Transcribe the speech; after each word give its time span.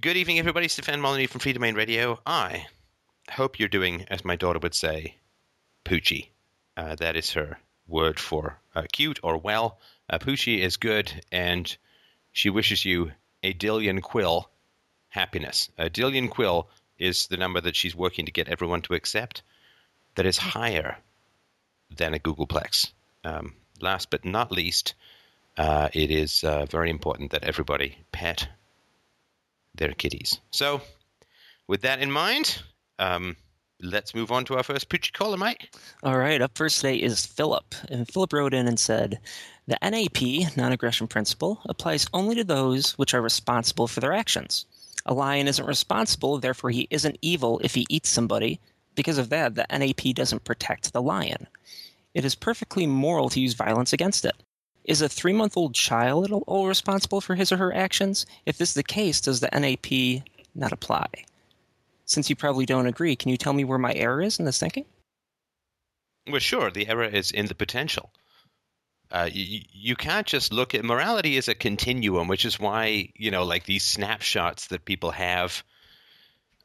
Good 0.00 0.16
evening, 0.16 0.38
everybody. 0.38 0.68
Stefan 0.68 1.00
Molyneux 1.00 1.26
from 1.26 1.40
Freedomain 1.40 1.74
Radio. 1.74 2.20
I 2.24 2.68
hope 3.32 3.58
you're 3.58 3.68
doing, 3.68 4.04
as 4.08 4.24
my 4.24 4.36
daughter 4.36 4.60
would 4.60 4.76
say, 4.76 5.16
poochie. 5.84 6.28
Uh, 6.76 6.94
that 6.94 7.16
is 7.16 7.32
her 7.32 7.58
word 7.88 8.20
for 8.20 8.60
uh, 8.76 8.84
cute 8.92 9.18
or 9.24 9.36
well. 9.36 9.80
Uh, 10.08 10.18
poochie 10.18 10.60
is 10.60 10.76
good, 10.76 11.12
and 11.32 11.76
she 12.30 12.48
wishes 12.48 12.84
you 12.84 13.10
a 13.42 13.52
Dillion 13.52 14.00
Quill 14.00 14.48
happiness. 15.08 15.68
A 15.76 15.90
Dillion 15.90 16.30
Quill 16.30 16.68
is 17.00 17.26
the 17.26 17.36
number 17.36 17.60
that 17.60 17.74
she's 17.74 17.96
working 17.96 18.26
to 18.26 18.32
get 18.32 18.46
everyone 18.46 18.82
to 18.82 18.94
accept 18.94 19.42
that 20.14 20.26
is 20.26 20.38
higher 20.38 20.98
than 21.90 22.14
a 22.14 22.20
googolplex. 22.20 22.92
Um, 23.24 23.56
last 23.80 24.10
but 24.10 24.24
not 24.24 24.52
least, 24.52 24.94
uh, 25.56 25.88
it 25.92 26.12
is 26.12 26.44
uh, 26.44 26.66
very 26.66 26.88
important 26.88 27.32
that 27.32 27.42
everybody 27.42 27.98
pet 28.12 28.46
their 29.78 29.92
kitties. 29.92 30.40
So, 30.50 30.80
with 31.66 31.82
that 31.82 32.00
in 32.00 32.10
mind, 32.10 32.62
um, 32.98 33.36
let's 33.80 34.14
move 34.14 34.30
on 34.30 34.44
to 34.46 34.56
our 34.56 34.62
first 34.62 34.88
Poochie 34.88 35.12
caller, 35.12 35.36
Mike. 35.36 35.74
All 36.02 36.18
right, 36.18 36.40
up 36.40 36.56
first 36.56 36.80
today 36.80 36.96
is 36.96 37.26
Philip. 37.26 37.74
And 37.88 38.08
Philip 38.08 38.32
wrote 38.32 38.54
in 38.54 38.68
and 38.68 38.78
said, 38.78 39.20
The 39.66 39.78
NAP, 39.82 40.56
non 40.56 40.72
aggression 40.72 41.06
principle, 41.06 41.60
applies 41.66 42.06
only 42.12 42.34
to 42.36 42.44
those 42.44 42.92
which 42.92 43.14
are 43.14 43.22
responsible 43.22 43.88
for 43.88 44.00
their 44.00 44.12
actions. 44.12 44.66
A 45.06 45.14
lion 45.14 45.48
isn't 45.48 45.64
responsible, 45.64 46.38
therefore, 46.38 46.70
he 46.70 46.86
isn't 46.90 47.18
evil 47.22 47.60
if 47.64 47.74
he 47.74 47.86
eats 47.88 48.10
somebody. 48.10 48.60
Because 48.94 49.18
of 49.18 49.30
that, 49.30 49.54
the 49.54 49.66
NAP 49.70 50.14
doesn't 50.14 50.44
protect 50.44 50.92
the 50.92 51.00
lion. 51.00 51.46
It 52.14 52.24
is 52.24 52.34
perfectly 52.34 52.86
moral 52.86 53.28
to 53.30 53.40
use 53.40 53.54
violence 53.54 53.92
against 53.92 54.24
it. 54.24 54.34
Is 54.88 55.02
a 55.02 55.08
three 55.08 55.34
month 55.34 55.54
old 55.54 55.74
child 55.74 56.24
at 56.24 56.32
all 56.32 56.66
responsible 56.66 57.20
for 57.20 57.34
his 57.34 57.52
or 57.52 57.58
her 57.58 57.74
actions? 57.74 58.24
If 58.46 58.56
this 58.56 58.70
is 58.70 58.74
the 58.74 58.82
case, 58.82 59.20
does 59.20 59.40
the 59.40 59.50
NAP 59.52 60.24
not 60.54 60.72
apply? 60.72 61.06
Since 62.06 62.30
you 62.30 62.36
probably 62.36 62.64
don't 62.64 62.86
agree, 62.86 63.14
can 63.14 63.30
you 63.30 63.36
tell 63.36 63.52
me 63.52 63.64
where 63.64 63.78
my 63.78 63.92
error 63.92 64.22
is 64.22 64.38
in 64.38 64.46
this 64.46 64.58
thinking? 64.58 64.86
Well, 66.26 66.40
sure. 66.40 66.70
The 66.70 66.88
error 66.88 67.04
is 67.04 67.30
in 67.30 67.46
the 67.46 67.54
potential. 67.54 68.10
Uh, 69.10 69.28
you, 69.30 69.60
you 69.70 69.94
can't 69.94 70.26
just 70.26 70.54
look 70.54 70.74
at 70.74 70.86
morality 70.86 71.36
as 71.36 71.48
a 71.48 71.54
continuum, 71.54 72.26
which 72.26 72.46
is 72.46 72.58
why, 72.58 73.10
you 73.14 73.30
know, 73.30 73.44
like 73.44 73.64
these 73.64 73.84
snapshots 73.84 74.68
that 74.68 74.86
people 74.86 75.10
have 75.10 75.62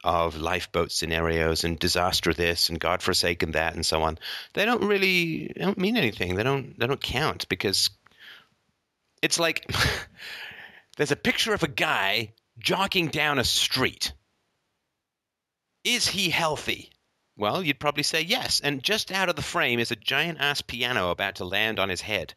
of 0.02 0.36
lifeboat 0.38 0.92
scenarios 0.92 1.64
and 1.64 1.78
disaster 1.78 2.32
this 2.32 2.70
and 2.70 2.80
godforsaken 2.80 3.52
that 3.52 3.74
and 3.74 3.84
so 3.84 4.02
on, 4.02 4.18
they 4.54 4.64
don't 4.64 4.84
really 4.84 5.52
they 5.54 5.62
don't 5.62 5.78
mean 5.78 5.98
anything. 5.98 6.36
They 6.36 6.42
don't 6.42 6.78
they 6.78 6.86
don't 6.86 7.00
count 7.00 7.48
because 7.50 7.90
it's 9.24 9.40
like 9.40 9.66
there's 10.98 11.10
a 11.10 11.16
picture 11.16 11.54
of 11.54 11.62
a 11.62 11.68
guy 11.68 12.34
jogging 12.58 13.08
down 13.08 13.38
a 13.38 13.44
street. 13.44 14.12
Is 15.82 16.06
he 16.06 16.28
healthy? 16.28 16.90
Well, 17.36 17.62
you'd 17.62 17.80
probably 17.80 18.02
say 18.02 18.20
yes. 18.20 18.60
And 18.62 18.82
just 18.82 19.10
out 19.10 19.30
of 19.30 19.36
the 19.36 19.42
frame 19.42 19.80
is 19.80 19.90
a 19.90 19.96
giant 19.96 20.40
ass 20.40 20.60
piano 20.60 21.10
about 21.10 21.36
to 21.36 21.46
land 21.46 21.80
on 21.80 21.88
his 21.88 22.02
head. 22.02 22.34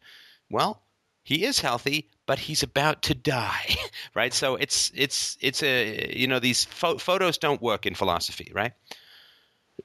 Well, 0.50 0.82
he 1.24 1.44
is 1.44 1.60
healthy, 1.60 2.08
but 2.24 2.38
he's 2.38 2.62
about 2.62 3.02
to 3.02 3.14
die, 3.14 3.76
right? 4.14 4.32
So 4.32 4.56
it's 4.56 4.90
it's 4.94 5.36
it's 5.42 5.62
a 5.62 6.10
you 6.16 6.26
know 6.26 6.40
these 6.40 6.64
pho- 6.64 6.96
photos 6.96 7.36
don't 7.36 7.60
work 7.60 7.84
in 7.84 7.94
philosophy, 7.94 8.50
right? 8.54 8.72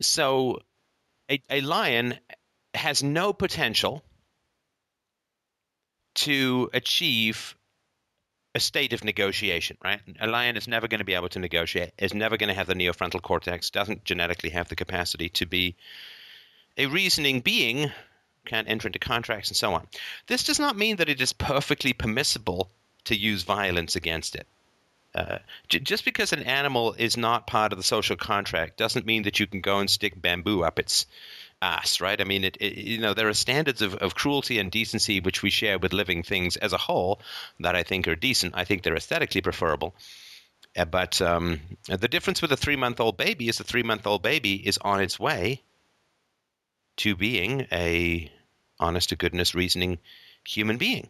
So 0.01 0.61
a, 1.29 1.41
a 1.49 1.59
lion 1.59 2.17
has 2.73 3.03
no 3.03 3.33
potential 3.33 4.05
to 6.15 6.69
achieve 6.73 7.55
a 8.55 8.59
state 8.59 8.93
of 8.93 9.03
negotiation, 9.03 9.77
right? 9.83 9.99
A 10.19 10.27
lion 10.27 10.57
is 10.57 10.67
never 10.67 10.87
going 10.87 10.99
to 10.99 11.05
be 11.05 11.15
able 11.15 11.29
to 11.29 11.39
negotiate, 11.39 11.91
is 11.97 12.13
never 12.13 12.37
going 12.37 12.49
to 12.49 12.53
have 12.53 12.67
the 12.67 12.75
neofrontal 12.75 13.21
cortex, 13.21 13.69
doesn't 13.69 14.03
genetically 14.03 14.51
have 14.51 14.69
the 14.69 14.75
capacity 14.75 15.29
to 15.29 15.45
be 15.45 15.75
a 16.77 16.85
reasoning 16.85 17.39
being, 17.41 17.91
can't 18.45 18.69
enter 18.69 18.87
into 18.87 18.99
contracts 18.99 19.49
and 19.49 19.57
so 19.57 19.73
on. 19.73 19.87
This 20.27 20.43
does 20.43 20.59
not 20.59 20.77
mean 20.77 20.97
that 20.97 21.09
it 21.09 21.21
is 21.21 21.33
perfectly 21.33 21.93
permissible 21.93 22.69
to 23.05 23.15
use 23.15 23.43
violence 23.43 23.95
against 23.95 24.35
it. 24.35 24.47
Uh, 25.15 25.37
j- 25.67 25.79
just 25.79 26.05
because 26.05 26.33
an 26.33 26.43
animal 26.43 26.93
is 26.97 27.17
not 27.17 27.47
part 27.47 27.71
of 27.71 27.77
the 27.77 27.83
social 27.83 28.15
contract 28.15 28.77
doesn't 28.77 29.05
mean 29.05 29.23
that 29.23 29.39
you 29.39 29.45
can 29.45 29.61
go 29.61 29.79
and 29.79 29.89
stick 29.89 30.19
bamboo 30.19 30.63
up 30.63 30.79
its 30.79 31.05
right? 32.01 32.19
I 32.19 32.23
mean, 32.23 32.43
it, 32.43 32.57
it, 32.59 32.77
you 32.77 32.99
know, 32.99 33.13
there 33.13 33.27
are 33.27 33.33
standards 33.33 33.81
of, 33.81 33.95
of 33.95 34.15
cruelty 34.15 34.59
and 34.59 34.71
decency 34.71 35.19
which 35.19 35.41
we 35.41 35.49
share 35.49 35.79
with 35.79 35.93
living 35.93 36.23
things 36.23 36.57
as 36.57 36.73
a 36.73 36.77
whole 36.77 37.21
that 37.59 37.75
I 37.75 37.83
think 37.83 38.07
are 38.07 38.15
decent. 38.15 38.53
I 38.55 38.65
think 38.65 38.83
they're 38.83 38.95
aesthetically 38.95 39.41
preferable. 39.41 39.95
Uh, 40.75 40.85
but 40.85 41.21
um, 41.21 41.59
the 41.87 42.07
difference 42.07 42.41
with 42.41 42.51
a 42.51 42.57
three 42.57 42.75
month 42.75 42.99
old 42.99 43.17
baby 43.17 43.47
is 43.47 43.59
a 43.59 43.63
three 43.63 43.83
month 43.83 44.07
old 44.07 44.21
baby 44.23 44.55
is 44.55 44.77
on 44.81 45.01
its 45.01 45.19
way 45.19 45.61
to 46.97 47.15
being 47.15 47.67
a 47.71 48.31
honest 48.79 49.09
to 49.09 49.15
goodness 49.15 49.55
reasoning 49.55 49.99
human 50.45 50.77
being, 50.77 51.07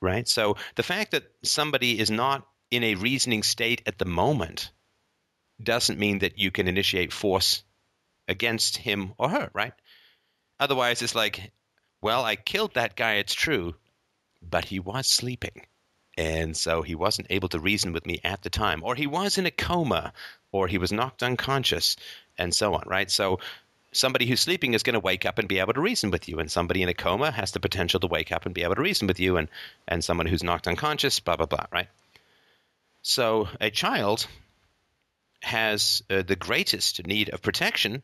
right? 0.00 0.28
So 0.28 0.56
the 0.76 0.82
fact 0.82 1.12
that 1.12 1.24
somebody 1.42 1.98
is 1.98 2.10
not 2.10 2.46
in 2.70 2.84
a 2.84 2.94
reasoning 2.94 3.42
state 3.42 3.82
at 3.86 3.98
the 3.98 4.04
moment 4.04 4.70
doesn't 5.62 5.98
mean 5.98 6.20
that 6.20 6.38
you 6.38 6.50
can 6.50 6.68
initiate 6.68 7.12
force 7.12 7.62
against 8.30 8.78
him 8.78 9.12
or 9.18 9.28
her, 9.28 9.50
right? 9.52 9.74
Otherwise, 10.58 11.02
it's 11.02 11.14
like, 11.14 11.52
well, 12.00 12.24
I 12.24 12.36
killed 12.36 12.74
that 12.74 12.96
guy, 12.96 13.14
it's 13.14 13.34
true, 13.34 13.74
but 14.40 14.64
he 14.64 14.78
was 14.78 15.06
sleeping. 15.06 15.66
And 16.16 16.56
so 16.56 16.82
he 16.82 16.94
wasn't 16.94 17.28
able 17.30 17.48
to 17.50 17.58
reason 17.58 17.92
with 17.92 18.06
me 18.06 18.20
at 18.24 18.42
the 18.42 18.50
time. 18.50 18.82
Or 18.84 18.94
he 18.94 19.06
was 19.06 19.38
in 19.38 19.46
a 19.46 19.50
coma, 19.50 20.12
or 20.52 20.68
he 20.68 20.78
was 20.78 20.92
knocked 20.92 21.22
unconscious, 21.22 21.96
and 22.38 22.54
so 22.54 22.74
on, 22.74 22.84
right? 22.86 23.10
So 23.10 23.40
somebody 23.92 24.26
who's 24.26 24.40
sleeping 24.40 24.74
is 24.74 24.82
going 24.82 24.94
to 24.94 25.00
wake 25.00 25.26
up 25.26 25.38
and 25.38 25.48
be 25.48 25.58
able 25.58 25.72
to 25.72 25.80
reason 25.80 26.10
with 26.10 26.28
you. 26.28 26.38
And 26.38 26.50
somebody 26.50 26.82
in 26.82 26.88
a 26.88 26.94
coma 26.94 27.30
has 27.30 27.52
the 27.52 27.60
potential 27.60 28.00
to 28.00 28.06
wake 28.06 28.32
up 28.32 28.46
and 28.46 28.54
be 28.54 28.62
able 28.62 28.76
to 28.76 28.82
reason 28.82 29.08
with 29.08 29.18
you. 29.18 29.36
And, 29.36 29.48
and 29.88 30.04
someone 30.04 30.26
who's 30.26 30.44
knocked 30.44 30.68
unconscious, 30.68 31.20
blah, 31.20 31.36
blah, 31.36 31.46
blah, 31.46 31.66
right? 31.72 31.88
So 33.02 33.48
a 33.60 33.70
child 33.70 34.26
has 35.42 36.02
uh, 36.10 36.22
the 36.22 36.36
greatest 36.36 37.06
need 37.06 37.30
of 37.30 37.42
protection 37.42 38.02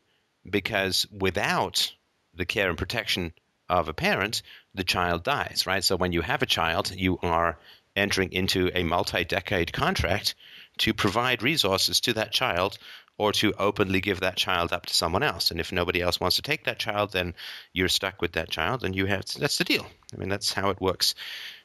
because 0.49 1.07
without 1.11 1.93
the 2.33 2.45
care 2.45 2.69
and 2.69 2.77
protection 2.77 3.33
of 3.69 3.89
a 3.89 3.93
parent, 3.93 4.41
the 4.73 4.83
child 4.83 5.23
dies, 5.23 5.65
right? 5.65 5.83
So 5.83 5.95
when 5.95 6.13
you 6.13 6.21
have 6.21 6.41
a 6.41 6.47
child, 6.47 6.91
you 6.95 7.17
are 7.21 7.57
entering 7.95 8.31
into 8.31 8.69
a 8.73 8.83
multi 8.83 9.23
decade 9.23 9.73
contract 9.73 10.35
to 10.79 10.93
provide 10.93 11.41
resources 11.41 11.99
to 12.01 12.13
that 12.13 12.31
child 12.31 12.77
or 13.17 13.31
to 13.31 13.53
openly 13.57 13.99
give 13.99 14.19
that 14.19 14.37
child 14.37 14.71
up 14.71 14.85
to 14.85 14.93
someone 14.93 15.23
else. 15.23 15.49
And 15.49 15.59
if 15.59 15.71
nobody 15.71 16.01
else 16.01 16.19
wants 16.19 16.35
to 16.35 16.43
take 16.43 16.65
that 16.65 16.77
child, 16.77 17.11
then 17.11 17.33
you're 17.73 17.87
stuck 17.87 18.21
with 18.21 18.33
that 18.33 18.51
child 18.51 18.83
and 18.83 18.95
you 18.95 19.07
have 19.07 19.25
that's 19.25 19.57
the 19.57 19.63
deal. 19.63 19.85
I 20.13 20.17
mean, 20.17 20.29
that's 20.29 20.53
how 20.53 20.69
it 20.69 20.79
works 20.79 21.15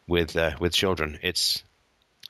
with 0.07 0.35
uh, 0.37 0.53
with 0.59 0.73
children. 0.73 1.19
It's 1.23 1.63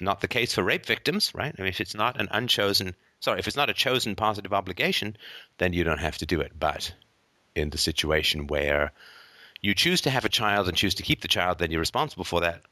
not 0.01 0.21
the 0.21 0.29
case 0.29 0.55
for 0.55 0.65
rape 0.65 0.87
victims, 0.87 1.33
right? 1.35 1.55
I 1.57 1.63
mean, 1.63 1.69
if 1.69 1.81
it's 1.81 1.95
not 1.95 2.21
an 2.21 2.29
unchosen 2.33 2.97
sorry, 3.23 3.39
if 3.39 3.47
it's 3.47 3.57
not 3.57 3.71
a 3.71 3.75
chosen 3.75 4.17
positive 4.17 4.53
obligation, 4.53 5.17
then 5.59 5.73
you 5.73 5.85
don't 5.85 6.01
have 6.01 6.19
to 6.19 6.27
do 6.27 6.41
it. 6.41 6.53
But 6.59 6.93
in 7.55 7.71
the 7.71 7.79
situation 7.79 8.49
where 8.49 8.93
you 9.61 9.75
choose 9.75 10.03
to 10.03 10.11
have 10.11 10.25
a 10.25 10.29
child 10.29 10.69
and 10.69 10.77
choose 10.77 10.97
to 10.97 11.05
keep 11.05 11.21
the 11.23 11.29
child, 11.29 11.59
then 11.59 11.71
you're 11.71 11.81
responsible 11.81 12.25
for 12.25 12.41
that. 12.41 12.63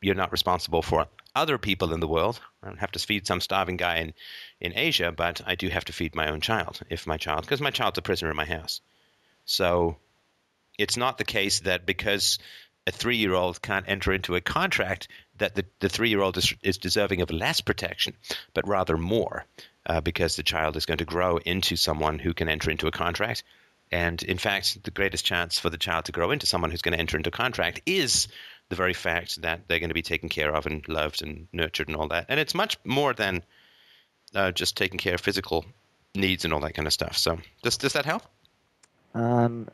You're 0.00 0.14
not 0.14 0.32
responsible 0.32 0.82
for 0.82 1.08
other 1.34 1.58
people 1.58 1.92
in 1.92 2.00
the 2.00 2.08
world. 2.08 2.40
I 2.62 2.68
don't 2.68 2.78
have 2.78 2.92
to 2.92 2.98
feed 3.00 3.26
some 3.26 3.40
starving 3.40 3.76
guy 3.76 3.96
in, 3.96 4.14
in 4.60 4.72
Asia, 4.76 5.12
but 5.12 5.40
I 5.44 5.56
do 5.56 5.68
have 5.68 5.84
to 5.86 5.92
feed 5.92 6.14
my 6.14 6.30
own 6.30 6.40
child 6.40 6.80
if 6.88 7.06
my 7.06 7.16
child, 7.16 7.42
because 7.42 7.60
my 7.60 7.70
child's 7.70 7.98
a 7.98 8.02
prisoner 8.02 8.30
in 8.30 8.36
my 8.36 8.46
house. 8.46 8.80
So 9.44 9.96
it's 10.78 10.96
not 10.96 11.18
the 11.18 11.24
case 11.24 11.60
that 11.60 11.84
because 11.84 12.38
a 12.86 12.92
three 12.92 13.16
year 13.16 13.34
old 13.34 13.60
can't 13.60 13.88
enter 13.88 14.12
into 14.12 14.36
a 14.36 14.40
contract 14.40 15.08
that 15.38 15.54
the, 15.54 15.64
the 15.80 15.88
three 15.88 16.10
year 16.10 16.22
old 16.22 16.36
is, 16.38 16.54
is 16.62 16.78
deserving 16.78 17.22
of 17.22 17.30
less 17.30 17.60
protection, 17.60 18.14
but 18.54 18.68
rather 18.68 18.96
more 18.96 19.44
uh, 19.86 20.00
because 20.00 20.36
the 20.36 20.42
child 20.42 20.76
is 20.76 20.86
going 20.86 20.98
to 20.98 21.04
grow 21.04 21.38
into 21.38 21.76
someone 21.76 22.18
who 22.18 22.34
can 22.34 22.48
enter 22.48 22.70
into 22.70 22.86
a 22.86 22.92
contract. 22.92 23.44
And 23.92 24.22
in 24.22 24.38
fact, 24.38 24.82
the 24.84 24.90
greatest 24.90 25.24
chance 25.24 25.58
for 25.58 25.70
the 25.70 25.78
child 25.78 26.04
to 26.04 26.12
grow 26.12 26.30
into 26.30 26.46
someone 26.46 26.70
who's 26.70 26.82
going 26.82 26.92
to 26.92 27.00
enter 27.00 27.16
into 27.16 27.30
a 27.30 27.32
contract 27.32 27.82
is 27.86 28.28
the 28.68 28.76
very 28.76 28.94
fact 28.94 29.42
that 29.42 29.66
they're 29.66 29.80
going 29.80 29.90
to 29.90 29.94
be 29.94 30.02
taken 30.02 30.28
care 30.28 30.54
of 30.54 30.66
and 30.66 30.86
loved 30.88 31.22
and 31.22 31.48
nurtured 31.52 31.88
and 31.88 31.96
all 31.96 32.08
that. 32.08 32.26
And 32.28 32.38
it's 32.38 32.54
much 32.54 32.78
more 32.84 33.12
than 33.12 33.42
uh, 34.34 34.52
just 34.52 34.76
taking 34.76 34.98
care 34.98 35.14
of 35.14 35.20
physical 35.20 35.64
needs 36.14 36.44
and 36.44 36.54
all 36.54 36.60
that 36.60 36.74
kind 36.74 36.86
of 36.86 36.92
stuff. 36.92 37.16
So, 37.16 37.38
does 37.62 37.78
does 37.78 37.94
that 37.94 38.04
help? 38.04 38.22
Um, 39.14 39.68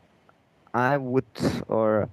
I 0.73 0.97
would, 0.97 1.25
or 1.67 2.09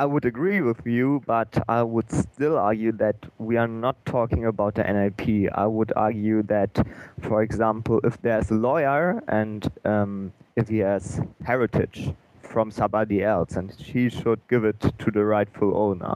I 0.00 0.06
would 0.06 0.24
agree 0.24 0.62
with 0.62 0.86
you, 0.86 1.22
but 1.26 1.62
I 1.68 1.82
would 1.82 2.10
still 2.10 2.56
argue 2.56 2.90
that 2.92 3.16
we 3.36 3.58
are 3.58 3.68
not 3.68 4.02
talking 4.06 4.46
about 4.46 4.76
the 4.76 4.82
NLP. 4.82 5.50
I 5.54 5.66
would 5.66 5.92
argue 5.94 6.42
that, 6.44 6.72
for 7.20 7.42
example, 7.42 8.00
if 8.02 8.16
there's 8.22 8.50
a 8.50 8.54
lawyer 8.54 9.22
and 9.28 9.70
um, 9.84 10.32
if 10.56 10.68
he 10.70 10.78
has 10.78 11.20
heritage 11.44 12.14
from 12.40 12.70
somebody 12.70 13.22
else, 13.22 13.56
and 13.56 13.72
he 13.72 14.08
should 14.08 14.40
give 14.48 14.64
it 14.64 14.80
to 14.80 15.10
the 15.10 15.22
rightful 15.22 15.76
owner. 15.76 16.14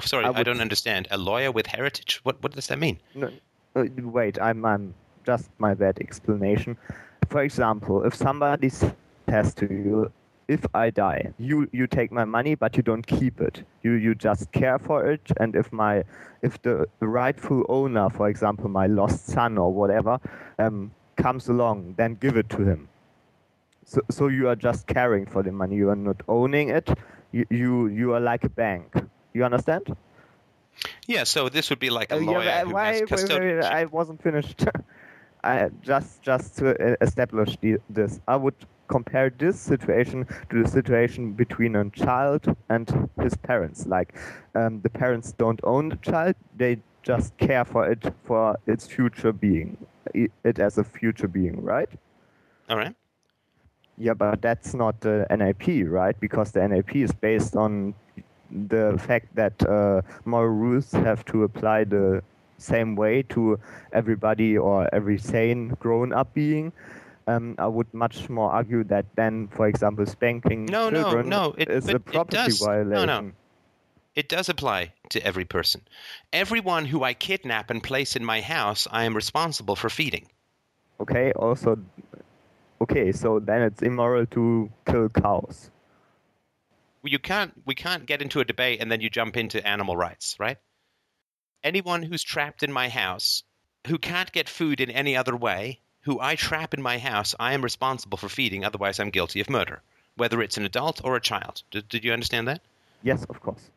Sorry, 0.00 0.24
I, 0.24 0.30
I 0.30 0.42
don't 0.44 0.60
understand. 0.60 1.08
A 1.10 1.18
lawyer 1.18 1.50
with 1.50 1.66
heritage? 1.66 2.20
What 2.22 2.40
what 2.44 2.52
does 2.52 2.68
that 2.68 2.78
mean? 2.78 3.00
No, 3.16 3.28
uh, 3.74 3.86
wait, 4.18 4.40
I'm, 4.40 4.64
I'm 4.64 4.94
just 5.26 5.50
my 5.58 5.74
bad 5.74 5.98
explanation. 5.98 6.76
For 7.28 7.42
example, 7.42 8.04
if 8.04 8.14
somebody 8.14 8.68
says 8.68 9.52
to 9.54 9.66
you, 9.66 10.12
if 10.48 10.64
I 10.74 10.90
die, 10.90 11.32
you, 11.38 11.68
you 11.72 11.86
take 11.86 12.10
my 12.12 12.24
money, 12.24 12.54
but 12.54 12.76
you 12.76 12.82
don't 12.82 13.06
keep 13.06 13.40
it. 13.40 13.64
You 13.82 13.92
you 13.92 14.14
just 14.14 14.50
care 14.52 14.78
for 14.78 15.06
it, 15.10 15.30
and 15.40 15.54
if 15.56 15.72
my 15.72 16.04
if 16.42 16.60
the 16.62 16.86
rightful 17.00 17.64
owner, 17.68 18.08
for 18.10 18.28
example, 18.28 18.68
my 18.68 18.86
lost 18.86 19.26
son 19.26 19.58
or 19.58 19.72
whatever, 19.72 20.18
um, 20.58 20.92
comes 21.16 21.48
along, 21.48 21.94
then 21.96 22.14
give 22.14 22.36
it 22.36 22.48
to 22.50 22.62
him. 22.64 22.88
So 23.84 24.00
so 24.10 24.28
you 24.28 24.48
are 24.48 24.56
just 24.56 24.86
caring 24.86 25.26
for 25.26 25.42
the 25.42 25.52
money. 25.52 25.76
You 25.76 25.90
are 25.90 25.96
not 25.96 26.22
owning 26.28 26.68
it. 26.70 26.90
You 27.32 27.46
you, 27.50 27.86
you 27.88 28.12
are 28.14 28.20
like 28.20 28.44
a 28.44 28.48
bank. 28.50 28.94
You 29.32 29.44
understand? 29.44 29.96
Yeah, 31.06 31.24
so 31.24 31.48
this 31.48 31.70
would 31.70 31.78
be 31.78 31.90
like 31.90 32.12
a 32.12 32.16
Uh, 32.16 32.18
lawyer 32.18 32.44
yeah, 32.44 32.64
who 32.64 32.74
why, 32.74 32.86
has 32.86 33.02
wait, 33.02 33.10
wait, 33.10 33.30
custodianship. 33.30 33.60
wait, 33.60 33.62
I 33.62 33.84
wasn't 33.86 34.22
finished. 34.22 34.64
I 35.44 35.70
just 35.82 36.22
just 36.22 36.56
to 36.58 36.68
establish 37.02 37.56
the, 37.60 37.78
this, 37.88 38.20
I 38.26 38.36
would 38.36 38.54
compare 38.88 39.30
this 39.30 39.58
situation 39.58 40.26
to 40.50 40.62
the 40.62 40.68
situation 40.68 41.32
between 41.32 41.76
a 41.76 41.88
child 41.90 42.54
and 42.68 43.08
his 43.20 43.36
parents. 43.36 43.86
Like, 43.86 44.14
um, 44.54 44.80
the 44.82 44.90
parents 44.90 45.32
don't 45.32 45.60
own 45.64 45.88
the 45.90 45.96
child; 45.96 46.36
they 46.56 46.78
just 47.02 47.36
care 47.38 47.64
for 47.64 47.88
it 47.90 48.12
for 48.24 48.58
its 48.66 48.86
future 48.86 49.32
being, 49.32 49.76
it 50.14 50.58
as 50.58 50.78
a 50.78 50.84
future 50.84 51.28
being, 51.28 51.62
right? 51.62 51.88
All 52.68 52.76
right. 52.76 52.94
Yeah, 53.96 54.14
but 54.14 54.42
that's 54.42 54.74
not 54.74 55.00
the 55.00 55.26
NAP, 55.30 55.86
right? 55.86 56.18
Because 56.18 56.50
the 56.50 56.66
NAP 56.66 56.96
is 56.96 57.12
based 57.12 57.54
on 57.54 57.94
the 58.50 59.00
fact 59.06 59.34
that 59.36 59.54
uh, 59.68 60.02
moral 60.24 60.52
rules 60.52 60.90
have 60.92 61.24
to 61.26 61.44
apply 61.44 61.84
the 61.84 62.22
same 62.58 62.96
way 62.96 63.22
to 63.22 63.58
everybody 63.92 64.56
or 64.56 64.88
every 64.92 65.18
sane 65.18 65.68
grown-up 65.80 66.32
being. 66.34 66.72
Um, 67.26 67.54
I 67.58 67.66
would 67.66 67.92
much 67.94 68.28
more 68.28 68.50
argue 68.50 68.84
that 68.84 69.06
then, 69.16 69.48
for 69.48 69.66
example, 69.66 70.04
spanking 70.04 70.66
No, 70.66 70.90
no, 70.90 71.02
children 71.02 71.28
no, 71.28 71.54
it- 71.56 71.70
is 71.70 71.88
a 71.88 71.96
it 71.96 72.04
property 72.04 72.36
does. 72.36 72.60
No, 72.62 73.04
no. 73.04 73.32
It 74.14 74.28
does 74.28 74.48
apply 74.48 74.92
to 75.10 75.24
every 75.26 75.44
person. 75.44 75.80
Everyone 76.32 76.84
who 76.84 77.02
I 77.02 77.14
kidnap 77.14 77.70
and 77.70 77.82
place 77.82 78.14
in 78.14 78.24
my 78.24 78.40
house, 78.42 78.86
I 78.90 79.04
am 79.04 79.16
responsible 79.16 79.74
for 79.74 79.88
feeding. 79.90 80.28
Okay, 81.00 81.32
also, 81.32 81.78
okay, 82.80 83.10
so 83.10 83.40
then 83.40 83.62
it's 83.62 83.82
immoral 83.82 84.26
to 84.26 84.70
kill 84.86 85.08
cows. 85.08 85.70
you 87.02 87.18
can't 87.18 87.52
we 87.66 87.74
can't 87.74 88.06
get 88.06 88.22
into 88.22 88.40
a 88.40 88.44
debate 88.44 88.80
and 88.80 88.90
then 88.90 89.00
you 89.00 89.10
jump 89.10 89.36
into 89.36 89.66
animal 89.66 89.96
rights, 89.96 90.36
right? 90.38 90.58
Anyone 91.62 92.02
who's 92.02 92.22
trapped 92.22 92.62
in 92.62 92.72
my 92.72 92.88
house 92.88 93.42
who 93.88 93.98
can't 93.98 94.30
get 94.32 94.48
food 94.48 94.80
in 94.80 94.90
any 94.90 95.16
other 95.16 95.36
way, 95.36 95.80
who 96.04 96.20
I 96.20 96.36
trap 96.36 96.74
in 96.74 96.82
my 96.82 96.98
house, 96.98 97.34
I 97.38 97.54
am 97.54 97.62
responsible 97.62 98.18
for 98.18 98.28
feeding, 98.28 98.64
otherwise 98.64 99.00
I'm 99.00 99.10
guilty 99.10 99.40
of 99.40 99.50
murder, 99.50 99.82
whether 100.16 100.42
it's 100.42 100.56
an 100.56 100.64
adult 100.64 101.00
or 101.04 101.16
a 101.16 101.20
child. 101.20 101.62
Did, 101.70 101.88
did 101.88 102.04
you 102.04 102.12
understand 102.12 102.48
that? 102.48 102.60
Yes, 103.02 103.24
of 103.24 103.40
course. 103.40 103.70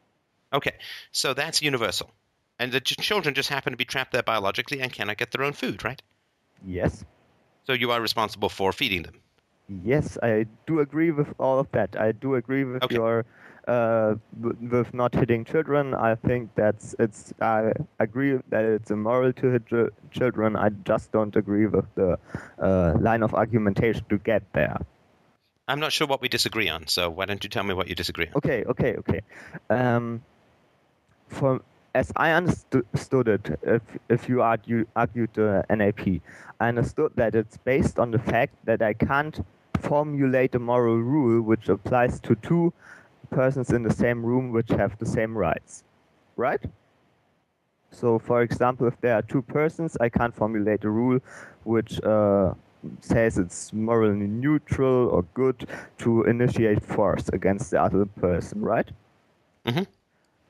Okay, 0.54 0.76
so 1.12 1.34
that's 1.34 1.62
universal. 1.62 2.12
And 2.60 2.72
the 2.72 2.82
ch- 2.82 2.98
children 2.98 3.36
just 3.36 3.50
happen 3.50 3.72
to 3.74 3.78
be 3.78 3.86
trapped 3.86 4.12
there 4.12 4.24
biologically 4.24 4.82
and 4.82 4.92
cannot 4.92 5.18
get 5.18 5.32
their 5.32 5.44
own 5.44 5.54
food, 5.54 5.84
right? 5.84 6.02
Yes. 6.66 7.06
So 7.66 7.74
you 7.74 7.92
are 7.92 8.02
responsible 8.02 8.50
for 8.50 8.72
feeding 8.72 9.04
them. 9.04 9.22
Yes, 9.84 10.18
I 10.24 10.46
do 10.66 10.80
agree 10.80 11.12
with 11.12 11.34
all 11.40 11.60
of 11.60 11.72
that. 11.74 12.00
I 12.00 12.14
do 12.14 12.36
agree 12.36 12.64
with 12.64 12.84
Okay. 12.84 12.96
your 12.96 13.26
uh, 13.68 14.16
with 14.40 14.94
not 14.94 15.14
hitting 15.14 15.44
children. 15.44 15.94
I 15.94 16.16
think 16.16 16.50
that's 16.56 16.96
it's. 17.00 17.34
I 17.42 17.74
agree 18.00 18.40
that 18.50 18.64
it's 18.64 18.92
immoral 18.92 19.34
to 19.34 19.52
hit 19.52 19.66
ch- 19.68 19.92
children. 20.12 20.56
I 20.56 20.70
just 20.86 21.12
don't 21.12 21.36
agree 21.36 21.68
with 21.68 21.86
the 21.96 22.18
uh, 22.60 22.94
line 23.00 23.24
of 23.24 23.34
argumentation 23.34 24.06
to 24.10 24.18
get 24.18 24.44
there. 24.54 24.78
I'm 25.68 25.82
not 25.82 25.92
sure 25.92 26.08
what 26.08 26.22
we 26.22 26.30
disagree 26.30 26.70
on, 26.70 26.88
so 26.88 27.10
why 27.10 27.26
don't 27.26 27.44
you 27.44 27.50
tell 27.50 27.64
me 27.64 27.74
what 27.74 27.90
you 27.90 27.96
disagree 27.96 28.28
on? 28.28 28.34
Okay, 28.38 28.64
okay, 28.64 28.96
okay. 28.96 29.22
Um, 29.70 30.24
for 31.28 31.62
as 31.94 32.12
I 32.16 32.32
understood 32.32 33.28
it, 33.28 33.60
if 33.64 33.82
if 34.08 34.30
you 34.30 34.42
argue 34.42 34.86
argued 34.96 35.32
the 35.34 35.66
NAP, 35.70 36.22
I 36.62 36.70
understood 36.70 37.12
that 37.16 37.36
it's 37.36 37.58
based 37.58 38.00
on 38.00 38.12
the 38.12 38.20
fact 38.20 38.54
that 38.64 38.82
I 38.82 38.94
can't 38.94 39.46
formulate 39.82 40.56
a 40.56 40.60
moral 40.60 40.98
rule 40.98 41.42
which 41.42 41.70
applies 41.70 42.20
to 42.22 42.36
two 42.36 42.74
persons 43.30 43.72
in 43.72 43.84
the 43.84 43.94
same 43.94 44.26
room 44.26 44.52
which 44.52 44.70
have 44.70 44.98
the 45.00 45.06
same 45.06 45.38
rights, 45.38 45.84
right? 46.36 46.62
So, 47.92 48.20
for 48.20 48.42
example, 48.42 48.88
if 48.88 49.00
there 49.02 49.16
are 49.16 49.22
two 49.22 49.42
persons, 49.42 49.98
I 50.00 50.10
can't 50.10 50.36
formulate 50.36 50.84
a 50.84 50.90
rule 50.90 51.20
which 51.64 52.02
uh, 52.04 52.54
says 53.02 53.38
it's 53.38 53.74
morally 53.74 54.28
neutral 54.28 55.10
or 55.10 55.24
good 55.34 55.68
to 56.00 56.24
initiate 56.24 56.84
force 56.84 57.30
against 57.30 57.72
the 57.72 57.82
other 57.82 58.06
person, 58.06 58.62
right? 58.62 58.90
Mhm. 59.66 59.86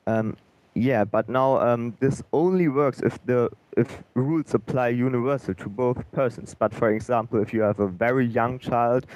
Um, 0.06 0.36
yeah, 0.74 1.04
but 1.04 1.28
now 1.28 1.58
um, 1.60 1.96
this 2.00 2.22
only 2.32 2.68
works 2.68 3.00
if 3.02 3.24
the 3.26 3.50
if 3.76 4.02
rules 4.14 4.54
apply 4.54 4.88
universal 4.88 5.54
to 5.54 5.68
both 5.68 6.10
persons. 6.12 6.54
But 6.54 6.74
for 6.74 6.90
example, 6.92 7.40
if 7.42 7.52
you 7.52 7.62
have 7.62 7.80
a 7.80 7.88
very 7.88 8.26
young 8.26 8.58
child, 8.58 9.06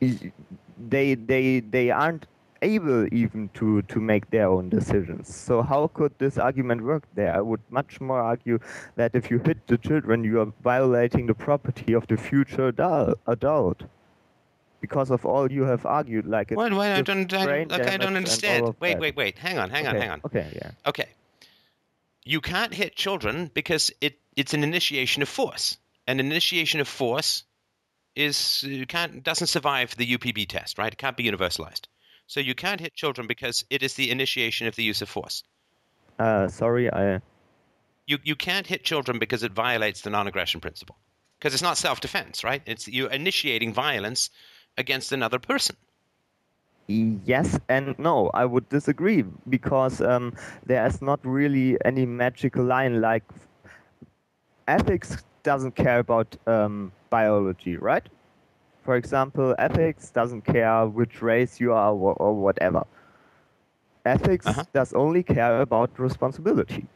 they 0.00 1.14
they 1.14 1.60
they 1.60 1.90
aren't 1.90 2.26
able 2.62 3.12
even 3.12 3.48
to 3.54 3.82
to 3.82 4.00
make 4.00 4.30
their 4.30 4.48
own 4.48 4.68
decisions. 4.68 5.34
So 5.34 5.62
how 5.62 5.88
could 5.88 6.12
this 6.18 6.38
argument 6.38 6.82
work 6.82 7.04
there? 7.14 7.34
I 7.34 7.40
would 7.40 7.60
much 7.70 8.00
more 8.00 8.20
argue 8.20 8.58
that 8.96 9.14
if 9.14 9.30
you 9.30 9.38
hit 9.38 9.66
the 9.66 9.78
children, 9.78 10.24
you 10.24 10.40
are 10.40 10.52
violating 10.62 11.26
the 11.26 11.34
property 11.34 11.92
of 11.92 12.06
the 12.06 12.16
future 12.16 12.68
adult. 13.26 13.82
Because 14.80 15.10
of 15.10 15.24
all 15.24 15.50
you 15.50 15.64
have 15.64 15.84
argued, 15.86 16.26
like 16.26 16.52
it's 16.52 16.58
Wait, 16.58 16.72
wait, 16.72 16.92
I 16.92 17.02
don't, 17.02 17.32
I, 17.32 17.64
look, 17.64 17.80
I 17.80 17.96
don't 17.96 18.14
understand. 18.14 18.74
Wait, 18.78 18.92
that. 18.92 19.00
wait, 19.00 19.16
wait. 19.16 19.38
Hang 19.38 19.58
on, 19.58 19.70
hang 19.70 19.86
on, 19.86 19.96
hang 19.96 20.10
on. 20.10 20.20
Okay, 20.24 20.46
yeah. 20.54 20.70
Okay. 20.86 21.06
You 22.24 22.40
can't 22.40 22.74
hit 22.74 22.94
children 22.94 23.50
because 23.54 23.90
it, 24.00 24.18
it's 24.36 24.52
an 24.52 24.62
initiation 24.62 25.22
of 25.22 25.28
force. 25.28 25.78
An 26.06 26.20
initiation 26.20 26.78
of 26.80 26.86
force 26.86 27.44
is 28.16 28.64
can't 28.88 29.22
doesn't 29.22 29.46
survive 29.46 29.96
the 29.96 30.16
UPB 30.16 30.48
test, 30.48 30.78
right? 30.78 30.92
It 30.92 30.98
can't 30.98 31.16
be 31.16 31.24
universalized. 31.24 31.86
So 32.26 32.40
you 32.40 32.54
can't 32.54 32.80
hit 32.80 32.94
children 32.94 33.26
because 33.26 33.64
it 33.70 33.82
is 33.82 33.94
the 33.94 34.10
initiation 34.10 34.66
of 34.66 34.76
the 34.76 34.82
use 34.82 35.02
of 35.02 35.08
force. 35.08 35.42
Uh, 36.18 36.48
sorry, 36.48 36.92
I 36.92 37.20
You 38.06 38.18
you 38.24 38.36
can't 38.36 38.66
hit 38.66 38.84
children 38.84 39.18
because 39.18 39.42
it 39.42 39.52
violates 39.52 40.00
the 40.00 40.10
non-aggression 40.10 40.60
principle. 40.60 40.96
Because 41.38 41.52
it's 41.54 41.62
not 41.62 41.76
self-defense, 41.76 42.44
right? 42.44 42.62
It's 42.66 42.88
you're 42.88 43.10
initiating 43.10 43.74
violence 43.74 44.30
against 44.78 45.12
another 45.12 45.38
person. 45.38 45.76
Yes 46.88 47.58
and 47.68 47.98
no, 47.98 48.30
I 48.32 48.44
would 48.44 48.68
disagree 48.68 49.24
because 49.48 50.00
um, 50.00 50.34
there's 50.64 51.02
not 51.02 51.18
really 51.24 51.76
any 51.84 52.06
magical 52.06 52.64
line. 52.64 53.00
Like 53.00 53.24
ethics 54.68 55.16
doesn't 55.42 55.74
care 55.74 55.98
about 55.98 56.36
um, 56.46 56.92
biology, 57.10 57.76
right? 57.76 58.08
For 58.86 58.96
example, 58.96 59.54
ethics 59.58 60.10
doesn't 60.10 60.42
care 60.46 60.86
which 60.86 61.22
race 61.22 61.60
you 61.60 61.74
are 61.74 61.92
or, 61.92 62.14
or 62.14 62.34
whatever. 62.34 62.86
Ethics 64.06 64.62
Uh-huh. 64.62 64.66
does 64.72 64.94
only 64.94 65.22
care 65.22 65.60
about 65.60 65.98
responsibility. 65.98 66.88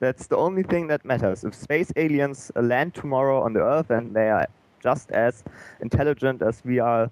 That's 0.00 0.26
the 0.26 0.36
only 0.36 0.62
thing 0.62 0.88
that 0.88 1.04
matters. 1.04 1.44
If 1.44 1.54
space 1.54 1.92
aliens 1.96 2.50
land 2.56 2.94
tomorrow 2.94 3.42
on 3.42 3.52
the 3.54 3.60
Earth 3.60 3.90
and 3.90 4.14
they 4.14 4.28
are 4.30 4.46
just 4.82 5.10
as 5.12 5.44
intelligent 5.80 6.42
as 6.42 6.64
we 6.64 6.78
are, 6.78 7.10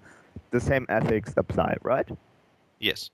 the 0.51 0.59
same 0.59 0.85
ethics 0.89 1.33
apply, 1.37 1.77
right? 1.83 2.09
Yes. 2.79 3.11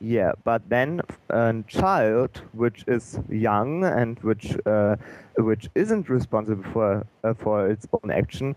Yeah, 0.00 0.32
but 0.44 0.68
then 0.68 1.00
a 1.30 1.62
child 1.66 2.42
which 2.52 2.84
is 2.88 3.20
young 3.30 3.84
and 3.84 4.18
which 4.20 4.56
uh, 4.66 4.96
which 5.38 5.68
isn't 5.74 6.08
responsible 6.08 6.64
for 6.72 7.06
uh, 7.24 7.34
for 7.34 7.68
its 7.70 7.86
own 7.92 8.10
action, 8.10 8.56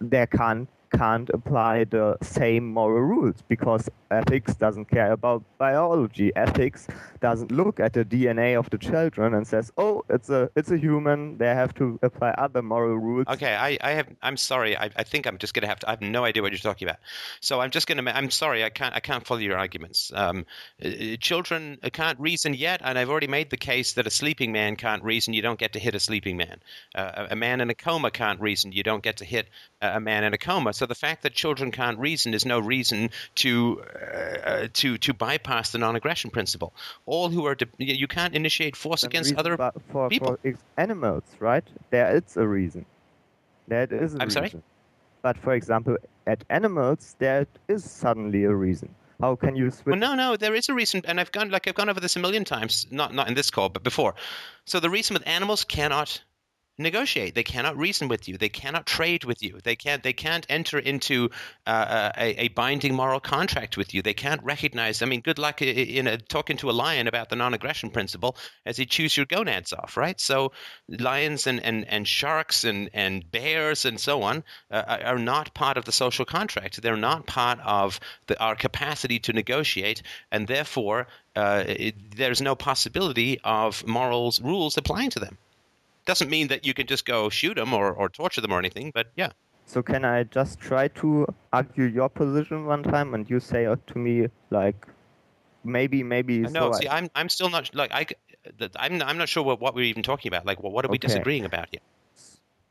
there 0.00 0.26
can't 0.26 0.68
can't 0.90 1.30
apply 1.30 1.84
the 1.84 2.16
same 2.22 2.72
moral 2.72 3.02
rules 3.02 3.42
because 3.48 3.88
ethics 4.10 4.54
doesn't 4.54 4.86
care 4.86 5.12
about 5.12 5.42
biology. 5.58 6.34
Ethics 6.36 6.86
doesn't 7.20 7.52
look 7.52 7.80
at 7.80 7.92
the 7.92 8.04
DNA 8.04 8.58
of 8.58 8.70
the 8.70 8.78
children 8.78 9.34
and 9.34 9.46
says, 9.46 9.72
"Oh, 9.76 10.04
it's 10.08 10.30
a 10.30 10.50
it's 10.56 10.70
a 10.70 10.78
human. 10.78 11.38
They 11.38 11.46
have 11.46 11.74
to 11.74 11.98
apply 12.02 12.30
other 12.30 12.62
moral 12.62 12.96
rules." 12.96 13.26
Okay, 13.28 13.54
I, 13.54 13.78
I 13.80 13.92
have. 13.92 14.08
I'm 14.22 14.36
sorry. 14.36 14.76
I, 14.76 14.90
I 14.96 15.02
think 15.02 15.26
I'm 15.26 15.38
just 15.38 15.54
going 15.54 15.62
to 15.62 15.68
have 15.68 15.80
to. 15.80 15.88
I 15.88 15.92
have 15.92 16.00
no 16.00 16.24
idea 16.24 16.42
what 16.42 16.52
you're 16.52 16.58
talking 16.58 16.88
about. 16.88 16.98
So 17.40 17.60
I'm 17.60 17.70
just 17.70 17.86
going 17.86 18.04
to. 18.04 18.16
I'm 18.16 18.30
sorry. 18.30 18.64
I 18.64 18.70
can't. 18.70 18.94
I 18.94 19.00
can't 19.00 19.26
follow 19.26 19.40
your 19.40 19.58
arguments. 19.58 20.12
Um, 20.14 20.46
uh, 20.84 21.16
children 21.20 21.78
uh, 21.82 21.90
can't 21.90 22.18
reason 22.20 22.54
yet, 22.54 22.80
and 22.84 22.98
I've 22.98 23.10
already 23.10 23.28
made 23.28 23.50
the 23.50 23.56
case 23.56 23.94
that 23.94 24.06
a 24.06 24.10
sleeping 24.10 24.52
man 24.52 24.76
can't 24.76 25.02
reason. 25.02 25.34
You 25.34 25.42
don't 25.42 25.58
get 25.58 25.72
to 25.74 25.78
hit 25.78 25.94
a 25.94 26.00
sleeping 26.00 26.36
man. 26.36 26.60
Uh, 26.94 27.26
a, 27.30 27.36
man 27.36 27.60
in 27.60 27.70
a 27.70 27.74
coma 27.74 28.10
can't 28.10 28.40
reason. 28.40 28.72
You 28.72 28.82
don't 28.82 29.02
get 29.02 29.18
to 29.18 29.24
hit 29.24 29.48
a 29.80 30.00
man 30.00 30.24
in 30.24 30.34
a 30.34 30.38
coma. 30.38 30.72
So 30.78 30.86
the 30.86 30.94
fact 30.94 31.24
that 31.24 31.34
children 31.34 31.72
can't 31.72 31.98
reason 31.98 32.34
is 32.34 32.46
no 32.46 32.60
reason 32.60 33.10
to 33.36 33.82
uh, 34.44 34.68
to 34.74 34.96
to 34.98 35.12
bypass 35.12 35.72
the 35.72 35.78
non-aggression 35.78 36.30
principle. 36.30 36.72
All 37.04 37.30
who 37.30 37.46
are 37.46 37.56
de- 37.56 37.66
you 37.78 38.06
can't 38.06 38.34
initiate 38.34 38.76
force 38.76 39.02
against 39.02 39.34
other 39.34 39.56
for, 39.56 40.08
people. 40.08 40.38
for 40.40 40.54
animals, 40.76 41.24
right? 41.40 41.64
There 41.90 42.16
is 42.16 42.36
a 42.36 42.46
reason. 42.46 42.86
There 43.66 43.92
is 43.92 44.14
a 44.14 44.22
I'm 44.22 44.30
sorry? 44.30 44.52
But 45.22 45.36
for 45.36 45.54
example, 45.54 45.96
at 46.28 46.44
animals, 46.48 47.16
there 47.18 47.46
is 47.66 47.82
suddenly 47.82 48.44
a 48.44 48.54
reason. 48.54 48.94
How 49.20 49.34
can 49.34 49.56
you 49.56 49.72
switch? 49.72 49.86
Well, 49.86 49.98
no, 49.98 50.14
no, 50.14 50.36
there 50.36 50.54
is 50.54 50.68
a 50.68 50.74
reason, 50.74 51.02
and 51.06 51.18
I've 51.18 51.32
gone 51.32 51.50
like 51.50 51.66
I've 51.66 51.74
gone 51.74 51.88
over 51.88 51.98
this 51.98 52.14
a 52.14 52.20
million 52.20 52.44
times, 52.44 52.86
not 52.92 53.12
not 53.12 53.26
in 53.26 53.34
this 53.34 53.50
call, 53.50 53.68
but 53.68 53.82
before. 53.82 54.14
So 54.64 54.78
the 54.78 54.90
reason 54.90 55.14
with 55.14 55.26
animals 55.26 55.64
cannot 55.64 56.22
negotiate, 56.78 57.34
they 57.34 57.42
cannot 57.42 57.76
reason 57.76 58.08
with 58.08 58.28
you, 58.28 58.38
they 58.38 58.48
cannot 58.48 58.86
trade 58.86 59.24
with 59.24 59.42
you, 59.42 59.58
they 59.64 59.76
can't 59.76 60.02
they 60.02 60.12
can't 60.12 60.46
enter 60.48 60.78
into 60.78 61.30
uh, 61.66 62.12
a, 62.16 62.44
a 62.44 62.48
binding 62.48 62.94
moral 62.94 63.20
contract 63.20 63.76
with 63.76 63.94
you, 63.94 64.02
they 64.02 64.14
can't 64.14 64.42
recognize. 64.42 65.02
I 65.02 65.06
mean, 65.06 65.20
good 65.20 65.38
luck 65.38 65.60
in 65.60 66.06
a, 66.06 66.18
talking 66.18 66.56
to 66.58 66.70
a 66.70 66.72
lion 66.72 67.08
about 67.08 67.28
the 67.28 67.36
non-aggression 67.36 67.90
principle 67.90 68.36
as 68.64 68.76
he 68.76 68.86
chews 68.86 69.16
your 69.16 69.26
gonads 69.26 69.72
off, 69.72 69.96
right? 69.96 70.20
So 70.20 70.52
lions 70.88 71.46
and 71.46 71.60
and, 71.64 71.84
and 71.88 72.06
sharks 72.06 72.64
and 72.64 72.90
and 72.92 73.30
bears 73.30 73.84
and 73.84 73.98
so 73.98 74.22
on 74.22 74.44
uh, 74.70 74.82
are 74.86 75.18
are 75.18 75.18
not 75.18 75.54
part 75.54 75.76
of 75.76 75.84
the 75.84 75.92
social 75.92 76.24
contract. 76.24 76.80
They're 76.80 76.96
not 76.96 77.26
part 77.26 77.58
of 77.64 77.98
the, 78.26 78.40
our 78.40 78.54
capacity 78.54 79.18
to 79.20 79.32
negotiate, 79.32 80.02
and 80.30 80.46
therefore 80.46 81.08
uh, 81.34 81.64
it, 81.66 82.16
there's 82.16 82.40
no 82.40 82.54
possibility 82.54 83.40
of 83.42 83.86
morals 83.86 84.40
rules 84.40 84.76
applying 84.76 85.10
to 85.10 85.20
them. 85.20 85.38
Doesn't 86.08 86.30
mean 86.30 86.48
that 86.48 86.64
you 86.64 86.72
can 86.72 86.86
just 86.86 87.04
go 87.04 87.28
shoot 87.28 87.54
them 87.54 87.74
or, 87.74 87.92
or 87.92 88.08
torture 88.08 88.40
them 88.40 88.52
or 88.52 88.58
anything, 88.58 88.90
but 88.94 89.12
yeah. 89.14 89.32
So 89.66 89.82
can 89.82 90.04
I 90.04 90.24
just 90.24 90.58
try 90.58 90.88
to 91.00 91.26
argue 91.52 91.84
your 91.84 92.08
position 92.08 92.64
one 92.64 92.82
time, 92.82 93.12
and 93.12 93.28
you 93.28 93.38
say 93.38 93.66
uh, 93.66 93.76
to 93.88 93.98
me 93.98 94.28
like, 94.48 94.86
maybe, 95.64 96.02
maybe. 96.02 96.38
No, 96.38 96.72
so 96.72 96.72
see, 96.72 96.88
I, 96.88 96.96
I'm 96.96 97.10
I'm 97.14 97.28
still 97.28 97.50
not 97.50 97.74
like 97.74 97.92
I. 97.92 98.06
I'm 98.76 99.02
I'm 99.02 99.18
not 99.18 99.28
sure 99.28 99.42
what, 99.42 99.60
what 99.60 99.74
we're 99.74 99.84
even 99.84 100.02
talking 100.02 100.30
about. 100.32 100.46
Like, 100.46 100.62
what, 100.62 100.72
what 100.72 100.86
are 100.86 100.88
we 100.88 100.96
Okay. 100.96 101.08
disagreeing 101.08 101.44
about 101.44 101.68
here? 101.70 101.84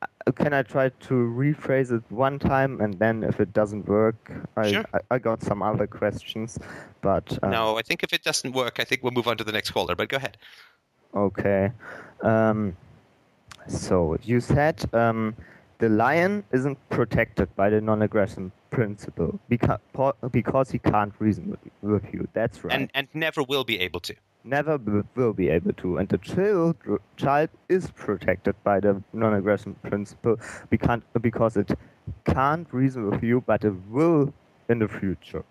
uh, 0.01 0.31
can 0.31 0.53
I 0.53 0.63
try 0.63 0.89
to 0.89 1.13
rephrase 1.13 1.91
it 1.91 2.03
one 2.09 2.39
time, 2.39 2.81
and 2.81 2.97
then 2.97 3.23
if 3.23 3.39
it 3.39 3.53
doesn't 3.53 3.87
work, 3.87 4.31
I 4.55 4.71
Sure. 4.71 4.85
I, 4.93 4.99
I 5.15 5.17
got 5.19 5.43
some 5.43 5.61
other 5.61 5.85
questions, 5.85 6.57
but 7.01 7.37
uh, 7.43 7.49
No, 7.49 7.77
I 7.77 7.83
think 7.83 8.01
if 8.03 8.13
it 8.13 8.23
doesn't 8.23 8.53
work, 8.53 8.79
I 8.79 8.83
think 8.83 9.03
we'll 9.03 9.13
move 9.13 9.27
on 9.27 9.37
to 9.37 9.43
the 9.43 9.51
next 9.51 9.71
caller. 9.71 9.95
But 9.95 10.09
go 10.09 10.17
ahead. 10.17 10.37
Okay. 11.15 11.71
Um, 12.21 12.75
so 13.67 14.17
you 14.23 14.39
said 14.39 14.83
um, 14.93 15.35
the 15.79 15.89
lion 15.89 16.43
isn't 16.51 16.77
protected 16.89 17.53
by 17.55 17.69
the 17.69 17.81
non-aggression 17.81 18.51
principle 18.69 19.39
because 19.49 19.79
because 20.31 20.71
he 20.71 20.79
can't 20.79 21.13
reason 21.19 21.49
with, 21.51 21.59
with 21.81 22.13
you. 22.13 22.27
That's 22.33 22.63
right. 22.63 22.73
And 22.73 22.91
and 22.93 23.07
never 23.13 23.43
will 23.43 23.63
be 23.63 23.79
able 23.79 23.99
to. 24.01 24.15
Never 24.43 24.77
b- 24.77 25.01
will 25.15 25.33
be 25.33 25.49
able 25.49 25.73
to. 25.73 25.97
And 25.97 26.07
the 26.09 26.17
child 26.17 26.75
child 27.17 27.49
is 27.69 27.91
protected 27.91 28.55
by 28.63 28.79
the 28.79 29.01
non-aggression 29.13 29.75
principle 29.83 30.39
because 30.69 31.01
because 31.21 31.57
it 31.57 31.71
can't 32.25 32.67
reason 32.73 33.09
with 33.09 33.23
you, 33.23 33.43
but 33.45 33.63
it 33.63 33.73
will 33.89 34.33
in 34.69 34.79
the 34.79 34.87
future. 34.87 35.43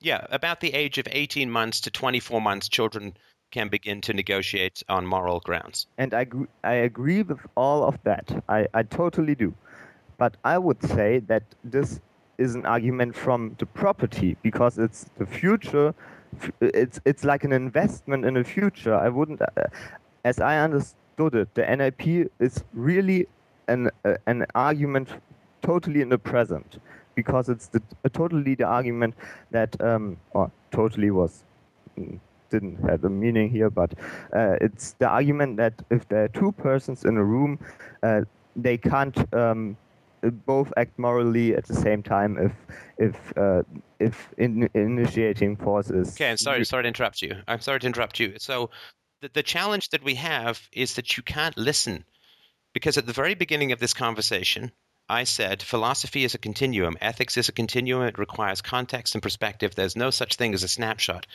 Yeah, 0.00 0.26
about 0.30 0.60
the 0.60 0.74
age 0.74 0.98
of 0.98 1.06
18 1.10 1.48
months 1.48 1.80
to 1.82 1.90
24 1.90 2.40
months, 2.40 2.68
children 2.68 3.16
can 3.52 3.68
begin 3.68 4.00
to 4.00 4.12
negotiate 4.12 4.82
on 4.88 5.06
moral 5.06 5.38
grounds. 5.40 5.86
And 5.98 6.12
I, 6.14 6.26
I 6.64 6.72
agree 6.72 7.22
with 7.22 7.38
all 7.54 7.84
of 7.84 8.02
that. 8.02 8.42
I, 8.48 8.66
I 8.74 8.82
totally 8.82 9.36
do. 9.36 9.54
But 10.18 10.36
I 10.44 10.58
would 10.58 10.82
say 10.82 11.20
that 11.20 11.44
this 11.62 12.00
is 12.38 12.54
an 12.54 12.66
argument 12.66 13.14
from 13.14 13.54
the 13.58 13.66
property 13.66 14.36
because 14.42 14.78
it's 14.78 15.06
the 15.18 15.26
future. 15.26 15.94
It's, 16.60 17.00
it's 17.04 17.24
like 17.24 17.44
an 17.44 17.52
investment 17.52 18.24
in 18.24 18.34
the 18.34 18.44
future. 18.44 18.94
I 18.94 19.08
wouldn't, 19.08 19.42
uh, 19.42 19.64
as 20.24 20.40
I 20.40 20.58
understood 20.58 21.34
it, 21.34 21.54
the 21.54 21.64
NIP 21.76 22.30
is 22.40 22.64
really 22.72 23.26
an, 23.68 23.90
uh, 24.04 24.14
an 24.26 24.46
argument 24.54 25.08
totally 25.60 26.00
in 26.00 26.08
the 26.08 26.18
present 26.18 26.80
because 27.14 27.48
it's 27.48 27.66
the, 27.68 27.82
uh, 28.04 28.08
totally 28.08 28.54
the 28.54 28.64
argument 28.64 29.14
that, 29.50 29.78
um, 29.82 30.16
or 30.32 30.50
totally 30.70 31.10
was 31.10 31.44
mm, 31.98 32.18
didn't 32.52 32.78
have 32.88 33.04
a 33.04 33.10
meaning 33.10 33.50
here, 33.50 33.70
but 33.70 33.92
uh, 34.32 34.56
it's 34.60 34.92
the 35.00 35.08
argument 35.08 35.56
that 35.56 35.74
if 35.90 36.08
there 36.08 36.24
are 36.24 36.28
two 36.28 36.52
persons 36.52 37.04
in 37.04 37.16
a 37.16 37.24
room, 37.24 37.58
uh, 38.02 38.20
they 38.54 38.78
can't 38.78 39.18
um, 39.34 39.76
both 40.46 40.72
act 40.76 40.98
morally 40.98 41.54
at 41.56 41.66
the 41.66 41.74
same 41.74 42.02
time 42.02 42.38
if 42.38 42.52
if 42.98 43.16
uh, 43.36 43.62
if 43.98 44.28
in, 44.38 44.68
initiating 44.74 45.56
force 45.56 45.90
is. 45.90 46.14
Okay, 46.14 46.30
I'm 46.30 46.36
sorry, 46.36 46.64
sorry 46.64 46.84
to 46.84 46.88
interrupt 46.88 47.22
you. 47.22 47.34
I'm 47.48 47.60
sorry 47.60 47.80
to 47.80 47.86
interrupt 47.86 48.20
you. 48.20 48.34
So, 48.38 48.70
the, 49.20 49.30
the 49.32 49.42
challenge 49.42 49.88
that 49.90 50.04
we 50.04 50.14
have 50.16 50.60
is 50.72 50.94
that 50.94 51.16
you 51.16 51.22
can't 51.22 51.56
listen. 51.56 52.04
Because 52.74 52.96
at 52.96 53.04
the 53.04 53.12
very 53.12 53.34
beginning 53.34 53.72
of 53.72 53.80
this 53.80 53.92
conversation, 53.92 54.72
I 55.12 55.24
said 55.24 55.62
philosophy 55.62 56.24
is 56.24 56.34
a 56.34 56.38
continuum, 56.38 56.96
ethics 56.98 57.36
is 57.36 57.50
a 57.50 57.52
continuum, 57.52 58.04
it 58.04 58.18
requires 58.18 58.62
context 58.62 59.14
and 59.14 59.22
perspective. 59.22 59.74
There's 59.74 59.94
no 59.94 60.08
such 60.08 60.36
thing 60.36 60.54
as 60.54 60.62
a 60.62 60.68
snapshot. 60.68 61.26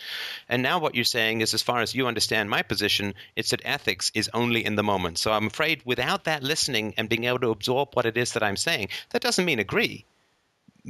And 0.50 0.64
now 0.64 0.80
what 0.80 0.96
you're 0.96 1.04
saying 1.04 1.42
is, 1.42 1.54
as 1.54 1.62
far 1.62 1.82
as 1.82 1.94
you 1.94 2.08
understand 2.08 2.50
my 2.50 2.64
position, 2.64 3.14
it's 3.36 3.52
that 3.52 3.62
ethics 3.64 4.12
is 4.16 4.32
only 4.34 4.66
in 4.66 4.78
the 4.78 4.82
moment. 4.82 5.20
So 5.20 5.32
I'm 5.32 5.46
afraid 5.46 5.84
without 5.86 6.24
that 6.24 6.42
listening 6.42 6.96
and 6.98 7.08
being 7.08 7.26
able 7.26 7.38
to 7.42 7.52
absorb 7.52 7.90
what 7.94 8.08
it 8.08 8.18
is 8.18 8.34
that 8.34 8.42
I'm 8.42 8.58
saying, 8.58 8.90
that 9.12 9.22
doesn't 9.22 9.46
mean 9.46 9.60
agree 9.60 10.06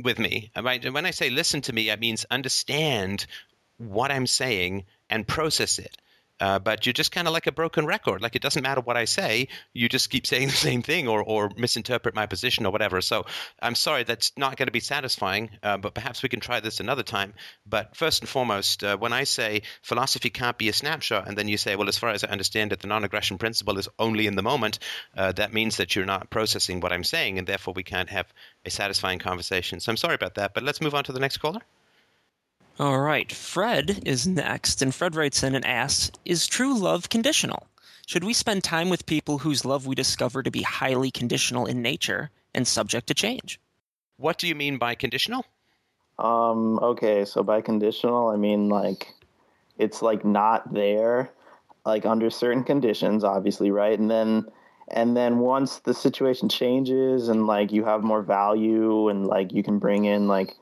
with 0.01 0.17
me. 0.17 0.49
Right? 0.55 0.93
When 0.93 1.05
I 1.05 1.11
say 1.11 1.29
listen 1.29 1.59
to 1.63 1.73
me, 1.73 1.89
it 1.89 1.99
means 1.99 2.25
understand 2.31 3.25
what 3.79 4.11
I'm 4.11 4.27
saying 4.27 4.85
and 5.09 5.27
process 5.27 5.77
it. 5.77 5.97
Uh, 6.39 6.59
but 6.59 6.85
you're 6.85 6.93
just 6.93 7.11
kind 7.11 7.27
of 7.27 7.33
like 7.33 7.47
a 7.47 7.51
broken 7.51 7.85
record. 7.85 8.21
Like 8.21 8.35
it 8.35 8.41
doesn't 8.41 8.61
matter 8.61 8.81
what 8.81 8.97
I 8.97 9.05
say, 9.05 9.47
you 9.73 9.89
just 9.89 10.09
keep 10.09 10.27
saying 10.27 10.47
the 10.49 10.53
same 10.53 10.81
thing 10.81 11.07
or, 11.07 11.23
or 11.23 11.51
misinterpret 11.57 12.15
my 12.15 12.25
position 12.25 12.65
or 12.65 12.71
whatever. 12.71 13.01
So 13.01 13.25
I'm 13.61 13.75
sorry, 13.75 14.03
that's 14.03 14.31
not 14.37 14.57
going 14.57 14.67
to 14.67 14.71
be 14.71 14.79
satisfying, 14.79 15.49
uh, 15.63 15.77
but 15.77 15.93
perhaps 15.93 16.23
we 16.23 16.29
can 16.29 16.39
try 16.39 16.59
this 16.59 16.79
another 16.79 17.03
time. 17.03 17.33
But 17.65 17.95
first 17.95 18.21
and 18.21 18.29
foremost, 18.29 18.83
uh, 18.83 18.97
when 18.97 19.13
I 19.13 19.23
say 19.23 19.63
philosophy 19.81 20.29
can't 20.29 20.57
be 20.57 20.69
a 20.69 20.73
snapshot, 20.73 21.27
and 21.27 21.37
then 21.37 21.47
you 21.47 21.57
say, 21.57 21.75
well, 21.75 21.89
as 21.89 21.97
far 21.97 22.09
as 22.09 22.23
I 22.23 22.29
understand 22.29 22.73
it, 22.73 22.79
the 22.79 22.87
non 22.87 23.03
aggression 23.03 23.37
principle 23.37 23.77
is 23.77 23.89
only 23.99 24.27
in 24.27 24.35
the 24.35 24.43
moment, 24.43 24.79
uh, 25.15 25.31
that 25.33 25.53
means 25.53 25.77
that 25.77 25.95
you're 25.95 26.05
not 26.05 26.29
processing 26.29 26.79
what 26.79 26.93
I'm 26.93 27.03
saying, 27.03 27.37
and 27.37 27.47
therefore 27.47 27.73
we 27.73 27.83
can't 27.83 28.09
have 28.09 28.27
a 28.65 28.69
satisfying 28.69 29.19
conversation. 29.19 29.79
So 29.79 29.91
I'm 29.91 29.97
sorry 29.97 30.15
about 30.15 30.35
that, 30.35 30.53
but 30.53 30.63
let's 30.63 30.81
move 30.81 30.95
on 30.95 31.03
to 31.05 31.11
the 31.11 31.19
next 31.19 31.37
caller. 31.37 31.61
All 32.79 32.99
right, 32.99 33.31
Fred 33.31 34.03
is 34.05 34.27
next, 34.27 34.83
and 34.83 34.93
Fred 34.93 35.15
writes 35.15 35.41
in 35.41 35.55
and 35.55 35.65
asks 35.65 36.11
Is 36.25 36.45
true 36.45 36.77
love 36.77 37.09
conditional? 37.09 37.65
Should 38.05 38.23
we 38.23 38.33
spend 38.33 38.63
time 38.63 38.89
with 38.89 39.07
people 39.07 39.39
whose 39.39 39.65
love 39.65 39.87
we 39.87 39.95
discover 39.95 40.43
to 40.43 40.51
be 40.51 40.61
highly 40.61 41.09
conditional 41.09 41.65
in 41.65 41.81
nature 41.81 42.29
and 42.53 42.67
subject 42.67 43.07
to 43.07 43.15
change? 43.15 43.59
What 44.17 44.37
do 44.37 44.47
you 44.47 44.53
mean 44.53 44.77
by 44.77 44.93
conditional? 44.93 45.43
Um, 46.19 46.77
okay, 46.77 47.25
so 47.25 47.41
by 47.41 47.61
conditional, 47.61 48.27
I 48.27 48.35
mean 48.35 48.69
like 48.69 49.11
it's 49.79 50.03
like 50.03 50.23
not 50.23 50.71
there, 50.71 51.31
like 51.83 52.05
under 52.05 52.29
certain 52.29 52.63
conditions, 52.63 53.23
obviously, 53.23 53.71
right? 53.71 53.97
And 53.97 54.11
then 54.11 54.45
and 54.87 55.17
then 55.17 55.39
once 55.39 55.79
the 55.79 55.95
situation 55.95 56.47
changes 56.47 57.27
and 57.27 57.47
like 57.47 57.71
you 57.71 57.85
have 57.85 58.03
more 58.03 58.21
value 58.21 59.09
and 59.09 59.25
like 59.25 59.51
you 59.51 59.63
can 59.63 59.79
bring 59.79 60.05
in 60.05 60.27
like 60.27 60.55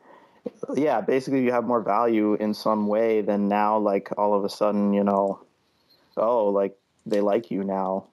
yeah, 0.75 1.01
basically 1.01 1.43
you 1.43 1.51
have 1.51 1.65
more 1.65 1.81
value 1.81 2.35
in 2.35 2.53
some 2.53 2.87
way, 2.87 3.21
than 3.21 3.47
now 3.47 3.77
like 3.77 4.09
all 4.17 4.33
of 4.33 4.43
a 4.43 4.49
sudden, 4.49 4.93
you 4.93 5.03
know, 5.03 5.39
oh, 6.17 6.47
like 6.47 6.77
they 7.05 7.21
like 7.21 7.51
you 7.51 7.63
now, 7.63 8.05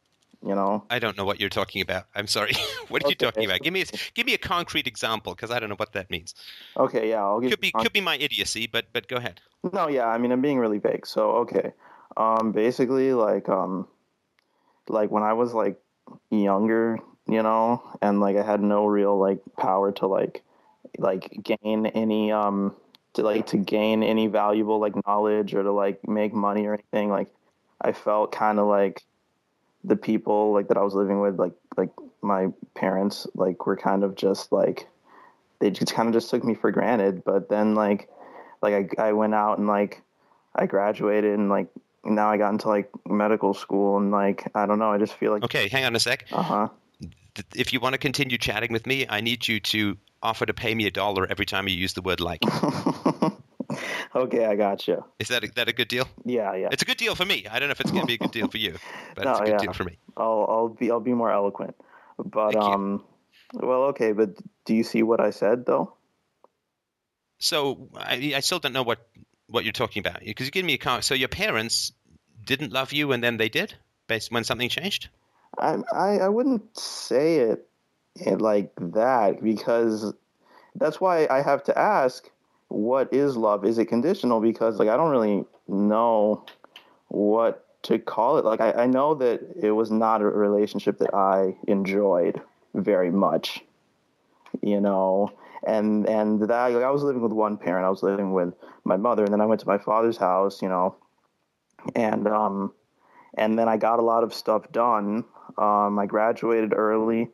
you 0.44 0.54
know. 0.54 0.84
I 0.90 0.98
don't 0.98 1.16
know 1.16 1.24
what 1.24 1.40
you're 1.40 1.48
talking 1.48 1.82
about. 1.82 2.06
I'm 2.14 2.26
sorry. 2.26 2.52
what 2.88 3.04
are 3.04 3.08
you 3.08 3.14
talking 3.14 3.44
about? 3.44 3.60
Give 3.60 3.72
me 3.72 3.82
a, 3.82 3.86
give 4.14 4.26
me 4.26 4.34
a 4.34 4.38
concrete 4.38 4.86
example 4.86 5.34
because 5.34 5.50
I 5.50 5.58
don't 5.58 5.68
know 5.68 5.76
what 5.76 5.92
that 5.92 6.10
means. 6.10 6.34
Okay, 6.76 7.10
yeah, 7.10 7.22
I'll 7.22 7.40
give 7.40 7.50
Could 7.50 7.60
be 7.60 7.72
could 7.72 7.92
be 7.92 8.00
my 8.00 8.16
idiocy, 8.16 8.66
but 8.66 8.86
but 8.92 9.08
go 9.08 9.16
ahead. 9.16 9.40
No, 9.72 9.88
yeah, 9.88 10.06
I 10.06 10.18
mean 10.18 10.32
I'm 10.32 10.40
being 10.40 10.58
really 10.58 10.78
vague. 10.78 11.06
So 11.06 11.30
okay, 11.42 11.72
um, 12.16 12.52
basically 12.52 13.14
like 13.14 13.48
um, 13.48 13.86
like 14.88 15.10
when 15.10 15.22
I 15.22 15.32
was 15.32 15.54
like 15.54 15.80
younger, 16.30 16.98
you 17.26 17.42
know, 17.42 17.82
and 18.00 18.20
like 18.20 18.36
I 18.36 18.42
had 18.42 18.60
no 18.60 18.86
real 18.86 19.18
like 19.18 19.40
power 19.58 19.92
to 19.92 20.06
like 20.06 20.42
like 20.99 21.40
gain 21.42 21.87
any 21.87 22.32
um 22.32 22.75
to 23.14 23.22
like 23.22 23.46
to 23.49 23.56
gain 23.58 24.02
any 24.02 24.26
valuable 24.26 24.78
like 24.78 24.94
knowledge 25.06 25.54
or 25.54 25.62
to 25.62 25.72
like 25.72 26.06
make 26.08 26.32
money 26.32 26.66
or 26.66 26.75
anything. 26.75 27.11
Like 27.11 27.28
I 27.80 27.92
felt 27.92 28.32
kind 28.32 28.58
of 28.58 28.66
like 28.66 29.02
the 29.84 29.96
people 29.96 30.52
like 30.52 30.68
that 30.68 30.76
I 30.76 30.82
was 30.82 30.94
living 30.94 31.20
with, 31.20 31.38
like 31.38 31.54
like 31.76 31.90
my 32.22 32.49
parents, 32.75 33.26
like 33.34 33.66
were 33.66 33.76
kind 33.76 34.04
of 34.04 34.14
just 34.14 34.52
like 34.52 34.88
they 35.58 35.70
just 35.70 35.94
kind 35.94 36.08
of 36.08 36.14
just 36.14 36.30
took 36.30 36.44
me 36.44 36.54
for 36.54 36.70
granted. 36.70 37.25
But 37.25 37.49
then 37.49 37.75
like 37.75 38.08
like 38.62 38.94
I, 38.99 39.08
I 39.08 39.12
went 39.12 39.34
out 39.34 39.58
and 39.58 39.66
like 39.66 40.02
I 40.54 40.66
graduated 40.66 41.38
and 41.38 41.49
like 41.49 41.68
now 42.04 42.28
I 42.28 42.37
got 42.37 42.50
into 42.52 42.68
like 42.68 42.90
medical 43.06 43.54
school 43.54 43.96
and 43.99 44.11
like 44.11 44.50
I 44.54 44.66
don't 44.66 44.78
know 44.78 44.90
I 44.90 44.99
just 44.99 45.14
feel 45.14 45.32
like 45.32 45.42
Okay, 45.44 45.68
hang 45.68 45.84
on 45.84 45.94
a 45.96 46.00
sec. 46.00 46.26
uh 46.32 46.42
huh 46.42 46.68
If 47.54 47.72
you 47.72 47.80
want 47.80 47.94
to 47.94 47.99
continue 47.99 48.38
chatting 48.38 48.72
with 48.72 48.87
me, 48.87 49.06
I 49.08 49.20
need 49.20 49.46
you 49.49 49.61
to 49.61 49.96
offer 50.22 50.46
to 50.46 50.54
pay 50.54 50.74
me 50.74 50.86
a 50.86 50.90
dollar 50.90 51.26
every 51.28 51.46
time 51.46 51.68
you 51.68 51.74
use 51.74 51.94
the 51.94 52.02
word 52.02 52.20
like. 52.20 52.42
okay, 54.14 54.46
I 54.46 54.56
got 54.56 54.86
you. 54.86 55.04
Is 55.18 55.28
that 55.28 55.44
a, 55.44 55.48
that 55.56 55.68
a 55.68 55.72
good 55.72 55.88
deal? 55.88 56.06
Yeah, 56.24 56.54
yeah. 56.54 56.68
It's 56.70 56.82
a 56.82 56.84
good 56.84 56.96
deal 56.96 57.14
for 57.14 57.24
me. 57.24 57.46
I 57.50 57.58
don't 57.58 57.68
know 57.68 57.72
if 57.72 57.80
it's 57.80 57.90
going 57.90 58.02
to 58.02 58.06
be 58.06 58.14
a 58.14 58.18
good 58.18 58.30
deal 58.30 58.48
for 58.48 58.58
you, 58.58 58.76
but 59.14 59.24
No, 59.24 59.30
it's 59.32 59.40
a 59.40 59.44
good 59.44 59.50
yeah. 59.50 59.58
deal 59.58 59.72
for 59.72 59.84
me. 59.84 59.98
I'll 60.16 60.46
I'll 60.48 60.68
be 60.68 60.90
I'll 60.90 61.00
be 61.00 61.14
more 61.14 61.30
eloquent. 61.30 61.74
But 62.18 62.52
Thank 62.52 62.64
you. 62.64 62.72
um, 62.72 63.04
well, 63.54 63.82
okay. 63.84 64.12
But 64.12 64.36
do 64.64 64.74
you 64.74 64.84
see 64.84 65.02
what 65.02 65.20
I 65.20 65.30
said 65.30 65.66
though? 65.66 65.94
So 67.38 67.88
I, 67.96 68.34
I 68.36 68.40
still 68.40 68.60
don't 68.60 68.72
know 68.72 68.84
what 68.84 69.06
what 69.48 69.64
you're 69.64 69.72
talking 69.72 70.00
about 70.00 70.20
because 70.20 70.46
you 70.46 70.52
give 70.52 70.64
me 70.64 70.74
a 70.74 70.78
comment. 70.78 71.04
So 71.04 71.14
your 71.14 71.28
parents 71.28 71.92
didn't 72.44 72.72
love 72.72 72.92
you, 72.92 73.12
and 73.12 73.22
then 73.22 73.36
they 73.36 73.48
did, 73.48 73.74
based 74.06 74.30
when 74.30 74.44
something 74.44 74.68
changed. 74.68 75.08
I 75.58 75.78
I, 75.92 76.18
I 76.18 76.28
wouldn't 76.28 76.78
say 76.78 77.38
it, 77.38 77.68
it 78.16 78.40
like 78.40 78.73
that 78.76 79.42
because 79.42 80.12
that's 80.75 81.00
why 81.00 81.26
I 81.31 81.42
have 81.42 81.62
to 81.64 81.78
ask 81.78 82.31
what 82.69 83.12
is 83.12 83.37
love? 83.37 83.64
Is 83.64 83.78
it 83.78 83.87
conditional? 83.87 84.40
Because 84.40 84.78
like 84.78 84.88
I 84.88 84.97
don't 84.97 85.11
really 85.11 85.45
know 85.69 86.45
what 87.09 87.66
to 87.85 87.99
call 87.99 88.38
it. 88.38 88.45
Like 88.45 88.61
I, 88.61 88.73
I 88.73 88.87
know 88.87 89.14
that 89.14 89.40
it 89.61 89.73
was 89.73 89.90
not 89.90 90.23
a 90.23 90.25
relationship 90.25 90.99
that 90.99 91.14
I 91.14 91.57
enjoyed 91.69 92.40
very 92.75 93.11
much. 93.11 93.62
You 94.62 94.81
know, 94.81 95.33
and 95.66 96.09
and 96.09 96.40
that 96.42 96.69
like 96.69 96.83
I 96.83 96.90
was 96.90 97.02
living 97.02 97.23
with 97.23 97.33
one 97.33 97.57
parent. 97.57 97.87
I 97.87 97.90
was 97.90 98.02
living 98.02 98.33
with 98.33 98.54
my 98.85 98.97
mother, 98.97 99.25
and 99.25 99.33
then 99.33 99.40
I 99.40 99.47
went 99.47 99.61
to 99.62 99.69
my 99.69 99.78
father's 99.78 100.16
house. 100.16 100.61
You 100.62 100.69
know, 100.69 100.97
and 101.95 102.26
um, 102.28 102.73
and 103.37 103.59
then 103.59 103.69
I 103.69 103.76
got 103.76 103.99
a 103.99 104.02
lot 104.02 104.25
of 104.25 104.35
stuff 104.35 104.71
done. 104.73 105.25
Um, 105.59 105.99
I 105.99 106.07
graduated 106.07 106.73
early. 106.75 107.28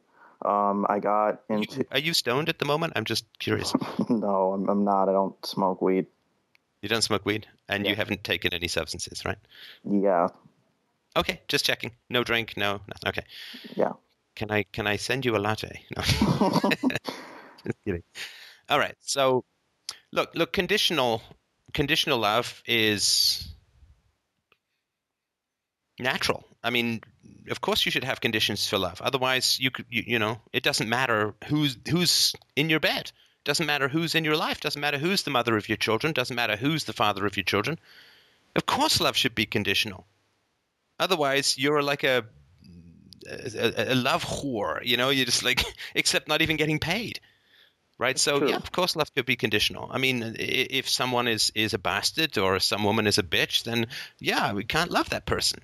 Um, 0.44 0.86
I 0.88 1.00
got 1.00 1.40
into 1.48 1.84
Are 1.90 1.98
you 1.98 2.14
stoned 2.14 2.48
at 2.48 2.58
the 2.58 2.64
moment? 2.64 2.92
I'm 2.96 3.04
just 3.04 3.24
curious. 3.38 3.72
no, 4.08 4.52
I'm, 4.52 4.68
I'm 4.68 4.84
not. 4.84 5.08
I 5.08 5.12
don't 5.12 5.34
smoke 5.44 5.82
weed. 5.82 6.06
You 6.82 6.88
don't 6.88 7.02
smoke 7.02 7.26
weed, 7.26 7.46
and 7.68 7.84
you 7.86 7.96
haven't 7.96 8.22
taken 8.22 8.54
any 8.54 8.68
substances, 8.68 9.24
right? 9.24 9.38
Yeah, 9.84 10.28
Okay, 11.16 11.40
just 11.48 11.64
checking. 11.64 11.92
No 12.08 12.22
drink, 12.22 12.54
no. 12.56 12.74
no 12.74 13.08
okay. 13.08 13.24
yeah. 13.74 13.92
Can 14.36 14.52
I 14.52 14.62
can 14.62 14.86
I 14.86 14.96
send 14.96 15.24
you 15.24 15.36
a 15.36 15.38
latte? 15.38 15.82
No. 15.96 16.02
Just 17.66 17.84
kidding. 17.84 18.04
All 18.68 18.78
right. 18.78 18.94
So, 19.00 19.44
look, 20.12 20.30
look. 20.36 20.52
Conditional, 20.52 21.20
conditional 21.74 22.18
love 22.18 22.62
is 22.64 23.48
natural. 25.98 26.44
I 26.62 26.70
mean, 26.70 27.00
of 27.50 27.60
course, 27.60 27.84
you 27.84 27.92
should 27.92 28.04
have 28.04 28.20
conditions 28.20 28.66
for 28.66 28.78
love. 28.78 29.00
Otherwise, 29.00 29.58
you 29.60 29.70
could, 29.70 29.86
you, 29.90 30.04
you 30.06 30.18
know, 30.18 30.40
it 30.52 30.62
doesn't 30.62 30.88
matter 30.88 31.34
who's 31.46 31.76
who's 31.88 32.34
in 32.56 32.70
your 32.70 32.80
bed. 32.80 33.12
Doesn't 33.44 33.66
matter 33.66 33.88
who's 33.88 34.14
in 34.14 34.24
your 34.24 34.36
life. 34.36 34.60
Doesn't 34.60 34.80
matter 34.80 34.98
who's 34.98 35.22
the 35.22 35.30
mother 35.30 35.56
of 35.56 35.68
your 35.68 35.76
children. 35.76 36.12
Doesn't 36.12 36.36
matter 36.36 36.56
who's 36.56 36.84
the 36.84 36.92
father 36.92 37.24
of 37.26 37.36
your 37.36 37.44
children. 37.44 37.78
Of 38.56 38.66
course, 38.66 39.00
love 39.00 39.16
should 39.16 39.34
be 39.34 39.46
conditional. 39.46 40.06
Otherwise, 40.98 41.56
you're 41.56 41.82
like 41.82 42.04
a 42.04 42.24
a, 43.26 43.92
a 43.92 43.94
love 43.94 44.24
whore. 44.24 44.84
You 44.84 44.96
know, 44.96 45.10
you're 45.10 45.26
just 45.26 45.44
like, 45.44 45.64
except 45.94 46.28
not 46.28 46.42
even 46.42 46.56
getting 46.56 46.78
paid. 46.78 47.20
Right. 47.98 48.18
So 48.18 48.38
True. 48.38 48.50
yeah, 48.50 48.56
of 48.56 48.70
course, 48.70 48.94
love 48.94 49.12
could 49.12 49.26
be 49.26 49.34
conditional. 49.34 49.88
I 49.90 49.98
mean, 49.98 50.36
if 50.38 50.88
someone 50.88 51.26
is 51.26 51.50
is 51.56 51.74
a 51.74 51.78
bastard 51.78 52.38
or 52.38 52.60
some 52.60 52.84
woman 52.84 53.08
is 53.08 53.18
a 53.18 53.24
bitch, 53.24 53.64
then 53.64 53.86
yeah, 54.20 54.52
we 54.52 54.62
can't 54.62 54.92
love 54.92 55.10
that 55.10 55.26
person. 55.26 55.60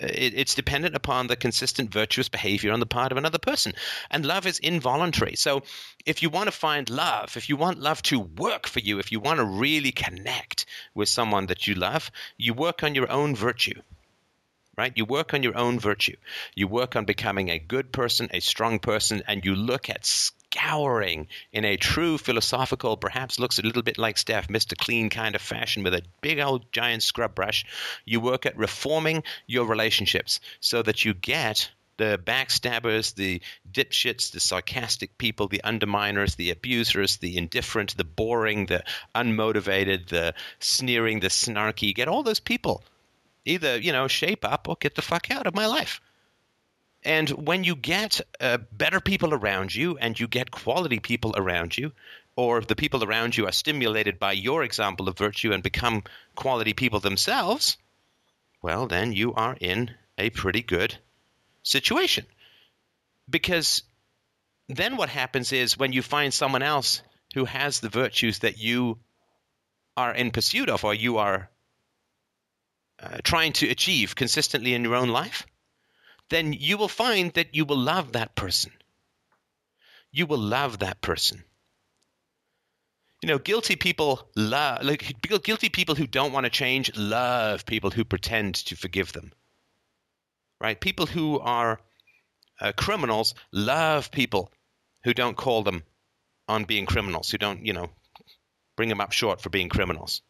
It, 0.00 0.34
it's 0.34 0.54
dependent 0.54 0.94
upon 0.96 1.26
the 1.26 1.36
consistent 1.36 1.92
virtuous 1.92 2.28
behavior 2.28 2.72
on 2.72 2.80
the 2.80 2.86
part 2.86 3.12
of 3.12 3.18
another 3.18 3.38
person, 3.38 3.72
and 4.10 4.24
love 4.24 4.46
is 4.46 4.58
involuntary. 4.58 5.36
So, 5.36 5.62
if 6.06 6.22
you 6.22 6.30
want 6.30 6.46
to 6.46 6.52
find 6.52 6.88
love, 6.88 7.36
if 7.36 7.48
you 7.48 7.56
want 7.56 7.78
love 7.78 8.02
to 8.04 8.18
work 8.18 8.66
for 8.66 8.80
you, 8.80 8.98
if 8.98 9.12
you 9.12 9.20
want 9.20 9.38
to 9.38 9.44
really 9.44 9.92
connect 9.92 10.66
with 10.94 11.08
someone 11.08 11.46
that 11.46 11.66
you 11.66 11.74
love, 11.74 12.10
you 12.36 12.54
work 12.54 12.82
on 12.82 12.94
your 12.94 13.10
own 13.10 13.36
virtue 13.36 13.80
right? 14.78 14.92
You 14.96 15.04
work 15.04 15.34
on 15.34 15.42
your 15.42 15.58
own 15.58 15.78
virtue. 15.78 16.16
You 16.54 16.66
work 16.66 16.96
on 16.96 17.04
becoming 17.04 17.50
a 17.50 17.58
good 17.58 17.92
person, 17.92 18.30
a 18.32 18.40
strong 18.40 18.78
person, 18.78 19.22
and 19.26 19.44
you 19.44 19.54
look 19.54 19.90
at 19.90 20.06
scouring 20.52 21.28
in 21.52 21.64
a 21.64 21.76
true 21.76 22.18
philosophical, 22.18 22.96
perhaps 22.96 23.38
looks 23.38 23.58
a 23.58 23.62
little 23.62 23.82
bit 23.82 23.98
like 23.98 24.18
Steph, 24.18 24.48
Mr. 24.48 24.76
Clean 24.76 25.08
kind 25.08 25.34
of 25.34 25.40
fashion 25.40 25.82
with 25.82 25.94
a 25.94 26.02
big 26.20 26.40
old 26.40 26.72
giant 26.72 27.02
scrub 27.02 27.34
brush. 27.34 27.64
You 28.04 28.20
work 28.20 28.46
at 28.46 28.56
reforming 28.56 29.22
your 29.46 29.64
relationships 29.64 30.40
so 30.60 30.82
that 30.82 31.04
you 31.04 31.14
get 31.14 31.70
the 31.98 32.18
backstabbers, 32.24 33.14
the 33.14 33.42
dipshits, 33.70 34.32
the 34.32 34.40
sarcastic 34.40 35.18
people, 35.18 35.48
the 35.48 35.60
underminers, 35.64 36.36
the 36.36 36.50
abusers, 36.50 37.18
the 37.18 37.36
indifferent, 37.36 37.96
the 37.96 38.04
boring, 38.04 38.66
the 38.66 38.82
unmotivated, 39.14 40.08
the 40.08 40.34
sneering, 40.58 41.20
the 41.20 41.28
snarky. 41.28 41.94
Get 41.94 42.08
all 42.08 42.22
those 42.22 42.40
people 42.40 42.82
either 43.46 43.78
you 43.78 43.90
know 43.90 44.06
shape 44.06 44.44
up 44.44 44.68
or 44.68 44.76
get 44.78 44.94
the 44.94 45.02
fuck 45.02 45.30
out 45.30 45.46
of 45.46 45.54
my 45.54 45.66
life 45.66 46.00
and 47.02 47.30
when 47.30 47.64
you 47.64 47.74
get 47.76 48.20
uh, 48.40 48.58
better 48.72 49.00
people 49.00 49.32
around 49.32 49.74
you 49.74 49.96
and 49.98 50.18
you 50.18 50.28
get 50.28 50.50
quality 50.50 51.00
people 51.00 51.34
around 51.36 51.76
you 51.76 51.92
or 52.36 52.60
the 52.60 52.76
people 52.76 53.02
around 53.04 53.36
you 53.36 53.46
are 53.46 53.52
stimulated 53.52 54.18
by 54.18 54.32
your 54.32 54.62
example 54.62 55.08
of 55.08 55.18
virtue 55.18 55.52
and 55.52 55.62
become 55.62 56.02
quality 56.34 56.74
people 56.74 57.00
themselves 57.00 57.78
well 58.62 58.86
then 58.86 59.12
you 59.12 59.34
are 59.34 59.56
in 59.60 59.90
a 60.20 60.30
pretty 60.30 60.62
good 60.62 60.96
situation. 61.62 62.26
Because 63.28 63.82
then 64.68 64.96
what 64.96 65.08
happens 65.08 65.52
is 65.52 65.78
when 65.78 65.92
you 65.92 66.02
find 66.02 66.32
someone 66.32 66.62
else 66.62 67.02
who 67.34 67.44
has 67.44 67.80
the 67.80 67.88
virtues 67.88 68.40
that 68.40 68.58
you 68.58 68.98
are 69.96 70.14
in 70.14 70.30
pursuit 70.30 70.68
of 70.68 70.84
or 70.84 70.94
you 70.94 71.18
are 71.18 71.48
uh, 73.00 73.18
trying 73.22 73.52
to 73.54 73.68
achieve 73.68 74.14
consistently 74.14 74.74
in 74.74 74.84
your 74.84 74.94
own 74.94 75.08
life, 75.08 75.46
then 76.30 76.52
you 76.52 76.78
will 76.78 76.88
find 76.88 77.32
that 77.34 77.54
you 77.54 77.64
will 77.64 77.78
love 77.78 78.12
that 78.12 78.34
person. 78.34 78.72
You 80.12 80.26
will 80.26 80.38
love 80.38 80.78
that 80.78 81.00
person. 81.00 81.44
You 83.22 83.28
know, 83.28 83.38
guilty 83.38 83.76
people 83.76 84.28
love, 84.34 84.82
like 84.82 85.20
guilty 85.42 85.68
people 85.68 85.94
who 85.94 86.06
don't 86.06 86.32
want 86.32 86.44
to 86.44 86.50
change 86.50 86.96
love 86.96 87.66
people 87.66 87.90
who 87.90 88.04
pretend 88.04 88.54
to 88.66 88.76
forgive 88.76 89.12
them. 89.12 89.32
Right? 90.60 90.80
People 90.80 91.06
who 91.06 91.38
are 91.40 91.80
uh, 92.60 92.72
criminals 92.72 93.34
love 93.52 94.10
people 94.10 94.52
who 95.04 95.12
don't 95.12 95.36
call 95.36 95.62
them 95.62 95.82
on 96.48 96.64
being 96.64 96.86
criminals, 96.86 97.30
who 97.30 97.38
don't, 97.38 97.64
you 97.64 97.72
know, 97.72 97.90
bring 98.76 98.88
them 98.88 99.00
up 99.00 99.12
short 99.12 99.40
for 99.40 99.50
being 99.50 99.68
criminals. 99.68 100.22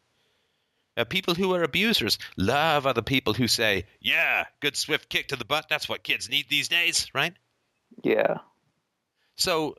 Uh, 0.96 1.04
people 1.04 1.34
who 1.34 1.54
are 1.54 1.62
abusers 1.62 2.18
love 2.36 2.86
other 2.86 3.02
people 3.02 3.32
who 3.32 3.48
say, 3.48 3.86
"Yeah, 4.00 4.44
good 4.60 4.76
swift 4.76 5.08
kick 5.08 5.28
to 5.28 5.36
the 5.36 5.44
butt. 5.44 5.68
That's 5.68 5.88
what 5.88 6.02
kids 6.02 6.28
need 6.28 6.48
these 6.48 6.68
days, 6.68 7.06
right?" 7.14 7.34
Yeah. 8.02 8.38
So, 9.36 9.76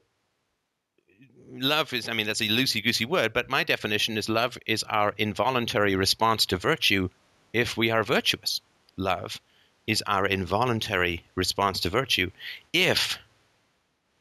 love 1.51 1.93
is, 1.93 2.09
I 2.09 2.13
mean, 2.13 2.27
that's 2.27 2.41
a 2.41 2.47
loosey 2.47 2.83
goosey 2.83 3.05
word, 3.05 3.33
but 3.33 3.49
my 3.49 3.63
definition 3.63 4.17
is 4.17 4.29
love 4.29 4.57
is 4.65 4.83
our 4.83 5.13
involuntary 5.17 5.95
response 5.95 6.45
to 6.47 6.57
virtue 6.57 7.09
if 7.53 7.77
we 7.77 7.91
are 7.91 8.03
virtuous. 8.03 8.61
Love 8.97 9.39
is 9.87 10.03
our 10.07 10.25
involuntary 10.25 11.23
response 11.35 11.81
to 11.81 11.89
virtue 11.89 12.31
if 12.73 13.19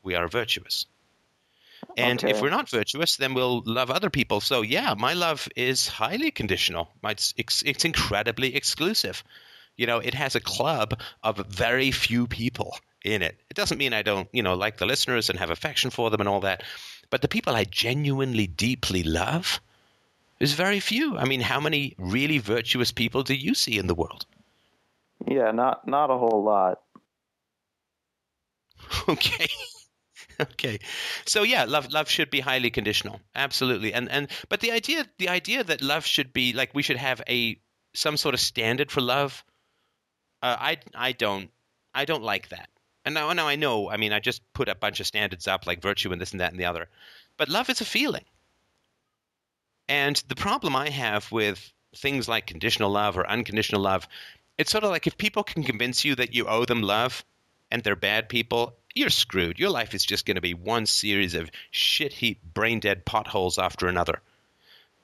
we 0.02 0.14
are 0.14 0.28
virtuous. 0.28 0.86
And 1.96 2.22
if 2.24 2.40
we're 2.40 2.50
not 2.50 2.68
virtuous, 2.68 3.16
then 3.16 3.34
we'll 3.34 3.62
love 3.64 3.90
other 3.90 4.10
people. 4.10 4.40
So, 4.40 4.62
yeah, 4.62 4.94
my 4.96 5.14
love 5.14 5.48
is 5.56 5.88
highly 5.88 6.30
conditional. 6.30 6.90
It's, 7.04 7.34
it's, 7.36 7.62
it's 7.62 7.84
incredibly 7.84 8.54
exclusive. 8.54 9.24
You 9.76 9.86
know, 9.86 9.98
it 9.98 10.14
has 10.14 10.34
a 10.34 10.40
club 10.40 11.00
of 11.22 11.38
very 11.48 11.90
few 11.90 12.26
people 12.26 12.76
in 13.04 13.22
it. 13.22 13.38
It 13.48 13.54
doesn't 13.54 13.78
mean 13.78 13.92
I 13.92 14.02
don't, 14.02 14.28
you 14.32 14.42
know, 14.42 14.54
like 14.54 14.76
the 14.76 14.86
listeners 14.86 15.30
and 15.30 15.38
have 15.38 15.50
affection 15.50 15.90
for 15.90 16.10
them 16.10 16.20
and 16.20 16.28
all 16.28 16.40
that. 16.40 16.62
But 17.08 17.22
the 17.22 17.28
people 17.28 17.54
I 17.54 17.64
genuinely, 17.64 18.46
deeply 18.46 19.02
love 19.02 19.60
is 20.38 20.54
very 20.54 20.80
few. 20.80 21.16
I 21.16 21.24
mean, 21.24 21.40
how 21.40 21.60
many 21.60 21.94
really 21.98 22.38
virtuous 22.38 22.92
people 22.92 23.22
do 23.22 23.34
you 23.34 23.54
see 23.54 23.78
in 23.78 23.86
the 23.86 23.94
world? 23.94 24.26
Yeah, 25.26 25.50
not 25.50 25.86
not 25.86 26.10
a 26.10 26.16
whole 26.16 26.42
lot. 26.42 26.80
Okay. 29.08 29.46
okay. 30.52 30.78
So 31.26 31.42
yeah, 31.42 31.64
love 31.64 31.92
love 31.92 32.08
should 32.08 32.30
be 32.30 32.40
highly 32.40 32.70
conditional. 32.70 33.20
Absolutely. 33.34 33.92
And 33.92 34.10
and 34.10 34.28
but 34.48 34.60
the 34.60 34.72
idea 34.72 35.06
the 35.18 35.28
idea 35.28 35.64
that 35.64 35.82
love 35.82 36.06
should 36.06 36.32
be 36.32 36.52
like 36.52 36.74
we 36.74 36.82
should 36.82 36.96
have 36.96 37.22
a 37.28 37.60
some 37.94 38.16
sort 38.16 38.34
of 38.34 38.40
standard 38.40 38.90
for 38.90 39.00
love 39.00 39.44
uh, 40.42 40.56
I 40.58 40.78
I 40.94 41.12
don't 41.12 41.50
I 41.94 42.04
don't 42.04 42.22
like 42.22 42.48
that. 42.48 42.68
And 43.04 43.14
now 43.14 43.32
now 43.32 43.48
I 43.48 43.56
know, 43.56 43.90
I 43.90 43.96
mean 43.96 44.12
I 44.12 44.20
just 44.20 44.42
put 44.52 44.68
a 44.68 44.74
bunch 44.74 45.00
of 45.00 45.06
standards 45.06 45.48
up 45.48 45.66
like 45.66 45.82
virtue 45.82 46.12
and 46.12 46.20
this 46.20 46.32
and 46.32 46.40
that 46.40 46.52
and 46.52 46.60
the 46.60 46.66
other. 46.66 46.88
But 47.36 47.48
love 47.48 47.70
is 47.70 47.80
a 47.80 47.84
feeling. 47.84 48.24
And 49.88 50.22
the 50.28 50.36
problem 50.36 50.76
I 50.76 50.88
have 50.90 51.30
with 51.32 51.72
things 51.96 52.28
like 52.28 52.46
conditional 52.46 52.90
love 52.90 53.18
or 53.18 53.28
unconditional 53.28 53.80
love, 53.80 54.06
it's 54.56 54.70
sort 54.70 54.84
of 54.84 54.90
like 54.90 55.06
if 55.06 55.18
people 55.18 55.42
can 55.42 55.64
convince 55.64 56.04
you 56.04 56.14
that 56.14 56.34
you 56.34 56.46
owe 56.46 56.64
them 56.64 56.82
love 56.82 57.24
and 57.70 57.82
they're 57.82 57.96
bad 57.96 58.28
people 58.28 58.76
you're 58.94 59.10
screwed. 59.10 59.58
Your 59.58 59.70
life 59.70 59.94
is 59.94 60.04
just 60.04 60.26
going 60.26 60.36
to 60.36 60.40
be 60.40 60.54
one 60.54 60.86
series 60.86 61.34
of 61.34 61.50
shit 61.70 62.12
heap, 62.12 62.42
brain 62.42 62.80
dead 62.80 63.04
potholes 63.04 63.58
after 63.58 63.86
another. 63.88 64.20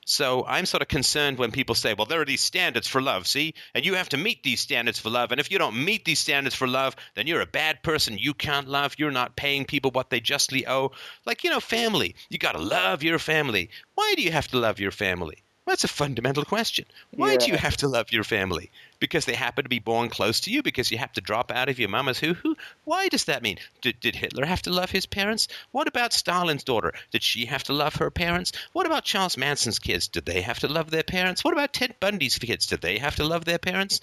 So 0.05 0.45
I'm 0.47 0.65
sort 0.65 0.81
of 0.81 0.87
concerned 0.87 1.37
when 1.37 1.51
people 1.51 1.75
say, 1.75 1.93
well, 1.93 2.05
there 2.05 2.21
are 2.21 2.25
these 2.25 2.39
standards 2.39 2.87
for 2.87 3.01
love, 3.01 3.27
see? 3.27 3.53
And 3.73 3.85
you 3.85 3.95
have 3.95 4.07
to 4.09 4.17
meet 4.17 4.41
these 4.41 4.61
standards 4.61 4.97
for 4.97 5.09
love. 5.09 5.31
And 5.31 5.39
if 5.41 5.51
you 5.51 5.57
don't 5.57 5.83
meet 5.83 6.05
these 6.05 6.19
standards 6.19 6.55
for 6.55 6.65
love, 6.65 6.95
then 7.15 7.27
you're 7.27 7.41
a 7.41 7.45
bad 7.45 7.83
person. 7.83 8.17
You 8.17 8.33
can't 8.33 8.69
love. 8.69 8.95
You're 8.97 9.11
not 9.11 9.35
paying 9.35 9.65
people 9.65 9.91
what 9.91 10.09
they 10.09 10.21
justly 10.21 10.65
owe. 10.65 10.91
Like, 11.25 11.43
you 11.43 11.49
know, 11.49 11.59
family. 11.59 12.15
You 12.29 12.37
got 12.37 12.53
to 12.53 12.61
love 12.61 13.03
your 13.03 13.19
family. 13.19 13.69
Why 13.95 14.13
do 14.15 14.21
you 14.21 14.31
have 14.31 14.47
to 14.49 14.59
love 14.59 14.79
your 14.79 14.91
family? 14.91 15.43
That's 15.67 15.83
a 15.83 15.89
fundamental 15.89 16.45
question. 16.45 16.85
Why 17.11 17.33
yeah. 17.33 17.39
do 17.39 17.47
you 17.47 17.57
have 17.57 17.75
to 17.77 17.89
love 17.89 18.13
your 18.13 18.23
family? 18.23 18.71
Because 19.01 19.25
they 19.25 19.33
happen 19.33 19.65
to 19.65 19.69
be 19.69 19.79
born 19.79 20.07
close 20.07 20.39
to 20.41 20.49
you? 20.49 20.63
Because 20.63 20.91
you 20.91 20.97
have 20.97 21.11
to 21.11 21.21
drop 21.21 21.51
out 21.51 21.67
of 21.67 21.77
your 21.77 21.89
mama's 21.89 22.19
hoo 22.19 22.35
hoo? 22.35 22.55
Why 22.85 23.09
does 23.09 23.25
that 23.25 23.43
mean? 23.43 23.57
Did, 23.81 23.99
did 23.99 24.15
Hitler 24.15 24.45
have 24.45 24.61
to 24.61 24.69
love 24.69 24.91
his 24.91 25.05
parents? 25.05 25.49
What 25.71 25.89
about 25.89 26.13
Stalin's 26.13 26.63
daughter? 26.63 26.93
Did 27.11 27.21
she 27.21 27.47
have 27.47 27.65
to 27.65 27.73
love 27.73 27.95
her 27.95 28.09
parents? 28.09 28.53
What 28.71 28.85
about 28.85 29.03
Charles 29.03 29.35
Manson's 29.35 29.77
kids? 29.77 30.07
Did 30.07 30.25
they 30.25 30.39
have 30.39 30.59
to 30.59 30.69
love 30.69 30.89
their 30.89 31.03
parents? 31.03 31.43
What 31.43 31.53
about 31.53 31.73
Ted 31.73 31.95
Bundy's 31.99 32.39
kids? 32.39 32.65
Did 32.67 32.79
they 32.79 32.97
have 32.97 33.17
to 33.17 33.25
love 33.25 33.43
their 33.43 33.59
parents? 33.59 33.99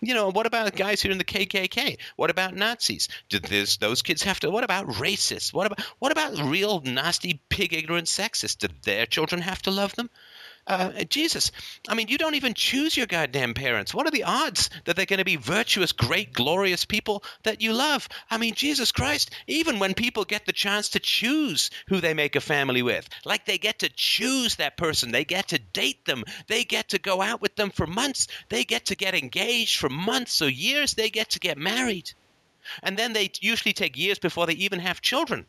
You 0.00 0.14
know, 0.14 0.30
what 0.30 0.46
about 0.46 0.76
guys 0.76 1.02
who 1.02 1.08
are 1.08 1.12
in 1.12 1.18
the 1.18 1.24
KKK? 1.24 1.98
What 2.14 2.30
about 2.30 2.54
Nazis? 2.54 3.08
Did 3.28 3.42
this, 3.42 3.78
those 3.78 4.02
kids 4.02 4.22
have 4.22 4.38
to? 4.40 4.50
What 4.50 4.62
about 4.62 4.86
racists? 4.86 5.52
What 5.52 5.66
about 5.66 5.84
what 5.98 6.12
about 6.12 6.38
real 6.38 6.80
nasty, 6.82 7.40
pig 7.48 7.74
ignorant 7.74 8.06
sexists? 8.06 8.56
Did 8.56 8.82
their 8.82 9.04
children 9.04 9.42
have 9.42 9.60
to 9.62 9.72
love 9.72 9.96
them? 9.96 10.10
Uh, 10.68 11.02
Jesus, 11.04 11.50
I 11.88 11.94
mean, 11.94 12.08
you 12.08 12.18
don't 12.18 12.34
even 12.34 12.52
choose 12.52 12.94
your 12.94 13.06
goddamn 13.06 13.54
parents. 13.54 13.94
What 13.94 14.06
are 14.06 14.10
the 14.10 14.24
odds 14.24 14.68
that 14.84 14.96
they're 14.96 15.06
going 15.06 15.16
to 15.16 15.24
be 15.24 15.36
virtuous, 15.36 15.92
great, 15.92 16.34
glorious 16.34 16.84
people 16.84 17.24
that 17.44 17.62
you 17.62 17.72
love? 17.72 18.06
I 18.30 18.36
mean, 18.36 18.52
Jesus 18.52 18.92
Christ, 18.92 19.30
even 19.46 19.78
when 19.78 19.94
people 19.94 20.26
get 20.26 20.44
the 20.44 20.52
chance 20.52 20.90
to 20.90 21.00
choose 21.00 21.70
who 21.88 22.02
they 22.02 22.12
make 22.12 22.36
a 22.36 22.40
family 22.42 22.82
with, 22.82 23.08
like 23.24 23.46
they 23.46 23.56
get 23.56 23.78
to 23.78 23.88
choose 23.88 24.56
that 24.56 24.76
person, 24.76 25.10
they 25.10 25.24
get 25.24 25.48
to 25.48 25.58
date 25.58 26.04
them, 26.04 26.22
they 26.48 26.64
get 26.64 26.90
to 26.90 26.98
go 26.98 27.22
out 27.22 27.40
with 27.40 27.56
them 27.56 27.70
for 27.70 27.86
months, 27.86 28.26
they 28.50 28.62
get 28.62 28.84
to 28.86 28.94
get 28.94 29.14
engaged 29.14 29.78
for 29.78 29.88
months 29.88 30.42
or 30.42 30.50
years, 30.50 30.92
they 30.92 31.08
get 31.08 31.30
to 31.30 31.40
get 31.40 31.56
married. 31.56 32.12
And 32.82 32.98
then 32.98 33.14
they 33.14 33.30
usually 33.40 33.72
take 33.72 33.96
years 33.96 34.18
before 34.18 34.44
they 34.44 34.52
even 34.52 34.80
have 34.80 35.00
children. 35.00 35.46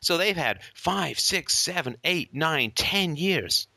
So 0.00 0.18
they've 0.18 0.36
had 0.36 0.64
five, 0.74 1.20
six, 1.20 1.54
seven, 1.54 1.96
eight, 2.02 2.34
nine, 2.34 2.72
ten 2.74 3.14
years 3.14 3.68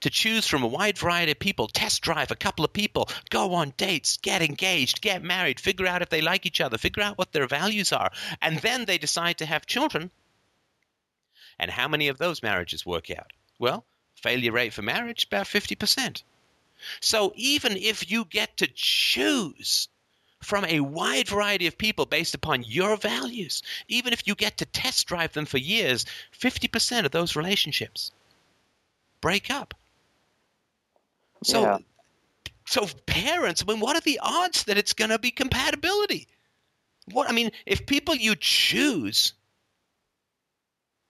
to 0.00 0.10
choose 0.10 0.46
from 0.46 0.62
a 0.62 0.66
wide 0.66 0.98
variety 0.98 1.32
of 1.32 1.38
people, 1.38 1.66
test 1.68 2.02
drive 2.02 2.30
a 2.30 2.36
couple 2.36 2.64
of 2.64 2.72
people, 2.72 3.08
go 3.30 3.54
on 3.54 3.72
dates, 3.76 4.18
get 4.18 4.42
engaged, 4.42 5.00
get 5.00 5.22
married, 5.22 5.60
figure 5.60 5.86
out 5.86 6.02
if 6.02 6.10
they 6.10 6.20
like 6.20 6.46
each 6.46 6.60
other, 6.60 6.78
figure 6.78 7.02
out 7.02 7.16
what 7.16 7.32
their 7.32 7.46
values 7.46 7.92
are, 7.92 8.10
and 8.42 8.58
then 8.58 8.84
they 8.84 8.98
decide 8.98 9.38
to 9.38 9.46
have 9.46 9.66
children. 9.66 10.10
And 11.58 11.70
how 11.70 11.88
many 11.88 12.08
of 12.08 12.18
those 12.18 12.42
marriages 12.42 12.84
work 12.84 13.10
out? 13.10 13.32
Well, 13.58 13.84
failure 14.16 14.52
rate 14.52 14.72
for 14.72 14.82
marriage 14.82 15.24
about 15.24 15.46
50%. 15.46 16.22
So 17.00 17.32
even 17.36 17.76
if 17.76 18.10
you 18.10 18.24
get 18.24 18.56
to 18.58 18.66
choose 18.66 19.88
from 20.42 20.64
a 20.66 20.80
wide 20.80 21.28
variety 21.28 21.66
of 21.66 21.78
people 21.78 22.04
based 22.04 22.34
upon 22.34 22.64
your 22.64 22.96
values, 22.96 23.62
even 23.88 24.12
if 24.12 24.26
you 24.26 24.34
get 24.34 24.58
to 24.58 24.66
test 24.66 25.06
drive 25.06 25.32
them 25.32 25.46
for 25.46 25.58
years, 25.58 26.04
50% 26.38 27.04
of 27.04 27.12
those 27.12 27.36
relationships 27.36 28.10
break 29.20 29.50
up. 29.50 29.74
So, 31.44 31.62
yeah. 31.62 31.78
so 32.66 32.86
parents, 33.06 33.62
I 33.62 33.70
mean, 33.70 33.80
what 33.80 33.96
are 33.96 34.00
the 34.00 34.20
odds 34.22 34.64
that 34.64 34.78
it's 34.78 34.94
going 34.94 35.10
to 35.10 35.18
be 35.18 35.30
compatibility? 35.30 36.28
What 37.12 37.28
I 37.28 37.32
mean, 37.32 37.50
if 37.66 37.86
people 37.86 38.14
you 38.14 38.34
choose 38.34 39.34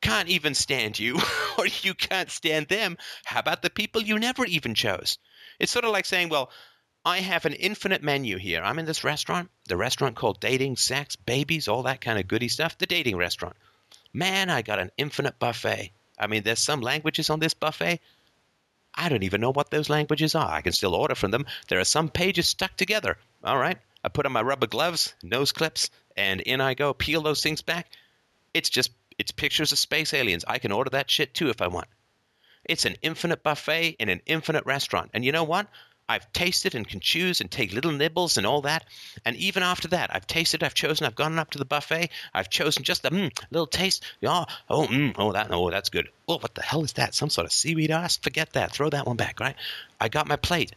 can't 0.03 0.29
even 0.29 0.55
stand 0.55 0.99
you, 0.99 1.19
or 1.59 1.67
you 1.67 1.95
can't 1.95 2.31
stand 2.31 2.69
them, 2.69 2.99
how 3.25 3.41
about 3.41 3.63
the 3.63 3.71
people 3.71 4.03
you 4.03 4.19
never 4.19 4.45
even 4.45 4.75
chose? 4.75 5.19
It's 5.59 5.73
sort 5.73 5.85
of 5.85 5.93
like 5.93 6.05
saying, 6.05 6.29
well, 6.29 6.51
I 7.07 7.19
have 7.19 7.45
an 7.45 7.53
infinite 7.55 8.03
menu 8.03 8.37
here. 8.39 8.63
I'm 8.63 8.79
in 8.79 8.87
this 8.87 9.05
restaurant, 9.05 9.51
the 9.69 9.77
restaurant 9.77 10.17
called 10.17 10.41
Dating, 10.41 10.77
Sex, 10.77 11.17
Babies, 11.17 11.69
all 11.69 11.85
that 11.85 12.01
kind 12.01 12.19
of 12.19 12.29
goody 12.29 12.49
stuff, 12.49 12.79
the 12.79 12.87
dating 12.87 13.17
restaurant. 13.17 13.57
Man, 14.13 14.51
I 14.51 14.63
got 14.63 14.79
an 14.79 14.91
infinite 14.97 15.39
buffet. 15.39 15.93
I 16.19 16.27
mean, 16.27 16.43
there's 16.43 16.61
some 16.61 16.81
languages 16.81 17.31
on 17.31 17.41
this 17.41 17.55
buffet 17.55 18.01
I 18.97 19.09
don't 19.09 19.23
even 19.25 19.41
know 19.41 19.53
what 19.53 19.71
those 19.71 19.89
languages 19.89 20.35
are. 20.35 20.51
I 20.51 20.61
can 20.61 20.73
still 20.73 20.95
order 20.95 21.15
from 21.15 21.31
them. 21.31 21.47
There 21.69 21.81
are 21.81 21.85
some 21.85 22.09
pages 22.09 22.47
stuck 22.47 22.77
together. 22.77 23.19
All 23.43 23.59
right. 23.59 23.79
I 24.05 24.09
put 24.09 24.27
on 24.27 24.33
my 24.33 24.43
rubber 24.43 24.67
gloves, 24.67 25.15
nose 25.23 25.53
clips, 25.53 25.91
and 26.17 26.41
in 26.41 26.61
I 26.61 26.75
go. 26.75 26.95
Peel 26.95 27.23
those 27.23 27.43
things 27.43 27.63
back. 27.63 27.89
It's 28.53 28.71
just 28.71 28.91
it's 29.19 29.33
pictures 29.33 29.73
of 29.73 29.79
space 29.79 30.13
aliens. 30.15 30.45
I 30.47 30.59
can 30.59 30.73
order 30.73 30.91
that 30.91 31.11
shit 31.11 31.35
too 31.35 31.49
if 31.49 31.61
I 31.61 31.69
want. 31.69 31.89
It's 32.65 32.85
an 32.85 32.97
infinite 33.03 33.43
buffet 33.43 33.97
in 33.99 34.09
an 34.09 34.21
infinite 34.27 34.65
restaurant. 34.67 35.11
And 35.15 35.25
you 35.25 35.33
know 35.33 35.45
what? 35.45 35.67
I've 36.09 36.31
tasted 36.33 36.75
and 36.75 36.87
can 36.87 37.01
choose 37.01 37.41
and 37.41 37.51
take 37.51 37.73
little 37.73 37.93
nibbles 37.93 38.37
and 38.37 38.47
all 38.47 38.61
that. 38.63 38.85
And 39.25 39.37
even 39.37 39.63
after 39.63 39.89
that, 39.89 40.15
I've 40.15 40.27
tasted, 40.27 40.63
I've 40.63 40.75
chosen, 40.75 41.07
I've 41.07 41.15
gone 41.15 41.39
up 41.39 41.51
to 41.53 41.59
the 41.59 41.65
buffet, 41.65 42.11
I've 42.35 42.51
chosen 42.51 42.83
just 42.85 43.05
a 43.05 43.11
mm, 43.11 43.37
little 43.51 43.67
taste. 43.67 44.05
Oh, 44.23 44.45
oh, 44.69 44.87
mm, 44.87 45.15
oh, 45.19 45.33
that, 45.33 45.49
oh, 45.51 45.71
that's 45.71 45.89
good. 45.89 46.09
Oh, 46.29 46.39
what 46.39 46.55
the 46.55 46.63
hell 46.63 46.85
is 46.85 46.95
that? 46.95 47.15
Some 47.15 47.31
sort 47.31 47.47
of 47.47 47.53
seaweed 47.53 47.91
ice? 47.91 48.17
Forget 48.17 48.53
that. 48.53 48.73
Throw 48.73 48.91
that 48.91 49.07
one 49.07 49.17
back, 49.17 49.41
right? 49.41 49.57
I 50.01 50.09
got 50.09 50.29
my 50.29 50.37
plate. 50.37 50.75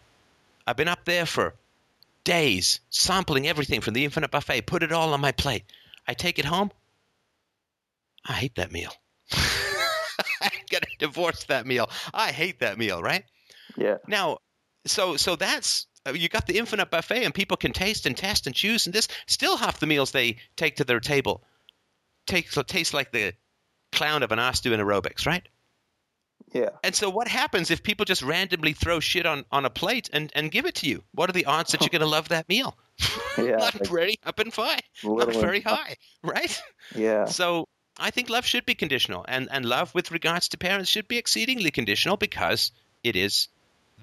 I've 0.66 0.78
been 0.78 0.88
up 0.88 1.04
there 1.06 1.26
for 1.26 1.54
days, 2.24 2.80
sampling 2.90 3.48
everything 3.48 3.82
from 3.82 3.94
the 3.94 4.06
infinite 4.06 4.32
buffet, 4.32 4.62
put 4.62 4.84
it 4.84 4.92
all 4.92 5.14
on 5.14 5.22
my 5.22 5.32
plate. 5.32 5.64
I 6.08 6.14
take 6.14 6.40
it 6.40 6.46
home. 6.46 6.72
I 8.26 8.34
hate 8.34 8.56
that 8.56 8.72
meal. 8.72 8.92
I'm 10.42 10.52
gonna 10.70 10.86
divorce 11.00 11.46
that 11.46 11.66
meal. 11.66 11.90
I 12.14 12.32
hate 12.32 12.60
that 12.60 12.78
meal, 12.78 13.02
right? 13.02 13.24
Yeah. 13.78 13.98
Now, 14.08 14.40
so 14.90 15.18
so 15.18 15.36
that's 15.36 15.88
uh, 16.08 16.14
you 16.14 16.30
got 16.30 16.48
the 16.48 16.58
infinite 16.58 16.90
buffet 16.90 17.24
and 17.24 17.34
people 17.34 17.58
can 17.58 17.74
taste 17.74 18.06
and 18.06 18.16
test 18.16 18.48
and 18.48 18.56
choose 18.56 18.86
and 18.86 18.94
this 18.94 19.08
still 19.28 19.58
half 19.58 19.80
the 19.80 19.88
meals 19.88 20.12
they 20.12 20.38
take 20.56 20.78
to 20.78 20.84
their 20.84 21.00
table 21.00 21.44
take 22.26 22.50
taste 22.68 22.94
like 22.94 23.12
the 23.12 23.34
clown 23.92 24.24
of 24.24 24.32
an 24.32 24.40
ass 24.40 24.62
doing 24.62 24.80
aerobics 24.80 25.26
right? 25.26 25.48
Yeah. 26.54 26.70
And 26.84 26.96
so 26.96 27.10
what 27.10 27.28
happens 27.28 27.72
if 27.72 27.84
people 27.84 28.06
just 28.06 28.22
randomly 28.22 28.74
throw 28.74 29.00
shit 29.00 29.26
on, 29.26 29.44
on 29.52 29.66
a 29.66 29.70
plate 29.70 30.10
and, 30.14 30.32
and 30.34 30.52
give 30.52 30.66
it 30.66 30.76
to 30.76 30.88
you? 30.88 31.04
What 31.14 31.30
are 31.30 31.34
the 31.34 31.46
odds 31.46 31.72
that 31.72 31.82
you're 31.82 31.90
going 31.90 32.02
to 32.02 32.08
love 32.08 32.30
that 32.30 32.48
meal? 32.50 32.78
Yeah. 33.38 33.58
Not 33.58 33.76
like, 33.76 33.88
very 33.88 34.16
up 34.24 34.40
and 34.40 34.52
high 34.52 34.80
not 35.04 35.32
very 35.32 35.62
high 35.62 35.96
right? 36.24 36.60
Yeah. 36.96 37.26
So 37.26 37.68
i 38.00 38.10
think 38.10 38.32
love 38.32 38.46
should 38.46 38.66
be 38.66 38.74
conditional 38.74 39.24
and 39.28 39.48
and 39.52 39.64
love 39.64 39.94
with 39.94 40.10
regards 40.10 40.50
to 40.50 40.58
parents 40.58 40.90
should 40.90 41.08
be 41.08 41.18
exceedingly 41.18 41.70
conditional 41.70 42.18
because 42.18 42.72
it 43.04 43.16
is 43.16 43.48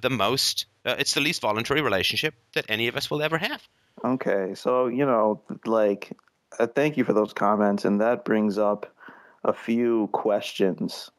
the 0.05 0.11
most 0.11 0.67
uh, 0.85 0.95
it's 0.99 1.15
the 1.15 1.21
least 1.21 1.41
voluntary 1.41 1.81
relationship 1.81 2.35
that 2.53 2.67
any 2.69 2.89
of 2.89 2.97
us 2.97 3.11
will 3.11 3.23
ever 3.23 3.39
have. 3.39 3.67
Okay, 4.05 4.55
so 4.55 4.87
you 4.87 5.07
know, 5.07 5.41
like, 5.65 6.13
uh, 6.59 6.67
thank 6.67 6.97
you 6.97 7.05
for 7.05 7.15
those 7.15 7.33
comments, 7.33 7.85
and 7.85 8.01
that 8.01 8.25
brings 8.25 8.59
up 8.59 8.95
a 9.43 9.53
few 9.53 10.09
questions 10.13 11.11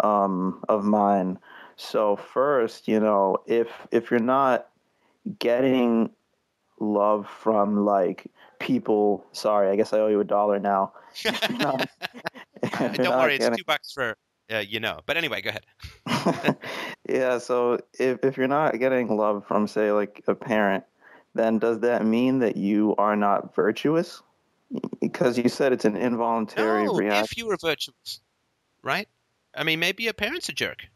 um, 0.00 0.62
of 0.68 0.84
mine. 0.84 1.38
So 1.76 2.16
first, 2.16 2.88
you 2.88 3.00
know, 3.00 3.38
if 3.46 3.68
if 3.92 4.10
you're 4.10 4.20
not 4.20 4.66
getting 5.38 6.10
love 6.80 7.28
from 7.28 7.84
like 7.84 8.26
people, 8.58 9.24
sorry, 9.30 9.70
I 9.70 9.76
guess 9.76 9.92
I 9.92 10.00
owe 10.00 10.08
you 10.08 10.20
a 10.20 10.24
dollar 10.24 10.58
now. 10.58 10.92
Don't 11.22 12.98
worry, 12.98 13.36
it's 13.36 13.56
two 13.56 13.64
bucks 13.64 13.92
for 13.92 14.16
uh, 14.52 14.58
you 14.58 14.80
know. 14.80 15.00
But 15.06 15.16
anyway, 15.16 15.42
go 15.42 15.50
ahead. 15.50 16.56
yeah. 17.08 17.38
So 17.38 17.80
if 17.98 18.24
if 18.24 18.36
you're 18.36 18.48
not 18.48 18.78
getting 18.78 19.16
love 19.16 19.44
from 19.46 19.66
say 19.66 19.92
like 19.92 20.22
a 20.26 20.34
parent, 20.34 20.84
then 21.34 21.58
does 21.58 21.80
that 21.80 22.04
mean 22.04 22.40
that 22.40 22.56
you 22.56 22.94
are 22.96 23.16
not 23.16 23.54
virtuous? 23.54 24.22
Because 25.00 25.38
you 25.38 25.48
said 25.48 25.72
it's 25.72 25.84
an 25.84 25.96
involuntary 25.96 26.86
no, 26.86 26.94
reaction. 26.94 27.24
If 27.24 27.36
you 27.36 27.46
were 27.46 27.56
virtuous, 27.60 28.20
right? 28.82 29.08
I 29.54 29.64
mean, 29.64 29.78
maybe 29.78 30.04
your 30.04 30.12
parent's 30.12 30.48
a 30.48 30.52
jerk. 30.52 30.86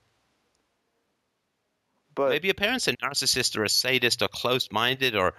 But 2.15 2.31
maybe 2.31 2.49
your 2.49 2.55
parent's 2.55 2.89
a 2.89 2.97
narcissist 2.97 3.57
or 3.57 3.65
a 3.65 3.69
sadist 3.69 4.21
or 4.21 4.29
closed-minded 4.29 5.15
or 5.15 5.35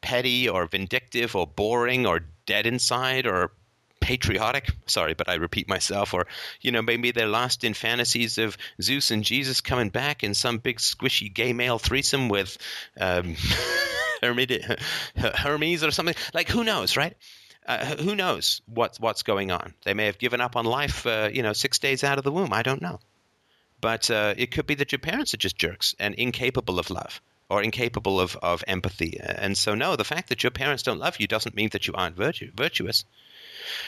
petty 0.00 0.48
or 0.48 0.66
vindictive 0.66 1.34
or 1.34 1.46
boring 1.46 2.06
or 2.06 2.20
dead 2.46 2.66
inside 2.66 3.26
or 3.26 3.50
patriotic. 4.06 4.70
Sorry, 4.86 5.14
but 5.14 5.28
I 5.28 5.34
repeat 5.34 5.68
myself. 5.68 6.14
Or, 6.14 6.28
you 6.60 6.70
know, 6.70 6.80
maybe 6.80 7.10
they're 7.10 7.26
lost 7.26 7.64
in 7.64 7.74
fantasies 7.74 8.38
of 8.38 8.56
Zeus 8.80 9.10
and 9.10 9.24
Jesus 9.24 9.60
coming 9.60 9.88
back 9.88 10.22
in 10.22 10.32
some 10.32 10.58
big 10.58 10.78
squishy 10.78 11.32
gay 11.32 11.52
male 11.52 11.80
threesome 11.80 12.28
with 12.28 12.56
um, 13.00 13.34
Hermes 14.22 15.82
or 15.82 15.90
something. 15.90 16.14
Like, 16.32 16.48
who 16.48 16.62
knows, 16.62 16.96
right? 16.96 17.16
Uh, 17.66 17.96
who 17.96 18.14
knows 18.14 18.62
what's 18.66 19.00
what's 19.00 19.24
going 19.24 19.50
on? 19.50 19.74
They 19.82 19.92
may 19.92 20.06
have 20.06 20.18
given 20.18 20.40
up 20.40 20.54
on 20.54 20.64
life, 20.64 21.04
uh, 21.04 21.28
you 21.32 21.42
know, 21.42 21.52
six 21.52 21.80
days 21.80 22.04
out 22.04 22.16
of 22.16 22.22
the 22.22 22.30
womb. 22.30 22.52
I 22.52 22.62
don't 22.62 22.80
know, 22.80 23.00
but 23.80 24.08
uh, 24.08 24.34
it 24.36 24.52
could 24.52 24.68
be 24.68 24.76
that 24.76 24.92
your 24.92 25.00
parents 25.00 25.34
are 25.34 25.38
just 25.38 25.58
jerks 25.58 25.96
and 25.98 26.14
incapable 26.14 26.78
of 26.78 26.90
love 26.90 27.20
or 27.48 27.60
incapable 27.60 28.20
of, 28.20 28.36
of 28.36 28.62
empathy. 28.68 29.18
And 29.20 29.58
so, 29.58 29.74
no, 29.74 29.96
the 29.96 30.04
fact 30.04 30.28
that 30.28 30.44
your 30.44 30.52
parents 30.52 30.84
don't 30.84 31.00
love 31.00 31.18
you 31.18 31.26
doesn't 31.26 31.56
mean 31.56 31.70
that 31.72 31.88
you 31.88 31.94
aren't 31.94 32.16
virtu- 32.16 32.52
virtuous. 32.54 33.04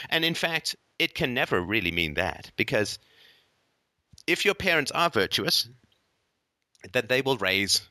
And 0.09 0.25
in 0.25 0.33
fact, 0.33 0.75
it 0.97 1.15
can 1.15 1.33
never 1.33 1.59
really 1.59 1.91
mean 1.91 2.15
that 2.15 2.51
because 2.55 2.99
if 4.27 4.45
your 4.45 4.53
parents 4.53 4.91
are 4.91 5.09
virtuous, 5.09 5.67
then 6.93 7.05
they 7.07 7.21
will 7.21 7.37
raise 7.37 7.81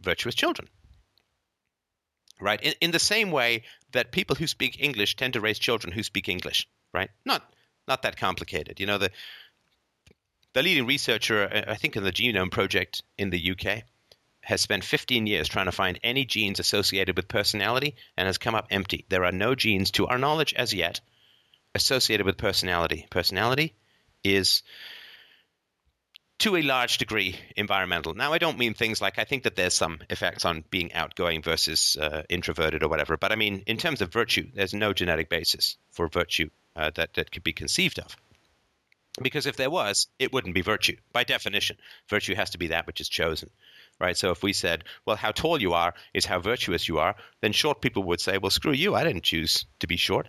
virtuous 0.00 0.34
children. 0.34 0.68
Right? 2.40 2.60
In, 2.62 2.74
in 2.80 2.90
the 2.90 2.98
same 2.98 3.30
way 3.30 3.64
that 3.92 4.12
people 4.12 4.36
who 4.36 4.46
speak 4.46 4.82
English 4.82 5.16
tend 5.16 5.34
to 5.34 5.40
raise 5.40 5.58
children 5.58 5.92
who 5.92 6.02
speak 6.02 6.28
English, 6.28 6.66
right? 6.92 7.10
Not 7.24 7.42
not 7.86 8.02
that 8.02 8.16
complicated. 8.16 8.80
You 8.80 8.86
know, 8.86 8.98
the 8.98 9.10
the 10.52 10.62
leading 10.62 10.86
researcher, 10.86 11.64
I 11.68 11.76
think, 11.76 11.96
in 11.96 12.02
the 12.02 12.12
Genome 12.12 12.50
Project 12.50 13.02
in 13.18 13.30
the 13.30 13.50
UK, 13.50 13.84
has 14.42 14.60
spent 14.60 14.84
15 14.84 15.26
years 15.26 15.48
trying 15.48 15.66
to 15.66 15.72
find 15.72 15.98
any 16.02 16.24
genes 16.24 16.60
associated 16.60 17.16
with 17.16 17.28
personality 17.28 17.96
and 18.16 18.26
has 18.26 18.38
come 18.38 18.54
up 18.54 18.66
empty. 18.70 19.04
There 19.08 19.24
are 19.24 19.32
no 19.32 19.54
genes, 19.54 19.90
to 19.92 20.06
our 20.06 20.18
knowledge 20.18 20.54
as 20.54 20.72
yet, 20.72 21.00
associated 21.74 22.26
with 22.26 22.36
personality. 22.36 23.06
Personality 23.10 23.74
is 24.24 24.62
to 26.40 26.56
a 26.56 26.62
large 26.62 26.96
degree 26.96 27.38
environmental. 27.54 28.14
Now, 28.14 28.32
I 28.32 28.38
don't 28.38 28.58
mean 28.58 28.72
things 28.72 29.02
like 29.02 29.18
I 29.18 29.24
think 29.24 29.42
that 29.42 29.56
there's 29.56 29.74
some 29.74 29.98
effects 30.08 30.46
on 30.46 30.64
being 30.70 30.92
outgoing 30.94 31.42
versus 31.42 31.98
uh, 32.00 32.22
introverted 32.30 32.82
or 32.82 32.88
whatever, 32.88 33.18
but 33.18 33.30
I 33.30 33.36
mean 33.36 33.62
in 33.66 33.76
terms 33.76 34.00
of 34.00 34.12
virtue, 34.12 34.50
there's 34.54 34.72
no 34.72 34.94
genetic 34.94 35.28
basis 35.28 35.76
for 35.90 36.08
virtue 36.08 36.48
uh, 36.74 36.90
that 36.94 37.14
that 37.14 37.30
could 37.30 37.44
be 37.44 37.52
conceived 37.52 37.98
of. 37.98 38.16
Because 39.20 39.44
if 39.44 39.56
there 39.56 39.70
was, 39.70 40.06
it 40.18 40.32
wouldn't 40.32 40.54
be 40.54 40.62
virtue 40.62 40.96
by 41.12 41.24
definition. 41.24 41.76
Virtue 42.08 42.34
has 42.34 42.50
to 42.50 42.58
be 42.58 42.68
that 42.68 42.86
which 42.86 43.00
is 43.00 43.08
chosen, 43.08 43.50
right? 44.00 44.16
So 44.16 44.30
if 44.30 44.42
we 44.42 44.52
said, 44.52 44.84
well, 45.04 45.16
how 45.16 45.30
tall 45.30 45.60
you 45.60 45.74
are 45.74 45.94
is 46.14 46.24
how 46.24 46.40
virtuous 46.40 46.88
you 46.88 46.98
are, 46.98 47.14
then 47.40 47.52
short 47.52 47.80
people 47.80 48.02
would 48.04 48.20
say, 48.20 48.38
well, 48.38 48.50
screw 48.50 48.72
you, 48.72 48.94
I 48.94 49.04
didn't 49.04 49.22
choose 49.24 49.66
to 49.80 49.86
be 49.86 49.96
short. 49.96 50.28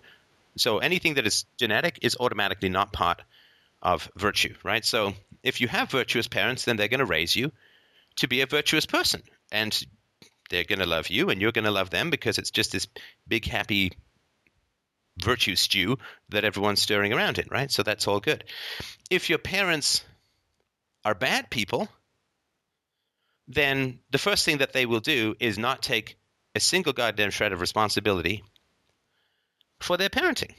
So 0.58 0.80
anything 0.80 1.14
that 1.16 1.26
is 1.26 1.46
genetic 1.58 2.00
is 2.02 2.18
automatically 2.20 2.70
not 2.70 2.92
part 2.92 3.22
of 3.82 4.12
virtue, 4.18 4.54
right? 4.64 4.84
So 4.84 5.14
if 5.44 5.62
you 5.62 5.68
have 5.70 5.90
virtuous 5.90 6.28
parents, 6.28 6.66
then 6.66 6.78
they're 6.78 6.90
going 6.90 7.00
to 7.00 7.06
raise 7.06 7.36
you 7.36 7.52
to 8.18 8.28
be 8.28 8.42
a 8.42 8.46
virtuous 8.46 8.86
person. 8.86 9.24
And 9.52 9.82
they're 10.50 10.66
going 10.66 10.80
to 10.80 10.86
love 10.86 11.10
you 11.10 11.30
and 11.30 11.42
you're 11.42 11.54
going 11.54 11.66
to 11.66 11.72
love 11.72 11.90
them 11.90 12.10
because 12.10 12.38
it's 12.38 12.52
just 12.52 12.74
this 12.74 12.88
big, 13.28 13.46
happy 13.46 13.94
virtue 15.22 15.56
stew 15.56 15.98
that 16.30 16.44
everyone's 16.44 16.82
stirring 16.82 17.14
around 17.14 17.40
in, 17.40 17.48
right? 17.50 17.72
So 17.72 17.84
that's 17.84 18.08
all 18.08 18.20
good. 18.20 18.44
If 19.10 19.30
your 19.30 19.40
parents 19.40 20.04
are 21.06 21.16
bad 21.16 21.50
people, 21.50 21.88
then 23.54 24.00
the 24.12 24.18
first 24.18 24.46
thing 24.46 24.60
that 24.60 24.74
they 24.74 24.86
will 24.86 25.00
do 25.00 25.36
is 25.40 25.58
not 25.58 25.82
take 25.82 26.18
a 26.56 26.60
single 26.60 26.94
goddamn 26.94 27.32
shred 27.32 27.54
of 27.54 27.62
responsibility 27.62 28.44
for 29.80 29.98
their 29.98 30.10
parenting 30.10 30.54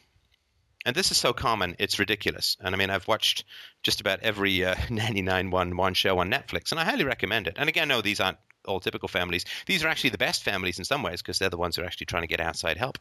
and 0.84 0.96
this 0.96 1.10
is 1.10 1.16
so 1.16 1.32
common, 1.32 1.76
it's 1.78 1.98
ridiculous. 1.98 2.56
And 2.60 2.74
I 2.74 2.78
mean, 2.78 2.90
I've 2.90 3.06
watched 3.06 3.44
just 3.82 4.00
about 4.00 4.20
every 4.20 4.64
uh, 4.64 4.74
Nanny 4.90 5.22
911 5.22 5.94
show 5.94 6.18
on 6.18 6.30
Netflix, 6.30 6.70
and 6.70 6.80
I 6.80 6.84
highly 6.84 7.04
recommend 7.04 7.46
it. 7.46 7.56
And 7.56 7.68
again, 7.68 7.88
no, 7.88 8.00
these 8.00 8.20
aren't 8.20 8.38
all 8.64 8.80
typical 8.80 9.08
families. 9.08 9.44
These 9.66 9.84
are 9.84 9.88
actually 9.88 10.10
the 10.10 10.18
best 10.18 10.42
families 10.42 10.78
in 10.78 10.84
some 10.84 11.02
ways 11.02 11.22
because 11.22 11.38
they're 11.38 11.50
the 11.50 11.56
ones 11.56 11.76
who 11.76 11.82
are 11.82 11.86
actually 11.86 12.06
trying 12.06 12.22
to 12.22 12.28
get 12.28 12.40
outside 12.40 12.76
help. 12.76 12.98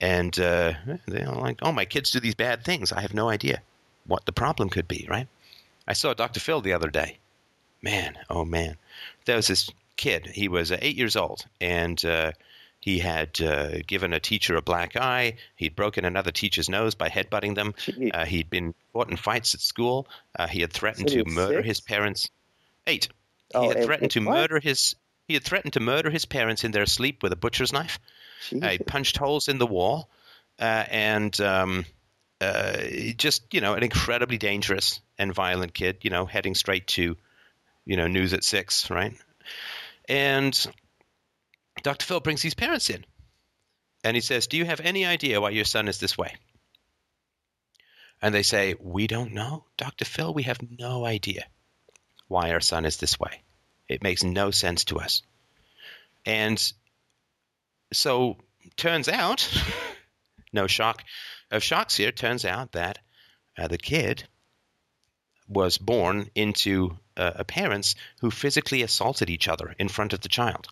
And 0.00 0.38
uh, 0.38 0.74
they're 1.06 1.28
like, 1.30 1.58
oh, 1.62 1.72
my 1.72 1.84
kids 1.84 2.10
do 2.10 2.20
these 2.20 2.36
bad 2.36 2.64
things. 2.64 2.92
I 2.92 3.00
have 3.00 3.14
no 3.14 3.28
idea 3.28 3.62
what 4.06 4.24
the 4.24 4.32
problem 4.32 4.68
could 4.68 4.88
be, 4.88 5.06
right? 5.08 5.28
I 5.86 5.92
saw 5.92 6.14
Dr. 6.14 6.40
Phil 6.40 6.60
the 6.60 6.72
other 6.72 6.90
day. 6.90 7.18
Man, 7.82 8.18
oh 8.28 8.44
man. 8.44 8.76
There 9.24 9.36
was 9.36 9.48
this 9.48 9.70
kid. 9.96 10.26
He 10.26 10.48
was 10.48 10.72
uh, 10.72 10.78
eight 10.80 10.96
years 10.96 11.16
old, 11.16 11.44
and 11.60 12.02
uh, 12.04 12.32
he 12.80 12.98
had 12.98 13.40
uh, 13.40 13.80
given 13.86 14.12
a 14.12 14.20
teacher 14.20 14.56
a 14.56 14.62
black 14.62 14.96
eye. 14.96 15.36
He'd 15.56 15.76
broken 15.76 16.04
another 16.04 16.30
teacher's 16.30 16.68
nose 16.68 16.94
by 16.94 17.08
headbutting 17.08 17.54
them. 17.54 17.74
Uh, 18.12 18.24
he'd 18.24 18.48
been 18.48 18.74
caught 18.92 19.10
in 19.10 19.16
fights 19.16 19.54
at 19.54 19.60
school. 19.60 20.08
Uh, 20.36 20.46
he 20.46 20.60
had 20.60 20.72
threatened 20.72 21.08
to 21.08 21.24
murder 21.24 21.58
six? 21.58 21.66
his 21.66 21.80
parents. 21.80 22.30
Eight. 22.86 23.08
Oh, 23.54 23.62
he 23.62 23.68
had 23.68 23.84
threatened 23.84 24.06
eight, 24.06 24.20
to 24.22 24.24
what? 24.24 24.34
murder 24.34 24.60
his. 24.60 24.94
He 25.26 25.34
had 25.34 25.44
threatened 25.44 25.74
to 25.74 25.80
murder 25.80 26.08
his 26.08 26.24
parents 26.24 26.64
in 26.64 26.70
their 26.70 26.86
sleep 26.86 27.22
with 27.22 27.32
a 27.32 27.36
butcher's 27.36 27.72
knife. 27.72 27.98
Uh, 28.50 28.68
he 28.68 28.78
punched 28.78 29.18
holes 29.18 29.48
in 29.48 29.58
the 29.58 29.66
wall, 29.66 30.08
and 30.58 31.38
um, 31.40 31.84
uh, 32.40 32.78
just 33.16 33.42
you 33.52 33.60
know 33.60 33.74
an 33.74 33.82
incredibly 33.82 34.38
dangerous 34.38 35.00
and 35.18 35.34
violent 35.34 35.74
kid. 35.74 35.98
You 36.02 36.10
know, 36.10 36.24
heading 36.24 36.54
straight 36.54 36.86
to, 36.88 37.16
you 37.88 37.96
know, 37.96 38.06
news 38.06 38.34
at 38.34 38.44
six, 38.44 38.90
right? 38.90 39.16
And 40.10 40.54
Dr. 41.82 42.04
Phil 42.04 42.20
brings 42.20 42.42
these 42.42 42.54
parents 42.54 42.90
in 42.90 43.04
and 44.04 44.14
he 44.14 44.20
says, 44.20 44.46
Do 44.46 44.58
you 44.58 44.66
have 44.66 44.80
any 44.80 45.06
idea 45.06 45.40
why 45.40 45.50
your 45.50 45.64
son 45.64 45.88
is 45.88 45.98
this 45.98 46.16
way? 46.16 46.36
And 48.20 48.34
they 48.34 48.42
say, 48.42 48.74
We 48.78 49.06
don't 49.06 49.32
know, 49.32 49.64
Dr. 49.78 50.04
Phil. 50.04 50.34
We 50.34 50.42
have 50.42 50.60
no 50.78 51.06
idea 51.06 51.46
why 52.28 52.50
our 52.52 52.60
son 52.60 52.84
is 52.84 52.98
this 52.98 53.18
way. 53.18 53.42
It 53.88 54.02
makes 54.02 54.22
no 54.22 54.50
sense 54.50 54.84
to 54.84 54.98
us. 54.98 55.22
And 56.26 56.62
so, 57.90 58.36
turns 58.76 59.08
out, 59.08 59.48
no 60.52 60.66
shock 60.66 61.02
of 61.50 61.62
shocks 61.62 61.96
here, 61.96 62.12
turns 62.12 62.44
out 62.44 62.72
that 62.72 62.98
uh, 63.56 63.66
the 63.66 63.78
kid 63.78 64.28
was 65.48 65.78
born 65.78 66.28
into 66.34 66.98
uh, 67.18 67.44
parents 67.44 67.94
who 68.20 68.30
physically 68.30 68.82
assaulted 68.82 69.28
each 69.28 69.48
other 69.48 69.74
in 69.78 69.88
front 69.88 70.12
of 70.12 70.20
the 70.20 70.28
child 70.28 70.68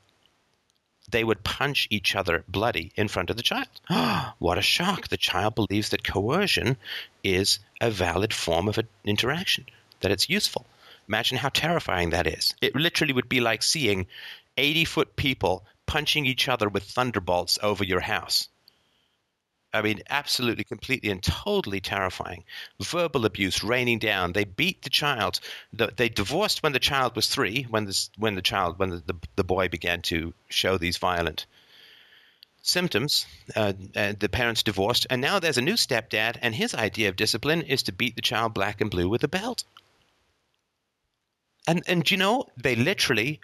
they 1.09 1.22
would 1.22 1.44
punch 1.44 1.87
each 1.90 2.16
other 2.16 2.44
bloody 2.48 2.92
in 2.96 3.09
front 3.09 3.30
of 3.30 3.37
the 3.37 3.42
child. 3.42 3.68
what 4.38 4.59
a 4.59 4.62
shock. 4.62 5.09
The 5.09 5.16
child 5.16 5.54
believes 5.54 5.90
that 5.90 6.04
coercion 6.04 6.76
is 7.22 7.61
a 7.80 7.90
valid 7.90 8.35
form 8.35 8.68
of 8.68 8.78
interaction, 9.04 9.66
that 10.00 10.11
it's 10.11 10.28
useful. 10.28 10.66
Imagine 11.09 11.38
how 11.38 11.50
terrifying 11.50 12.11
that 12.11 12.26
is. 12.26 12.54
It 12.61 12.74
literally 12.74 13.12
would 13.12 13.28
be 13.28 13.40
like 13.40 13.62
seeing 13.62 14.06
80 14.56 14.85
foot 14.85 15.16
people 15.16 15.64
punching 15.87 16.26
each 16.26 16.48
other 16.48 16.68
with 16.68 16.82
thunderbolts 16.82 17.59
over 17.62 17.85
your 17.85 18.00
house. 18.00 18.48
I 19.76 19.82
mean, 19.82 20.02
absolutely, 20.08 20.64
completely, 20.64 21.10
and 21.10 21.22
totally 21.22 21.80
terrifying. 21.80 22.44
Verbal 22.80 23.26
abuse 23.26 23.62
raining 23.62 23.98
down. 23.98 24.32
They 24.32 24.44
beat 24.44 24.82
the 24.82 24.90
child. 24.90 25.40
They 25.72 26.08
divorced 26.08 26.62
when 26.62 26.72
the 26.72 26.78
child 26.78 27.14
was 27.14 27.28
three. 27.28 27.64
When 27.64 27.84
this, 27.84 28.10
when 28.16 28.34
the 28.34 28.42
child, 28.42 28.78
when 28.78 28.90
the, 28.90 29.02
the, 29.06 29.14
the 29.36 29.44
boy 29.44 29.68
began 29.68 30.02
to 30.02 30.32
show 30.48 30.78
these 30.78 30.96
violent 30.96 31.46
symptoms, 32.62 33.26
uh, 33.54 33.72
the 33.94 34.28
parents 34.30 34.62
divorced, 34.62 35.06
and 35.10 35.20
now 35.20 35.38
there's 35.38 35.58
a 35.58 35.62
new 35.62 35.74
stepdad, 35.74 36.38
and 36.42 36.54
his 36.54 36.74
idea 36.74 37.08
of 37.08 37.16
discipline 37.16 37.62
is 37.62 37.84
to 37.84 37.92
beat 37.92 38.16
the 38.16 38.22
child 38.22 38.54
black 38.54 38.80
and 38.80 38.90
blue 38.90 39.08
with 39.08 39.22
a 39.24 39.28
belt. 39.28 39.64
And 41.68 41.82
and 41.86 42.10
you 42.10 42.16
know, 42.16 42.46
they 42.56 42.76
literally 42.76 43.40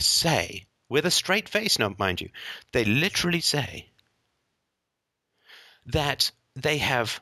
say 0.00 0.66
with 0.88 1.04
a 1.04 1.10
straight 1.10 1.48
face, 1.48 1.78
no, 1.78 1.94
mind 1.98 2.20
you, 2.20 2.30
they 2.72 2.84
literally 2.84 3.40
say 3.40 3.88
that 5.88 6.30
they 6.54 6.78
have 6.78 7.20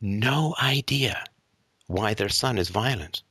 no 0.00 0.54
idea 0.60 1.24
why 1.86 2.14
their 2.14 2.28
son 2.28 2.58
is 2.58 2.68
violent. 2.68 3.22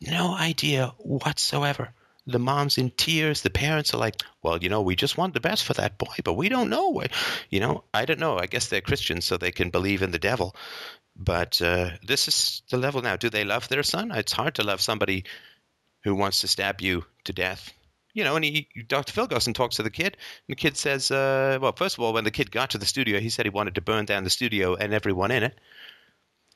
No 0.00 0.34
idea 0.34 0.94
whatsoever. 0.98 1.90
The 2.26 2.38
mom's 2.38 2.78
in 2.78 2.90
tears. 2.90 3.42
The 3.42 3.50
parents 3.50 3.94
are 3.94 3.98
like, 3.98 4.22
well, 4.42 4.58
you 4.58 4.68
know, 4.68 4.82
we 4.82 4.96
just 4.96 5.16
want 5.16 5.34
the 5.34 5.40
best 5.40 5.64
for 5.64 5.74
that 5.74 5.98
boy, 5.98 6.14
but 6.24 6.34
we 6.34 6.48
don't 6.48 6.70
know. 6.70 6.88
What, 6.88 7.12
You 7.50 7.60
know, 7.60 7.84
I 7.94 8.04
don't 8.04 8.20
know. 8.20 8.38
I 8.38 8.46
guess 8.46 8.68
they're 8.68 8.80
Christians, 8.80 9.24
so 9.24 9.36
they 9.36 9.52
can 9.52 9.70
believe 9.70 10.02
in 10.02 10.10
the 10.10 10.18
devil. 10.18 10.56
But 11.14 11.60
uh, 11.60 11.90
this 12.06 12.28
is 12.28 12.62
the 12.70 12.78
level 12.78 13.02
now. 13.02 13.16
Do 13.16 13.30
they 13.30 13.44
love 13.44 13.68
their 13.68 13.82
son? 13.82 14.10
It's 14.12 14.32
hard 14.32 14.54
to 14.56 14.64
love 14.64 14.80
somebody 14.80 15.24
who 16.04 16.14
wants 16.14 16.40
to 16.40 16.48
stab 16.48 16.80
you 16.80 17.04
to 17.24 17.32
death 17.32 17.72
you 18.12 18.24
know, 18.24 18.36
and 18.36 18.44
he, 18.44 18.68
Dr. 18.86 19.12
Phil 19.12 19.26
goes 19.26 19.46
and 19.46 19.56
talks 19.56 19.76
to 19.76 19.82
the 19.82 19.90
kid. 19.90 20.16
And 20.48 20.56
the 20.56 20.56
kid 20.56 20.76
says, 20.76 21.10
uh, 21.10 21.58
well, 21.60 21.72
first 21.72 21.96
of 21.96 22.04
all, 22.04 22.12
when 22.12 22.24
the 22.24 22.30
kid 22.30 22.50
got 22.50 22.70
to 22.70 22.78
the 22.78 22.86
studio, 22.86 23.20
he 23.20 23.30
said 23.30 23.46
he 23.46 23.50
wanted 23.50 23.76
to 23.76 23.80
burn 23.80 24.04
down 24.04 24.24
the 24.24 24.30
studio 24.30 24.74
and 24.74 24.92
everyone 24.92 25.30
in 25.30 25.42
it. 25.42 25.58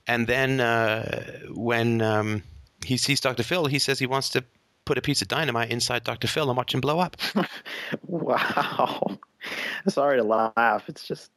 And 0.06 0.26
then 0.26 0.60
uh, 0.60 1.40
when 1.54 2.00
um, 2.00 2.42
he 2.84 2.96
sees 2.96 3.20
Dr. 3.20 3.42
Phil, 3.42 3.66
he 3.66 3.78
says 3.78 3.98
he 3.98 4.06
wants 4.06 4.30
to 4.30 4.44
put 4.84 4.98
a 4.98 5.02
piece 5.02 5.20
of 5.22 5.28
dynamite 5.28 5.70
inside 5.70 6.04
Dr. 6.04 6.28
Phil 6.28 6.48
and 6.48 6.56
watch 6.56 6.72
him 6.72 6.80
blow 6.80 7.00
up. 7.00 7.16
wow. 8.02 9.18
Sorry 9.88 10.18
to 10.18 10.24
laugh. 10.24 10.84
It's 10.88 11.06
just. 11.06 11.30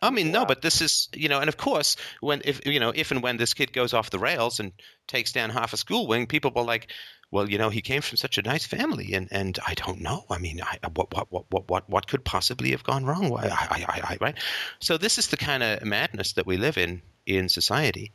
I 0.00 0.10
mean, 0.10 0.32
wow. 0.32 0.40
no, 0.40 0.46
but 0.46 0.62
this 0.62 0.80
is, 0.80 1.08
you 1.14 1.28
know, 1.28 1.38
and 1.38 1.48
of 1.48 1.56
course, 1.56 1.96
when 2.20 2.42
if 2.44 2.66
you 2.66 2.80
know, 2.80 2.92
if 2.94 3.12
and 3.12 3.22
when 3.22 3.36
this 3.36 3.54
kid 3.54 3.72
goes 3.72 3.94
off 3.94 4.10
the 4.10 4.18
rails 4.18 4.58
and 4.58 4.72
takes 5.06 5.32
down 5.32 5.50
half 5.50 5.72
a 5.72 5.76
school 5.76 6.08
wing, 6.08 6.26
people 6.26 6.50
will 6.52 6.64
like, 6.64 6.90
well, 7.32 7.48
you 7.48 7.56
know, 7.56 7.70
he 7.70 7.80
came 7.80 8.02
from 8.02 8.18
such 8.18 8.36
a 8.36 8.42
nice 8.42 8.66
family, 8.66 9.14
and, 9.14 9.26
and 9.32 9.58
I 9.66 9.72
don't 9.72 10.02
know. 10.02 10.24
I 10.30 10.38
mean, 10.38 10.60
I, 10.62 10.78
what, 10.94 11.12
what, 11.14 11.46
what, 11.50 11.68
what, 11.68 11.88
what 11.88 12.06
could 12.06 12.24
possibly 12.24 12.72
have 12.72 12.84
gone 12.84 13.06
wrong? 13.06 13.34
I, 13.36 13.48
I, 13.48 14.00
I, 14.10 14.18
right? 14.20 14.36
So 14.80 14.98
this 14.98 15.16
is 15.16 15.28
the 15.28 15.38
kind 15.38 15.62
of 15.62 15.82
madness 15.82 16.34
that 16.34 16.46
we 16.46 16.58
live 16.58 16.78
in 16.78 17.02
in 17.24 17.48
society, 17.48 18.12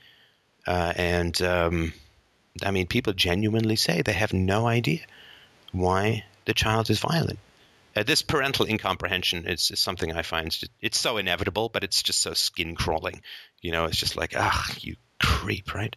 uh, 0.68 0.94
and 0.96 1.42
um, 1.42 1.94
I 2.64 2.72
mean, 2.72 2.86
people 2.88 3.14
genuinely 3.14 3.76
say 3.76 4.02
they 4.02 4.14
have 4.14 4.34
no 4.34 4.68
idea 4.68 5.00
why 5.72 6.24
the 6.46 6.54
child 6.54 6.90
is 6.92 7.00
violent. 7.00 7.40
Uh, 7.96 8.04
this 8.04 8.22
parental 8.22 8.68
incomprehension 8.68 9.48
is, 9.48 9.72
is 9.72 9.80
something 9.80 10.14
I 10.14 10.22
find 10.22 10.56
it's 10.80 11.00
so 11.00 11.18
inevitable, 11.18 11.70
but 11.70 11.84
it's 11.84 12.04
just 12.04 12.22
so 12.22 12.36
skin 12.36 12.76
crawling. 12.76 13.24
You 13.62 13.72
know, 13.72 13.86
it's 13.86 13.98
just 13.98 14.16
like, 14.16 14.34
ah, 14.38 14.72
you 14.80 14.96
creep, 15.20 15.74
right? 15.74 15.96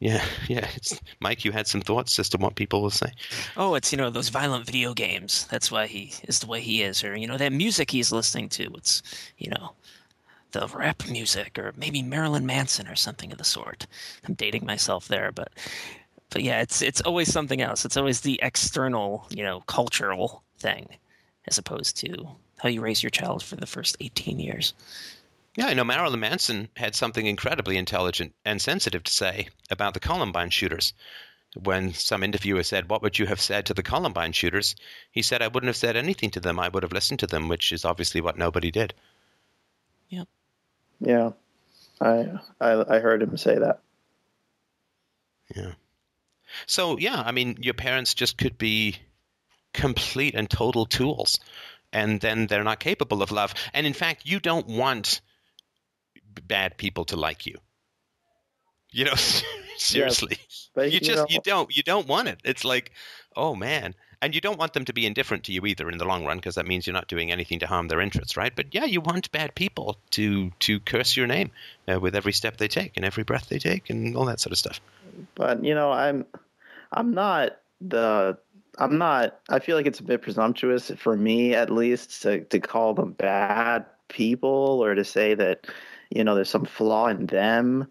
Yeah, 0.00 0.24
yeah. 0.48 0.68
It's, 0.74 0.98
Mike, 1.20 1.44
you 1.44 1.52
had 1.52 1.66
some 1.66 1.82
thoughts 1.82 2.18
as 2.18 2.28
to 2.30 2.38
what 2.38 2.56
people 2.56 2.82
will 2.82 2.90
say. 2.90 3.12
Oh, 3.56 3.74
it's 3.74 3.92
you 3.92 3.98
know 3.98 4.10
those 4.10 4.30
violent 4.30 4.66
video 4.66 4.92
games. 4.94 5.46
That's 5.50 5.70
why 5.70 5.86
he 5.86 6.12
is 6.24 6.40
the 6.40 6.46
way 6.46 6.60
he 6.60 6.82
is, 6.82 7.04
or 7.04 7.16
you 7.16 7.26
know 7.26 7.36
that 7.36 7.52
music 7.52 7.90
he's 7.90 8.10
listening 8.10 8.48
to. 8.50 8.72
It's 8.74 9.02
you 9.38 9.50
know 9.50 9.74
the 10.52 10.66
rap 10.74 11.06
music, 11.08 11.58
or 11.58 11.72
maybe 11.76 12.02
Marilyn 12.02 12.46
Manson 12.46 12.88
or 12.88 12.96
something 12.96 13.30
of 13.30 13.38
the 13.38 13.44
sort. 13.44 13.86
I'm 14.26 14.34
dating 14.34 14.66
myself 14.66 15.06
there, 15.06 15.30
but 15.30 15.52
but 16.30 16.42
yeah, 16.42 16.60
it's 16.60 16.82
it's 16.82 17.00
always 17.02 17.32
something 17.32 17.60
else. 17.60 17.84
It's 17.84 17.96
always 17.96 18.22
the 18.22 18.40
external, 18.42 19.26
you 19.30 19.44
know, 19.44 19.60
cultural 19.66 20.42
thing, 20.58 20.88
as 21.46 21.58
opposed 21.58 21.96
to 21.98 22.28
how 22.58 22.68
you 22.68 22.80
raise 22.80 23.02
your 23.02 23.10
child 23.10 23.42
for 23.42 23.56
the 23.56 23.66
first 23.66 23.96
18 24.00 24.38
years. 24.38 24.74
Yeah, 25.60 25.66
I 25.66 25.74
know 25.74 25.84
Marilyn 25.84 26.20
Manson 26.20 26.70
had 26.74 26.94
something 26.94 27.26
incredibly 27.26 27.76
intelligent 27.76 28.34
and 28.46 28.62
sensitive 28.62 29.04
to 29.04 29.12
say 29.12 29.48
about 29.68 29.92
the 29.92 30.00
Columbine 30.00 30.48
shooters. 30.48 30.94
When 31.54 31.92
some 31.92 32.22
interviewer 32.22 32.62
said, 32.62 32.88
What 32.88 33.02
would 33.02 33.18
you 33.18 33.26
have 33.26 33.42
said 33.42 33.66
to 33.66 33.74
the 33.74 33.82
Columbine 33.82 34.32
shooters? 34.32 34.74
He 35.10 35.20
said, 35.20 35.42
I 35.42 35.48
wouldn't 35.48 35.68
have 35.68 35.76
said 35.76 35.96
anything 35.96 36.30
to 36.30 36.40
them. 36.40 36.58
I 36.58 36.70
would 36.70 36.82
have 36.82 36.94
listened 36.94 37.20
to 37.20 37.26
them, 37.26 37.48
which 37.48 37.72
is 37.72 37.84
obviously 37.84 38.22
what 38.22 38.38
nobody 38.38 38.70
did. 38.70 38.94
Yep. 40.08 40.28
Yeah. 41.00 41.30
I, 42.00 42.38
I, 42.58 42.96
I 42.96 42.98
heard 43.00 43.22
him 43.22 43.36
say 43.36 43.58
that. 43.58 43.80
Yeah. 45.54 45.72
So, 46.64 46.96
yeah, 46.96 47.22
I 47.22 47.32
mean, 47.32 47.58
your 47.60 47.74
parents 47.74 48.14
just 48.14 48.38
could 48.38 48.56
be 48.56 48.96
complete 49.74 50.34
and 50.34 50.48
total 50.48 50.86
tools 50.86 51.38
and 51.92 52.18
then 52.18 52.46
they're 52.46 52.64
not 52.64 52.80
capable 52.80 53.22
of 53.22 53.30
love. 53.30 53.52
And 53.74 53.86
in 53.86 53.92
fact, 53.92 54.24
you 54.24 54.40
don't 54.40 54.66
want 54.66 55.20
bad 56.46 56.76
people 56.76 57.04
to 57.06 57.16
like 57.16 57.46
you. 57.46 57.56
You 58.90 59.04
know, 59.06 59.14
seriously. 59.76 60.38
but, 60.74 60.86
you, 60.86 60.94
you 60.94 61.00
just 61.00 61.16
know, 61.16 61.26
you 61.28 61.40
don't 61.42 61.76
you 61.76 61.82
don't 61.82 62.06
want 62.06 62.28
it. 62.28 62.40
It's 62.44 62.64
like, 62.64 62.92
oh 63.36 63.54
man. 63.54 63.94
And 64.22 64.34
you 64.34 64.42
don't 64.42 64.58
want 64.58 64.74
them 64.74 64.84
to 64.84 64.92
be 64.92 65.06
indifferent 65.06 65.44
to 65.44 65.52
you 65.52 65.64
either 65.64 65.88
in 65.88 65.96
the 65.96 66.04
long 66.04 66.26
run 66.26 66.36
because 66.36 66.56
that 66.56 66.66
means 66.66 66.86
you're 66.86 66.92
not 66.92 67.08
doing 67.08 67.32
anything 67.32 67.58
to 67.60 67.66
harm 67.66 67.88
their 67.88 68.02
interests, 68.02 68.36
right? 68.36 68.54
But 68.54 68.74
yeah, 68.74 68.84
you 68.84 69.00
want 69.00 69.32
bad 69.32 69.54
people 69.54 69.96
to 70.10 70.50
to 70.60 70.78
curse 70.80 71.16
your 71.16 71.26
name 71.26 71.50
uh, 71.90 71.98
with 71.98 72.14
every 72.14 72.34
step 72.34 72.58
they 72.58 72.68
take 72.68 72.92
and 72.96 73.04
every 73.04 73.24
breath 73.24 73.48
they 73.48 73.58
take 73.58 73.88
and 73.88 74.14
all 74.14 74.26
that 74.26 74.38
sort 74.38 74.52
of 74.52 74.58
stuff. 74.58 74.78
But 75.34 75.64
you 75.64 75.74
know, 75.74 75.90
I'm 75.90 76.26
I'm 76.92 77.14
not 77.14 77.60
the 77.80 78.36
I'm 78.78 78.98
not 78.98 79.38
I 79.48 79.58
feel 79.58 79.76
like 79.76 79.86
it's 79.86 80.00
a 80.00 80.04
bit 80.04 80.22
presumptuous 80.22 80.90
for 80.98 81.16
me 81.16 81.54
at 81.54 81.70
least 81.70 82.22
to 82.22 82.40
to 82.44 82.60
call 82.60 82.94
them 82.94 83.12
bad 83.12 83.86
people 84.08 84.84
or 84.84 84.94
to 84.94 85.04
say 85.04 85.34
that 85.34 85.66
you 86.10 86.24
know, 86.24 86.34
there's 86.34 86.50
some 86.50 86.64
flaw 86.64 87.08
in 87.08 87.26
them. 87.26 87.88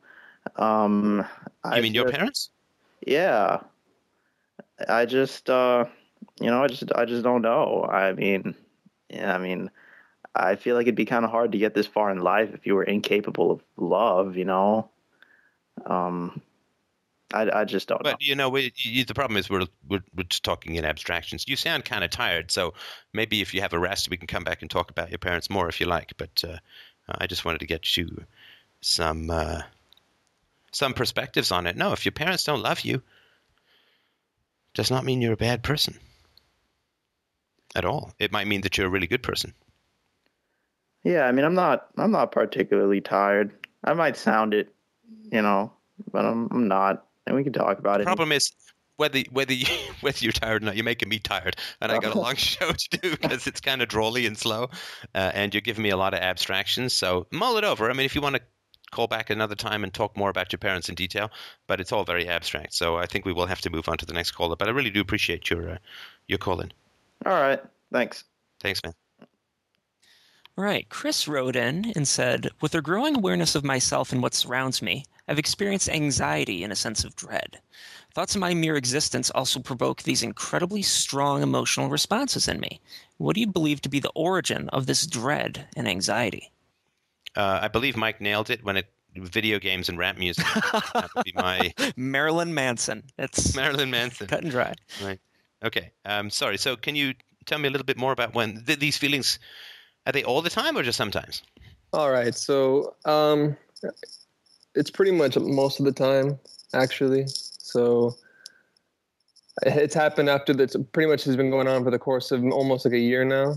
Um, 0.56 1.26
you 1.66 1.72
I 1.72 1.82
mean 1.82 1.94
your 1.94 2.10
parents? 2.10 2.50
Yeah. 3.06 3.62
I 4.88 5.06
just, 5.06 5.50
uh, 5.50 5.86
you 6.40 6.50
know, 6.50 6.64
I 6.64 6.68
just, 6.68 6.92
I 6.96 7.06
just 7.06 7.24
don't 7.24 7.42
know. 7.42 7.86
I 7.90 8.14
mean, 8.14 8.56
yeah, 9.10 9.36
I 9.36 9.40
mean, 9.40 9.72
I 10.36 10.56
feel 10.56 10.76
like 10.76 10.84
it'd 10.84 10.96
be 10.96 11.06
kind 11.06 11.26
of 11.26 11.32
hard 11.32 11.52
to 11.52 11.58
get 11.58 11.74
this 11.74 11.88
far 11.88 12.12
in 12.12 12.20
life 12.20 12.54
if 12.54 12.66
you 12.66 12.76
were 12.76 12.84
incapable 12.84 13.52
of 13.52 13.64
love, 13.78 14.38
you 14.38 14.46
know. 14.46 14.90
Um, 15.86 16.42
I, 17.34 17.62
I 17.62 17.66
just 17.66 17.88
don't. 17.88 18.02
But 18.02 18.12
know. 18.12 18.18
you 18.20 18.36
know, 18.36 18.50
we, 18.50 18.74
you, 18.76 19.06
the 19.06 19.14
problem 19.14 19.38
is 19.38 19.50
we're, 19.50 19.66
we're 19.88 20.04
we're 20.16 20.24
just 20.24 20.44
talking 20.44 20.76
in 20.76 20.86
abstractions. 20.86 21.46
You 21.48 21.56
sound 21.56 21.86
kind 21.86 22.04
of 22.04 22.10
tired, 22.10 22.52
so 22.52 22.74
maybe 23.14 23.42
if 23.42 23.54
you 23.54 23.62
have 23.62 23.74
a 23.74 23.80
rest, 23.80 24.10
we 24.10 24.18
can 24.18 24.28
come 24.28 24.44
back 24.44 24.62
and 24.62 24.70
talk 24.70 24.90
about 24.90 25.10
your 25.10 25.20
parents 25.20 25.50
more 25.50 25.70
if 25.70 25.80
you 25.80 25.86
like. 25.86 26.14
But 26.18 26.44
uh, 26.48 26.58
I 27.18 27.28
just 27.28 27.46
wanted 27.46 27.60
to 27.60 27.68
get 27.68 27.98
you 27.98 28.26
some 28.82 29.30
uh, 29.30 29.62
some 30.72 30.94
perspectives 30.94 31.52
on 31.52 31.68
it. 31.68 31.76
No, 31.76 31.94
if 31.94 32.06
your 32.06 32.12
parents 32.12 32.44
don't 32.44 32.62
love 32.62 32.82
you, 32.82 33.02
does 34.74 34.92
not 34.92 35.06
mean 35.06 35.22
you're 35.22 35.34
a 35.34 35.38
bad 35.38 35.64
person 35.64 35.98
at 37.76 37.86
all. 37.86 38.14
It 38.20 38.32
might 38.32 38.48
mean 38.48 38.62
that 38.62 38.78
you're 38.78 38.88
a 38.88 38.92
really 38.92 39.08
good 39.08 39.24
person. 39.24 39.54
Yeah, 41.04 41.24
I 41.24 41.32
mean, 41.32 41.46
I'm 41.46 41.56
not 41.56 41.88
I'm 41.98 42.12
not 42.12 42.32
particularly 42.32 43.02
tired. 43.02 43.52
I 43.84 43.94
might 43.94 44.18
sound 44.18 44.54
it, 44.54 44.74
you 45.32 45.42
know, 45.42 45.72
but 46.12 46.26
I'm 46.26 46.48
I'm 46.52 46.68
not, 46.68 47.06
and 47.26 47.36
we 47.36 47.44
can 47.44 47.54
talk 47.54 47.80
about 47.80 47.98
the 47.98 48.02
it. 48.02 48.06
Problem 48.06 48.32
is 48.32 48.52
whether 49.00 49.20
whether 49.32 49.54
you, 49.54 49.66
whether 50.02 50.18
you're 50.20 50.34
tired 50.34 50.62
or 50.62 50.66
not, 50.66 50.76
you're 50.76 50.84
making 50.84 51.10
me 51.10 51.20
tired, 51.20 51.56
and 51.82 51.92
I 51.92 52.00
got 52.00 52.14
a 52.14 52.20
long 52.20 52.36
show 52.38 52.72
to 52.72 52.98
do 52.98 53.12
because 53.12 53.48
it's 53.48 53.62
kind 53.62 53.82
of 53.82 53.88
drawly 53.88 54.26
and 54.26 54.38
slow, 54.38 54.70
uh, 55.16 55.32
and 55.34 55.54
you're 55.54 55.62
giving 55.62 55.84
me 55.84 55.90
a 55.90 55.98
lot 55.98 56.14
of 56.14 56.20
abstractions. 56.20 56.94
So 56.94 57.26
mull 57.32 57.58
it 57.58 57.64
over. 57.64 57.90
I 57.90 57.94
mean, 57.94 58.06
if 58.06 58.14
you 58.14 58.22
want 58.22 58.36
to 58.36 58.42
call 58.92 59.08
back 59.08 59.30
another 59.30 59.56
time 59.56 59.84
and 59.84 59.94
talk 59.94 60.18
more 60.18 60.30
about 60.30 60.52
your 60.52 60.58
parents 60.58 60.90
in 60.90 60.96
detail, 60.96 61.32
but 61.68 61.80
it's 61.80 61.92
all 61.92 62.04
very 62.04 62.28
abstract. 62.28 62.74
So 62.74 62.98
I 62.98 63.06
think 63.06 63.26
we 63.26 63.34
will 63.34 63.46
have 63.46 63.62
to 63.62 63.70
move 63.70 63.88
on 63.88 63.98
to 64.00 64.06
the 64.06 64.14
next 64.14 64.32
caller. 64.32 64.56
But 64.56 64.68
I 64.68 64.72
really 64.72 64.90
do 64.90 65.00
appreciate 65.00 65.50
your 65.50 65.70
uh, 65.70 65.78
your 66.28 66.38
call 66.38 66.60
in. 66.60 66.74
All 67.26 67.34
right, 67.34 67.62
thanks. 67.92 68.26
Thanks, 68.60 68.82
man. 68.84 68.94
All 70.58 70.66
right, 70.66 70.90
Chris 70.90 71.26
wrote 71.26 71.56
in 71.56 71.94
and 71.96 72.06
said, 72.06 72.50
With 72.60 72.76
a 72.76 72.82
growing 72.82 73.16
awareness 73.16 73.56
of 73.56 73.64
myself 73.64 74.12
and 74.12 74.22
what 74.22 74.34
surrounds 74.34 74.82
me, 74.82 75.06
I've 75.30 75.38
experienced 75.38 75.90
anxiety 75.90 76.64
and 76.64 76.74
a 76.74 76.76
sense 76.76 77.04
of 77.04 77.16
dread. 77.16 77.60
Thoughts 78.16 78.34
of 78.34 78.42
my 78.42 78.56
mere 78.56 78.76
existence 78.76 79.30
also 79.30 79.60
provoke 79.60 80.02
these 80.02 80.24
incredibly 80.24 80.82
strong 80.82 81.44
emotional 81.44 81.88
responses 81.88 82.48
in 82.48 82.60
me. 82.60 82.82
What 83.18 83.36
do 83.36 83.42
you 83.42 83.48
believe 83.48 83.80
to 83.82 83.90
be 83.90 84.00
the 84.00 84.12
origin 84.16 84.70
of 84.70 84.88
this 84.88 85.06
dread 85.06 85.68
and 85.78 85.88
anxiety? 85.88 86.52
Uh, 87.36 87.60
I 87.62 87.68
believe 87.68 87.96
Mike 87.96 88.20
nailed 88.20 88.50
it 88.50 88.64
when 88.64 88.76
it 88.76 88.88
video 89.16 89.60
games 89.60 89.88
and 89.88 90.00
rap 90.00 90.18
music. 90.18 90.46
that 90.94 91.12
would 91.16 91.26
be 91.26 91.34
my 91.36 91.74
Marilyn 91.96 92.56
Manson. 92.56 93.04
That's 93.16 93.56
Marilyn 93.56 93.92
Manson. 93.92 94.26
Cut 94.26 94.42
and 94.42 94.52
dry. 94.52 94.74
Right. 95.04 95.20
Okay. 95.64 95.92
Um, 96.06 96.32
sorry. 96.32 96.58
So, 96.58 96.76
can 96.76 96.96
you 96.96 97.14
tell 97.46 97.60
me 97.60 97.68
a 97.68 97.72
little 97.72 97.86
bit 97.86 97.98
more 97.98 98.12
about 98.12 98.34
when 98.34 98.64
th- 98.66 98.80
these 98.80 98.98
feelings 98.98 99.38
are 100.08 100.12
they 100.12 100.24
all 100.24 100.42
the 100.42 100.50
time 100.50 100.76
or 100.76 100.82
just 100.82 100.98
sometimes? 100.98 101.44
All 101.94 102.10
right. 102.10 102.34
So, 102.34 102.96
um, 103.06 103.58
it's 104.80 104.90
pretty 104.90 105.12
much 105.12 105.38
most 105.38 105.80
of 105.80 105.86
the 105.86 105.92
time, 105.92 106.40
actually. 106.74 107.26
So 107.28 108.16
it's 109.64 109.94
happened 109.94 110.30
after 110.30 110.54
this. 110.54 110.74
Pretty 110.94 111.10
much 111.10 111.26
has 111.26 111.36
been 111.36 111.50
going 111.50 111.68
on 111.68 111.84
for 111.84 111.92
the 111.92 112.00
course 112.00 112.32
of 112.32 112.46
almost 112.46 112.86
like 112.86 112.94
a 112.94 113.00
year 113.00 113.26
now, 113.26 113.56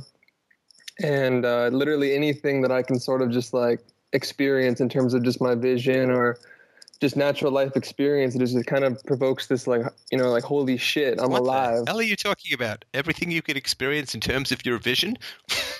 and 1.00 1.46
uh, 1.46 1.68
literally 1.68 2.12
anything 2.12 2.60
that 2.62 2.72
I 2.72 2.82
can 2.82 2.98
sort 2.98 3.22
of 3.22 3.30
just 3.30 3.54
like 3.54 3.80
experience 4.12 4.80
in 4.80 4.88
terms 4.88 5.14
of 5.14 5.22
just 5.22 5.40
my 5.40 5.54
vision 5.54 6.10
or 6.10 6.38
just 7.02 7.16
natural 7.16 7.50
life 7.50 7.76
experience. 7.76 8.36
It 8.36 8.38
just 8.38 8.64
kind 8.66 8.84
of 8.84 9.02
provokes 9.04 9.48
this 9.48 9.66
like 9.66 9.82
you 10.12 10.16
know 10.16 10.30
like 10.30 10.44
holy 10.44 10.76
shit, 10.76 11.20
I'm 11.20 11.32
what 11.32 11.40
alive. 11.40 11.74
What 11.74 11.86
the 11.86 11.90
hell 11.90 12.00
are 12.00 12.04
you 12.04 12.16
talking 12.16 12.54
about? 12.54 12.84
Everything 12.94 13.30
you 13.30 13.42
could 13.42 13.56
experience 13.56 14.14
in 14.14 14.20
terms 14.20 14.52
of 14.52 14.64
your 14.64 14.78
vision? 14.78 15.18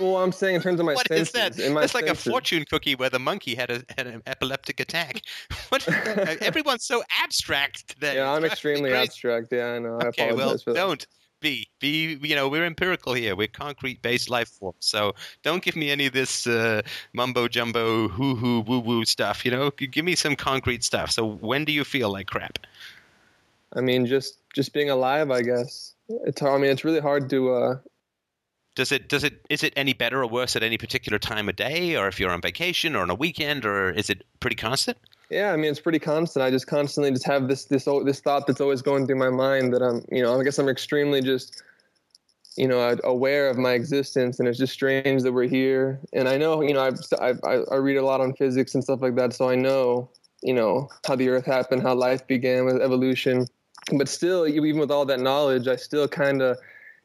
well, 0.01 0.17
I'm 0.17 0.33
saying 0.33 0.57
in 0.57 0.63
terms 0.63 0.81
of 0.81 0.87
my 0.87 0.95
what 0.95 1.07
senses. 1.07 1.33
What 1.33 1.51
is 1.53 1.57
that? 1.57 1.75
That's 1.75 1.95
like 1.95 2.09
a 2.09 2.17
fortune 2.17 2.65
cookie 2.69 2.97
where 2.97 3.09
the 3.09 3.21
monkey 3.21 3.55
had 3.55 3.71
a 3.71 3.85
had 3.97 4.09
an 4.09 4.23
epileptic 4.27 4.81
attack. 4.81 5.23
What? 5.69 5.89
Everyone's 6.43 6.85
so 6.85 7.03
abstract 7.23 7.89
today. 7.89 8.17
Yeah, 8.17 8.31
I'm 8.31 8.45
extremely 8.53 8.93
abstract. 8.93 9.49
Yeah, 9.53 9.73
I 9.73 9.79
know. 9.79 9.99
Okay, 10.09 10.29
I 10.29 10.33
well, 10.33 10.57
don't 10.67 11.07
be. 11.42 11.68
Be 11.81 12.18
you 12.22 12.35
know 12.35 12.48
we're 12.48 12.64
empirical 12.64 13.12
here. 13.12 13.37
We're 13.37 13.48
concrete 13.48 14.00
based 14.00 14.31
life 14.31 14.48
forms. 14.48 14.76
So 14.81 15.14
don't 15.42 15.62
give 15.62 15.76
me 15.76 15.90
any 15.90 16.07
of 16.07 16.12
this 16.12 16.46
uh, 16.46 16.83
mumbo 17.12 17.48
jumbo 17.48 18.09
hoo 18.09 18.35
hoo 18.35 18.61
woo 18.61 18.81
woo 18.81 19.05
stuff. 19.05 19.44
You 19.44 19.50
know, 19.50 19.70
give 19.70 20.05
me 20.05 20.14
some 20.14 20.37
concrete 20.37 20.85
stuff. 20.85 21.11
So 21.11 21.26
when 21.26 21.64
do 21.64 21.72
you 21.72 21.85
feel 21.85 22.11
like 22.11 22.28
crap? 22.28 22.59
I 23.74 23.81
mean, 23.81 24.07
just 24.07 24.38
just 24.55 24.72
being 24.72 24.90
alive. 24.90 25.31
I 25.31 25.42
guess 25.42 25.94
it's. 26.09 26.42
I 26.42 26.57
mean, 26.59 26.70
it's 26.70 26.85
really 26.85 27.00
hard 27.00 27.28
to. 27.31 27.52
Uh, 27.52 27.78
does 28.74 28.92
it 28.92 29.09
does 29.09 29.24
it 29.24 29.44
is 29.50 29.62
it 29.62 29.72
any 29.76 29.92
better 29.92 30.22
or 30.22 30.26
worse 30.26 30.57
at 30.57 30.62
any 30.62 30.78
particular 30.78 31.18
time 31.18 31.48
of 31.48 31.57
day, 31.57 31.96
or 31.96 32.09
if 32.09 32.18
you're 32.18 32.31
on 32.31 32.40
vacation 32.40 32.96
or 32.96 33.02
on 33.02 33.11
a 33.11 33.14
weekend, 33.14 33.64
or 33.64 33.90
is 33.90 34.09
it 34.09 34.24
pretty 34.40 34.57
constant? 34.57 34.98
Yeah, 35.33 35.51
I 35.55 35.57
mean 35.57 35.71
it's 35.71 35.81
pretty 35.81 35.99
constant. 35.99 36.45
I 36.45 36.51
just 36.51 36.66
constantly 36.66 37.11
just 37.11 37.25
have 37.27 37.49
this 37.49 37.64
this 37.64 37.88
this 38.05 38.21
thought 38.21 38.47
that's 38.47 38.61
always 38.61 38.83
going 38.83 39.07
through 39.07 39.16
my 39.16 39.31
mind 39.31 39.73
that 39.73 39.81
I'm, 39.81 40.05
you 40.12 40.22
know, 40.22 40.39
I 40.39 40.45
guess 40.45 40.59
I'm 40.59 40.68
extremely 40.68 41.22
just, 41.22 41.62
you 42.59 42.68
know, 42.68 42.99
aware 43.03 43.49
of 43.49 43.57
my 43.57 43.72
existence, 43.72 44.39
and 44.39 44.47
it's 44.47 44.59
just 44.59 44.74
strange 44.74 45.22
that 45.22 45.33
we're 45.33 45.49
here. 45.49 45.99
And 46.12 46.28
I 46.28 46.37
know, 46.37 46.61
you 46.61 46.74
know, 46.74 46.83
I've, 46.83 46.99
I've 47.18 47.41
I 47.72 47.76
read 47.76 47.97
a 47.97 48.05
lot 48.05 48.20
on 48.20 48.35
physics 48.35 48.74
and 48.74 48.85
stuff 48.85 49.01
like 49.01 49.14
that, 49.16 49.33
so 49.33 49.49
I 49.49 49.55
know, 49.55 50.11
you 50.43 50.53
know, 50.53 50.91
how 51.07 51.16
the 51.16 51.30
Earth 51.30 51.47
happened, 51.47 51.80
how 51.80 51.95
life 51.95 52.26
began 52.26 52.66
with 52.66 52.83
evolution. 52.83 53.47
But 53.97 54.11
still, 54.11 54.47
even 54.47 54.78
with 54.78 54.91
all 54.91 55.07
that 55.07 55.20
knowledge, 55.20 55.66
I 55.66 55.76
still 55.76 56.07
kind 56.09 56.43
of, 56.43 56.59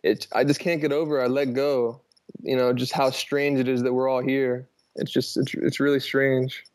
it, 0.04 0.28
I 0.34 0.44
just 0.44 0.60
can't 0.60 0.82
get 0.82 0.92
over. 0.92 1.22
I 1.22 1.28
let 1.28 1.54
go, 1.54 2.02
you 2.42 2.58
know, 2.58 2.74
just 2.74 2.92
how 2.92 3.10
strange 3.10 3.58
it 3.58 3.70
is 3.70 3.84
that 3.84 3.94
we're 3.94 4.10
all 4.10 4.22
here. 4.22 4.68
It's 4.98 5.12
just, 5.14 5.38
it's, 5.38 5.54
it's 5.54 5.80
really 5.80 6.02
strange. 6.02 6.66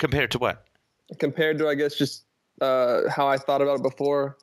Compared 0.00 0.32
to 0.32 0.38
what? 0.38 0.64
Compared 1.18 1.58
to, 1.58 1.68
I 1.68 1.74
guess, 1.76 1.94
just 1.94 2.24
uh, 2.60 3.02
how 3.08 3.28
I 3.28 3.36
thought 3.36 3.62
about 3.62 3.76
it 3.76 3.82
before. 3.82 4.36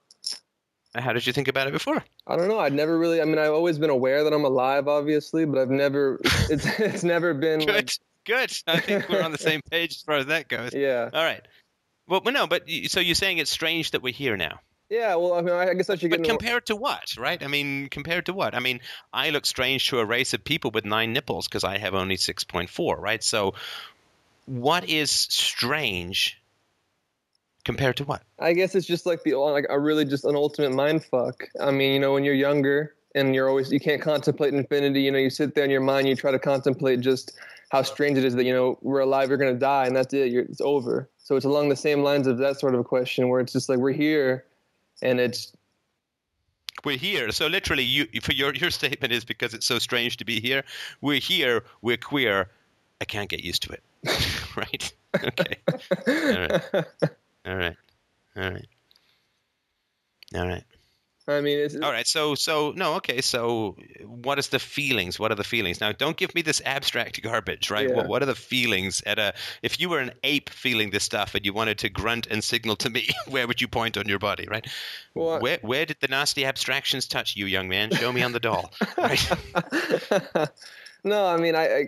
How 0.95 1.14
did 1.14 1.28
you 1.28 1.34
think 1.34 1.47
about 1.47 1.68
it 1.68 1.74
before? 1.74 2.03
I 2.26 2.36
don't 2.36 2.47
know. 2.47 2.60
I'd 2.60 2.74
never 2.74 2.97
really. 2.97 3.22
I 3.22 3.26
mean, 3.26 3.38
I've 3.38 3.51
always 3.51 3.78
been 3.78 3.89
aware 3.89 4.24
that 4.24 4.34
I'm 4.34 4.45
alive, 4.45 4.88
obviously, 4.88 5.45
but 5.45 5.60
I've 5.60 5.70
never. 5.70 6.20
It's 6.49 6.66
it's 6.80 7.03
never 7.03 7.34
been. 7.34 7.60
Good, 7.60 7.76
Like, 7.76 7.91
good. 8.26 8.51
I 8.68 8.80
think 8.80 9.10
we're 9.10 9.22
on 9.22 9.32
the 9.32 9.38
same 9.38 9.62
page 9.72 9.95
as 9.95 10.01
far 10.01 10.16
as 10.16 10.28
that 10.28 10.47
goes. 10.47 10.74
yeah. 10.74 11.10
All 11.12 11.24
right. 11.24 11.41
Well, 12.08 12.22
no, 12.26 12.47
but 12.47 12.64
so 12.88 12.99
you're 13.01 13.16
saying 13.16 13.39
it's 13.39 13.51
strange 13.51 13.91
that 13.91 14.01
we're 14.01 14.14
here 14.14 14.38
now. 14.38 14.60
Yeah. 14.89 15.16
Well, 15.16 15.34
I 15.34 15.41
mean, 15.41 15.53
I 15.53 15.74
guess 15.74 15.89
I 15.89 15.95
should 15.95 16.10
get. 16.10 16.22
But 16.22 16.30
compared 16.30 16.68
to 16.68 16.76
what, 16.76 17.16
right? 17.18 17.43
I 17.43 17.47
mean, 17.47 17.89
compared 17.89 18.28
to 18.28 18.34
what? 18.34 18.55
I 18.55 18.60
mean, 18.60 18.80
I 19.12 19.30
look 19.32 19.45
strange 19.45 19.89
to 19.89 19.99
a 19.99 20.05
race 20.05 20.34
of 20.34 20.43
people 20.43 20.72
with 20.72 20.86
nine 20.86 21.12
nipples 21.14 21.47
because 21.47 21.64
I 21.66 21.78
have 21.78 21.93
only 21.93 22.16
6.4, 22.16 22.97
right? 22.97 23.22
So, 23.22 23.55
what 24.48 24.89
is 24.89 25.12
strange 25.12 26.41
compared 27.64 27.98
to 27.98 28.06
what? 28.06 28.24
I 28.39 28.54
guess 28.54 28.74
it's 28.76 28.88
just 28.88 29.06
like 29.06 29.24
the 29.24 29.36
like 29.36 29.68
a 29.70 29.80
really 29.80 30.06
just 30.06 30.26
an 30.26 30.36
ultimate 30.36 30.72
mind 30.72 31.04
fuck. 31.04 31.43
I 31.62 31.70
mean, 31.72 31.93
you 31.93 32.00
know, 32.00 32.14
when 32.14 32.24
you're 32.24 32.34
younger 32.34 32.95
and 33.14 33.36
you're 33.36 33.50
always 33.50 33.72
you 33.72 33.80
can't 33.80 34.02
contemplate 34.02 34.54
infinity. 34.54 35.02
You 35.02 35.12
know, 35.12 35.20
you 35.20 35.30
sit 35.30 35.54
there 35.54 35.66
in 35.66 35.70
your 35.70 35.82
mind, 35.82 36.08
you 36.08 36.16
try 36.16 36.32
to 36.32 36.39
contemplate 36.39 37.02
just 37.02 37.38
how 37.70 37.82
strange 37.82 38.18
it 38.18 38.24
is 38.24 38.36
that 38.36 38.45
you 38.45 38.54
know 38.54 38.80
we're 38.82 39.02
alive, 39.02 39.30
you're 39.30 39.38
gonna 39.38 39.54
die, 39.54 39.86
and 39.86 39.95
that's 39.95 40.14
it. 40.14 40.32
You're, 40.32 40.43
it's 40.43 40.62
over. 40.62 41.10
So 41.18 41.36
it's 41.36 41.45
along 41.45 41.70
the 41.70 41.76
same 41.76 42.04
lines 42.04 42.26
of 42.26 42.38
that 42.38 42.60
sort 42.60 42.74
of 42.74 42.80
a 42.80 42.86
question, 42.86 43.28
where 43.28 43.41
it's 43.41 43.52
just 43.52 43.68
like 43.68 43.80
we're 43.80 43.91
here, 43.91 44.45
and 45.02 45.20
it's 45.20 45.52
We're 46.86 46.98
here. 46.98 47.32
So 47.32 47.48
literally, 47.48 47.84
you 47.84 48.08
for 48.22 48.32
your 48.32 48.54
your 48.56 48.72
statement 48.72 49.12
is 49.12 49.26
because 49.26 49.54
it's 49.54 49.66
so 49.66 49.80
strange 49.80 50.18
to 50.18 50.26
be 50.26 50.39
here. 50.39 50.64
We're 51.02 51.20
here. 51.20 51.66
We're 51.82 51.98
queer. 51.98 52.50
I 53.02 53.06
can't 53.06 53.30
get 53.30 53.43
used 53.43 53.64
to 53.64 53.74
it. 53.74 53.84
right? 54.56 54.93
Okay. 55.16 55.58
All 56.08 56.38
right. 56.38 56.95
All 57.45 57.56
right. 57.56 57.76
All 58.36 58.52
right. 58.52 58.68
All 60.36 60.48
right. 60.48 60.64
I 61.30 61.41
mean, 61.41 61.60
it's 61.60 61.76
All 61.76 61.91
right. 61.91 62.08
So 62.08 62.36
so 62.36 62.72
no. 62.72 62.95
Okay. 62.95 63.20
So 63.20 63.76
what 64.06 64.39
is 64.39 64.48
the 64.48 64.60
feelings? 64.60 65.20
What 65.20 65.32
are 65.32 65.36
the 65.36 65.43
feelings? 65.43 65.82
Now, 65.82 65.91
don't 65.91 66.16
give 66.16 66.34
me 66.34 66.41
this 66.41 66.62
abstract 66.64 67.22
garbage, 67.24 67.70
right? 67.70 67.89
Yeah. 67.89 67.95
What, 67.95 68.08
what 68.08 68.24
are 68.24 68.28
the 68.28 68.36
feelings 68.36 69.04
at 69.06 69.20
a? 69.20 69.34
If 69.62 69.80
you 69.80 69.89
were 69.89 70.00
an 70.00 70.12
ape 70.24 70.50
feeling 70.50 70.91
this 70.91 71.04
stuff 71.04 71.36
and 71.36 71.45
you 71.45 71.52
wanted 71.52 71.80
to 71.80 71.89
grunt 71.89 72.28
and 72.28 72.41
signal 72.41 72.78
to 72.78 72.89
me, 72.89 73.10
where 73.28 73.45
would 73.45 73.60
you 73.60 73.68
point 73.68 73.98
on 73.98 74.08
your 74.08 74.20
body, 74.20 74.48
right? 74.50 74.66
Well, 75.16 75.41
where 75.41 75.60
where 75.62 75.86
did 75.86 75.98
the 76.00 76.08
nasty 76.08 76.45
abstractions 76.45 77.08
touch 77.08 77.36
you, 77.36 77.45
young 77.45 77.68
man? 77.68 77.91
Show 77.91 78.14
me 78.14 78.24
on 78.24 78.32
the 78.32 78.39
doll. 78.39 78.72
Right? 78.98 79.32
no, 81.04 81.26
I 81.26 81.38
mean, 81.38 81.56
I, 81.56 81.66
I, 81.66 81.88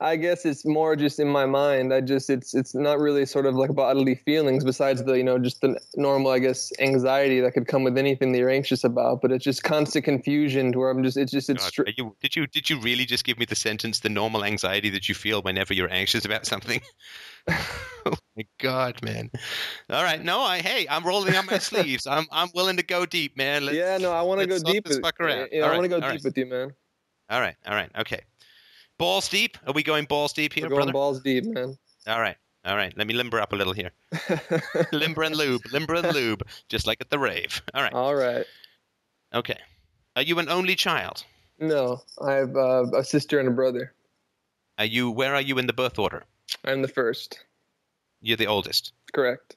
I 0.00 0.14
guess 0.14 0.44
it's 0.44 0.64
more 0.64 0.94
just 0.94 1.18
in 1.18 1.28
my 1.28 1.44
mind. 1.44 1.92
I 1.92 2.00
just, 2.00 2.30
it's, 2.30 2.54
it's 2.54 2.72
not 2.72 3.00
really 3.00 3.26
sort 3.26 3.46
of 3.46 3.56
like 3.56 3.74
bodily 3.74 4.14
feelings 4.14 4.62
besides 4.62 5.02
the, 5.02 5.14
you 5.14 5.24
know, 5.24 5.38
just 5.38 5.60
the 5.60 5.76
normal, 5.96 6.30
I 6.30 6.38
guess, 6.38 6.72
anxiety 6.78 7.40
that 7.40 7.52
could 7.52 7.66
come 7.66 7.82
with 7.82 7.98
anything 7.98 8.30
that 8.30 8.38
you're 8.38 8.48
anxious 8.48 8.84
about. 8.84 9.20
But 9.20 9.32
it's 9.32 9.44
just 9.44 9.64
constant 9.64 10.04
confusion 10.04 10.70
to 10.70 10.78
where 10.78 10.90
I'm 10.90 11.02
just, 11.02 11.16
it's 11.16 11.32
just, 11.32 11.50
it's. 11.50 11.68
God, 11.70 11.92
you, 11.96 12.14
did 12.20 12.36
you 12.36 12.46
did 12.46 12.70
you 12.70 12.78
really 12.78 13.04
just 13.04 13.24
give 13.24 13.38
me 13.38 13.44
the 13.44 13.56
sentence 13.56 13.98
the 13.98 14.08
normal 14.08 14.44
anxiety 14.44 14.88
that 14.90 15.08
you 15.08 15.16
feel 15.16 15.42
whenever 15.42 15.74
you're 15.74 15.92
anxious 15.92 16.24
about 16.24 16.46
something? 16.46 16.80
oh 17.48 18.14
my 18.36 18.44
god, 18.60 19.02
man! 19.02 19.30
All 19.90 20.04
right, 20.04 20.22
no, 20.22 20.40
I 20.40 20.60
hey, 20.60 20.86
I'm 20.88 21.04
rolling 21.04 21.34
up 21.34 21.46
my 21.50 21.58
sleeves. 21.58 22.06
I'm 22.06 22.26
I'm 22.30 22.50
willing 22.54 22.76
to 22.76 22.84
go 22.84 23.04
deep, 23.04 23.36
man. 23.36 23.66
Let's, 23.66 23.76
yeah, 23.76 23.98
no, 23.98 24.12
I 24.12 24.22
want 24.22 24.40
to 24.42 24.46
go 24.46 24.60
deep. 24.60 24.86
with, 24.86 25.02
fuck 25.02 25.18
around. 25.18 25.48
Yeah, 25.50 25.62
All 25.62 25.70
I 25.70 25.72
want 25.72 25.84
to 25.84 25.88
go 25.88 25.96
deep 25.96 26.08
right. 26.08 26.22
with 26.22 26.38
you, 26.38 26.46
man. 26.46 26.72
all 27.30 27.40
right, 27.40 27.56
all 27.66 27.74
right, 27.74 27.90
okay. 27.98 28.20
Balls 28.98 29.28
deep? 29.28 29.56
Are 29.66 29.72
we 29.72 29.82
going 29.82 30.04
balls 30.06 30.32
deep 30.32 30.52
here, 30.52 30.64
We're 30.64 30.70
going 30.70 30.78
brother? 30.80 30.92
balls 30.92 31.20
deep, 31.20 31.44
man. 31.44 31.78
all 32.06 32.20
right, 32.20 32.36
all 32.64 32.76
right. 32.76 32.92
Let 32.96 33.06
me 33.06 33.14
limber 33.14 33.40
up 33.40 33.52
a 33.52 33.56
little 33.56 33.72
here. 33.72 33.92
limber 34.92 35.22
and 35.22 35.36
lube, 35.36 35.62
limber 35.72 35.94
and 35.94 36.12
lube, 36.12 36.42
just 36.68 36.86
like 36.86 37.00
at 37.00 37.10
the 37.10 37.18
rave. 37.18 37.62
All 37.74 37.82
right, 37.82 37.92
All 37.92 38.14
right. 38.14 38.44
okay. 39.32 39.58
Are 40.16 40.22
you 40.22 40.38
an 40.40 40.48
only 40.48 40.74
child? 40.74 41.24
No, 41.60 42.02
I 42.20 42.32
have 42.34 42.56
uh, 42.56 42.86
a 42.96 43.04
sister 43.04 43.38
and 43.38 43.48
a 43.48 43.52
brother. 43.52 43.92
Are 44.78 44.84
you? 44.84 45.10
Where 45.10 45.34
are 45.34 45.40
you 45.40 45.58
in 45.58 45.66
the 45.66 45.72
birth 45.72 45.98
order? 45.98 46.24
I'm 46.64 46.82
the 46.82 46.88
first. 46.88 47.38
You're 48.20 48.36
the 48.36 48.46
oldest. 48.48 48.92
Correct. 49.12 49.54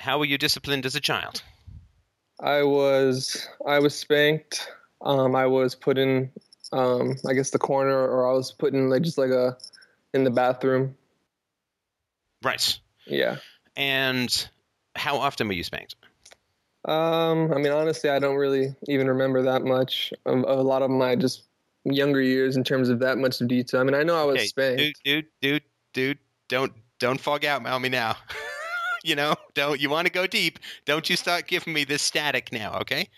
How 0.00 0.18
were 0.18 0.24
you 0.24 0.38
disciplined 0.38 0.86
as 0.86 0.94
a 0.94 1.00
child? 1.00 1.42
I 2.40 2.62
was 2.62 3.46
I 3.66 3.78
was 3.80 3.94
spanked. 3.94 4.66
Um, 5.02 5.34
I 5.36 5.46
was 5.46 5.74
put 5.74 5.98
in, 5.98 6.30
um, 6.72 7.16
I 7.26 7.32
guess 7.34 7.50
the 7.50 7.58
corner, 7.58 7.96
or 7.96 8.28
I 8.28 8.32
was 8.32 8.52
putting 8.52 8.88
like 8.88 9.02
just 9.02 9.18
like 9.18 9.30
a, 9.30 9.56
in 10.14 10.24
the 10.24 10.30
bathroom. 10.30 10.96
Right. 12.42 12.78
Yeah. 13.06 13.36
And 13.76 14.48
how 14.96 15.16
often 15.16 15.48
were 15.48 15.54
you 15.54 15.64
spanked? 15.64 15.96
Um, 16.84 17.52
I 17.52 17.58
mean, 17.58 17.72
honestly, 17.72 18.10
I 18.10 18.18
don't 18.18 18.36
really 18.36 18.74
even 18.88 19.06
remember 19.06 19.42
that 19.42 19.62
much 19.62 20.12
of, 20.26 20.44
of 20.44 20.58
a 20.58 20.62
lot 20.62 20.82
of 20.82 20.90
my 20.90 21.14
just 21.14 21.44
younger 21.84 22.20
years 22.20 22.56
in 22.56 22.64
terms 22.64 22.88
of 22.88 22.98
that 23.00 23.18
much 23.18 23.40
of 23.40 23.48
detail. 23.48 23.80
I 23.80 23.84
mean, 23.84 23.94
I 23.94 24.02
know 24.02 24.20
I 24.20 24.24
was 24.24 24.40
Hey, 24.40 24.46
spanked. 24.46 24.78
dude, 24.78 24.94
dude, 25.04 25.26
dude, 25.40 25.62
dude, 25.92 26.18
don't 26.48 26.72
don't 26.98 27.20
fog 27.20 27.44
out 27.44 27.64
on 27.64 27.82
me 27.82 27.88
now. 27.88 28.16
you 29.04 29.14
know, 29.14 29.34
don't 29.54 29.80
you 29.80 29.90
want 29.90 30.06
to 30.06 30.12
go 30.12 30.26
deep? 30.26 30.58
Don't 30.84 31.08
you 31.08 31.16
start 31.16 31.46
giving 31.46 31.72
me 31.72 31.84
this 31.84 32.02
static 32.02 32.52
now, 32.52 32.78
okay? 32.80 33.08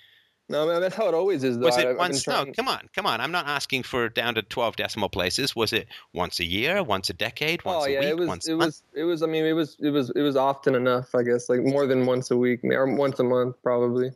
No, 0.49 0.67
man, 0.67 0.83
that's 0.83 0.95
how 0.95 1.09
it 1.09 1.15
always 1.15 1.43
is. 1.43 1.59
Though. 1.59 1.67
Was 1.67 1.79
it 1.79 1.87
I've 1.87 1.97
once? 1.97 2.27
No, 2.27 2.45
come 2.55 2.69
on, 2.69 2.91
come 2.95 3.07
on. 3.07 3.21
I'm 3.21 3.33
not 3.33 3.47
asking 3.47 3.83
for 3.83 4.11
down 4.11 4.35
to 4.35 4.43
twelve 4.43 4.77
decimal 4.77 5.09
places. 5.09 5.57
Was 5.57 5.73
it 5.73 5.89
once 6.13 6.39
a 6.39 6.45
year, 6.45 6.83
once 6.83 7.09
a 7.09 7.15
decade, 7.15 7.63
oh, 7.65 7.73
once 7.73 7.85
oh 7.85 7.91
a 7.91 7.99
week, 7.99 8.09
it 8.09 8.19
was. 8.19 8.29
once 8.29 8.49
It 8.49 8.53
a 8.53 8.57
month? 8.57 8.83
It 8.93 9.03
was. 9.03 9.03
It 9.03 9.05
was. 9.05 9.23
I 9.23 9.27
mean, 9.27 9.47
it 9.47 9.55
was. 9.55 9.77
It 9.81 9.91
was. 9.91 10.11
It 10.11 10.21
was 10.21 10.37
often 10.37 10.75
enough. 10.75 11.15
I 11.15 11.23
guess 11.23 11.49
like 11.49 11.63
more 11.63 11.87
than 11.87 12.05
once 12.05 12.31
a 12.31 12.37
week, 12.37 12.61
or 12.63 12.87
once 12.95 13.19
a 13.21 13.25
month, 13.25 13.57
probably. 13.63 14.13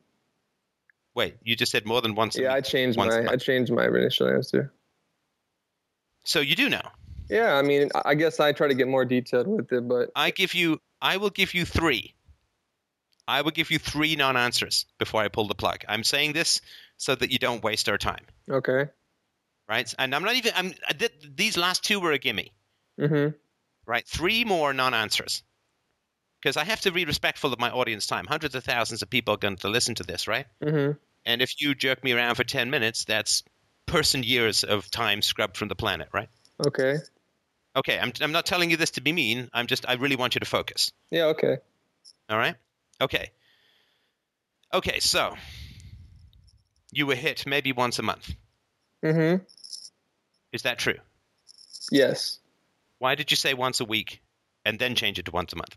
Wait, 1.15 1.37
you 1.43 1.57
just 1.57 1.73
said 1.73 1.87
more 1.87 2.03
than 2.03 2.15
once 2.15 2.37
a 2.37 2.43
Yeah, 2.43 2.53
I 2.53 2.61
changed 2.61 2.99
my. 2.99 3.27
I 3.27 3.37
changed 3.37 3.73
my 3.73 3.87
initial 3.87 4.29
answer. 4.29 4.71
So 6.25 6.41
you 6.41 6.55
do 6.55 6.69
know. 6.69 6.83
Yeah, 7.31 7.55
I 7.55 7.63
mean, 7.63 7.89
I 7.95 8.11
I 8.11 8.15
guess 8.15 8.39
I 8.39 8.53
try 8.53 8.69
to 8.69 8.75
get 8.75 8.87
more 8.87 9.07
detailed 9.07 9.47
with 9.47 9.73
it, 9.73 9.89
but 9.89 10.11
I 10.15 10.31
give 10.31 10.53
you. 10.53 10.79
I 11.01 11.17
will 11.17 11.31
give 11.31 11.55
you 11.55 11.65
three. 11.65 12.15
I 13.29 13.43
will 13.43 13.51
give 13.53 13.71
you 13.71 13.79
three 13.79 14.17
non-answers 14.17 14.87
before 14.99 15.23
I 15.23 15.29
pull 15.29 15.47
the 15.47 15.55
plug. 15.55 15.85
I'm 15.87 16.03
saying 16.03 16.33
this 16.33 16.61
so 16.97 17.15
that 17.15 17.31
you 17.31 17.39
don't 17.39 17.63
waste 17.63 17.89
our 17.89 17.99
time. 17.99 18.25
okay. 18.51 18.89
right? 19.69 19.95
And 19.99 20.15
I'm 20.15 20.25
not 20.25 20.35
even. 20.35 20.53
I'm 20.57 20.73
I 20.89 20.95
did, 20.95 21.13
these 21.37 21.57
last 21.57 21.85
two 21.85 22.01
were 22.01 22.13
a 22.13 22.19
gimme, 22.19 22.53
Mm-hmm. 22.99 23.37
right? 23.87 24.07
Three 24.09 24.45
more 24.45 24.73
non-answers, 24.73 25.43
because 26.41 26.57
I 26.57 26.65
have 26.65 26.81
to 26.81 26.91
be 26.91 27.05
respectful 27.05 27.53
of 27.53 27.61
my 27.61 27.71
audience 27.71 28.07
time. 28.07 28.27
Hundreds 28.27 28.55
of 28.55 28.65
thousands 28.65 29.03
of 29.03 29.11
people 29.11 29.35
are 29.35 29.39
going 29.39 29.57
to 29.59 29.69
listen 29.69 29.95
to 29.97 30.03
this, 30.05 30.27
right? 30.27 30.47
Mm-hmm. 30.63 30.93
And 31.27 31.43
if 31.43 31.61
you 31.61 31.75
jerk 31.75 32.03
me 32.03 32.13
around 32.13 32.37
for 32.37 32.45
ten 32.45 32.71
minutes, 32.71 33.05
that's 33.05 33.45
person 33.87 34.23
years 34.23 34.65
of 34.65 34.91
time 34.91 35.21
scrubbed 35.23 35.57
from 35.57 35.69
the 35.69 35.77
planet, 35.77 36.09
right? 36.13 36.29
Okay. 36.67 36.97
Okay, 37.77 37.99
I'm 38.01 38.13
I'm 38.23 38.33
not 38.33 38.47
telling 38.47 38.71
you 38.71 38.77
this 38.79 38.93
to 38.93 39.01
be 39.03 39.13
mean. 39.13 39.49
I'm 39.53 39.67
just 39.67 39.87
I 39.89 39.95
really 39.95 40.17
want 40.17 40.35
you 40.35 40.41
to 40.41 40.47
focus. 40.47 40.91
Yeah. 41.11 41.27
Okay. 41.27 41.59
All 42.31 42.39
right? 42.39 42.57
Okay. 43.01 43.31
Okay, 44.73 45.01
so 45.01 45.35
you 46.93 47.07
were 47.07 47.15
hit 47.15 47.47
maybe 47.47 47.73
once 47.73 47.99
a 47.99 48.03
month. 48.03 48.35
Mm-hmm. 49.05 49.43
Is 50.53 50.63
that 50.63 50.79
true? 50.79 50.99
Yes, 51.91 52.39
Why 52.99 53.15
did 53.15 53.31
you 53.31 53.37
say 53.37 53.55
once 53.55 53.81
a 53.81 53.85
week 53.85 54.21
and 54.65 54.79
then 54.79 54.95
change 54.95 55.19
it 55.19 55.25
to 55.25 55.31
once 55.31 55.53
a 55.53 55.57
month? 55.57 55.77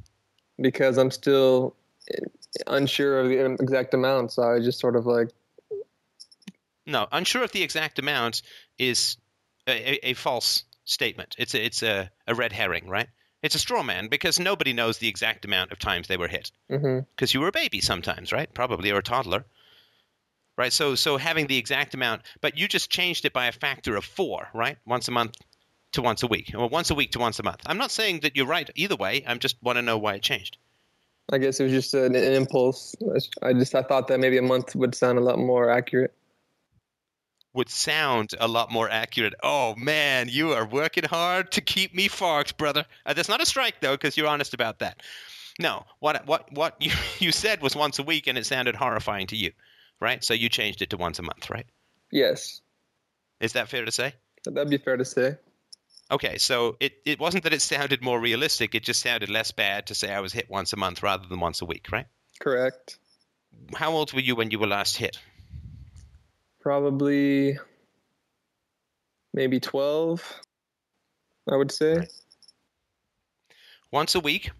because 0.61 0.97
I'm 0.97 1.11
still 1.11 1.75
unsure 2.67 3.19
of 3.19 3.29
the 3.29 3.55
exact 3.61 3.93
amount, 3.93 4.33
so 4.33 4.43
I 4.43 4.59
just 4.59 4.79
sort 4.79 4.95
of 4.95 5.05
like. 5.05 5.29
No, 6.85 7.07
unsure 7.11 7.43
of 7.43 7.51
the 7.51 7.63
exact 7.63 7.99
amount 7.99 8.41
is 8.77 9.17
a, 9.67 9.71
a, 9.71 10.09
a 10.09 10.13
false 10.13 10.63
statement. 10.83 11.35
It's 11.37 11.53
a, 11.53 11.63
it's 11.63 11.83
a, 11.83 12.09
a 12.27 12.35
red 12.35 12.51
herring, 12.51 12.87
right? 12.87 13.07
It's 13.41 13.55
a 13.55 13.59
straw 13.59 13.81
man 13.81 14.07
because 14.07 14.39
nobody 14.39 14.71
knows 14.71 14.97
the 14.97 15.07
exact 15.07 15.45
amount 15.45 15.71
of 15.71 15.79
times 15.79 16.07
they 16.07 16.17
were 16.17 16.27
hit. 16.27 16.51
Mm-hmm. 16.69 16.99
Because 17.15 17.33
you 17.33 17.39
were 17.39 17.47
a 17.47 17.51
baby 17.51 17.81
sometimes, 17.81 18.31
right? 18.31 18.53
Probably, 18.53 18.91
or 18.91 18.99
a 18.99 19.03
toddler, 19.03 19.45
right? 20.57 20.71
So, 20.71 20.95
so 20.95 21.17
having 21.17 21.47
the 21.47 21.57
exact 21.57 21.93
amount, 21.93 22.21
but 22.41 22.57
you 22.57 22.67
just 22.67 22.91
changed 22.91 23.25
it 23.25 23.33
by 23.33 23.47
a 23.47 23.51
factor 23.51 23.95
of 23.95 24.05
four, 24.05 24.47
right? 24.53 24.77
Once 24.85 25.07
a 25.07 25.11
month 25.11 25.35
to 25.93 26.01
once 26.01 26.23
a 26.23 26.27
week, 26.27 26.53
or 26.55 26.69
once 26.69 26.89
a 26.89 26.95
week 26.95 27.11
to 27.11 27.19
once 27.19 27.39
a 27.39 27.43
month. 27.43 27.61
I'm 27.65 27.77
not 27.77 27.91
saying 27.91 28.21
that 28.21 28.35
you're 28.35 28.45
right 28.45 28.69
either 28.75 28.95
way. 28.95 29.23
I 29.27 29.35
just 29.35 29.57
want 29.61 29.77
to 29.77 29.81
know 29.81 29.97
why 29.97 30.15
it 30.15 30.21
changed. 30.21 30.57
I 31.31 31.37
guess 31.37 31.59
it 31.59 31.63
was 31.63 31.71
just 31.71 31.93
an, 31.93 32.15
an 32.15 32.33
impulse. 32.33 32.95
I 33.41 33.53
just 33.53 33.75
I 33.75 33.83
thought 33.83 34.07
that 34.07 34.19
maybe 34.19 34.37
a 34.37 34.41
month 34.41 34.75
would 34.75 34.95
sound 34.95 35.17
a 35.17 35.21
lot 35.21 35.39
more 35.39 35.69
accurate. 35.69 36.13
Would 37.53 37.69
sound 37.69 38.33
a 38.39 38.47
lot 38.47 38.71
more 38.71 38.89
accurate. 38.89 39.33
Oh 39.43 39.75
man, 39.75 40.29
you 40.29 40.53
are 40.53 40.65
working 40.65 41.03
hard 41.03 41.51
to 41.53 41.61
keep 41.61 41.93
me 41.93 42.07
forked, 42.07 42.57
brother. 42.57 42.85
Uh, 43.05 43.13
that's 43.13 43.29
not 43.29 43.41
a 43.41 43.45
strike 43.45 43.81
though, 43.81 43.93
because 43.93 44.15
you're 44.17 44.27
honest 44.27 44.53
about 44.53 44.79
that. 44.79 45.01
No, 45.59 45.85
what 45.99 46.25
what 46.25 46.51
what 46.53 46.75
you 46.79 46.91
you 47.19 47.31
said 47.31 47.61
was 47.61 47.75
once 47.75 47.99
a 47.99 48.03
week, 48.03 48.27
and 48.27 48.37
it 48.37 48.45
sounded 48.45 48.75
horrifying 48.75 49.27
to 49.27 49.35
you, 49.35 49.51
right? 49.99 50.23
So 50.23 50.33
you 50.33 50.49
changed 50.49 50.81
it 50.81 50.89
to 50.91 50.97
once 50.97 51.19
a 51.19 51.23
month, 51.23 51.49
right? 51.49 51.65
Yes, 52.11 52.61
Is 53.39 53.53
that 53.53 53.69
fair 53.69 53.85
to 53.85 53.91
say? 53.91 54.13
that'd 54.45 54.69
be 54.69 54.77
fair 54.77 54.97
to 54.97 55.05
say. 55.05 55.37
Okay, 56.09 56.37
so 56.39 56.75
it, 56.81 56.93
it 57.05 57.19
wasn't 57.21 57.45
that 57.45 57.53
it 57.53 57.61
sounded 57.61 58.01
more 58.01 58.19
realistic; 58.19 58.75
it 58.75 58.83
just 58.83 59.01
sounded 59.01 59.29
less 59.29 59.51
bad 59.51 59.87
to 59.87 59.95
say 59.95 60.13
I 60.13 60.19
was 60.19 60.33
hit 60.33 60.49
once 60.49 60.73
a 60.73 60.77
month 60.77 61.03
rather 61.03 61.25
than 61.27 61.39
once 61.39 61.61
a 61.61 61.65
week, 61.65 61.87
right? 61.91 62.05
Correct. 62.41 62.97
How 63.75 63.91
old 63.91 64.11
were 64.13 64.19
you 64.19 64.35
when 64.35 64.51
you 64.51 64.59
were 64.59 64.67
last 64.67 64.97
hit? 64.97 65.19
Probably 66.61 67.57
maybe 69.33 69.59
12, 69.59 70.41
I 71.51 71.55
would 71.55 71.71
say. 71.71 72.07
Once 73.91 74.15
a 74.15 74.19
week 74.19 74.51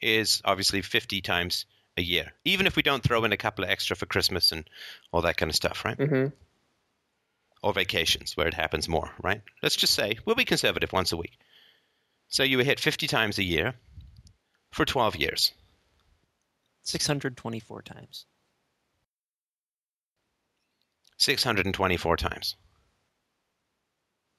is 0.00 0.42
obviously 0.44 0.82
50 0.82 1.20
times 1.20 1.66
a 1.96 2.02
year, 2.02 2.32
even 2.44 2.66
if 2.66 2.76
we 2.76 2.82
don't 2.82 3.02
throw 3.02 3.24
in 3.24 3.32
a 3.32 3.36
couple 3.36 3.64
of 3.64 3.70
extra 3.70 3.96
for 3.96 4.06
Christmas 4.06 4.52
and 4.52 4.68
all 5.12 5.22
that 5.22 5.36
kind 5.36 5.50
of 5.50 5.56
stuff, 5.56 5.84
right? 5.84 5.96
hmm 5.96 6.26
Or 7.62 7.72
vacations 7.72 8.36
where 8.36 8.48
it 8.48 8.54
happens 8.54 8.88
more, 8.88 9.10
right? 9.22 9.42
Let's 9.62 9.76
just 9.76 9.94
say 9.94 10.18
we'll 10.24 10.36
be 10.36 10.44
conservative 10.44 10.92
once 10.92 11.12
a 11.12 11.16
week. 11.16 11.38
So 12.28 12.42
you 12.42 12.56
were 12.56 12.64
hit 12.64 12.80
50 12.80 13.06
times 13.08 13.38
a 13.38 13.44
year 13.44 13.74
for 14.70 14.84
12 14.84 15.16
years. 15.16 15.52
624 16.84 17.82
times. 17.82 18.26
624 21.22 22.16
times. 22.16 22.56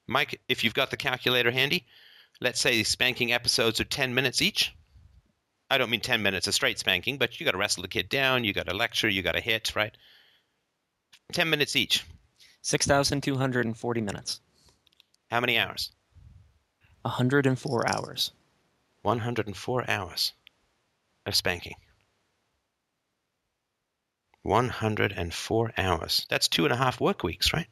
Mike, 0.06 0.40
if 0.50 0.62
you've 0.62 0.74
got 0.74 0.90
the 0.90 0.98
calculator 0.98 1.50
handy, 1.50 1.86
let's 2.42 2.60
say 2.60 2.76
the 2.76 2.84
spanking 2.84 3.32
episodes 3.32 3.80
are 3.80 3.84
10 3.84 4.14
minutes 4.14 4.42
each. 4.42 4.76
I 5.70 5.78
don't 5.78 5.88
mean 5.88 6.02
10 6.02 6.22
minutes 6.22 6.46
of 6.46 6.52
straight 6.52 6.78
spanking, 6.78 7.16
but 7.16 7.40
you 7.40 7.46
got 7.46 7.52
to 7.52 7.58
wrestle 7.58 7.82
the 7.82 7.88
kid 7.88 8.10
down, 8.10 8.44
you 8.44 8.52
got 8.52 8.66
to 8.66 8.76
lecture, 8.76 9.08
you 9.08 9.22
got 9.22 9.32
to 9.32 9.40
hit, 9.40 9.74
right? 9.74 9.96
10 11.32 11.48
minutes 11.48 11.74
each. 11.74 12.04
6,240 12.60 14.00
minutes. 14.02 14.40
How 15.30 15.40
many 15.40 15.58
hours? 15.58 15.90
104 17.02 17.88
hours. 17.88 18.30
104 19.02 19.90
hours 19.90 20.32
of 21.24 21.34
spanking. 21.34 21.76
104 24.44 25.72
hours. 25.76 26.26
That's 26.28 26.48
two 26.48 26.64
and 26.64 26.72
a 26.72 26.76
half 26.76 27.00
work 27.00 27.24
weeks, 27.24 27.52
right? 27.52 27.66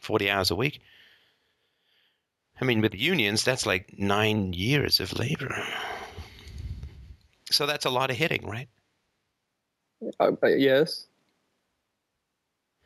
40 0.00 0.30
hours 0.30 0.50
a 0.50 0.56
week. 0.56 0.80
I 2.60 2.64
mean, 2.64 2.80
with 2.80 2.94
unions, 2.94 3.44
that's 3.44 3.66
like 3.66 3.94
nine 3.98 4.52
years 4.52 5.00
of 5.00 5.18
labor. 5.18 5.54
So 7.50 7.66
that's 7.66 7.84
a 7.84 7.90
lot 7.90 8.10
of 8.10 8.16
hitting, 8.16 8.46
right? 8.46 8.68
Uh, 10.18 10.32
uh, 10.42 10.46
yes. 10.46 11.06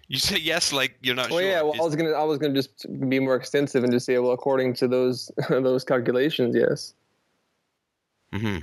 You 0.09 0.19
say 0.19 0.39
yes, 0.39 0.73
like 0.73 0.97
you're 1.03 1.15
not 1.15 1.31
Well, 1.31 1.41
sure. 1.41 1.49
yeah. 1.49 1.63
Well, 1.63 1.75
I 1.81 1.85
was 1.85 1.97
gonna, 1.97 2.11
I 2.11 2.25
was 2.25 2.39
gonna 2.39 2.55
just 2.55 2.87
be 3.09 3.21
more 3.21 3.37
extensive 3.37 3.85
and 3.85 3.93
just 3.93 4.07
say, 4.07 4.19
well, 4.19 4.33
according 4.33 4.75
to 4.75 4.89
those 4.89 5.31
those 5.49 5.85
calculations, 5.85 6.55
yes. 6.55 6.95
Mm-hmm. 8.33 8.59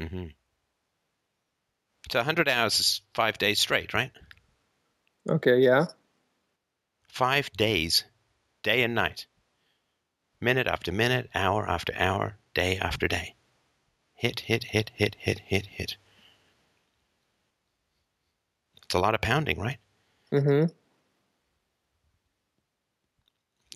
Mm-hmm. 0.00 0.26
So 2.10 2.18
100 2.18 2.48
hours 2.48 2.80
is 2.80 3.02
five 3.14 3.38
days 3.38 3.60
straight, 3.60 3.92
right? 3.92 4.10
Okay. 5.28 5.58
Yeah. 5.58 5.86
Five 7.08 7.52
days, 7.52 8.04
day 8.62 8.82
and 8.82 8.94
night. 8.94 9.26
Minute 10.40 10.66
after 10.66 10.90
minute, 10.90 11.28
hour 11.34 11.68
after 11.68 11.92
hour, 11.94 12.36
day 12.54 12.78
after 12.78 13.06
day. 13.06 13.34
Hit, 14.14 14.40
hit, 14.40 14.64
hit, 14.64 14.90
hit, 14.94 15.16
hit, 15.18 15.40
hit, 15.40 15.66
hit. 15.66 15.96
It's 18.84 18.94
a 18.94 18.98
lot 18.98 19.14
of 19.14 19.20
pounding, 19.20 19.60
right? 19.60 19.78
Mm-hmm. 20.32 20.72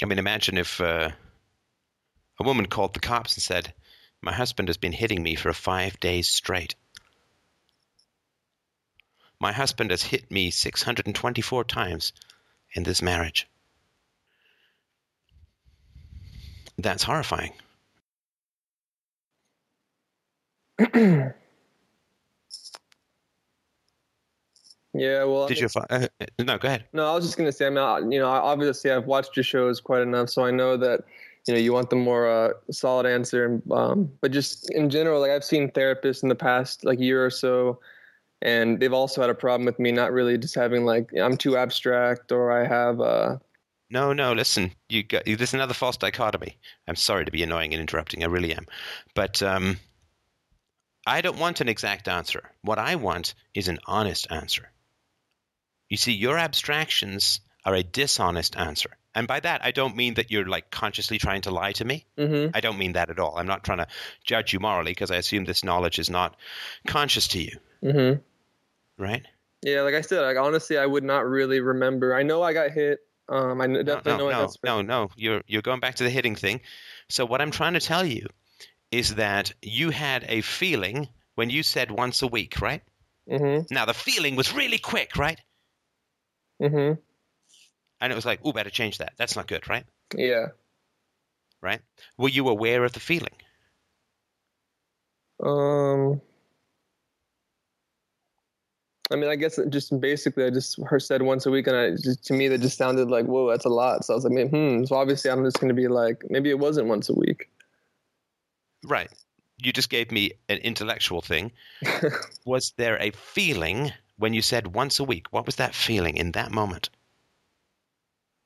I 0.02 0.06
mean, 0.06 0.18
imagine 0.18 0.58
if 0.58 0.80
uh, 0.80 1.10
a 2.40 2.42
woman 2.42 2.66
called 2.66 2.94
the 2.94 3.00
cops 3.00 3.36
and 3.36 3.42
said, 3.42 3.74
My 4.24 4.32
husband 4.32 4.68
has 4.70 4.78
been 4.78 4.92
hitting 4.92 5.22
me 5.22 5.34
for 5.34 5.52
five 5.52 6.00
days 6.00 6.30
straight. 6.30 6.74
My 9.38 9.52
husband 9.52 9.90
has 9.90 10.02
hit 10.02 10.30
me 10.30 10.50
624 10.50 11.64
times 11.64 12.14
in 12.72 12.84
this 12.84 13.02
marriage. 13.02 13.46
That's 16.78 17.02
horrifying. 17.02 17.52
Yeah. 24.96 25.24
Well. 25.24 25.48
Did 25.48 25.58
you? 25.58 25.68
Fi- 25.68 25.86
uh, 25.90 26.06
uh, 26.20 26.26
no, 26.38 26.56
go 26.56 26.68
ahead. 26.68 26.84
No, 26.92 27.10
I 27.10 27.16
was 27.16 27.24
just 27.24 27.36
gonna 27.36 27.50
say. 27.50 27.66
I 27.66 27.70
mean, 27.70 27.78
I, 27.78 27.98
you 27.98 28.20
know, 28.20 28.28
obviously, 28.28 28.92
I've 28.92 29.06
watched 29.06 29.36
your 29.36 29.42
shows 29.42 29.80
quite 29.80 30.02
enough, 30.02 30.30
so 30.30 30.44
I 30.44 30.52
know 30.52 30.76
that 30.76 31.00
you 31.46 31.54
know 31.54 31.60
you 31.60 31.72
want 31.72 31.90
the 31.90 31.96
more 31.96 32.28
uh, 32.28 32.52
solid 32.70 33.06
answer. 33.06 33.44
And 33.44 33.72
um, 33.72 34.10
but 34.20 34.32
just 34.32 34.70
in 34.70 34.90
general, 34.90 35.20
like 35.20 35.30
I've 35.30 35.44
seen 35.44 35.70
therapists 35.70 36.22
in 36.22 36.28
the 36.28 36.34
past 36.34 36.84
like 36.84 36.98
year 37.00 37.24
or 37.24 37.30
so, 37.30 37.80
and 38.42 38.80
they've 38.80 38.92
also 38.92 39.20
had 39.20 39.30
a 39.30 39.34
problem 39.34 39.66
with 39.66 39.78
me 39.78 39.92
not 39.92 40.12
really 40.12 40.38
just 40.38 40.54
having 40.54 40.84
like 40.84 41.10
I'm 41.18 41.36
too 41.36 41.56
abstract 41.56 42.32
or 42.32 42.50
I 42.50 42.66
have 42.66 43.00
uh, 43.00 43.36
No, 43.90 44.12
no. 44.12 44.32
Listen, 44.32 44.72
you 44.88 45.02
got 45.02 45.24
there's 45.26 45.54
another 45.54 45.74
false 45.74 45.96
dichotomy. 45.96 46.58
I'm 46.88 46.96
sorry 46.96 47.24
to 47.24 47.32
be 47.32 47.42
annoying 47.42 47.74
and 47.74 47.80
interrupting. 47.80 48.22
I 48.22 48.26
really 48.26 48.54
am, 48.54 48.66
but 49.14 49.42
um, 49.42 49.78
I 51.06 51.20
don't 51.20 51.38
want 51.38 51.60
an 51.60 51.68
exact 51.68 52.08
answer. 52.08 52.50
What 52.62 52.78
I 52.78 52.96
want 52.96 53.34
is 53.54 53.68
an 53.68 53.78
honest 53.86 54.26
answer. 54.30 54.70
You 55.90 55.98
see, 55.98 56.12
your 56.12 56.38
abstractions 56.38 57.40
are 57.64 57.74
a 57.74 57.82
dishonest 57.82 58.56
answer, 58.56 58.96
and 59.14 59.26
by 59.26 59.40
that 59.40 59.64
I 59.64 59.70
don't 59.70 59.96
mean 59.96 60.14
that 60.14 60.30
you're 60.30 60.46
like 60.46 60.70
consciously 60.70 61.18
trying 61.18 61.42
to 61.42 61.50
lie 61.50 61.72
to 61.72 61.84
me. 61.84 62.04
mm-hmm, 62.18 62.50
I 62.54 62.60
don't 62.60 62.78
mean 62.78 62.92
that 62.92 63.10
at 63.10 63.18
all. 63.18 63.36
I'm 63.36 63.46
not 63.46 63.64
trying 63.64 63.78
to 63.78 63.86
judge 64.24 64.52
you 64.52 64.60
morally 64.60 64.92
because 64.92 65.10
I 65.10 65.16
assume 65.16 65.44
this 65.44 65.64
knowledge 65.64 65.98
is 65.98 66.10
not 66.10 66.36
conscious 66.86 67.28
to 67.28 67.42
you, 67.42 67.58
mm-hmm. 67.82 69.02
right? 69.02 69.26
Yeah, 69.62 69.82
like 69.82 69.94
I 69.94 70.02
said, 70.02 70.20
like 70.20 70.36
honestly, 70.36 70.78
I 70.78 70.86
would 70.86 71.04
not 71.04 71.26
really 71.26 71.60
remember. 71.60 72.14
I 72.14 72.22
know 72.22 72.42
I 72.42 72.52
got 72.52 72.70
hit. 72.70 73.00
Um, 73.28 73.60
I 73.60 73.66
kn- 73.66 73.78
No, 73.78 73.82
definitely 73.82 74.24
no, 74.24 74.30
know 74.30 74.52
no, 74.62 74.82
no, 74.82 74.82
no. 74.82 75.10
You're 75.16 75.42
you're 75.46 75.62
going 75.62 75.80
back 75.80 75.94
to 75.96 76.04
the 76.04 76.10
hitting 76.10 76.36
thing. 76.36 76.60
So 77.08 77.24
what 77.24 77.40
I'm 77.40 77.50
trying 77.50 77.74
to 77.74 77.80
tell 77.80 78.04
you 78.04 78.28
is 78.90 79.14
that 79.14 79.52
you 79.62 79.90
had 79.90 80.24
a 80.28 80.40
feeling 80.42 81.08
when 81.34 81.50
you 81.50 81.62
said 81.62 81.90
once 81.90 82.22
a 82.22 82.26
week, 82.26 82.60
right? 82.60 82.82
Mm-hmm. 83.28 83.74
Now 83.74 83.86
the 83.86 83.94
feeling 83.94 84.36
was 84.36 84.54
really 84.54 84.78
quick, 84.78 85.16
right? 85.16 85.40
Mm-hmm. 86.60 87.00
And 88.00 88.12
it 88.12 88.16
was 88.16 88.26
like, 88.26 88.40
oh, 88.44 88.52
better 88.52 88.70
change 88.70 88.98
that. 88.98 89.14
That's 89.16 89.36
not 89.36 89.46
good, 89.46 89.68
right? 89.68 89.84
Yeah. 90.16 90.46
Right? 91.62 91.80
Were 92.18 92.28
you 92.28 92.48
aware 92.48 92.84
of 92.84 92.92
the 92.92 93.00
feeling? 93.00 93.34
Um. 95.42 96.20
I 99.10 99.16
mean, 99.16 99.30
I 99.30 99.36
guess 99.36 99.58
just 99.68 99.98
basically, 100.00 100.44
I 100.44 100.50
just 100.50 100.80
heard 100.82 101.02
said 101.02 101.22
once 101.22 101.46
a 101.46 101.50
week, 101.50 101.66
and 101.66 101.76
I 101.76 101.90
just 101.90 102.24
to 102.26 102.34
me 102.34 102.48
that 102.48 102.60
just 102.60 102.78
sounded 102.78 103.08
like, 103.08 103.26
whoa, 103.26 103.50
that's 103.50 103.66
a 103.66 103.70
lot. 103.70 104.04
So 104.04 104.14
I 104.14 104.16
was 104.16 104.24
like, 104.24 104.50
hmm. 104.50 104.84
So 104.84 104.96
obviously, 104.96 105.30
I'm 105.30 105.44
just 105.44 105.60
going 105.60 105.68
to 105.68 105.74
be 105.74 105.88
like, 105.88 106.24
maybe 106.28 106.50
it 106.50 106.58
wasn't 106.58 106.88
once 106.88 107.08
a 107.08 107.14
week. 107.14 107.50
Right. 108.84 109.10
You 109.58 109.72
just 109.72 109.90
gave 109.90 110.10
me 110.10 110.32
an 110.48 110.58
intellectual 110.58 111.22
thing. 111.22 111.52
was 112.44 112.72
there 112.76 113.00
a 113.00 113.10
feeling 113.10 113.92
when 114.16 114.34
you 114.34 114.42
said 114.42 114.74
once 114.74 114.98
a 115.00 115.04
week? 115.04 115.26
What 115.30 115.46
was 115.46 115.56
that 115.56 115.74
feeling 115.74 116.16
in 116.16 116.32
that 116.32 116.50
moment? 116.50 116.90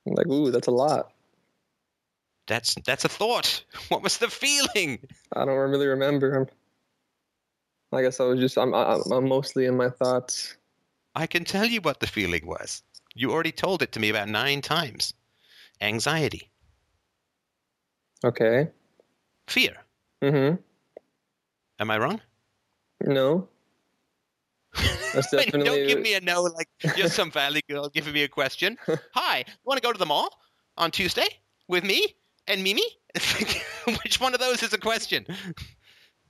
I'm 0.07 0.13
like, 0.13 0.27
ooh, 0.27 0.51
that's 0.51 0.67
a 0.67 0.71
lot. 0.71 1.11
That's 2.47 2.75
that's 2.85 3.05
a 3.05 3.09
thought. 3.09 3.63
What 3.89 4.01
was 4.01 4.17
the 4.17 4.29
feeling? 4.29 4.99
I 5.35 5.45
don't 5.45 5.69
really 5.69 5.87
remember. 5.87 6.47
I 7.91 8.01
guess 8.03 8.19
I 8.19 8.23
was 8.25 8.39
just, 8.39 8.57
I'm, 8.57 8.73
I'm, 8.73 9.01
I'm 9.11 9.27
mostly 9.27 9.65
in 9.65 9.75
my 9.75 9.89
thoughts. 9.89 10.55
I 11.15 11.25
can 11.25 11.43
tell 11.43 11.65
you 11.65 11.81
what 11.81 11.99
the 11.99 12.07
feeling 12.07 12.45
was. 12.45 12.83
You 13.15 13.31
already 13.31 13.51
told 13.51 13.81
it 13.81 13.91
to 13.93 13.99
me 13.99 14.09
about 14.09 14.29
nine 14.29 14.61
times. 14.61 15.13
Anxiety, 15.81 16.51
Okay. 18.23 18.69
fear. 19.47 19.73
Mm-hmm. 20.21 20.57
Am 21.79 21.91
I 21.91 21.97
wrong? 21.97 22.21
No. 23.01 23.47
That's 25.13 25.31
definitely. 25.31 25.63
Don't 25.63 25.87
give 25.87 26.01
me 26.01 26.13
a 26.13 26.21
no 26.21 26.43
like 26.43 26.67
you're 26.97 27.09
some 27.09 27.31
valley 27.31 27.61
girl 27.69 27.89
giving 27.89 28.13
me 28.13 28.23
a 28.23 28.27
question. 28.27 28.77
Hi, 29.13 29.39
you 29.47 29.53
want 29.65 29.81
to 29.81 29.85
go 29.85 29.91
to 29.91 29.99
the 29.99 30.05
mall 30.05 30.29
on 30.77 30.91
Tuesday 30.91 31.27
with 31.67 31.83
me 31.83 32.15
and 32.47 32.63
Mimi? 32.63 32.83
Which 34.03 34.19
one 34.19 34.33
of 34.33 34.39
those 34.39 34.63
is 34.63 34.73
a 34.73 34.77
question? 34.77 35.25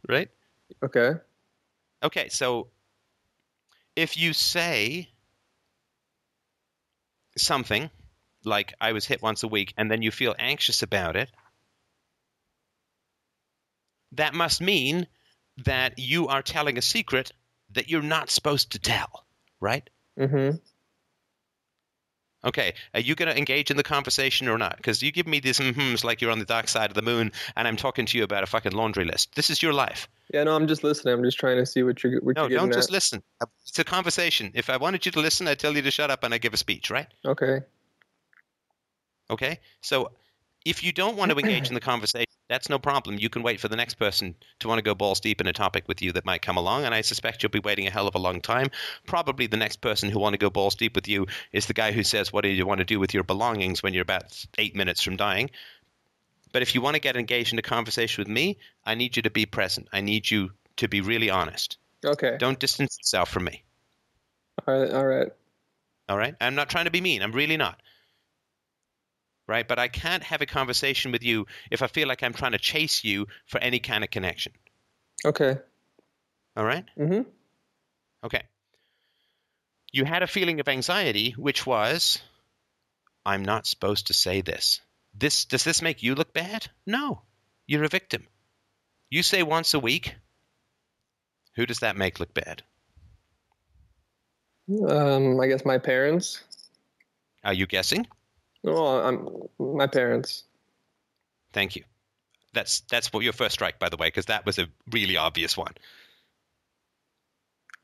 Right? 0.07 0.29
Okay. 0.83 1.13
Okay, 2.01 2.29
so 2.29 2.69
if 3.95 4.17
you 4.17 4.31
say 4.31 5.09
something 7.37 7.89
like 8.45 8.73
I 8.79 8.93
was 8.93 9.05
hit 9.05 9.21
once 9.21 9.43
a 9.43 9.47
week 9.47 9.73
and 9.77 9.91
then 9.91 10.01
you 10.01 10.11
feel 10.11 10.35
anxious 10.39 10.81
about 10.81 11.17
it, 11.17 11.29
that 14.13 14.33
must 14.33 14.61
mean 14.61 15.07
that 15.65 15.99
you 15.99 16.27
are 16.27 16.41
telling 16.41 16.77
a 16.77 16.81
secret 16.81 17.31
that 17.74 17.89
you're 17.89 18.01
not 18.01 18.30
supposed 18.30 18.72
to 18.72 18.80
tell, 18.80 19.26
right? 19.59 19.89
Mm-hmm. 20.17 20.57
Okay, 22.45 22.74
are 22.93 23.01
you 23.01 23.15
going 23.15 23.30
to 23.30 23.38
engage 23.38 23.70
in 23.70 23.76
the 23.76 23.84
conversation 23.84 24.47
or 24.47 24.57
not? 24.57 24.78
Because 24.78 25.03
you 25.03 25.11
give 25.11 25.28
me 25.28 25.41
these 25.41 25.59
mm-hms 25.59 26.05
like 26.05 26.22
you're 26.22 26.32
on 26.32 26.39
the 26.39 26.45
dark 26.45 26.70
side 26.70 26.89
of 26.89 26.95
the 26.95 27.01
moon, 27.01 27.34
and 27.57 27.67
I'm 27.67 27.76
talking 27.76 28.05
to 28.05 28.17
you 28.17 28.24
about 28.24 28.43
a 28.43 28.47
fucking 28.47 28.72
laundry 28.72 29.03
list. 29.03 29.36
This 29.36 29.49
is 29.49 29.61
your 29.61 29.74
life. 29.74 30.07
Yeah, 30.34 30.45
no, 30.45 30.55
I'm 30.55 30.65
just 30.65 30.82
listening. 30.82 31.13
I'm 31.15 31.24
just 31.24 31.38
trying 31.38 31.57
to 31.57 31.65
see 31.65 31.84
what 31.84 32.01
you're 32.01 32.22
what 32.22 32.38
No, 32.38 32.47
you're 32.47 32.59
don't 32.59 32.72
just 32.72 32.89
at. 32.89 32.93
listen. 32.93 33.22
It's 33.67 33.78
a 33.80 33.84
conversation. 33.84 34.51
If 34.53 34.70
I 34.70 34.78
wanted 34.78 35.05
you 35.05 35.11
to 35.13 35.20
listen, 35.20 35.49
I'd 35.49 35.59
tell 35.59 35.76
you 35.76 35.82
to 35.82 35.91
shut 35.91 36.11
up 36.11 36.24
and 36.24 36.34
I 36.34 36.38
give 36.38 36.53
a 36.53 36.57
speech, 36.57 36.89
right? 36.89 37.07
Okay. 37.26 37.59
Okay? 39.30 39.59
So 39.82 40.11
if 40.63 40.82
you 40.82 40.93
don't 40.93 41.17
want 41.17 41.32
to 41.32 41.38
engage 41.38 41.67
in 41.67 41.74
the 41.74 41.80
conversation, 41.91 42.26
that's 42.49 42.67
no 42.67 42.79
problem. 42.79 43.17
You 43.19 43.29
can 43.29 43.43
wait 43.43 43.59
for 43.59 43.67
the 43.67 43.75
next 43.75 43.93
person 43.93 44.35
to 44.59 44.67
want 44.67 44.79
to 44.79 44.83
go 44.83 44.95
balls 44.95 45.19
deep 45.19 45.39
in 45.39 45.47
a 45.47 45.53
topic 45.53 45.87
with 45.87 46.01
you 46.01 46.11
that 46.13 46.25
might 46.25 46.41
come 46.41 46.57
along, 46.57 46.83
and 46.83 46.93
I 46.93 47.01
suspect 47.01 47.43
you'll 47.43 47.51
be 47.51 47.59
waiting 47.59 47.87
a 47.87 47.91
hell 47.91 48.07
of 48.07 48.15
a 48.15 48.19
long 48.19 48.41
time. 48.41 48.71
Probably 49.05 49.47
the 49.47 49.55
next 49.55 49.77
person 49.77 50.09
who 50.09 50.19
want 50.19 50.33
to 50.33 50.39
go 50.39 50.49
balls 50.49 50.75
deep 50.75 50.95
with 50.95 51.07
you 51.07 51.27
is 51.51 51.67
the 51.67 51.73
guy 51.73 51.91
who 51.91 52.03
says, 52.03 52.33
"What 52.33 52.41
do 52.41 52.49
you 52.49 52.65
want 52.65 52.79
to 52.79 52.85
do 52.85 52.99
with 52.99 53.13
your 53.13 53.23
belongings?" 53.23 53.83
when 53.83 53.93
you're 53.93 54.01
about 54.01 54.45
eight 54.57 54.75
minutes 54.75 55.03
from 55.03 55.15
dying. 55.15 55.51
But 56.51 56.63
if 56.63 56.73
you 56.73 56.81
want 56.81 56.95
to 56.95 56.99
get 56.99 57.15
engaged 57.15 57.53
in 57.53 57.59
a 57.59 57.61
conversation 57.61 58.21
with 58.21 58.27
me, 58.27 58.57
I 58.83 58.95
need 58.95 59.15
you 59.15 59.21
to 59.21 59.29
be 59.29 59.45
present. 59.45 59.87
I 59.93 60.01
need 60.01 60.29
you 60.29 60.51
to 60.77 60.87
be 60.87 61.01
really 61.01 61.29
honest. 61.29 61.77
Okay. 62.03 62.37
Don't 62.39 62.59
distance 62.59 62.97
yourself 62.99 63.29
from 63.29 63.43
me. 63.43 63.63
All 64.67 64.79
right. 64.79 64.91
All 64.91 65.05
right. 65.05 65.27
All 66.07 66.17
right. 66.17 66.35
I'm 66.41 66.55
not 66.55 66.69
trying 66.69 66.85
to 66.85 66.91
be 66.91 67.01
mean. 67.01 67.21
I'm 67.21 67.31
really 67.31 67.57
not. 67.57 67.79
Right. 69.49 69.67
But 69.67 69.79
I 69.79 69.87
can't 69.87 70.21
have 70.21 70.43
a 70.43 70.45
conversation 70.45 71.11
with 71.11 71.23
you 71.23 71.47
if 71.71 71.81
I 71.81 71.87
feel 71.87 72.07
like 72.07 72.21
I'm 72.21 72.33
trying 72.33 72.51
to 72.51 72.59
chase 72.59 73.03
you 73.03 73.25
for 73.47 73.59
any 73.59 73.79
kind 73.79 74.03
of 74.03 74.11
connection. 74.11 74.53
Okay. 75.25 75.57
All 76.55 76.63
right. 76.63 76.85
Mm-hmm. 76.95 77.27
Okay. 78.23 78.43
You 79.91 80.05
had 80.05 80.21
a 80.21 80.27
feeling 80.27 80.59
of 80.59 80.67
anxiety, 80.67 81.31
which 81.31 81.65
was, 81.65 82.19
I'm 83.25 83.43
not 83.43 83.65
supposed 83.65 84.05
to 84.07 84.13
say 84.13 84.41
this. 84.41 84.81
This 85.15 85.45
does 85.45 85.63
this 85.63 85.81
make 85.81 86.03
you 86.03 86.13
look 86.13 86.31
bad? 86.31 86.67
No. 86.85 87.23
You're 87.65 87.85
a 87.85 87.89
victim. 87.89 88.27
You 89.09 89.23
say 89.23 89.41
once 89.41 89.73
a 89.73 89.79
week. 89.79 90.13
Who 91.55 91.65
does 91.65 91.79
that 91.79 91.97
make 91.97 92.19
look 92.19 92.35
bad? 92.35 92.61
Um, 94.87 95.39
I 95.39 95.47
guess 95.47 95.65
my 95.65 95.79
parents. 95.79 96.43
Are 97.43 97.53
you 97.55 97.65
guessing? 97.65 98.05
Oh, 98.66 98.99
I'm 98.99 99.76
my 99.76 99.88
parents. 99.88 100.43
Thank 101.53 101.76
you. 101.76 101.84
That's 102.53 102.82
that's 102.82 103.14
what 103.14 103.24
your 103.24 103.34
first 103.34 103.53
strike, 103.53 103.80
by 103.80 103.89
the 103.89 103.97
way, 103.97 104.07
because 104.07 104.26
that 104.26 104.45
was 104.45 104.60
a 104.60 104.68
really 104.91 105.18
obvious 105.18 105.55
one. 105.55 105.74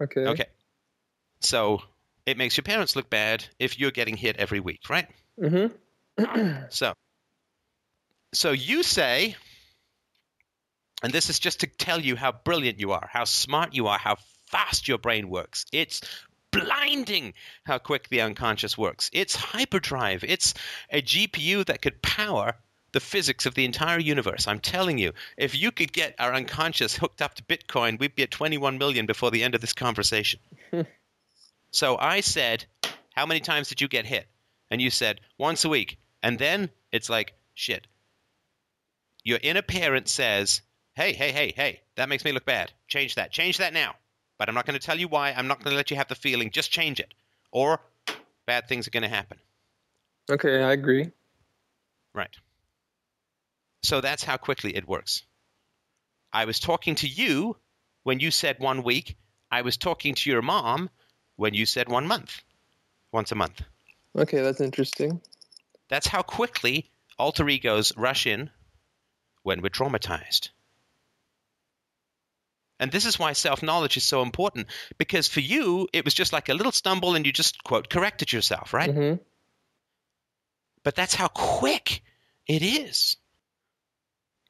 Okay. 0.01 0.25
Okay. 0.25 0.45
So 1.39 1.81
it 2.25 2.37
makes 2.37 2.57
your 2.57 2.63
parents 2.63 2.95
look 2.95 3.09
bad 3.09 3.45
if 3.59 3.79
you're 3.79 3.91
getting 3.91 4.17
hit 4.17 4.37
every 4.37 4.59
week, 4.59 4.89
right? 4.89 5.07
Mm-hmm. 5.39 5.73
So, 6.69 6.93
so 8.33 8.51
you 8.51 8.83
say, 8.83 9.35
and 11.03 11.11
this 11.11 11.29
is 11.29 11.39
just 11.39 11.59
to 11.59 11.67
tell 11.67 11.99
you 11.99 12.15
how 12.15 12.31
brilliant 12.31 12.79
you 12.79 12.93
are, 12.93 13.07
how 13.11 13.25
smart 13.25 13.75
you 13.75 13.87
are, 13.87 13.97
how 13.97 14.15
fast 14.47 14.87
your 14.87 14.97
brain 14.97 15.29
works. 15.29 15.65
It's 15.71 16.01
blinding 16.63 17.33
how 17.65 17.77
quick 17.77 18.09
the 18.09 18.21
unconscious 18.21 18.77
works. 18.77 19.09
It's 19.13 19.35
hyperdrive. 19.35 20.23
It's 20.23 20.53
a 20.89 21.01
GPU 21.01 21.65
that 21.65 21.81
could 21.81 22.01
power 22.01 22.55
the 22.95 22.99
physics 23.01 23.45
of 23.45 23.55
the 23.55 23.65
entire 23.65 23.99
universe. 23.99 24.47
I'm 24.47 24.59
telling 24.59 24.97
you, 24.97 25.11
if 25.37 25.53
you 25.53 25.71
could 25.71 25.91
get 25.91 26.15
our 26.17 26.33
unconscious 26.33 26.95
hooked 26.95 27.21
up 27.21 27.35
to 27.35 27.43
Bitcoin, 27.43 27.99
we'd 27.99 28.15
be 28.15 28.23
at 28.23 28.31
21 28.31 28.77
million 28.77 29.05
before 29.05 29.31
the 29.31 29.43
end 29.43 29.53
of 29.53 29.61
this 29.61 29.73
conversation. 29.73 30.39
so 31.71 31.97
I 31.97 32.21
said, 32.21 32.65
How 33.13 33.25
many 33.25 33.41
times 33.41 33.67
did 33.67 33.81
you 33.81 33.89
get 33.89 34.05
hit? 34.05 34.27
And 34.71 34.81
you 34.81 34.89
said, 34.89 35.19
Once 35.37 35.65
a 35.65 35.69
week. 35.69 35.97
And 36.23 36.39
then 36.39 36.69
it's 36.93 37.09
like, 37.09 37.33
shit. 37.53 37.85
Your 39.23 39.39
inner 39.43 39.61
parent 39.61 40.07
says, 40.07 40.61
Hey, 40.95 41.11
hey, 41.11 41.33
hey, 41.33 41.53
hey, 41.53 41.81
that 41.97 42.07
makes 42.07 42.23
me 42.23 42.31
look 42.31 42.45
bad. 42.45 42.71
Change 42.87 43.15
that. 43.15 43.31
Change 43.31 43.57
that 43.57 43.73
now. 43.73 43.95
But 44.37 44.49
I'm 44.49 44.55
not 44.55 44.65
going 44.65 44.79
to 44.79 44.85
tell 44.85 44.99
you 44.99 45.07
why. 45.07 45.31
I'm 45.31 45.47
not 45.47 45.63
going 45.63 45.71
to 45.71 45.77
let 45.77 45.91
you 45.91 45.97
have 45.97 46.07
the 46.07 46.15
feeling. 46.15 46.51
Just 46.51 46.71
change 46.71 46.99
it. 46.99 47.13
Or 47.51 47.79
bad 48.45 48.67
things 48.67 48.87
are 48.87 48.91
going 48.91 49.03
to 49.03 49.09
happen. 49.09 49.37
Okay, 50.29 50.61
I 50.61 50.71
agree. 50.71 51.11
Right. 52.13 52.35
So 53.83 54.01
that's 54.01 54.23
how 54.23 54.37
quickly 54.37 54.75
it 54.75 54.87
works. 54.87 55.23
I 56.33 56.45
was 56.45 56.59
talking 56.59 56.95
to 56.95 57.07
you 57.07 57.55
when 58.03 58.19
you 58.19 58.31
said 58.31 58.59
one 58.59 58.83
week. 58.83 59.15
I 59.51 59.61
was 59.61 59.77
talking 59.77 60.15
to 60.15 60.29
your 60.29 60.41
mom 60.41 60.89
when 61.35 61.53
you 61.53 61.65
said 61.65 61.87
one 61.87 62.07
month. 62.07 62.41
Once 63.11 63.31
a 63.31 63.35
month. 63.35 63.61
Okay, 64.17 64.41
that's 64.41 64.59
interesting. 64.59 65.21
That's 65.89 66.07
how 66.07 66.23
quickly 66.23 66.89
alter 67.17 67.47
egos 67.47 67.95
rush 67.95 68.25
in 68.25 68.49
when 69.43 69.61
we're 69.61 69.69
traumatized. 69.69 70.49
And 72.79 72.91
this 72.91 73.05
is 73.05 73.17
why 73.17 73.33
self 73.33 73.63
knowledge 73.63 73.97
is 73.97 74.03
so 74.03 74.21
important 74.21 74.67
because 74.97 75.27
for 75.27 75.39
you, 75.39 75.87
it 75.93 76.03
was 76.03 76.13
just 76.13 76.33
like 76.33 76.49
a 76.49 76.53
little 76.53 76.71
stumble 76.71 77.15
and 77.15 77.25
you 77.25 77.31
just, 77.31 77.63
quote, 77.63 77.89
corrected 77.89 78.33
yourself, 78.33 78.73
right? 78.73 78.89
Mhm. 78.93 79.19
But 80.83 80.95
that's 80.95 81.15
how 81.15 81.27
quick 81.29 82.03
it 82.47 82.61
is. 82.61 83.17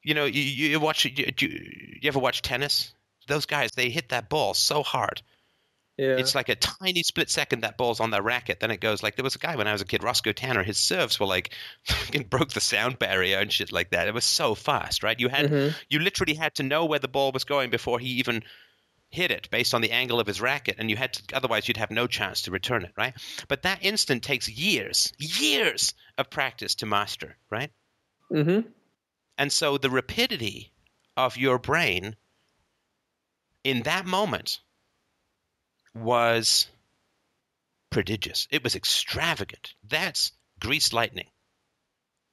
You 0.02 0.14
know, 0.14 0.24
you, 0.24 0.42
you 0.42 0.80
watch, 0.80 1.04
you, 1.04 1.12
you, 1.16 1.48
you 2.02 2.08
ever 2.08 2.18
watch 2.18 2.42
tennis? 2.42 2.92
Those 3.26 3.46
guys, 3.46 3.72
they 3.72 3.90
hit 3.90 4.10
that 4.10 4.28
ball 4.28 4.54
so 4.54 4.82
hard. 4.82 5.22
Yeah. 5.96 6.16
It's 6.18 6.34
like 6.34 6.50
a 6.50 6.56
tiny 6.56 7.02
split 7.02 7.30
second 7.30 7.60
that 7.62 7.78
ball's 7.78 8.00
on 8.00 8.10
their 8.10 8.20
racket. 8.22 8.60
Then 8.60 8.70
it 8.70 8.80
goes 8.80 9.02
like 9.02 9.16
there 9.16 9.24
was 9.24 9.34
a 9.34 9.38
guy 9.38 9.56
when 9.56 9.66
I 9.66 9.72
was 9.72 9.80
a 9.80 9.86
kid, 9.86 10.02
Roscoe 10.02 10.32
Tanner. 10.32 10.62
His 10.62 10.76
serves 10.76 11.18
were 11.18 11.24
like 11.26 11.54
fucking 11.84 12.24
broke 12.24 12.50
the 12.52 12.60
sound 12.60 12.98
barrier 12.98 13.38
and 13.38 13.50
shit 13.50 13.72
like 13.72 13.90
that. 13.90 14.06
It 14.06 14.12
was 14.14 14.24
so 14.26 14.54
fast, 14.54 15.02
right? 15.02 15.18
You 15.18 15.28
had 15.28 15.50
Mhm. 15.50 15.74
you 15.88 15.98
literally 16.00 16.34
had 16.34 16.54
to 16.56 16.62
know 16.62 16.84
where 16.84 16.98
the 16.98 17.08
ball 17.08 17.32
was 17.32 17.44
going 17.44 17.70
before 17.70 17.98
he 17.98 18.08
even 18.18 18.42
hit 19.08 19.30
it 19.30 19.48
based 19.50 19.72
on 19.72 19.80
the 19.80 19.92
angle 19.92 20.20
of 20.20 20.26
his 20.26 20.40
racket, 20.40 20.76
and 20.78 20.90
you 20.90 20.96
had 20.96 21.14
to 21.14 21.36
otherwise 21.36 21.66
you'd 21.66 21.76
have 21.78 21.90
no 21.90 22.06
chance 22.06 22.42
to 22.42 22.50
return 22.50 22.84
it, 22.84 22.92
right? 22.98 23.14
But 23.48 23.62
that 23.62 23.82
instant 23.82 24.22
takes 24.22 24.48
years, 24.50 25.12
years 25.18 25.94
of 26.18 26.28
practice 26.28 26.74
to 26.76 26.86
master, 26.86 27.36
right? 27.50 27.70
Mm-hmm. 28.30 28.68
And 29.38 29.52
so 29.52 29.78
the 29.78 29.88
rapidity 29.90 30.72
of 31.16 31.36
your 31.38 31.58
brain 31.58 32.16
in 33.64 33.82
that 33.84 34.04
moment 34.06 34.60
was 35.96 36.68
prodigious. 37.90 38.46
It 38.50 38.62
was 38.62 38.76
extravagant. 38.76 39.74
That's 39.88 40.32
grease 40.60 40.92
lightning 40.92 41.26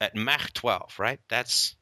at 0.02 0.16
Mach 0.16 0.54
12, 0.54 1.00
right? 1.00 1.20
That's 1.30 1.76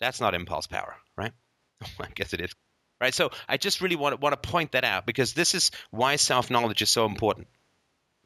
that's 0.00 0.20
not 0.20 0.34
impulse 0.34 0.66
power, 0.66 0.96
right? 1.16 1.32
I 2.00 2.08
guess 2.14 2.32
it 2.32 2.40
is. 2.40 2.54
Right? 3.00 3.14
So 3.14 3.30
I 3.48 3.56
just 3.56 3.80
really 3.80 3.96
want 3.96 4.14
to, 4.14 4.20
want 4.20 4.40
to 4.40 4.48
point 4.48 4.72
that 4.72 4.84
out 4.84 5.06
because 5.06 5.34
this 5.34 5.54
is 5.54 5.72
why 5.90 6.16
self-knowledge 6.16 6.82
is 6.82 6.90
so 6.90 7.04
important. 7.04 7.48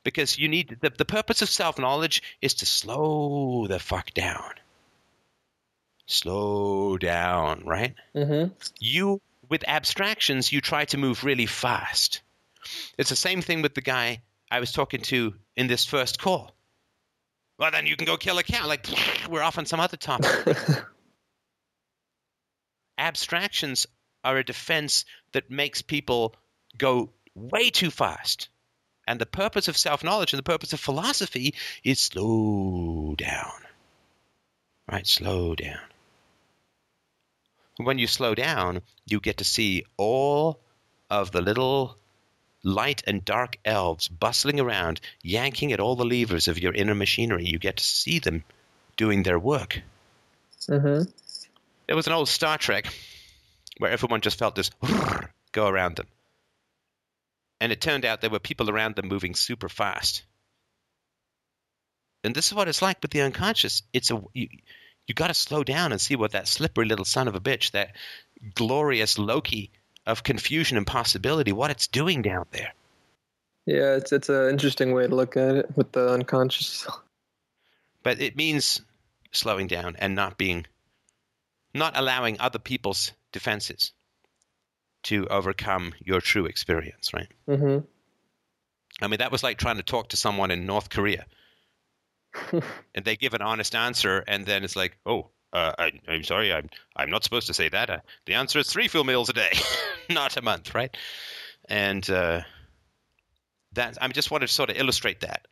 Because 0.05 0.39
you 0.39 0.49
need 0.49 0.79
the, 0.83 0.91
the 0.91 1.07
purpose 1.07 1.41
of 1.41 1.49
self-knowledge 1.49 2.23
is 2.43 2.55
to 2.55 2.67
slow 2.67 3.67
the 3.67 3.79
fuck 3.79 4.13
down. 4.13 4.53
Slow 6.05 6.99
down, 6.99 7.65
right? 7.65 7.95
Mhm. 8.15 8.53
you 8.79 9.21
with 9.49 9.65
abstractions 9.67 10.53
you 10.53 10.61
try 10.61 10.85
to 10.87 10.99
move 10.99 11.25
really 11.25 11.47
fast 11.47 12.21
it's 12.99 13.11
the 13.11 13.17
same 13.17 13.43
thing 13.43 13.63
with 13.63 13.75
the 13.75 13.81
guy 13.81 14.21
i 14.51 14.61
was 14.61 14.73
talking 14.73 15.01
to 15.01 15.35
in 15.57 15.67
this 15.67 15.85
first 15.85 16.21
call. 16.21 16.53
Well 17.59 17.71
then 17.71 17.87
you 17.87 17.97
can 17.97 18.07
go 18.07 18.17
kill 18.17 18.39
a 18.39 18.43
cat 18.43 18.67
like 18.67 18.87
we're 19.31 19.43
off 19.43 19.59
on 19.59 19.67
some 19.67 19.81
other 19.81 19.97
topic. 19.97 20.57
Abstractions 22.99 23.87
are 24.25 24.37
a 24.39 24.45
defense 24.45 25.05
that 25.33 25.51
makes 25.51 25.83
people 25.83 26.35
go 26.77 27.11
way 27.35 27.71
too 27.71 27.91
fast. 27.91 28.49
And 29.07 29.21
the 29.21 29.27
purpose 29.27 29.69
of 29.69 29.77
self-knowledge 29.77 30.33
and 30.33 30.39
the 30.39 30.51
purpose 30.51 30.73
of 30.73 30.81
philosophy 30.81 31.55
is 31.85 32.01
slow 32.01 33.15
down. 33.17 33.53
Right? 34.91 35.07
Slow 35.07 35.55
down. 35.55 35.79
When 37.77 37.99
you 37.99 38.07
slow 38.07 38.35
down, 38.35 38.83
you 39.07 39.21
get 39.21 39.37
to 39.39 39.45
see 39.45 39.85
all 39.97 40.59
of 41.11 41.31
the 41.31 41.43
little 41.43 41.99
light 42.67 43.05
and 43.07 43.25
dark 43.25 43.59
elves 43.65 44.09
bustling 44.09 44.59
around, 44.59 45.01
yanking 45.23 45.73
at 45.73 45.79
all 45.79 45.95
the 45.95 46.05
levers 46.05 46.49
of 46.49 46.59
your 46.59 46.75
inner 46.75 46.97
machinery. 46.97 47.47
You 47.47 47.61
get 47.61 47.77
to 47.77 47.85
see 47.85 48.19
them 48.19 48.43
doing 48.97 49.23
their 49.23 49.39
work. 49.39 49.81
Mhm. 50.69 51.11
There 51.87 51.97
was 51.97 52.09
an 52.09 52.13
old 52.13 52.29
Star 52.29 52.59
Trek 52.59 52.93
where 53.79 53.93
everyone 53.93 54.21
just 54.21 54.39
felt 54.39 54.57
this 54.57 54.71
go 55.53 55.69
around 55.69 55.97
them. 55.97 56.09
And 57.61 57.71
it 57.71 57.81
turned 57.81 58.05
out 58.05 58.21
there 58.21 58.31
were 58.31 58.41
people 58.41 58.69
around 58.69 58.97
them 58.97 59.07
moving 59.07 59.37
super 59.37 59.69
fast. 59.69 60.25
And 62.25 62.35
this 62.35 62.47
is 62.47 62.55
what 62.55 62.67
it's 62.67 62.83
like 62.83 62.99
with 63.01 63.13
the 63.13 63.23
unconscious. 63.23 63.83
It's 63.93 64.11
a 64.11 64.21
you, 64.35 64.49
you 65.07 65.15
got 65.15 65.29
to 65.29 65.35
slow 65.35 65.63
down 65.63 65.93
and 65.93 66.01
see 66.01 66.17
what 66.17 66.33
that 66.33 66.49
slippery 66.49 66.87
little 66.87 67.05
son 67.05 67.29
of 67.29 67.37
a 67.37 67.41
bitch, 67.41 67.71
that 67.71 67.95
glorious 68.55 69.19
Loki 69.19 69.71
of 70.07 70.23
confusion 70.23 70.77
and 70.77 70.87
possibility, 70.87 71.53
what 71.53 71.71
it's 71.71 71.89
doing 71.89 72.23
down 72.23 72.47
there. 72.53 72.73
Yeah, 73.67 73.97
it's 73.97 74.13
it's 74.13 74.29
an 74.29 74.49
interesting 74.49 74.93
way 74.93 75.09
to 75.09 75.15
look 75.15 75.37
at 75.37 75.57
it 75.57 75.77
with 75.77 75.91
the 75.93 76.09
unconscious. 76.09 76.87
But 78.03 78.21
it 78.21 78.37
means 78.37 78.81
slowing 79.33 79.67
down 79.67 79.97
and 79.99 80.15
not 80.15 80.39
being, 80.39 80.67
not 81.75 81.97
allowing 81.97 82.39
other 82.39 82.61
people's 82.61 83.13
defenses 83.33 83.93
to 85.05 85.27
overcome 85.27 85.95
your 86.01 86.21
true 86.21 86.47
experience, 86.47 87.13
right? 87.13 87.29
Mm-hmm. 87.49 87.85
I 89.03 89.09
mean, 89.09 89.19
that 89.19 89.33
was 89.33 89.43
like 89.43 89.59
trying 89.59 89.77
to 89.77 89.83
talk 89.83 90.11
to 90.11 90.17
someone 90.17 90.53
in 90.53 90.67
North 90.67 90.89
Korea, 90.89 91.27
and 92.53 93.05
they 93.05 93.17
give 93.17 93.35
an 93.35 93.43
honest 93.43 93.75
answer, 93.75 94.23
and 94.29 94.47
then 94.47 94.63
it's 94.63 94.77
like, 94.77 94.97
oh, 95.05 95.31
uh, 95.57 95.75
I, 95.79 95.93
I'm 96.07 96.23
sorry, 96.23 96.53
I'm 96.53 96.69
I'm 96.95 97.09
not 97.09 97.25
supposed 97.25 97.47
to 97.47 97.55
say 97.55 97.71
that. 97.71 97.89
Uh, 97.89 97.99
the 98.27 98.35
answer 98.35 98.59
is 98.59 98.71
three 98.71 98.89
full 98.89 99.05
meals 99.05 99.31
a 99.31 99.33
day, 99.33 99.53
not 100.11 100.37
a 100.37 100.43
month, 100.43 100.75
right? 100.75 100.95
And 101.69 102.09
uh, 102.11 102.43
that 103.73 103.97
I 104.01 104.09
just 104.09 104.31
wanted 104.31 104.49
to 104.49 104.53
sort 104.53 104.69
of 104.71 104.77
illustrate 104.77 105.21
that 105.21 105.47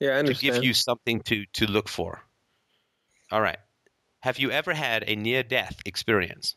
Yeah, 0.00 0.10
I 0.10 0.18
understand. 0.18 0.54
to 0.54 0.60
give 0.60 0.64
you 0.64 0.74
something 0.74 1.20
to 1.22 1.46
to 1.54 1.66
look 1.66 1.88
for. 1.88 2.22
All 3.30 3.40
right. 3.40 3.58
Have 4.20 4.38
you 4.40 4.50
ever 4.50 4.74
had 4.74 5.04
a 5.06 5.14
near 5.14 5.44
death 5.44 5.80
experience? 5.86 6.56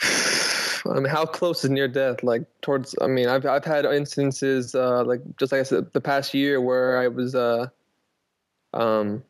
I 0.04 0.94
mean, 0.94 1.06
how 1.06 1.24
close 1.24 1.64
is 1.64 1.70
near 1.70 1.88
death? 1.88 2.22
Like 2.22 2.42
towards? 2.60 2.94
I 3.00 3.06
mean, 3.06 3.28
I've 3.28 3.46
I've 3.46 3.64
had 3.64 3.86
instances 3.86 4.74
uh, 4.74 5.02
like 5.04 5.22
just 5.38 5.50
like 5.52 5.60
I 5.60 5.64
said, 5.64 5.92
the 5.94 6.00
past 6.02 6.34
year 6.34 6.60
where 6.60 6.98
I 6.98 7.08
was 7.08 7.34
uh, 7.34 7.68
um, 8.74 9.22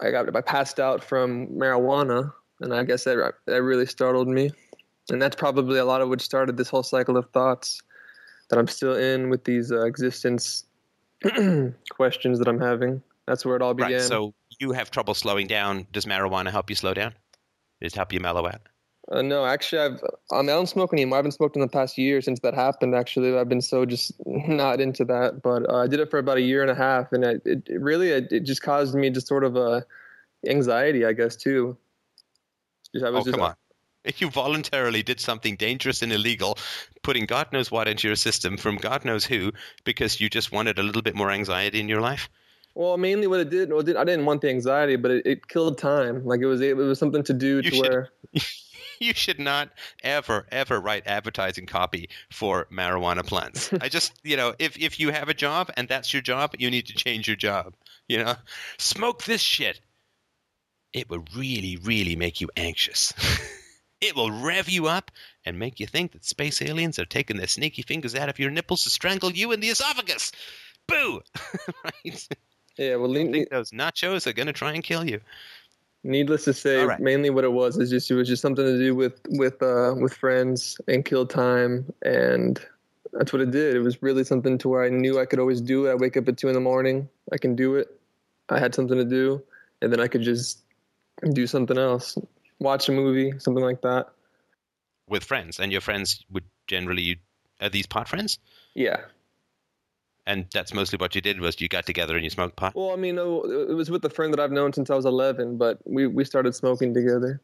I 0.00 0.10
got 0.10 0.34
I 0.34 0.40
passed 0.40 0.78
out 0.78 1.02
from 1.02 1.46
marijuana, 1.48 2.32
and 2.60 2.74
I 2.74 2.84
guess 2.84 3.04
that 3.04 3.34
that 3.46 3.62
really 3.62 3.86
startled 3.86 4.28
me, 4.28 4.50
and 5.10 5.20
that's 5.20 5.36
probably 5.36 5.78
a 5.78 5.84
lot 5.84 6.00
of 6.00 6.08
what 6.08 6.20
started 6.20 6.56
this 6.56 6.68
whole 6.68 6.82
cycle 6.82 7.16
of 7.16 7.28
thoughts 7.30 7.80
that 8.50 8.58
I'm 8.58 8.68
still 8.68 8.96
in 8.96 9.30
with 9.30 9.44
these 9.44 9.72
uh, 9.72 9.84
existence 9.84 10.64
questions 11.90 12.38
that 12.38 12.48
I'm 12.48 12.60
having. 12.60 13.02
That's 13.26 13.44
where 13.44 13.56
it 13.56 13.62
all 13.62 13.74
began. 13.74 13.92
Right. 13.92 14.02
So 14.02 14.34
you 14.60 14.72
have 14.72 14.90
trouble 14.90 15.14
slowing 15.14 15.46
down. 15.46 15.86
Does 15.92 16.04
marijuana 16.04 16.50
help 16.50 16.70
you 16.70 16.76
slow 16.76 16.94
down? 16.94 17.12
Does 17.80 17.92
it 17.92 17.96
help 17.96 18.12
you 18.12 18.20
mellow 18.20 18.46
out? 18.46 18.60
Uh, 19.10 19.22
no, 19.22 19.44
actually, 19.46 19.80
I've 19.82 20.00
I, 20.32 20.40
mean, 20.42 20.50
I 20.50 20.54
don't 20.54 20.66
smoke 20.68 20.92
anymore. 20.92 21.16
I 21.16 21.18
haven't 21.20 21.32
smoked 21.32 21.54
in 21.54 21.62
the 21.62 21.68
past 21.68 21.96
year 21.96 22.20
since 22.20 22.40
that 22.40 22.54
happened. 22.54 22.94
Actually, 22.94 23.38
I've 23.38 23.48
been 23.48 23.62
so 23.62 23.86
just 23.86 24.12
not 24.26 24.80
into 24.80 25.04
that. 25.04 25.42
But 25.42 25.68
uh, 25.68 25.76
I 25.78 25.86
did 25.86 26.00
it 26.00 26.10
for 26.10 26.18
about 26.18 26.38
a 26.38 26.42
year 26.42 26.62
and 26.62 26.70
a 26.70 26.74
half, 26.74 27.12
and 27.12 27.22
it, 27.24 27.42
it, 27.44 27.62
it 27.68 27.80
really 27.80 28.08
it, 28.10 28.32
it 28.32 28.40
just 28.40 28.62
caused 28.62 28.94
me 28.94 29.08
just 29.10 29.28
sort 29.28 29.44
of 29.44 29.56
a 29.56 29.84
anxiety, 30.48 31.04
I 31.04 31.12
guess, 31.12 31.36
too. 31.36 31.76
Just, 32.92 33.04
I 33.04 33.10
was 33.10 33.20
Oh, 33.20 33.24
just, 33.24 33.36
come 33.36 33.44
on. 33.46 33.54
If 34.04 34.20
you 34.20 34.30
voluntarily 34.30 35.02
did 35.02 35.18
something 35.20 35.56
dangerous 35.56 36.02
and 36.02 36.12
illegal, 36.12 36.58
putting 37.02 37.26
God 37.26 37.52
knows 37.52 37.70
what 37.72 37.88
into 37.88 38.06
your 38.08 38.16
system 38.16 38.56
from 38.56 38.76
God 38.76 39.04
knows 39.04 39.24
who, 39.24 39.52
because 39.84 40.20
you 40.20 40.28
just 40.30 40.52
wanted 40.52 40.78
a 40.78 40.82
little 40.82 41.02
bit 41.02 41.14
more 41.16 41.30
anxiety 41.30 41.80
in 41.80 41.88
your 41.88 42.00
life, 42.00 42.28
Well, 42.74 42.96
mainly 42.98 43.26
what 43.26 43.40
it 43.40 43.50
did, 43.50 43.70
well, 43.70 43.80
it 43.80 43.86
did 43.86 43.96
I 43.96 44.04
didn't 44.04 44.24
want 44.26 44.42
the 44.42 44.50
anxiety, 44.50 44.96
but 44.96 45.10
it, 45.10 45.26
it 45.26 45.48
killed 45.48 45.78
time. 45.78 46.24
Like 46.24 46.40
it 46.40 46.46
was 46.46 46.60
it 46.60 46.76
was 46.76 46.98
something 46.98 47.24
to 47.24 47.32
do 47.32 47.56
You 47.56 47.62
to 47.62 47.70
should- 47.70 47.88
where 47.88 48.08
you 49.00 49.14
should 49.14 49.38
not 49.38 49.70
ever, 50.02 50.46
ever 50.50 50.80
write 50.80 51.06
advertising 51.06 51.66
copy 51.66 52.08
for 52.30 52.66
marijuana 52.70 53.24
plants. 53.24 53.72
I 53.80 53.88
just, 53.88 54.12
you 54.22 54.36
know, 54.36 54.54
if, 54.58 54.78
if 54.78 54.98
you 55.00 55.10
have 55.10 55.28
a 55.28 55.34
job 55.34 55.70
and 55.76 55.88
that's 55.88 56.12
your 56.12 56.22
job, 56.22 56.54
you 56.58 56.70
need 56.70 56.86
to 56.86 56.94
change 56.94 57.26
your 57.26 57.36
job. 57.36 57.74
You 58.08 58.24
know, 58.24 58.34
smoke 58.78 59.24
this 59.24 59.40
shit. 59.40 59.80
It 60.92 61.10
will 61.10 61.24
really, 61.36 61.76
really 61.82 62.16
make 62.16 62.40
you 62.40 62.48
anxious. 62.56 63.12
it 64.00 64.14
will 64.14 64.30
rev 64.30 64.68
you 64.68 64.86
up 64.86 65.10
and 65.44 65.58
make 65.58 65.80
you 65.80 65.86
think 65.86 66.12
that 66.12 66.24
space 66.24 66.62
aliens 66.62 66.98
are 66.98 67.04
taking 67.04 67.36
their 67.36 67.46
sneaky 67.46 67.82
fingers 67.82 68.14
out 68.14 68.28
of 68.28 68.38
your 68.38 68.50
nipples 68.50 68.84
to 68.84 68.90
strangle 68.90 69.32
you 69.32 69.52
in 69.52 69.60
the 69.60 69.68
esophagus. 69.68 70.32
Boo! 70.86 71.20
right? 71.84 72.28
yeah. 72.78 72.96
Well, 72.96 73.12
those 73.12 73.72
nachos 73.72 74.26
are 74.26 74.32
going 74.32 74.46
to 74.46 74.52
try 74.52 74.72
and 74.72 74.84
kill 74.84 75.04
you. 75.04 75.20
Needless 76.06 76.44
to 76.44 76.52
say, 76.52 76.84
right. 76.84 77.00
mainly 77.00 77.30
what 77.30 77.42
it 77.42 77.52
was 77.52 77.76
is 77.78 77.90
just 77.90 78.08
it 78.10 78.14
was 78.14 78.28
just 78.28 78.40
something 78.40 78.64
to 78.64 78.78
do 78.78 78.94
with 78.94 79.20
with 79.30 79.60
uh, 79.60 79.92
with 79.98 80.14
friends 80.14 80.80
and 80.86 81.04
kill 81.04 81.26
time, 81.26 81.92
and 82.02 82.64
that's 83.12 83.32
what 83.32 83.42
it 83.42 83.50
did. 83.50 83.74
It 83.74 83.80
was 83.80 84.00
really 84.02 84.22
something 84.22 84.56
to 84.58 84.68
where 84.68 84.84
I 84.84 84.88
knew 84.88 85.18
I 85.18 85.26
could 85.26 85.40
always 85.40 85.60
do 85.60 85.86
it. 85.86 85.90
I 85.90 85.94
wake 85.96 86.16
up 86.16 86.28
at 86.28 86.36
two 86.36 86.46
in 86.46 86.54
the 86.54 86.60
morning, 86.60 87.08
I 87.32 87.38
can 87.38 87.56
do 87.56 87.74
it. 87.74 87.88
I 88.50 88.60
had 88.60 88.72
something 88.72 88.96
to 88.96 89.04
do, 89.04 89.42
and 89.82 89.92
then 89.92 89.98
I 89.98 90.06
could 90.06 90.22
just 90.22 90.62
do 91.32 91.44
something 91.48 91.76
else, 91.76 92.16
watch 92.60 92.88
a 92.88 92.92
movie, 92.92 93.32
something 93.40 93.64
like 93.64 93.82
that. 93.82 94.06
with 95.08 95.24
friends, 95.24 95.58
and 95.58 95.72
your 95.72 95.80
friends 95.80 96.24
would 96.30 96.44
generally 96.68 97.18
are 97.60 97.68
these 97.68 97.86
pot 97.86 98.08
friends, 98.08 98.38
Yeah. 98.74 99.00
And 100.26 100.46
that's 100.52 100.74
mostly 100.74 100.96
what 100.98 101.14
you 101.14 101.20
did 101.20 101.40
was 101.40 101.60
you 101.60 101.68
got 101.68 101.86
together 101.86 102.14
and 102.16 102.24
you 102.24 102.30
smoked 102.30 102.56
pot. 102.56 102.74
Well, 102.74 102.90
I 102.92 102.96
mean, 102.96 103.18
oh, 103.18 103.42
it 103.44 103.74
was 103.74 103.90
with 103.90 104.04
a 104.04 104.10
friend 104.10 104.32
that 104.32 104.40
I've 104.40 104.52
known 104.52 104.72
since 104.72 104.90
I 104.90 104.94
was 104.94 105.04
11, 105.06 105.56
but 105.56 105.78
we 105.84 106.06
we 106.06 106.24
started 106.24 106.54
smoking 106.54 106.92
together. 106.94 107.40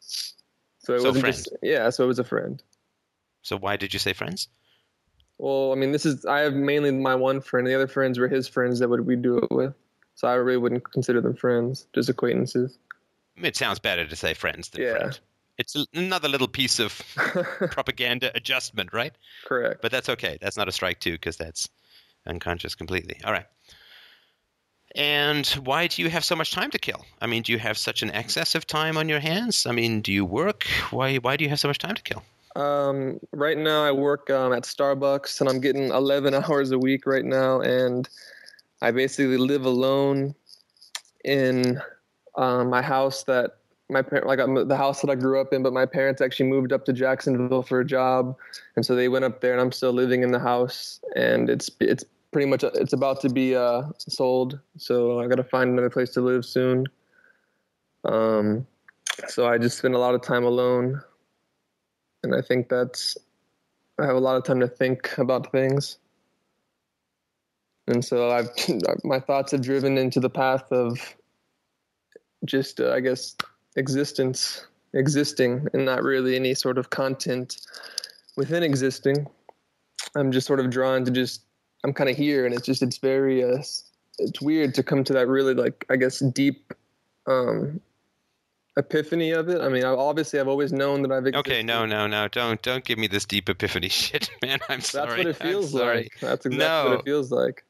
So 0.00 0.94
it 0.94 1.00
So 1.00 1.04
wasn't 1.06 1.20
friend. 1.20 1.36
just 1.36 1.48
yeah. 1.62 1.90
So 1.90 2.04
it 2.04 2.06
was 2.08 2.18
a 2.18 2.24
friend. 2.24 2.62
So 3.42 3.56
why 3.56 3.76
did 3.76 3.92
you 3.92 3.98
say 3.98 4.12
friends? 4.12 4.48
Well, 5.38 5.72
I 5.72 5.74
mean, 5.74 5.92
this 5.92 6.04
is 6.06 6.26
I 6.26 6.40
have 6.40 6.54
mainly 6.54 6.92
my 6.92 7.14
one 7.14 7.40
friend. 7.40 7.66
The 7.66 7.74
other 7.74 7.88
friends 7.88 8.18
were 8.18 8.28
his 8.28 8.46
friends 8.46 8.78
that 8.78 8.88
would 8.88 9.06
we 9.06 9.16
do 9.16 9.38
it 9.38 9.50
with. 9.50 9.74
So 10.14 10.28
I 10.28 10.34
really 10.34 10.58
wouldn't 10.58 10.90
consider 10.92 11.20
them 11.20 11.34
friends, 11.34 11.86
just 11.94 12.08
acquaintances. 12.10 12.78
It 13.36 13.56
sounds 13.56 13.78
better 13.78 14.06
to 14.06 14.16
say 14.16 14.34
friends 14.34 14.68
than 14.68 14.82
Yeah. 14.82 14.92
friend. 14.98 15.18
It's 15.56 15.76
another 15.94 16.28
little 16.28 16.48
piece 16.48 16.78
of 16.78 17.00
propaganda 17.70 18.30
adjustment, 18.34 18.92
right? 18.92 19.14
Correct. 19.44 19.80
But 19.82 19.90
that's 19.92 20.08
okay. 20.10 20.36
That's 20.40 20.56
not 20.56 20.68
a 20.68 20.72
strike 20.72 21.00
two 21.00 21.12
because 21.12 21.36
that's 21.36 21.68
unconscious 22.26 22.74
completely. 22.74 23.20
All 23.24 23.32
right. 23.32 23.46
And 24.96 25.46
why 25.46 25.86
do 25.86 26.02
you 26.02 26.10
have 26.10 26.24
so 26.24 26.34
much 26.34 26.50
time 26.50 26.70
to 26.72 26.78
kill? 26.78 27.04
I 27.20 27.26
mean, 27.26 27.42
do 27.42 27.52
you 27.52 27.58
have 27.58 27.78
such 27.78 28.02
an 28.02 28.10
excess 28.10 28.54
of 28.56 28.66
time 28.66 28.96
on 28.96 29.08
your 29.08 29.20
hands? 29.20 29.66
I 29.66 29.72
mean, 29.72 30.00
do 30.00 30.12
you 30.12 30.24
work? 30.24 30.64
Why 30.90 31.16
why 31.16 31.36
do 31.36 31.44
you 31.44 31.50
have 31.50 31.60
so 31.60 31.68
much 31.68 31.78
time 31.78 31.94
to 31.94 32.02
kill? 32.02 32.22
Um, 32.56 33.20
right 33.32 33.56
now, 33.56 33.84
I 33.84 33.92
work 33.92 34.28
um, 34.30 34.52
at 34.52 34.64
Starbucks, 34.64 35.40
and 35.40 35.48
I'm 35.48 35.60
getting 35.60 35.90
11 35.90 36.34
hours 36.44 36.72
a 36.72 36.78
week 36.78 37.06
right 37.06 37.24
now, 37.24 37.60
and 37.60 38.08
I 38.82 38.90
basically 38.90 39.36
live 39.36 39.64
alone 39.64 40.34
in 41.24 41.80
um, 42.36 42.70
my 42.70 42.82
house 42.82 43.22
that 43.24 43.59
my 43.90 44.02
parent, 44.02 44.26
like 44.26 44.38
the 44.68 44.76
house 44.76 45.00
that 45.00 45.10
I 45.10 45.14
grew 45.14 45.40
up 45.40 45.52
in, 45.52 45.62
but 45.62 45.72
my 45.72 45.86
parents 45.86 46.20
actually 46.20 46.48
moved 46.48 46.72
up 46.72 46.84
to 46.86 46.92
Jacksonville 46.92 47.62
for 47.62 47.80
a 47.80 47.84
job, 47.84 48.36
and 48.76 48.84
so 48.84 48.94
they 48.94 49.08
went 49.08 49.24
up 49.24 49.40
there, 49.40 49.52
and 49.52 49.60
I'm 49.60 49.72
still 49.72 49.92
living 49.92 50.22
in 50.22 50.32
the 50.32 50.38
house, 50.38 51.00
and 51.16 51.50
it's 51.50 51.70
it's 51.80 52.04
pretty 52.32 52.46
much 52.46 52.64
it's 52.64 52.92
about 52.92 53.20
to 53.22 53.28
be 53.28 53.56
uh, 53.56 53.82
sold, 53.98 54.58
so 54.76 55.20
I 55.20 55.26
got 55.26 55.36
to 55.36 55.44
find 55.44 55.70
another 55.70 55.90
place 55.90 56.10
to 56.10 56.20
live 56.20 56.44
soon. 56.44 56.86
Um, 58.04 58.66
so 59.28 59.46
I 59.46 59.58
just 59.58 59.78
spend 59.78 59.94
a 59.94 59.98
lot 59.98 60.14
of 60.14 60.22
time 60.22 60.44
alone. 60.44 61.02
And 62.22 62.34
I 62.34 62.42
think 62.42 62.68
that's 62.68 63.16
I 63.98 64.06
have 64.06 64.16
a 64.16 64.20
lot 64.20 64.36
of 64.36 64.44
time 64.44 64.60
to 64.60 64.68
think 64.68 65.16
about 65.18 65.50
things, 65.52 65.98
and 67.86 68.04
so 68.04 68.30
I've 68.30 68.50
my 69.04 69.20
thoughts 69.20 69.52
have 69.52 69.62
driven 69.62 69.96
into 69.96 70.20
the 70.20 70.30
path 70.30 70.70
of 70.70 70.98
just 72.44 72.80
uh, 72.80 72.92
I 72.92 73.00
guess 73.00 73.36
existence, 73.76 74.66
existing, 74.94 75.66
and 75.72 75.84
not 75.84 76.02
really 76.02 76.36
any 76.36 76.54
sort 76.54 76.78
of 76.78 76.90
content 76.90 77.60
within 78.36 78.62
existing. 78.62 79.26
I'm 80.14 80.32
just 80.32 80.46
sort 80.46 80.60
of 80.60 80.70
drawn 80.70 81.04
to 81.04 81.10
just 81.10 81.42
I'm 81.84 81.92
kind 81.92 82.10
of 82.10 82.16
here, 82.16 82.46
and 82.46 82.54
it's 82.54 82.66
just 82.66 82.82
it's 82.82 82.98
very 82.98 83.44
uh, 83.44 83.58
it's 84.18 84.40
weird 84.40 84.74
to 84.74 84.82
come 84.82 85.04
to 85.04 85.12
that 85.14 85.28
really 85.28 85.54
like 85.54 85.84
I 85.90 85.96
guess 85.96 86.18
deep 86.20 86.72
um 87.26 87.80
epiphany 88.76 89.30
of 89.32 89.48
it. 89.48 89.60
I 89.60 89.68
mean, 89.68 89.84
obviously 89.84 90.40
I've 90.40 90.48
always 90.48 90.72
known 90.72 91.02
that 91.02 91.12
I've 91.12 91.26
existed. 91.26 91.50
Okay, 91.50 91.62
no, 91.62 91.86
no, 91.86 92.06
no, 92.06 92.28
don't 92.28 92.60
don't 92.62 92.84
give 92.84 92.98
me 92.98 93.06
this 93.06 93.24
deep 93.24 93.48
epiphany 93.48 93.88
shit, 93.90 94.30
man. 94.42 94.58
I'm 94.68 94.80
sorry. 94.80 95.24
That's 95.24 95.38
what 95.40 95.48
it 95.48 95.50
feels 95.52 95.74
like. 95.74 96.12
That's 96.20 96.46
exactly 96.46 96.58
No. 96.66 96.90
what 96.90 97.00
it 97.00 97.04
feels 97.04 97.30
like. 97.30 97.64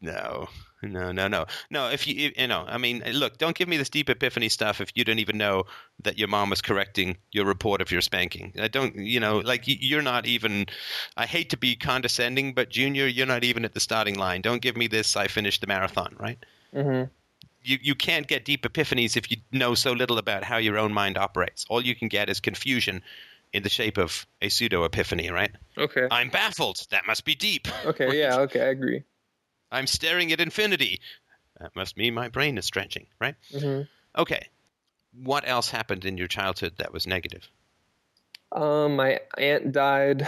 No, 0.00 0.48
no, 0.82 1.10
no, 1.10 1.26
no, 1.26 1.46
no. 1.70 1.88
If 1.90 2.06
you, 2.06 2.30
you 2.36 2.46
know, 2.46 2.64
I 2.68 2.78
mean, 2.78 3.02
look, 3.12 3.38
don't 3.38 3.56
give 3.56 3.68
me 3.68 3.76
this 3.76 3.90
deep 3.90 4.08
epiphany 4.08 4.48
stuff 4.48 4.80
if 4.80 4.90
you 4.94 5.04
don't 5.04 5.18
even 5.18 5.36
know 5.36 5.64
that 6.04 6.18
your 6.18 6.28
mom 6.28 6.50
was 6.50 6.62
correcting 6.62 7.16
your 7.32 7.46
report 7.46 7.80
of 7.80 7.90
your 7.90 8.00
spanking. 8.00 8.52
I 8.60 8.68
don't, 8.68 8.94
you 8.94 9.18
know, 9.18 9.38
like 9.38 9.64
you're 9.66 10.02
not 10.02 10.26
even. 10.26 10.66
I 11.16 11.26
hate 11.26 11.50
to 11.50 11.56
be 11.56 11.74
condescending, 11.74 12.54
but 12.54 12.70
Junior, 12.70 13.06
you're 13.06 13.26
not 13.26 13.42
even 13.42 13.64
at 13.64 13.74
the 13.74 13.80
starting 13.80 14.14
line. 14.14 14.40
Don't 14.40 14.62
give 14.62 14.76
me 14.76 14.86
this. 14.86 15.16
I 15.16 15.26
finished 15.26 15.60
the 15.60 15.66
marathon, 15.66 16.14
right? 16.18 16.38
Mm-hmm. 16.74 17.10
You 17.64 17.78
you 17.82 17.94
can't 17.96 18.28
get 18.28 18.44
deep 18.44 18.62
epiphanies 18.62 19.16
if 19.16 19.30
you 19.32 19.38
know 19.50 19.74
so 19.74 19.92
little 19.92 20.18
about 20.18 20.44
how 20.44 20.58
your 20.58 20.78
own 20.78 20.92
mind 20.92 21.18
operates. 21.18 21.66
All 21.68 21.84
you 21.84 21.96
can 21.96 22.08
get 22.08 22.30
is 22.30 22.40
confusion. 22.40 23.02
In 23.54 23.62
the 23.62 23.70
shape 23.70 23.96
of 23.96 24.26
a 24.42 24.50
pseudo 24.50 24.84
epiphany, 24.84 25.30
right? 25.30 25.50
Okay. 25.78 26.06
I'm 26.10 26.28
baffled. 26.28 26.86
That 26.90 27.06
must 27.06 27.24
be 27.24 27.34
deep. 27.34 27.66
Okay. 27.86 28.20
Yeah. 28.20 28.36
Okay. 28.40 28.60
I 28.60 28.66
agree. 28.66 29.04
I'm 29.70 29.86
staring 29.86 30.32
at 30.32 30.40
infinity. 30.40 31.00
That 31.60 31.74
must 31.76 31.96
mean 31.96 32.14
my 32.14 32.28
brain 32.28 32.58
is 32.58 32.64
stretching, 32.64 33.06
right? 33.20 33.34
hmm 33.56 33.82
Okay. 34.16 34.48
What 35.12 35.48
else 35.48 35.70
happened 35.70 36.04
in 36.04 36.16
your 36.16 36.28
childhood 36.28 36.74
that 36.78 36.92
was 36.92 37.06
negative? 37.06 37.48
Um, 38.52 38.96
my 38.96 39.20
aunt 39.36 39.72
died 39.72 40.26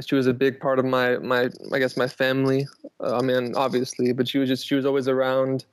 She 0.00 0.14
was 0.14 0.26
a 0.26 0.34
big 0.34 0.60
part 0.60 0.78
of 0.78 0.84
my 0.84 1.18
my 1.18 1.48
I 1.72 1.78
guess 1.78 1.96
my 1.96 2.06
family. 2.08 2.66
Uh, 3.00 3.16
I 3.16 3.22
mean, 3.22 3.54
obviously, 3.56 4.12
but 4.12 4.28
she 4.28 4.38
was 4.38 4.48
just 4.48 4.66
she 4.66 4.74
was 4.74 4.86
always 4.86 5.08
around, 5.08 5.64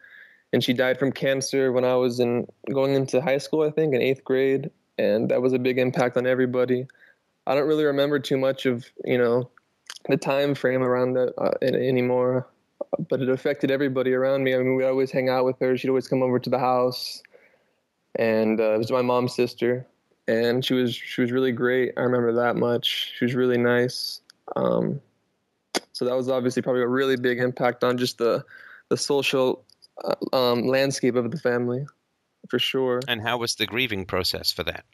and 0.53 0.63
she 0.63 0.73
died 0.73 0.97
from 0.97 1.11
cancer 1.11 1.71
when 1.71 1.85
I 1.85 1.95
was 1.95 2.19
in 2.19 2.47
going 2.73 2.95
into 2.95 3.21
high 3.21 3.37
school. 3.37 3.61
I 3.61 3.71
think 3.71 3.93
in 3.93 4.01
eighth 4.01 4.23
grade, 4.23 4.71
and 4.97 5.29
that 5.29 5.41
was 5.41 5.53
a 5.53 5.59
big 5.59 5.77
impact 5.77 6.17
on 6.17 6.25
everybody. 6.25 6.87
I 7.45 7.53
don't 7.53 7.67
really 7.67 7.85
remember 7.85 8.19
too 8.19 8.37
much 8.37 8.65
of 8.65 8.85
you 9.03 9.17
know 9.17 9.49
the 10.09 10.17
time 10.17 10.55
frame 10.55 10.81
around 10.81 11.13
that 11.13 11.33
uh, 11.37 11.51
anymore, 11.61 12.47
but 13.09 13.21
it 13.21 13.29
affected 13.29 13.71
everybody 13.71 14.13
around 14.13 14.43
me. 14.43 14.53
I 14.53 14.57
mean, 14.57 14.75
we'd 14.75 14.85
always 14.85 15.11
hang 15.11 15.29
out 15.29 15.45
with 15.45 15.59
her. 15.59 15.77
She'd 15.77 15.89
always 15.89 16.07
come 16.07 16.23
over 16.23 16.39
to 16.39 16.49
the 16.49 16.59
house, 16.59 17.21
and 18.15 18.59
uh, 18.59 18.73
it 18.73 18.77
was 18.77 18.91
my 18.91 19.01
mom's 19.01 19.35
sister, 19.35 19.85
and 20.27 20.63
she 20.63 20.73
was 20.73 20.95
she 20.95 21.21
was 21.21 21.31
really 21.31 21.51
great. 21.51 21.93
I 21.97 22.01
remember 22.01 22.33
that 22.33 22.55
much. 22.55 23.13
She 23.17 23.25
was 23.25 23.35
really 23.35 23.57
nice. 23.57 24.21
Um, 24.55 25.01
so 25.93 26.05
that 26.05 26.15
was 26.15 26.29
obviously 26.29 26.61
probably 26.61 26.81
a 26.81 26.87
really 26.87 27.15
big 27.15 27.39
impact 27.39 27.83
on 27.83 27.97
just 27.97 28.17
the 28.17 28.43
the 28.89 28.97
social 28.97 29.65
uh, 30.03 30.35
um, 30.35 30.67
landscape 30.67 31.15
of 31.15 31.31
the 31.31 31.37
family, 31.37 31.85
for 32.49 32.59
sure. 32.59 33.01
And 33.07 33.21
how 33.21 33.37
was 33.37 33.55
the 33.55 33.65
grieving 33.65 34.05
process 34.05 34.51
for 34.51 34.63
that? 34.63 34.85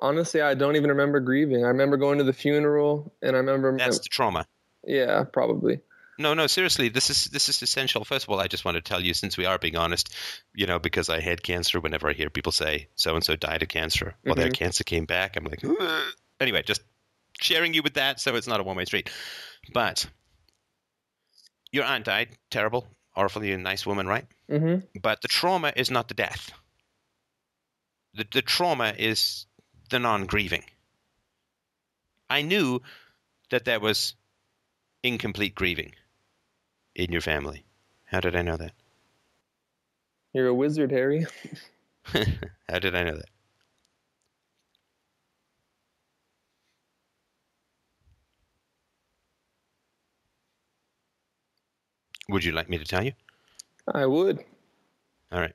Honestly, 0.00 0.42
I 0.42 0.54
don't 0.54 0.76
even 0.76 0.90
remember 0.90 1.20
grieving. 1.20 1.64
I 1.64 1.68
remember 1.68 1.96
going 1.96 2.18
to 2.18 2.24
the 2.24 2.32
funeral, 2.32 3.12
and 3.22 3.34
I 3.34 3.38
remember. 3.38 3.76
That's 3.78 4.00
the 4.00 4.08
trauma. 4.08 4.46
Yeah, 4.84 5.24
probably. 5.32 5.80
No, 6.18 6.32
no, 6.32 6.46
seriously, 6.46 6.88
this 6.88 7.10
is 7.10 7.26
this 7.26 7.48
is 7.48 7.60
essential. 7.62 8.04
First 8.04 8.24
of 8.24 8.30
all, 8.30 8.40
I 8.40 8.46
just 8.46 8.64
want 8.64 8.76
to 8.76 8.80
tell 8.80 9.00
you, 9.00 9.12
since 9.12 9.36
we 9.36 9.44
are 9.44 9.58
being 9.58 9.76
honest, 9.76 10.14
you 10.54 10.66
know, 10.66 10.78
because 10.78 11.10
I 11.10 11.20
had 11.20 11.42
cancer. 11.42 11.78
Whenever 11.78 12.08
I 12.08 12.14
hear 12.14 12.30
people 12.30 12.52
say 12.52 12.88
so 12.94 13.14
and 13.14 13.24
so 13.24 13.36
died 13.36 13.62
of 13.62 13.68
cancer, 13.68 14.14
or 14.24 14.30
mm-hmm. 14.30 14.40
their 14.40 14.50
cancer 14.50 14.82
came 14.82 15.04
back, 15.04 15.36
I'm 15.36 15.44
like, 15.44 15.62
Ugh. 15.64 16.02
anyway, 16.40 16.62
just 16.62 16.80
sharing 17.38 17.74
you 17.74 17.82
with 17.82 17.94
that, 17.94 18.18
so 18.20 18.34
it's 18.34 18.46
not 18.46 18.60
a 18.60 18.62
one 18.62 18.76
way 18.76 18.86
street. 18.86 19.10
But 19.74 20.06
your 21.70 21.84
aunt 21.84 22.06
died, 22.06 22.30
terrible, 22.50 22.86
awfully 23.14 23.52
a 23.52 23.58
nice 23.58 23.84
woman, 23.84 24.06
right? 24.06 24.24
Mm-hmm. 24.50 25.00
But 25.02 25.20
the 25.20 25.28
trauma 25.28 25.72
is 25.76 25.90
not 25.90 26.08
the 26.08 26.14
death. 26.14 26.50
The 28.14 28.26
the 28.32 28.42
trauma 28.42 28.94
is 28.96 29.44
the 29.90 29.98
non 29.98 30.24
grieving. 30.24 30.64
I 32.30 32.40
knew 32.40 32.80
that 33.50 33.66
there 33.66 33.80
was 33.80 34.14
incomplete 35.02 35.54
grieving 35.54 35.92
in 36.96 37.12
your 37.12 37.20
family. 37.20 37.64
How 38.06 38.20
did 38.20 38.34
I 38.34 38.42
know 38.42 38.56
that? 38.56 38.72
You're 40.32 40.48
a 40.48 40.54
wizard, 40.54 40.90
Harry. 40.90 41.26
How 42.68 42.78
did 42.78 42.94
I 42.94 43.04
know 43.04 43.16
that? 43.16 43.28
Would 52.28 52.44
you 52.44 52.52
like 52.52 52.68
me 52.68 52.78
to 52.78 52.84
tell 52.84 53.04
you? 53.04 53.12
I 53.92 54.06
would. 54.06 54.44
All 55.30 55.40
right. 55.40 55.54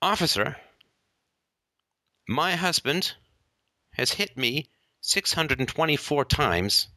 Officer, 0.00 0.56
my 2.28 2.52
husband 2.52 3.14
has 3.92 4.12
hit 4.12 4.36
me 4.36 4.68
624 5.00 6.24
times 6.26 6.88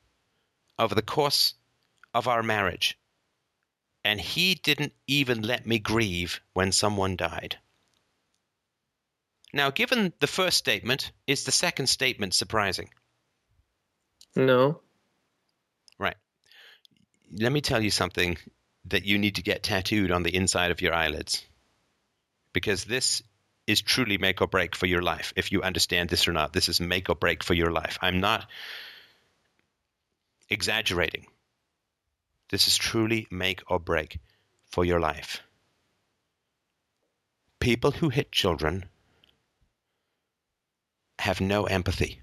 over 0.78 0.96
the 0.96 1.02
course 1.02 1.56
of 2.14 2.28
our 2.28 2.44
marriage. 2.44 2.98
And 4.04 4.20
he 4.20 4.56
didn't 4.56 4.94
even 5.08 5.42
let 5.42 5.68
me 5.68 5.80
grieve 5.80 6.40
when 6.54 6.72
someone 6.72 7.16
died. 7.16 7.58
Now, 9.52 9.72
given 9.72 10.14
the 10.20 10.28
first 10.28 10.58
statement, 10.58 11.12
is 11.28 11.44
the 11.44 11.52
second 11.52 11.88
statement 11.88 12.34
surprising? 12.34 12.90
No. 14.36 14.82
Right. 15.98 16.18
Let 17.32 17.52
me 17.52 17.62
tell 17.62 17.82
you 17.82 17.92
something 17.92 18.38
that 18.86 19.06
you 19.06 19.18
need 19.18 19.36
to 19.36 19.44
get 19.44 19.64
tattooed 19.64 20.12
on 20.12 20.24
the 20.24 20.36
inside 20.36 20.72
of 20.72 20.82
your 20.82 20.94
eyelids. 20.94 21.46
Because 22.54 22.86
this 22.86 23.22
is 23.68 23.82
truly 23.82 24.18
make 24.18 24.42
or 24.42 24.48
break 24.48 24.76
for 24.76 24.86
your 24.86 25.02
life. 25.02 25.34
If 25.36 25.52
you 25.52 25.62
understand 25.62 26.10
this 26.10 26.28
or 26.28 26.32
not, 26.32 26.54
this 26.54 26.70
is 26.70 26.80
make 26.80 27.10
or 27.10 27.16
break 27.16 27.44
for 27.44 27.54
your 27.54 27.72
life. 27.72 27.98
I'm 28.02 28.20
not 28.20 28.48
exaggerating. 30.50 31.28
This 32.50 32.68
is 32.68 32.78
truly 32.78 33.28
make 33.30 33.62
or 33.70 33.80
break 33.80 34.20
for 34.66 34.84
your 34.84 35.00
life. 35.00 35.42
People 37.60 37.92
who 37.92 38.10
hit 38.10 38.32
children 38.32 38.90
have 41.20 41.42
no 41.42 41.66
empathy. 41.66 42.22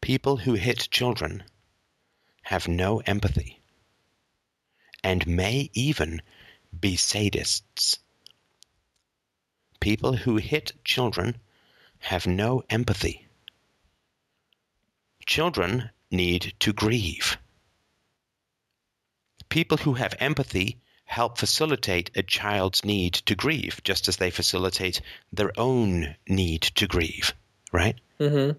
People 0.00 0.36
who 0.36 0.54
hit 0.54 0.88
children 0.90 1.42
have 2.42 2.68
no 2.68 2.98
empathy 3.00 3.60
and 5.02 5.26
may 5.26 5.70
even 5.72 6.22
be 6.78 6.96
sadists. 6.96 7.98
People 9.80 10.14
who 10.14 10.36
hit 10.36 10.72
children 10.84 11.40
have 11.98 12.26
no 12.26 12.62
empathy. 12.70 13.26
Children 15.26 15.90
need 16.10 16.54
to 16.60 16.72
grieve. 16.72 17.38
People 19.52 19.76
who 19.76 19.92
have 19.92 20.14
empathy 20.18 20.78
help 21.04 21.36
facilitate 21.36 22.10
a 22.16 22.22
child's 22.22 22.86
need 22.86 23.12
to 23.12 23.34
grieve, 23.34 23.82
just 23.84 24.08
as 24.08 24.16
they 24.16 24.30
facilitate 24.30 25.02
their 25.30 25.52
own 25.60 26.16
need 26.26 26.62
to 26.62 26.86
grieve, 26.86 27.34
right? 27.70 28.00
Mm-hmm. 28.18 28.58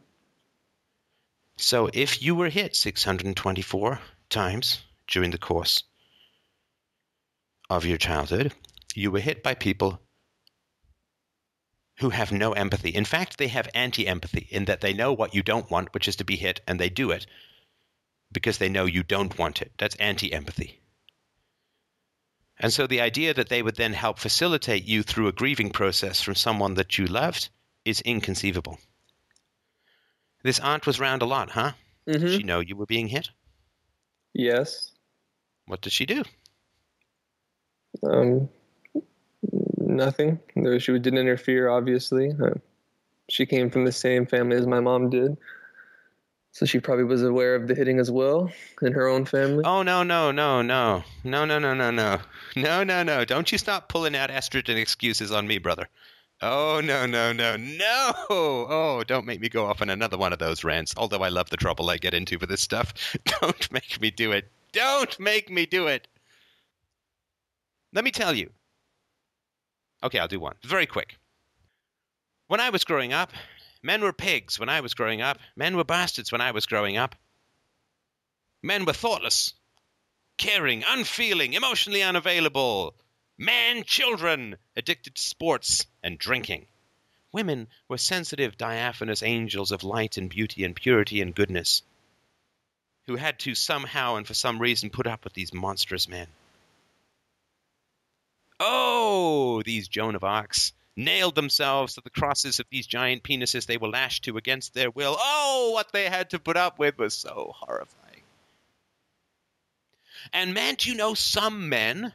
So 1.58 1.90
if 1.92 2.22
you 2.22 2.36
were 2.36 2.50
hit 2.50 2.76
624 2.76 4.00
times 4.30 4.84
during 5.08 5.32
the 5.32 5.40
course 5.40 5.82
of 7.72 7.88
your 7.88 7.98
childhood, 7.98 8.54
you 8.94 9.10
were 9.10 9.20
hit 9.20 9.42
by 9.42 9.56
people 9.56 10.00
who 12.02 12.12
have 12.12 12.32
no 12.32 12.54
empathy. 12.54 12.92
In 12.92 13.06
fact, 13.06 13.40
they 13.40 13.48
have 13.48 13.68
anti 13.74 14.08
empathy 14.08 14.48
in 14.52 14.66
that 14.66 14.82
they 14.82 14.94
know 14.94 15.12
what 15.12 15.34
you 15.34 15.42
don't 15.42 15.72
want, 15.72 15.92
which 15.96 16.08
is 16.08 16.18
to 16.18 16.24
be 16.24 16.36
hit, 16.36 16.62
and 16.68 16.80
they 16.80 16.90
do 16.90 17.10
it 17.10 17.26
because 18.32 18.60
they 18.60 18.70
know 18.70 18.86
you 18.86 19.02
don't 19.02 19.40
want 19.40 19.64
it. 19.64 19.72
That's 19.80 19.96
anti 19.96 20.32
empathy. 20.32 20.82
And 22.60 22.72
so 22.72 22.88
the 22.88 23.02
idea 23.02 23.34
that 23.34 23.50
they 23.50 23.62
would 23.62 23.76
then 23.76 23.94
help 23.94 24.20
facilitate 24.20 24.86
you 24.86 25.04
through 25.04 25.28
a 25.28 25.32
grieving 25.32 25.72
process 25.72 26.22
from 26.22 26.36
someone 26.36 26.76
that 26.76 26.98
you 26.98 27.06
loved 27.06 27.50
is 27.84 28.02
inconceivable. 28.02 28.80
This 30.44 30.60
aunt 30.60 30.86
was 30.86 31.00
round 31.00 31.22
a 31.22 31.26
lot, 31.26 31.50
huh? 31.50 31.72
Mm-hmm. 32.08 32.26
Did 32.26 32.38
she 32.38 32.44
know 32.44 32.60
you 32.60 32.76
were 32.76 32.86
being 32.86 33.08
hit? 33.08 33.30
Yes. 34.34 34.92
What 35.66 35.82
did 35.82 35.94
she 35.94 36.06
do? 36.06 36.24
Um, 38.04 38.50
nothing. 39.78 40.40
She 40.80 40.92
didn't 41.00 41.20
interfere, 41.20 41.70
obviously. 41.70 42.32
Uh, 42.32 42.56
she 43.30 43.46
came 43.46 43.70
from 43.70 43.86
the 43.86 43.92
same 43.92 44.26
family 44.26 44.58
as 44.58 44.68
my 44.68 44.80
mom 44.80 45.10
did. 45.10 45.38
So 46.54 46.68
she 46.68 46.80
probably 46.80 47.04
was 47.04 47.24
aware 47.24 47.56
of 47.56 47.68
the 47.68 47.74
hitting 47.74 47.98
as 47.98 48.12
well 48.12 48.52
in 48.84 48.94
her 48.94 49.08
own 49.08 49.26
family. 49.26 49.64
Oh 49.66 49.82
no 49.82 50.04
no 50.04 50.32
no 50.32 50.62
no 50.62 51.04
no 51.24 51.46
no 51.46 51.60
no 51.60 51.74
no 51.74 51.92
no 51.92 52.20
no 52.56 52.84
no 52.84 53.04
no! 53.04 53.26
Don't 53.26 53.52
you 53.52 53.58
stop 53.58 53.90
pulling 53.90 54.16
out 54.16 54.30
estrogen 54.30 54.78
excuses 54.78 55.32
on 55.32 55.48
me, 55.48 55.58
brother. 55.58 55.88
Oh 56.44 56.80
no 56.84 57.08
no 57.08 57.34
no 57.34 57.58
no! 57.58 58.14
Oh, 58.30 59.04
don't 59.08 59.26
make 59.26 59.42
me 59.42 59.50
go 59.50 59.66
off 59.66 59.82
on 59.82 59.90
another 59.90 60.16
one 60.16 60.32
of 60.32 60.38
those 60.38 60.64
rants. 60.64 60.94
Although 60.96 61.24
I 61.24 61.30
love 61.30 61.50
the 61.50 61.58
trouble 61.58 61.90
I 61.90 61.98
get 61.98 62.14
into 62.14 62.38
for 62.38 62.46
this 62.46 62.62
stuff, 62.62 62.94
don't 63.42 63.72
make 63.72 64.00
me 64.00 64.12
do 64.12 64.32
it. 64.32 64.52
Don't 64.74 65.20
make 65.20 65.50
me 65.50 65.66
do 65.66 65.88
it. 65.88 66.08
Let 67.94 68.04
me 68.04 68.12
tell 68.12 68.36
you. 68.36 68.52
Okay, 70.04 70.20
I'll 70.20 70.28
do 70.28 70.40
one. 70.40 70.56
Very 70.64 70.86
quick. 70.86 71.18
When 72.48 72.60
I 72.60 72.70
was 72.70 72.84
growing 72.84 73.12
up, 73.12 73.32
Men 73.84 74.02
were 74.02 74.14
pigs 74.14 74.58
when 74.58 74.70
I 74.70 74.80
was 74.80 74.94
growing 74.94 75.22
up. 75.22 75.38
Men 75.58 75.76
were 75.76 75.84
bastards 75.84 76.32
when 76.32 76.40
I 76.40 76.52
was 76.52 76.66
growing 76.66 76.96
up. 76.96 77.16
Men 78.62 78.86
were 78.86 78.94
thoughtless, 78.94 79.54
caring, 80.38 80.86
unfeeling, 80.88 81.54
emotionally 81.54 82.02
unavailable. 82.02 82.96
Man 83.38 83.84
children, 83.84 84.56
addicted 84.78 85.16
to 85.16 85.22
sports 85.22 85.86
and 86.02 86.18
drinking. 86.18 86.68
Women 87.34 87.68
were 87.90 87.98
sensitive, 87.98 88.58
diaphanous 88.58 89.22
angels 89.22 89.72
of 89.72 89.84
light 89.84 90.18
and 90.18 90.30
beauty 90.30 90.64
and 90.64 90.76
purity 90.76 91.20
and 91.20 91.36
goodness, 91.36 91.82
who 93.08 93.18
had 93.18 93.38
to 93.40 93.54
somehow 93.54 94.16
and 94.16 94.26
for 94.26 94.34
some 94.34 94.60
reason 94.60 94.92
put 94.92 95.08
up 95.08 95.26
with 95.26 95.34
these 95.34 95.54
monstrous 95.54 96.08
men. 96.08 96.28
Oh, 98.62 99.62
these 99.64 99.90
Joan 99.90 100.16
of 100.16 100.24
Arcs 100.24 100.72
nailed 100.96 101.36
themselves 101.36 101.96
to 101.96 102.02
the 102.02 102.10
crosses 102.10 102.60
of 102.60 102.66
these 102.70 102.86
giant 102.86 103.24
penises 103.24 103.66
they 103.66 103.78
were 103.78 103.90
lashed 103.90 104.26
to 104.26 104.38
against 104.38 104.74
their 104.74 104.92
will. 104.92 105.16
Oh, 105.20 105.72
what 105.74 105.92
they 105.92 106.06
had 106.06 106.30
to 106.32 106.40
put 106.40 106.58
up 106.58 106.80
with 106.80 106.98
was 106.98 107.14
so 107.14 107.54
horrifying. 107.56 108.22
And 110.32 110.54
man, 110.54 110.76
do 110.76 110.90
you 110.90 110.96
know 110.96 111.14
some 111.14 111.70
men 111.70 112.14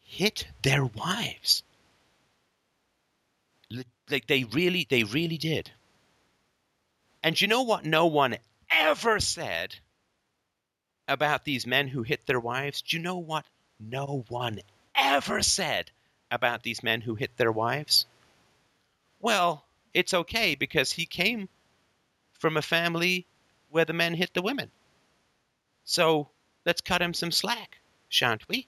hit 0.00 0.46
their 0.62 0.84
wives? 0.84 1.62
Like 4.10 4.26
they 4.26 4.44
really, 4.44 4.86
they 4.88 5.04
really 5.04 5.38
did. 5.38 5.70
And 7.22 7.40
you 7.40 7.48
know 7.48 7.62
what 7.62 7.84
no 7.84 8.06
one 8.06 8.36
ever 8.70 9.20
said 9.20 9.74
about 11.06 11.44
these 11.44 11.66
men 11.66 11.88
who 11.88 12.02
hit 12.02 12.26
their 12.26 12.40
wives? 12.40 12.82
Do 12.82 12.96
you 12.96 13.02
know 13.02 13.18
what 13.18 13.46
no 13.78 14.24
one 14.28 14.60
ever 14.94 15.42
said 15.42 15.90
about 16.30 16.62
these 16.62 16.82
men 16.82 17.00
who 17.00 17.14
hit 17.14 17.36
their 17.36 17.52
wives? 17.52 18.06
Well, 19.20 19.64
it's 19.94 20.14
okay 20.14 20.54
because 20.54 20.92
he 20.92 21.06
came 21.06 21.48
from 22.32 22.56
a 22.56 22.62
family 22.62 23.26
where 23.70 23.84
the 23.84 23.92
men 23.92 24.14
hit 24.14 24.32
the 24.34 24.42
women. 24.42 24.70
So 25.84 26.28
let's 26.64 26.80
cut 26.80 27.02
him 27.02 27.14
some 27.14 27.30
slack, 27.30 27.78
shan't 28.08 28.48
we? 28.48 28.66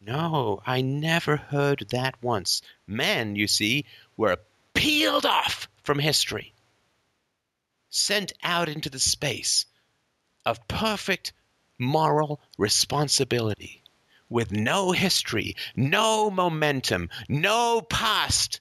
No, 0.00 0.62
I 0.64 0.80
never 0.80 1.36
heard 1.36 1.86
that 1.90 2.22
once. 2.22 2.62
Men, 2.86 3.36
you 3.36 3.46
see, 3.46 3.84
were 4.16 4.38
peeled 4.74 5.26
off 5.26 5.68
from 5.82 5.98
history, 5.98 6.54
sent 7.90 8.32
out 8.42 8.68
into 8.68 8.90
the 8.90 9.00
space 9.00 9.66
of 10.46 10.66
perfect 10.68 11.32
moral 11.78 12.40
responsibility 12.56 13.77
with 14.28 14.52
no 14.52 14.92
history, 14.92 15.56
no 15.74 16.30
momentum, 16.30 17.08
no 17.28 17.80
past 17.80 18.60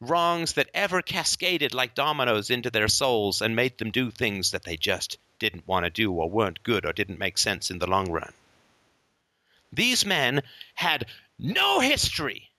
wrongs 0.00 0.54
that 0.54 0.70
ever 0.74 1.02
cascaded 1.02 1.74
like 1.74 1.94
dominoes 1.94 2.50
into 2.50 2.70
their 2.70 2.88
souls 2.88 3.40
and 3.40 3.56
made 3.56 3.78
them 3.78 3.90
do 3.90 4.10
things 4.10 4.50
that 4.50 4.64
they 4.64 4.76
just 4.76 5.18
didn't 5.38 5.66
want 5.66 5.84
to 5.84 5.90
do 5.90 6.12
or 6.12 6.28
weren't 6.30 6.62
good 6.62 6.84
or 6.84 6.92
didn't 6.92 7.18
make 7.18 7.38
sense 7.38 7.70
in 7.70 7.78
the 7.78 7.88
long 7.88 8.10
run. 8.10 8.32
These 9.72 10.06
men 10.06 10.42
had 10.74 11.06
no 11.38 11.80
history. 11.80 12.50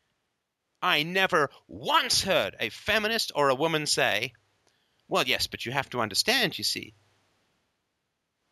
I 0.81 1.03
never 1.03 1.49
once 1.67 2.23
heard 2.23 2.55
a 2.59 2.69
feminist 2.69 3.31
or 3.33 3.49
a 3.49 3.55
woman 3.55 3.85
say, 3.85 4.33
Well, 5.07 5.23
yes, 5.25 5.47
but 5.47 5.65
you 5.65 5.71
have 5.71 5.89
to 5.91 6.01
understand, 6.01 6.57
you 6.57 6.63
see. 6.63 6.93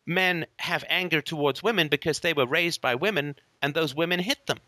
Men 0.06 0.46
have 0.58 0.84
anger 0.88 1.20
towards 1.20 1.62
women 1.62 1.88
because 1.88 2.20
they 2.20 2.32
were 2.32 2.46
raised 2.46 2.80
by 2.80 2.94
women 2.94 3.36
and 3.64 3.72
those 3.72 3.94
women 3.94 4.20
hit 4.20 4.46
them. 4.46 4.60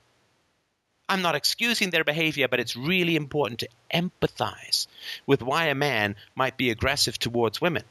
I'm 1.07 1.21
not 1.21 1.35
excusing 1.35 1.91
their 1.91 2.03
behavior, 2.03 2.49
but 2.49 2.61
it's 2.61 2.77
really 2.77 3.15
important 3.15 3.61
to 3.61 3.69
empathize 3.93 4.87
with 5.27 5.43
why 5.43 5.67
a 5.67 5.75
man 5.75 6.17
might 6.35 6.57
be 6.57 6.71
aggressive 6.71 7.19
towards 7.19 7.61
women. 7.61 7.83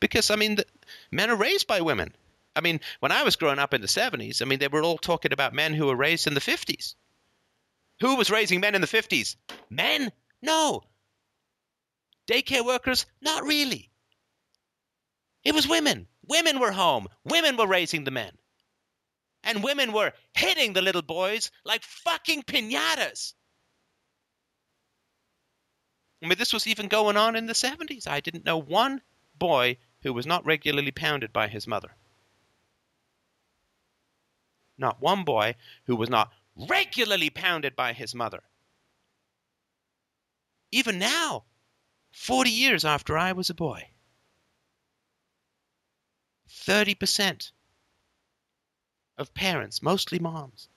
Because, 0.00 0.30
I 0.30 0.36
mean, 0.36 0.54
the, 0.54 0.64
men 1.10 1.28
are 1.28 1.36
raised 1.36 1.66
by 1.66 1.82
women. 1.82 2.14
I 2.56 2.62
mean, 2.62 2.80
when 3.00 3.12
I 3.12 3.24
was 3.24 3.36
growing 3.36 3.58
up 3.58 3.74
in 3.74 3.82
the 3.82 3.86
70s, 3.86 4.40
I 4.40 4.46
mean, 4.46 4.58
they 4.58 4.68
were 4.68 4.82
all 4.82 4.96
talking 4.96 5.34
about 5.34 5.52
men 5.52 5.74
who 5.74 5.86
were 5.86 5.96
raised 5.96 6.26
in 6.26 6.32
the 6.32 6.40
50s. 6.40 6.94
Who 8.00 8.16
was 8.16 8.30
raising 8.30 8.60
men 8.60 8.74
in 8.74 8.80
the 8.80 8.86
50s? 8.86 9.36
Men? 9.68 10.12
No. 10.40 10.82
Daycare 12.26 12.64
workers? 12.64 13.04
Not 13.20 13.44
really. 13.44 13.90
It 15.44 15.54
was 15.54 15.68
women. 15.68 16.06
Women 16.26 16.58
were 16.58 16.72
home. 16.72 17.08
Women 17.24 17.58
were 17.58 17.66
raising 17.66 18.04
the 18.04 18.10
men 18.10 18.32
and 19.46 19.62
women 19.62 19.92
were 19.92 20.12
hitting 20.34 20.72
the 20.74 20.82
little 20.82 21.02
boys 21.02 21.50
like 21.64 21.82
fucking 21.84 22.42
pinatas. 22.42 23.32
I 26.22 26.26
mean, 26.26 26.36
this 26.36 26.52
was 26.52 26.66
even 26.66 26.88
going 26.88 27.16
on 27.16 27.36
in 27.36 27.46
the 27.46 27.52
70s. 27.52 28.08
I 28.08 28.20
didn't 28.20 28.44
know 28.44 28.58
one 28.58 29.00
boy 29.38 29.78
who 30.02 30.12
was 30.12 30.26
not 30.26 30.44
regularly 30.44 30.90
pounded 30.90 31.32
by 31.32 31.46
his 31.46 31.66
mother. 31.66 31.94
Not 34.76 35.00
one 35.00 35.22
boy 35.22 35.54
who 35.84 35.94
was 35.94 36.10
not 36.10 36.32
regularly 36.56 37.30
pounded 37.30 37.76
by 37.76 37.92
his 37.92 38.14
mother. 38.14 38.42
Even 40.72 40.98
now, 40.98 41.44
40 42.12 42.50
years 42.50 42.84
after 42.84 43.16
I 43.16 43.32
was 43.32 43.48
a 43.48 43.54
boy, 43.54 43.90
30% 46.48 47.52
of 49.18 49.34
parents, 49.34 49.82
mostly 49.82 50.18
moms, 50.18 50.68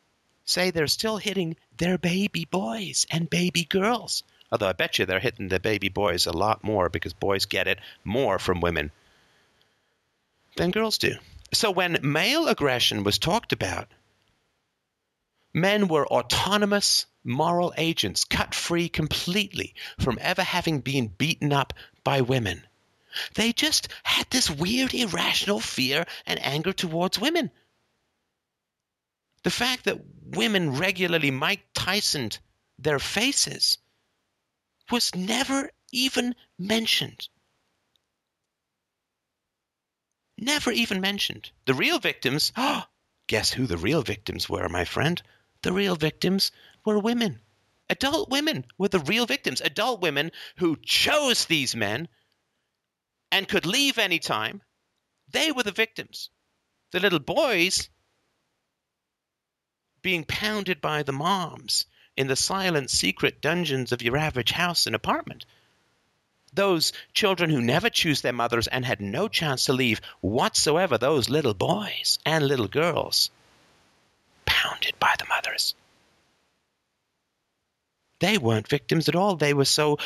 say 0.45 0.71
they're 0.71 0.87
still 0.87 1.17
hitting 1.17 1.55
their 1.77 1.97
baby 1.97 2.45
boys 2.45 3.05
and 3.11 3.29
baby 3.29 3.65
girls. 3.65 4.23
Although 4.51 4.69
I 4.69 4.73
bet 4.73 4.97
you 4.97 5.05
they're 5.05 5.19
hitting 5.19 5.49
the 5.49 5.59
baby 5.59 5.89
boys 5.89 6.25
a 6.25 6.31
lot 6.31 6.63
more 6.63 6.89
because 6.89 7.13
boys 7.13 7.45
get 7.45 7.67
it 7.67 7.79
more 8.03 8.39
from 8.39 8.61
women 8.61 8.91
than 10.55 10.71
girls 10.71 10.97
do. 10.97 11.15
So 11.53 11.71
when 11.71 11.99
male 12.01 12.47
aggression 12.47 13.03
was 13.03 13.17
talked 13.17 13.53
about, 13.53 13.87
men 15.53 15.87
were 15.87 16.07
autonomous 16.07 17.05
moral 17.23 17.73
agents, 17.77 18.23
cut 18.23 18.55
free 18.55 18.89
completely 18.89 19.73
from 19.99 20.17
ever 20.21 20.43
having 20.43 20.79
been 20.79 21.07
beaten 21.07 21.53
up 21.53 21.73
by 22.03 22.21
women. 22.21 22.63
They 23.35 23.53
just 23.53 23.87
had 24.03 24.29
this 24.29 24.49
weird 24.49 24.93
irrational 24.93 25.59
fear 25.59 26.05
and 26.25 26.43
anger 26.43 26.73
towards 26.73 27.19
women. 27.19 27.51
The 29.43 29.51
fact 29.51 29.85
that 29.85 30.03
women 30.25 30.77
regularly 30.77 31.31
Mike 31.31 31.73
Tysoned 31.73 32.39
their 32.77 32.99
faces 32.99 33.77
was 34.91 35.13
never 35.15 35.71
even 35.91 36.35
mentioned. 36.57 37.29
Never 40.37 40.71
even 40.71 41.01
mentioned. 41.01 41.51
The 41.65 41.73
real 41.73 41.99
victims, 41.99 42.53
oh, 42.55 42.85
guess 43.27 43.51
who 43.51 43.67
the 43.67 43.77
real 43.77 44.01
victims 44.01 44.49
were, 44.49 44.67
my 44.69 44.85
friend? 44.85 45.21
The 45.61 45.73
real 45.73 45.95
victims 45.95 46.51
were 46.85 46.99
women. 46.99 47.41
Adult 47.89 48.29
women 48.29 48.65
were 48.77 48.87
the 48.87 48.99
real 48.99 49.25
victims. 49.25 49.61
Adult 49.61 49.99
women 49.99 50.31
who 50.57 50.77
chose 50.77 51.45
these 51.45 51.75
men 51.75 52.07
and 53.31 53.47
could 53.47 53.65
leave 53.65 53.97
any 53.97 54.19
time. 54.19 54.61
They 55.27 55.51
were 55.51 55.63
the 55.63 55.71
victims. 55.71 56.29
The 56.91 56.99
little 56.99 57.19
boys 57.19 57.89
being 60.01 60.23
pounded 60.23 60.81
by 60.81 61.03
the 61.03 61.11
moms 61.11 61.85
in 62.15 62.27
the 62.27 62.35
silent, 62.35 62.89
secret 62.89 63.41
dungeons 63.41 63.91
of 63.91 64.01
your 64.01 64.17
average 64.17 64.51
house 64.51 64.85
and 64.85 64.95
apartment. 64.95 65.45
Those 66.53 66.91
children 67.13 67.49
who 67.49 67.61
never 67.61 67.89
choose 67.89 68.21
their 68.21 68.33
mothers 68.33 68.67
and 68.67 68.83
had 68.83 68.99
no 68.99 69.27
chance 69.27 69.65
to 69.65 69.73
leave 69.73 70.01
whatsoever, 70.19 70.97
those 70.97 71.29
little 71.29 71.53
boys 71.53 72.19
and 72.25 72.45
little 72.45 72.67
girls, 72.67 73.29
pounded 74.45 74.99
by 74.99 75.15
the 75.17 75.25
mothers. 75.27 75.75
They 78.19 78.37
weren't 78.37 78.67
victims 78.67 79.07
at 79.07 79.15
all. 79.15 79.35
They 79.35 79.53
were 79.53 79.65
so 79.65 79.97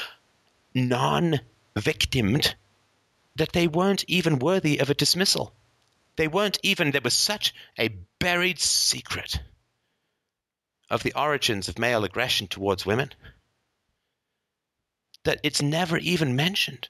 non 0.76 1.40
victimed 1.76 2.56
that 3.36 3.54
they 3.54 3.68
weren't 3.68 4.04
even 4.08 4.38
worthy 4.38 4.80
of 4.80 4.90
a 4.90 4.94
dismissal. 4.94 5.54
They 6.16 6.28
weren't 6.28 6.60
even, 6.62 6.92
there 6.92 7.02
was 7.02 7.16
such 7.16 7.56
a 7.80 7.88
buried 8.20 8.60
secret 8.60 9.40
of 10.90 11.04
the 11.04 11.14
origins 11.14 11.68
of 11.68 11.80
male 11.80 12.04
aggression 12.04 12.48
towards 12.48 12.86
women 12.86 13.12
that 15.24 15.40
it's 15.44 15.62
never 15.62 15.98
even 15.98 16.36
mentioned. 16.36 16.90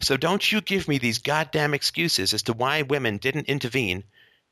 So 0.00 0.16
don't 0.16 0.50
you 0.50 0.60
give 0.60 0.88
me 0.88 0.98
these 0.98 1.18
goddamn 1.18 1.74
excuses 1.74 2.34
as 2.34 2.42
to 2.44 2.52
why 2.52 2.82
women 2.82 3.18
didn't 3.18 3.48
intervene 3.48 4.04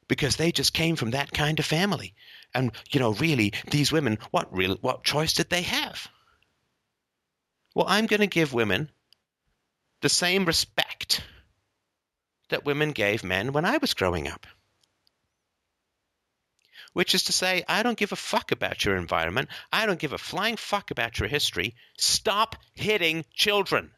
because 0.09 0.36
they 0.36 0.51
just 0.53 0.72
came 0.72 0.97
from 0.97 1.11
that 1.11 1.32
kind 1.32 1.59
of 1.59 1.66
family. 1.66 2.14
And 2.55 2.72
you 2.91 3.01
know, 3.01 3.12
really, 3.14 3.53
these 3.70 3.93
women, 3.93 4.18
what 4.30 4.55
real 4.55 4.76
what 4.80 5.05
choice 5.05 5.34
did 5.34 5.51
they 5.51 5.62
have? 5.62 6.09
Well, 7.74 7.86
I'm 7.88 8.07
going 8.07 8.20
to 8.20 8.26
give 8.26 8.53
women 8.53 8.91
the 10.01 10.09
same 10.09 10.45
respect 10.45 11.22
that 12.49 12.64
women 12.64 12.91
gave 12.91 13.22
men 13.22 13.53
when 13.53 13.64
I 13.64 13.76
was 13.76 13.95
growing 13.95 14.26
up 14.26 14.47
which 16.93 17.14
is 17.14 17.24
to 17.24 17.32
say, 17.32 17.64
I 17.68 17.82
don't 17.82 17.99
give 17.99 18.12
a 18.12 18.16
fuck 18.16 18.53
about 18.53 18.84
your 18.84 18.97
environment. 18.97 19.49
I 19.72 19.86
don't 19.86 19.99
give 19.99 20.12
a 20.12 20.18
flying 20.18 20.57
fuck 20.57 20.91
about 20.91 21.18
your 21.18 21.28
history. 21.28 21.74
Stop 21.99 22.57
hitting 22.74 23.24
children. 23.32 23.93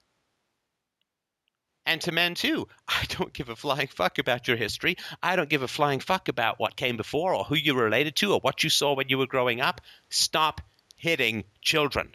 And 1.84 2.00
to 2.02 2.12
men, 2.12 2.34
too, 2.34 2.68
I 2.88 3.04
don't 3.08 3.32
give 3.32 3.48
a 3.48 3.56
flying 3.56 3.88
fuck 3.88 4.18
about 4.18 4.46
your 4.46 4.56
history. 4.56 4.96
I 5.22 5.36
don't 5.36 5.48
give 5.48 5.62
a 5.62 5.68
flying 5.68 6.00
fuck 6.00 6.28
about 6.28 6.60
what 6.60 6.76
came 6.76 6.96
before 6.96 7.34
or 7.34 7.44
who 7.44 7.56
you 7.56 7.74
were 7.74 7.84
related 7.84 8.16
to 8.16 8.34
or 8.34 8.40
what 8.40 8.62
you 8.62 8.70
saw 8.70 8.94
when 8.94 9.08
you 9.08 9.18
were 9.18 9.26
growing 9.26 9.60
up. 9.60 9.80
Stop 10.10 10.60
hitting 10.96 11.44
children. 11.60 12.14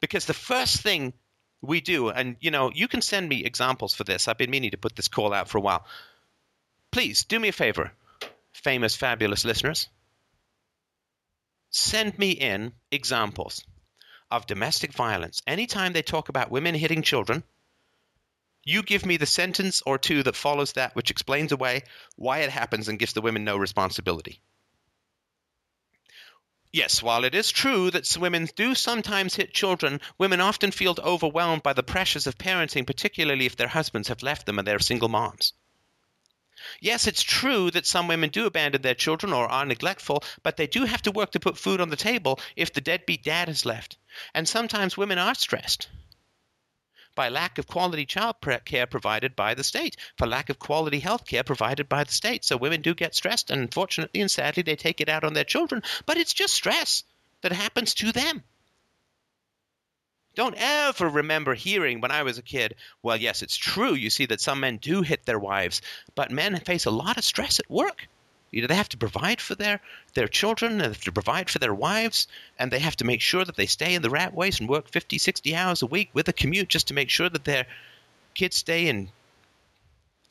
Because 0.00 0.26
the 0.26 0.34
first 0.34 0.80
thing 0.80 1.12
we 1.60 1.80
do, 1.80 2.08
and 2.08 2.36
you 2.40 2.50
know, 2.50 2.72
you 2.74 2.88
can 2.88 3.02
send 3.02 3.28
me 3.28 3.44
examples 3.44 3.94
for 3.94 4.02
this. 4.04 4.26
I've 4.26 4.38
been 4.38 4.50
meaning 4.50 4.72
to 4.72 4.78
put 4.78 4.96
this 4.96 5.08
call 5.08 5.32
out 5.32 5.48
for 5.48 5.58
a 5.58 5.60
while 5.60 5.86
please 6.92 7.24
do 7.24 7.40
me 7.40 7.48
a 7.48 7.52
favor, 7.52 7.90
famous, 8.52 8.94
fabulous 8.94 9.44
listeners. 9.44 9.88
Send 11.70 12.18
me 12.18 12.32
in 12.32 12.74
examples 12.90 13.64
of 14.30 14.46
domestic 14.46 14.92
violence. 14.92 15.42
Anytime 15.46 15.94
they 15.94 16.02
talk 16.02 16.28
about 16.28 16.50
women 16.50 16.74
hitting 16.74 17.02
children, 17.02 17.42
you 18.62 18.82
give 18.82 19.04
me 19.04 19.16
the 19.16 19.26
sentence 19.26 19.82
or 19.84 19.98
two 19.98 20.22
that 20.22 20.36
follows 20.36 20.74
that, 20.74 20.94
which 20.94 21.10
explains 21.10 21.50
away 21.50 21.82
why 22.16 22.40
it 22.40 22.50
happens 22.50 22.88
and 22.88 22.98
gives 22.98 23.14
the 23.14 23.22
women 23.22 23.42
no 23.42 23.56
responsibility. 23.56 24.40
Yes, 26.72 27.02
while 27.02 27.24
it 27.24 27.34
is 27.34 27.50
true 27.50 27.90
that 27.90 28.16
women 28.18 28.48
do 28.54 28.74
sometimes 28.74 29.34
hit 29.34 29.52
children, 29.52 30.00
women 30.16 30.40
often 30.40 30.70
feel 30.70 30.96
overwhelmed 31.02 31.62
by 31.62 31.72
the 31.72 31.82
pressures 31.82 32.26
of 32.26 32.38
parenting, 32.38 32.86
particularly 32.86 33.46
if 33.46 33.56
their 33.56 33.68
husbands 33.68 34.08
have 34.08 34.22
left 34.22 34.46
them 34.46 34.58
and 34.58 34.66
they're 34.66 34.78
single 34.78 35.08
moms. 35.08 35.52
Yes, 36.80 37.06
it's 37.06 37.22
true 37.22 37.70
that 37.70 37.86
some 37.86 38.08
women 38.08 38.30
do 38.30 38.46
abandon 38.46 38.82
their 38.82 38.94
children 38.94 39.32
or 39.32 39.46
are 39.46 39.66
neglectful, 39.66 40.22
but 40.42 40.56
they 40.56 40.66
do 40.66 40.84
have 40.84 41.02
to 41.02 41.12
work 41.12 41.32
to 41.32 41.40
put 41.40 41.58
food 41.58 41.80
on 41.80 41.90
the 41.90 41.96
table 41.96 42.38
if 42.56 42.72
the 42.72 42.80
deadbeat 42.80 43.24
dad 43.24 43.48
has 43.48 43.64
left. 43.64 43.96
And 44.34 44.48
sometimes 44.48 44.96
women 44.96 45.18
are 45.18 45.34
stressed 45.34 45.88
by 47.14 47.28
lack 47.28 47.58
of 47.58 47.66
quality 47.66 48.06
child 48.06 48.36
care 48.64 48.86
provided 48.86 49.36
by 49.36 49.54
the 49.54 49.64
state, 49.64 49.96
for 50.16 50.26
lack 50.26 50.48
of 50.48 50.58
quality 50.58 50.98
health 50.98 51.26
care 51.26 51.44
provided 51.44 51.88
by 51.88 52.04
the 52.04 52.12
state. 52.12 52.44
So 52.44 52.56
women 52.56 52.80
do 52.80 52.94
get 52.94 53.14
stressed, 53.14 53.50
and 53.50 53.60
unfortunately 53.60 54.20
and 54.20 54.30
sadly, 54.30 54.62
they 54.62 54.76
take 54.76 55.00
it 55.00 55.08
out 55.08 55.24
on 55.24 55.34
their 55.34 55.44
children, 55.44 55.82
but 56.06 56.16
it's 56.16 56.32
just 56.32 56.54
stress 56.54 57.04
that 57.42 57.52
happens 57.52 57.92
to 57.94 58.12
them. 58.12 58.42
Don't 60.34 60.54
ever 60.56 61.08
remember 61.08 61.54
hearing 61.54 62.00
when 62.00 62.10
I 62.10 62.22
was 62.22 62.38
a 62.38 62.42
kid, 62.42 62.74
well, 63.02 63.16
yes, 63.16 63.42
it's 63.42 63.56
true. 63.56 63.94
You 63.94 64.08
see 64.08 64.26
that 64.26 64.40
some 64.40 64.60
men 64.60 64.78
do 64.78 65.02
hit 65.02 65.26
their 65.26 65.38
wives, 65.38 65.82
but 66.14 66.30
men 66.30 66.56
face 66.60 66.86
a 66.86 66.90
lot 66.90 67.18
of 67.18 67.24
stress 67.24 67.58
at 67.58 67.70
work. 67.70 68.08
You 68.50 68.60
know, 68.60 68.66
they 68.66 68.74
have 68.74 68.88
to 68.90 68.98
provide 68.98 69.40
for 69.40 69.54
their, 69.54 69.80
their 70.14 70.28
children, 70.28 70.78
they 70.78 70.84
have 70.84 71.00
to 71.04 71.12
provide 71.12 71.48
for 71.48 71.58
their 71.58 71.74
wives, 71.74 72.28
and 72.58 72.70
they 72.70 72.78
have 72.78 72.96
to 72.96 73.04
make 73.04 73.20
sure 73.22 73.44
that 73.44 73.56
they 73.56 73.66
stay 73.66 73.94
in 73.94 74.02
the 74.02 74.10
rat 74.10 74.36
race 74.36 74.60
and 74.60 74.68
work 74.68 74.88
50, 74.88 75.18
60 75.18 75.56
hours 75.56 75.82
a 75.82 75.86
week 75.86 76.10
with 76.12 76.28
a 76.28 76.34
commute 76.34 76.68
just 76.68 76.88
to 76.88 76.94
make 76.94 77.08
sure 77.08 77.30
that 77.30 77.44
their 77.44 77.66
kids 78.34 78.56
stay 78.56 78.88
in 78.88 79.10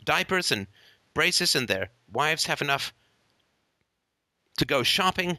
diapers 0.05 0.51
and 0.51 0.67
braces 1.13 1.55
and 1.55 1.67
their 1.67 1.89
wives 2.11 2.45
have 2.45 2.61
enough 2.61 2.93
to 4.57 4.65
go 4.65 4.83
shopping. 4.83 5.37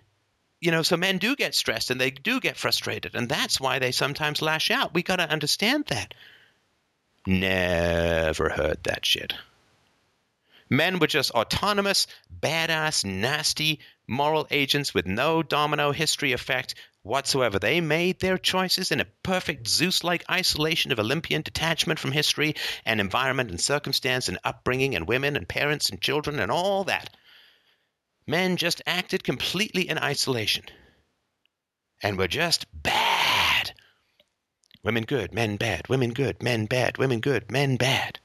You 0.62 0.70
know, 0.70 0.82
so 0.82 0.96
men 0.96 1.18
do 1.18 1.34
get 1.34 1.56
stressed 1.56 1.90
and 1.90 2.00
they 2.00 2.12
do 2.12 2.38
get 2.38 2.56
frustrated, 2.56 3.16
and 3.16 3.28
that's 3.28 3.60
why 3.60 3.80
they 3.80 3.90
sometimes 3.90 4.40
lash 4.40 4.70
out. 4.70 4.94
We 4.94 5.02
got 5.02 5.16
to 5.16 5.28
understand 5.28 5.86
that. 5.86 6.14
Never 7.26 8.48
heard 8.48 8.84
that 8.84 9.04
shit. 9.04 9.34
Men 10.70 11.00
were 11.00 11.08
just 11.08 11.32
autonomous, 11.32 12.06
badass, 12.40 13.04
nasty, 13.04 13.80
moral 14.06 14.46
agents 14.52 14.94
with 14.94 15.04
no 15.04 15.42
domino 15.42 15.90
history 15.90 16.30
effect 16.30 16.76
whatsoever. 17.02 17.58
They 17.58 17.80
made 17.80 18.20
their 18.20 18.38
choices 18.38 18.92
in 18.92 19.00
a 19.00 19.06
perfect 19.24 19.66
Zeus 19.66 20.04
like 20.04 20.30
isolation 20.30 20.92
of 20.92 21.00
Olympian 21.00 21.42
detachment 21.42 21.98
from 21.98 22.12
history 22.12 22.54
and 22.86 23.00
environment 23.00 23.50
and 23.50 23.60
circumstance 23.60 24.28
and 24.28 24.38
upbringing 24.44 24.94
and 24.94 25.08
women 25.08 25.34
and 25.34 25.48
parents 25.48 25.90
and 25.90 26.00
children 26.00 26.38
and 26.38 26.52
all 26.52 26.84
that. 26.84 27.10
Men 28.26 28.56
just 28.56 28.82
acted 28.86 29.24
completely 29.24 29.88
in 29.88 29.98
isolation 29.98 30.64
and 32.02 32.18
were 32.18 32.28
just 32.28 32.66
bad. 32.82 33.72
Women 34.82 35.04
good, 35.04 35.32
men 35.32 35.56
bad, 35.56 35.88
women 35.88 36.12
good, 36.12 36.42
men 36.42 36.66
bad, 36.66 36.98
women 36.98 37.20
good, 37.20 37.50
men 37.50 37.76
bad. 37.76 38.18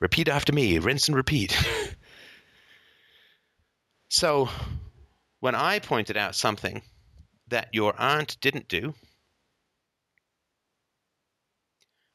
Repeat 0.00 0.28
after 0.28 0.52
me, 0.52 0.78
rinse 0.78 1.08
and 1.08 1.16
repeat. 1.16 1.56
so, 4.08 4.48
when 5.40 5.54
I 5.54 5.78
pointed 5.78 6.16
out 6.16 6.34
something 6.34 6.82
that 7.48 7.68
your 7.72 7.98
aunt 7.98 8.38
didn't 8.40 8.68
do, 8.68 8.94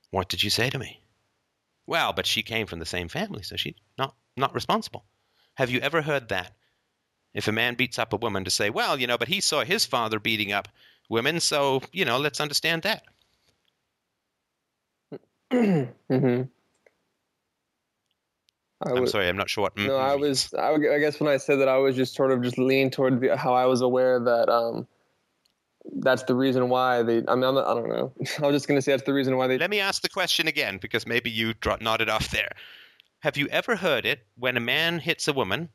what 0.10 0.30
did 0.30 0.44
you 0.44 0.50
say 0.50 0.70
to 0.70 0.80
me? 0.80 1.02
Well, 1.88 2.14
but 2.14 2.28
she 2.28 2.44
came 2.44 2.68
from 2.68 2.80
the 2.80 2.86
same 2.86 3.10
family, 3.10 3.44
so 3.44 3.56
she's 3.56 3.76
not 3.98 4.16
not 4.38 4.54
responsible. 4.54 5.06
Have 5.56 5.70
you 5.70 5.80
ever 5.80 6.02
heard 6.02 6.30
that? 6.30 6.56
If 7.34 7.48
a 7.48 7.52
man 7.52 7.76
beats 7.76 7.98
up 7.98 8.14
a 8.14 8.18
woman 8.18 8.44
to 8.44 8.52
say, 8.52 8.70
well, 8.70 9.00
you 9.00 9.08
know, 9.08 9.18
but 9.18 9.28
he 9.28 9.40
saw 9.42 9.64
his 9.64 9.86
father 9.86 10.20
beating 10.20 10.52
up 10.52 10.68
women, 11.10 11.40
so, 11.40 11.82
you 11.92 12.06
know, 12.06 12.18
let's 12.18 12.42
understand 12.42 12.84
that. 12.84 13.04
mm-hmm. 15.52 16.44
I 18.84 18.98
am 18.98 19.08
sorry, 19.08 19.28
I'm 19.28 19.38
not 19.38 19.50
sure 19.50 19.64
what. 19.64 19.78
No, 19.78 19.98
I 19.98 20.16
was. 20.16 20.54
I, 20.56 20.72
I, 20.72 21.00
guess 21.00 21.20
when 21.20 21.32
I 21.32 21.38
said 21.38 21.60
that, 21.60 21.68
I 21.68 21.78
was 21.78 21.96
just 21.96 22.16
sort 22.16 22.32
of 22.32 22.42
just 22.42 22.58
leaning 22.58 22.90
toward 22.90 23.22
the, 23.22 23.38
how 23.38 23.54
I 23.54 23.66
was 23.66 23.82
aware 23.82 24.20
that 24.20 24.50
um, 24.50 24.88
that's 25.98 26.24
the 26.24 26.34
reason 26.34 26.68
why 26.70 27.04
they. 27.04 27.22
I 27.28 27.36
mean, 27.36 27.44
I'm, 27.44 27.58
I 27.58 27.76
do 27.76 27.82
not 27.82 27.90
know. 27.90 28.14
I 28.42 28.48
was 28.48 28.56
just 28.56 28.68
going 28.68 28.78
to 28.78 28.82
say 28.82 28.92
that's 28.92 29.04
the 29.04 29.14
reason 29.14 29.38
why 29.38 29.48
they. 29.48 29.60
Let 29.60 29.70
me 29.70 29.80
ask 29.80 30.02
the 30.02 30.10
question 30.10 30.48
again 30.48 30.80
because 30.82 31.06
maybe 31.06 31.30
you 31.30 31.54
nodded 31.80 32.10
off 32.10 32.32
there. 32.32 32.52
Have 33.20 33.38
you 33.38 33.48
ever 33.50 33.76
heard 33.76 34.06
it 34.06 34.26
when 34.36 34.58
a 34.58 34.60
man 34.60 34.98
hits 34.98 35.28
a 35.28 35.34
woman, 35.34 35.70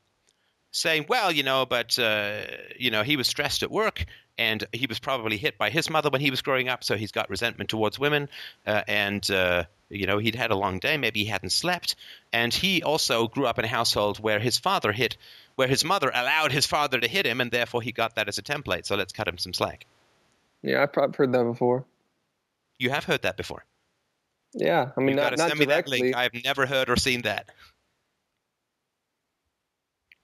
saying, 0.70 1.06
"Well, 1.08 1.32
you 1.32 1.42
know, 1.42 1.66
but 1.66 1.98
uh, 1.98 2.42
you 2.78 2.90
know, 2.90 3.02
he 3.02 3.16
was 3.16 3.26
stressed 3.26 3.62
at 3.62 3.70
work 3.70 4.04
and 4.38 4.64
he 4.72 4.86
was 4.86 4.98
probably 4.98 5.36
hit 5.36 5.58
by 5.58 5.70
his 5.70 5.88
mother 5.88 6.10
when 6.10 6.20
he 6.20 6.30
was 6.30 6.42
growing 6.42 6.68
up, 6.68 6.84
so 6.84 6.96
he's 6.96 7.12
got 7.12 7.30
resentment 7.30 7.70
towards 7.70 7.98
women, 7.98 8.28
uh, 8.66 8.82
and 8.86 9.30
uh, 9.30 9.64
you 9.88 10.06
know 10.06 10.18
he'd 10.18 10.34
had 10.34 10.50
a 10.50 10.56
long 10.56 10.78
day, 10.78 10.96
maybe 10.96 11.20
he 11.20 11.26
hadn't 11.26 11.50
slept, 11.50 11.96
and 12.32 12.52
he 12.52 12.82
also 12.82 13.28
grew 13.28 13.46
up 13.46 13.58
in 13.58 13.64
a 13.64 13.68
household 13.68 14.18
where 14.18 14.38
his 14.38 14.58
father 14.58 14.92
hit, 14.92 15.16
where 15.54 15.68
his 15.68 15.84
mother 15.84 16.10
allowed 16.14 16.52
his 16.52 16.66
father 16.66 17.00
to 17.00 17.08
hit 17.08 17.26
him, 17.26 17.40
and 17.40 17.50
therefore 17.50 17.82
he 17.82 17.92
got 17.92 18.16
that 18.16 18.28
as 18.28 18.38
a 18.38 18.42
template. 18.42 18.86
So 18.86 18.96
let's 18.96 19.12
cut 19.12 19.28
him 19.28 19.38
some 19.38 19.54
slack. 19.54 19.86
Yeah, 20.62 20.82
I've 20.82 20.92
probably 20.92 21.16
heard 21.16 21.32
that 21.32 21.44
before. 21.44 21.84
You 22.78 22.90
have 22.90 23.04
heard 23.04 23.22
that 23.22 23.36
before. 23.36 23.64
Yeah, 24.52 24.90
I 24.96 25.00
mean, 25.00 25.08
You've 25.08 25.16
not, 25.16 25.22
got 25.22 25.30
to 25.30 25.36
not 25.36 25.48
send 25.48 25.60
directly. 25.60 26.02
me 26.02 26.10
that 26.12 26.18
link. 26.18 26.34
I've 26.34 26.44
never 26.44 26.66
heard 26.66 26.90
or 26.90 26.96
seen 26.96 27.22
that. 27.22 27.50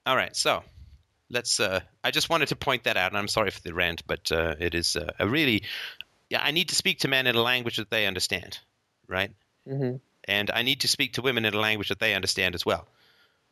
All 0.05 0.15
right, 0.15 0.35
so 0.35 0.63
let's. 1.29 1.59
Uh, 1.59 1.79
I 2.03 2.11
just 2.11 2.29
wanted 2.29 2.49
to 2.49 2.55
point 2.55 2.83
that 2.83 2.97
out, 2.97 3.11
and 3.11 3.17
I'm 3.17 3.27
sorry 3.27 3.51
for 3.51 3.61
the 3.61 3.73
rant, 3.73 4.05
but 4.05 4.31
uh, 4.31 4.55
it 4.59 4.75
is 4.75 4.95
uh, 4.95 5.11
a 5.19 5.27
really. 5.27 5.63
Yeah, 6.29 6.41
I 6.43 6.51
need 6.51 6.69
to 6.69 6.75
speak 6.75 6.99
to 6.99 7.07
men 7.07 7.27
in 7.27 7.35
a 7.35 7.41
language 7.41 7.77
that 7.77 7.89
they 7.89 8.05
understand, 8.05 8.59
right? 9.07 9.31
Mm-hmm. 9.67 9.97
And 10.25 10.51
I 10.51 10.63
need 10.63 10.81
to 10.81 10.87
speak 10.87 11.13
to 11.13 11.21
women 11.21 11.45
in 11.45 11.53
a 11.53 11.59
language 11.59 11.89
that 11.89 11.99
they 11.99 12.15
understand 12.15 12.55
as 12.55 12.65
well. 12.65 12.87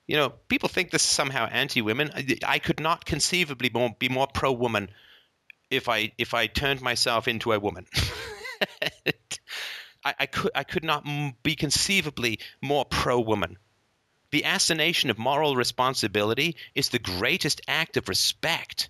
You 0.07 0.17
know, 0.17 0.29
people 0.47 0.67
think 0.67 0.89
this 0.89 1.03
is 1.03 1.09
somehow 1.09 1.45
anti-women. 1.45 2.11
I, 2.15 2.37
I 2.45 2.59
could 2.59 2.79
not 2.79 3.05
conceivably 3.05 3.69
more, 3.73 3.95
be 3.97 4.09
more 4.09 4.27
pro-woman 4.27 4.89
if 5.69 5.87
I 5.87 6.11
if 6.17 6.33
I 6.33 6.47
turned 6.47 6.81
myself 6.81 7.27
into 7.27 7.53
a 7.53 7.59
woman. 7.59 7.85
I, 10.03 10.15
I 10.19 10.25
could 10.25 10.51
I 10.55 10.63
could 10.63 10.83
not 10.83 11.05
be 11.43 11.55
conceivably 11.55 12.39
more 12.61 12.83
pro-woman 12.83 13.57
the 14.31 14.45
assignation 14.45 15.09
of 15.09 15.17
moral 15.17 15.55
responsibility 15.55 16.55
is 16.73 16.89
the 16.89 16.99
greatest 16.99 17.61
act 17.67 17.97
of 17.97 18.09
respect 18.09 18.89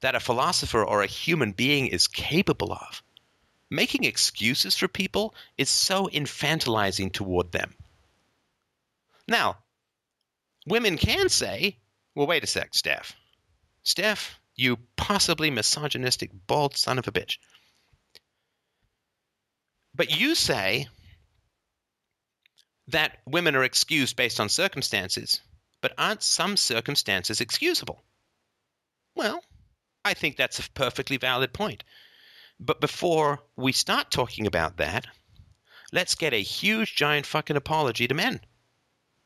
that 0.00 0.14
a 0.14 0.20
philosopher 0.20 0.84
or 0.84 1.02
a 1.02 1.06
human 1.06 1.52
being 1.52 1.86
is 1.86 2.08
capable 2.08 2.72
of. 2.72 3.02
Making 3.70 4.04
excuses 4.04 4.76
for 4.76 4.88
people 4.88 5.34
is 5.56 5.70
so 5.70 6.08
infantilizing 6.08 7.12
toward 7.12 7.52
them. 7.52 7.74
Now, 9.28 9.58
women 10.66 10.98
can 10.98 11.28
say, 11.28 11.78
well, 12.14 12.26
wait 12.26 12.44
a 12.44 12.46
sec, 12.46 12.74
Steph. 12.74 13.14
Steph, 13.82 14.38
you 14.56 14.78
possibly 14.96 15.50
misogynistic, 15.50 16.30
bald 16.46 16.76
son 16.76 16.98
of 16.98 17.08
a 17.08 17.12
bitch. 17.12 17.38
But 19.94 20.18
you 20.18 20.34
say, 20.34 20.88
that 22.88 23.18
women 23.26 23.54
are 23.56 23.64
excused 23.64 24.16
based 24.16 24.40
on 24.40 24.48
circumstances, 24.48 25.40
but 25.80 25.92
aren't 25.98 26.22
some 26.22 26.56
circumstances 26.56 27.40
excusable? 27.40 28.02
Well, 29.14 29.42
I 30.04 30.14
think 30.14 30.36
that's 30.36 30.58
a 30.58 30.70
perfectly 30.70 31.16
valid 31.16 31.52
point. 31.52 31.84
But 32.58 32.80
before 32.80 33.40
we 33.56 33.72
start 33.72 34.10
talking 34.10 34.46
about 34.46 34.76
that, 34.78 35.06
let's 35.92 36.14
get 36.14 36.32
a 36.32 36.42
huge, 36.42 36.94
giant 36.94 37.26
fucking 37.26 37.56
apology 37.56 38.08
to 38.08 38.14
men. 38.14 38.40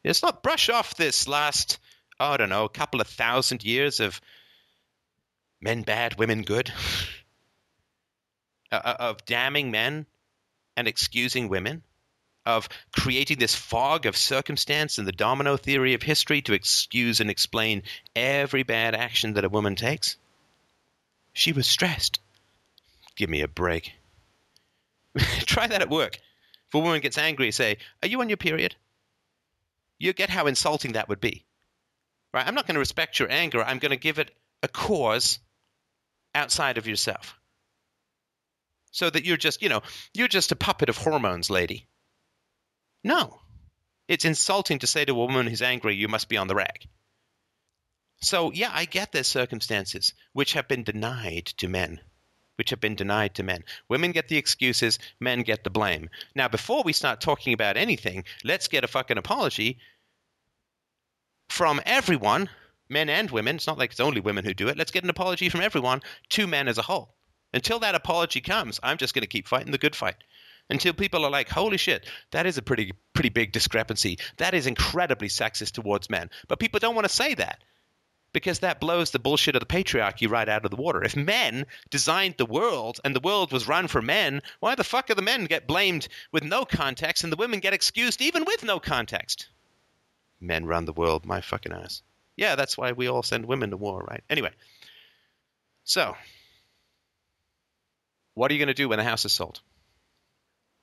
Let's 0.04 0.22
not 0.22 0.42
brush 0.42 0.68
off 0.68 0.94
this 0.94 1.26
last, 1.26 1.78
oh, 2.20 2.32
I 2.32 2.36
don't 2.36 2.48
know, 2.48 2.64
a 2.64 2.70
couple 2.70 3.00
of 3.00 3.08
thousand 3.08 3.64
years 3.64 4.00
of 4.00 4.20
men 5.60 5.82
bad, 5.82 6.18
women 6.18 6.42
good, 6.42 6.72
uh, 8.72 8.80
uh, 8.84 8.96
of 9.00 9.24
damning 9.24 9.70
men 9.70 10.06
and 10.76 10.86
excusing 10.86 11.48
women 11.48 11.82
of 12.46 12.68
creating 12.92 13.38
this 13.38 13.54
fog 13.54 14.06
of 14.06 14.16
circumstance 14.16 14.98
and 14.98 15.06
the 15.06 15.12
domino 15.12 15.56
theory 15.56 15.92
of 15.94 16.02
history 16.02 16.40
to 16.42 16.54
excuse 16.54 17.20
and 17.20 17.28
explain 17.28 17.82
every 18.14 18.62
bad 18.62 18.94
action 18.94 19.34
that 19.34 19.44
a 19.44 19.50
woman 19.50 19.74
takes? 19.74 20.16
She 21.32 21.52
was 21.52 21.66
stressed. 21.66 22.20
Give 23.16 23.28
me 23.28 23.42
a 23.42 23.48
break. 23.48 23.92
Try 25.18 25.66
that 25.66 25.82
at 25.82 25.90
work. 25.90 26.18
If 26.68 26.74
a 26.74 26.78
woman 26.78 27.00
gets 27.00 27.18
angry, 27.18 27.50
say, 27.50 27.78
Are 28.02 28.08
you 28.08 28.20
on 28.20 28.28
your 28.28 28.36
period? 28.36 28.76
You 29.98 30.12
get 30.12 30.30
how 30.30 30.46
insulting 30.46 30.92
that 30.92 31.08
would 31.08 31.20
be. 31.20 31.44
Right? 32.32 32.46
I'm 32.46 32.54
not 32.54 32.66
going 32.66 32.74
to 32.74 32.80
respect 32.80 33.18
your 33.18 33.30
anger. 33.30 33.62
I'm 33.62 33.78
going 33.78 33.90
to 33.90 33.96
give 33.96 34.18
it 34.18 34.30
a 34.62 34.68
cause 34.68 35.38
outside 36.34 36.78
of 36.78 36.86
yourself. 36.86 37.38
So 38.90 39.10
that 39.10 39.24
you're 39.24 39.36
just, 39.36 39.62
you 39.62 39.68
know, 39.68 39.82
you're 40.14 40.28
just 40.28 40.52
a 40.52 40.56
puppet 40.56 40.88
of 40.88 40.96
hormones, 40.96 41.50
lady. 41.50 41.86
No. 43.06 43.40
It's 44.08 44.24
insulting 44.24 44.80
to 44.80 44.86
say 44.88 45.04
to 45.04 45.12
a 45.12 45.14
woman 45.14 45.46
who's 45.46 45.62
angry, 45.62 45.94
you 45.94 46.08
must 46.08 46.28
be 46.28 46.36
on 46.36 46.48
the 46.48 46.56
rag. 46.56 46.88
So, 48.20 48.50
yeah, 48.50 48.70
I 48.72 48.84
get 48.84 49.12
there's 49.12 49.28
circumstances 49.28 50.12
which 50.32 50.54
have 50.54 50.66
been 50.66 50.82
denied 50.82 51.46
to 51.58 51.68
men, 51.68 52.00
which 52.56 52.70
have 52.70 52.80
been 52.80 52.96
denied 52.96 53.36
to 53.36 53.44
men. 53.44 53.62
Women 53.88 54.10
get 54.10 54.26
the 54.26 54.38
excuses, 54.38 54.98
men 55.20 55.42
get 55.42 55.62
the 55.62 55.70
blame. 55.70 56.10
Now, 56.34 56.48
before 56.48 56.82
we 56.82 56.92
start 56.92 57.20
talking 57.20 57.52
about 57.52 57.76
anything, 57.76 58.24
let's 58.42 58.66
get 58.66 58.82
a 58.82 58.88
fucking 58.88 59.18
apology 59.18 59.78
from 61.48 61.80
everyone, 61.86 62.50
men 62.88 63.08
and 63.08 63.30
women. 63.30 63.54
It's 63.54 63.68
not 63.68 63.78
like 63.78 63.92
it's 63.92 64.00
only 64.00 64.20
women 64.20 64.44
who 64.44 64.52
do 64.52 64.66
it. 64.66 64.76
Let's 64.76 64.90
get 64.90 65.04
an 65.04 65.10
apology 65.10 65.48
from 65.48 65.60
everyone 65.60 66.02
to 66.30 66.48
men 66.48 66.66
as 66.66 66.78
a 66.78 66.82
whole. 66.82 67.14
Until 67.54 67.78
that 67.78 67.94
apology 67.94 68.40
comes, 68.40 68.80
I'm 68.82 68.98
just 68.98 69.14
going 69.14 69.22
to 69.22 69.28
keep 69.28 69.46
fighting 69.46 69.70
the 69.70 69.78
good 69.78 69.94
fight. 69.94 70.16
Until 70.68 70.92
people 70.92 71.24
are 71.24 71.30
like, 71.30 71.48
holy 71.48 71.76
shit, 71.76 72.06
that 72.32 72.46
is 72.46 72.58
a 72.58 72.62
pretty 72.62 72.92
pretty 73.12 73.28
big 73.28 73.52
discrepancy. 73.52 74.18
That 74.38 74.54
is 74.54 74.66
incredibly 74.66 75.28
sexist 75.28 75.72
towards 75.72 76.10
men. 76.10 76.30
But 76.48 76.58
people 76.58 76.80
don't 76.80 76.94
want 76.94 77.06
to 77.06 77.14
say 77.14 77.34
that 77.34 77.62
because 78.32 78.58
that 78.58 78.80
blows 78.80 79.12
the 79.12 79.18
bullshit 79.18 79.56
of 79.56 79.60
the 79.60 79.66
patriarchy 79.66 80.28
right 80.28 80.48
out 80.48 80.64
of 80.64 80.70
the 80.70 80.76
water. 80.76 81.02
If 81.02 81.16
men 81.16 81.64
designed 81.88 82.34
the 82.36 82.44
world 82.44 83.00
and 83.02 83.16
the 83.16 83.20
world 83.20 83.50
was 83.50 83.66
run 83.66 83.88
for 83.88 84.02
men, 84.02 84.42
why 84.60 84.74
the 84.74 84.84
fuck 84.84 85.06
do 85.06 85.14
the 85.14 85.22
men 85.22 85.46
get 85.46 85.66
blamed 85.66 86.08
with 86.32 86.44
no 86.44 86.66
context 86.66 87.24
and 87.24 87.32
the 87.32 87.36
women 87.36 87.60
get 87.60 87.72
excused 87.72 88.20
even 88.20 88.44
with 88.44 88.62
no 88.62 88.78
context? 88.78 89.48
Men 90.38 90.66
run 90.66 90.84
the 90.84 90.92
world, 90.92 91.24
my 91.24 91.40
fucking 91.40 91.72
ass. 91.72 92.02
Yeah, 92.36 92.56
that's 92.56 92.76
why 92.76 92.92
we 92.92 93.08
all 93.08 93.22
send 93.22 93.46
women 93.46 93.70
to 93.70 93.78
war, 93.78 94.04
right? 94.06 94.22
Anyway, 94.28 94.50
so 95.84 96.14
what 98.34 98.50
are 98.50 98.54
you 98.54 98.60
going 98.60 98.68
to 98.68 98.74
do 98.74 98.90
when 98.90 98.98
the 98.98 99.04
house 99.04 99.24
is 99.24 99.32
sold? 99.32 99.62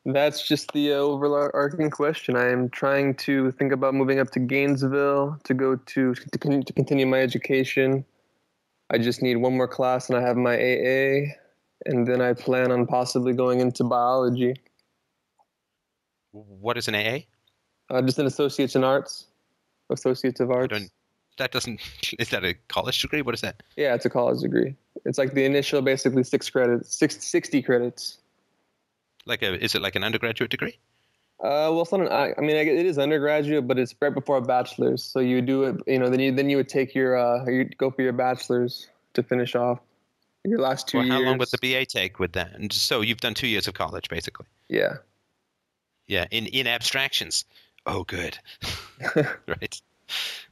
That's 0.05 0.45
just 0.45 0.73
the 0.73 0.93
uh, 0.93 0.97
overarching 0.97 1.89
question. 1.89 2.35
I 2.35 2.49
am 2.49 2.69
trying 2.69 3.15
to 3.15 3.51
think 3.51 3.71
about 3.71 3.93
moving 3.93 4.19
up 4.19 4.31
to 4.31 4.39
Gainesville 4.39 5.39
to 5.43 5.53
go 5.53 5.77
to 5.77 6.13
to, 6.13 6.37
con- 6.37 6.63
to 6.63 6.73
continue 6.73 7.05
my 7.05 7.21
education. 7.21 8.03
I 8.89 8.97
just 8.97 9.21
need 9.21 9.37
one 9.37 9.55
more 9.55 9.67
class, 9.67 10.09
and 10.09 10.17
I 10.17 10.21
have 10.21 10.35
my 10.35 10.55
AA, 10.55 11.31
and 11.85 12.05
then 12.05 12.21
I 12.21 12.33
plan 12.33 12.71
on 12.71 12.85
possibly 12.85 13.33
going 13.33 13.61
into 13.61 13.85
biology. 13.85 14.55
What 16.31 16.77
is 16.77 16.89
an 16.89 16.95
AA? 16.95 17.19
Uh, 17.89 18.01
just 18.01 18.19
an 18.19 18.25
associates 18.25 18.75
in 18.75 18.83
arts, 18.83 19.27
associates 19.89 20.41
of 20.41 20.51
arts. 20.51 20.89
That 21.37 21.51
doesn't. 21.51 21.79
Is 22.19 22.29
that 22.29 22.43
a 22.43 22.55
college 22.67 23.01
degree? 23.01 23.21
What 23.21 23.33
is 23.33 23.41
that? 23.41 23.63
Yeah, 23.75 23.95
it's 23.95 24.05
a 24.05 24.09
college 24.09 24.41
degree. 24.41 24.75
It's 25.05 25.17
like 25.17 25.33
the 25.33 25.45
initial, 25.45 25.81
basically 25.81 26.23
six 26.23 26.49
credits, 26.49 26.95
six, 26.95 27.23
60 27.23 27.61
credits. 27.63 28.19
Like 29.25 29.41
a? 29.41 29.61
Is 29.63 29.75
it 29.75 29.81
like 29.81 29.95
an 29.95 30.03
undergraduate 30.03 30.51
degree? 30.51 30.77
Uh, 31.39 31.67
well, 31.71 31.81
it's 31.81 31.91
not 31.91 32.01
an, 32.01 32.07
I 32.07 32.33
I 32.37 32.41
mean, 32.41 32.55
it 32.55 32.85
is 32.85 32.97
undergraduate, 32.97 33.67
but 33.67 33.77
it's 33.77 33.93
right 34.01 34.13
before 34.13 34.37
a 34.37 34.41
bachelor's. 34.41 35.03
So 35.03 35.19
you 35.19 35.41
do 35.41 35.63
it, 35.63 35.75
you 35.87 35.99
know, 35.99 36.09
then 36.09 36.19
you 36.19 36.31
then 36.31 36.49
you 36.49 36.57
would 36.57 36.69
take 36.69 36.95
your, 36.95 37.17
uh, 37.17 37.43
you 37.45 37.65
go 37.65 37.91
for 37.91 38.01
your 38.01 38.13
bachelor's 38.13 38.87
to 39.13 39.23
finish 39.23 39.53
off 39.55 39.79
your 40.45 40.59
last 40.59 40.87
two 40.87 40.97
Well, 40.99 41.07
years. 41.07 41.19
how 41.19 41.21
long 41.25 41.37
would 41.39 41.49
the 41.51 41.57
BA 41.57 41.85
take 41.85 42.19
with 42.19 42.33
that? 42.33 42.53
And 42.53 42.71
so 42.71 43.01
you've 43.01 43.19
done 43.19 43.33
two 43.33 43.47
years 43.47 43.67
of 43.67 43.73
college, 43.73 44.07
basically. 44.09 44.45
Yeah, 44.69 44.97
Yeah, 46.07 46.27
in 46.31 46.45
in 46.47 46.65
abstractions. 46.67 47.45
Oh, 47.85 48.03
good. 48.03 48.37
right, 49.47 49.81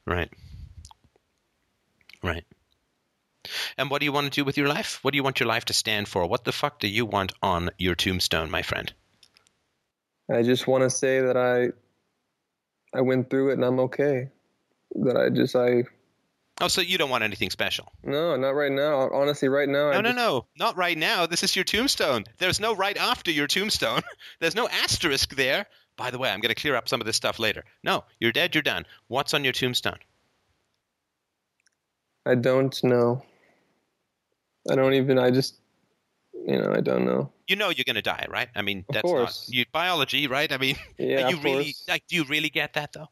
right, 0.06 0.30
right. 2.22 2.44
And 3.78 3.90
what 3.90 4.00
do 4.00 4.06
you 4.06 4.12
want 4.12 4.26
to 4.32 4.40
do 4.40 4.44
with 4.46 4.58
your 4.58 4.68
life? 4.68 5.00
What 5.04 5.12
do 5.12 5.18
you 5.18 5.24
want 5.24 5.40
your 5.40 5.48
life 5.48 5.66
to 5.66 5.74
stand 5.74 6.08
for? 6.08 6.26
What 6.26 6.44
the 6.46 6.52
fuck 6.52 6.80
do 6.80 6.88
you 6.88 7.06
want 7.06 7.34
on 7.42 7.70
your 7.78 7.96
tombstone, 7.96 8.50
my 8.52 8.62
friend? 8.62 8.92
I 10.32 10.44
just 10.44 10.68
want 10.68 10.84
to 10.84 10.90
say 10.90 11.22
that 11.22 11.36
I, 11.36 11.70
I 12.98 13.02
went 13.02 13.30
through 13.30 13.50
it 13.52 13.54
and 13.54 13.66
I'm 13.66 13.80
okay. 13.82 14.30
That 14.96 15.18
I 15.18 15.30
just 15.30 15.56
I 15.56 15.84
Oh, 16.60 16.68
so 16.68 16.82
you 16.82 16.98
don't 17.00 17.10
want 17.10 17.24
anything 17.24 17.50
special? 17.50 17.92
no, 18.04 18.36
not 18.36 18.52
right 18.52 18.72
now. 18.72 19.10
Honestly, 19.12 19.48
right 19.50 19.68
now. 19.68 19.90
I 19.90 19.94
No, 19.94 20.02
no, 20.02 20.10
just- 20.10 20.18
no, 20.18 20.46
not 20.60 20.78
right 20.78 20.98
now. 20.98 21.26
This 21.26 21.44
is 21.44 21.56
your 21.56 21.66
tombstone. 21.66 22.26
There's 22.38 22.60
no 22.60 22.76
right 22.76 22.98
after 22.98 23.32
your 23.32 23.48
tombstone. 23.48 24.02
There's 24.40 24.54
no 24.56 24.68
asterisk 24.70 25.36
there. 25.36 25.66
By 25.98 26.12
the 26.12 26.20
way, 26.20 26.30
I'm 26.30 26.40
going 26.40 26.54
to 26.54 26.62
clear 26.62 26.76
up 26.76 26.88
some 26.88 27.02
of 27.02 27.08
this 27.08 27.16
stuff 27.16 27.40
later. 27.40 27.64
No, 27.84 28.04
you're 28.20 28.32
dead. 28.32 28.54
You're 28.54 28.62
done. 28.62 28.86
What's 29.08 29.34
on 29.34 29.44
your 29.44 29.54
tombstone? 29.54 29.98
I 32.26 32.36
don't 32.36 32.82
know. 32.84 33.24
I 34.70 34.76
don't 34.76 34.94
even. 34.94 35.18
I 35.18 35.32
just, 35.32 35.56
you 36.34 36.58
know, 36.62 36.74
I 36.74 36.82
don't 36.82 37.06
know. 37.06 37.32
You 37.48 37.56
know 37.56 37.70
you're 37.70 37.84
going 37.86 37.96
to 37.96 38.02
die, 38.02 38.26
right? 38.30 38.50
I 38.56 38.62
mean, 38.62 38.86
Of 38.90 38.94
that's 38.94 39.02
course. 39.04 39.48
not 39.50 39.56
you, 39.56 39.66
biology, 39.72 40.28
right? 40.28 40.52
I 40.52 40.58
mean, 40.58 40.76
Yeah, 40.98 41.30
you 41.30 41.38
really 41.42 41.64
course. 41.74 41.86
like? 41.90 42.04
Do 42.08 42.16
you 42.16 42.24
really 42.26 42.50
get 42.50 42.74
that 42.74 42.94
though? 42.94 43.08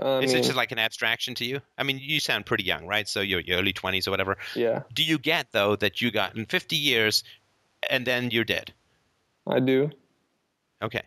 I 0.00 0.18
Is 0.20 0.32
mean, 0.32 0.42
it 0.42 0.46
just 0.46 0.56
like 0.56 0.72
an 0.72 0.78
abstraction 0.78 1.34
to 1.36 1.44
you? 1.44 1.60
I 1.76 1.82
mean, 1.82 1.98
you 2.02 2.20
sound 2.20 2.46
pretty 2.46 2.64
young, 2.64 2.86
right? 2.86 3.06
So 3.08 3.20
you're 3.20 3.40
your 3.40 3.58
early 3.58 3.72
20s 3.72 4.06
or 4.08 4.10
whatever. 4.10 4.36
yeah, 4.54 4.82
Do 4.94 5.02
you 5.04 5.18
get 5.18 5.52
though 5.52 5.76
that 5.76 6.00
you 6.00 6.10
got 6.10 6.36
in 6.36 6.46
50 6.46 6.76
years, 6.76 7.22
and 7.90 8.06
then 8.06 8.30
you're 8.30 8.44
dead? 8.44 8.72
I 9.46 9.60
do. 9.60 9.90
Okay, 10.82 11.02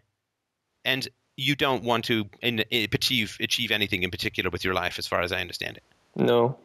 and 0.86 1.08
you 1.38 1.56
don't 1.56 1.84
want 1.84 2.06
to 2.06 2.26
in, 2.42 2.64
achieve 2.72 3.38
achieve 3.40 3.72
anything 3.72 4.04
in 4.04 4.12
particular 4.12 4.50
with 4.50 4.64
your 4.66 4.74
life, 4.74 5.00
as 5.00 5.08
far 5.08 5.22
as 5.22 5.32
I 5.32 5.40
understand 5.42 5.78
it. 5.78 5.84
No. 6.16 6.58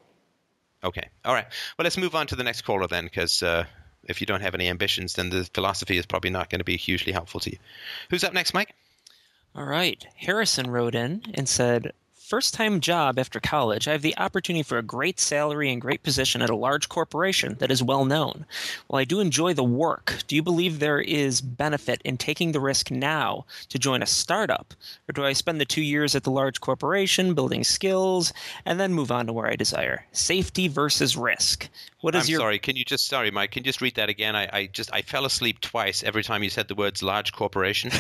Okay, 0.85 1.09
all 1.25 1.35
right. 1.35 1.47
Well, 1.77 1.85
let's 1.85 1.97
move 1.97 2.15
on 2.15 2.27
to 2.29 2.37
the 2.37 2.45
next 2.45 2.63
caller 2.63 2.87
then, 2.87 3.05
because 3.05 3.43
uh, 3.43 3.65
if 4.05 4.21
you 4.21 4.27
don't 4.27 4.43
have 4.43 4.55
any 4.55 4.69
ambitions, 4.69 5.15
then 5.15 5.31
the 5.31 5.45
philosophy 5.53 5.97
is 5.97 6.07
probably 6.07 6.31
not 6.31 6.51
going 6.51 6.61
to 6.61 6.65
be 6.65 6.77
hugely 6.77 7.13
helpful 7.13 7.41
to 7.41 7.51
you. 7.51 7.59
Who's 8.11 8.25
up 8.25 8.33
next, 8.33 8.55
Mike? 8.55 8.75
All 9.55 9.65
right. 9.65 10.07
Harrison 10.17 10.71
wrote 10.71 10.95
in 10.95 11.23
and 11.35 11.49
said, 11.49 11.93
First 12.27 12.55
time 12.55 12.81
job 12.81 13.21
after 13.21 13.39
college, 13.39 13.87
I 13.87 13.93
have 13.93 14.03
the 14.03 14.19
opportunity 14.19 14.65
for 14.65 14.79
a 14.79 14.83
great 14.83 15.21
salary 15.21 15.71
and 15.71 15.81
great 15.81 16.03
position 16.03 16.43
at 16.43 16.51
a 16.51 16.57
large 16.57 16.89
corporation 16.89 17.55
that 17.61 17.71
is 17.71 17.85
well 17.85 18.05
known. 18.05 18.47
While 18.89 19.01
I 19.01 19.05
do 19.05 19.21
enjoy 19.21 19.55
the 19.55 19.63
work, 19.63 20.13
do 20.27 20.35
you 20.35 20.43
believe 20.43 20.81
there 20.81 21.01
is 21.01 21.41
benefit 21.41 22.03
in 22.03 22.17
taking 22.17 22.51
the 22.51 22.59
risk 22.59 22.91
now 22.91 23.47
to 23.69 23.79
join 23.79 24.03
a 24.03 24.07
startup? 24.07 24.75
Or 25.09 25.13
do 25.13 25.25
I 25.25 25.35
spend 25.35 25.61
the 25.61 25.65
two 25.65 25.83
years 25.83 26.17
at 26.17 26.25
the 26.25 26.33
large 26.33 26.61
corporation 26.61 27.33
building 27.33 27.63
skills 27.63 28.33
and 28.65 28.81
then 28.81 28.93
move 28.93 29.13
on 29.13 29.29
to 29.29 29.33
where 29.33 29.47
I 29.47 29.55
desire? 29.55 30.05
Safety 30.11 30.67
versus 30.67 31.17
risk. 31.17 31.69
What 32.01 32.17
is 32.17 32.25
I'm 32.25 32.31
your 32.33 32.41
sorry. 32.41 32.59
Can 32.59 32.75
you 32.75 32.85
just 32.85 33.07
sorry, 33.07 33.31
Mike? 33.31 33.53
Can 33.53 33.63
you 33.63 33.67
just 33.67 33.81
read 33.81 33.95
that 33.95 34.09
again? 34.09 34.35
I, 34.35 34.49
I 34.53 34.67
just 34.67 34.93
I 34.93 35.03
fell 35.03 35.27
asleep 35.27 35.61
twice 35.61 36.03
every 36.03 36.25
time 36.25 36.43
you 36.43 36.51
said 36.51 36.67
the 36.67 36.75
words 36.75 37.05
large 37.05 37.33
corporation, 37.33 37.93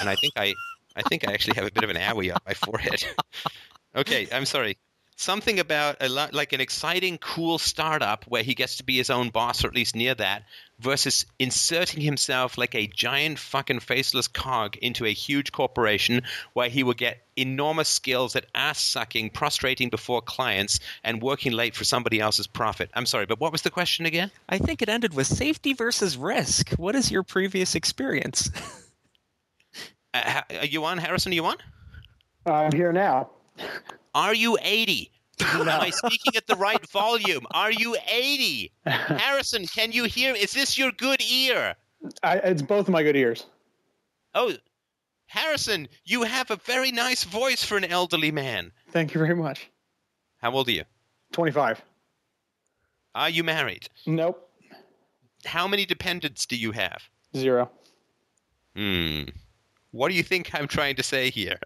and 0.00 0.08
I 0.08 0.16
think 0.16 0.32
I 0.36 0.54
I 0.96 1.02
think 1.02 1.28
I 1.28 1.32
actually 1.32 1.54
have 1.54 1.66
a 1.66 1.70
bit 1.70 1.84
of 1.84 1.90
an 1.90 1.96
owie 1.96 2.34
up 2.34 2.42
my 2.44 2.54
forehead. 2.54 3.04
okay, 3.94 4.28
I'm 4.32 4.46
sorry. 4.46 4.76
Something 5.16 5.58
about 5.58 5.96
a 6.00 6.08
lot 6.08 6.32
like 6.32 6.52
an 6.52 6.60
exciting, 6.60 7.18
cool 7.18 7.58
startup 7.58 8.24
where 8.28 8.44
he 8.44 8.54
gets 8.54 8.76
to 8.76 8.84
be 8.84 8.98
his 8.98 9.10
own 9.10 9.30
boss, 9.30 9.64
or 9.64 9.66
at 9.66 9.74
least 9.74 9.96
near 9.96 10.14
that, 10.14 10.44
versus 10.78 11.26
inserting 11.40 12.00
himself 12.00 12.56
like 12.56 12.76
a 12.76 12.86
giant 12.86 13.40
fucking 13.40 13.80
faceless 13.80 14.28
cog 14.28 14.76
into 14.76 15.04
a 15.04 15.12
huge 15.12 15.50
corporation 15.50 16.22
where 16.52 16.68
he 16.68 16.84
will 16.84 16.94
get 16.94 17.26
enormous 17.36 17.88
skills 17.88 18.36
at 18.36 18.46
ass 18.54 18.80
sucking, 18.80 19.30
prostrating 19.30 19.88
before 19.88 20.22
clients, 20.22 20.78
and 21.02 21.20
working 21.20 21.50
late 21.50 21.74
for 21.74 21.82
somebody 21.82 22.20
else's 22.20 22.46
profit. 22.46 22.88
I'm 22.94 23.06
sorry, 23.06 23.26
but 23.26 23.40
what 23.40 23.50
was 23.50 23.62
the 23.62 23.70
question 23.70 24.06
again? 24.06 24.30
I 24.48 24.58
think 24.58 24.82
it 24.82 24.88
ended 24.88 25.14
with 25.14 25.26
safety 25.26 25.72
versus 25.72 26.16
risk. 26.16 26.74
What 26.74 26.94
is 26.94 27.10
your 27.10 27.24
previous 27.24 27.74
experience? 27.74 28.50
Uh, 30.14 30.40
are 30.60 30.64
you 30.64 30.82
on, 30.86 30.96
Harrison? 30.96 31.32
Are 31.32 31.34
you 31.34 31.44
on? 31.44 31.56
I'm 32.46 32.72
here 32.72 32.92
now. 32.92 33.28
Are 34.14 34.34
you 34.34 34.58
80? 34.60 35.10
Am 35.40 35.68
I 35.68 35.90
speaking 35.90 36.34
at 36.36 36.46
the 36.46 36.56
right 36.56 36.84
volume? 36.90 37.46
Are 37.52 37.70
you 37.70 37.96
80? 38.10 38.72
Harrison, 38.86 39.66
can 39.66 39.92
you 39.92 40.04
hear? 40.04 40.34
Is 40.34 40.52
this 40.52 40.76
your 40.76 40.90
good 40.92 41.22
ear? 41.22 41.76
I, 42.22 42.36
it's 42.38 42.62
both 42.62 42.88
of 42.88 42.92
my 42.92 43.02
good 43.02 43.16
ears. 43.16 43.46
Oh, 44.34 44.52
Harrison, 45.26 45.88
you 46.04 46.22
have 46.22 46.50
a 46.50 46.56
very 46.56 46.90
nice 46.90 47.24
voice 47.24 47.62
for 47.62 47.76
an 47.76 47.84
elderly 47.84 48.30
man. 48.30 48.72
Thank 48.90 49.14
you 49.14 49.20
very 49.20 49.34
much. 49.34 49.70
How 50.38 50.52
old 50.52 50.68
are 50.68 50.72
you? 50.72 50.84
25. 51.32 51.82
Are 53.14 53.30
you 53.30 53.44
married? 53.44 53.88
Nope. 54.06 54.48
How 55.44 55.68
many 55.68 55.84
dependents 55.84 56.46
do 56.46 56.56
you 56.56 56.72
have? 56.72 57.02
Zero. 57.36 57.70
Hmm. 58.74 59.24
What 59.90 60.08
do 60.08 60.14
you 60.14 60.22
think 60.22 60.54
I'm 60.54 60.68
trying 60.68 60.96
to 60.96 61.02
say 61.02 61.30
here? 61.30 61.58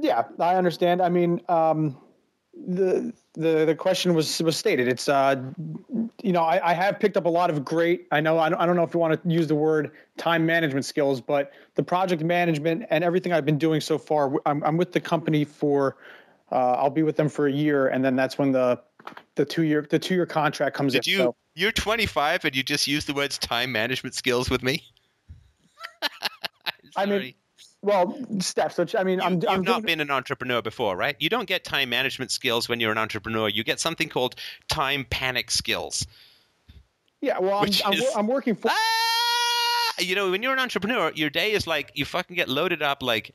Yeah, 0.00 0.24
I 0.40 0.56
understand. 0.56 1.00
I 1.00 1.08
mean, 1.08 1.40
um, 1.48 1.96
the 2.66 3.12
the 3.34 3.64
the 3.64 3.74
question 3.74 4.14
was 4.14 4.40
was 4.42 4.56
stated. 4.56 4.88
It's 4.88 5.08
uh, 5.08 5.42
you 6.22 6.32
know, 6.32 6.42
I, 6.42 6.70
I 6.70 6.74
have 6.74 6.98
picked 6.98 7.16
up 7.16 7.26
a 7.26 7.30
lot 7.30 7.50
of 7.50 7.64
great. 7.64 8.06
I 8.10 8.20
know 8.20 8.38
I 8.38 8.48
don't, 8.48 8.60
I 8.60 8.66
don't 8.66 8.76
know 8.76 8.82
if 8.82 8.94
you 8.94 9.00
want 9.00 9.22
to 9.22 9.28
use 9.28 9.48
the 9.48 9.54
word 9.54 9.92
time 10.16 10.46
management 10.46 10.84
skills, 10.84 11.20
but 11.20 11.52
the 11.74 11.82
project 11.82 12.22
management 12.22 12.86
and 12.90 13.04
everything 13.04 13.32
I've 13.32 13.44
been 13.44 13.58
doing 13.58 13.80
so 13.80 13.98
far. 13.98 14.32
I'm 14.46 14.62
I'm 14.62 14.76
with 14.76 14.92
the 14.92 15.00
company 15.00 15.44
for. 15.44 15.96
Uh, 16.52 16.72
I'll 16.72 16.90
be 16.90 17.02
with 17.02 17.16
them 17.16 17.28
for 17.28 17.48
a 17.48 17.52
year, 17.52 17.88
and 17.88 18.04
then 18.04 18.14
that's 18.14 18.38
when 18.38 18.52
the 18.52 18.80
the 19.34 19.44
two 19.44 19.62
year 19.62 19.86
the 19.88 19.98
two 19.98 20.14
year 20.14 20.26
contract 20.26 20.76
comes 20.76 20.92
Did 20.92 21.06
in. 21.06 21.12
you? 21.12 21.18
So, 21.18 21.36
You're 21.54 21.72
25 21.72 22.44
and 22.44 22.54
you 22.54 22.62
just 22.62 22.86
used 22.86 23.08
the 23.08 23.14
words 23.14 23.38
time 23.38 23.72
management 23.72 24.14
skills 24.14 24.50
with 24.50 24.62
me. 24.62 24.84
I 26.96 27.06
mean. 27.06 27.34
Well, 27.84 28.16
steps. 28.40 28.78
Which 28.78 28.96
I 28.96 29.04
mean, 29.04 29.18
You, 29.20 29.24
I'm, 29.24 29.34
you've 29.34 29.44
I'm 29.48 29.62
not 29.62 29.82
doing- 29.82 29.86
been 29.86 30.00
an 30.00 30.10
entrepreneur 30.10 30.62
before, 30.62 30.96
right? 30.96 31.14
You 31.18 31.28
don't 31.28 31.46
get 31.46 31.64
time 31.64 31.90
management 31.90 32.30
skills 32.30 32.68
when 32.68 32.80
you're 32.80 32.92
an 32.92 32.98
entrepreneur. 32.98 33.48
You 33.48 33.62
get 33.64 33.78
something 33.80 34.08
called 34.08 34.34
time 34.68 35.06
panic 35.08 35.50
skills. 35.50 36.06
yeah. 37.20 37.38
Well, 37.38 37.58
I'm, 37.58 37.70
I'm, 37.84 37.92
is- 37.92 38.12
I'm 38.16 38.26
working 38.26 38.54
for. 38.56 38.70
Ah! 38.70 39.94
You 40.00 40.14
know, 40.16 40.30
when 40.32 40.42
you're 40.42 40.52
an 40.52 40.58
entrepreneur, 40.58 41.12
your 41.14 41.30
day 41.30 41.52
is 41.52 41.66
like 41.66 41.92
you 41.94 42.04
fucking 42.04 42.34
get 42.34 42.48
loaded 42.48 42.82
up 42.82 43.02
like 43.02 43.32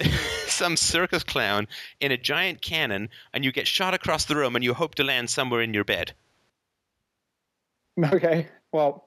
some 0.46 0.76
circus 0.76 1.22
clown 1.24 1.68
in 2.00 2.10
a 2.12 2.16
giant 2.16 2.62
cannon, 2.62 3.10
and 3.34 3.44
you 3.44 3.52
get 3.52 3.66
shot 3.66 3.92
across 3.92 4.24
the 4.24 4.34
room, 4.36 4.56
and 4.56 4.64
you 4.64 4.72
hope 4.72 4.94
to 4.94 5.04
land 5.04 5.28
somewhere 5.28 5.60
in 5.60 5.74
your 5.74 5.84
bed. 5.84 6.12
Okay. 8.02 8.48
Well, 8.72 9.04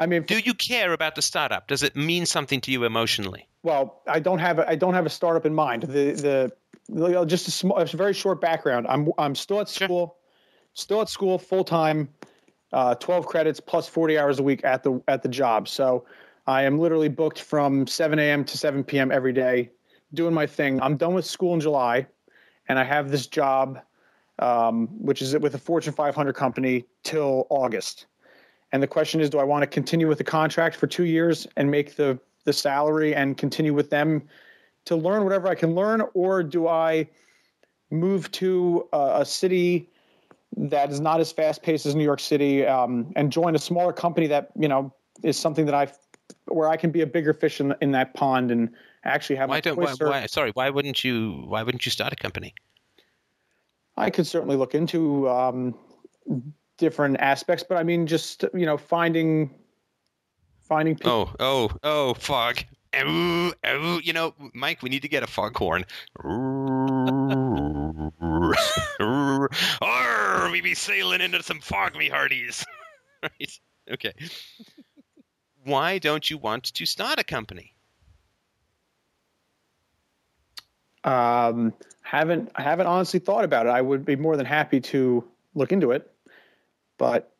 I 0.00 0.06
mean, 0.06 0.22
Do 0.22 0.38
you 0.38 0.54
care 0.54 0.92
about 0.94 1.14
the 1.14 1.22
startup? 1.22 1.68
Does 1.68 1.82
it 1.82 1.94
mean 1.94 2.24
something 2.26 2.60
to 2.62 2.72
you 2.72 2.84
emotionally? 2.84 3.46
well, 3.62 4.00
I 4.08 4.18
don't 4.20 4.38
have 4.38 4.58
a, 4.58 4.68
I 4.68 4.74
don't 4.74 4.94
have 4.94 5.04
a 5.04 5.10
startup 5.10 5.44
in 5.44 5.54
mind. 5.54 5.82
The 5.82 6.12
the, 6.12 6.52
the 6.88 7.24
just 7.26 7.46
a 7.46 7.50
small, 7.50 7.76
a 7.76 7.84
very 7.84 8.14
short 8.14 8.40
background. 8.40 8.86
I'm 8.88 9.10
I'm 9.18 9.34
still 9.34 9.60
at 9.60 9.68
Sure. 9.68 9.86
school, 9.86 10.16
still 10.72 11.02
at 11.02 11.10
school 11.10 11.38
full 11.38 11.64
time, 11.64 12.08
uh, 12.72 12.94
twelve 12.94 13.26
credits 13.26 13.60
plus 13.60 13.86
forty 13.86 14.18
hours 14.18 14.38
a 14.38 14.42
week 14.42 14.64
at 14.64 14.82
the 14.82 15.02
at 15.06 15.22
the 15.22 15.28
job. 15.28 15.68
So 15.68 16.06
I 16.46 16.62
am 16.62 16.78
literally 16.78 17.08
booked 17.10 17.42
from 17.42 17.86
seven 17.86 18.18
a.m. 18.18 18.44
to 18.46 18.56
seven 18.56 18.82
p.m. 18.82 19.12
every 19.12 19.34
day, 19.34 19.70
doing 20.14 20.32
my 20.32 20.46
thing. 20.46 20.80
I'm 20.80 20.96
done 20.96 21.12
with 21.12 21.26
school 21.26 21.52
in 21.52 21.60
July, 21.60 22.06
and 22.66 22.78
I 22.78 22.84
have 22.84 23.10
this 23.10 23.26
job, 23.26 23.78
um, 24.38 24.86
which 24.98 25.20
is 25.20 25.36
with 25.36 25.54
a 25.54 25.58
Fortune 25.58 25.92
500 25.92 26.32
company 26.32 26.86
till 27.02 27.46
August. 27.50 28.06
And 28.72 28.82
the 28.82 28.86
question 28.86 29.20
is, 29.20 29.30
do 29.30 29.38
I 29.38 29.44
want 29.44 29.62
to 29.62 29.66
continue 29.66 30.06
with 30.06 30.18
the 30.18 30.24
contract 30.24 30.76
for 30.76 30.86
two 30.86 31.04
years 31.04 31.46
and 31.56 31.70
make 31.70 31.96
the 31.96 32.18
the 32.44 32.52
salary 32.52 33.14
and 33.14 33.36
continue 33.36 33.74
with 33.74 33.90
them 33.90 34.22
to 34.86 34.96
learn 34.96 35.24
whatever 35.24 35.46
I 35.48 35.54
can 35.54 35.74
learn, 35.74 36.02
or 36.14 36.42
do 36.42 36.68
I 36.68 37.06
move 37.90 38.30
to 38.32 38.88
a, 38.92 39.20
a 39.20 39.24
city 39.26 39.88
that 40.56 40.90
is 40.90 41.00
not 41.00 41.20
as 41.20 41.30
fast 41.30 41.62
paced 41.62 41.86
as 41.86 41.94
New 41.94 42.04
York 42.04 42.20
City 42.20 42.66
um, 42.66 43.12
and 43.14 43.30
join 43.30 43.54
a 43.54 43.58
smaller 43.58 43.92
company 43.92 44.26
that 44.28 44.50
you 44.58 44.68
know 44.68 44.92
is 45.22 45.38
something 45.38 45.66
that 45.66 45.74
I 45.74 45.92
where 46.46 46.68
I 46.68 46.76
can 46.76 46.90
be 46.90 47.02
a 47.02 47.06
bigger 47.06 47.32
fish 47.32 47.60
in, 47.60 47.74
in 47.80 47.92
that 47.92 48.14
pond 48.14 48.50
and 48.50 48.70
actually 49.04 49.36
have 49.36 49.48
Why 49.48 49.56
my 49.56 49.60
don't? 49.60 49.76
Why, 49.76 49.94
why, 49.98 50.26
sorry, 50.26 50.50
why 50.52 50.70
wouldn't 50.70 51.04
you? 51.04 51.44
Why 51.46 51.62
wouldn't 51.62 51.84
you 51.84 51.90
start 51.90 52.12
a 52.12 52.16
company? 52.16 52.54
I 53.96 54.10
could 54.10 54.26
certainly 54.26 54.56
look 54.56 54.74
into 54.74 55.28
um, 55.28 55.74
different 56.80 57.20
aspects, 57.20 57.62
but 57.62 57.78
I 57.78 57.84
mean, 57.84 58.08
just 58.08 58.44
you 58.52 58.66
know, 58.66 58.76
finding 58.76 59.54
finding 60.62 60.96
people. 60.96 61.30
Oh, 61.38 61.70
oh, 61.70 61.70
oh, 61.84 62.14
fog. 62.14 62.58
Ooh, 62.96 63.52
ooh. 63.68 64.00
You 64.02 64.12
know, 64.12 64.34
Mike, 64.52 64.82
we 64.82 64.88
need 64.88 65.02
to 65.02 65.08
get 65.08 65.22
a 65.22 65.28
foghorn. 65.28 65.84
Arr, 69.80 70.50
we 70.50 70.60
be 70.60 70.74
sailing 70.74 71.20
into 71.20 71.40
some 71.44 71.60
fog, 71.60 71.94
me 71.96 72.08
hearties. 72.08 72.66
right? 73.22 73.60
Okay. 73.92 74.12
Why 75.64 75.98
don't 75.98 76.28
you 76.28 76.38
want 76.38 76.64
to 76.64 76.86
start 76.86 77.20
a 77.20 77.24
company? 77.24 77.74
Um, 81.04 81.72
haven't 82.02 82.50
I 82.56 82.62
haven't 82.62 82.86
honestly 82.86 83.20
thought 83.20 83.44
about 83.44 83.66
it. 83.66 83.70
I 83.70 83.80
would 83.80 84.04
be 84.04 84.16
more 84.16 84.36
than 84.36 84.46
happy 84.46 84.80
to 84.80 85.24
look 85.54 85.72
into 85.72 85.92
it, 85.92 86.10
but 87.00 87.32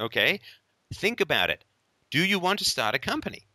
Okay. 0.00 0.40
Think 0.94 1.20
about 1.20 1.50
it. 1.50 1.64
Do 2.10 2.24
you 2.24 2.38
want 2.40 2.58
to 2.58 2.64
start 2.64 2.94
a 2.96 2.98
company? 2.98 3.46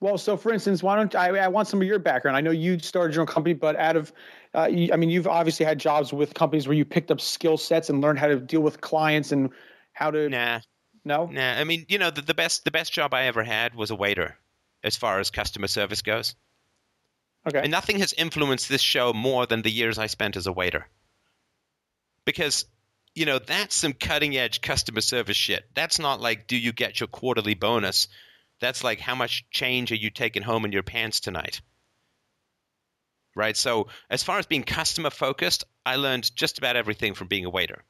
well, 0.00 0.18
so 0.18 0.36
for 0.36 0.52
instance, 0.52 0.82
why 0.82 0.96
don't 0.96 1.14
I? 1.14 1.28
I 1.38 1.48
want 1.48 1.68
some 1.68 1.80
of 1.80 1.86
your 1.88 1.98
background. 1.98 2.36
I 2.36 2.40
know 2.42 2.50
you 2.50 2.78
started 2.78 3.14
your 3.14 3.22
own 3.22 3.26
company, 3.26 3.54
but 3.54 3.76
out 3.76 3.96
of, 3.96 4.12
uh, 4.54 4.66
you, 4.70 4.92
I 4.92 4.96
mean, 4.96 5.08
you've 5.10 5.26
obviously 5.26 5.64
had 5.64 5.78
jobs 5.78 6.12
with 6.12 6.34
companies 6.34 6.68
where 6.68 6.76
you 6.76 6.84
picked 6.84 7.10
up 7.10 7.20
skill 7.20 7.56
sets 7.56 7.88
and 7.88 8.00
learned 8.02 8.18
how 8.18 8.26
to 8.28 8.38
deal 8.38 8.60
with 8.60 8.80
clients 8.80 9.32
and 9.32 9.50
how 9.92 10.10
to. 10.10 10.28
Nah, 10.28 10.60
No, 11.04 11.26
nah. 11.26 11.52
I 11.54 11.64
mean, 11.64 11.86
you 11.88 11.98
know, 11.98 12.10
the, 12.10 12.22
the 12.22 12.34
best 12.34 12.64
the 12.64 12.70
best 12.70 12.92
job 12.92 13.14
I 13.14 13.24
ever 13.24 13.42
had 13.44 13.74
was 13.74 13.90
a 13.90 13.96
waiter, 13.96 14.36
as 14.82 14.96
far 14.96 15.20
as 15.20 15.30
customer 15.30 15.68
service 15.68 16.02
goes. 16.02 16.34
okay, 17.46 17.62
And 17.62 17.70
nothing 17.70 17.98
has 18.00 18.12
influenced 18.12 18.68
this 18.68 18.82
show 18.82 19.12
more 19.12 19.46
than 19.46 19.62
the 19.62 19.70
years 19.70 19.98
I 19.98 20.06
spent 20.06 20.36
as 20.36 20.46
a 20.46 20.52
waiter. 20.52 20.88
Because, 22.26 22.66
you 23.14 23.26
know, 23.26 23.38
that's 23.38 23.74
some 23.74 23.92
cutting 23.92 24.36
edge 24.36 24.60
customer 24.60 25.00
service 25.00 25.36
shit. 25.36 25.64
That's 25.74 25.98
not 25.98 26.20
like, 26.20 26.46
do 26.46 26.56
you 26.56 26.72
get 26.72 27.00
your 27.00 27.06
quarterly 27.06 27.54
bonus? 27.54 28.08
That's 28.60 28.84
like, 28.84 29.00
how 29.00 29.14
much 29.14 29.44
change 29.50 29.92
are 29.92 29.96
you 29.96 30.10
taking 30.10 30.42
home 30.42 30.64
in 30.64 30.72
your 30.72 30.82
pants 30.82 31.20
tonight? 31.20 31.60
Right? 33.36 33.56
So, 33.56 33.88
as 34.08 34.22
far 34.22 34.38
as 34.38 34.46
being 34.46 34.62
customer 34.62 35.10
focused, 35.10 35.64
I 35.84 35.96
learned 35.96 36.34
just 36.36 36.58
about 36.58 36.76
everything 36.76 37.14
from 37.14 37.28
being 37.28 37.44
a 37.44 37.50
waiter. 37.50 37.84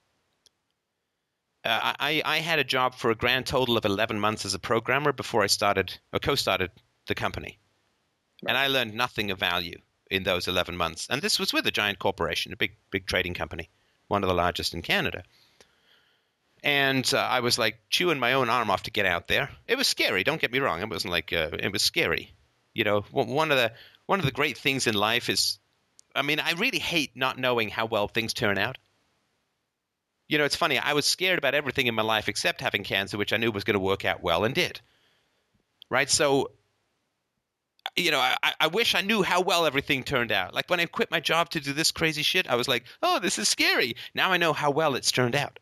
Uh, 1.65 1.95
I, 1.99 2.23
I 2.25 2.39
had 2.39 2.59
a 2.59 2.65
job 2.65 2.95
for 2.95 3.11
a 3.11 3.15
grand 3.15 3.47
total 3.47 3.77
of 3.77 3.85
11 3.85 4.21
months 4.21 4.45
as 4.45 4.55
a 4.55 4.59
programmer 4.59 5.13
before 5.13 5.43
I 5.43 5.47
started 5.47 5.99
or 6.13 6.19
co 6.19 6.35
started 6.35 6.71
the 7.07 7.15
company 7.15 7.59
and 8.47 8.57
I 8.57 8.67
learned 8.67 8.95
nothing 8.95 9.31
of 9.31 9.39
value 9.39 9.79
in 10.11 10.23
those 10.23 10.49
11 10.49 10.77
months. 10.77 11.07
And 11.11 11.23
this 11.23 11.39
was 11.39 11.53
with 11.53 11.67
a 11.67 11.71
giant 11.71 11.99
corporation, 11.99 12.53
a 12.53 12.57
big, 12.57 12.77
big 12.91 13.07
trading 13.07 13.35
company, 13.35 13.71
one 14.09 14.23
of 14.23 14.29
the 14.29 14.35
largest 14.35 14.75
in 14.75 14.83
Canada. 14.83 15.23
And 16.63 17.09
uh, 17.13 17.19
I 17.19 17.41
was 17.41 17.59
like 17.59 17.79
chewing 17.91 18.19
my 18.19 18.33
own 18.33 18.49
arm 18.49 18.71
off 18.71 18.85
to 18.85 18.91
get 18.91 19.05
out 19.05 19.29
there. 19.29 19.51
It 19.69 19.77
was 19.77 19.87
scary. 19.87 20.25
Don't 20.25 20.41
get 20.41 20.53
me 20.53 20.61
wrong. 20.61 20.81
It 20.81 20.89
wasn't 20.89 21.13
like 21.13 21.33
uh, 21.33 21.51
it 21.59 21.73
was 21.73 21.83
scary. 21.83 22.35
You 22.73 22.85
know, 22.85 23.03
one 23.13 23.51
of 23.51 23.59
the 23.59 23.73
one 24.07 24.19
of 24.19 24.25
the 24.25 24.33
great 24.33 24.57
things 24.59 24.87
in 24.87 24.95
life 24.95 25.29
is, 25.29 25.59
I 26.15 26.23
mean, 26.23 26.41
I 26.41 26.53
really 26.53 26.79
hate 26.79 27.17
not 27.17 27.39
knowing 27.39 27.69
how 27.69 27.87
well 27.87 28.09
things 28.09 28.35
turn 28.35 28.59
out. 28.59 28.79
You 30.27 30.39
know, 30.39 30.45
it's 30.45 30.57
funny. 30.57 30.79
I 30.79 30.95
was 30.95 31.05
scared 31.07 31.39
about 31.39 31.55
everything 31.55 31.87
in 31.87 31.95
my 31.95 32.03
life 32.03 32.29
except 32.29 32.63
having 32.63 32.83
cancer, 32.83 33.19
which 33.19 33.33
I 33.33 33.37
knew 33.37 33.51
was 33.51 33.65
going 33.65 33.75
to 33.75 33.81
work 33.81 34.05
out 34.05 34.23
well 34.23 34.45
and 34.45 34.55
did. 34.55 34.81
Right. 35.91 36.09
So 36.09 36.53
you 37.97 38.11
know, 38.11 38.19
I, 38.19 38.53
I 38.61 38.67
wish 38.67 38.95
I 38.95 39.03
knew 39.03 39.23
how 39.23 39.41
well 39.41 39.67
everything 39.67 40.03
turned 40.03 40.33
out. 40.33 40.55
Like 40.55 40.69
when 40.69 40.81
I 40.81 40.87
quit 40.87 41.11
my 41.11 41.21
job 41.21 41.51
to 41.51 41.61
do 41.61 41.73
this 41.73 41.93
crazy 41.93 42.23
shit, 42.23 42.49
I 42.49 42.57
was 42.57 42.69
like, 42.69 42.85
oh, 43.03 43.21
this 43.21 43.39
is 43.39 43.49
scary. 43.49 43.95
Now 44.15 44.33
I 44.33 44.37
know 44.37 44.53
how 44.53 44.71
well 44.71 44.95
it's 44.95 45.13
turned 45.13 45.37
out. 45.37 45.59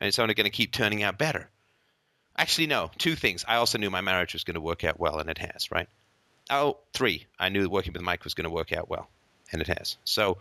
And 0.00 0.08
it's 0.08 0.18
only 0.18 0.34
going 0.34 0.44
to 0.44 0.50
keep 0.50 0.72
turning 0.72 1.02
out 1.02 1.18
better. 1.18 1.48
Actually, 2.36 2.66
no, 2.66 2.90
two 2.98 3.14
things. 3.14 3.44
I 3.48 3.56
also 3.56 3.78
knew 3.78 3.88
my 3.88 4.02
marriage 4.02 4.34
was 4.34 4.44
going 4.44 4.56
to 4.56 4.60
work 4.60 4.84
out 4.84 5.00
well, 5.00 5.18
and 5.18 5.30
it 5.30 5.38
has, 5.38 5.70
right? 5.70 5.88
Oh, 6.50 6.76
three. 6.92 7.26
I 7.38 7.48
knew 7.48 7.68
working 7.68 7.94
with 7.94 8.02
Mike 8.02 8.24
was 8.24 8.34
going 8.34 8.44
to 8.44 8.50
work 8.50 8.74
out 8.74 8.90
well, 8.90 9.08
and 9.52 9.62
it 9.62 9.68
has. 9.68 9.96
So, 10.04 10.36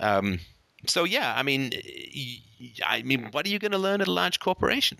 um, 0.00 0.38
so 0.86 1.02
yeah, 1.02 1.34
I 1.36 1.42
mean, 1.42 1.72
I 2.86 3.02
mean, 3.02 3.28
what 3.32 3.44
are 3.46 3.48
you 3.48 3.58
going 3.58 3.72
to 3.72 3.78
learn 3.78 4.00
at 4.00 4.06
a 4.06 4.12
large 4.12 4.38
corporation? 4.38 4.98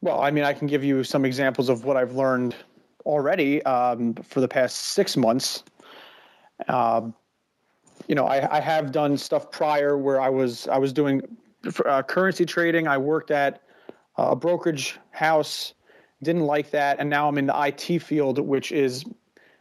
Well, 0.00 0.20
I 0.20 0.30
mean, 0.30 0.44
I 0.44 0.54
can 0.54 0.66
give 0.66 0.82
you 0.82 1.04
some 1.04 1.26
examples 1.26 1.68
of 1.68 1.84
what 1.84 1.98
I've 1.98 2.12
learned 2.12 2.54
already 3.06 3.62
um, 3.62 4.14
for 4.14 4.40
the 4.40 4.48
past 4.48 4.76
six 4.76 5.16
months. 5.16 5.62
Um, 6.68 7.14
you 8.08 8.14
know, 8.14 8.26
I, 8.26 8.56
I 8.56 8.60
have 8.60 8.92
done 8.92 9.16
stuff 9.16 9.50
prior 9.50 9.96
where 9.96 10.20
I 10.20 10.28
was 10.28 10.68
I 10.68 10.78
was 10.78 10.92
doing 10.92 11.22
uh, 11.84 12.02
currency 12.02 12.44
trading. 12.44 12.86
I 12.86 12.98
worked 12.98 13.30
at 13.30 13.62
a 14.16 14.36
brokerage 14.36 14.98
house, 15.10 15.74
didn't 16.22 16.42
like 16.42 16.70
that, 16.70 16.98
and 16.98 17.08
now 17.08 17.28
I'm 17.28 17.38
in 17.38 17.46
the 17.46 17.66
IT 17.66 18.00
field, 18.00 18.38
which 18.38 18.72
is 18.72 19.04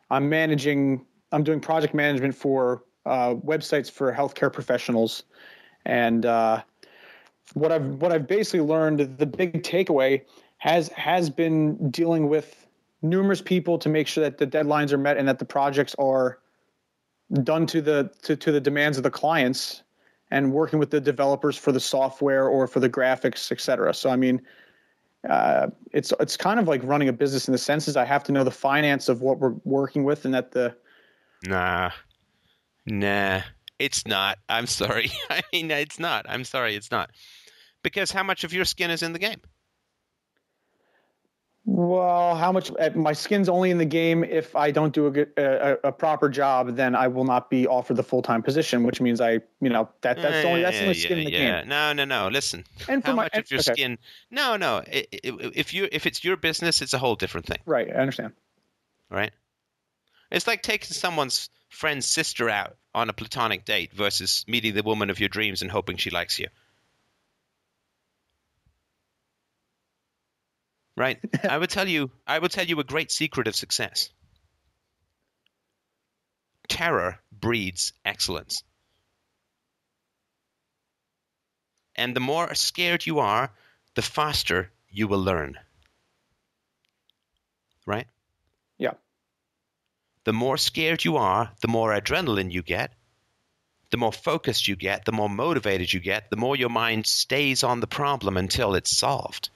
I'm 0.10 0.28
managing. 0.30 1.06
I'm 1.32 1.44
doing 1.44 1.60
project 1.60 1.94
management 1.94 2.36
for 2.36 2.84
uh, 3.06 3.36
websites 3.36 3.90
for 3.90 4.14
healthcare 4.14 4.52
professionals, 4.52 5.24
and 5.86 6.26
uh, 6.26 6.62
what 7.54 7.72
I've 7.72 7.86
what 7.96 8.12
I've 8.12 8.28
basically 8.28 8.62
learned, 8.62 9.18
the 9.18 9.26
big 9.26 9.64
takeaway 9.64 10.22
has 10.58 10.90
has 10.90 11.30
been 11.30 11.90
dealing 11.92 12.30
with 12.30 12.65
numerous 13.10 13.42
people 13.42 13.78
to 13.80 13.90
make 13.90 14.08
sure 14.08 14.24
that 14.24 14.38
the 14.38 14.48
deadlines 14.48 14.92
are 14.92 14.98
met 14.98 15.18
and 15.18 15.28
that 15.28 15.40
the 15.40 15.46
projects 15.46 15.96
are 16.00 16.40
done 17.44 17.66
to 17.68 17.82
the 17.82 18.12
to, 18.24 18.36
to 18.36 18.52
the 18.52 18.62
demands 18.62 18.98
of 18.98 19.04
the 19.04 19.12
clients 19.12 19.84
and 20.32 20.52
working 20.52 20.80
with 20.80 20.90
the 20.90 21.00
developers 21.00 21.58
for 21.58 21.72
the 21.72 21.80
software 21.80 22.48
or 22.48 22.68
for 22.68 22.80
the 22.80 22.90
graphics, 22.90 23.52
et 23.52 23.62
cetera. 23.62 23.94
So 23.94 24.10
I 24.10 24.16
mean, 24.16 24.42
uh, 25.30 25.68
it's 25.92 26.14
it's 26.20 26.38
kind 26.38 26.60
of 26.60 26.68
like 26.68 26.82
running 26.84 27.10
a 27.10 27.14
business 27.14 27.48
in 27.48 27.52
the 27.52 27.58
senses 27.58 27.98
I 27.98 28.06
have 28.06 28.24
to 28.26 28.32
know 28.32 28.44
the 28.44 28.52
finance 28.52 29.10
of 29.10 29.22
what 29.22 29.40
we're 29.40 29.56
working 29.64 30.04
with 30.04 30.26
and 30.26 30.34
that 30.34 30.52
the 30.52 30.76
Nah. 31.48 31.92
Nah. 32.86 33.42
It's 33.80 34.08
not. 34.08 34.38
I'm 34.50 34.68
sorry. 34.68 35.12
I 35.30 35.42
mean, 35.52 35.70
it's 35.72 36.00
not. 36.00 36.26
I'm 36.30 36.44
sorry. 36.44 36.76
It's 36.76 36.92
not. 36.92 37.12
Because 37.84 38.12
how 38.12 38.24
much 38.24 38.44
of 38.44 38.54
your 38.54 38.66
skin 38.66 38.90
is 38.90 39.04
in 39.04 39.14
the 39.14 39.20
game? 39.20 39.42
Well, 41.68 42.36
how 42.36 42.52
much 42.52 42.72
uh, 42.80 42.92
my 42.94 43.14
skin's 43.14 43.50
only 43.50 43.72
in 43.72 43.80
the 43.80 43.86
game 43.86 44.24
if 44.24 44.56
I 44.56 44.70
don't 44.70 44.94
do 44.94 45.08
a 45.08 45.42
a, 45.42 45.78
a 45.86 45.92
proper 45.92 46.30
job, 46.30 46.76
then 46.76 46.96
I 46.96 47.08
will 47.08 47.24
not 47.24 47.50
be 47.50 47.66
offered 47.66 47.98
the 47.98 48.04
full 48.04 48.22
time 48.22 48.44
position, 48.44 48.84
which 48.84 49.02
means 49.02 49.20
I 49.20 49.42
you 49.62 49.70
know 49.70 49.90
that 50.02 50.18
that's 50.18 50.44
the 50.44 50.48
only 50.48 50.62
that's 50.62 50.78
the 50.78 50.84
only 50.84 50.94
skin 50.94 51.18
in 51.20 51.26
the 51.26 51.32
yeah. 51.32 51.62
game. 51.62 51.70
No, 51.70 51.94
no, 51.94 52.06
no. 52.06 52.28
Listen. 52.28 52.66
And 52.88 53.04
for 53.04 53.12
How 53.12 53.16
my 53.16 53.24
much 53.24 53.38
of 53.38 53.52
your 53.52 53.62
okay, 53.62 53.74
skin? 53.74 53.98
No, 54.30 54.58
no. 54.58 54.84
If 54.86 55.74
you 55.74 55.90
if 55.92 56.06
it's 56.06 56.24
your 56.24 56.38
business, 56.38 56.84
it's 56.84 56.94
a 56.94 57.00
whole 57.00 57.16
different 57.16 57.48
thing, 57.48 57.60
right, 57.66 57.90
I 57.90 58.00
understand. 58.00 58.34
right? 59.10 59.32
It's 60.32 60.46
like 60.46 60.62
taking 60.62 60.92
someone's 60.92 61.50
friend's 61.70 62.06
sister 62.06 62.48
out 62.48 62.78
on 62.94 63.10
a 63.10 63.14
platonic 63.14 63.66
date 63.66 63.92
versus 63.92 64.46
meeting 64.48 64.76
the 64.76 64.84
woman 64.84 65.10
of 65.10 65.20
your 65.20 65.30
dreams 65.30 65.64
and 65.64 65.72
hoping 65.72 65.98
she 65.98 66.12
likes 66.12 66.38
you. 66.40 66.48
Right? 70.96 71.20
I 71.44 71.58
would 71.58 71.70
tell 71.70 71.88
you 71.88 72.12
I 72.26 72.40
would 72.40 72.52
tell 72.52 72.66
you 72.66 72.80
a 72.80 72.84
great 72.84 73.12
secret 73.12 73.48
of 73.48 73.56
success. 73.56 74.10
Terror 76.68 77.20
breeds 77.32 77.94
excellence. 78.04 78.64
And 81.96 82.16
the 82.16 82.20
more 82.20 82.54
scared 82.56 83.06
you 83.06 83.20
are, 83.20 83.52
the 83.96 84.02
faster 84.02 84.72
you 84.90 85.08
will 85.08 85.24
learn. 85.24 85.58
Right? 87.86 88.08
Yeah. 88.78 88.96
The 90.26 90.34
more 90.34 90.58
scared 90.58 91.06
you 91.06 91.18
are, 91.18 91.52
the 91.62 91.68
more 91.68 91.92
adrenaline 91.92 92.52
you 92.52 92.64
get, 92.64 92.92
the 93.92 93.98
more 93.98 94.12
focused 94.12 94.68
you 94.68 94.76
get, 94.76 95.06
the 95.06 95.12
more 95.12 95.30
motivated 95.30 95.94
you 95.94 96.00
get, 96.00 96.30
the 96.30 96.36
more 96.36 96.56
your 96.56 96.70
mind 96.70 97.06
stays 97.06 97.64
on 97.64 97.80
the 97.80 97.88
problem 97.88 98.36
until 98.36 98.76
it's 98.76 98.98
solved. 98.98 99.50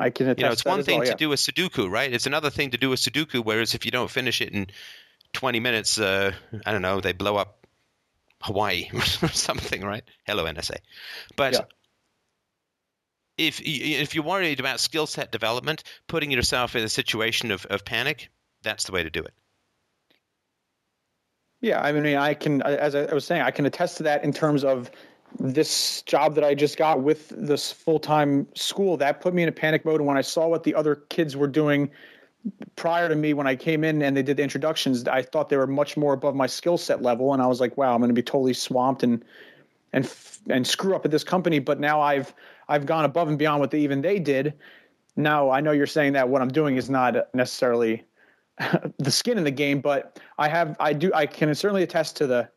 I 0.00 0.08
can 0.08 0.28
You 0.28 0.44
know, 0.44 0.52
it's 0.52 0.64
one 0.64 0.82
thing 0.82 1.00
well, 1.00 1.08
to 1.08 1.14
do 1.14 1.32
a 1.32 1.36
Sudoku, 1.36 1.90
right? 1.90 2.10
It's 2.10 2.26
another 2.26 2.48
thing 2.48 2.70
to 2.70 2.78
do 2.78 2.92
a 2.92 2.96
Sudoku, 2.96 3.44
whereas 3.44 3.74
if 3.74 3.84
you 3.84 3.90
don't 3.90 4.10
finish 4.10 4.40
it 4.40 4.48
in 4.52 4.68
20 5.34 5.60
minutes, 5.60 6.00
uh, 6.00 6.32
I 6.64 6.72
don't 6.72 6.80
know, 6.80 7.00
they 7.00 7.12
blow 7.12 7.36
up 7.36 7.66
Hawaii 8.40 8.88
or 8.94 9.28
something, 9.28 9.82
right? 9.82 10.02
Hello, 10.26 10.44
NSA. 10.46 10.78
But 11.36 11.52
Yeah. 11.52 11.60
if, 13.36 13.60
if 13.62 14.14
you're 14.14 14.24
worried 14.24 14.58
about 14.58 14.80
skill 14.80 15.06
set 15.06 15.30
development, 15.30 15.84
putting 16.06 16.30
yourself 16.30 16.74
in 16.74 16.82
a 16.82 16.88
situation 16.88 17.50
of, 17.50 17.66
of 17.66 17.84
panic, 17.84 18.30
that's 18.62 18.84
the 18.84 18.92
way 18.92 19.02
to 19.02 19.10
do 19.10 19.22
it. 19.22 19.34
Yeah, 21.60 21.82
I 21.82 21.92
mean, 21.92 22.16
I 22.16 22.32
can, 22.32 22.62
as 22.62 22.94
I 22.94 23.12
was 23.12 23.26
saying, 23.26 23.42
I 23.42 23.50
can 23.50 23.66
attest 23.66 23.98
to 23.98 24.04
that 24.04 24.24
in 24.24 24.32
terms 24.32 24.64
of 24.64 24.90
this 25.38 26.02
job 26.02 26.34
that 26.34 26.44
I 26.44 26.54
just 26.54 26.76
got 26.76 27.02
with 27.02 27.28
this 27.30 27.70
full 27.70 27.98
time 27.98 28.46
school. 28.54 28.96
That 28.96 29.20
put 29.20 29.34
me 29.34 29.42
in 29.42 29.48
a 29.48 29.52
panic 29.52 29.84
mode. 29.84 30.00
And 30.00 30.06
when 30.06 30.16
I 30.16 30.22
saw 30.22 30.48
what 30.48 30.64
the 30.64 30.74
other 30.74 30.96
kids 30.96 31.36
were 31.36 31.46
doing 31.46 31.90
prior 32.76 33.08
to 33.08 33.14
me, 33.14 33.34
when 33.34 33.46
I 33.46 33.54
came 33.56 33.84
in 33.84 34.02
and 34.02 34.16
they 34.16 34.22
did 34.22 34.38
the 34.38 34.42
introductions, 34.42 35.06
I 35.06 35.22
thought 35.22 35.48
they 35.48 35.56
were 35.56 35.66
much 35.66 35.96
more 35.96 36.12
above 36.12 36.34
my 36.34 36.46
skill 36.46 36.78
set 36.78 37.02
level. 37.02 37.32
And 37.32 37.42
I 37.42 37.46
was 37.46 37.60
like, 37.60 37.76
wow, 37.76 37.94
I'm 37.94 38.00
going 38.00 38.08
to 38.08 38.14
be 38.14 38.22
totally 38.22 38.54
swamped 38.54 39.02
and 39.02 39.24
and 39.92 40.12
and 40.48 40.66
screw 40.66 40.94
up 40.94 41.04
at 41.04 41.10
this 41.10 41.24
company. 41.24 41.58
But 41.58 41.80
now 41.80 42.00
I've 42.00 42.34
I've 42.68 42.86
gone 42.86 43.04
above 43.04 43.28
and 43.28 43.38
beyond 43.38 43.60
what 43.60 43.70
they, 43.70 43.80
even 43.80 44.02
they 44.02 44.18
did. 44.18 44.54
Now 45.16 45.50
I 45.50 45.60
know 45.60 45.72
you're 45.72 45.86
saying 45.86 46.14
that 46.14 46.28
what 46.28 46.42
I'm 46.42 46.48
doing 46.48 46.76
is 46.76 46.88
not 46.88 47.34
necessarily 47.34 48.04
the 48.98 49.10
skin 49.10 49.38
in 49.38 49.44
the 49.44 49.50
game, 49.50 49.80
but 49.80 50.20
I 50.38 50.48
have 50.48 50.76
I 50.80 50.92
do 50.92 51.12
I 51.14 51.26
can 51.26 51.54
certainly 51.54 51.82
attest 51.82 52.16
to 52.16 52.26
the 52.26 52.48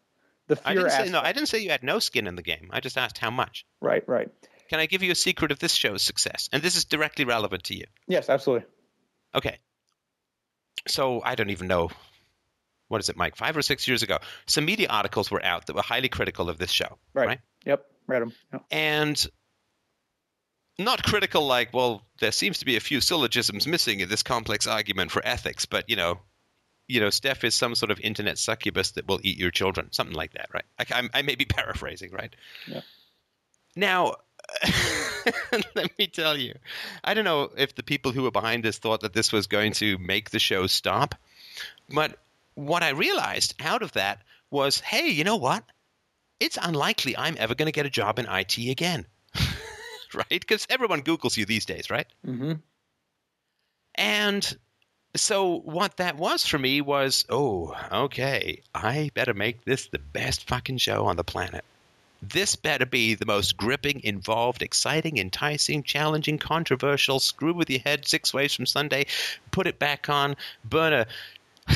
the 0.48 0.60
I 0.66 0.74
didn't 0.74 0.92
say, 0.92 1.10
no, 1.10 1.20
I 1.22 1.32
didn't 1.32 1.48
say 1.48 1.60
you 1.60 1.70
had 1.70 1.84
no 1.84 2.00
skin 2.00 2.28
in 2.28 2.36
the 2.36 2.42
game. 2.42 2.70
I 2.72 2.80
just 2.80 2.98
asked 2.98 3.18
how 3.18 3.32
much. 3.32 3.66
Right, 3.82 4.04
right. 4.08 4.30
Can 4.70 4.80
I 4.80 4.86
give 4.86 5.04
you 5.04 5.12
a 5.12 5.16
secret 5.16 5.52
of 5.52 5.60
this 5.60 5.74
show's 5.74 6.02
success? 6.02 6.50
And 6.52 6.62
this 6.62 6.76
is 6.76 6.86
directly 6.86 7.26
relevant 7.26 7.66
to 7.66 7.76
you. 7.76 7.86
Yes, 8.08 8.30
absolutely. 8.30 8.68
Okay. 9.36 9.58
So 10.88 11.22
I 11.24 11.36
don't 11.36 11.50
even 11.50 11.68
know. 11.68 11.90
What 12.88 13.00
is 13.00 13.10
it, 13.10 13.18
Mike? 13.18 13.36
Five 13.36 13.56
or 13.56 13.62
six 13.62 13.88
years 13.88 14.04
ago, 14.04 14.20
some 14.46 14.66
media 14.66 14.88
articles 14.90 15.32
were 15.32 15.44
out 15.44 15.68
that 15.68 15.76
were 15.76 15.82
highly 15.82 16.10
critical 16.10 16.50
of 16.50 16.58
this 16.58 16.72
show. 16.72 16.98
Right. 17.14 17.28
right? 17.28 17.40
Yep. 17.66 17.86
Read 18.08 18.22
them. 18.22 18.34
Yeah. 18.52 18.60
And 18.72 19.28
not 20.78 21.04
critical 21.04 21.46
like, 21.46 21.74
well, 21.74 22.06
there 22.20 22.32
seems 22.32 22.60
to 22.60 22.66
be 22.66 22.76
a 22.76 22.82
few 22.82 23.02
syllogisms 23.02 23.68
missing 23.68 24.00
in 24.00 24.10
this 24.10 24.24
complex 24.24 24.68
argument 24.68 25.12
for 25.12 25.26
ethics, 25.26 25.66
but 25.66 25.90
you 25.90 25.96
know, 25.96 26.20
you 26.88 27.00
know, 27.00 27.10
Steph 27.10 27.44
is 27.44 27.56
some 27.56 27.76
sort 27.76 27.92
of 27.92 28.00
internet 28.00 28.38
succubus 28.38 28.92
that 28.92 29.08
will 29.08 29.20
eat 29.24 29.38
your 29.38 29.52
children, 29.52 29.92
something 29.92 30.16
like 30.16 30.34
that, 30.34 30.50
right? 30.54 30.66
I, 30.80 30.86
I'm- 30.96 31.10
I 31.14 31.22
may 31.22 31.36
be 31.36 31.46
paraphrasing, 31.60 32.12
right? 32.12 32.36
Yeah. 32.68 32.82
Now, 33.76 34.16
let 35.76 35.98
me 35.98 36.08
tell 36.08 36.38
you, 36.38 36.56
I 37.04 37.14
don't 37.14 37.24
know 37.24 37.50
if 37.58 37.76
the 37.76 37.84
people 37.84 38.12
who 38.12 38.24
were 38.24 38.32
behind 38.32 38.64
this 38.64 38.78
thought 38.78 39.02
that 39.02 39.14
this 39.14 39.32
was 39.32 39.48
going 39.48 39.74
to 39.74 39.98
make 39.98 40.30
the 40.30 40.40
show 40.40 40.68
stop, 40.68 41.16
but 41.90 42.20
what 42.56 42.84
I 42.84 42.90
realized 42.90 43.56
out 43.60 43.82
of 43.82 43.94
that 43.94 44.22
was, 44.52 44.80
hey, 44.80 45.08
you 45.10 45.24
know 45.24 45.38
what? 45.38 45.64
It's 46.40 46.60
unlikely 46.62 47.18
I'm 47.18 47.36
ever 47.40 47.56
going 47.56 47.68
to 47.68 47.72
get 47.72 47.86
a 47.86 47.90
job 47.90 48.20
in 48.20 48.28
IT 48.30 48.58
again. 48.58 49.06
right? 50.14 50.28
Because 50.30 50.68
everyone 50.70 51.02
Googles 51.02 51.38
you 51.38 51.46
these 51.46 51.66
days, 51.66 51.90
right? 51.90 52.06
Mm-hmm. 52.28 52.54
And 53.96 54.58
so 55.16 55.60
what 55.60 55.98
that 55.98 56.18
was 56.18 56.46
for 56.46 56.58
me 56.58 56.82
was, 56.82 57.26
oh, 57.30 57.76
okay, 57.92 58.62
I 58.74 59.12
better 59.14 59.36
make 59.36 59.64
this 59.64 59.88
the 59.88 60.00
best 60.00 60.48
fucking 60.48 60.80
show 60.80 61.06
on 61.06 61.18
the 61.18 61.24
planet. 61.24 61.64
This 62.22 62.56
better 62.56 62.86
be 62.86 63.14
the 63.14 63.26
most 63.26 63.56
gripping, 63.58 64.02
involved, 64.04 64.64
exciting, 64.64 65.18
enticing, 65.18 65.84
challenging, 65.84 66.40
controversial, 66.40 67.20
screw 67.20 67.54
with 67.54 67.70
your 67.70 67.82
head 67.82 68.08
six 68.08 68.34
ways 68.34 68.56
from 68.56 68.66
Sunday, 68.66 69.06
put 69.52 69.68
it 69.68 69.78
back 69.78 70.10
on, 70.10 70.36
burn 70.64 70.94
a 70.94 71.06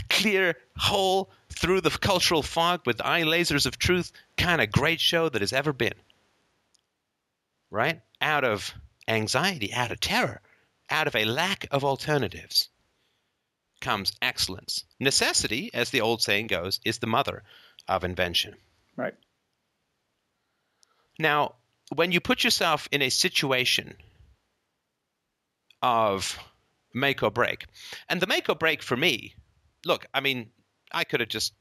clear 0.10 0.56
hole 0.78 1.30
through 1.50 1.82
the 1.82 1.92
cultural 1.92 2.42
fog 2.42 2.82
with 2.86 3.02
eye 3.02 3.24
lasers 3.24 3.66
of 3.66 3.78
truth 3.78 4.12
kind 4.38 4.62
of 4.62 4.72
great 4.72 5.00
show 5.00 5.30
that 5.30 5.42
has 5.42 5.54
ever 5.54 5.74
been. 5.74 5.94
Right? 7.70 8.02
Out 8.22 8.46
of 8.46 8.74
anxiety, 9.08 9.74
out 9.74 9.92
of 9.92 10.00
terror, 10.00 10.42
out 10.90 11.08
of 11.08 11.16
a 11.16 11.26
lack 11.26 11.68
of 11.70 11.84
alternatives 11.84 12.70
comes 13.80 14.14
excellence. 14.22 14.84
Necessity, 15.00 15.70
as 15.74 15.90
the 15.90 16.02
old 16.02 16.22
saying 16.22 16.48
goes, 16.48 16.80
is 16.84 16.98
the 16.98 17.08
mother 17.08 17.44
of 17.88 18.04
invention. 18.04 18.56
Right. 18.96 19.16
Now, 21.20 21.56
when 21.96 22.12
you 22.12 22.20
put 22.20 22.44
yourself 22.44 22.88
in 22.92 23.02
a 23.02 23.10
situation 23.10 23.96
of 25.82 26.38
make 26.94 27.24
or 27.24 27.32
break, 27.32 27.66
and 28.10 28.20
the 28.20 28.28
make 28.28 28.50
or 28.50 28.56
break 28.56 28.82
for 28.82 28.98
me, 28.98 29.34
look, 29.86 30.06
I 30.14 30.22
mean, 30.22 30.50
I 30.92 31.04
could 31.04 31.20
have 31.20 31.30
just 31.30 31.54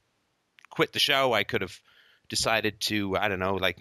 quit 0.70 0.92
the 0.92 0.98
show. 0.98 1.32
I 1.32 1.44
could 1.44 1.62
have 1.62 1.78
decided 2.28 2.80
to, 2.80 3.16
I 3.16 3.28
don't 3.28 3.38
know, 3.38 3.54
like, 3.54 3.78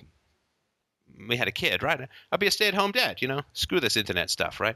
we 1.28 1.38
had 1.38 1.48
a 1.48 1.52
kid, 1.52 1.84
right? 1.84 2.10
I'd 2.32 2.40
be 2.40 2.48
a 2.48 2.52
stay 2.52 2.68
at 2.68 2.74
home 2.74 2.92
dad, 2.92 3.22
you 3.22 3.28
know? 3.28 3.42
Screw 3.54 3.80
this 3.80 3.98
internet 3.98 4.30
stuff, 4.30 4.60
right? 4.60 4.76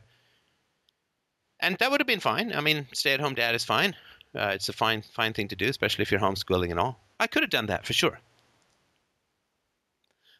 And 1.60 1.78
that 1.78 1.92
would 1.92 2.00
have 2.00 2.08
been 2.08 2.20
fine. 2.20 2.54
I 2.54 2.62
mean, 2.62 2.88
stay 2.94 3.14
at 3.14 3.20
home 3.20 3.36
dad 3.36 3.56
is 3.56 3.66
fine. 3.66 3.96
Uh, 4.36 4.52
it's 4.54 4.70
a 4.70 4.74
fine, 4.74 5.02
fine 5.02 5.34
thing 5.34 5.48
to 5.50 5.56
do, 5.56 5.68
especially 5.68 6.04
if 6.04 6.12
you're 6.12 6.20
homeschooling 6.20 6.72
and 6.72 6.80
all. 6.80 7.00
I 7.20 7.28
could 7.28 7.44
have 7.44 7.50
done 7.50 7.66
that 7.68 7.86
for 7.86 7.94
sure. 7.94 8.20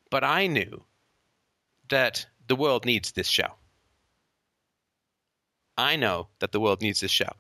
But 0.10 0.24
I 0.24 0.48
knew 0.48 0.84
that 1.90 2.26
the 2.48 2.56
world 2.56 2.86
needs 2.86 3.12
this 3.12 3.28
show. 3.28 3.54
I 5.78 5.96
know 5.96 6.28
that 6.40 6.52
the 6.52 6.60
world 6.60 6.82
needs 6.82 7.00
this 7.00 7.12
show. 7.12 7.32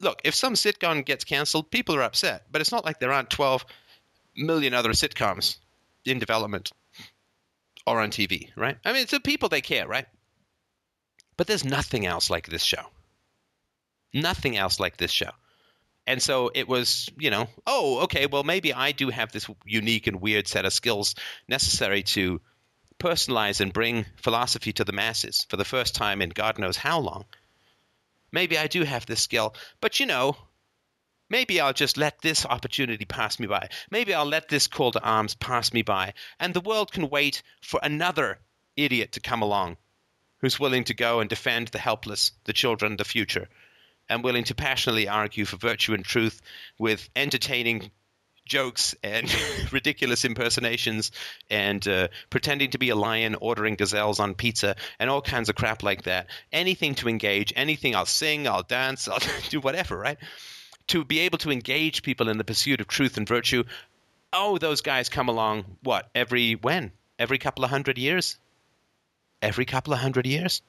Look, 0.00 0.20
if 0.24 0.34
some 0.34 0.54
sitcom 0.54 1.04
gets 1.04 1.24
canceled, 1.24 1.70
people 1.70 1.94
are 1.94 2.02
upset, 2.02 2.44
but 2.50 2.60
it's 2.60 2.72
not 2.72 2.84
like 2.84 3.00
there 3.00 3.12
aren't 3.12 3.30
12 3.30 3.64
million 4.36 4.74
other 4.74 4.90
sitcoms 4.90 5.58
in 6.04 6.18
development 6.18 6.72
or 7.86 8.00
on 8.00 8.10
TV, 8.10 8.50
right? 8.56 8.76
I 8.84 8.92
mean, 8.92 9.02
it's 9.02 9.12
the 9.12 9.20
people 9.20 9.48
they 9.48 9.60
care, 9.60 9.86
right? 9.86 10.06
But 11.36 11.46
there's 11.46 11.64
nothing 11.64 12.06
else 12.06 12.30
like 12.30 12.48
this 12.48 12.62
show. 12.62 12.86
Nothing 14.12 14.56
else 14.56 14.78
like 14.78 14.96
this 14.96 15.10
show. 15.10 15.30
And 16.06 16.22
so 16.22 16.50
it 16.54 16.68
was, 16.68 17.08
you 17.18 17.30
know, 17.30 17.48
oh, 17.66 18.00
okay, 18.00 18.26
well, 18.26 18.44
maybe 18.44 18.74
I 18.74 18.92
do 18.92 19.08
have 19.08 19.32
this 19.32 19.48
unique 19.64 20.06
and 20.06 20.20
weird 20.20 20.46
set 20.46 20.66
of 20.66 20.72
skills 20.72 21.14
necessary 21.48 22.02
to 22.02 22.40
personalize 22.98 23.60
and 23.60 23.72
bring 23.72 24.06
philosophy 24.16 24.72
to 24.74 24.84
the 24.84 24.92
masses 24.92 25.46
for 25.48 25.56
the 25.56 25.64
first 25.64 25.94
time 25.94 26.20
in 26.22 26.28
God 26.28 26.58
knows 26.58 26.76
how 26.76 27.00
long. 27.00 27.24
Maybe 28.30 28.58
I 28.58 28.66
do 28.66 28.84
have 28.84 29.06
this 29.06 29.22
skill, 29.22 29.54
but 29.80 29.98
you 29.98 30.06
know, 30.06 30.36
maybe 31.30 31.60
I'll 31.60 31.72
just 31.72 31.96
let 31.96 32.20
this 32.20 32.44
opportunity 32.44 33.04
pass 33.04 33.40
me 33.40 33.46
by. 33.46 33.68
Maybe 33.90 34.12
I'll 34.12 34.24
let 34.26 34.48
this 34.48 34.66
call 34.66 34.92
to 34.92 35.02
arms 35.02 35.34
pass 35.34 35.72
me 35.72 35.82
by, 35.82 36.14
and 36.38 36.52
the 36.52 36.60
world 36.60 36.92
can 36.92 37.08
wait 37.08 37.42
for 37.62 37.80
another 37.82 38.38
idiot 38.76 39.12
to 39.12 39.20
come 39.20 39.42
along 39.42 39.78
who's 40.44 40.60
willing 40.60 40.84
to 40.84 40.92
go 40.92 41.20
and 41.20 41.30
defend 41.30 41.68
the 41.68 41.78
helpless, 41.78 42.32
the 42.44 42.52
children, 42.52 42.98
the 42.98 43.04
future, 43.04 43.48
and 44.10 44.22
willing 44.22 44.44
to 44.44 44.54
passionately 44.54 45.08
argue 45.08 45.46
for 45.46 45.56
virtue 45.56 45.94
and 45.94 46.04
truth 46.04 46.42
with 46.78 47.08
entertaining 47.16 47.90
jokes 48.44 48.94
and 49.02 49.34
ridiculous 49.72 50.22
impersonations 50.26 51.12
and 51.48 51.88
uh, 51.88 52.08
pretending 52.28 52.70
to 52.72 52.76
be 52.76 52.90
a 52.90 52.94
lion, 52.94 53.36
ordering 53.40 53.74
gazelles 53.74 54.20
on 54.20 54.34
pizza, 54.34 54.76
and 54.98 55.08
all 55.08 55.22
kinds 55.22 55.48
of 55.48 55.54
crap 55.54 55.82
like 55.82 56.02
that. 56.02 56.26
Anything 56.52 56.94
to 56.96 57.08
engage, 57.08 57.54
anything. 57.56 57.96
I'll 57.96 58.04
sing, 58.04 58.46
I'll 58.46 58.64
dance, 58.64 59.08
I'll 59.08 59.20
do 59.48 59.60
whatever, 59.60 59.96
right? 59.96 60.18
To 60.88 61.06
be 61.06 61.20
able 61.20 61.38
to 61.38 61.52
engage 61.52 62.02
people 62.02 62.28
in 62.28 62.36
the 62.36 62.44
pursuit 62.44 62.82
of 62.82 62.86
truth 62.86 63.16
and 63.16 63.26
virtue. 63.26 63.64
Oh, 64.30 64.58
those 64.58 64.82
guys 64.82 65.08
come 65.08 65.30
along, 65.30 65.64
what, 65.82 66.10
every 66.14 66.52
when? 66.52 66.92
Every 67.18 67.38
couple 67.38 67.64
of 67.64 67.70
hundred 67.70 67.96
years? 67.96 68.36
Every 69.44 69.66
couple 69.66 69.92
of 69.92 69.98
hundred 69.98 70.26
years? 70.26 70.62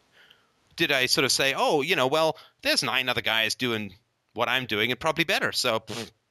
Did 0.76 0.92
I 0.92 1.06
sort 1.06 1.24
of 1.24 1.32
say, 1.32 1.54
oh, 1.56 1.82
you 1.82 1.96
know, 1.96 2.08
well, 2.08 2.38
there's 2.62 2.84
nine 2.84 3.08
other 3.08 3.22
guys 3.22 3.56
doing 3.56 3.94
what 4.34 4.50
I'm 4.50 4.66
doing 4.66 4.92
and 4.92 5.00
probably 5.00 5.24
better. 5.24 5.52
So, 5.54 5.82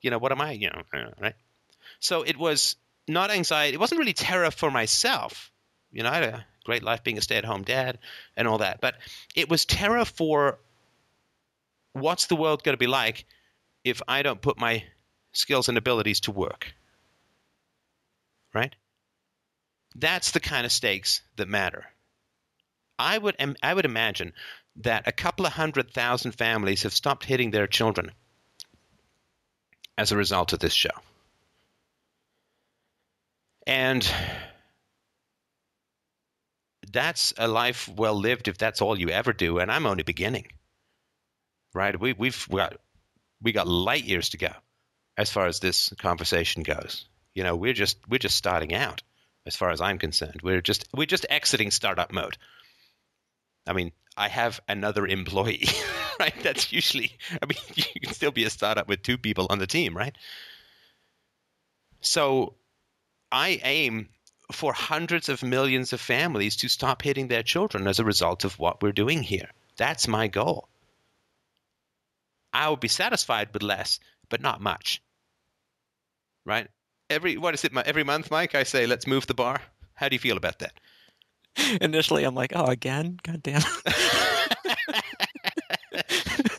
you 0.02 0.10
know, 0.10 0.18
what 0.18 0.30
am 0.30 0.40
I? 0.40 0.52
You 0.52 0.68
know, 0.68 0.82
uh, 0.92 1.10
right? 1.18 1.34
So 2.00 2.22
it 2.22 2.36
was 2.36 2.76
not 3.08 3.30
anxiety. 3.30 3.74
It 3.74 3.80
wasn't 3.80 3.98
really 3.98 4.12
terror 4.12 4.50
for 4.50 4.70
myself. 4.70 5.50
You 5.90 6.02
know, 6.02 6.10
I 6.10 6.14
had 6.16 6.24
a 6.24 6.46
great 6.64 6.82
life 6.82 7.02
being 7.02 7.18
a 7.18 7.22
stay-at-home 7.22 7.62
dad 7.62 7.98
and 8.36 8.46
all 8.46 8.58
that, 8.58 8.80
but 8.80 8.96
it 9.34 9.48
was 9.48 9.64
terror 9.64 10.04
for 10.04 10.58
what's 11.92 12.26
the 12.26 12.36
world 12.36 12.62
going 12.62 12.74
to 12.74 12.78
be 12.78 12.86
like 12.86 13.24
if 13.84 14.02
I 14.06 14.22
don't 14.22 14.40
put 14.40 14.58
my 14.58 14.84
skills 15.32 15.68
and 15.68 15.78
abilities 15.78 16.20
to 16.20 16.30
work. 16.30 16.74
Right? 18.52 18.74
That's 19.96 20.32
the 20.32 20.40
kind 20.40 20.66
of 20.66 20.72
stakes 20.72 21.22
that 21.36 21.48
matter. 21.48 21.86
I 22.98 23.18
would 23.18 23.36
I 23.62 23.74
would 23.74 23.84
imagine 23.84 24.32
that 24.76 25.06
a 25.06 25.12
couple 25.12 25.46
of 25.46 25.52
hundred 25.52 25.92
thousand 25.92 26.32
families 26.32 26.82
have 26.82 26.92
stopped 26.92 27.24
hitting 27.24 27.50
their 27.50 27.66
children 27.66 28.12
as 29.96 30.12
a 30.12 30.16
result 30.16 30.52
of 30.52 30.58
this 30.58 30.72
show. 30.72 30.90
And 33.66 34.06
that's 36.92 37.32
a 37.38 37.48
life 37.48 37.88
well 37.88 38.14
lived 38.14 38.48
if 38.48 38.58
that's 38.58 38.82
all 38.82 38.98
you 38.98 39.08
ever 39.08 39.32
do, 39.32 39.58
and 39.58 39.70
I'm 39.70 39.86
only 39.86 40.02
beginning. 40.02 40.46
Right? 41.72 41.98
We, 41.98 42.12
we've 42.12 42.46
we 42.50 42.58
got 42.58 42.76
we 43.42 43.52
got 43.52 43.66
light 43.66 44.04
years 44.04 44.30
to 44.30 44.38
go 44.38 44.50
as 45.16 45.30
far 45.30 45.46
as 45.46 45.60
this 45.60 45.92
conversation 45.98 46.62
goes. 46.62 47.08
You 47.34 47.42
know, 47.42 47.56
we're 47.56 47.72
just 47.72 47.98
we're 48.08 48.18
just 48.18 48.36
starting 48.36 48.74
out 48.74 49.02
as 49.46 49.56
far 49.56 49.70
as 49.70 49.80
I'm 49.80 49.98
concerned. 49.98 50.40
We're 50.42 50.60
just 50.60 50.88
we're 50.94 51.06
just 51.06 51.26
exiting 51.28 51.70
startup 51.70 52.12
mode. 52.12 52.36
I 53.66 53.72
mean, 53.72 53.92
I 54.16 54.28
have 54.28 54.60
another 54.68 55.06
employee, 55.06 55.68
right? 56.20 56.34
That's 56.42 56.72
usually 56.72 57.16
I 57.42 57.46
mean, 57.46 57.58
you 57.94 58.00
can 58.00 58.12
still 58.12 58.30
be 58.30 58.44
a 58.44 58.50
startup 58.50 58.88
with 58.88 59.02
two 59.02 59.18
people 59.18 59.46
on 59.50 59.58
the 59.58 59.66
team, 59.66 59.96
right? 59.96 60.16
So 62.00 62.54
I 63.32 63.60
aim 63.64 64.08
for 64.52 64.72
hundreds 64.72 65.28
of 65.28 65.42
millions 65.42 65.92
of 65.92 66.00
families 66.00 66.56
to 66.56 66.68
stop 66.68 67.02
hitting 67.02 67.28
their 67.28 67.42
children 67.42 67.86
as 67.86 67.98
a 67.98 68.04
result 68.04 68.44
of 68.44 68.58
what 68.58 68.82
we're 68.82 68.92
doing 68.92 69.22
here. 69.22 69.50
That's 69.76 70.06
my 70.06 70.28
goal. 70.28 70.68
I 72.52 72.68
would 72.68 72.80
be 72.80 72.88
satisfied 72.88 73.48
with 73.52 73.62
less, 73.62 73.98
but 74.28 74.40
not 74.40 74.60
much. 74.60 75.02
Right? 76.44 76.68
Every 77.10 77.36
what 77.36 77.54
is 77.54 77.64
it? 77.64 77.76
Every 77.76 78.04
month, 78.04 78.30
Mike, 78.30 78.54
I 78.54 78.62
say, 78.62 78.86
let's 78.86 79.06
move 79.06 79.26
the 79.26 79.34
bar. 79.34 79.60
How 79.94 80.08
do 80.08 80.14
you 80.14 80.20
feel 80.20 80.36
about 80.36 80.60
that? 80.60 80.74
Initially, 81.80 82.24
I'm 82.24 82.34
like, 82.34 82.52
oh, 82.54 82.66
again? 82.66 83.18
God 83.22 83.42
damn. 83.42 83.62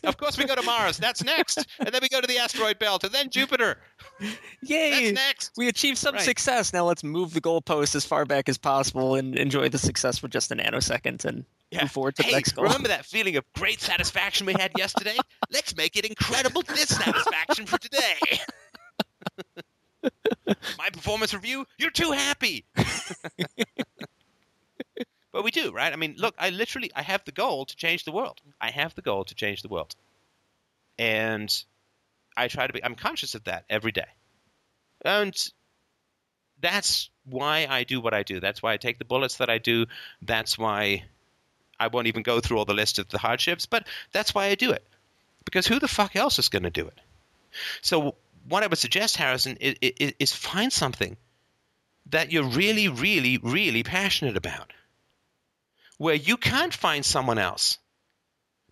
of 0.04 0.16
course, 0.16 0.38
we 0.38 0.44
go 0.44 0.54
to 0.54 0.62
Mars. 0.62 0.98
That's 0.98 1.22
next, 1.24 1.66
and 1.78 1.88
then 1.88 2.00
we 2.02 2.08
go 2.08 2.20
to 2.20 2.26
the 2.26 2.38
asteroid 2.38 2.78
belt, 2.78 3.04
and 3.04 3.12
then 3.12 3.30
Jupiter. 3.30 3.78
Yay! 4.62 4.90
That's 4.90 5.12
next. 5.14 5.52
We 5.56 5.68
achieved 5.68 5.98
some 5.98 6.14
Right. 6.14 6.24
success. 6.24 6.72
Now 6.72 6.86
let's 6.86 7.04
move 7.04 7.34
the 7.34 7.40
goalpost 7.40 7.94
as 7.94 8.04
far 8.04 8.24
back 8.24 8.48
as 8.48 8.58
possible 8.58 9.14
and 9.14 9.36
enjoy 9.36 9.68
the 9.68 9.78
success 9.78 10.18
for 10.18 10.28
just 10.28 10.50
a 10.50 10.56
nanosecond 10.56 11.24
and 11.24 11.44
move 11.78 11.90
forward 11.90 12.16
to 12.16 12.22
hey, 12.22 12.30
the 12.30 12.36
next 12.36 12.52
goal. 12.52 12.64
remember 12.64 12.88
that 12.88 13.04
feeling 13.04 13.36
of 13.36 13.44
great 13.54 13.80
satisfaction 13.80 14.46
we 14.46 14.54
had 14.54 14.72
yesterday? 14.78 15.16
Let's 15.52 15.76
make 15.76 15.96
it 15.96 16.06
incredible 16.06 16.62
dissatisfaction 16.62 17.66
for 17.66 17.78
today. 17.78 18.40
My 20.78 20.88
performance 20.92 21.34
review, 21.34 21.66
you're 21.78 21.90
too 21.90 22.12
happy. 22.12 22.64
But 25.36 25.44
we 25.44 25.50
do, 25.50 25.70
right? 25.70 25.92
I 25.92 25.96
mean, 25.96 26.14
look, 26.16 26.34
I 26.38 26.48
literally 26.48 26.90
I 26.96 27.02
have 27.02 27.22
the 27.26 27.30
goal 27.30 27.66
to 27.66 27.76
change 27.76 28.04
the 28.04 28.10
world. 28.10 28.40
I 28.58 28.70
have 28.70 28.94
the 28.94 29.02
goal 29.02 29.22
to 29.26 29.34
change 29.34 29.60
the 29.60 29.68
world. 29.68 29.94
And 30.98 31.52
I 32.34 32.48
try 32.48 32.66
to 32.66 32.72
be 32.72 32.82
I'm 32.82 32.94
conscious 32.94 33.34
of 33.34 33.44
that 33.44 33.66
every 33.68 33.92
day. 33.92 34.08
And 35.04 35.36
that's 36.62 37.10
why 37.26 37.66
I 37.68 37.84
do 37.84 38.00
what 38.00 38.14
I 38.14 38.22
do. 38.22 38.40
That's 38.40 38.62
why 38.62 38.72
I 38.72 38.78
take 38.78 38.98
the 38.98 39.04
bullets 39.04 39.36
that 39.36 39.50
I 39.50 39.58
do. 39.58 39.84
That's 40.22 40.56
why 40.56 41.04
I 41.78 41.88
won't 41.88 42.06
even 42.06 42.22
go 42.22 42.40
through 42.40 42.56
all 42.56 42.64
the 42.64 42.72
list 42.72 42.98
of 42.98 43.10
the 43.10 43.18
hardships, 43.18 43.66
but 43.66 43.86
that's 44.12 44.34
why 44.34 44.46
I 44.46 44.54
do 44.54 44.70
it. 44.70 44.86
Because 45.44 45.66
who 45.66 45.78
the 45.78 45.86
fuck 45.86 46.16
else 46.16 46.38
is 46.38 46.48
going 46.48 46.62
to 46.62 46.70
do 46.70 46.86
it? 46.86 46.98
So 47.82 48.14
what 48.48 48.62
I 48.62 48.68
would 48.68 48.78
suggest, 48.78 49.18
Harrison, 49.18 49.58
is, 49.60 49.76
is, 49.82 50.14
is 50.18 50.32
find 50.32 50.72
something 50.72 51.18
that 52.06 52.32
you're 52.32 52.48
really, 52.48 52.88
really, 52.88 53.36
really 53.36 53.82
passionate 53.82 54.38
about, 54.38 54.72
where 55.98 56.14
you 56.14 56.36
can't 56.36 56.74
find 56.74 57.04
someone 57.04 57.38
else. 57.38 57.78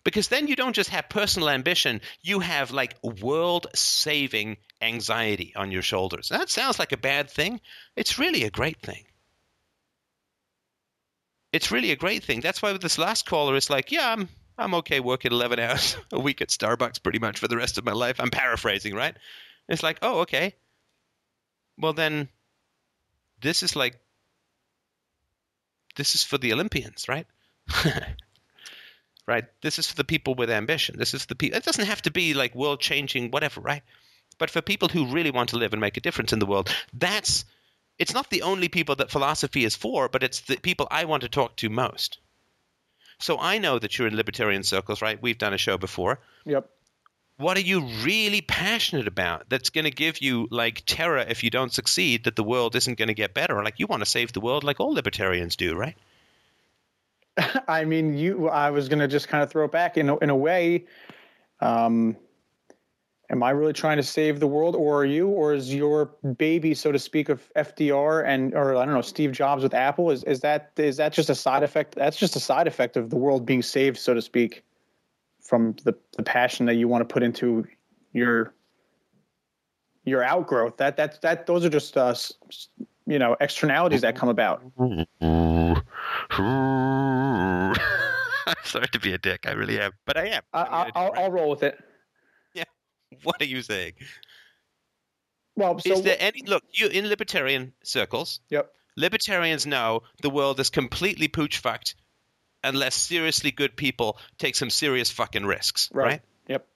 Because 0.03 0.27
then 0.27 0.47
you 0.47 0.55
don't 0.55 0.75
just 0.75 0.91
have 0.91 1.09
personal 1.09 1.49
ambition, 1.49 2.01
you 2.21 2.39
have 2.39 2.69
like 2.69 2.95
world 3.03 3.65
saving 3.73 4.57
anxiety 4.79 5.53
on 5.55 5.71
your 5.71 5.81
shoulders. 5.81 6.29
That 6.29 6.49
sounds 6.49 6.77
like 6.77 6.91
a 6.91 6.97
bad 6.97 7.31
thing. 7.31 7.59
It's 7.95 8.19
really 8.19 8.43
a 8.43 8.51
great 8.51 8.79
thing 8.81 9.05
it's 11.55 11.71
really 11.71 11.91
a 11.91 11.95
great 11.95 12.21
thing. 12.21 12.41
That's 12.41 12.61
why 12.61 12.73
with 12.73 12.81
this 12.81 12.97
last 12.97 13.25
caller, 13.25 13.55
it's 13.55 13.69
like, 13.69 13.89
yeah, 13.89 14.11
I'm 14.11 14.27
I'm 14.57 14.73
okay 14.75 14.99
working 14.99 15.31
11 15.31 15.57
hours 15.61 15.95
a 16.11 16.19
week 16.19 16.41
at 16.41 16.49
Starbucks 16.49 17.01
pretty 17.01 17.19
much 17.19 17.39
for 17.39 17.47
the 17.47 17.55
rest 17.55 17.77
of 17.77 17.85
my 17.85 17.93
life. 17.93 18.19
I'm 18.19 18.29
paraphrasing, 18.29 18.93
right? 18.93 19.15
It's 19.69 19.81
like, 19.81 19.99
oh, 20.01 20.19
okay. 20.21 20.53
Well, 21.77 21.93
then 21.93 22.27
this 23.41 23.63
is 23.63 23.73
like 23.73 23.97
this 25.95 26.15
is 26.15 26.23
for 26.23 26.37
the 26.37 26.53
Olympians, 26.53 27.07
right? 27.07 27.27
right. 29.27 29.45
This 29.61 29.79
is 29.79 29.87
for 29.87 29.95
the 29.95 30.03
people 30.03 30.35
with 30.35 30.49
ambition. 30.49 30.97
This 30.97 31.13
is 31.13 31.25
the 31.25 31.35
people. 31.35 31.57
It 31.57 31.65
doesn't 31.65 31.85
have 31.85 32.01
to 32.03 32.11
be 32.11 32.33
like 32.33 32.55
world 32.55 32.79
changing, 32.79 33.31
whatever, 33.31 33.61
right? 33.61 33.81
But 34.37 34.49
for 34.49 34.61
people 34.61 34.89
who 34.89 35.07
really 35.07 35.31
want 35.31 35.49
to 35.49 35.57
live 35.57 35.73
and 35.73 35.81
make 35.81 35.97
a 35.97 36.01
difference 36.01 36.33
in 36.33 36.39
the 36.39 36.45
world, 36.45 36.73
that's 36.93 37.45
it's 37.97 38.13
not 38.13 38.29
the 38.29 38.41
only 38.41 38.67
people 38.67 38.95
that 38.95 39.11
philosophy 39.11 39.63
is 39.63 39.75
for, 39.75 40.09
but 40.09 40.23
it's 40.23 40.41
the 40.41 40.57
people 40.57 40.87
I 40.91 41.05
want 41.05 41.21
to 41.23 41.29
talk 41.29 41.55
to 41.57 41.69
most. 41.69 42.19
So 43.19 43.39
I 43.39 43.59
know 43.59 43.79
that 43.79 43.97
you're 43.97 44.07
in 44.07 44.17
libertarian 44.17 44.63
circles, 44.63 45.01
right? 45.01 45.21
We've 45.21 45.37
done 45.37 45.53
a 45.53 45.57
show 45.57 45.77
before. 45.77 46.19
Yep. 46.45 46.69
What 47.37 47.57
are 47.57 47.61
you 47.61 47.81
really 48.01 48.41
passionate 48.41 49.07
about 49.07 49.49
that's 49.49 49.69
going 49.69 49.83
to 49.83 49.91
give 49.91 50.21
you 50.21 50.47
like 50.51 50.83
terror 50.85 51.17
if 51.17 51.43
you 51.43 51.49
don't 51.49 51.73
succeed 51.73 52.23
that 52.23 52.37
the 52.37 52.43
world 52.43 52.75
isn't 52.75 52.97
going 52.97 53.09
to 53.09 53.13
get 53.13 53.33
better? 53.33 53.61
Like 53.63 53.77
you 53.77 53.87
want 53.87 54.01
to 54.01 54.05
save 54.05 54.31
the 54.31 54.39
world 54.39 54.63
like 54.63 54.79
all 54.79 54.93
libertarians 54.93 55.55
do, 55.55 55.75
right? 55.75 55.97
I 57.67 57.83
mean, 57.83 58.17
you. 58.17 58.47
I 58.47 58.69
was 58.71 58.87
going 58.87 58.99
to 58.99 59.07
just 59.07 59.27
kind 59.27 59.43
of 59.43 59.49
throw 59.49 59.65
it 59.65 59.71
back 59.71 59.97
in 59.97 60.09
a, 60.09 60.17
in 60.19 60.29
a 60.29 60.35
way. 60.35 60.85
Um, 61.59 62.15
am 63.29 63.43
I 63.43 63.49
really 63.49 63.73
trying 63.73 63.97
to 63.97 64.03
save 64.03 64.39
the 64.39 64.47
world, 64.47 64.75
or 64.75 65.01
are 65.01 65.05
you, 65.05 65.27
or 65.27 65.53
is 65.53 65.73
your 65.73 66.11
baby, 66.37 66.73
so 66.73 66.91
to 66.91 66.99
speak, 66.99 67.29
of 67.29 67.41
FDR 67.55 68.25
and 68.25 68.53
or 68.53 68.75
I 68.75 68.85
don't 68.85 68.93
know 68.93 69.01
Steve 69.01 69.31
Jobs 69.31 69.63
with 69.63 69.73
Apple? 69.73 70.11
Is 70.11 70.23
is 70.23 70.41
that 70.41 70.71
is 70.77 70.97
that 70.97 71.13
just 71.13 71.29
a 71.29 71.35
side 71.35 71.63
effect? 71.63 71.95
That's 71.95 72.17
just 72.17 72.35
a 72.35 72.39
side 72.39 72.67
effect 72.67 72.97
of 72.97 73.09
the 73.09 73.17
world 73.17 73.45
being 73.45 73.61
saved, 73.61 73.97
so 73.97 74.13
to 74.13 74.21
speak, 74.21 74.63
from 75.45 75.75
the 75.83 75.95
the 76.17 76.23
passion 76.23 76.65
that 76.65 76.75
you 76.75 76.87
want 76.87 77.07
to 77.07 77.13
put 77.13 77.23
into 77.23 77.65
your 78.13 78.53
your 80.03 80.23
outgrowth. 80.23 80.77
That 80.77 80.97
that 80.97 81.21
that 81.21 81.45
those 81.45 81.63
are 81.65 81.69
just 81.69 81.95
uh, 81.95 82.15
you 83.05 83.19
know 83.19 83.35
externalities 83.39 84.01
that 84.01 84.15
come 84.15 84.29
about. 84.29 84.63
I'm 84.79 85.05
sorry 88.63 88.87
to 88.91 88.99
be 88.99 89.13
a 89.13 89.17
dick. 89.17 89.45
I 89.47 89.51
really 89.51 89.79
am, 89.79 89.91
but 90.05 90.17
I 90.17 90.27
am. 90.27 90.41
I, 90.53 90.61
I'm 90.61 90.65
I, 90.65 90.69
gonna 90.69 90.85
do 90.85 90.99
I'll, 90.99 91.11
right? 91.11 91.23
I'll 91.23 91.31
roll 91.31 91.49
with 91.49 91.63
it. 91.63 91.77
Yeah 92.53 92.63
what 93.23 93.41
are 93.41 93.45
you 93.45 93.61
saying? 93.61 93.93
Well, 95.55 95.79
so 95.79 95.93
is 95.93 96.01
there 96.01 96.17
any 96.19 96.43
look? 96.45 96.63
You 96.71 96.87
in 96.87 97.07
libertarian 97.07 97.73
circles? 97.83 98.41
yep. 98.49 98.71
Libertarians 98.97 99.65
know 99.65 100.01
the 100.21 100.29
world 100.29 100.59
is 100.59 100.69
completely 100.69 101.27
pooch 101.27 101.57
fucked 101.57 101.95
unless 102.65 102.95
seriously 102.95 103.51
good 103.51 103.75
people 103.77 104.17
take 104.37 104.55
some 104.55 104.69
serious 104.69 105.11
fucking 105.11 105.45
risks, 105.45 105.89
Right. 105.93 106.05
right? 106.05 106.21
Yep. 106.47 106.67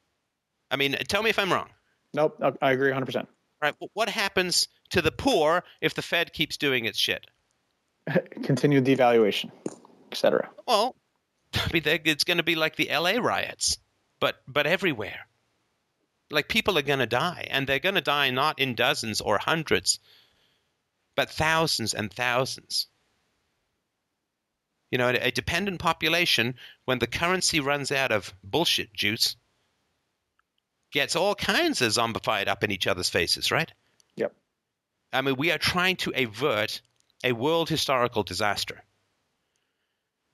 I 0.72 0.76
mean, 0.76 0.94
tell 1.08 1.24
me 1.24 1.30
if 1.30 1.40
I'm 1.40 1.52
wrong. 1.52 1.70
Nope. 2.14 2.38
I- 2.62 2.72
agree 2.72 2.92
100%. 2.92 3.28
Right? 3.62 3.76
Wh- 3.82 3.96
What 3.96 4.10
happens 4.10 4.68
to 4.92 5.02
the 5.02 5.12
poor 5.12 5.64
if 5.82 5.94
the 5.94 6.02
Fed 6.02 6.34
keeps 6.34 6.58
doing 6.58 6.86
its 6.86 6.98
shit? 6.98 7.26
Continued 8.44 8.86
devaluation, 8.86 9.52
etc. 10.12 10.50
Well, 10.68 10.96
I 11.54 11.70
mean, 11.74 11.84
it's 11.86 12.24
going 12.24 12.38
to 12.38 12.44
be 12.44 12.56
like 12.56 12.76
the 12.76 12.90
LA 12.92 13.18
riots, 13.22 13.78
but 14.20 14.42
but 14.48 14.66
everywhere. 14.68 15.28
Like 16.32 16.48
people 16.48 16.78
are 16.78 16.84
going 16.84 17.00
to 17.00 17.08
die, 17.08 17.48
and 17.50 17.66
they're 17.66 17.80
going 17.80 17.96
to 17.96 18.02
die 18.02 18.30
not 18.30 18.60
in 18.60 18.76
dozens 18.76 19.20
or 19.20 19.40
hundreds, 19.40 20.00
but 21.16 21.32
thousands 21.32 21.96
and 21.96 22.14
thousands. 22.14 22.88
You 24.92 24.98
know, 24.98 25.10
a, 25.10 25.28
a 25.28 25.32
dependent 25.32 25.80
population, 25.80 26.56
when 26.86 27.00
the 27.00 27.08
currency 27.08 27.60
runs 27.60 27.92
out 27.92 28.12
of 28.12 28.34
bullshit 28.44 28.94
juice, 28.94 29.36
gets 30.92 31.16
all 31.16 31.36
kinds 31.36 31.82
of 31.82 31.92
zombified 31.92 32.48
up 32.48 32.64
in 32.64 32.72
each 32.72 32.88
other's 32.88 33.10
faces, 33.10 33.52
right? 33.52 33.72
Yep. 34.16 34.34
I 35.14 35.22
mean, 35.22 35.36
we 35.36 35.52
are 35.52 35.58
trying 35.58 35.98
to 35.98 36.14
avert 36.16 36.82
a 37.24 37.32
world 37.34 37.70
historical 37.70 38.24
disaster. 38.24 38.84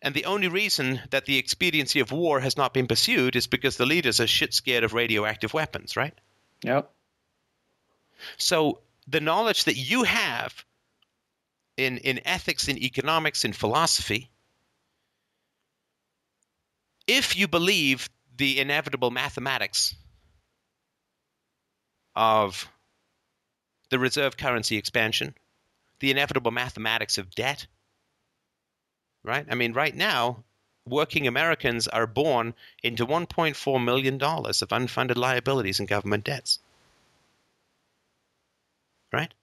And 0.01 0.13
the 0.13 0.25
only 0.25 0.47
reason 0.47 1.01
that 1.09 1.25
the 1.25 1.37
expediency 1.37 1.99
of 1.99 2.11
war 2.11 2.39
has 2.39 2.57
not 2.57 2.73
been 2.73 2.87
pursued 2.87 3.35
is 3.35 3.47
because 3.47 3.77
the 3.77 3.85
leaders 3.85 4.19
are 4.19 4.27
shit 4.27 4.53
scared 4.53 4.83
of 4.83 4.93
radioactive 4.93 5.53
weapons, 5.53 5.97
right? 5.97 6.13
Yep. 6.63 6.91
So 8.37 8.81
the 9.07 9.19
knowledge 9.19 9.63
that 9.63 9.77
you 9.77 10.03
have 10.03 10.63
in, 11.77 11.97
in 11.97 12.21
ethics, 12.25 12.67
in 12.67 12.77
economics, 12.77 13.45
in 13.45 13.53
philosophy, 13.53 14.29
if 17.07 17.37
you 17.37 17.47
believe 17.47 18.09
the 18.37 18.59
inevitable 18.59 19.11
mathematics 19.11 19.95
of 22.15 22.67
the 23.89 23.99
reserve 23.99 24.37
currency 24.37 24.77
expansion, 24.77 25.35
the 25.99 26.11
inevitable 26.11 26.51
mathematics 26.51 27.17
of 27.17 27.33
debt, 27.33 27.67
right? 29.23 29.45
I 29.49 29.55
mean, 29.55 29.73
right 29.73 29.95
now, 29.95 30.43
working 30.87 31.27
Americans 31.27 31.87
are 31.87 32.07
born 32.07 32.53
into 32.83 33.05
$1.4 33.05 33.83
million 33.83 34.15
of 34.15 34.69
unfunded 34.69 35.17
liabilities 35.17 35.79
and 35.79 35.87
government 35.87 36.23
debts. 36.23 36.59
Right? 39.11 39.33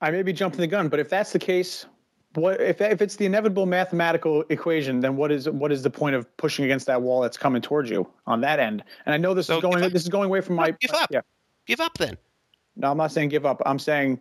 I 0.00 0.10
may 0.10 0.22
be 0.22 0.32
jumping 0.32 0.60
the 0.60 0.66
gun, 0.66 0.88
but 0.88 0.98
if 0.98 1.08
that's 1.08 1.32
the 1.32 1.38
case, 1.38 1.86
what 2.34 2.60
if 2.60 2.80
if 2.80 3.02
it's 3.02 3.16
the 3.16 3.26
inevitable 3.26 3.66
mathematical 3.66 4.44
equation, 4.48 5.00
then 5.00 5.16
what 5.16 5.30
is 5.32 5.48
what 5.48 5.72
is 5.72 5.82
the 5.82 5.90
point 5.90 6.16
of 6.16 6.34
pushing 6.36 6.64
against 6.64 6.86
that 6.86 7.02
wall 7.02 7.20
that's 7.20 7.36
coming 7.36 7.62
towards 7.62 7.90
you 7.90 8.08
on 8.26 8.40
that 8.42 8.58
end? 8.58 8.82
And 9.06 9.14
I 9.14 9.18
know 9.18 9.34
this 9.34 9.46
So 9.46 9.56
is 9.56 9.62
going 9.62 9.80
this 9.92 10.02
is 10.02 10.08
going 10.08 10.26
away 10.26 10.40
from 10.40 10.56
my 10.56 10.70
give 10.80 10.92
up. 10.92 11.10
Yeah. 11.10 11.20
Give 11.66 11.80
up 11.80 11.98
then. 11.98 12.16
No, 12.76 12.90
I'm 12.90 12.96
not 12.96 13.12
saying 13.12 13.28
give 13.28 13.44
up. 13.46 13.60
I'm 13.66 13.78
saying 13.78 14.20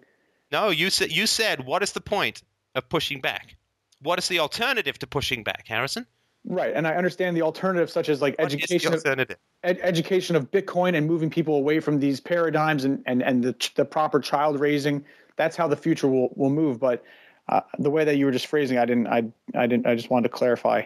No, 0.51 0.69
you 0.69 0.89
said 0.89 1.11
you 1.11 1.25
said 1.25 1.65
what 1.65 1.81
is 1.83 1.91
the 1.93 2.01
point 2.01 2.43
of 2.75 2.87
pushing 2.89 3.21
back? 3.21 3.55
What 4.01 4.19
is 4.19 4.27
the 4.27 4.39
alternative 4.39 4.97
to 4.99 5.07
pushing 5.07 5.43
back, 5.43 5.65
Harrison? 5.67 6.05
right, 6.43 6.73
and 6.75 6.87
I 6.87 6.95
understand 6.95 7.37
the 7.37 7.43
alternatives 7.43 7.93
such 7.93 8.09
as 8.09 8.19
like 8.19 8.35
What 8.39 8.51
education 8.51 8.93
of, 8.93 8.99
alternative? 8.99 9.37
ed- 9.63 9.79
education 9.83 10.35
of 10.35 10.49
Bitcoin 10.49 10.95
and 10.97 11.05
moving 11.05 11.29
people 11.29 11.55
away 11.55 11.79
from 11.79 11.99
these 11.99 12.19
paradigms 12.19 12.83
and 12.83 13.03
and 13.05 13.21
and 13.21 13.43
the 13.43 13.69
the 13.75 13.85
proper 13.85 14.19
child 14.19 14.59
raising. 14.59 15.05
That's 15.37 15.55
how 15.55 15.67
the 15.67 15.75
future 15.77 16.07
will 16.07 16.29
will 16.35 16.49
move. 16.49 16.79
But 16.79 17.03
uh, 17.51 17.61
the 17.77 17.89
way 17.89 18.05
that 18.05 18.15
you 18.15 18.25
were 18.25 18.31
just 18.31 18.47
phrasing, 18.47 18.77
I 18.77 18.85
didn't 18.85 19.07
I 19.07 19.23
I 19.53 19.67
didn't 19.67 19.85
I 19.85 19.95
just 19.95 20.09
wanted 20.09 20.29
to 20.29 20.35
clarify. 20.35 20.83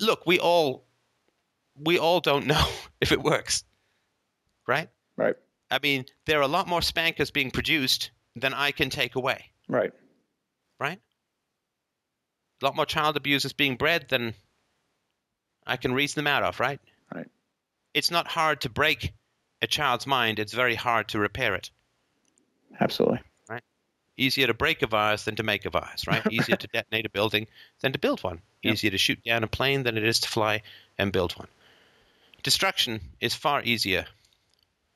Look, 0.00 0.24
we 0.24 0.38
all 0.38 0.86
we 1.76 1.98
all 1.98 2.20
don't 2.20 2.46
know 2.46 2.64
if 3.00 3.12
it 3.12 3.20
works. 3.20 3.64
Right? 4.66 4.88
Right, 5.16 5.34
I 5.70 5.78
mean, 5.82 6.04
there 6.26 6.38
are 6.38 6.42
a 6.42 6.48
lot 6.48 6.68
more 6.68 6.82
spankers 6.82 7.30
being 7.30 7.50
produced 7.50 8.10
than 8.36 8.54
I 8.54 8.70
can 8.70 8.90
take 8.90 9.16
away, 9.16 9.46
right, 9.66 9.92
right? 10.78 11.00
A 12.60 12.64
lot 12.64 12.76
more 12.76 12.86
child 12.86 13.16
abusers 13.16 13.52
being 13.52 13.76
bred 13.76 14.06
than 14.08 14.34
I 15.66 15.76
can 15.76 15.92
reason 15.92 16.22
them 16.22 16.26
out 16.26 16.42
of, 16.42 16.60
right? 16.60 16.80
Right. 17.12 17.26
It's 17.94 18.10
not 18.10 18.28
hard 18.28 18.60
to 18.60 18.68
break 18.68 19.12
a 19.62 19.66
child's 19.66 20.06
mind, 20.06 20.38
it's 20.38 20.52
very 20.52 20.74
hard 20.76 21.08
to 21.08 21.18
repair 21.18 21.54
it. 21.54 21.70
absolutely. 22.78 23.20
Easier 24.18 24.48
to 24.48 24.54
break 24.54 24.82
a 24.82 24.86
virus 24.86 25.24
than 25.24 25.36
to 25.36 25.42
make 25.42 25.64
a 25.64 25.70
virus, 25.70 26.06
right? 26.06 26.22
Easier 26.30 26.56
to 26.56 26.66
detonate 26.66 27.06
a 27.06 27.10
building 27.10 27.46
than 27.80 27.92
to 27.92 27.98
build 27.98 28.22
one. 28.22 28.40
Yep. 28.62 28.74
Easier 28.74 28.90
to 28.90 28.98
shoot 28.98 29.22
down 29.24 29.44
a 29.44 29.46
plane 29.46 29.84
than 29.84 29.96
it 29.96 30.04
is 30.04 30.20
to 30.20 30.28
fly 30.28 30.62
and 30.98 31.12
build 31.12 31.32
one. 31.32 31.48
Destruction 32.42 33.00
is 33.20 33.34
far 33.34 33.62
easier 33.62 34.06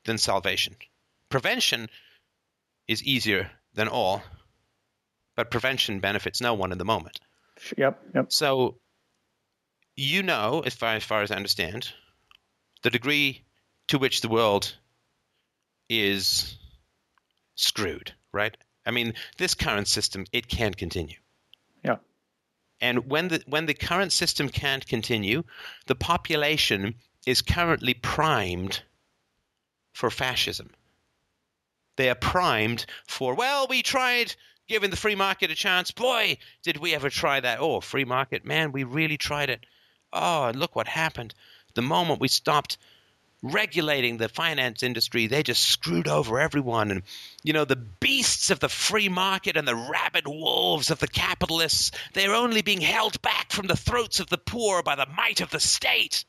than 0.04 0.18
salvation. 0.18 0.76
Prevention 1.28 1.88
is 2.88 3.02
easier 3.02 3.50
than 3.74 3.88
all, 3.88 4.22
but 5.36 5.50
prevention 5.50 6.00
benefits 6.00 6.40
no 6.40 6.54
one 6.54 6.72
in 6.72 6.78
the 6.78 6.84
moment. 6.84 7.20
Yep, 7.76 8.00
yep. 8.14 8.32
So, 8.32 8.78
you 9.96 10.22
know, 10.22 10.62
as 10.66 10.74
far, 10.74 10.94
as 10.94 11.04
far 11.04 11.22
as 11.22 11.30
I 11.30 11.36
understand, 11.36 11.92
the 12.82 12.90
degree 12.90 13.42
to 13.88 13.98
which 13.98 14.20
the 14.20 14.28
world 14.28 14.74
is 15.88 16.56
screwed, 17.54 18.12
right? 18.32 18.56
I 18.84 18.90
mean, 18.90 19.14
this 19.38 19.54
current 19.54 19.88
system, 19.88 20.26
it 20.32 20.48
can't 20.48 20.76
continue. 20.76 21.16
Yeah. 21.84 21.96
And 22.80 23.08
when 23.08 23.28
the 23.28 23.42
when 23.46 23.66
the 23.66 23.74
current 23.74 24.12
system 24.12 24.48
can't 24.48 24.86
continue, 24.86 25.44
the 25.86 25.94
population 25.94 26.96
is 27.26 27.42
currently 27.42 27.94
primed 27.94 28.82
for 29.92 30.10
fascism. 30.10 30.70
They 31.96 32.08
are 32.08 32.16
primed 32.16 32.86
for, 33.06 33.34
well, 33.34 33.66
we 33.68 33.82
tried 33.82 34.34
giving 34.66 34.90
the 34.90 34.96
free 34.96 35.14
market 35.14 35.50
a 35.50 35.54
chance. 35.54 35.90
Boy, 35.90 36.38
did 36.62 36.78
we 36.78 36.94
ever 36.94 37.10
try 37.10 37.38
that. 37.40 37.60
Oh, 37.60 37.80
free 37.80 38.04
market, 38.04 38.44
man, 38.44 38.72
we 38.72 38.84
really 38.84 39.18
tried 39.18 39.50
it. 39.50 39.66
Oh, 40.12 40.46
and 40.46 40.58
look 40.58 40.74
what 40.74 40.88
happened. 40.88 41.34
The 41.74 41.82
moment 41.82 42.20
we 42.20 42.28
stopped 42.28 42.78
regulating 43.42 44.16
the 44.16 44.28
finance 44.28 44.82
industry, 44.82 45.26
they 45.26 45.42
just 45.42 45.64
screwed 45.64 46.08
over 46.08 46.38
everyone. 46.38 46.90
And, 46.90 47.02
you 47.42 47.52
know, 47.52 47.64
the 47.64 47.76
beasts 47.76 48.50
of 48.50 48.60
the 48.60 48.68
free 48.68 49.08
market 49.08 49.56
and 49.56 49.66
the 49.66 49.74
rabid 49.74 50.26
wolves 50.26 50.90
of 50.90 51.00
the 51.00 51.08
capitalists, 51.08 51.90
they're 52.14 52.34
only 52.34 52.62
being 52.62 52.80
held 52.80 53.20
back 53.20 53.50
from 53.50 53.66
the 53.66 53.76
throats 53.76 54.20
of 54.20 54.28
the 54.28 54.38
poor 54.38 54.82
by 54.82 54.94
the 54.94 55.06
might 55.06 55.40
of 55.40 55.50
the 55.50 55.60
state. 55.60 56.24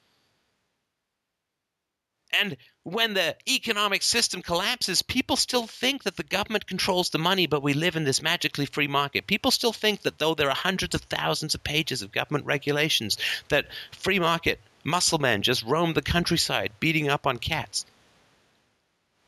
And 2.42 2.58
when 2.82 3.14
the 3.14 3.36
economic 3.48 4.02
system 4.02 4.42
collapses, 4.42 5.04
people 5.04 5.36
still 5.36 5.68
think 5.68 6.04
that 6.04 6.18
the 6.18 6.24
government 6.24 6.66
controls 6.66 7.12
the 7.12 7.20
money, 7.20 7.46
but 7.46 7.62
we 7.62 7.74
live 7.74 7.96
in 7.96 8.06
this 8.06 8.24
magically 8.24 8.66
free 8.66 8.88
market. 8.88 9.28
People 9.28 9.52
still 9.52 9.72
think 9.72 10.02
that 10.02 10.18
though 10.18 10.34
there 10.34 10.50
are 10.50 10.56
hundreds 10.56 10.96
of 10.96 11.02
thousands 11.02 11.54
of 11.54 11.64
pages 11.64 12.02
of 12.02 12.12
government 12.12 12.46
regulations, 12.48 13.20
that 13.50 13.68
free 13.92 14.18
market 14.18 14.60
muscle 14.84 15.20
men 15.20 15.42
just 15.42 15.64
roam 15.64 15.94
the 15.94 16.02
countryside 16.02 16.72
beating 16.80 17.10
up 17.10 17.28
on 17.28 17.38
cats. 17.38 17.86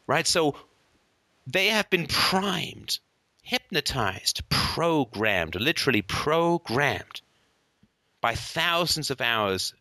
Right? 0.07 0.27
So 0.27 0.55
they 1.47 1.67
have 1.67 1.89
been 1.89 2.07
primed, 2.07 2.99
hypnotized, 3.41 4.47
programmed, 4.49 5.55
literally 5.55 6.01
programmed 6.01 7.21
by 8.21 8.35
thousands 8.35 9.11
of 9.11 9.21
hours 9.21 9.73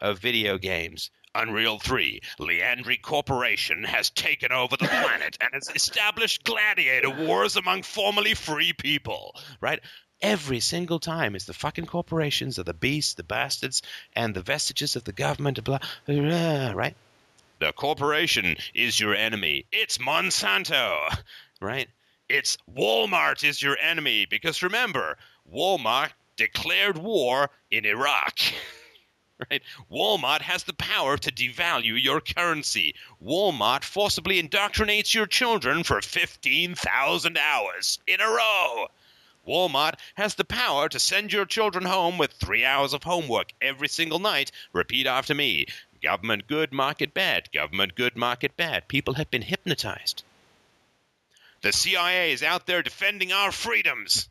of 0.00 0.18
video 0.18 0.58
games. 0.58 1.10
Unreal 1.34 1.78
3, 1.78 2.20
Liandri 2.40 3.00
Corporation 3.00 3.84
has 3.84 4.10
taken 4.10 4.52
over 4.52 4.76
the 4.76 4.86
planet 4.86 5.38
and 5.40 5.54
has 5.54 5.70
established 5.74 6.44
gladiator 6.44 7.08
wars 7.08 7.56
among 7.56 7.84
formerly 7.84 8.34
free 8.34 8.74
people. 8.74 9.34
Right? 9.60 9.80
Every 10.22 10.60
single 10.60 11.00
time 11.00 11.34
it's 11.34 11.46
the 11.46 11.52
fucking 11.52 11.86
corporations 11.86 12.56
are 12.56 12.62
the 12.62 12.72
beasts, 12.72 13.14
the 13.14 13.24
bastards, 13.24 13.82
and 14.14 14.34
the 14.34 14.40
vestiges 14.40 14.94
of 14.94 15.02
the 15.02 15.12
government, 15.12 15.62
blah, 15.64 15.80
blah, 16.06 16.70
right? 16.70 16.96
The 17.58 17.72
corporation 17.72 18.56
is 18.72 19.00
your 19.00 19.16
enemy. 19.16 19.66
It's 19.72 19.98
Monsanto, 19.98 21.16
right? 21.60 21.88
It's 22.28 22.56
Walmart 22.72 23.42
is 23.42 23.60
your 23.60 23.76
enemy 23.78 24.26
because 24.26 24.62
remember, 24.62 25.18
Walmart 25.52 26.10
declared 26.36 26.98
war 26.98 27.50
in 27.70 27.84
Iraq. 27.84 28.38
Right? 29.50 29.62
Walmart 29.90 30.42
has 30.42 30.62
the 30.62 30.72
power 30.72 31.16
to 31.16 31.32
devalue 31.32 32.00
your 32.00 32.20
currency. 32.20 32.94
Walmart 33.20 33.82
forcibly 33.82 34.40
indoctrinates 34.40 35.14
your 35.14 35.26
children 35.26 35.82
for 35.82 36.00
15,000 36.00 37.36
hours 37.36 37.98
in 38.06 38.20
a 38.20 38.28
row. 38.28 38.86
Walmart 39.46 39.94
has 40.14 40.34
the 40.34 40.44
power 40.44 40.88
to 40.88 41.00
send 41.00 41.32
your 41.32 41.44
children 41.44 41.84
home 41.84 42.18
with 42.18 42.32
three 42.32 42.64
hours 42.64 42.92
of 42.92 43.02
homework 43.02 43.52
every 43.60 43.88
single 43.88 44.18
night. 44.18 44.52
Repeat 44.72 45.06
after 45.06 45.34
me 45.34 45.66
government 46.02 46.46
good, 46.46 46.72
market 46.72 47.14
bad. 47.14 47.50
Government 47.52 47.94
good, 47.94 48.16
market 48.16 48.56
bad. 48.56 48.88
People 48.88 49.14
have 49.14 49.30
been 49.30 49.42
hypnotized. 49.42 50.24
The 51.62 51.72
CIA 51.72 52.32
is 52.32 52.42
out 52.42 52.66
there 52.66 52.82
defending 52.82 53.32
our 53.32 53.52
freedoms. 53.52 54.28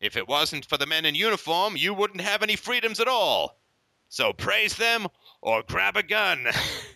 If 0.00 0.16
it 0.16 0.28
wasn't 0.28 0.66
for 0.66 0.76
the 0.76 0.86
men 0.86 1.04
in 1.04 1.14
uniform, 1.14 1.76
you 1.76 1.94
wouldn't 1.94 2.20
have 2.20 2.42
any 2.42 2.56
freedoms 2.56 3.00
at 3.00 3.08
all. 3.08 3.56
So 4.08 4.32
praise 4.32 4.76
them 4.76 5.06
or 5.40 5.62
grab 5.62 5.96
a 5.96 6.02
gun. 6.02 6.46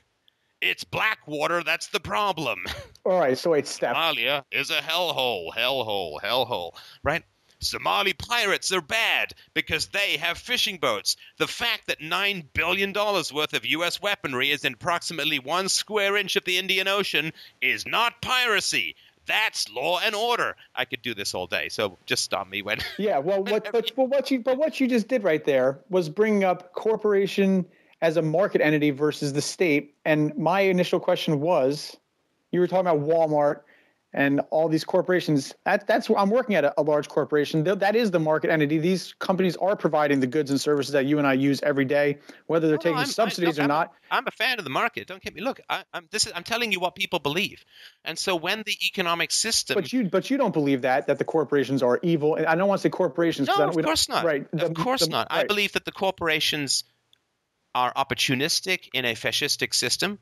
it's 0.63 0.85
Blackwater 0.85 1.63
that's 1.63 1.89
the 1.89 2.01
problem. 2.01 2.65
All 3.05 3.19
right, 3.19 3.37
so 3.37 3.51
wait, 3.51 3.67
Steph. 3.67 3.97
Somalia 3.97 4.45
is 4.51 4.71
a 4.71 4.79
hellhole, 4.79 5.53
hellhole, 5.53 6.21
hellhole, 6.21 6.75
right? 7.03 7.25
Somali 7.59 8.13
pirates 8.13 8.73
are 8.73 8.81
bad 8.81 9.35
because 9.55 9.89
they 9.89 10.17
have 10.17 10.37
fishing 10.37 10.79
boats. 10.79 11.17
The 11.39 11.47
fact 11.47 11.87
that 11.87 12.01
$9 12.01 12.47
billion 12.55 12.93
worth 12.93 13.55
of 13.55 13.65
U.S. 13.65 14.03
weaponry 14.03 14.51
is 14.51 14.65
in 14.65 14.75
approximately 14.75 15.39
one 15.39 15.69
square 15.69 16.17
inch 16.17 16.35
of 16.35 16.45
the 16.45 16.59
Indian 16.59 16.89
Ocean 16.89 17.33
is 17.61 17.87
not 17.87 18.21
piracy. 18.21 18.97
That's 19.27 19.69
law 19.71 20.01
and 20.01 20.15
order. 20.15 20.57
I 20.75 20.85
could 20.85 21.03
do 21.03 21.15
this 21.15 21.35
all 21.35 21.47
day, 21.47 21.69
so 21.69 21.97
just 22.07 22.25
stop 22.25 22.49
me 22.49 22.63
when. 22.63 22.81
Yeah, 22.99 23.19
well, 23.19 23.45
what, 23.45 23.71
but, 23.71 23.93
but 23.95 24.09
what 24.09 24.31
you 24.33 24.41
but 24.41 24.59
what 24.59 24.81
you 24.81 24.89
just 24.89 25.07
did 25.07 25.23
right 25.23 25.45
there 25.45 25.79
was 25.89 26.09
bringing 26.09 26.43
up 26.43 26.73
corporation 26.73 27.65
as 28.03 28.19
a 28.19 28.23
market 28.23 28.61
entity 28.61 28.91
versus 28.91 29.33
the 29.33 29.41
state. 29.41 29.95
And 30.05 30.37
my 30.37 30.61
initial 30.61 31.01
question 31.01 31.41
was, 31.41 31.97
you 32.51 32.61
were 32.61 32.67
talking 32.67 32.87
about 32.87 33.01
Walmart 33.01 33.61
and 34.15 34.43
all 34.51 34.69
these 34.69 34.85
corporations 34.85 35.55
that, 35.65 35.87
that's 35.87 36.11
i'm 36.19 36.29
working 36.29 36.55
at 36.55 36.67
a, 36.67 36.75
a 36.79 36.83
large 36.83 37.09
corporation 37.09 37.65
Th- 37.65 37.79
that 37.79 37.97
is 37.97 38.11
the 38.11 38.19
market 38.21 38.51
entity 38.51 38.77
these 38.77 39.15
companies 39.21 39.57
are 39.57 39.75
providing 39.75 40.21
the 40.21 40.27
goods 40.27 40.51
and 40.51 40.61
services 40.61 40.93
that 40.93 41.07
you 41.07 41.17
and 41.17 41.27
i 41.27 41.33
use 41.33 41.63
every 41.63 41.87
day 41.87 42.19
whether 42.47 42.67
they're 42.69 42.77
No, 42.77 42.83
taking 42.83 42.99
I- 42.99 43.05
subsidies 43.05 43.57
look, 43.57 43.61
or 43.61 43.63
I'm 43.63 43.69
not 43.69 43.93
I'm 44.11 44.27
a 44.27 44.31
fan 44.31 44.59
of 44.59 44.65
the 44.65 44.71
market. 44.71 45.07
Don't 45.07 45.23
get 45.23 45.35
me. 45.35 45.41
Look, 45.41 45.63
I, 45.71 45.85
I'm 45.95 46.07
this 46.11 46.27
is 46.27 46.33
I'm 46.37 46.43
telling 46.43 46.71
you 46.73 46.79
what 46.81 46.95
people 46.95 47.21
believe, 47.21 47.65
and 48.05 48.19
so 48.19 48.37
when 48.37 48.63
the 48.67 48.77
economic 48.87 49.31
system. 49.31 49.77
but 49.77 49.91
you 49.95 50.05
but 50.11 50.29
you 50.29 50.37
don't 50.37 50.53
believe 50.53 50.83
that 50.83 51.07
that 51.07 51.17
the 51.19 51.25
corporations 51.25 51.83
are 51.83 51.99
evil 52.03 52.35
and 52.35 52.45
i 52.45 52.55
don't 52.55 52.69
want 52.69 52.81
to 52.81 52.83
say 52.83 52.91
corporations 52.91 53.49
I 53.49 53.57
no, 53.57 53.69
of 53.71 53.83
course 53.83 54.11
not. 54.11 54.27
right 54.27 54.47
of 54.61 54.75
course 54.75 55.07
the- 55.07 55.11
not. 55.11 55.29
I 55.31 55.45
believe 55.45 55.73
that 55.73 55.87
the 55.87 55.93
corporations 55.93 56.85
are 57.75 57.93
opportunistic 57.95 58.89
in 58.93 59.05
a 59.05 59.15
fascistic 59.15 59.75
system. 59.75 60.19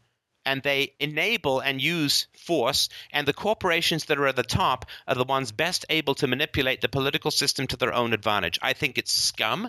And 0.47 0.63
they 0.63 0.95
enable 0.99 1.61
and 1.61 1.83
use 1.83 2.27
force, 2.47 2.89
and 3.13 3.29
the 3.29 3.35
corporations 3.35 4.07
that 4.07 4.19
are 4.19 4.27
at 4.27 4.37
the 4.37 4.43
top 4.43 4.87
are 5.07 5.15
the 5.15 5.25
ones 5.25 5.53
best 5.53 5.85
able 5.91 6.15
to 6.15 6.27
manipulate 6.27 6.81
the 6.81 6.89
political 6.89 7.31
system 7.31 7.67
to 7.67 7.77
their 7.77 7.93
own 7.93 8.15
advantage. 8.15 8.59
I 8.63 8.73
think 8.73 8.97
it's 8.97 9.13
scum. 9.13 9.69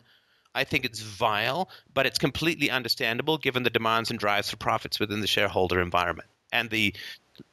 I 0.55 0.63
think 0.63 0.85
it's 0.85 1.01
vile, 1.01 1.69
but 1.93 2.05
it's 2.05 2.19
completely 2.19 2.69
understandable 2.71 3.37
given 3.37 3.63
the 3.63 3.69
demands 3.69 4.11
and 4.11 4.19
drives 4.19 4.49
for 4.49 4.55
profits 4.55 4.97
within 4.97 5.19
the 5.19 5.27
shareholder 5.27 5.81
environment 5.81 6.29
and 6.51 6.69
the 6.69 6.93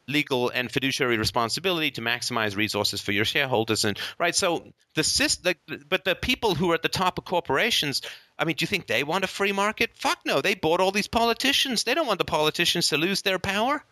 legal 0.07 0.51
and 0.51 0.71
fiduciary 0.71 1.19
responsibility 1.19 1.91
to 1.91 2.01
maximize 2.01 2.57
resources 2.57 3.01
for 3.01 3.13
your 3.13 3.25
shareholders 3.25 3.85
and 3.85 3.99
right 4.19 4.35
so 4.35 4.65
the 4.95 5.05
system 5.05 5.55
but 5.89 6.05
the 6.05 6.15
people 6.15 6.55
who 6.55 6.71
are 6.71 6.75
at 6.75 6.83
the 6.83 6.89
top 6.89 7.19
of 7.19 7.25
corporations 7.25 8.03
i 8.39 8.45
mean 8.45 8.57
do 8.57 8.63
you 8.63 8.67
think 8.67 8.87
they 8.87 9.05
want 9.05 9.25
a 9.25 9.29
free 9.29 9.53
market 9.53 9.91
fuck 9.95 10.19
no 10.25 10.41
they 10.41 10.55
bought 10.55 10.81
all 10.81 10.93
these 10.93 11.09
politicians 11.09 11.85
they 11.85 11.95
don't 11.95 12.07
want 12.07 12.19
the 12.19 12.25
politicians 12.25 12.89
to 12.89 12.97
lose 12.97 13.23
their 13.23 13.39
power 13.39 13.83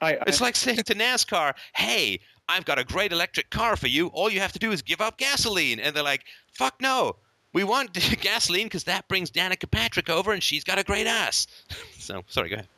I, 0.00 0.14
I, 0.14 0.22
it's 0.26 0.40
like 0.40 0.56
saying 0.56 0.78
to 0.78 0.94
NASCAR, 0.94 1.54
"Hey, 1.74 2.20
I've 2.48 2.64
got 2.64 2.78
a 2.78 2.84
great 2.84 3.12
electric 3.12 3.50
car 3.50 3.76
for 3.76 3.86
you. 3.86 4.08
All 4.08 4.30
you 4.30 4.40
have 4.40 4.52
to 4.52 4.58
do 4.58 4.72
is 4.72 4.82
give 4.82 5.00
up 5.00 5.18
gasoline." 5.18 5.80
And 5.80 5.94
they're 5.94 6.02
like, 6.02 6.24
"Fuck 6.52 6.80
no, 6.80 7.16
we 7.52 7.64
want 7.64 7.92
gasoline 8.20 8.66
because 8.66 8.84
that 8.84 9.08
brings 9.08 9.30
Danica 9.30 9.70
Patrick 9.70 10.08
over, 10.08 10.32
and 10.32 10.42
she's 10.42 10.64
got 10.64 10.78
a 10.78 10.84
great 10.84 11.06
ass." 11.06 11.46
so, 11.98 12.22
sorry, 12.28 12.48
go 12.48 12.54
ahead. 12.54 12.68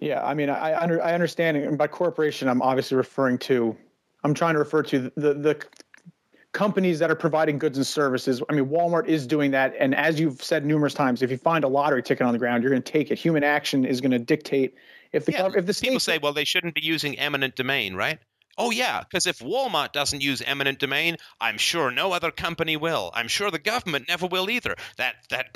Yeah, 0.00 0.24
I 0.24 0.34
mean, 0.34 0.48
I 0.48 0.70
I, 0.70 0.82
under, 0.82 1.02
I 1.02 1.12
understand, 1.12 1.56
and 1.56 1.76
by 1.76 1.88
corporation, 1.88 2.48
I'm 2.48 2.62
obviously 2.62 2.96
referring 2.96 3.38
to, 3.38 3.76
I'm 4.24 4.34
trying 4.34 4.54
to 4.54 4.60
refer 4.60 4.82
to 4.84 5.10
the 5.16 5.34
the 5.34 5.60
companies 6.52 6.98
that 7.00 7.10
are 7.10 7.16
providing 7.16 7.58
goods 7.58 7.78
and 7.78 7.86
services. 7.86 8.42
I 8.48 8.54
mean, 8.54 8.66
Walmart 8.66 9.06
is 9.06 9.26
doing 9.26 9.50
that, 9.52 9.74
and 9.78 9.94
as 9.94 10.20
you've 10.20 10.42
said 10.42 10.64
numerous 10.64 10.94
times, 10.94 11.22
if 11.22 11.30
you 11.30 11.36
find 11.36 11.64
a 11.64 11.68
lottery 11.68 12.02
ticket 12.02 12.26
on 12.26 12.32
the 12.32 12.38
ground, 12.38 12.62
you're 12.62 12.70
going 12.70 12.82
to 12.82 12.92
take 12.92 13.10
it. 13.10 13.18
Human 13.18 13.42
action 13.42 13.84
is 13.84 14.00
going 14.00 14.12
to 14.12 14.18
dictate 14.18 14.74
if 15.12 15.26
the 15.26 15.32
Yeah, 15.32 15.50
if 15.56 15.66
the 15.66 15.74
people 15.74 16.00
say, 16.00 16.18
"Well, 16.18 16.32
they 16.32 16.44
shouldn't 16.44 16.74
be 16.74 16.84
using 16.84 17.18
eminent 17.18 17.56
domain, 17.56 17.94
right?" 17.94 18.18
Oh 18.58 18.72
yeah, 18.72 19.00
because 19.00 19.26
if 19.26 19.38
Walmart 19.38 19.92
doesn't 19.92 20.20
use 20.20 20.42
eminent 20.42 20.80
domain, 20.80 21.16
I'm 21.40 21.58
sure 21.58 21.92
no 21.92 22.12
other 22.12 22.32
company 22.32 22.76
will. 22.76 23.12
I'm 23.14 23.28
sure 23.28 23.52
the 23.52 23.60
government 23.60 24.08
never 24.08 24.26
will 24.26 24.50
either. 24.50 24.74
That 24.96 25.14
that 25.30 25.46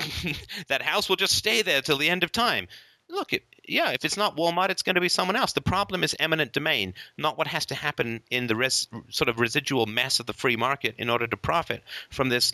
that 0.69 0.81
house 0.81 1.09
will 1.09 1.17
just 1.17 1.35
stay 1.35 1.61
there 1.61 1.81
till 1.81 1.97
the 1.97 2.09
end 2.09 2.23
of 2.23 2.31
time. 2.31 2.67
Look, 3.09 3.33
it, 3.33 3.43
yeah, 3.67 3.91
if 3.91 4.05
it's 4.05 4.17
not 4.17 4.35
Walmart, 4.35 4.69
it's 4.69 4.83
going 4.83 4.95
to 4.95 5.01
be 5.01 5.09
someone 5.09 5.35
else. 5.35 5.53
The 5.53 5.61
problem 5.61 6.03
is 6.03 6.15
eminent 6.19 6.53
domain, 6.53 6.93
not 7.17 7.37
what 7.37 7.47
has 7.47 7.67
to 7.67 7.75
happen 7.75 8.21
in 8.29 8.47
the 8.47 8.55
res, 8.55 8.87
sort 9.09 9.29
of 9.29 9.39
residual 9.39 9.85
mess 9.85 10.19
of 10.19 10.25
the 10.25 10.33
free 10.33 10.55
market 10.55 10.95
in 10.97 11.09
order 11.09 11.27
to 11.27 11.37
profit 11.37 11.83
from 12.09 12.29
this 12.29 12.53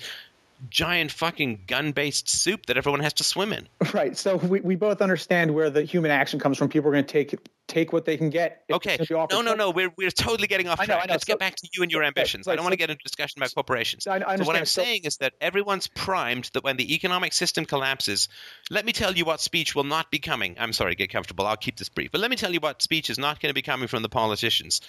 giant 0.69 1.11
fucking 1.11 1.63
gun-based 1.67 2.29
soup 2.29 2.65
that 2.65 2.77
everyone 2.77 2.99
has 2.99 3.13
to 3.13 3.23
swim 3.23 3.53
in. 3.53 3.67
right. 3.93 4.17
So 4.17 4.35
we, 4.37 4.59
we 4.61 4.75
both 4.75 5.01
understand 5.01 5.53
where 5.53 5.69
the 5.69 5.83
human 5.83 6.11
action 6.11 6.39
comes 6.39 6.57
from. 6.57 6.69
People 6.69 6.89
are 6.89 6.93
going 6.93 7.05
to 7.05 7.11
take 7.11 7.35
take 7.67 7.93
what 7.93 8.03
they 8.03 8.17
can 8.17 8.31
get. 8.31 8.63
Okay. 8.71 8.95
it's 8.95 9.07
gonna 9.07 9.07
be 9.07 9.13
offered 9.13 9.35
No, 9.35 9.41
no, 9.41 9.53
no. 9.53 9.69
We're, 9.69 9.91
we're 9.95 10.09
totally 10.09 10.47
getting 10.47 10.67
off 10.67 10.79
I 10.79 10.83
know, 10.83 10.87
track. 10.87 11.03
I 11.03 11.05
know. 11.05 11.13
Let's 11.13 11.25
So- 11.27 11.33
get 11.33 11.39
back 11.39 11.55
to 11.57 11.69
you 11.71 11.83
and 11.83 11.91
your 11.91 12.01
right, 12.01 12.07
ambitions. 12.07 12.47
I 12.47 12.55
don't 12.55 12.63
want 12.65 12.73
to 12.73 12.77
get 12.77 12.89
into 12.89 13.03
discussion 13.03 13.39
about 13.39 13.53
corporations. 13.53 14.07
I- 14.07 14.23
I 14.27 14.35
so 14.37 14.43
what 14.43 14.55
I'm. 14.55 14.65
So- 14.65 14.81
saying 14.83 15.01
is 15.05 15.17
that 15.17 15.33
everyone's 15.39 15.87
primed 15.87 16.49
that 16.53 16.63
when 16.63 16.77
the 16.77 16.95
economic 16.95 17.31
system 17.31 17.65
collapses, 17.65 18.27
let 18.71 18.85
me 18.85 18.91
tell 18.91 19.15
you 19.15 19.23
what 19.23 19.39
speech 19.39 19.75
will 19.75 19.83
not 19.83 20.09
be 20.09 20.17
coming. 20.19 20.55
I'm 20.59 20.73
sorry, 20.73 20.95
get 20.95 21.11
comfortable. 21.11 21.45
I'll 21.45 21.57
keep 21.57 21.77
this 21.77 21.89
brief. 21.89 22.11
But 22.11 22.21
let 22.21 22.31
me 22.31 22.37
tell 22.37 22.51
you 22.51 22.59
what 22.59 22.81
speech 22.81 23.09
is 23.09 23.19
not 23.19 23.39
going 23.39 23.51
to 23.51 23.53
be 23.53 23.61
coming 23.61 23.87
from 23.87 24.01
the 24.01 24.09
politicians. 24.09 24.81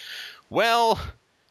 Well, 0.49 0.99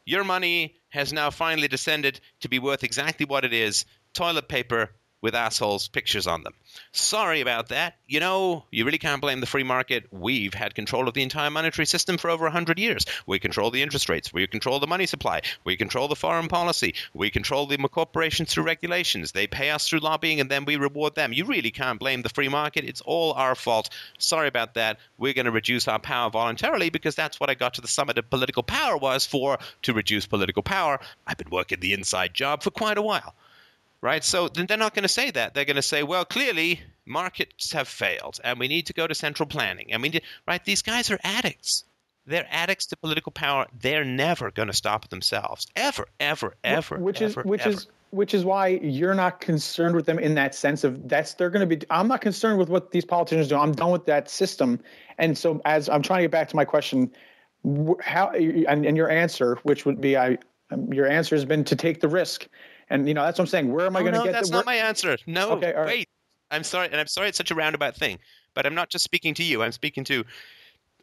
your 0.05 0.23
money 0.23 0.75
has 0.89 1.13
now 1.13 1.29
finally 1.29 1.69
descended 1.69 2.19
to 2.41 2.49
be 2.49 2.59
worth 2.59 2.83
exactly 2.83 3.25
what 3.25 3.45
it 3.45 3.53
is 3.53 3.85
toilet 4.13 4.47
paper 4.47 4.91
with 5.21 5.35
assholes' 5.35 5.87
pictures 5.87 6.25
on 6.25 6.43
them. 6.43 6.53
Sorry 6.91 7.41
about 7.41 7.69
that. 7.69 7.95
You 8.07 8.19
know, 8.19 8.65
you 8.71 8.85
really 8.85 8.97
can't 8.97 9.21
blame 9.21 9.39
the 9.39 9.45
free 9.45 9.63
market. 9.63 10.07
We've 10.11 10.53
had 10.53 10.73
control 10.73 11.07
of 11.07 11.13
the 11.13 11.21
entire 11.21 11.51
monetary 11.51 11.85
system 11.85 12.17
for 12.17 12.29
over 12.29 12.45
100 12.45 12.79
years. 12.79 13.05
We 13.27 13.37
control 13.37 13.69
the 13.69 13.83
interest 13.83 14.09
rates. 14.09 14.33
We 14.33 14.47
control 14.47 14.79
the 14.79 14.87
money 14.87 15.05
supply. 15.05 15.41
We 15.63 15.77
control 15.77 16.07
the 16.07 16.15
foreign 16.15 16.47
policy. 16.47 16.95
We 17.13 17.29
control 17.29 17.67
the 17.67 17.77
corporations 17.77 18.51
through 18.51 18.63
regulations. 18.63 19.31
They 19.31 19.45
pay 19.45 19.69
us 19.69 19.87
through 19.87 19.99
lobbying 19.99 20.39
and 20.39 20.49
then 20.49 20.65
we 20.65 20.75
reward 20.75 21.13
them. 21.13 21.33
You 21.33 21.45
really 21.45 21.71
can't 21.71 21.99
blame 21.99 22.23
the 22.23 22.29
free 22.29 22.49
market. 22.49 22.85
It's 22.85 23.01
all 23.01 23.33
our 23.33 23.53
fault. 23.53 23.89
Sorry 24.17 24.47
about 24.47 24.73
that. 24.73 24.97
We're 25.19 25.33
going 25.33 25.45
to 25.45 25.51
reduce 25.51 25.87
our 25.87 25.99
power 25.99 26.31
voluntarily 26.31 26.89
because 26.89 27.15
that's 27.15 27.39
what 27.39 27.49
I 27.49 27.53
got 27.53 27.75
to 27.75 27.81
the 27.81 27.87
summit 27.87 28.17
of 28.17 28.29
political 28.29 28.63
power 28.63 28.97
was 28.97 29.25
for 29.25 29.59
to 29.83 29.93
reduce 29.93 30.25
political 30.25 30.63
power. 30.63 30.99
I've 31.27 31.37
been 31.37 31.51
working 31.51 31.79
the 31.79 31.93
inside 31.93 32.33
job 32.33 32.63
for 32.63 32.71
quite 32.71 32.97
a 32.97 33.03
while 33.03 33.35
right? 34.01 34.23
So 34.23 34.47
they're 34.47 34.77
not 34.77 34.93
going 34.93 35.03
to 35.03 35.09
say 35.09 35.31
that. 35.31 35.53
They're 35.53 35.65
going 35.65 35.75
to 35.75 35.81
say, 35.81 36.03
well, 36.03 36.25
clearly 36.25 36.81
markets 37.05 37.71
have 37.73 37.87
failed, 37.87 38.39
and 38.43 38.59
we 38.59 38.67
need 38.67 38.87
to 38.87 38.93
go 38.93 39.07
to 39.07 39.15
central 39.15 39.47
planning. 39.47 39.91
And 39.91 40.01
we 40.01 40.09
need, 40.09 40.23
right? 40.47 40.63
These 40.63 40.81
guys 40.81 41.11
are 41.11 41.19
addicts. 41.23 41.83
They're 42.25 42.47
addicts 42.49 42.85
to 42.87 42.97
political 42.97 43.31
power. 43.31 43.67
They're 43.79 44.05
never 44.05 44.51
going 44.51 44.67
to 44.67 44.73
stop 44.73 45.09
themselves, 45.09 45.67
ever, 45.75 46.05
ever, 46.19 46.55
ever, 46.63 46.97
which 46.97 47.21
ever, 47.21 47.41
is 47.41 47.45
which 47.45 47.61
ever. 47.61 47.69
is 47.71 47.87
which 48.11 48.33
is 48.33 48.43
why 48.43 48.67
you're 48.67 49.15
not 49.15 49.39
concerned 49.39 49.95
with 49.95 50.05
them 50.05 50.19
in 50.19 50.35
that 50.35 50.53
sense 50.53 50.83
of 50.83 51.07
that's 51.07 51.33
they're 51.33 51.49
going 51.49 51.67
to 51.67 51.75
be 51.75 51.85
i'm 51.89 52.07
not 52.07 52.21
concerned 52.21 52.59
with 52.59 52.69
what 52.69 52.91
these 52.91 53.05
politicians 53.05 53.47
do 53.47 53.55
i'm 53.55 53.71
done 53.71 53.91
with 53.91 54.05
that 54.05 54.29
system 54.29 54.79
and 55.17 55.37
so 55.37 55.61
as 55.65 55.89
i'm 55.89 56.01
trying 56.01 56.19
to 56.19 56.23
get 56.23 56.31
back 56.31 56.49
to 56.49 56.55
my 56.55 56.65
question 56.65 57.09
how 58.01 58.29
and, 58.31 58.85
and 58.85 58.97
your 58.97 59.09
answer 59.09 59.57
which 59.63 59.85
would 59.85 59.99
be 59.99 60.17
i 60.17 60.37
um, 60.71 60.91
your 60.93 61.07
answer 61.07 61.35
has 61.35 61.45
been 61.45 61.63
to 61.63 61.75
take 61.75 62.01
the 62.01 62.07
risk 62.07 62.47
and 62.91 63.07
you 63.07 63.13
know 63.15 63.23
that's 63.23 63.39
what 63.39 63.43
i'm 63.43 63.47
saying 63.47 63.71
where 63.73 63.85
am 63.87 63.95
i 63.95 63.99
Oh, 63.99 64.03
going 64.03 64.13
to 64.13 64.19
no, 64.19 64.23
get 64.25 64.33
that's 64.33 64.49
the 64.49 64.55
not 64.57 64.65
where- 64.65 64.75
my 64.75 64.87
answer. 64.87 65.17
No, 65.25 65.53
Okay, 65.53 65.73
all 65.73 65.79
right. 65.81 65.87
wait. 65.87 66.09
I'm 66.51 66.63
sorry, 66.63 66.87
and 66.91 66.99
I'm 66.99 67.07
sorry 67.07 67.29
it's 67.29 67.37
such 67.37 67.49
a 67.51 67.55
roundabout 67.55 67.95
thing, 67.95 68.19
but 68.53 68.65
I'm 68.65 68.75
not 68.75 68.89
just 68.89 69.03
speaking 69.05 69.33
to 69.35 69.43
you. 69.43 69.63
I'm 69.63 69.71
speaking 69.71 70.03
to 70.05 70.25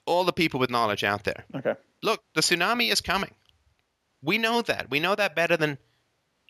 all 0.07 0.25
the 0.25 0.33
people 0.33 0.61
with 0.61 0.71
knowledge 0.71 1.03
out 1.05 1.25
there. 1.25 1.45
okay 1.55 1.75
look, 2.03 2.23
the 2.35 2.41
tsunami 2.43 2.93
is 2.93 3.01
coming. 3.01 3.35
We 4.23 4.39
know 4.39 4.63
that. 4.63 4.91
We 4.91 5.01
know 5.01 5.15
that 5.15 5.35
better 5.35 5.57
than 5.57 5.79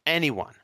anyone. 0.07 0.55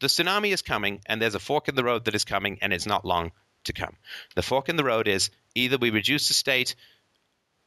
The 0.00 0.06
tsunami 0.06 0.52
is 0.52 0.62
coming, 0.62 1.00
and 1.06 1.20
there's 1.20 1.34
a 1.34 1.40
fork 1.40 1.68
in 1.68 1.74
the 1.74 1.84
road 1.84 2.04
that 2.06 2.14
is 2.14 2.24
coming, 2.24 2.58
and 2.62 2.72
it's 2.72 2.86
not 2.86 3.04
long 3.04 3.32
to 3.64 3.72
come. 3.72 3.96
The 4.34 4.42
fork 4.42 4.68
in 4.68 4.76
the 4.76 4.84
road 4.84 5.08
is 5.08 5.30
either 5.54 5.76
we 5.78 5.90
reduce 5.90 6.28
the 6.28 6.34
state 6.34 6.74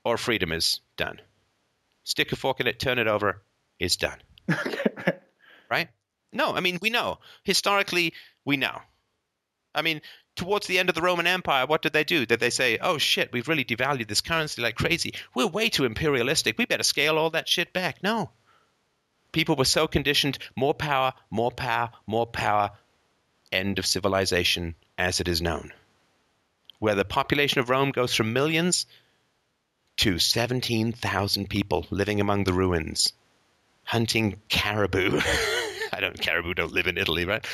or 0.05 0.17
freedom 0.17 0.51
is 0.51 0.79
done. 0.97 1.19
Stick 2.03 2.31
a 2.31 2.35
fork 2.35 2.59
in 2.59 2.67
it, 2.67 2.79
turn 2.79 2.97
it 2.99 3.07
over, 3.07 3.43
it's 3.79 3.97
done. 3.97 4.17
Right? 5.69 5.89
No, 6.31 6.53
I 6.55 6.59
mean, 6.59 6.79
we 6.81 6.89
know. 6.89 7.19
Historically, 7.43 8.13
we 8.45 8.57
know. 8.57 8.81
I 9.75 9.81
mean, 9.81 10.01
towards 10.35 10.67
the 10.67 10.79
end 10.79 10.89
of 10.89 10.95
the 10.95 11.01
Roman 11.01 11.27
Empire, 11.27 11.65
what 11.65 11.81
did 11.81 11.93
they 11.93 12.03
do? 12.03 12.25
Did 12.25 12.39
they 12.39 12.49
say, 12.49 12.77
oh 12.79 12.97
shit, 12.97 13.31
we've 13.31 13.47
really 13.47 13.65
devalued 13.65 14.07
this 14.07 14.21
currency 14.21 14.61
like 14.61 14.75
crazy? 14.75 15.13
We're 15.35 15.47
way 15.47 15.69
too 15.69 15.85
imperialistic. 15.85 16.57
We 16.57 16.65
better 16.65 16.83
scale 16.83 17.17
all 17.17 17.29
that 17.31 17.47
shit 17.47 17.73
back. 17.73 18.01
No. 18.03 18.31
People 19.31 19.55
were 19.55 19.65
so 19.65 19.87
conditioned 19.87 20.37
more 20.55 20.73
power, 20.73 21.13
more 21.29 21.51
power, 21.51 21.91
more 22.05 22.27
power. 22.27 22.71
End 23.51 23.79
of 23.79 23.85
civilization 23.85 24.75
as 24.97 25.19
it 25.19 25.27
is 25.27 25.41
known. 25.41 25.71
Where 26.79 26.95
the 26.95 27.05
population 27.05 27.59
of 27.59 27.69
Rome 27.69 27.91
goes 27.91 28.13
from 28.13 28.33
millions 28.33 28.85
to 29.97 30.19
17,000 30.19 31.49
people 31.49 31.85
living 31.89 32.19
among 32.19 32.43
the 32.43 32.53
ruins, 32.53 33.13
hunting 33.83 34.41
caribou. 34.49 35.19
I 35.93 35.99
don't, 35.99 36.19
caribou 36.19 36.53
don't 36.53 36.71
live 36.71 36.87
in 36.87 36.97
Italy, 36.97 37.25
right? 37.25 37.45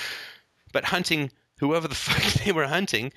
But 0.71 0.85
hunting 0.85 1.31
whoever 1.59 1.87
the 1.87 1.95
fuck 2.07 2.43
they 2.43 2.51
were 2.51 2.67
hunting 2.67 3.11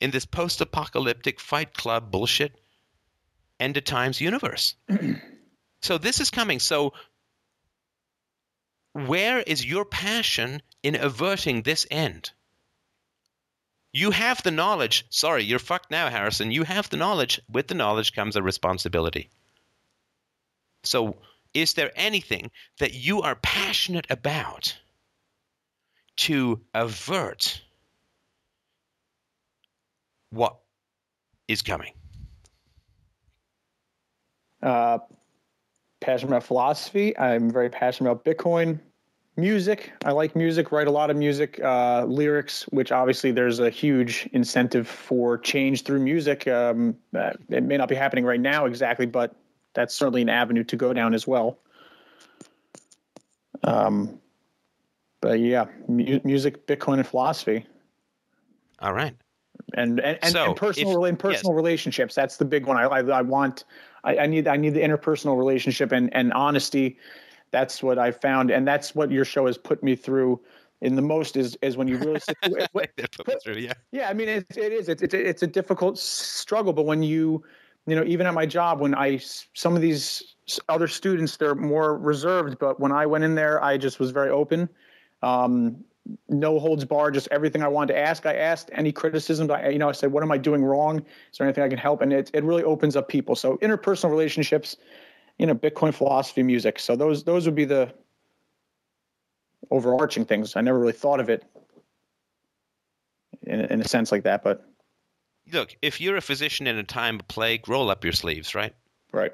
in 0.00 0.10
this 0.10 0.24
post 0.24 0.60
apocalyptic 0.60 1.40
fight 1.40 1.74
club 1.74 2.10
bullshit 2.10 2.58
end 3.58 3.76
of 3.76 3.84
times 3.84 4.20
universe. 4.20 4.74
so 5.82 5.98
this 5.98 6.20
is 6.20 6.30
coming. 6.30 6.58
So 6.58 6.94
where 8.92 9.40
is 9.40 9.64
your 9.64 9.84
passion 9.84 10.62
in 10.82 10.96
averting 10.96 11.62
this 11.62 11.86
end? 11.90 12.30
You 13.92 14.12
have 14.12 14.42
the 14.42 14.50
knowledge. 14.50 15.04
Sorry, 15.10 15.44
you're 15.44 15.58
fucked 15.58 15.90
now, 15.90 16.08
Harrison. 16.10 16.52
You 16.52 16.62
have 16.62 16.88
the 16.90 16.96
knowledge. 16.96 17.40
With 17.50 17.66
the 17.66 17.74
knowledge 17.74 18.12
comes 18.12 18.36
a 18.36 18.42
responsibility. 18.42 19.30
So, 20.84 21.16
is 21.54 21.74
there 21.74 21.90
anything 21.96 22.50
that 22.78 22.94
you 22.94 23.22
are 23.22 23.36
passionate 23.36 24.06
about 24.10 24.76
to 26.16 26.60
avert 26.74 27.62
what 30.30 30.56
is 31.48 31.62
coming? 31.62 31.92
uh 34.62 34.98
passionate 36.00 36.30
about 36.30 36.42
philosophy. 36.42 37.16
I'm 37.18 37.50
very 37.50 37.68
passionate 37.68 38.10
about 38.10 38.24
Bitcoin. 38.24 38.80
Music. 39.36 39.92
I 40.04 40.12
like 40.12 40.34
music. 40.34 40.72
Write 40.72 40.86
a 40.86 40.90
lot 40.90 41.08
of 41.10 41.16
music. 41.16 41.60
Uh, 41.62 42.04
lyrics, 42.04 42.64
which 42.64 42.90
obviously 42.90 43.30
there's 43.30 43.60
a 43.60 43.70
huge 43.70 44.28
incentive 44.32 44.88
for 44.88 45.38
change 45.38 45.84
through 45.84 46.00
music. 46.00 46.48
Um, 46.48 46.96
uh, 47.16 47.32
it 47.48 47.62
may 47.62 47.76
not 47.76 47.88
be 47.88 47.94
happening 47.94 48.24
right 48.24 48.40
now 48.40 48.66
exactly, 48.66 49.06
but 49.06 49.34
that's 49.74 49.94
certainly 49.94 50.22
an 50.22 50.28
avenue 50.28 50.64
to 50.64 50.76
go 50.76 50.92
down 50.92 51.14
as 51.14 51.26
well. 51.26 51.58
Um, 53.62 54.18
but 55.20 55.40
yeah, 55.40 55.66
mu- 55.88 56.20
music, 56.24 56.66
Bitcoin, 56.66 56.94
and 56.98 57.06
philosophy, 57.06 57.66
All 58.80 58.94
right. 58.94 59.14
and 59.74 60.00
and, 60.00 60.18
and, 60.22 60.32
So, 60.32 60.44
and 60.46 60.56
personal 60.56 61.04
if- 61.04 61.08
and 61.10 61.18
personal 61.18 61.52
relationships. 61.54 62.14
That's 62.14 62.36
the 62.38 62.44
big 62.44 62.66
one. 62.66 62.76
I 62.76 62.84
I, 62.84 63.00
I 63.00 63.22
want. 63.22 63.64
I, 64.02 64.16
I 64.18 64.26
need 64.26 64.48
I 64.48 64.56
need 64.56 64.74
the 64.74 64.80
interpersonal 64.80 65.36
relationship 65.36 65.92
and 65.92 66.12
and 66.14 66.32
honesty. 66.32 66.98
That's 67.50 67.82
what 67.82 67.98
I 67.98 68.12
found, 68.12 68.50
and 68.50 68.66
that's 68.66 68.94
what 68.94 69.10
your 69.10 69.24
show 69.24 69.46
has 69.46 69.58
put 69.58 69.82
me 69.82 69.94
through. 69.96 70.40
In 70.80 70.94
the 70.96 71.02
most 71.02 71.36
is 71.36 71.58
is 71.60 71.76
when 71.76 71.86
you 71.88 71.98
really 71.98 72.20
sit, 72.20 72.38
when- 72.72 72.86
That 72.96 73.12
put 73.22 73.42
through, 73.42 73.56
yeah. 73.56 73.74
yeah, 73.92 74.08
I 74.08 74.14
mean, 74.14 74.28
it, 74.30 74.46
it 74.56 74.72
is. 74.72 74.88
It's, 74.88 75.02
it's, 75.02 75.12
it's 75.12 75.42
a 75.42 75.46
difficult 75.46 75.98
struggle, 75.98 76.72
but 76.72 76.86
when 76.86 77.02
you, 77.02 77.44
you 77.86 77.96
know, 77.96 78.04
even 78.04 78.26
at 78.26 78.34
my 78.34 78.46
job, 78.46 78.80
when 78.80 78.94
I 78.94 79.20
some 79.54 79.74
of 79.74 79.82
these 79.82 80.34
other 80.68 80.88
students, 80.88 81.36
they're 81.36 81.54
more 81.54 81.96
reserved, 81.98 82.58
but 82.58 82.80
when 82.80 82.92
I 82.92 83.06
went 83.06 83.24
in 83.24 83.34
there, 83.34 83.62
I 83.62 83.78
just 83.78 84.00
was 84.00 84.10
very 84.10 84.30
open. 84.30 84.68
Um, 85.22 85.84
no 86.28 86.58
holds 86.58 86.84
barred, 86.84 87.14
just 87.14 87.28
everything 87.30 87.62
I 87.62 87.68
wanted 87.68 87.94
to 87.94 87.98
ask. 87.98 88.26
I 88.26 88.34
asked 88.34 88.70
any 88.72 88.90
criticisms. 88.90 89.50
I, 89.50 89.68
you 89.68 89.78
know, 89.78 89.88
I 89.88 89.92
said, 89.92 90.10
what 90.10 90.22
am 90.22 90.32
I 90.32 90.38
doing 90.38 90.64
wrong? 90.64 90.98
Is 90.98 91.38
there 91.38 91.46
anything 91.46 91.62
I 91.62 91.68
can 91.68 91.78
help? 91.78 92.00
And 92.00 92.12
it, 92.12 92.30
it 92.32 92.42
really 92.42 92.64
opens 92.64 92.96
up 92.96 93.08
people. 93.08 93.36
So 93.36 93.58
interpersonal 93.58 94.10
relationships, 94.10 94.76
you 95.38 95.46
know, 95.46 95.54
Bitcoin 95.54 95.94
philosophy, 95.94 96.42
music. 96.42 96.78
So 96.78 96.96
those, 96.96 97.24
those 97.24 97.46
would 97.46 97.54
be 97.54 97.64
the 97.64 97.92
overarching 99.70 100.24
things. 100.24 100.56
I 100.56 100.62
never 100.62 100.78
really 100.78 100.92
thought 100.92 101.20
of 101.20 101.28
it 101.28 101.44
in, 103.46 103.60
in 103.60 103.80
a 103.80 103.86
sense 103.86 104.10
like 104.10 104.24
that, 104.24 104.42
but 104.42 104.69
Look, 105.52 105.76
if 105.82 106.00
you're 106.00 106.16
a 106.16 106.22
physician 106.22 106.66
in 106.66 106.76
a 106.78 106.84
time 106.84 107.16
of 107.16 107.28
plague, 107.28 107.68
roll 107.68 107.90
up 107.90 108.04
your 108.04 108.12
sleeves, 108.12 108.54
right? 108.54 108.74
right. 109.12 109.32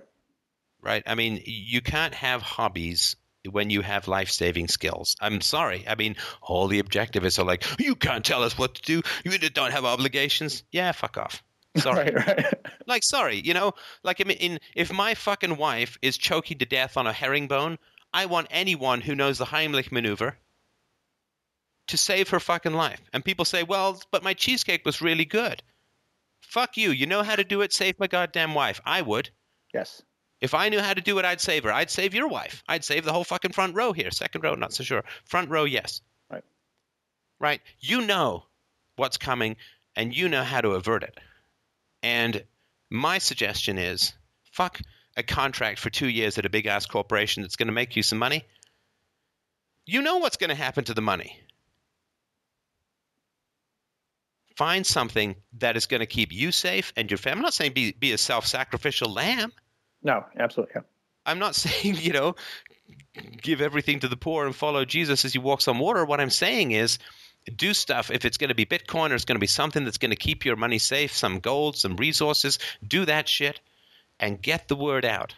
Right. 0.82 1.02
I 1.06 1.14
mean, 1.14 1.42
you 1.44 1.80
can't 1.80 2.14
have 2.14 2.42
hobbies 2.42 3.16
when 3.50 3.70
you 3.70 3.80
have 3.82 4.08
life-saving 4.08 4.68
skills. 4.68 5.16
I'm 5.20 5.40
sorry. 5.40 5.84
I 5.88 5.94
mean, 5.94 6.16
all 6.42 6.68
the 6.68 6.82
objectivists 6.82 7.38
are 7.38 7.44
like, 7.44 7.64
you 7.80 7.94
can't 7.96 8.24
tell 8.24 8.42
us 8.42 8.56
what 8.56 8.74
to 8.76 8.82
do. 8.82 9.02
You 9.24 9.38
don't 9.38 9.72
have 9.72 9.84
obligations. 9.84 10.62
Yeah, 10.70 10.92
fuck 10.92 11.16
off. 11.16 11.42
Sorry. 11.76 12.10
Right, 12.10 12.26
right. 12.26 12.54
Like, 12.86 13.02
sorry, 13.02 13.36
you 13.44 13.52
know, 13.52 13.72
like 14.02 14.22
I 14.22 14.24
mean, 14.24 14.38
in, 14.38 14.58
if 14.74 14.90
my 14.90 15.12
fucking 15.12 15.58
wife 15.58 15.98
is 16.00 16.16
choking 16.16 16.56
to 16.58 16.64
death 16.64 16.96
on 16.96 17.06
a 17.06 17.12
herringbone, 17.12 17.78
I 18.14 18.24
want 18.24 18.46
anyone 18.50 19.02
who 19.02 19.14
knows 19.14 19.36
the 19.36 19.44
Heimlich 19.44 19.92
maneuver 19.92 20.38
to 21.88 21.96
save 21.98 22.30
her 22.30 22.40
fucking 22.40 22.72
life. 22.72 23.02
And 23.12 23.24
people 23.24 23.44
say, 23.44 23.62
well, 23.62 24.00
but 24.10 24.24
my 24.24 24.32
cheesecake 24.32 24.86
was 24.86 25.02
really 25.02 25.26
good. 25.26 25.62
Fuck 26.48 26.76
you. 26.76 26.90
You 26.90 27.06
know 27.06 27.22
how 27.22 27.36
to 27.36 27.44
do 27.44 27.60
it. 27.60 27.72
Save 27.72 27.98
my 27.98 28.06
goddamn 28.06 28.54
wife. 28.54 28.80
I 28.84 29.02
would. 29.02 29.30
Yes. 29.74 30.02
If 30.40 30.54
I 30.54 30.68
knew 30.68 30.80
how 30.80 30.94
to 30.94 31.00
do 31.00 31.18
it, 31.18 31.24
I'd 31.24 31.40
save 31.40 31.64
her. 31.64 31.72
I'd 31.72 31.90
save 31.90 32.14
your 32.14 32.28
wife. 32.28 32.62
I'd 32.68 32.84
save 32.84 33.04
the 33.04 33.12
whole 33.12 33.24
fucking 33.24 33.52
front 33.52 33.74
row 33.74 33.92
here. 33.92 34.10
Second 34.10 34.44
row, 34.44 34.54
not 34.54 34.72
so 34.72 34.84
sure. 34.84 35.04
Front 35.24 35.50
row, 35.50 35.64
yes. 35.64 36.02
Right. 36.30 36.44
Right. 37.40 37.60
You 37.80 38.02
know 38.02 38.44
what's 38.96 39.16
coming 39.16 39.56
and 39.94 40.16
you 40.16 40.28
know 40.28 40.44
how 40.44 40.60
to 40.60 40.70
avert 40.70 41.02
it. 41.02 41.18
And 42.02 42.44
my 42.90 43.18
suggestion 43.18 43.78
is 43.78 44.12
fuck 44.52 44.80
a 45.16 45.22
contract 45.22 45.78
for 45.78 45.90
two 45.90 46.08
years 46.08 46.38
at 46.38 46.46
a 46.46 46.50
big 46.50 46.66
ass 46.66 46.86
corporation 46.86 47.42
that's 47.42 47.56
going 47.56 47.68
to 47.68 47.72
make 47.72 47.96
you 47.96 48.02
some 48.02 48.18
money. 48.18 48.44
You 49.86 50.02
know 50.02 50.18
what's 50.18 50.36
going 50.36 50.50
to 50.50 50.56
happen 50.56 50.84
to 50.84 50.94
the 50.94 51.02
money. 51.02 51.40
Find 54.56 54.86
something 54.86 55.36
that 55.58 55.76
is 55.76 55.86
going 55.86 56.00
to 56.00 56.06
keep 56.06 56.32
you 56.32 56.50
safe 56.50 56.92
and 56.96 57.10
your 57.10 57.18
family. 57.18 57.38
I'm 57.38 57.42
not 57.42 57.54
saying 57.54 57.72
be, 57.74 57.92
be 57.92 58.12
a 58.12 58.18
self 58.18 58.46
sacrificial 58.46 59.12
lamb. 59.12 59.52
No, 60.02 60.24
absolutely. 60.38 60.72
Yeah. 60.76 60.82
I'm 61.26 61.38
not 61.38 61.54
saying, 61.54 61.96
you 61.96 62.12
know, 62.12 62.36
give 63.42 63.60
everything 63.60 64.00
to 64.00 64.08
the 64.08 64.16
poor 64.16 64.46
and 64.46 64.54
follow 64.54 64.84
Jesus 64.84 65.24
as 65.24 65.32
he 65.32 65.38
walks 65.38 65.68
on 65.68 65.78
water. 65.78 66.04
What 66.04 66.20
I'm 66.20 66.30
saying 66.30 66.72
is 66.72 66.98
do 67.54 67.74
stuff. 67.74 68.10
If 68.10 68.24
it's 68.24 68.38
going 68.38 68.48
to 68.48 68.54
be 68.54 68.64
Bitcoin 68.64 69.10
or 69.10 69.14
it's 69.14 69.26
going 69.26 69.36
to 69.36 69.40
be 69.40 69.46
something 69.46 69.84
that's 69.84 69.98
going 69.98 70.10
to 70.10 70.16
keep 70.16 70.44
your 70.44 70.56
money 70.56 70.78
safe, 70.78 71.14
some 71.14 71.40
gold, 71.40 71.76
some 71.76 71.96
resources, 71.96 72.58
do 72.86 73.04
that 73.04 73.28
shit 73.28 73.60
and 74.18 74.40
get 74.40 74.68
the 74.68 74.76
word 74.76 75.04
out. 75.04 75.34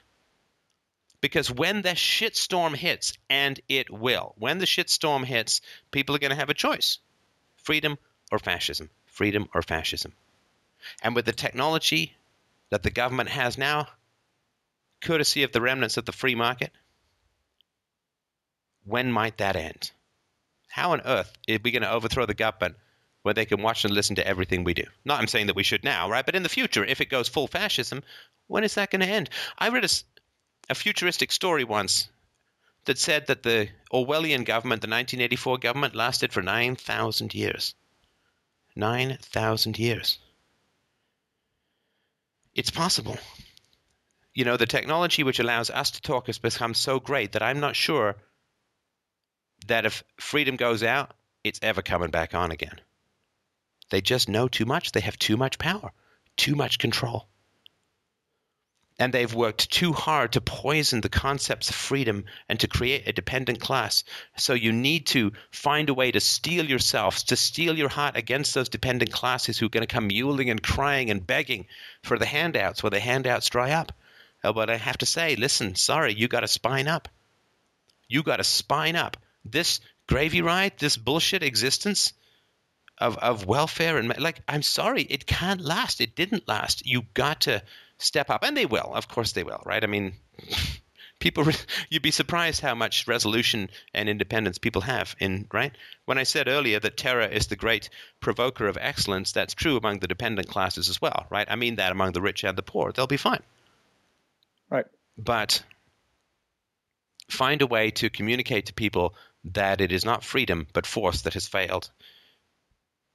Because 1.20 1.50
when 1.50 1.82
the 1.82 1.90
shitstorm 1.90 2.76
hits, 2.76 3.14
and 3.28 3.60
it 3.68 3.90
will, 3.90 4.34
when 4.38 4.58
the 4.58 4.66
shitstorm 4.66 5.24
hits, 5.24 5.60
people 5.90 6.14
are 6.14 6.20
going 6.20 6.30
to 6.30 6.36
have 6.36 6.50
a 6.50 6.54
choice 6.54 6.98
freedom 7.56 7.98
or 8.30 8.38
fascism. 8.38 8.88
Freedom 9.18 9.48
or 9.52 9.62
fascism. 9.62 10.12
And 11.02 11.16
with 11.16 11.24
the 11.24 11.32
technology 11.32 12.14
that 12.70 12.84
the 12.84 12.90
government 12.90 13.30
has 13.30 13.58
now, 13.58 13.88
courtesy 15.00 15.42
of 15.42 15.50
the 15.50 15.60
remnants 15.60 15.96
of 15.96 16.04
the 16.04 16.12
free 16.12 16.36
market, 16.36 16.70
when 18.84 19.10
might 19.10 19.38
that 19.38 19.56
end? 19.56 19.90
How 20.68 20.92
on 20.92 21.00
earth 21.00 21.36
are 21.48 21.58
we 21.64 21.72
going 21.72 21.82
to 21.82 21.90
overthrow 21.90 22.26
the 22.26 22.32
government 22.32 22.76
where 23.22 23.34
they 23.34 23.44
can 23.44 23.60
watch 23.60 23.84
and 23.84 23.92
listen 23.92 24.14
to 24.14 24.26
everything 24.26 24.62
we 24.62 24.72
do? 24.72 24.84
Not 25.04 25.18
I'm 25.18 25.26
saying 25.26 25.48
that 25.48 25.56
we 25.56 25.64
should 25.64 25.82
now, 25.82 26.08
right? 26.08 26.24
But 26.24 26.36
in 26.36 26.44
the 26.44 26.48
future, 26.48 26.84
if 26.84 27.00
it 27.00 27.10
goes 27.10 27.26
full 27.26 27.48
fascism, 27.48 28.04
when 28.46 28.62
is 28.62 28.76
that 28.76 28.92
going 28.92 29.00
to 29.00 29.08
end? 29.08 29.30
I 29.58 29.70
read 29.70 29.90
a 30.70 30.74
futuristic 30.76 31.32
story 31.32 31.64
once 31.64 32.08
that 32.84 32.98
said 32.98 33.26
that 33.26 33.42
the 33.42 33.68
Orwellian 33.92 34.44
government, 34.44 34.80
the 34.80 34.86
1984 34.86 35.58
government, 35.58 35.96
lasted 35.96 36.32
for 36.32 36.40
9,000 36.40 37.34
years. 37.34 37.74
9,000 38.78 39.78
years. 39.78 40.18
It's 42.54 42.70
possible. 42.70 43.18
You 44.34 44.44
know, 44.44 44.56
the 44.56 44.66
technology 44.66 45.24
which 45.24 45.40
allows 45.40 45.68
us 45.68 45.90
to 45.90 46.00
talk 46.00 46.28
has 46.28 46.38
become 46.38 46.74
so 46.74 47.00
great 47.00 47.32
that 47.32 47.42
I'm 47.42 47.58
not 47.58 47.74
sure 47.74 48.16
that 49.66 49.84
if 49.84 50.04
freedom 50.20 50.54
goes 50.56 50.84
out, 50.84 51.10
it's 51.42 51.58
ever 51.60 51.82
coming 51.82 52.10
back 52.10 52.34
on 52.34 52.52
again. 52.52 52.80
They 53.90 54.00
just 54.00 54.28
know 54.28 54.46
too 54.46 54.64
much. 54.64 54.92
They 54.92 55.00
have 55.00 55.18
too 55.18 55.36
much 55.36 55.58
power, 55.58 55.90
too 56.36 56.54
much 56.54 56.78
control. 56.78 57.28
And 58.98 59.14
they've 59.14 59.32
worked 59.32 59.70
too 59.70 59.92
hard 59.92 60.32
to 60.32 60.40
poison 60.40 61.00
the 61.00 61.08
concepts 61.08 61.70
of 61.70 61.76
freedom 61.76 62.24
and 62.48 62.58
to 62.60 62.66
create 62.66 63.06
a 63.06 63.12
dependent 63.12 63.60
class. 63.60 64.02
So 64.36 64.54
you 64.54 64.72
need 64.72 65.06
to 65.08 65.32
find 65.52 65.88
a 65.88 65.94
way 65.94 66.10
to 66.10 66.20
steel 66.20 66.68
yourselves, 66.68 67.22
to 67.24 67.36
steel 67.36 67.78
your 67.78 67.88
heart 67.88 68.16
against 68.16 68.54
those 68.54 68.68
dependent 68.68 69.12
classes 69.12 69.56
who 69.56 69.66
are 69.66 69.70
going 69.70 69.86
to 69.86 69.94
come 69.94 70.08
mewling 70.08 70.50
and 70.50 70.60
crying 70.60 71.10
and 71.10 71.24
begging 71.24 71.66
for 72.02 72.18
the 72.18 72.26
handouts 72.26 72.82
where 72.82 72.90
the 72.90 72.98
handouts 72.98 73.48
dry 73.48 73.70
up. 73.70 73.92
Oh, 74.42 74.52
but 74.52 74.70
I 74.70 74.76
have 74.76 74.98
to 74.98 75.06
say, 75.06 75.36
listen, 75.36 75.74
sorry, 75.74 76.14
you 76.14 76.26
got 76.26 76.40
to 76.40 76.48
spine 76.48 76.88
up. 76.88 77.08
You 78.08 78.22
got 78.22 78.36
to 78.36 78.44
spine 78.44 78.96
up. 78.96 79.16
This 79.44 79.80
gravy 80.06 80.42
ride, 80.42 80.72
this 80.78 80.96
bullshit 80.96 81.42
existence 81.42 82.12
of, 82.98 83.16
of 83.18 83.46
welfare 83.46 83.98
and 83.98 84.18
like, 84.18 84.40
I'm 84.48 84.62
sorry, 84.62 85.02
it 85.02 85.26
can't 85.26 85.60
last. 85.60 86.00
It 86.00 86.16
didn't 86.16 86.48
last. 86.48 86.86
You 86.86 87.02
got 87.14 87.42
to 87.42 87.62
step 87.98 88.30
up, 88.30 88.44
and 88.44 88.56
they 88.56 88.66
will. 88.66 88.92
Of 88.94 89.08
course, 89.08 89.32
they 89.32 89.44
will. 89.44 89.62
Right? 89.64 89.82
I 89.82 89.86
mean, 89.86 90.14
people, 91.18 91.46
you'd 91.90 92.02
be 92.02 92.10
surprised 92.10 92.60
how 92.60 92.74
much 92.74 93.06
resolution 93.06 93.70
and 93.92 94.08
independence 94.08 94.58
people 94.58 94.82
have. 94.82 95.14
In 95.18 95.46
right, 95.52 95.72
when 96.04 96.18
I 96.18 96.22
said 96.22 96.48
earlier 96.48 96.80
that 96.80 96.96
terror 96.96 97.26
is 97.26 97.46
the 97.46 97.56
great 97.56 97.90
provoker 98.20 98.66
of 98.66 98.78
excellence, 98.80 99.32
that's 99.32 99.54
true 99.54 99.76
among 99.76 99.98
the 99.98 100.08
dependent 100.08 100.48
classes 100.48 100.88
as 100.88 101.00
well. 101.00 101.26
Right? 101.30 101.46
I 101.50 101.56
mean 101.56 101.76
that 101.76 101.92
among 101.92 102.12
the 102.12 102.22
rich 102.22 102.44
and 102.44 102.56
the 102.56 102.62
poor, 102.62 102.92
they'll 102.92 103.06
be 103.06 103.16
fine. 103.16 103.42
Right. 104.70 104.86
But 105.16 105.62
find 107.28 107.62
a 107.62 107.66
way 107.66 107.90
to 107.90 108.10
communicate 108.10 108.66
to 108.66 108.74
people 108.74 109.14
that 109.44 109.80
it 109.80 109.92
is 109.92 110.04
not 110.04 110.24
freedom 110.24 110.66
but 110.72 110.86
force 110.86 111.22
that 111.22 111.34
has 111.34 111.46
failed. 111.46 111.90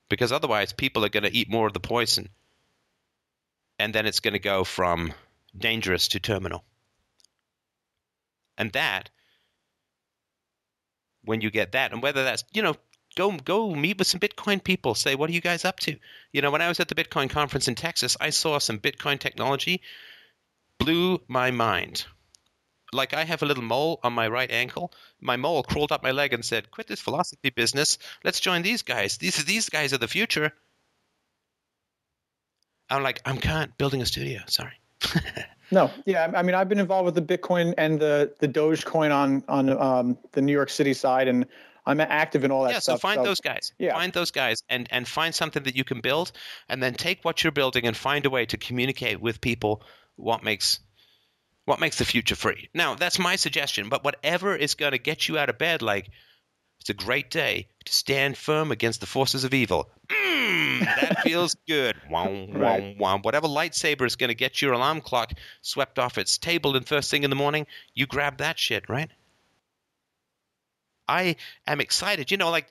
Because 0.10 0.31
otherwise, 0.31 0.73
people 0.73 1.03
are 1.05 1.10
going 1.10 1.23
to 1.23 1.35
eat 1.35 1.49
more 1.49 1.68
of 1.68 1.73
the 1.73 1.80
poison. 1.80 2.30
And 3.79 3.93
then 3.93 4.05
it's 4.05 4.19
going 4.19 4.33
to 4.33 4.39
go 4.39 4.63
from 4.63 5.13
dangerous 5.57 6.07
to 6.09 6.19
terminal. 6.19 6.63
And 8.57 8.71
that, 8.73 9.09
when 11.23 11.41
you 11.41 11.49
get 11.49 11.71
that, 11.71 11.91
and 11.91 12.03
whether 12.03 12.23
that's, 12.23 12.43
you 12.53 12.61
know, 12.61 12.75
go 13.15 13.31
go 13.31 13.73
meet 13.73 13.97
with 13.97 14.07
some 14.07 14.19
Bitcoin 14.19 14.63
people. 14.63 14.95
Say, 14.95 15.15
what 15.15 15.29
are 15.29 15.33
you 15.33 15.41
guys 15.41 15.65
up 15.65 15.79
to? 15.81 15.97
You 16.31 16.41
know, 16.41 16.51
when 16.51 16.61
I 16.61 16.67
was 16.67 16.79
at 16.79 16.87
the 16.87 16.95
Bitcoin 16.95 17.29
conference 17.29 17.67
in 17.67 17.75
Texas, 17.75 18.17
I 18.19 18.29
saw 18.29 18.59
some 18.59 18.79
Bitcoin 18.79 19.19
technology 19.19 19.81
blew 20.79 21.21
my 21.27 21.51
mind. 21.51 22.05
Like 22.91 23.13
I 23.13 23.23
have 23.23 23.41
a 23.41 23.45
little 23.45 23.63
mole 23.63 23.99
on 24.03 24.13
my 24.13 24.27
right 24.27 24.51
ankle. 24.51 24.93
My 25.19 25.35
mole 25.35 25.63
crawled 25.63 25.91
up 25.91 26.03
my 26.03 26.11
leg 26.11 26.33
and 26.33 26.45
said, 26.45 26.69
"Quit 26.69 26.87
this 26.87 26.99
philosophy 26.99 27.49
business. 27.49 27.97
Let's 28.23 28.39
join 28.39 28.61
these 28.61 28.83
guys. 28.83 29.17
These 29.17 29.45
these 29.45 29.69
guys 29.69 29.93
are 29.93 29.97
the 29.97 30.07
future." 30.07 30.53
I'm 32.94 33.03
like, 33.03 33.22
"I'm 33.26 33.38
can't 33.38 33.78
building 33.78 34.02
a 34.02 34.06
studio. 34.06 34.41
Sorry." 34.48 34.74
No, 35.72 35.90
yeah, 36.06 36.32
I 36.36 36.44
mean, 36.44 36.53
I've 36.53 36.70
been 36.70 36.80
involved 36.80 37.06
with 37.06 37.15
the 37.15 37.38
Bitcoin 37.38 37.74
and 37.80 37.99
the 37.99 38.32
the 38.40 38.48
Dogecoin 38.48 39.11
on 39.11 39.44
on 39.48 39.70
um, 39.70 40.18
the 40.34 40.41
New 40.41 40.52
York 40.52 40.70
City 40.70 40.94
side, 40.94 41.28
and 41.28 41.48
I'm 41.86 41.99
active 41.99 42.44
in 42.44 42.52
all 42.52 42.64
that 42.64 42.72
yeah, 42.72 42.80
stuff. 42.80 42.95
so 42.95 42.99
find 42.99 43.26
those 43.26 43.41
guys. 43.41 43.74
Yeah. 43.78 43.94
Find 43.94 44.14
those 44.14 44.32
guys 44.32 44.64
and, 44.70 44.88
and 44.91 45.07
find 45.07 45.36
something 45.36 45.64
that 45.64 45.76
you 45.76 45.84
can 45.84 46.02
build 46.02 46.32
and 46.70 46.82
then 46.82 46.94
take 46.94 47.24
what 47.26 47.44
you're 47.44 47.52
building 47.52 47.86
and 47.86 47.95
find 47.95 48.26
a 48.26 48.30
way 48.30 48.45
to 48.45 48.57
communicate 48.57 49.20
with 49.20 49.41
people 49.41 49.84
what 50.15 50.44
makes 50.44 50.80
what 51.65 51.80
makes 51.80 51.98
the 51.98 52.06
future 52.06 52.36
free. 52.36 52.70
Now, 52.74 52.95
that's 52.95 53.20
my 53.20 53.36
suggestion, 53.36 53.90
but 53.90 54.03
whatever 54.03 54.56
is 54.56 54.76
going 54.76 54.91
to 54.91 54.98
get 54.98 55.28
you 55.28 55.38
out 55.38 55.49
of 55.49 55.57
bed 55.57 55.82
like 55.82 56.10
it's 56.80 56.90
a 56.90 56.94
great 56.94 57.32
day 57.32 57.68
to 57.86 57.94
stand 57.94 58.38
firm 58.38 58.72
against 58.72 58.99
the 58.99 59.07
forces 59.07 59.45
of 59.45 59.53
evil. 59.53 59.90
Mm, 60.44 60.80
that 60.82 61.22
feels 61.22 61.56
good. 61.68 61.95
Right. 62.10 62.95
Whatever 63.24 63.48
lightsaber 63.48 64.06
is 64.06 64.15
going 64.15 64.30
to 64.30 64.36
get 64.36 64.61
your 64.61 64.74
alarm 64.74 65.02
clock 65.02 65.32
swept 65.61 65.99
off 65.99 66.18
its 66.18 66.38
table 66.38 66.76
and 66.76 66.88
first 66.88 67.10
thing 67.10 67.24
in 67.24 67.30
the 67.30 67.36
morning, 67.36 67.65
you 67.94 68.06
grab 68.06 68.38
that 68.38 68.60
shit, 68.60 68.90
right? 68.90 69.10
I 71.07 71.36
am 71.68 71.82
excited. 71.82 72.32
You 72.32 72.38
know, 72.38 72.49
like 72.49 72.68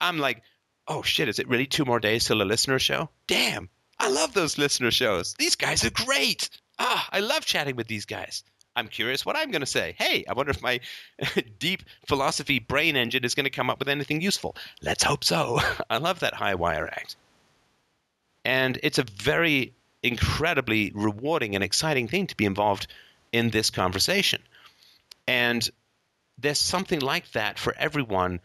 I'm 0.00 0.18
like, 0.18 0.42
oh 0.88 1.02
shit, 1.02 1.28
is 1.28 1.38
it 1.38 1.48
really 1.48 1.66
two 1.66 1.84
more 1.84 2.00
days 2.00 2.24
till 2.24 2.42
a 2.42 2.44
listener 2.44 2.78
show? 2.78 3.10
Damn, 3.26 3.68
I 3.98 4.08
love 4.08 4.32
those 4.34 4.58
listener 4.58 4.90
shows. 4.90 5.34
These 5.38 5.56
guys 5.56 5.84
are 5.84 5.90
great. 5.90 6.50
Ah, 6.78 7.08
I 7.12 7.20
love 7.20 7.44
chatting 7.44 7.76
with 7.76 7.86
these 7.88 8.06
guys. 8.06 8.42
I'm 8.74 8.88
curious 8.88 9.26
what 9.26 9.36
I'm 9.36 9.50
going 9.50 9.60
to 9.60 9.66
say. 9.66 9.94
Hey, 9.98 10.24
I 10.28 10.32
wonder 10.32 10.50
if 10.50 10.62
my 10.62 10.80
deep 11.58 11.82
philosophy 12.06 12.58
brain 12.58 12.96
engine 12.96 13.24
is 13.24 13.34
going 13.34 13.44
to 13.44 13.50
come 13.50 13.70
up 13.70 13.78
with 13.78 13.88
anything 13.88 14.20
useful. 14.20 14.56
Let's 14.80 15.04
hope 15.04 15.24
so. 15.24 15.60
I 15.90 15.98
love 15.98 16.20
that 16.20 16.34
high 16.34 16.54
wire 16.54 16.86
act. 16.86 17.16
And 18.44 18.78
it's 18.82 18.98
a 18.98 19.04
very 19.04 19.74
incredibly 20.02 20.90
rewarding 20.94 21.54
and 21.54 21.62
exciting 21.62 22.08
thing 22.08 22.26
to 22.26 22.36
be 22.36 22.44
involved 22.44 22.86
in 23.30 23.50
this 23.50 23.70
conversation. 23.70 24.42
And 25.28 25.68
there's 26.38 26.58
something 26.58 27.00
like 27.00 27.30
that 27.32 27.58
for 27.58 27.74
everyone 27.78 28.40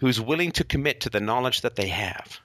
who's 0.00 0.20
willing 0.20 0.52
to 0.52 0.64
commit 0.64 1.00
to 1.02 1.10
the 1.10 1.20
knowledge 1.20 1.62
that 1.62 1.76
they 1.76 1.88
have. 1.88 2.40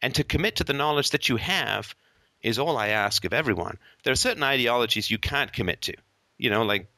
And 0.00 0.14
to 0.14 0.24
commit 0.24 0.56
to 0.56 0.64
the 0.64 0.72
knowledge 0.72 1.10
that 1.10 1.28
you 1.28 1.36
have 1.36 1.94
is 2.42 2.58
all 2.58 2.76
I 2.76 2.88
ask 2.88 3.24
of 3.24 3.32
everyone. 3.32 3.78
There 4.04 4.12
are 4.12 4.16
certain 4.16 4.42
ideologies 4.42 5.10
you 5.10 5.18
can't 5.18 5.52
commit 5.52 5.82
to. 5.82 5.94
You 6.38 6.50
know, 6.50 6.62
like 6.62 6.88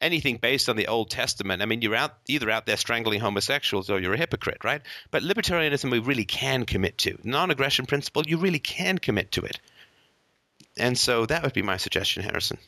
anything 0.00 0.36
based 0.36 0.68
on 0.68 0.76
the 0.76 0.88
Old 0.88 1.10
Testament. 1.10 1.62
I 1.62 1.66
mean, 1.66 1.82
you're 1.82 1.94
out 1.94 2.14
either 2.28 2.50
out 2.50 2.66
there 2.66 2.76
strangling 2.76 3.20
homosexuals 3.20 3.90
or 3.90 4.00
you're 4.00 4.14
a 4.14 4.18
hypocrite, 4.18 4.64
right? 4.64 4.82
But 5.10 5.22
libertarianism 5.22 5.90
we 5.90 5.98
really 5.98 6.24
can 6.24 6.64
commit 6.64 6.98
to. 6.98 7.18
Non-aggression 7.22 7.86
principle, 7.86 8.22
you 8.26 8.38
really 8.38 8.58
can 8.58 8.98
commit 8.98 9.32
to 9.32 9.42
it. 9.42 9.60
And 10.76 10.96
so 10.96 11.26
that 11.26 11.42
would 11.42 11.52
be 11.52 11.62
my 11.62 11.76
suggestion, 11.76 12.22
Harrison. 12.22 12.58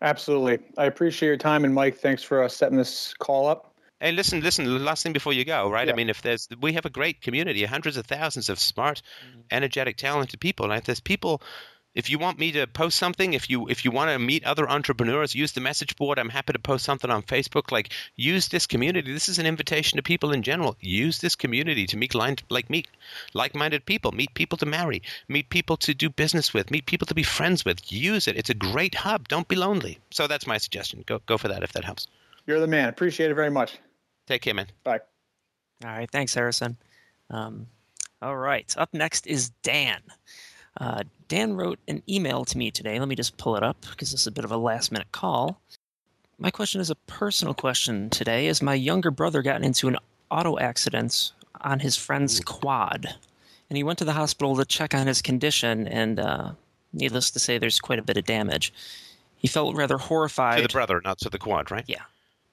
Absolutely, 0.00 0.64
I 0.76 0.84
appreciate 0.84 1.26
your 1.26 1.36
time, 1.36 1.64
and 1.64 1.74
Mike, 1.74 1.96
thanks 1.96 2.22
for 2.22 2.44
uh, 2.44 2.48
setting 2.48 2.78
this 2.78 3.14
call 3.14 3.48
up. 3.48 3.67
Hey, 4.00 4.12
listen, 4.12 4.40
listen. 4.40 4.84
Last 4.84 5.02
thing 5.02 5.12
before 5.12 5.32
you 5.32 5.44
go, 5.44 5.68
right? 5.68 5.88
I 5.88 5.92
mean, 5.92 6.08
if 6.08 6.22
there's, 6.22 6.48
we 6.60 6.72
have 6.74 6.86
a 6.86 6.90
great 6.90 7.20
community, 7.20 7.64
hundreds 7.64 7.96
of 7.96 8.06
thousands 8.06 8.48
of 8.48 8.60
smart, 8.60 9.02
mm-hmm. 9.02 9.40
energetic, 9.50 9.96
talented 9.96 10.38
people. 10.38 10.66
And 10.66 10.78
if 10.78 10.84
there's 10.84 11.00
people, 11.00 11.42
if 11.96 12.08
you 12.08 12.16
want 12.16 12.38
me 12.38 12.52
to 12.52 12.68
post 12.68 12.96
something, 12.96 13.32
if 13.32 13.50
you 13.50 13.66
if 13.66 13.84
you 13.84 13.90
want 13.90 14.12
to 14.12 14.18
meet 14.20 14.44
other 14.44 14.70
entrepreneurs, 14.70 15.34
use 15.34 15.50
the 15.50 15.60
message 15.60 15.96
board. 15.96 16.20
I'm 16.20 16.28
happy 16.28 16.52
to 16.52 16.60
post 16.60 16.84
something 16.84 17.10
on 17.10 17.24
Facebook. 17.24 17.72
Like, 17.72 17.92
use 18.14 18.46
this 18.46 18.68
community. 18.68 19.12
This 19.12 19.28
is 19.28 19.40
an 19.40 19.46
invitation 19.46 19.96
to 19.96 20.02
people 20.04 20.30
in 20.30 20.44
general. 20.44 20.76
Use 20.80 21.18
this 21.18 21.34
community 21.34 21.84
to 21.88 21.96
meet 21.96 22.14
line, 22.14 22.36
like 22.50 22.70
meet 22.70 22.86
like-minded 23.34 23.84
people, 23.84 24.12
meet 24.12 24.32
people 24.34 24.58
to 24.58 24.66
marry, 24.66 25.02
meet 25.26 25.50
people 25.50 25.76
to 25.78 25.92
do 25.92 26.08
business 26.08 26.54
with, 26.54 26.70
meet 26.70 26.86
people 26.86 27.06
to 27.06 27.16
be 27.16 27.24
friends 27.24 27.64
with. 27.64 27.90
Use 27.90 28.28
it. 28.28 28.36
It's 28.36 28.50
a 28.50 28.54
great 28.54 28.94
hub. 28.94 29.26
Don't 29.26 29.48
be 29.48 29.56
lonely. 29.56 29.98
So 30.12 30.28
that's 30.28 30.46
my 30.46 30.58
suggestion. 30.58 31.02
Go 31.04 31.20
go 31.26 31.36
for 31.36 31.48
that 31.48 31.64
if 31.64 31.72
that 31.72 31.84
helps. 31.84 32.06
You're 32.46 32.60
the 32.60 32.68
man. 32.68 32.88
Appreciate 32.88 33.32
it 33.32 33.34
very 33.34 33.50
much. 33.50 33.76
Take 34.28 34.42
care, 34.42 34.52
man. 34.52 34.66
Bye. 34.84 35.00
All 35.82 35.90
right, 35.90 36.10
thanks, 36.10 36.34
Harrison. 36.34 36.76
Um, 37.30 37.66
all 38.20 38.36
right, 38.36 38.72
up 38.76 38.92
next 38.92 39.26
is 39.26 39.48
Dan. 39.62 40.02
Uh, 40.78 41.04
Dan 41.28 41.54
wrote 41.54 41.78
an 41.88 42.02
email 42.06 42.44
to 42.44 42.58
me 42.58 42.70
today. 42.70 42.98
Let 42.98 43.08
me 43.08 43.14
just 43.14 43.38
pull 43.38 43.56
it 43.56 43.62
up 43.62 43.80
because 43.90 44.10
this 44.10 44.20
is 44.20 44.26
a 44.26 44.32
bit 44.32 44.44
of 44.44 44.52
a 44.52 44.56
last 44.58 44.92
minute 44.92 45.10
call. 45.12 45.62
My 46.38 46.50
question 46.50 46.78
is 46.82 46.90
a 46.90 46.94
personal 46.94 47.54
question 47.54 48.10
today. 48.10 48.48
As 48.48 48.60
my 48.60 48.74
younger 48.74 49.10
brother 49.10 49.40
got 49.40 49.62
into 49.62 49.88
an 49.88 49.96
auto 50.30 50.58
accident 50.58 51.32
on 51.62 51.80
his 51.80 51.96
friend's 51.96 52.38
quad, 52.40 53.14
and 53.70 53.76
he 53.78 53.82
went 53.82 53.98
to 54.00 54.04
the 54.04 54.12
hospital 54.12 54.56
to 54.56 54.66
check 54.66 54.94
on 54.94 55.06
his 55.06 55.22
condition, 55.22 55.88
and 55.88 56.20
uh, 56.20 56.50
needless 56.92 57.30
to 57.30 57.38
say, 57.38 57.56
there's 57.56 57.80
quite 57.80 57.98
a 57.98 58.02
bit 58.02 58.18
of 58.18 58.24
damage. 58.24 58.74
He 59.36 59.48
felt 59.48 59.74
rather 59.74 59.96
horrified. 59.96 60.58
To 60.58 60.62
the 60.62 60.68
brother, 60.68 61.00
not 61.02 61.18
to 61.20 61.30
the 61.30 61.38
quad, 61.38 61.70
right? 61.70 61.84
Yeah, 61.86 62.02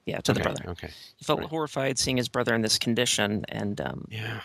yeah, 0.05 0.19
to 0.21 0.33
the 0.33 0.39
brother. 0.39 0.63
Okay. 0.69 0.89
He 1.17 1.25
felt 1.25 1.39
right. 1.39 1.49
horrified 1.49 1.97
seeing 1.97 2.17
his 2.17 2.29
brother 2.29 2.53
in 2.53 2.61
this 2.61 2.77
condition, 2.77 3.45
and 3.49 3.79
um, 3.81 4.07
Yeah. 4.09 4.41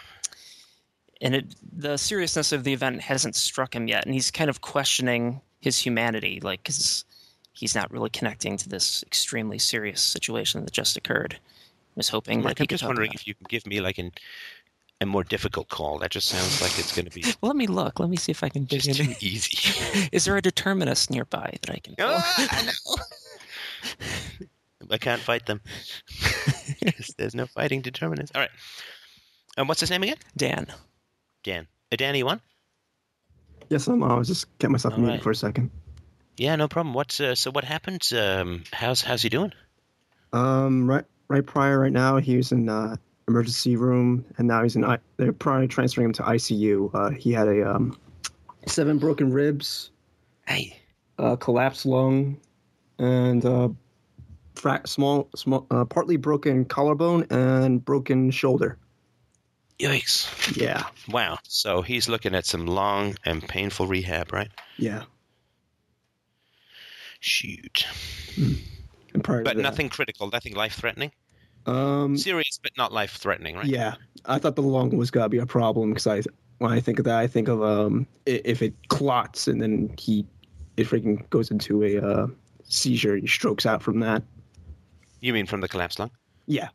and 1.20 1.34
it, 1.34 1.54
the 1.72 1.96
seriousness 1.96 2.52
of 2.52 2.64
the 2.64 2.72
event 2.72 3.02
hasn't 3.02 3.34
struck 3.36 3.74
him 3.74 3.88
yet, 3.88 4.04
and 4.04 4.14
he's 4.14 4.30
kind 4.30 4.50
of 4.50 4.60
questioning 4.60 5.40
his 5.60 5.78
humanity, 5.78 6.40
like 6.42 6.62
because 6.62 7.04
he's 7.52 7.74
not 7.74 7.90
really 7.90 8.10
connecting 8.10 8.56
to 8.56 8.68
this 8.68 9.02
extremely 9.02 9.58
serious 9.58 10.00
situation 10.00 10.64
that 10.64 10.72
just 10.72 10.96
occurred. 10.96 11.34
He 11.34 11.96
was 11.96 12.08
hoping 12.08 12.42
Mike, 12.42 12.56
that 12.56 12.58
he 12.58 12.64
I'm 12.64 12.68
just 12.68 12.84
wondering 12.84 13.10
about 13.10 13.16
if 13.16 13.26
you 13.26 13.34
can 13.34 13.46
give 13.48 13.66
me 13.66 13.80
like 13.80 13.98
an 13.98 14.12
a 15.02 15.06
more 15.06 15.24
difficult 15.24 15.68
call. 15.68 15.98
That 15.98 16.10
just 16.10 16.28
sounds 16.28 16.60
like 16.60 16.78
it's 16.78 16.94
going 16.94 17.06
to 17.06 17.10
be. 17.10 17.22
Well, 17.40 17.48
let 17.50 17.56
me 17.56 17.66
look. 17.66 17.98
Let 18.00 18.10
me 18.10 18.16
see 18.16 18.32
if 18.32 18.44
I 18.44 18.48
can 18.50 18.66
just 18.66 18.94
too 18.94 19.14
easy. 19.20 20.08
Is 20.12 20.24
there 20.26 20.36
a 20.36 20.42
determinist 20.42 21.10
nearby 21.10 21.56
that 21.62 21.70
I 21.70 21.78
can? 21.78 21.94
Ah, 22.00 22.48
I 22.50 22.62
know. 22.66 22.72
I 24.90 24.98
can't 24.98 25.20
fight 25.20 25.46
them. 25.46 25.60
There's 27.18 27.34
no 27.34 27.46
fighting 27.46 27.80
determinants. 27.80 28.32
All 28.34 28.40
right. 28.40 28.50
And 29.56 29.68
what's 29.68 29.80
his 29.80 29.90
name 29.90 30.02
again? 30.02 30.16
Dan. 30.36 30.66
Dan. 31.44 31.66
Uh, 31.92 31.96
Dan, 31.96 32.14
you 32.14 32.26
won? 32.26 32.40
Yes, 33.68 33.86
I'm. 33.86 34.02
I 34.02 34.14
was 34.14 34.28
just 34.28 34.46
getting 34.58 34.72
myself 34.72 34.94
All 34.94 35.00
muted 35.00 35.16
right. 35.16 35.22
for 35.22 35.30
a 35.30 35.34
second. 35.34 35.70
Yeah, 36.36 36.56
no 36.56 36.68
problem. 36.68 36.94
What's 36.94 37.20
uh, 37.20 37.34
so? 37.34 37.50
What 37.50 37.64
happened? 37.64 38.08
Um, 38.16 38.64
how's 38.72 39.00
how's 39.02 39.22
he 39.22 39.28
doing? 39.28 39.52
Um, 40.32 40.88
right, 40.88 41.04
right 41.28 41.44
prior, 41.44 41.78
right 41.80 41.92
now, 41.92 42.16
he 42.18 42.36
was 42.36 42.52
in 42.52 42.68
uh, 42.68 42.96
emergency 43.28 43.76
room, 43.76 44.24
and 44.38 44.48
now 44.48 44.62
he's 44.62 44.76
in. 44.76 44.84
I- 44.84 44.98
They're 45.16 45.32
probably 45.32 45.68
transferring 45.68 46.06
him 46.06 46.12
to 46.14 46.22
ICU. 46.22 46.90
Uh, 46.94 47.10
he 47.10 47.32
had 47.32 47.46
a 47.48 47.74
um, 47.76 47.98
seven 48.66 48.98
broken 48.98 49.32
ribs, 49.32 49.90
Hey. 50.46 50.80
uh, 51.18 51.36
collapsed 51.36 51.84
lung, 51.86 52.38
and 52.98 53.44
uh, 53.44 53.68
fra- 54.60 54.82
small, 54.86 55.28
small, 55.34 55.66
uh, 55.70 55.84
partly 55.84 56.16
broken 56.16 56.64
collarbone 56.64 57.26
and 57.30 57.84
broken 57.84 58.30
shoulder. 58.30 58.76
Yikes. 59.78 60.56
Yeah, 60.56 60.84
Wow. 61.08 61.38
So 61.44 61.80
he's 61.82 62.08
looking 62.08 62.34
at 62.34 62.44
some 62.44 62.66
long 62.66 63.16
and 63.24 63.42
painful 63.46 63.86
rehab, 63.86 64.32
right? 64.32 64.50
yeah. 64.76 65.04
Shoot. 67.22 67.84
To 68.36 69.18
But 69.18 69.44
that- 69.44 69.56
nothing 69.58 69.88
critical, 69.90 70.30
nothing 70.30 70.54
life 70.54 70.74
threatening. 70.74 71.12
Um, 71.66 72.16
Serious, 72.16 72.58
but 72.62 72.72
not 72.78 72.92
life 72.92 73.16
threatening, 73.18 73.56
right? 73.56 73.66
Yeah, 73.66 73.94
I 74.24 74.38
thought 74.38 74.56
the 74.56 74.62
lung 74.62 74.96
was 74.96 75.10
gonna 75.10 75.28
be 75.28 75.38
a 75.38 75.44
problem 75.46 75.90
because 75.90 76.06
I, 76.06 76.22
when 76.58 76.72
I 76.72 76.80
think 76.80 76.98
of 76.98 77.04
that, 77.04 77.18
I 77.18 77.26
think 77.26 77.48
of 77.48 77.62
um, 77.62 78.06
if 78.24 78.62
it 78.62 78.72
clots 78.88 79.46
and 79.48 79.60
then 79.60 79.94
he, 79.98 80.24
it 80.78 80.86
freaking 80.86 81.28
goes 81.28 81.50
into 81.50 81.82
a 81.84 81.98
uh, 82.00 82.26
seizure, 82.64 83.16
he 83.16 83.26
strokes 83.26 83.66
out 83.66 83.82
from 83.82 84.00
that. 84.00 84.22
You 85.20 85.32
mean 85.32 85.46
from 85.46 85.60
the 85.60 85.68
collapsed 85.68 85.98
lung? 85.98 86.10
Yeah, 86.46 86.68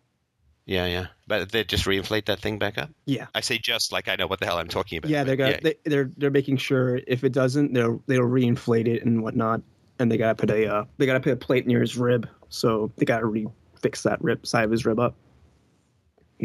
Yeah, 0.65 0.85
yeah. 0.85 1.07
But 1.27 1.51
they 1.51 1.63
just 1.63 1.85
reinflate 1.85 2.25
that 2.25 2.39
thing 2.39 2.59
back 2.59 2.77
up? 2.77 2.89
yeah, 3.05 3.27
I 3.33 3.41
say 3.41 3.57
just 3.57 3.91
like 3.91 4.07
I 4.07 4.15
know 4.15 4.27
what 4.27 4.39
the 4.39 4.45
hell 4.45 4.57
I'm 4.57 4.67
talking 4.67 4.97
about. 4.97 5.09
yeah. 5.09 5.23
They're 5.23 5.35
gonna, 5.35 5.59
They, 5.61 5.75
they're 5.83 6.11
they're 6.17 6.31
making 6.31 6.57
sure 6.57 6.99
if 7.07 7.23
it 7.23 7.31
doesn't, 7.33 7.73
they'll 7.73 8.01
they'll 8.07 8.21
reinflate 8.21 8.87
it 8.87 9.03
and 9.03 9.23
whatnot, 9.23 9.61
and 9.99 10.11
they 10.11 10.17
gotta 10.17 10.35
put 10.35 10.49
a 10.51 10.67
uh, 10.73 10.85
they 10.97 11.05
gotta 11.05 11.19
put 11.19 11.33
a 11.33 11.37
plate 11.37 11.67
near 11.67 11.81
his 11.81 11.97
rib, 11.97 12.29
so 12.49 12.91
they 12.97 13.05
gotta 13.05 13.25
refix 13.25 14.03
that 14.03 14.23
rib 14.23 14.45
side 14.45 14.65
of 14.65 14.71
his 14.71 14.85
rib 14.85 14.99
up. 14.99 15.15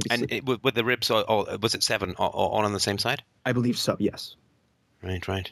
And 0.09 0.31
it, 0.31 0.45
with 0.45 0.63
with 0.63 0.75
the 0.75 0.85
ribs, 0.85 1.11
all, 1.11 1.23
all, 1.23 1.59
was 1.61 1.75
it 1.75 1.83
seven 1.83 2.15
all, 2.17 2.29
all 2.31 2.65
on 2.65 2.73
the 2.73 2.81
same 2.81 2.99
side? 2.99 3.23
I 3.45 3.53
believe 3.53 3.77
so. 3.77 3.97
Yes. 3.99 4.37
Right, 5.03 5.27
right. 5.27 5.51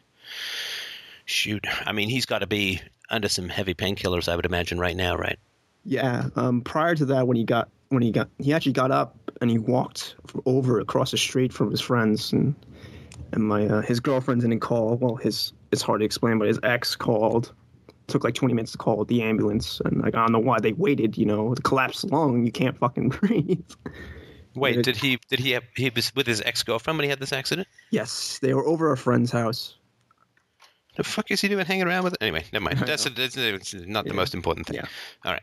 Shoot. 1.25 1.66
I 1.85 1.93
mean, 1.93 2.09
he's 2.09 2.27
got 2.27 2.41
to 2.41 2.47
be 2.47 2.81
under 3.11 3.29
some 3.29 3.49
heavy 3.49 3.75
painkillers, 3.75 4.29
I 4.29 4.37
would 4.37 4.47
imagine, 4.47 4.79
right 4.79 4.97
now, 4.97 5.16
right? 5.16 5.39
Yeah. 5.89 6.28
Um, 6.36 6.60
prior 6.60 6.94
to 6.94 7.06
that, 7.06 7.27
when 7.27 7.36
he 7.36 7.44
got 7.44 7.70
when 7.89 8.02
he 8.02 8.10
got 8.10 8.28
he 8.39 8.52
actually 8.52 8.73
got 8.73 8.90
up 8.90 9.16
and 9.40 9.51
he 9.51 9.59
walked 9.59 10.16
over 10.44 10.81
across 10.81 11.10
the 11.12 11.16
street 11.16 11.52
from 11.52 11.70
his 11.70 11.81
friends 11.81 12.32
and 12.32 12.55
and 13.32 13.43
my 13.43 13.66
uh, 13.66 13.81
his 13.81 13.98
girlfriend 13.98 14.43
didn't 14.43 14.60
call. 14.60 14.97
Well, 14.97 15.16
his 15.16 15.52
it's 15.73 15.82
hard 15.82 16.01
to 16.01 16.05
explain, 16.05 16.39
but 16.39 16.48
his 16.48 16.60
ex 16.62 16.94
called. 16.94 17.52
Took 18.06 18.24
like 18.24 18.32
20 18.32 18.55
minutes 18.55 18.73
to 18.73 18.78
call 18.78 19.05
the 19.05 19.20
ambulance, 19.20 19.82
and 19.85 20.01
like 20.01 20.15
I 20.15 20.20
don't 20.20 20.32
know 20.32 20.39
why 20.39 20.60
they 20.60 20.73
waited. 20.73 21.19
You 21.19 21.27
know, 21.27 21.55
the 21.55 21.60
collapsed 21.60 22.05
lung, 22.05 22.47
you 22.47 22.52
can't 22.52 22.78
fucking 22.78 23.09
breathe. 23.20 23.60
Wait, 24.55 24.82
did 24.82 24.97
he 24.97 25.19
did 25.28 25.39
he 25.39 25.51
have 25.51 25.65
he 25.77 25.90
was 25.90 26.15
with 26.15 26.27
his 26.27 26.40
ex 26.40 26.62
girlfriend 26.62 26.98
when 26.98 27.05
he 27.05 27.10
had 27.10 27.20
this 27.20 27.35
accident? 27.35 27.69
Yes, 27.90 28.39
they 28.40 28.55
were 28.55 28.66
over 28.66 28.93
a 28.93 28.97
friend's 28.97 29.31
house. 29.31 29.74
The 30.97 31.05
fuck 31.05 31.31
is 31.31 31.43
he 31.43 31.48
doing 31.48 31.66
hanging 31.66 31.86
around 31.86 32.05
with 32.05 32.15
it? 32.15 32.23
Anyway, 32.23 32.44
never 32.51 32.65
mind. 32.65 32.78
That's, 32.78 33.05
know. 33.05 33.12
that's, 33.15 33.35
that's 33.35 33.74
not 33.74 34.06
the 34.06 34.15
most 34.15 34.35
important 34.35 34.66
thing. 34.66 34.77
Yeah. 34.77 34.86
All 35.24 35.32
right. 35.32 35.43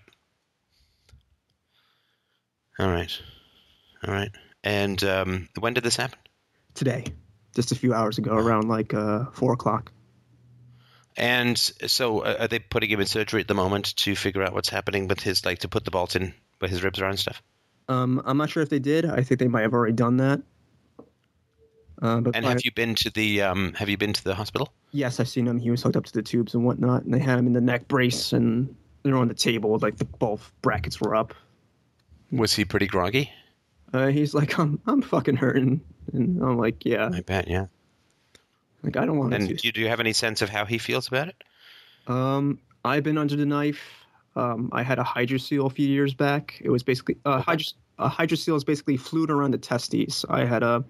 All 2.80 2.90
right. 2.90 3.22
All 4.06 4.14
right. 4.14 4.32
And 4.64 5.04
um, 5.04 5.50
when 5.60 5.74
did 5.74 5.84
this 5.84 5.96
happen? 5.96 6.20
Today, 6.74 7.06
just 7.56 7.72
a 7.72 7.76
few 7.76 7.94
hours 7.94 8.18
ago, 8.18 8.36
around 8.36 8.68
like 8.68 8.94
uh, 8.94 9.26
four 9.32 9.54
o'clock. 9.54 9.92
And 11.18 11.58
so, 11.58 12.20
uh, 12.20 12.36
are 12.42 12.48
they 12.50 12.60
putting 12.60 12.90
him 12.90 13.00
in 13.00 13.06
surgery 13.06 13.40
at 13.40 13.48
the 13.48 13.54
moment 13.54 13.96
to 13.98 14.16
figure 14.16 14.44
out 14.44 14.54
what's 14.54 14.68
happening 14.68 15.08
with 15.08 15.22
his, 15.22 15.46
like, 15.46 15.60
to 15.60 15.70
put 15.70 15.86
the 15.86 15.92
bolt 15.92 16.18
in 16.18 16.34
where 16.60 16.68
his 16.68 16.84
ribs 16.84 17.00
are 17.00 17.08
and 17.08 17.18
stuff? 17.18 17.42
Um, 17.88 18.22
I'm 18.26 18.36
not 18.36 18.50
sure 18.50 18.62
if 18.62 18.68
they 18.68 18.80
did. 18.80 19.06
I 19.06 19.22
think 19.22 19.40
they 19.40 19.48
might 19.48 19.62
have 19.62 19.74
already 19.74 19.94
done 19.94 20.18
that. 20.18 20.42
Uh, 22.02 22.20
but 22.20 22.36
And 22.36 22.44
have 22.44 22.66
you 22.66 22.72
been 22.74 22.96
to 22.96 23.10
the 23.10 23.44
um, 23.44 23.74
Have 23.76 23.88
you 23.88 23.98
been 23.98 24.12
to 24.12 24.24
the 24.24 24.36
hospital? 24.36 24.74
yes, 24.92 25.22
I've 25.22 25.30
seen 25.30 25.48
him. 25.48 25.60
He 25.60 25.72
was 25.72 25.82
hooked 25.82 25.96
up 25.96 26.04
to 26.06 26.12
the 26.12 26.22
tubes 26.22 26.54
and 26.54 26.66
whatnot, 26.66 27.04
and 27.04 27.14
they 27.14 27.20
had 27.20 27.40
him 27.40 27.48
in 27.48 27.54
the 27.54 27.62
neck 27.62 27.88
brace, 27.88 28.34
and 28.34 28.76
they're 29.04 29.16
on 29.16 29.30
the 29.30 29.34
table. 29.34 29.78
Like 29.82 29.96
the 29.96 30.04
both 30.06 30.52
brackets 30.62 31.00
were 31.00 31.16
up. 31.16 31.34
Was 32.36 32.54
he 32.54 32.66
pretty 32.66 32.88
groggy? 32.88 33.32
Uh, 33.94 34.08
he's 34.08 34.34
like, 34.34 34.58
I'm, 34.60 34.80
I'm 34.86 35.02
fucking 35.02 35.38
hurting, 35.38 35.80
and 36.12 36.42
I'm 36.42 36.58
like, 36.58 36.86
yeah, 36.86 37.10
I 37.14 37.22
bet, 37.22 37.48
yeah. 37.48 37.68
like 38.84 38.98
I 38.98 39.06
don't 39.06 39.18
want 39.18 39.34
And 39.34 39.48
to. 39.48 39.56
do 39.56 39.68
you, 39.68 39.72
do 39.72 39.82
you 39.82 39.88
have 39.88 40.00
any 40.00 40.12
sense 40.14 40.42
of 40.42 40.50
how 40.50 40.66
he 40.66 40.78
feels 40.78 41.08
about 41.08 41.30
it? 41.30 41.44
Um, 42.08 42.60
I've 42.84 43.04
been 43.04 43.18
under 43.18 43.36
the 43.36 43.46
knife. 43.46 43.82
Um, 44.36 44.70
I 44.74 44.84
had 44.84 45.00
a 45.00 45.04
hydrocele 45.04 45.66
a 45.66 45.70
few 45.70 45.88
years 45.88 46.14
back. 46.14 46.60
It 46.62 46.70
was 46.70 46.84
basically 46.84 47.18
uh, 47.24 47.42
hydro, 47.42 47.66
a 47.98 48.10
hydrocele 48.10 48.58
is 48.58 48.66
basically 48.66 48.98
fluid 48.98 49.32
around 49.32 49.52
the 49.52 49.58
testes. 49.58 50.26
I 50.30 50.44
had 50.44 50.62
a 50.62 50.84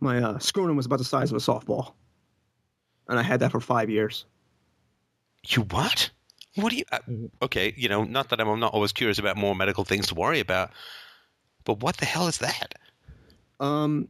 my 0.00 0.20
uh, 0.20 0.38
scrotum 0.40 0.74
was 0.76 0.86
about 0.86 0.98
the 0.98 1.04
size 1.04 1.30
of 1.30 1.36
a 1.36 1.40
softball, 1.40 1.92
and 3.08 3.20
I 3.20 3.22
had 3.22 3.40
that 3.40 3.52
for 3.52 3.60
five 3.60 3.88
years. 3.88 4.24
You 5.46 5.62
what? 5.62 6.10
What 6.54 6.70
do 6.70 6.76
you? 6.76 6.84
Uh, 6.92 6.98
okay, 7.42 7.72
you 7.76 7.88
know, 7.88 8.04
not 8.04 8.28
that 8.28 8.40
I'm, 8.40 8.48
I'm 8.48 8.60
not 8.60 8.74
always 8.74 8.92
curious 8.92 9.18
about 9.18 9.36
more 9.36 9.54
medical 9.54 9.84
things 9.84 10.08
to 10.08 10.14
worry 10.14 10.40
about, 10.40 10.70
but 11.64 11.80
what 11.80 11.96
the 11.96 12.04
hell 12.04 12.28
is 12.28 12.38
that? 12.38 12.74
Um, 13.60 14.08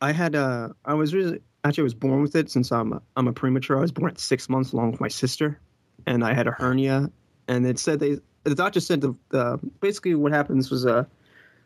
I 0.00 0.12
had 0.12 0.34
a 0.34 0.74
I 0.84 0.94
was 0.94 1.14
really 1.14 1.40
actually 1.64 1.82
I 1.82 1.84
was 1.84 1.94
born 1.94 2.22
with 2.22 2.36
it 2.36 2.50
since 2.50 2.70
I'm 2.70 2.92
a, 2.92 3.02
I'm 3.16 3.26
a 3.26 3.32
premature. 3.32 3.78
I 3.78 3.80
was 3.80 3.92
born 3.92 4.10
at 4.10 4.20
six 4.20 4.48
months 4.48 4.72
along 4.72 4.92
with 4.92 5.00
my 5.00 5.08
sister, 5.08 5.58
and 6.06 6.22
I 6.24 6.34
had 6.34 6.46
a 6.46 6.52
hernia. 6.52 7.10
And 7.48 7.66
it 7.66 7.78
said 7.78 8.00
they 8.00 8.18
the 8.44 8.54
doctor 8.54 8.80
said 8.80 9.00
the, 9.00 9.14
the 9.30 9.58
basically 9.80 10.14
what 10.14 10.32
happens 10.32 10.70
was 10.70 10.84
a 10.84 11.08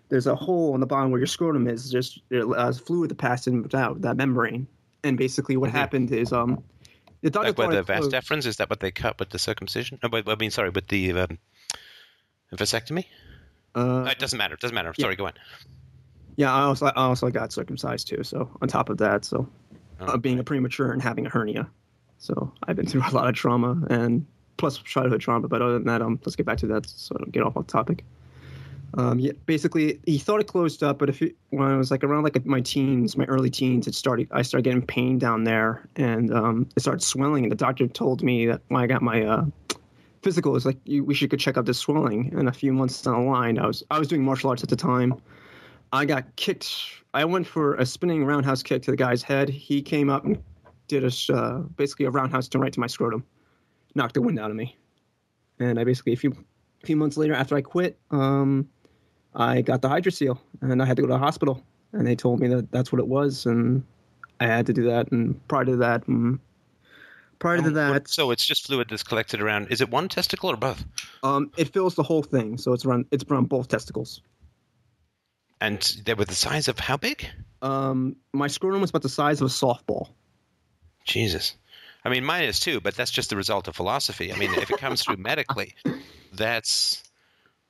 there's 0.08 0.26
a 0.26 0.34
hole 0.34 0.72
on 0.74 0.80
the 0.80 0.86
bottom 0.86 1.10
where 1.10 1.20
your 1.20 1.26
scrotum 1.26 1.66
is. 1.66 1.90
Just 1.90 2.20
it 2.30 2.44
fluid 2.78 3.08
to 3.10 3.14
pass 3.14 3.46
in 3.46 3.62
without 3.62 4.00
that 4.02 4.16
membrane. 4.16 4.66
And 5.04 5.18
basically 5.18 5.56
what 5.56 5.70
Mhm. 5.70 5.74
happened 5.74 6.12
is 6.12 6.32
um 6.32 6.62
the 7.22 7.30
Like 7.38 7.58
where 7.58 7.68
the 7.68 7.82
vas 7.82 8.08
deferens 8.08 8.46
is 8.46 8.56
that 8.56 8.70
what 8.70 8.80
they 8.80 8.90
cut 8.90 9.18
with 9.18 9.30
the 9.30 9.38
circumcision? 9.38 9.98
Oh, 10.02 10.08
wait, 10.10 10.28
I 10.28 10.34
mean, 10.36 10.50
sorry, 10.50 10.70
with 10.70 10.88
the 10.88 11.12
um, 11.12 11.38
vasectomy. 12.54 13.04
uh, 13.74 13.78
Uh, 14.04 14.08
it 14.10 14.18
doesn't 14.18 14.38
matter. 14.38 14.54
It 14.54 14.60
doesn't 14.60 14.74
matter. 14.74 14.92
yeah. 14.96 15.02
Sorry, 15.04 15.16
go 15.16 15.26
on. 15.26 15.32
yeah, 16.36 16.54
I 16.54 16.62
also 16.62 16.86
I 16.86 16.92
also 16.94 17.28
got 17.30 17.52
circumcised 17.52 18.08
too. 18.08 18.22
So 18.24 18.48
on 18.62 18.68
top 18.68 18.88
of 18.88 18.98
that, 18.98 19.24
so 19.24 19.48
Oh, 20.02 20.06
uh, 20.06 20.16
being 20.16 20.38
a 20.38 20.44
premature 20.44 20.92
and 20.92 21.02
having 21.02 21.26
a 21.26 21.28
hernia. 21.28 21.68
So 22.16 22.52
I've 22.66 22.76
been 22.76 22.86
through 22.86 23.02
a 23.06 23.12
lot 23.12 23.28
of 23.28 23.34
trauma 23.34 23.82
and 23.90 24.24
plus 24.56 24.78
childhood 24.78 25.20
trauma. 25.20 25.46
But 25.46 25.60
other 25.60 25.74
than 25.74 25.84
that, 25.84 26.00
um, 26.00 26.18
let's 26.24 26.36
get 26.36 26.46
back 26.46 26.56
to 26.58 26.66
that 26.68 26.86
so 26.88 27.14
I 27.16 27.18
don't 27.18 27.32
get 27.32 27.42
off 27.42 27.56
on 27.56 27.64
topic. 27.64 28.02
Um, 28.94 29.18
yeah, 29.18 29.32
basically, 29.46 30.00
he 30.04 30.18
thought 30.18 30.40
it 30.40 30.48
closed 30.48 30.82
up, 30.82 30.98
but 30.98 31.08
if 31.08 31.22
it, 31.22 31.36
when 31.50 31.68
I 31.68 31.76
was 31.76 31.90
like 31.90 32.02
around 32.02 32.24
like 32.24 32.44
my 32.44 32.60
teens, 32.60 33.16
my 33.16 33.24
early 33.26 33.50
teens, 33.50 33.86
it 33.86 33.94
started. 33.94 34.28
I 34.32 34.42
started 34.42 34.64
getting 34.64 34.84
pain 34.84 35.18
down 35.18 35.44
there, 35.44 35.88
and 35.96 36.32
um, 36.34 36.68
it 36.76 36.80
started 36.80 37.02
swelling. 37.02 37.44
And 37.44 37.52
the 37.52 37.56
doctor 37.56 37.86
told 37.86 38.22
me 38.22 38.46
that 38.46 38.62
when 38.68 38.82
I 38.82 38.86
got 38.86 39.02
my 39.02 39.22
uh, 39.22 39.44
physical, 40.22 40.56
it's 40.56 40.64
like 40.64 40.78
you, 40.84 41.04
we 41.04 41.14
should 41.14 41.30
go 41.30 41.36
check 41.36 41.56
out 41.56 41.66
this 41.66 41.78
swelling. 41.78 42.34
And 42.36 42.48
a 42.48 42.52
few 42.52 42.72
months 42.72 43.00
down 43.00 43.24
the 43.24 43.30
line, 43.30 43.58
I 43.58 43.66
was 43.66 43.84
I 43.90 43.98
was 43.98 44.08
doing 44.08 44.24
martial 44.24 44.50
arts 44.50 44.62
at 44.62 44.68
the 44.68 44.76
time. 44.76 45.14
I 45.92 46.04
got 46.04 46.24
kicked. 46.36 46.74
I 47.14 47.24
went 47.24 47.46
for 47.46 47.74
a 47.74 47.86
spinning 47.86 48.24
roundhouse 48.24 48.62
kick 48.62 48.82
to 48.82 48.90
the 48.90 48.96
guy's 48.96 49.22
head. 49.22 49.48
He 49.48 49.82
came 49.82 50.10
up 50.10 50.24
and 50.24 50.42
did 50.88 51.04
a 51.04 51.32
uh, 51.32 51.58
basically 51.76 52.06
a 52.06 52.10
roundhouse 52.10 52.48
to 52.48 52.58
right 52.58 52.72
to 52.72 52.80
my 52.80 52.88
scrotum, 52.88 53.24
knocked 53.94 54.14
the 54.14 54.22
wind 54.22 54.40
out 54.40 54.50
of 54.50 54.56
me. 54.56 54.76
And 55.60 55.78
I 55.78 55.84
basically 55.84 56.12
a 56.12 56.16
few 56.16 56.32
a 56.82 56.86
few 56.86 56.96
months 56.96 57.16
later, 57.16 57.34
after 57.34 57.56
I 57.56 57.60
quit, 57.60 57.98
um, 58.10 58.68
I 59.34 59.62
got 59.62 59.82
the 59.82 59.88
hydrocele, 59.88 60.38
and 60.60 60.82
I 60.82 60.86
had 60.86 60.96
to 60.96 61.02
go 61.02 61.08
to 61.08 61.14
the 61.14 61.18
hospital. 61.18 61.62
And 61.92 62.06
they 62.06 62.14
told 62.14 62.40
me 62.40 62.48
that 62.48 62.70
that's 62.70 62.92
what 62.92 63.00
it 63.00 63.06
was, 63.08 63.46
and 63.46 63.84
I 64.38 64.46
had 64.46 64.66
to 64.66 64.72
do 64.72 64.84
that. 64.84 65.10
And 65.10 65.46
prior 65.48 65.64
to 65.64 65.76
that, 65.76 66.04
prior 67.40 67.56
to 67.56 67.64
Um, 67.64 67.74
that, 67.74 68.08
So 68.08 68.30
it's 68.30 68.44
just 68.44 68.66
fluid 68.66 68.88
that's 68.88 69.02
collected 69.02 69.40
around. 69.40 69.68
Is 69.72 69.80
it 69.80 69.90
one 69.90 70.08
testicle 70.08 70.50
or 70.50 70.56
both? 70.56 70.84
um, 71.24 71.50
it 71.56 71.72
fills 71.72 71.96
the 71.96 72.02
whole 72.04 72.22
thing, 72.22 72.58
so 72.58 72.72
it's 72.72 72.84
around 72.84 73.06
it's 73.10 73.24
around 73.24 73.48
both 73.48 73.68
testicles. 73.68 74.22
And 75.60 75.80
they 76.04 76.14
were 76.14 76.24
the 76.24 76.34
size 76.34 76.68
of 76.68 76.78
how 76.78 76.96
big? 76.96 77.28
Um, 77.60 78.16
my 78.32 78.46
scrotum 78.46 78.80
was 78.80 78.90
about 78.90 79.02
the 79.02 79.08
size 79.10 79.40
of 79.40 79.46
a 79.46 79.50
softball. 79.50 80.08
Jesus. 81.04 81.56
I 82.04 82.08
mean, 82.08 82.24
mine 82.24 82.44
is 82.44 82.60
too, 82.60 82.80
but 82.80 82.94
that's 82.94 83.10
just 83.10 83.28
the 83.28 83.36
result 83.36 83.68
of 83.68 83.76
philosophy. 83.76 84.32
I 84.32 84.36
mean, 84.36 84.54
if 84.54 84.70
it 84.70 84.78
comes 84.78 85.02
through 85.02 85.18
medically, 85.18 85.74
that's 86.32 87.02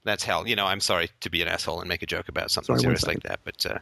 that's 0.05 0.24
hell. 0.24 0.47
You 0.47 0.56
know, 0.56 0.66
I'm 0.66 0.81
sorry 0.81 1.10
to 1.20 1.31
be 1.31 1.43
an 1.43 1.48
asshole 1.48 1.81
and 1.81 1.89
make 1.89 2.02
a 2.02 2.06
joke 2.06 2.28
about 2.28 2.51
something 2.51 2.77
Sorry, 2.77 2.82
serious 2.82 3.06
like 3.06 3.22
that, 3.24 3.40
but 3.44 3.66
uh, 3.66 3.78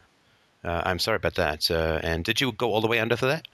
uh, 0.67 0.81
I'm 0.85 0.99
sorry 0.99 1.17
about 1.17 1.35
that. 1.35 1.69
Uh, 1.69 1.99
and 2.03 2.23
did 2.23 2.41
you 2.41 2.51
go 2.53 2.71
all 2.71 2.81
the 2.81 2.87
way 2.87 2.99
under 2.99 3.15
for 3.15 3.27
that? 3.27 3.47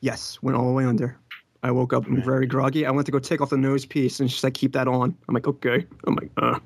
Yes, 0.00 0.38
went 0.42 0.56
all 0.56 0.66
the 0.66 0.72
way 0.72 0.84
under. 0.84 1.16
I 1.62 1.72
woke 1.72 1.92
up 1.92 2.06
very 2.06 2.46
groggy. 2.46 2.86
I 2.86 2.90
went 2.92 3.06
to 3.06 3.12
go 3.12 3.18
take 3.18 3.40
off 3.40 3.50
the 3.50 3.56
nose 3.56 3.84
piece, 3.84 4.20
and 4.20 4.30
she's 4.30 4.44
like, 4.44 4.54
"Keep 4.54 4.72
that 4.74 4.86
on." 4.86 5.16
I'm 5.26 5.34
like, 5.34 5.48
"Okay." 5.48 5.86
I'm 6.06 6.14
like, 6.14 6.30
"Uh." 6.36 6.58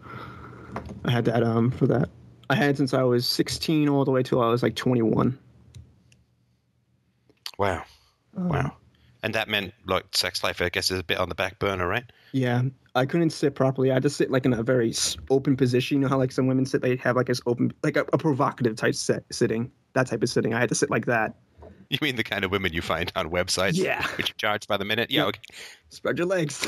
I 1.05 1.11
had 1.11 1.25
that 1.27 1.43
um 1.43 1.71
for 1.71 1.87
that. 1.87 2.09
I 2.51 2.55
had 2.55 2.77
since 2.77 2.95
I 2.95 3.03
was 3.03 3.27
16 3.27 3.89
all 3.89 4.05
the 4.05 4.11
way 4.11 4.23
till 4.23 4.43
I 4.43 4.49
was 4.49 4.63
like 4.63 4.75
21. 4.75 5.39
Wow. 7.59 7.85
Um, 8.37 8.49
Wow. 8.49 8.77
And 9.23 9.35
that 9.35 9.49
meant 9.49 9.73
like 9.87 10.05
sex 10.13 10.43
life, 10.43 10.61
I 10.61 10.69
guess, 10.69 10.91
is 10.91 10.99
a 10.99 11.05
bit 11.05 11.19
on 11.19 11.29
the 11.29 11.35
back 11.35 11.59
burner, 11.59 11.87
right? 11.87 12.05
Yeah, 12.33 12.63
I 12.95 13.07
couldn't 13.07 13.31
sit 13.31 13.55
properly. 13.55 13.91
I 13.91 13.95
had 13.95 14.03
to 14.03 14.11
sit 14.11 14.31
like 14.31 14.45
in 14.45 14.53
a 14.53 14.63
very 14.63 14.93
open 15.31 15.57
position. 15.57 15.97
You 15.97 16.03
know 16.03 16.09
how 16.09 16.19
like 16.19 16.33
some 16.33 16.47
women 16.47 16.67
sit, 16.67 16.83
they 16.83 16.97
have 16.97 17.17
like 17.17 17.27
this 17.27 17.41
open, 17.47 17.73
like 17.83 17.97
a, 17.97 18.05
a 18.13 18.19
provocative 18.19 18.77
type 18.77 18.95
set, 18.95 19.25
sitting. 19.31 19.71
That 19.95 20.07
type 20.07 20.23
of 20.23 20.29
sitting. 20.29 20.53
I 20.55 20.61
had 20.61 20.69
to 20.69 20.75
sit 20.75 20.91
like 20.91 21.07
that. 21.07 21.35
You 21.89 21.99
mean 22.01 22.17
the 22.17 22.25
kind 22.25 22.45
of 22.45 22.51
women 22.51 22.73
you 22.73 22.83
find 22.83 23.13
on 23.17 23.31
websites? 23.31 23.77
Yeah. 23.77 24.07
Which 24.17 24.31
you 24.31 24.35
charge 24.37 24.67
by 24.67 24.77
the 24.77 24.85
minute? 24.85 25.11
Yeah. 25.11 25.23
Yeah. 25.23 25.27
Okay. 25.29 25.41
Spread 25.91 26.19
your 26.19 26.27
legs. 26.27 26.67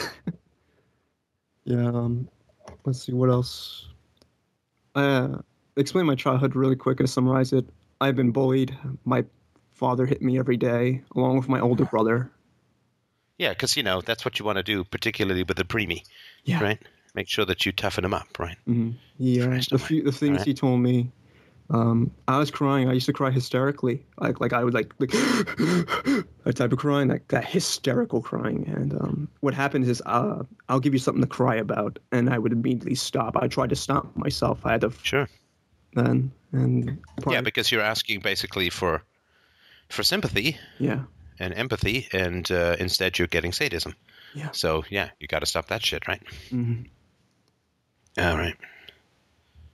yeah. 1.65 1.89
Um, 1.89 2.29
let's 2.85 3.03
see 3.03 3.13
what 3.13 3.31
else. 3.31 3.89
Uh, 4.95 5.39
explain 5.77 6.07
my 6.07 6.15
childhood 6.15 6.55
really 6.55 6.77
quick 6.77 7.01
and 7.01 7.09
summarize 7.09 7.53
it. 7.53 7.67
I've 8.01 8.17
been 8.17 8.33
bullied. 8.33 8.77
My 9.05 9.25
father 9.73 10.07
hit 10.07 10.23
me 10.23 10.39
every 10.39 10.57
day, 10.57 11.03
along 11.17 11.37
with 11.37 11.49
my 11.49 11.61
older 11.61 11.85
brother. 11.85 12.31
Yeah, 13.39 13.51
because 13.51 13.77
you 13.77 13.83
know 13.83 14.01
that's 14.01 14.25
what 14.25 14.39
you 14.39 14.45
want 14.45 14.59
to 14.59 14.63
do, 14.63 14.85
particularly 14.85 15.43
with 15.43 15.57
the 15.57 15.65
preemie, 15.65 16.03
Yeah. 16.45 16.63
right? 16.63 16.79
Make 17.15 17.29
sure 17.29 17.45
that 17.45 17.65
you 17.67 17.73
toughen 17.73 18.03
them 18.03 18.15
up, 18.15 18.39
right? 18.39 18.57
hmm 18.65 18.91
Yeah, 19.19 19.47
Christ 19.47 19.71
the 19.71 19.79
few 19.79 20.03
the 20.03 20.13
things 20.13 20.39
Alright. 20.39 20.47
he 20.47 20.55
told 20.55 20.81
me. 20.81 21.11
Um, 21.71 22.11
I 22.29 22.39
was 22.39 22.51
crying. 22.51 22.91
I 22.91 22.93
used 22.93 23.07
to 23.07 23.13
cry 23.15 23.31
hysterically, 23.31 24.05
like 24.19 24.39
like 24.41 24.53
I 24.53 24.63
would 24.63 24.75
like 24.75 24.93
like 24.99 25.11
that 26.45 26.55
type 26.57 26.73
of 26.73 26.79
crying, 26.79 27.09
like 27.09 27.27
that 27.29 27.47
hysterical 27.47 28.21
crying. 28.21 28.69
And 28.69 28.93
um, 29.01 29.29
what 29.41 29.55
happens 29.55 29.89
is, 29.89 30.03
uh, 30.05 30.43
I'll 30.69 30.79
give 30.81 30.93
you 30.93 30.99
something 30.99 31.23
to 31.23 31.29
cry 31.29 31.57
about, 31.57 31.99
and 32.13 32.29
I 32.29 32.39
would 32.39 32.53
immediately 32.53 32.95
stop. 32.95 33.37
I 33.37 33.49
tried 33.49 33.71
to 33.71 33.77
stop 33.77 34.15
myself. 34.15 34.61
I 34.67 34.73
had 34.73 34.83
to 34.83 34.93
Sure. 35.03 35.27
then 35.95 36.31
and 36.53 36.99
Yeah, 37.27 37.41
because 37.41 37.73
you're 37.73 37.81
asking 37.83 38.21
basically 38.21 38.69
for 38.71 39.03
for 39.89 40.03
sympathy 40.03 40.59
yeah, 40.79 41.01
and 41.39 41.53
empathy, 41.55 42.09
and 42.13 42.51
uh, 42.51 42.77
instead 42.79 43.19
you're 43.19 43.29
getting 43.29 43.53
sadism. 43.53 43.95
Yeah. 44.35 44.51
So 44.53 44.85
yeah, 44.91 45.11
you 45.21 45.27
got 45.29 45.41
to 45.41 45.47
stop 45.47 45.67
that 45.69 45.85
shit, 45.85 46.07
right? 46.09 46.23
Mhm. 46.51 46.89
All 48.19 48.37
right. 48.37 48.57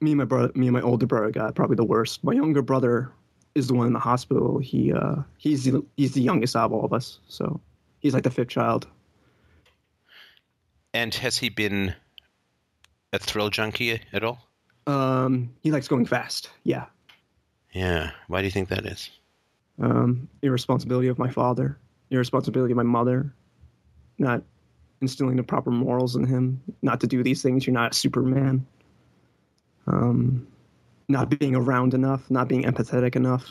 me 0.00 0.12
and 0.12 0.18
my 0.18 0.24
brother, 0.24 0.50
me 0.54 0.66
and 0.66 0.74
my 0.74 0.80
older 0.80 1.06
brother 1.06 1.30
got 1.30 1.54
probably 1.54 1.76
the 1.76 1.84
worst. 1.84 2.24
My 2.24 2.32
younger 2.32 2.62
brother 2.62 3.12
is 3.54 3.66
the 3.68 3.74
one 3.74 3.86
in 3.86 3.92
the 3.92 3.98
hospital. 3.98 4.58
He 4.58 4.92
uh, 4.92 5.16
he's 5.38 5.64
the, 5.64 5.84
he's 5.96 6.12
the 6.14 6.22
youngest 6.22 6.56
out 6.56 6.66
of 6.66 6.72
all 6.72 6.84
of 6.84 6.92
us, 6.92 7.18
so 7.28 7.60
he's 8.00 8.14
like 8.14 8.22
the 8.22 8.30
fifth 8.30 8.48
child. 8.48 8.86
And 10.94 11.14
has 11.14 11.36
he 11.38 11.48
been 11.50 11.94
a 13.12 13.18
thrill 13.18 13.50
junkie 13.50 14.00
at 14.12 14.24
all? 14.24 14.48
Um, 14.86 15.52
he 15.62 15.70
likes 15.70 15.86
going 15.88 16.06
fast. 16.06 16.50
Yeah. 16.64 16.86
Yeah. 17.72 18.10
Why 18.26 18.40
do 18.40 18.46
you 18.46 18.50
think 18.50 18.68
that 18.70 18.86
is? 18.86 19.10
Um, 19.80 20.28
irresponsibility 20.42 21.08
of 21.08 21.18
my 21.18 21.30
father, 21.30 21.78
irresponsibility 22.10 22.72
of 22.72 22.76
my 22.76 22.82
mother, 22.82 23.32
not 24.18 24.42
instilling 25.00 25.36
the 25.36 25.42
proper 25.42 25.70
morals 25.70 26.16
in 26.16 26.24
him, 26.24 26.60
not 26.82 27.00
to 27.00 27.06
do 27.06 27.22
these 27.22 27.42
things. 27.42 27.66
You're 27.66 27.74
not 27.74 27.92
a 27.92 27.94
Superman. 27.94 28.66
Um, 29.86 30.46
not 31.08 31.30
being 31.38 31.56
around 31.56 31.94
enough, 31.94 32.30
not 32.30 32.48
being 32.48 32.64
empathetic 32.64 33.16
enough. 33.16 33.44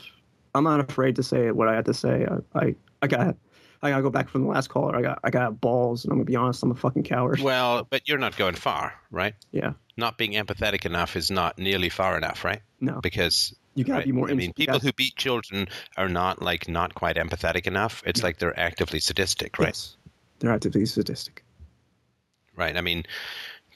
I'm 0.54 0.64
not 0.64 0.80
afraid 0.80 1.16
to 1.16 1.22
say 1.22 1.50
what 1.50 1.68
I 1.68 1.74
have 1.74 1.84
to 1.84 1.94
say. 1.94 2.26
I, 2.54 2.58
I, 2.58 2.74
I 3.02 3.06
got 3.06 3.36
I 3.82 3.90
gotta 3.90 4.02
go 4.02 4.10
back 4.10 4.28
from 4.28 4.42
the 4.42 4.48
last 4.48 4.68
caller. 4.68 4.96
I 4.96 5.02
got 5.02 5.20
I 5.24 5.30
got 5.30 5.60
balls, 5.60 6.04
and 6.04 6.12
I'm 6.12 6.18
gonna 6.18 6.24
be 6.26 6.36
honest, 6.36 6.62
I'm 6.62 6.70
a 6.70 6.74
fucking 6.74 7.04
coward. 7.04 7.40
Well, 7.40 7.86
but 7.88 8.08
you're 8.08 8.18
not 8.18 8.36
going 8.36 8.54
far, 8.54 8.94
right? 9.10 9.34
Yeah. 9.52 9.72
Not 9.96 10.18
being 10.18 10.32
empathetic 10.32 10.86
enough 10.86 11.16
is 11.16 11.30
not 11.30 11.58
nearly 11.58 11.88
far 11.88 12.16
enough, 12.16 12.44
right? 12.44 12.60
No, 12.80 13.00
Because 13.00 13.54
you 13.74 13.84
gotta 13.84 13.98
right, 13.98 14.06
be 14.06 14.12
more. 14.12 14.30
I 14.30 14.34
mean, 14.34 14.52
people 14.52 14.80
who 14.80 14.92
beat 14.92 15.16
children 15.16 15.68
are 15.96 16.08
not 16.08 16.42
like 16.42 16.68
not 16.68 16.94
quite 16.94 17.16
empathetic 17.16 17.66
enough. 17.66 18.02
It's 18.04 18.22
like 18.22 18.38
they're 18.38 18.58
actively 18.58 19.00
sadistic, 19.00 19.58
right? 19.58 19.68
Yes, 19.68 19.96
they're 20.40 20.52
actively 20.52 20.86
sadistic. 20.86 21.44
Right. 22.56 22.76
I 22.76 22.80
mean, 22.80 23.04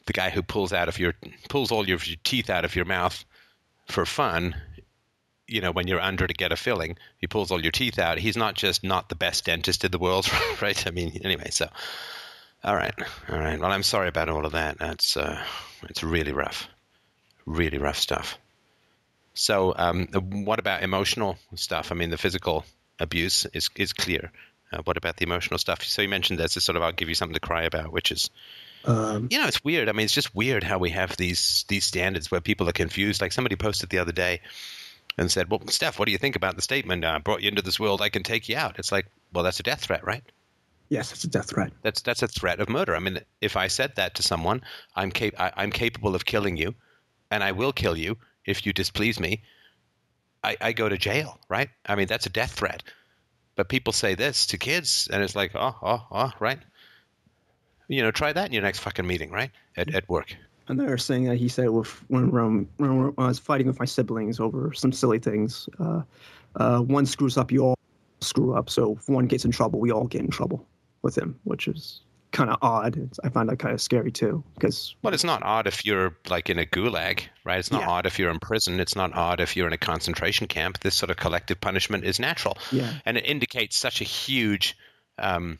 the 0.07 0.13
guy 0.13 0.31
who 0.31 0.43
pulls 0.43 0.73
out 0.73 0.89
of 0.89 0.99
your 0.99 1.15
pulls 1.49 1.71
all 1.71 1.89
your 1.89 1.99
teeth 2.25 2.51
out 2.51 2.65
of 2.65 2.75
your 2.75 2.85
mouth 2.85 3.25
for 3.87 4.05
fun. 4.05 4.57
You 5.47 5.61
know, 5.61 5.73
when 5.73 5.87
you're 5.87 6.01
under 6.01 6.27
to 6.27 6.35
get 6.35 6.53
a 6.53 6.57
filling, 6.57 6.97
he 7.19 7.27
pulls 7.27 7.51
all 7.51 7.63
your 7.63 7.71
teeth 7.71 7.99
out. 7.99 8.19
He's 8.19 8.37
not 8.37 8.55
just 8.55 8.83
not 8.83 9.11
the 9.11 9.15
best 9.15 9.45
dentist 9.45 9.85
in 9.85 9.91
the 9.91 9.99
world, 9.99 10.27
right? 10.63 10.87
I 10.87 10.91
mean, 10.91 11.21
anyway. 11.23 11.51
So, 11.51 11.69
all 12.65 12.75
right, 12.75 12.95
all 13.29 13.39
right. 13.39 13.61
Well, 13.61 13.71
I'm 13.71 13.83
sorry 13.83 14.09
about 14.09 14.29
all 14.29 14.47
of 14.47 14.53
that. 14.53 14.79
That's 14.79 15.17
uh, 15.17 15.43
it's 15.89 16.03
really 16.03 16.33
rough, 16.33 16.69
really 17.47 17.79
rough 17.79 17.99
stuff. 17.99 18.39
So, 19.35 19.75
um, 19.77 20.07
what 20.47 20.59
about 20.59 20.83
emotional 20.83 21.37
stuff? 21.55 21.91
I 21.91 21.95
mean, 21.95 22.11
the 22.11 22.19
physical 22.19 22.65
abuse 23.01 23.47
is 23.53 23.69
is 23.77 23.93
clear. 23.93 24.31
Uh, 24.73 24.83
what 24.85 24.97
about 24.97 25.17
the 25.17 25.25
emotional 25.25 25.59
stuff? 25.59 25.83
So 25.83 26.03
you 26.03 26.09
mentioned 26.09 26.39
there's 26.39 26.55
this 26.55 26.65
sort 26.65 26.77
of 26.77 26.83
I'll 26.83 26.93
give 26.93 27.09
you 27.09 27.15
something 27.15 27.35
to 27.35 27.41
cry 27.41 27.65
about, 27.65 27.93
which 27.93 28.11
is 28.11 28.31
Um, 28.85 29.29
you 29.31 29.39
know, 29.39 29.47
it's 29.47 29.65
weird. 29.65 29.89
I 29.89 29.93
mean, 29.93 30.05
it's 30.05 30.15
just 30.15 30.35
weird 30.35 30.63
how 30.63 30.79
we 30.79 30.91
have 30.91 31.17
these 31.17 31.65
these 31.69 31.85
standards 31.85 32.31
where 32.31 32.41
people 32.41 32.69
are 32.69 32.73
confused. 32.73 33.21
Like 33.21 33.33
somebody 33.33 33.57
posted 33.57 33.91
the 33.91 33.99
other 33.99 34.13
day 34.13 34.41
and 35.19 35.31
said, 35.31 35.51
"Well, 35.51 35.67
Steph, 35.69 35.99
what 35.99 36.07
do 36.07 36.13
you 36.13 36.19
think 36.19 36.37
about 36.37 36.57
the 36.57 36.63
statement? 36.63 37.05
I 37.05 37.19
brought 37.19 37.43
you 37.43 37.49
into 37.49 37.63
this 37.63 37.81
world. 37.81 38.03
I 38.03 38.09
can 38.09 38.23
take 38.23 38.49
you 38.49 38.57
out." 38.57 38.79
It's 38.79 38.93
like, 38.93 39.07
well, 39.33 39.45
that's 39.45 39.61
a 39.61 39.65
death 39.65 39.81
threat, 39.81 40.05
right? 40.05 40.25
yes, 40.89 41.13
it's 41.13 41.25
a 41.25 41.29
death 41.29 41.51
threat. 41.51 41.73
That's 41.83 42.03
that's 42.03 42.23
a 42.23 42.29
threat 42.29 42.61
of 42.61 42.69
murder. 42.69 42.95
I 42.95 43.01
mean, 43.01 43.19
if 43.41 43.57
I 43.57 43.69
said 43.69 43.97
that 43.97 44.15
to 44.17 44.23
someone, 44.23 44.63
I'm 44.95 45.11
cap- 45.11 45.35
I, 45.39 45.53
I'm 45.57 45.71
capable 45.71 46.15
of 46.15 46.25
killing 46.25 46.57
you, 46.57 46.75
and 47.31 47.43
I 47.43 47.53
will 47.53 47.73
kill 47.73 47.97
you 47.97 48.17
if 48.47 48.67
you 48.67 48.73
displease 48.73 49.19
me. 49.19 49.43
I, 50.43 50.57
I 50.61 50.73
go 50.73 50.89
to 50.89 50.99
jail, 50.99 51.39
right? 51.49 51.71
I 51.87 51.95
mean, 51.95 52.07
that's 52.07 52.27
a 52.27 52.31
death 52.31 52.53
threat. 52.53 52.83
But 53.57 53.69
people 53.69 53.93
say 53.93 54.15
this 54.15 54.47
to 54.49 54.59
kids, 54.59 55.09
and 55.13 55.23
it's 55.23 55.37
like, 55.37 55.53
oh, 55.55 55.75
oh, 55.83 56.07
oh, 56.11 56.33
right. 56.41 56.59
You 57.89 58.03
know, 58.03 58.11
try 58.11 58.33
that 58.33 58.47
in 58.47 58.53
your 58.53 58.63
next 58.63 58.81
fucking 58.81 59.07
meeting, 59.07 59.31
right? 59.31 59.51
At, 59.77 59.95
at 59.95 60.09
work. 60.09 60.37
And 60.69 60.81
they're 60.81 60.99
saying 60.99 61.25
that 61.25 61.37
he 61.37 61.49
said 61.49 61.69
with 61.71 61.89
when, 62.09 62.37
um, 62.37 62.69
when 62.79 63.15
I 63.19 63.27
was 63.27 63.39
fighting 63.39 63.67
with 63.67 63.79
my 63.79 63.85
siblings 63.85 64.41
over 64.41 64.73
some 64.73 64.93
silly 64.93 65.19
things, 65.19 65.69
uh, 65.79 66.03
uh, 66.57 66.81
one 66.81 67.07
screws 67.07 67.37
up, 67.37 67.53
you 67.53 67.65
all 67.65 67.79
screw 68.21 68.55
up. 68.55 68.71
So 68.71 68.97
if 68.97 69.09
one 69.09 69.27
gets 69.27 69.45
in 69.45 69.51
trouble, 69.51 69.79
we 69.79 69.93
all 69.93 70.07
get 70.07 70.23
in 70.23 70.31
trouble 70.31 70.67
with 71.03 71.17
him, 71.17 71.39
which 71.45 71.69
is 71.69 72.01
kind 72.35 72.51
of 72.51 72.59
odd. 72.61 72.97
It's, 72.99 73.19
I 73.25 73.31
find 73.31 73.49
that 73.49 73.59
kind 73.59 73.73
of 73.73 73.81
scary 73.81 74.13
too, 74.13 74.45
because 74.55 74.95
Well, 75.03 75.15
it's 75.15 75.25
not 75.25 75.43
odd 75.43 75.67
if 75.67 75.87
you're 75.87 76.15
like 76.29 76.51
in 76.51 76.59
a 76.59 76.67
gulag, 76.67 77.23
right? 77.45 77.59
It's 77.59 77.71
not 77.71 77.83
Yeah. 77.83 77.91
odd 77.91 78.07
if 78.07 78.19
you're 78.19 78.31
in 78.31 78.41
prison. 78.41 78.81
It's 78.81 78.95
not 78.95 79.15
odd 79.15 79.41
if 79.41 79.57
you're 79.57 79.67
in 79.67 79.73
a 79.73 79.79
concentration 79.79 80.47
camp. 80.47 80.81
This 80.81 80.95
sort 80.95 81.11
of 81.11 81.17
collective 81.17 81.61
punishment 81.61 82.05
is 82.05 82.19
natural. 82.19 82.59
Yeah. 82.71 82.93
And 83.07 83.17
it 83.17 83.25
indicates 83.25 83.77
such 83.77 84.01
a 84.03 84.05
huge 84.05 84.77
um, 85.19 85.59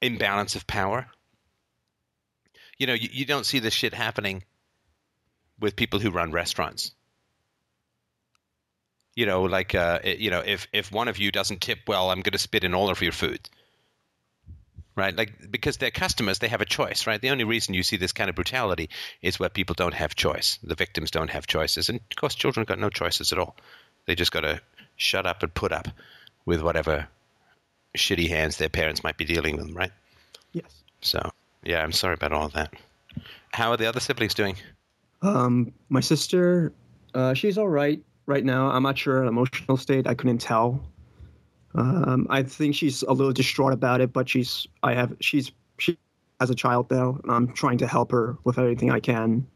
imbalance 0.00 0.56
of 0.56 0.66
power. 0.66 1.06
You 2.78 2.86
know, 2.86 2.94
you, 2.94 3.10
you 3.12 3.26
don't 3.26 3.44
see 3.46 3.58
this 3.60 3.74
shit 3.74 3.94
happening 3.94 4.42
with 5.60 5.76
people 5.76 6.00
who 6.00 6.10
run 6.10 6.32
restaurants. 6.32 6.92
You 9.14 9.26
know, 9.26 9.42
like, 9.42 9.74
uh, 9.74 9.98
you 10.04 10.30
know, 10.30 10.40
if, 10.40 10.66
if 10.72 10.90
one 10.90 11.08
of 11.08 11.18
you 11.18 11.30
doesn't 11.30 11.60
tip 11.60 11.80
well, 11.86 12.10
I'm 12.10 12.22
going 12.22 12.32
to 12.32 12.38
spit 12.38 12.64
in 12.64 12.74
all 12.74 12.88
of 12.88 13.02
your 13.02 13.12
food 13.12 13.40
right? 14.96 15.16
Like 15.16 15.50
because 15.50 15.76
they're 15.76 15.90
customers, 15.90 16.38
they 16.38 16.48
have 16.48 16.60
a 16.60 16.66
choice, 16.66 17.06
right? 17.06 17.20
The 17.20 17.30
only 17.30 17.44
reason 17.44 17.74
you 17.74 17.82
see 17.82 17.96
this 17.96 18.12
kind 18.12 18.28
of 18.28 18.36
brutality 18.36 18.90
is 19.22 19.38
where 19.38 19.48
people 19.48 19.74
don't 19.74 19.94
have 19.94 20.14
choice. 20.14 20.58
The 20.62 20.74
victims 20.74 21.10
don't 21.10 21.30
have 21.30 21.46
choices, 21.46 21.88
and 21.88 22.00
of 22.10 22.16
course, 22.16 22.34
children 22.34 22.64
got 22.64 22.78
no 22.78 22.90
choices 22.90 23.32
at 23.32 23.38
all. 23.38 23.56
They 24.06 24.14
just 24.14 24.32
got 24.32 24.40
to 24.40 24.60
shut 24.96 25.26
up 25.26 25.42
and 25.42 25.52
put 25.52 25.72
up 25.72 25.88
with 26.44 26.62
whatever 26.62 27.08
shitty 27.96 28.28
hands 28.28 28.56
their 28.56 28.68
parents 28.68 29.02
might 29.02 29.16
be 29.16 29.24
dealing 29.24 29.56
with 29.56 29.66
them, 29.66 29.76
right? 29.76 29.92
yes. 30.52 30.82
So, 31.00 31.30
yeah, 31.62 31.82
I'm 31.82 31.92
sorry 31.92 32.14
about 32.14 32.32
all 32.32 32.46
of 32.46 32.52
that. 32.52 32.72
How 33.52 33.70
are 33.70 33.76
the 33.76 33.86
other 33.86 34.00
siblings 34.00 34.34
doing? 34.34 34.56
Um, 35.22 35.72
my 35.88 36.00
sister, 36.00 36.72
uh, 37.14 37.34
she's 37.34 37.58
all 37.58 37.68
right 37.68 38.00
right 38.26 38.44
now. 38.44 38.70
I'm 38.70 38.82
not 38.82 38.96
sure 38.96 39.16
her 39.16 39.24
emotional 39.24 39.76
state. 39.76 40.06
I 40.06 40.14
couldn't 40.14 40.38
tell. 40.38 40.80
Um, 41.74 42.26
I 42.30 42.42
think 42.42 42.74
she's 42.74 43.02
a 43.02 43.12
little 43.12 43.32
distraught 43.32 43.72
about 43.72 44.00
it, 44.00 44.12
but 44.12 44.28
she's 44.28 44.66
I 44.82 44.94
have 44.94 45.16
she's 45.20 45.52
she 45.78 45.96
has 46.40 46.50
a 46.50 46.54
child 46.54 46.90
now. 46.90 47.18
and 47.22 47.30
I'm 47.30 47.52
trying 47.52 47.78
to 47.78 47.86
help 47.86 48.10
her 48.12 48.36
with 48.44 48.58
everything 48.58 48.90
I 48.90 49.00
can. 49.00 49.46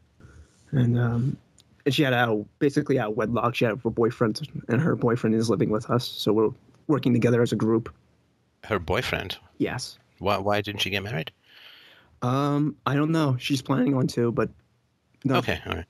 And 0.71 0.97
um, 0.97 1.37
and 1.85 1.93
she 1.93 2.03
had 2.03 2.13
a 2.13 2.43
basically 2.59 2.99
out 2.99 3.11
of 3.11 3.17
wedlock. 3.17 3.55
She 3.55 3.65
had 3.65 3.79
a 3.83 3.89
boyfriend, 3.89 4.41
and 4.67 4.81
her 4.81 4.95
boyfriend 4.95 5.35
is 5.35 5.49
living 5.49 5.69
with 5.69 5.89
us, 5.89 6.07
so 6.07 6.33
we're 6.33 6.49
working 6.87 7.13
together 7.13 7.41
as 7.41 7.51
a 7.51 7.55
group. 7.55 7.93
Her 8.63 8.79
boyfriend. 8.79 9.37
Yes. 9.57 9.97
Why, 10.19 10.37
why 10.37 10.61
didn't 10.61 10.81
she 10.81 10.89
get 10.89 11.03
married? 11.03 11.31
Um, 12.21 12.75
I 12.85 12.95
don't 12.95 13.11
know. 13.11 13.35
She's 13.39 13.61
planning 13.61 13.93
on 13.93 14.07
to, 14.07 14.31
but 14.31 14.49
no. 15.23 15.35
Okay, 15.35 15.59
all 15.67 15.75
right. 15.75 15.85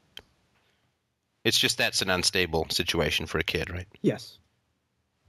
It's 1.43 1.59
just 1.59 1.77
that's 1.77 2.01
an 2.01 2.09
unstable 2.09 2.67
situation 2.69 3.27
for 3.27 3.37
a 3.37 3.43
kid, 3.43 3.69
right? 3.69 3.87
Yes. 4.01 4.39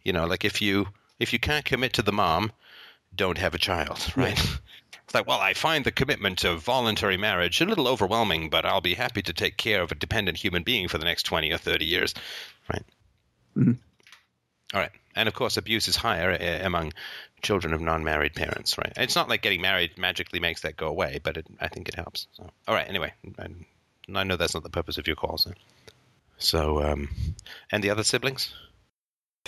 You 0.06 0.12
know, 0.12 0.24
like 0.24 0.44
if 0.44 0.62
you 0.62 0.86
if 1.18 1.32
you 1.32 1.40
can't 1.40 1.64
commit 1.64 1.94
to 1.94 2.02
the 2.02 2.12
mom, 2.12 2.52
don't 3.16 3.38
have 3.38 3.54
a 3.54 3.58
child, 3.58 4.12
right? 4.16 4.40
It's 5.02 5.14
like, 5.14 5.26
well, 5.28 5.40
I 5.40 5.54
find 5.54 5.84
the 5.84 5.92
commitment 5.92 6.42
of 6.42 6.64
voluntary 6.64 7.16
marriage 7.16 7.60
a 7.60 7.64
little 7.64 7.86
overwhelming, 7.86 8.50
but 8.50 8.66
I'll 8.66 8.80
be 8.80 8.94
happy 8.94 9.22
to 9.22 9.32
take 9.32 9.56
care 9.56 9.80
of 9.80 9.92
a 9.92 9.94
dependent 9.94 10.36
human 10.36 10.64
being 10.64 10.88
for 10.88 10.98
the 10.98 11.04
next 11.04 11.22
20 11.22 11.52
or 11.52 11.58
30 11.58 11.84
years, 11.84 12.12
right? 12.68 12.82
Mhm. 13.56 13.78
All 14.74 14.80
right. 14.80 14.90
And 15.14 15.28
of 15.28 15.34
course, 15.34 15.56
abuse 15.56 15.86
is 15.86 15.94
higher 15.94 16.32
uh, 16.32 16.66
among 16.66 16.92
children 17.42 17.72
of 17.72 17.80
non 17.80 18.02
married 18.02 18.34
parents, 18.34 18.76
right? 18.78 18.92
It's 18.96 19.14
not 19.14 19.28
like 19.28 19.42
getting 19.42 19.60
married 19.60 19.96
magically 19.96 20.40
makes 20.40 20.62
that 20.62 20.76
go 20.76 20.88
away, 20.88 21.20
but 21.22 21.36
it, 21.36 21.46
I 21.60 21.68
think 21.68 21.88
it 21.88 21.94
helps. 21.94 22.26
So, 22.32 22.50
all 22.66 22.74
right. 22.74 22.88
Anyway, 22.88 23.12
I, 23.38 23.46
I 24.12 24.24
know 24.24 24.36
that's 24.36 24.54
not 24.54 24.64
the 24.64 24.70
purpose 24.70 24.98
of 24.98 25.06
your 25.06 25.16
call. 25.16 25.38
So, 25.38 25.52
so 26.38 26.82
um, 26.82 27.10
and 27.70 27.82
the 27.82 27.90
other 27.90 28.04
siblings? 28.04 28.52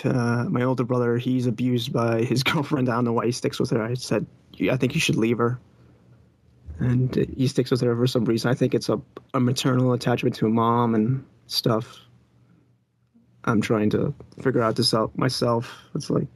Uh, 0.05 0.45
my 0.49 0.63
older 0.63 0.85
brother, 0.85 1.19
he's 1.19 1.47
abused 1.47 1.93
by 1.93 2.23
his 2.23 2.43
girlfriend. 2.45 2.89
I 2.89 2.95
don't 2.95 3.05
know 3.05 3.13
why 3.13 3.27
he 3.27 3.33
sticks 3.33 3.59
with 3.61 3.71
her. 3.71 3.83
I 3.83 3.95
said, 3.95 4.27
I 4.71 4.77
think 4.77 4.95
you 4.95 5.01
should 5.01 5.17
leave 5.17 5.39
her. 5.39 5.59
And 6.81 7.15
he 7.37 7.49
sticks 7.49 7.71
with 7.71 7.81
her 7.81 7.95
for 7.97 8.07
some 8.07 8.25
reason. 8.25 8.51
I 8.51 8.55
think 8.55 8.75
it's 8.75 8.89
a, 8.89 9.01
a 9.35 9.41
maternal 9.41 9.93
attachment 9.93 10.37
to 10.37 10.47
a 10.47 10.51
mom 10.51 10.95
and 10.95 11.25
stuff. 11.47 11.99
I'm 13.45 13.61
trying 13.61 13.91
to 13.91 14.15
figure 14.43 14.63
out 14.63 14.77
this 14.77 14.95
out 14.95 15.17
myself. 15.19 15.75
It's 15.95 16.09
like, 16.11 16.29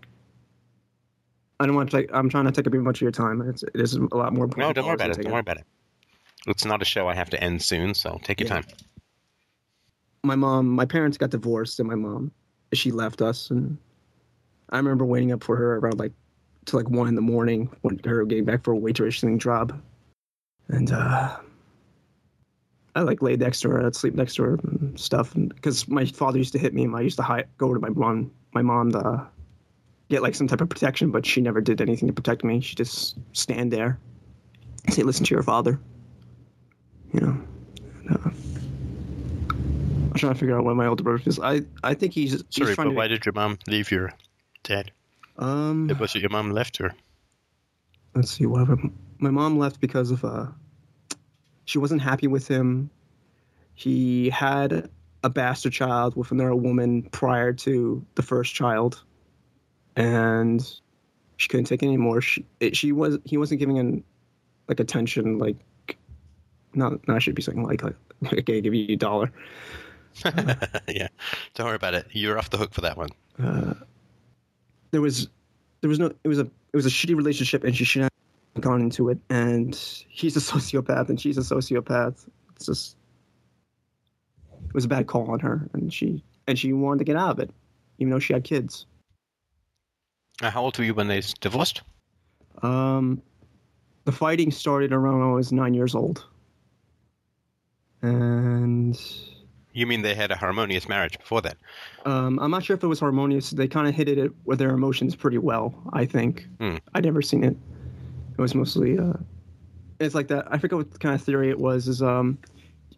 I 1.60 1.66
don't 1.66 1.76
want 1.76 1.90
to 1.90 1.96
take, 1.98 2.10
I'm 2.12 2.28
trying 2.28 2.46
to 2.46 2.52
take 2.52 2.66
up 2.66 2.72
too 2.72 2.82
much 2.82 2.98
of 2.98 3.02
your 3.02 3.12
time. 3.12 3.40
It's, 3.48 3.62
it 3.62 3.80
is 3.80 3.94
a 3.94 4.16
lot 4.16 4.32
more 4.32 4.48
No, 4.56 4.72
don't 4.72 4.84
worry 4.84 4.94
about 4.94 5.10
it. 5.10 5.22
Don't 5.22 5.30
worry 5.32 5.40
about 5.40 5.58
it. 5.58 5.64
It's 6.48 6.64
not 6.64 6.82
a 6.82 6.84
show 6.84 7.06
I 7.06 7.14
have 7.14 7.30
to 7.30 7.42
end 7.42 7.62
soon, 7.62 7.94
so 7.94 8.18
take 8.24 8.40
your 8.40 8.48
Yeah. 8.48 8.62
time. 8.62 8.64
my 10.24 10.34
mom, 10.34 10.68
my 10.68 10.84
parents 10.86 11.18
got 11.18 11.30
divorced, 11.30 11.78
and 11.78 11.88
my 11.88 11.94
mom, 11.94 12.32
she 12.72 12.90
left 12.90 13.22
us, 13.22 13.50
and 13.50 13.76
I 14.70 14.76
remember 14.76 15.04
waiting 15.04 15.32
up 15.32 15.42
for 15.44 15.56
her 15.56 15.76
around 15.76 15.98
like 15.98 16.12
to 16.66 16.76
like 16.76 16.88
one 16.88 17.08
in 17.08 17.14
the 17.14 17.20
morning 17.20 17.68
when 17.82 18.00
her 18.04 18.24
getting 18.24 18.44
back 18.44 18.64
for 18.64 18.72
a 18.72 18.78
waitressing 18.78 19.38
job, 19.38 19.80
and 20.68 20.92
uh, 20.92 21.36
I 22.94 23.00
like 23.00 23.22
laid 23.22 23.40
next 23.40 23.60
to 23.60 23.70
her, 23.70 23.86
I'd 23.86 23.96
sleep 23.96 24.14
next 24.14 24.34
to 24.36 24.42
her 24.44 24.58
and 24.64 24.98
stuff, 24.98 25.34
because 25.34 25.88
my 25.88 26.04
father 26.04 26.38
used 26.38 26.52
to 26.52 26.58
hit 26.58 26.74
me, 26.74 26.84
and 26.84 26.94
I 26.94 27.00
used 27.00 27.16
to 27.16 27.22
hi- 27.22 27.44
go 27.58 27.72
to 27.74 27.80
my 27.80 27.88
mom, 27.90 28.30
my 28.54 28.62
mom 28.62 28.92
to 28.92 29.26
get 30.08 30.22
like 30.22 30.34
some 30.34 30.46
type 30.46 30.60
of 30.60 30.68
protection, 30.68 31.10
but 31.10 31.24
she 31.24 31.40
never 31.40 31.60
did 31.60 31.80
anything 31.80 32.06
to 32.06 32.12
protect 32.12 32.44
me. 32.44 32.60
She 32.60 32.74
just 32.74 33.16
stand 33.32 33.72
there, 33.72 33.98
and 34.84 34.94
say, 34.94 35.02
"Listen 35.02 35.24
to 35.26 35.34
your 35.34 35.42
father," 35.42 35.80
you 37.12 37.20
know. 37.20 37.42
I'm 40.12 40.18
trying 40.18 40.34
to 40.34 40.38
figure 40.38 40.58
out 40.58 40.64
what 40.64 40.76
my 40.76 40.86
older 40.86 41.02
brother 41.02 41.22
is. 41.24 41.40
I 41.40 41.62
I 41.82 41.94
think 41.94 42.12
he's 42.12 42.32
he's 42.50 42.64
Sorry, 42.66 42.74
but 42.74 42.84
to, 42.84 42.90
why 42.90 43.08
did 43.08 43.24
your 43.24 43.32
mom 43.32 43.58
leave 43.66 43.90
your 43.90 44.12
dad? 44.62 44.92
um 45.38 45.88
It 45.88 45.98
was 45.98 46.14
your 46.14 46.28
mom 46.28 46.50
left 46.50 46.76
her? 46.76 46.92
let's 48.14 48.30
see 48.30 48.44
what 48.44 48.68
happened. 48.68 48.92
my 49.20 49.30
mom 49.30 49.58
left 49.58 49.80
because 49.80 50.10
of 50.10 50.22
uh 50.22 50.48
she 51.64 51.78
wasn't 51.78 52.02
happy 52.02 52.26
with 52.26 52.46
him. 52.46 52.90
He 53.74 54.28
had 54.28 54.90
a 55.24 55.30
bastard 55.30 55.72
child 55.72 56.14
with 56.14 56.30
another 56.30 56.54
woman 56.54 57.04
prior 57.04 57.54
to 57.54 58.04
the 58.14 58.22
first 58.22 58.54
child, 58.54 59.02
and 59.96 60.60
she 61.38 61.48
couldn't 61.48 61.64
take 61.64 61.82
it 61.82 61.86
anymore. 61.86 62.20
She 62.20 62.44
it, 62.60 62.76
she 62.76 62.92
was 62.92 63.16
he 63.24 63.38
wasn't 63.38 63.60
giving 63.60 63.76
him 63.76 64.04
like 64.68 64.78
attention 64.78 65.38
like 65.38 65.56
not 66.74 67.08
no, 67.08 67.14
I 67.14 67.18
should 67.18 67.34
be 67.34 67.40
saying 67.40 67.62
like 67.62 67.82
like 67.82 67.96
okay 68.30 68.60
give 68.60 68.74
you 68.74 68.92
a 68.92 68.96
dollar. 68.96 69.32
yeah. 70.88 71.08
Don't 71.54 71.66
worry 71.66 71.76
about 71.76 71.94
it. 71.94 72.06
You're 72.12 72.38
off 72.38 72.50
the 72.50 72.58
hook 72.58 72.74
for 72.74 72.82
that 72.82 72.96
one. 72.96 73.08
uh, 73.42 73.74
there 74.90 75.00
was 75.00 75.28
there 75.80 75.88
was 75.88 75.98
no 75.98 76.12
it 76.22 76.28
was 76.28 76.38
a 76.38 76.42
it 76.42 76.76
was 76.76 76.86
a 76.86 76.90
shitty 76.90 77.16
relationship, 77.16 77.64
and 77.64 77.76
she 77.76 77.84
shouldn't 77.84 78.12
have 78.54 78.62
gone 78.62 78.80
into 78.80 79.08
it. 79.08 79.18
And 79.30 79.74
he's 80.08 80.36
a 80.36 80.40
sociopath, 80.52 81.08
and 81.08 81.20
she's 81.20 81.38
a 81.38 81.40
sociopath. 81.40 82.26
It's 82.56 82.66
just 82.66 82.96
it 84.68 84.74
was 84.74 84.84
a 84.84 84.88
bad 84.88 85.06
call 85.06 85.30
on 85.30 85.40
her, 85.40 85.68
and 85.72 85.92
she 85.92 86.22
and 86.46 86.58
she 86.58 86.72
wanted 86.72 86.98
to 86.98 87.04
get 87.04 87.16
out 87.16 87.30
of 87.30 87.38
it, 87.40 87.50
even 87.98 88.10
though 88.10 88.18
she 88.18 88.32
had 88.32 88.44
kids. 88.44 88.86
Uh, 90.42 90.50
how 90.50 90.62
old 90.62 90.78
were 90.78 90.84
you 90.84 90.94
when 90.94 91.08
they 91.08 91.22
divorced? 91.40 91.82
Um, 92.62 93.22
the 94.04 94.12
fighting 94.12 94.50
started 94.50 94.92
around 94.92 95.20
when 95.20 95.28
I 95.28 95.32
was 95.32 95.52
nine 95.52 95.74
years 95.74 95.94
old, 95.94 96.24
and 98.02 98.98
You 99.72 99.86
mean 99.86 100.02
they 100.02 100.14
had 100.14 100.30
a 100.30 100.36
harmonious 100.36 100.88
marriage 100.88 101.18
before 101.18 101.40
that? 101.42 101.56
um, 102.04 102.38
I'm 102.40 102.50
not 102.50 102.62
sure 102.64 102.76
if 102.76 102.82
it 102.82 102.86
was 102.86 103.00
harmonious. 103.00 103.50
They 103.50 103.68
kind 103.68 103.88
of 103.88 103.94
hit 103.94 104.08
it 104.08 104.30
with 104.44 104.58
their 104.58 104.70
emotions 104.70 105.14
pretty 105.16 105.38
well. 105.38 105.74
I 105.92 106.04
think 106.04 106.46
Hmm. 106.60 106.76
I'd 106.94 107.04
never 107.04 107.22
seen 107.22 107.42
it. 107.44 107.56
It 108.36 108.40
was 108.40 108.54
mostly 108.54 108.98
uh, 108.98 109.14
it's 110.00 110.14
like 110.14 110.28
that. 110.28 110.46
I 110.50 110.58
forget 110.58 110.76
what 110.78 111.00
kind 111.00 111.14
of 111.14 111.22
theory 111.22 111.48
it 111.50 111.58
was. 111.58 111.88
Is 111.88 112.02
um, 112.02 112.38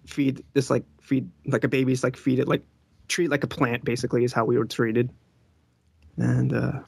feed 0.06 0.42
this 0.54 0.70
like 0.70 0.84
feed 1.00 1.28
like 1.46 1.64
a 1.64 1.68
baby's 1.68 2.02
like 2.02 2.16
feed 2.16 2.38
it 2.38 2.48
like 2.48 2.62
treat 3.08 3.28
like 3.30 3.44
a 3.44 3.46
plant 3.46 3.84
basically 3.84 4.24
is 4.24 4.32
how 4.32 4.44
we 4.44 4.56
were 4.58 4.64
treated, 4.64 5.10
and 6.16 6.52
uh, 6.54 6.80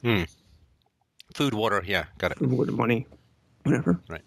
Food, 1.35 1.53
water, 1.53 1.83
yeah, 1.85 2.05
got 2.17 2.31
it. 2.31 2.41
water, 2.41 2.71
money, 2.71 3.05
whatever. 3.63 3.99
Right. 4.09 4.21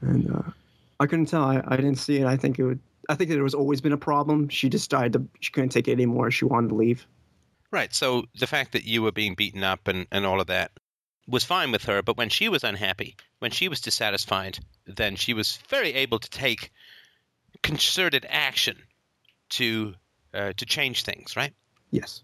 And 0.00 0.28
uh, 0.34 0.42
I 0.98 1.06
couldn't 1.06 1.26
tell. 1.26 1.44
I, 1.44 1.62
I 1.66 1.76
didn't 1.76 1.96
see 1.96 2.16
it. 2.18 2.26
I 2.26 2.36
think 2.36 2.58
it 2.58 2.64
would. 2.64 2.80
I 3.08 3.14
think 3.14 3.30
there 3.30 3.42
was 3.42 3.54
always 3.54 3.80
been 3.80 3.92
a 3.92 3.96
problem. 3.98 4.48
She 4.48 4.68
just 4.68 4.90
died. 4.90 5.14
To, 5.14 5.26
she 5.40 5.50
couldn't 5.52 5.70
take 5.70 5.88
it 5.88 5.92
anymore. 5.92 6.30
She 6.30 6.44
wanted 6.44 6.68
to 6.68 6.74
leave. 6.74 7.06
Right. 7.70 7.94
So 7.94 8.24
the 8.38 8.46
fact 8.46 8.72
that 8.72 8.84
you 8.84 9.02
were 9.02 9.12
being 9.12 9.34
beaten 9.34 9.64
up 9.64 9.88
and, 9.88 10.06
and 10.12 10.24
all 10.26 10.40
of 10.40 10.46
that 10.48 10.72
was 11.26 11.44
fine 11.44 11.70
with 11.72 11.84
her, 11.84 12.02
but 12.02 12.16
when 12.16 12.28
she 12.30 12.48
was 12.48 12.64
unhappy, 12.64 13.16
when 13.38 13.50
she 13.50 13.68
was 13.68 13.80
dissatisfied, 13.80 14.58
then 14.86 15.16
she 15.16 15.34
was 15.34 15.58
very 15.68 15.92
able 15.94 16.18
to 16.18 16.30
take 16.30 16.70
concerted 17.62 18.26
action 18.28 18.76
to 19.50 19.94
uh, 20.34 20.52
to 20.56 20.66
change 20.66 21.04
things, 21.04 21.36
right? 21.36 21.54
Yes. 21.90 22.22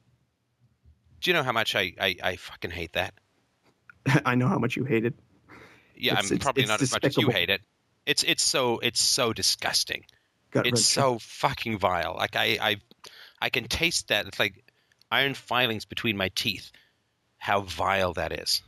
Do 1.21 1.31
you 1.31 1.35
know 1.35 1.43
how 1.43 1.53
much 1.53 1.75
I, 1.75 1.93
I, 1.99 2.17
I 2.23 2.37
fucking 2.37 2.71
hate 2.71 2.93
that? 2.93 3.15
I 4.27 4.35
know 4.35 4.47
how 4.49 4.59
much 4.59 4.77
you 4.77 4.85
hate 4.85 5.07
it. 5.07 5.15
Yeah, 5.97 6.13
It's- 6.13 6.31
I'm 6.31 6.35
it's- 6.37 6.45
probably 6.45 6.63
it's 6.65 6.71
not 6.71 6.83
as 6.83 6.93
much 6.93 7.05
as 7.05 7.17
you 7.17 7.29
hate 7.29 7.49
it. 7.51 7.63
It's 8.07 8.23
it's 8.23 8.43
so 8.43 8.79
it's 8.81 9.01
so 9.01 9.33
disgusting. 9.33 10.05
Gut 10.55 10.67
it's 10.67 10.85
so 10.85 11.19
fucking 11.19 11.79
vile. 11.79 12.15
Like 12.17 12.37
I, 12.37 12.59
I, 12.61 12.77
I 13.43 13.51
can 13.51 13.65
taste 13.65 14.09
that. 14.09 14.27
It's 14.27 14.39
like 14.39 14.65
iron 15.11 15.35
filings 15.35 15.85
between 15.85 16.17
my 16.17 16.31
teeth. 16.35 16.71
How 17.39 17.61
vile 17.61 18.15
that 18.15 18.33
is. 18.33 18.63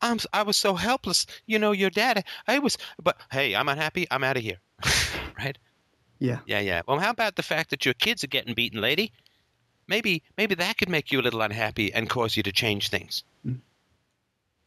I'm. 0.00 0.18
I 0.32 0.44
was 0.44 0.56
so 0.56 0.74
helpless. 0.74 1.26
You 1.46 1.58
know, 1.58 1.72
your 1.72 1.90
dad. 1.90 2.24
I 2.46 2.60
was. 2.60 2.78
But 3.02 3.18
hey, 3.30 3.54
I'm 3.54 3.68
unhappy. 3.68 4.06
I'm 4.10 4.24
out 4.24 4.36
of 4.36 4.42
here. 4.42 4.58
right? 5.38 5.58
Yeah. 6.18 6.38
Yeah, 6.46 6.60
yeah. 6.60 6.82
Well, 6.86 7.00
how 7.00 7.10
about 7.10 7.34
the 7.34 7.42
fact 7.42 7.70
that 7.70 7.84
your 7.84 7.94
kids 7.94 8.22
are 8.22 8.28
getting 8.28 8.54
beaten, 8.54 8.80
lady? 8.80 9.12
Maybe, 9.88 10.22
maybe 10.38 10.54
that 10.54 10.78
could 10.78 10.88
make 10.88 11.10
you 11.10 11.20
a 11.20 11.22
little 11.22 11.42
unhappy 11.42 11.92
and 11.92 12.08
cause 12.08 12.36
you 12.36 12.44
to 12.44 12.52
change 12.52 12.88
things. 12.88 13.24
Mm. 13.44 13.58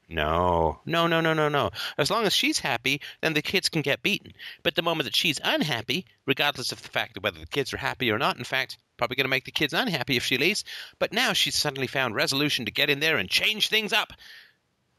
No, 0.08 0.82
no, 0.86 1.08
no, 1.08 1.20
no, 1.20 1.34
no, 1.34 1.50
no. 1.50 1.72
As 1.98 2.12
long 2.12 2.26
as 2.26 2.34
she's 2.34 2.60
happy, 2.60 3.02
then 3.22 3.34
the 3.34 3.42
kids 3.42 3.70
can 3.70 3.82
get 3.82 4.04
beaten. 4.04 4.34
But 4.62 4.76
the 4.76 4.84
moment 4.84 5.06
that 5.06 5.16
she's 5.16 5.40
unhappy, 5.44 6.06
regardless 6.28 6.72
of 6.72 6.82
the 6.82 6.90
fact 6.90 7.16
that 7.16 7.24
whether 7.24 7.40
the 7.40 7.48
kids 7.48 7.74
are 7.74 7.78
happy 7.78 8.12
or 8.12 8.20
not, 8.20 8.38
in 8.38 8.44
fact, 8.44 8.78
probably 8.98 9.16
going 9.16 9.26
to 9.26 9.30
make 9.30 9.46
the 9.46 9.52
kids 9.52 9.74
unhappy 9.74 10.16
if 10.16 10.24
she 10.24 10.38
leaves. 10.38 10.64
But 11.00 11.12
now 11.12 11.34
she's 11.34 11.56
suddenly 11.56 11.88
found 11.88 12.14
resolution 12.14 12.66
to 12.66 12.72
get 12.72 12.90
in 12.92 13.00
there 13.00 13.18
and 13.18 13.28
change 13.28 13.70
things 13.70 13.94
up, 13.94 14.14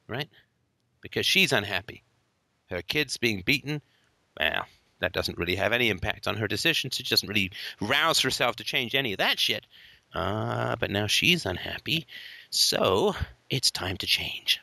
right? 0.08 0.28
Because 1.00 1.24
she's 1.24 1.52
unhappy. 1.52 2.02
Her 2.68 2.82
kids 2.82 3.16
being 3.16 3.42
beaten, 3.42 3.80
well, 4.38 4.66
that 4.98 5.12
doesn't 5.12 5.38
really 5.38 5.56
have 5.56 5.72
any 5.72 5.88
impact 5.88 6.26
on 6.26 6.36
her 6.36 6.48
decisions. 6.48 6.96
She 6.96 7.04
doesn't 7.04 7.28
really 7.28 7.52
rouse 7.80 8.20
herself 8.20 8.56
to 8.56 8.64
change 8.64 8.94
any 8.94 9.12
of 9.12 9.18
that 9.18 9.38
shit. 9.38 9.64
Ah, 10.14 10.76
but 10.80 10.90
now 10.90 11.06
she's 11.06 11.46
unhappy, 11.46 12.06
so 12.50 13.14
it's 13.50 13.70
time 13.70 13.96
to 13.98 14.06
change. 14.06 14.60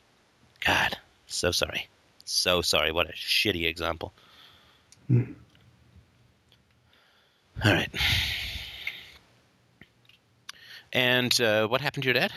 God, 0.66 0.96
so 1.26 1.50
sorry. 1.50 1.88
So 2.24 2.62
sorry. 2.62 2.92
What 2.92 3.08
a 3.08 3.12
shitty 3.12 3.66
example. 3.66 4.12
Hmm. 5.08 5.32
All 7.64 7.72
right. 7.72 7.90
And 10.92 11.38
uh, 11.40 11.66
what 11.68 11.80
happened 11.80 12.04
to 12.04 12.06
your 12.08 12.14
dad? 12.14 12.32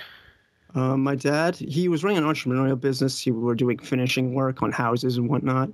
Uh, 0.75 0.97
my 0.97 1.15
dad, 1.15 1.55
he 1.55 1.87
was 1.87 2.03
running 2.03 2.17
an 2.17 2.23
entrepreneurial 2.25 2.79
business. 2.79 3.19
He 3.19 3.31
were 3.31 3.55
doing 3.55 3.77
finishing 3.79 4.33
work 4.33 4.61
on 4.61 4.71
houses 4.71 5.17
and 5.17 5.29
whatnot. 5.29 5.69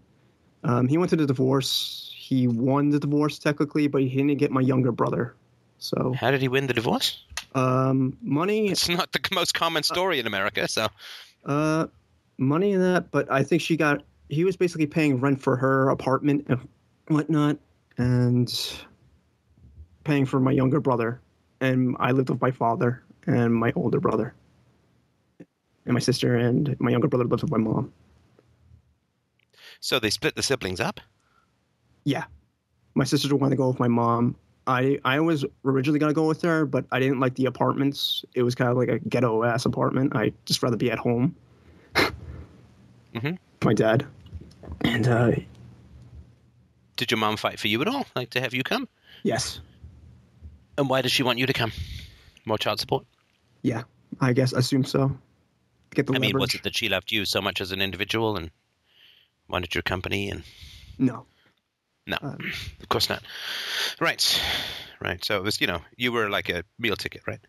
Um, 0.64 0.88
he 0.88 0.98
went 0.98 1.10
through 1.10 1.20
the 1.22 1.26
divorce. 1.28 2.14
He 2.16 2.48
won 2.48 2.90
the 2.90 3.00
divorce 3.00 3.40
technically, 3.40 3.88
but 3.88 4.02
he 4.02 4.10
didn't 4.10 4.38
get 4.38 4.52
my 4.52 4.62
younger 4.62 4.92
brother. 4.92 5.36
So 5.80 6.14
How 6.18 6.32
did 6.32 6.42
he 6.42 6.48
win 6.48 6.68
the 6.68 6.74
divorce? 6.74 7.24
um, 7.56 8.18
money, 8.22 8.70
It's 8.70 8.88
not 8.90 9.12
the 9.12 9.20
most 9.34 9.54
common 9.54 9.84
story 9.84 10.20
in 10.20 10.26
America, 10.28 10.68
so. 10.68 10.88
uh, 11.46 11.88
money 12.38 12.72
in 12.72 12.82
that. 12.82 13.12
But 13.12 13.32
I 13.32 13.44
think 13.44 13.62
she 13.62 13.78
got. 13.78 14.04
He 14.30 14.44
was 14.44 14.56
basically 14.56 14.88
paying 14.88 15.20
rent 15.20 15.42
for 15.42 15.56
her 15.56 15.90
apartment 15.90 16.46
and 16.50 16.68
whatnot, 17.08 17.58
and 17.98 18.52
paying 20.04 20.26
for 20.26 20.40
my 20.40 20.52
younger 20.52 20.80
brother. 20.80 21.22
And 21.62 21.96
I 22.00 22.12
lived 22.12 22.30
with 22.30 22.42
my 22.42 22.52
father 22.52 23.04
and 23.26 23.54
my 23.54 23.72
older 23.76 24.00
brother, 24.00 24.34
and 25.86 25.94
my 25.94 26.00
sister 26.00 26.36
and 26.36 26.76
my 26.80 26.92
younger 26.92 27.08
brother 27.08 27.26
lived 27.26 27.44
with 27.44 27.52
my 27.52 27.58
mom. 27.58 27.94
So 29.80 30.00
they 30.00 30.10
split 30.10 30.36
the 30.36 30.44
siblings 30.44 30.80
up? 30.80 31.00
Yeah. 32.06 32.24
My 32.96 33.04
sister 33.04 33.36
wanted 33.36 33.52
to 33.52 33.58
go 33.58 33.68
with 33.68 33.80
my 33.80 33.88
mom. 33.88 34.36
I 34.66 35.00
I 35.04 35.20
was 35.20 35.44
originally 35.66 36.00
gonna 36.00 36.14
go 36.14 36.28
with 36.28 36.42
her, 36.44 36.66
but 36.66 36.86
I 36.92 37.00
didn't 37.00 37.20
like 37.20 37.36
the 37.36 37.48
apartments. 37.48 38.24
It 38.34 38.44
was 38.44 38.56
kind 38.56 38.70
of 38.70 38.78
like 38.78 38.88
a 38.88 39.00
ghetto 39.00 39.44
ass 39.44 39.66
apartment. 39.66 40.16
I 40.16 40.32
just 40.46 40.64
rather 40.64 40.78
be 40.78 40.90
at 40.90 41.00
home. 41.00 41.36
Mhm. 43.14 43.38
My 43.64 43.74
dad. 43.74 44.06
And 44.82 45.08
uh 45.08 45.32
Did 46.98 47.12
your 47.12 47.18
mom 47.18 47.38
fight 47.38 47.60
for 47.60 47.68
you 47.68 47.82
at 47.82 47.88
all? 47.88 48.06
Like 48.16 48.32
to 48.32 48.42
have 48.42 48.54
you 48.54 48.64
come? 48.64 48.88
yes. 49.24 49.60
And 50.78 50.90
why 50.90 51.02
does 51.02 51.12
she 51.12 51.22
want 51.24 51.38
you 51.38 51.46
to 51.46 51.54
come? 51.54 51.72
More 52.46 52.58
child 52.58 52.80
support? 52.80 53.06
Yeah. 53.62 53.84
I 54.20 54.34
guess 54.34 54.54
I 54.54 54.60
assume 54.60 54.84
so. 54.86 55.16
Get 55.94 56.08
the 56.08 56.16
I 56.16 56.20
mean, 56.20 56.38
was 56.38 56.56
it 56.56 56.64
that 56.64 56.76
she 56.76 56.90
loved 56.90 57.12
you 57.12 57.26
so 57.26 57.42
much 57.42 57.62
as 57.62 57.72
an 57.72 57.82
individual 57.82 58.36
and 58.38 58.50
wanted 59.48 59.76
your 59.76 59.84
company? 59.84 60.32
And 60.32 60.44
No. 60.98 61.26
no, 62.08 62.18
Um, 62.22 62.52
of 62.82 62.90
course 62.90 63.08
not. 63.10 63.24
Right, 64.00 64.42
right. 65.00 65.24
So 65.24 65.38
it 65.38 65.44
was, 65.44 65.62
you 65.62 65.68
know, 65.68 65.82
you 65.96 66.12
were 66.12 66.30
like 66.30 66.50
a 66.50 66.64
meal 66.80 66.96
ticket, 66.96 67.22
right? 67.28 67.40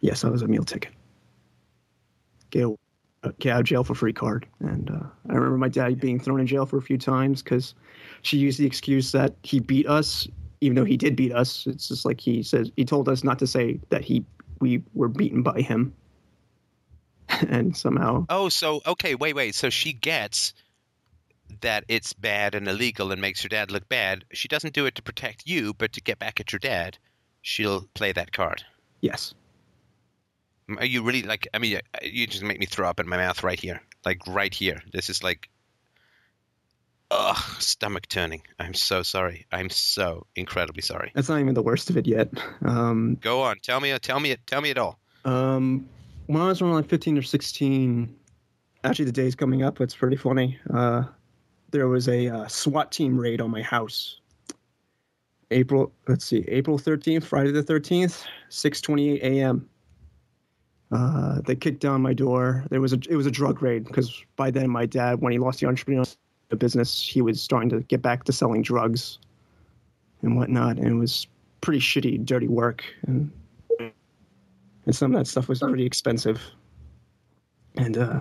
yes, 0.00 0.22
I 0.24 0.28
was 0.28 0.42
a 0.42 0.46
meal 0.48 0.64
ticket. 0.64 0.92
Get 2.50 2.68
a 3.22 3.32
get 3.38 3.54
out 3.54 3.60
of 3.60 3.66
jail 3.66 3.84
for 3.84 3.94
free 3.94 4.12
card. 4.12 4.46
And 4.60 4.90
uh, 4.90 5.06
I 5.30 5.34
remember 5.34 5.58
my 5.58 5.68
dad 5.68 6.00
being 6.00 6.20
thrown 6.20 6.40
in 6.40 6.46
jail 6.46 6.66
for 6.66 6.76
a 6.78 6.82
few 6.82 6.98
times 6.98 7.42
because 7.42 7.74
she 8.22 8.36
used 8.38 8.58
the 8.58 8.66
excuse 8.66 9.12
that 9.12 9.34
he 9.42 9.60
beat 9.60 9.86
us, 9.88 10.28
even 10.60 10.76
though 10.76 10.84
he 10.84 10.96
did 10.96 11.16
beat 11.16 11.32
us. 11.32 11.66
It's 11.66 11.88
just 11.88 12.04
like 12.04 12.20
he 12.20 12.42
says 12.42 12.70
he 12.76 12.84
told 12.84 13.08
us 13.08 13.24
not 13.24 13.38
to 13.40 13.46
say 13.46 13.80
that 13.90 14.04
he 14.04 14.24
we 14.60 14.82
were 14.94 15.08
beaten 15.08 15.42
by 15.42 15.60
him. 15.60 15.94
and 17.48 17.76
somehow, 17.76 18.24
Oh, 18.30 18.48
so 18.48 18.80
okay, 18.86 19.14
wait, 19.14 19.34
wait. 19.34 19.54
So 19.54 19.68
she 19.70 19.92
gets 19.92 20.54
that 21.60 21.84
it's 21.88 22.12
bad 22.12 22.54
and 22.54 22.66
illegal 22.68 23.12
and 23.12 23.20
makes 23.20 23.42
her 23.42 23.48
dad 23.48 23.70
look 23.70 23.88
bad. 23.88 24.24
She 24.32 24.48
doesn't 24.48 24.74
do 24.74 24.86
it 24.86 24.94
to 24.96 25.02
protect 25.02 25.46
you, 25.46 25.74
but 25.74 25.92
to 25.94 26.00
get 26.00 26.18
back 26.18 26.40
at 26.40 26.52
your 26.52 26.58
dad. 26.58 26.98
She'll 27.42 27.82
play 27.94 28.12
that 28.12 28.32
card. 28.32 28.64
yes, 29.00 29.32
Are 30.76 30.84
you 30.84 31.02
really 31.02 31.22
like? 31.22 31.48
I 31.54 31.58
mean, 31.58 31.76
uh, 31.76 31.98
you 32.02 32.26
just 32.26 32.42
make 32.42 32.60
me 32.60 32.66
throw 32.66 32.88
up 32.88 33.00
in 33.00 33.08
my 33.08 33.16
mouth 33.16 33.42
right 33.42 33.58
here, 33.58 33.80
like 34.04 34.20
right 34.26 34.52
here. 34.52 34.82
This 34.92 35.08
is 35.08 35.22
like, 35.22 35.48
ugh, 37.10 37.36
stomach 37.58 38.06
turning. 38.08 38.42
I'm 38.58 38.74
so 38.74 39.02
sorry. 39.02 39.46
I'm 39.50 39.70
so 39.70 40.26
incredibly 40.36 40.82
sorry. 40.82 41.12
that's 41.14 41.28
not 41.28 41.40
even 41.40 41.54
the 41.54 41.62
worst 41.62 41.88
of 41.90 41.96
it 41.96 42.06
yet. 42.06 42.28
Um, 42.64 43.16
Go 43.20 43.42
on, 43.42 43.58
tell 43.62 43.80
me, 43.80 43.98
tell 43.98 44.20
me 44.20 44.36
tell 44.46 44.60
me 44.60 44.70
it 44.70 44.78
all. 44.78 44.98
Um, 45.24 45.88
when 46.26 46.42
I 46.42 46.48
was 46.48 46.60
around 46.60 46.74
like 46.74 46.88
15 46.88 47.16
or 47.18 47.22
16, 47.22 48.14
actually 48.84 49.04
the 49.06 49.12
day's 49.12 49.34
coming 49.34 49.62
up. 49.62 49.80
It's 49.80 49.96
pretty 49.96 50.16
funny. 50.16 50.58
Uh, 50.72 51.04
there 51.70 51.88
was 51.88 52.08
a 52.08 52.28
uh, 52.28 52.46
SWAT 52.48 52.92
team 52.92 53.18
raid 53.18 53.40
on 53.40 53.50
my 53.50 53.62
house. 53.62 54.20
April, 55.50 55.92
let's 56.06 56.26
see, 56.26 56.44
April 56.48 56.78
13th, 56.78 57.24
Friday 57.24 57.52
the 57.52 57.62
13th, 57.62 58.24
6:28 58.50 59.22
a.m. 59.22 59.68
Uh, 60.90 61.40
they 61.42 61.54
kicked 61.54 61.80
down 61.80 62.00
my 62.00 62.14
door. 62.14 62.64
There 62.70 62.80
was 62.80 62.92
a 62.92 62.98
it 63.08 63.16
was 63.16 63.26
a 63.26 63.30
drug 63.30 63.62
raid 63.62 63.84
because 63.84 64.22
by 64.36 64.50
then 64.50 64.70
my 64.70 64.86
dad, 64.86 65.20
when 65.20 65.32
he 65.32 65.38
lost 65.38 65.60
the 65.60 65.66
entrepreneurial 65.66 66.14
business, 66.58 67.02
he 67.02 67.20
was 67.20 67.42
starting 67.42 67.68
to 67.70 67.80
get 67.80 68.00
back 68.00 68.24
to 68.24 68.32
selling 68.32 68.62
drugs 68.62 69.18
and 70.22 70.36
whatnot, 70.36 70.78
and 70.78 70.86
it 70.86 70.94
was 70.94 71.26
pretty 71.60 71.80
shitty, 71.80 72.24
dirty 72.24 72.48
work. 72.48 72.84
And 73.06 73.30
and 73.78 74.96
some 74.96 75.14
of 75.14 75.18
that 75.18 75.26
stuff 75.26 75.48
was 75.48 75.58
pretty 75.58 75.84
expensive. 75.84 76.40
And 77.76 77.98
uh, 77.98 78.20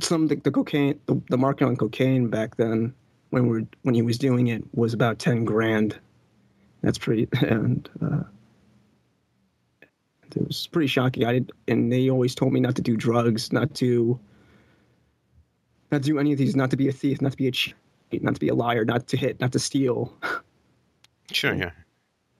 some 0.00 0.26
the, 0.26 0.36
the 0.36 0.50
cocaine 0.50 0.98
the, 1.06 1.20
the 1.30 1.38
market 1.38 1.66
on 1.66 1.76
cocaine 1.76 2.28
back 2.28 2.56
then 2.56 2.94
when 3.30 3.48
we 3.48 3.66
when 3.82 3.94
he 3.94 4.02
was 4.02 4.18
doing 4.18 4.48
it 4.48 4.62
was 4.74 4.92
about 4.94 5.18
10 5.18 5.44
grand 5.44 5.98
that's 6.82 6.98
pretty 6.98 7.28
and 7.40 7.88
uh, 8.02 8.22
it 10.36 10.46
was 10.46 10.66
pretty 10.68 10.86
shocking 10.86 11.24
i 11.24 11.32
did 11.32 11.52
and 11.68 11.92
they 11.92 12.10
always 12.10 12.34
told 12.34 12.52
me 12.52 12.60
not 12.60 12.74
to 12.74 12.82
do 12.82 12.96
drugs 12.96 13.52
not 13.52 13.74
to 13.74 14.18
not 15.90 16.02
to 16.02 16.08
do 16.08 16.18
any 16.18 16.32
of 16.32 16.38
these 16.38 16.56
not 16.56 16.70
to 16.70 16.76
be 16.76 16.88
a 16.88 16.92
thief 16.92 17.20
not 17.20 17.32
to 17.32 17.36
be 17.36 17.48
a 17.48 17.50
cheat 17.52 17.74
not 18.20 18.34
to 18.34 18.40
be 18.40 18.48
a 18.48 18.54
liar 18.54 18.84
not 18.84 19.06
to 19.06 19.16
hit 19.16 19.40
not 19.40 19.52
to 19.52 19.58
steal 19.58 20.12
Sure, 21.34 21.54
yeah. 21.54 21.70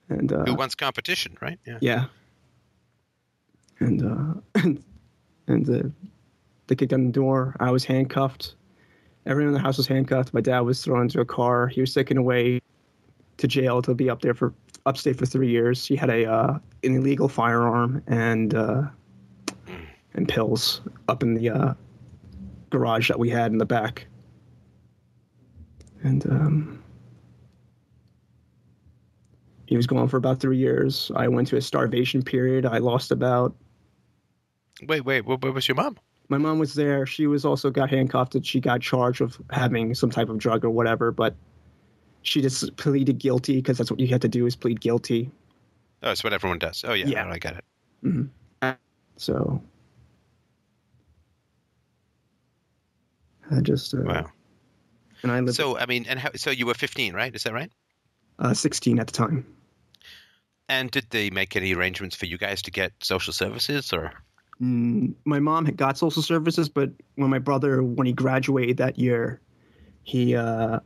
and 0.09 0.31
uh, 0.31 0.43
Who 0.45 0.55
wants 0.55 0.75
competition, 0.75 1.37
right? 1.41 1.59
Yeah. 1.65 1.77
yeah. 1.81 2.05
And 3.79 4.03
uh, 4.03 4.61
and 4.61 4.83
and 5.47 5.65
the 5.65 5.91
they 6.67 6.75
kicked 6.75 6.93
on 6.93 7.05
the 7.05 7.11
door. 7.11 7.55
I 7.59 7.71
was 7.71 7.83
handcuffed. 7.83 8.55
Everyone 9.25 9.49
in 9.49 9.53
the 9.53 9.59
house 9.59 9.77
was 9.77 9.87
handcuffed. 9.87 10.33
My 10.33 10.41
dad 10.41 10.61
was 10.61 10.83
thrown 10.83 11.03
into 11.03 11.21
a 11.21 11.25
car. 11.25 11.67
He 11.67 11.81
was 11.81 11.93
taken 11.93 12.17
away 12.17 12.61
to 13.37 13.47
jail 13.47 13.81
to 13.81 13.95
be 13.95 14.09
up 14.09 14.21
there 14.21 14.33
for 14.33 14.53
upstate 14.85 15.17
for 15.17 15.25
three 15.25 15.49
years. 15.49 15.85
He 15.85 15.95
had 15.95 16.09
a 16.09 16.29
uh, 16.29 16.59
an 16.83 16.95
illegal 16.95 17.27
firearm 17.27 18.03
and 18.07 18.53
uh, 18.53 18.83
and 20.13 20.27
pills 20.27 20.81
up 21.07 21.23
in 21.23 21.33
the 21.33 21.49
uh, 21.49 21.73
garage 22.69 23.07
that 23.07 23.19
we 23.19 23.29
had 23.29 23.51
in 23.51 23.57
the 23.57 23.65
back. 23.65 24.07
And 26.03 26.25
um, 26.29 26.83
he 29.65 29.77
was 29.77 29.87
gone 29.87 30.07
for 30.07 30.17
about 30.17 30.39
three 30.39 30.57
years. 30.57 31.11
I 31.15 31.27
went 31.27 31.47
to 31.49 31.57
a 31.57 31.61
starvation 31.61 32.21
period. 32.21 32.65
I 32.65 32.79
lost 32.79 33.11
about. 33.11 33.55
Wait, 34.87 35.01
wait. 35.01 35.25
Where, 35.25 35.37
where 35.37 35.51
was 35.51 35.67
your 35.67 35.75
mom? 35.75 35.97
My 36.29 36.37
mom 36.37 36.59
was 36.59 36.73
there. 36.73 37.05
She 37.05 37.27
was 37.27 37.45
also 37.45 37.69
got 37.69 37.89
handcuffed 37.89 38.35
and 38.35 38.45
she 38.45 38.59
got 38.59 38.81
charged 38.81 39.21
with 39.21 39.37
having 39.49 39.93
some 39.93 40.09
type 40.09 40.29
of 40.29 40.37
drug 40.37 40.65
or 40.65 40.69
whatever. 40.69 41.11
But 41.11 41.35
she 42.21 42.41
just 42.41 42.75
pleaded 42.77 43.19
guilty 43.19 43.57
because 43.57 43.77
that's 43.77 43.91
what 43.91 43.99
you 43.99 44.07
had 44.07 44.21
to 44.21 44.29
do 44.29 44.45
is 44.45 44.55
plead 44.55 44.81
guilty. 44.81 45.31
Oh, 46.03 46.11
it's 46.11 46.23
what 46.23 46.33
everyone 46.33 46.59
does. 46.59 46.83
Oh, 46.87 46.93
yeah. 46.93 47.09
Yeah. 47.09 47.27
I 47.29 47.39
get 47.39 47.55
it. 47.57 47.65
hmm 48.01 48.23
So 49.17 49.61
I 53.51 53.61
just 53.61 53.93
uh, 53.93 53.99
Wow. 54.05 54.31
and 55.23 55.31
I 55.31 55.39
lived 55.39 55.55
So, 55.55 55.77
I 55.77 55.85
mean, 55.85 56.05
and 56.09 56.19
how, 56.19 56.29
so 56.35 56.51
you 56.51 56.65
were 56.65 56.73
15, 56.73 57.13
right? 57.13 57.33
Is 57.35 57.43
that 57.43 57.53
right? 57.53 57.71
uh, 58.39 58.53
16 58.53 58.99
at 58.99 59.07
the 59.07 59.13
time. 59.13 59.45
And 60.69 60.91
did 60.91 61.07
they 61.09 61.29
make 61.29 61.55
any 61.55 61.73
arrangements 61.73 62.15
for 62.15 62.25
you 62.25 62.37
guys 62.37 62.61
to 62.63 62.71
get 62.71 62.93
social 63.01 63.33
services 63.33 63.93
or? 63.93 64.13
Mm, 64.61 65.15
my 65.25 65.39
mom 65.39 65.65
had 65.65 65.77
got 65.77 65.97
social 65.97 66.21
services, 66.21 66.69
but 66.69 66.91
when 67.15 67.29
my 67.29 67.39
brother, 67.39 67.83
when 67.83 68.07
he 68.07 68.13
graduated 68.13 68.77
that 68.77 68.97
year, 68.99 69.41
he 70.03 70.35
uh, 70.35 70.79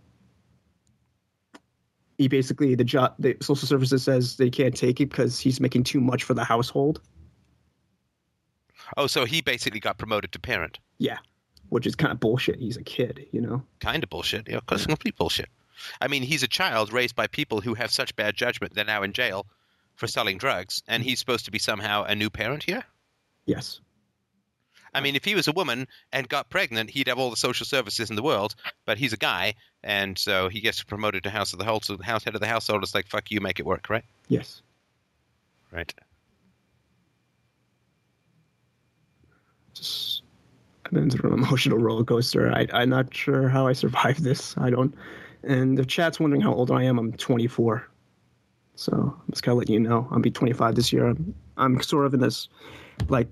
he 2.18 2.28
basically 2.28 2.76
the 2.76 2.84
job 2.84 3.16
the 3.20 3.38
social 3.42 3.68
services 3.68 4.04
says 4.04 4.38
they 4.38 4.50
can't 4.50 4.76
take 4.76 5.00
it 5.00 5.10
because 5.10 5.40
he's 5.40 5.60
making 5.60 5.84
too 5.84 6.02
much 6.02 6.24
for 6.24 6.34
the 6.34 6.44
household. 6.44 7.02
Oh, 8.96 9.08
so 9.08 9.26
he 9.26 9.42
basically 9.42 9.80
got 9.80 9.98
promoted 9.98 10.32
to 10.32 10.40
parent. 10.40 10.80
Yeah, 10.98 11.18
which 11.70 11.86
is 11.86 11.96
kind 11.96 12.12
of 12.12 12.20
bullshit. 12.20 12.60
He's 12.60 12.78
a 12.78 12.84
kid, 12.84 13.28
you 13.32 13.42
know. 13.42 13.64
Kind 13.80 14.04
of 14.04 14.10
bullshit. 14.10 14.48
Yeah, 14.48 14.60
because 14.60 14.86
complete 14.86 15.18
bullshit. 15.18 15.50
I 16.02 16.08
mean, 16.08 16.24
he's 16.24 16.44
a 16.44 16.48
child 16.48 16.92
raised 16.92 17.16
by 17.16 17.28
people 17.28 17.62
who 17.62 17.76
have 17.76 17.92
such 17.92 18.16
bad 18.16 18.36
judgment 18.36 18.74
they're 18.74 18.86
now 18.86 19.04
in 19.04 19.14
jail 19.14 19.46
for 19.96 20.08
selling 20.08 20.38
drugs, 20.38 20.84
and 20.88 21.04
he's 21.04 21.20
supposed 21.20 21.46
to 21.46 21.52
be 21.52 21.60
somehow 21.60 22.04
a 22.04 22.16
new 22.16 22.30
parent 22.30 22.64
here? 22.64 22.84
Yes. 23.46 23.82
I 24.98 25.02
mean, 25.02 25.16
if 25.16 25.24
he 25.24 25.36
was 25.36 25.48
a 25.48 25.52
woman 25.52 25.88
and 26.12 26.28
got 26.28 26.50
pregnant, 26.50 26.90
he'd 26.90 27.08
have 27.08 27.20
all 27.20 27.30
the 27.30 27.36
social 27.36 27.68
services 27.68 28.10
in 28.10 28.16
the 28.16 28.24
world. 28.24 28.56
But 28.86 28.98
he's 28.98 29.14
a 29.14 29.18
guy, 29.18 29.54
and 29.84 30.18
so 30.18 30.50
he 30.50 30.60
gets 30.60 30.82
promoted 30.82 31.24
to 31.24 31.30
house 31.30 31.54
of 31.54 31.60
the. 31.60 31.66
House 31.66 32.24
head 32.24 32.34
of 32.34 32.42
the 32.42 32.48
household 32.48 32.82
It's 32.82 32.96
like, 32.96 33.08
"Fuck 33.08 33.30
you, 33.30 33.40
make 33.40 33.60
it 33.60 33.66
work," 33.66 33.90
right? 33.90 34.04
Yes. 34.28 34.64
Right. 35.72 35.94
Just 39.76 40.24
I've 40.86 40.94
been 40.94 41.10
through 41.12 41.34
an 41.34 41.44
emotional 41.44 41.78
roller 41.78 42.04
coaster. 42.04 42.52
I, 42.52 42.66
I'm 42.74 42.90
not 42.90 43.14
sure 43.14 43.50
how 43.50 43.68
I 43.68 43.74
survived 43.74 44.24
this. 44.24 44.56
I 44.58 44.72
don't. 44.72 44.96
And 45.44 45.78
the 45.78 45.86
chat's 45.86 46.20
wondering 46.20 46.42
how 46.42 46.54
old 46.54 46.72
I 46.72 46.84
am. 46.84 46.98
I'm 46.98 47.14
24. 47.14 47.88
So 48.76 48.94
I'm 48.94 49.32
just 49.32 49.44
kind 49.44 49.54
of 49.54 49.60
letting 49.60 49.74
you 49.74 49.80
know. 49.80 50.08
I'll 50.12 50.20
be 50.20 50.32
25 50.32 50.76
this 50.76 50.92
year. 50.92 51.08
I'm, 51.08 51.36
I'm 51.58 51.82
sort 51.82 52.06
of 52.06 52.14
in 52.14 52.20
this, 52.20 52.48
like, 53.10 53.28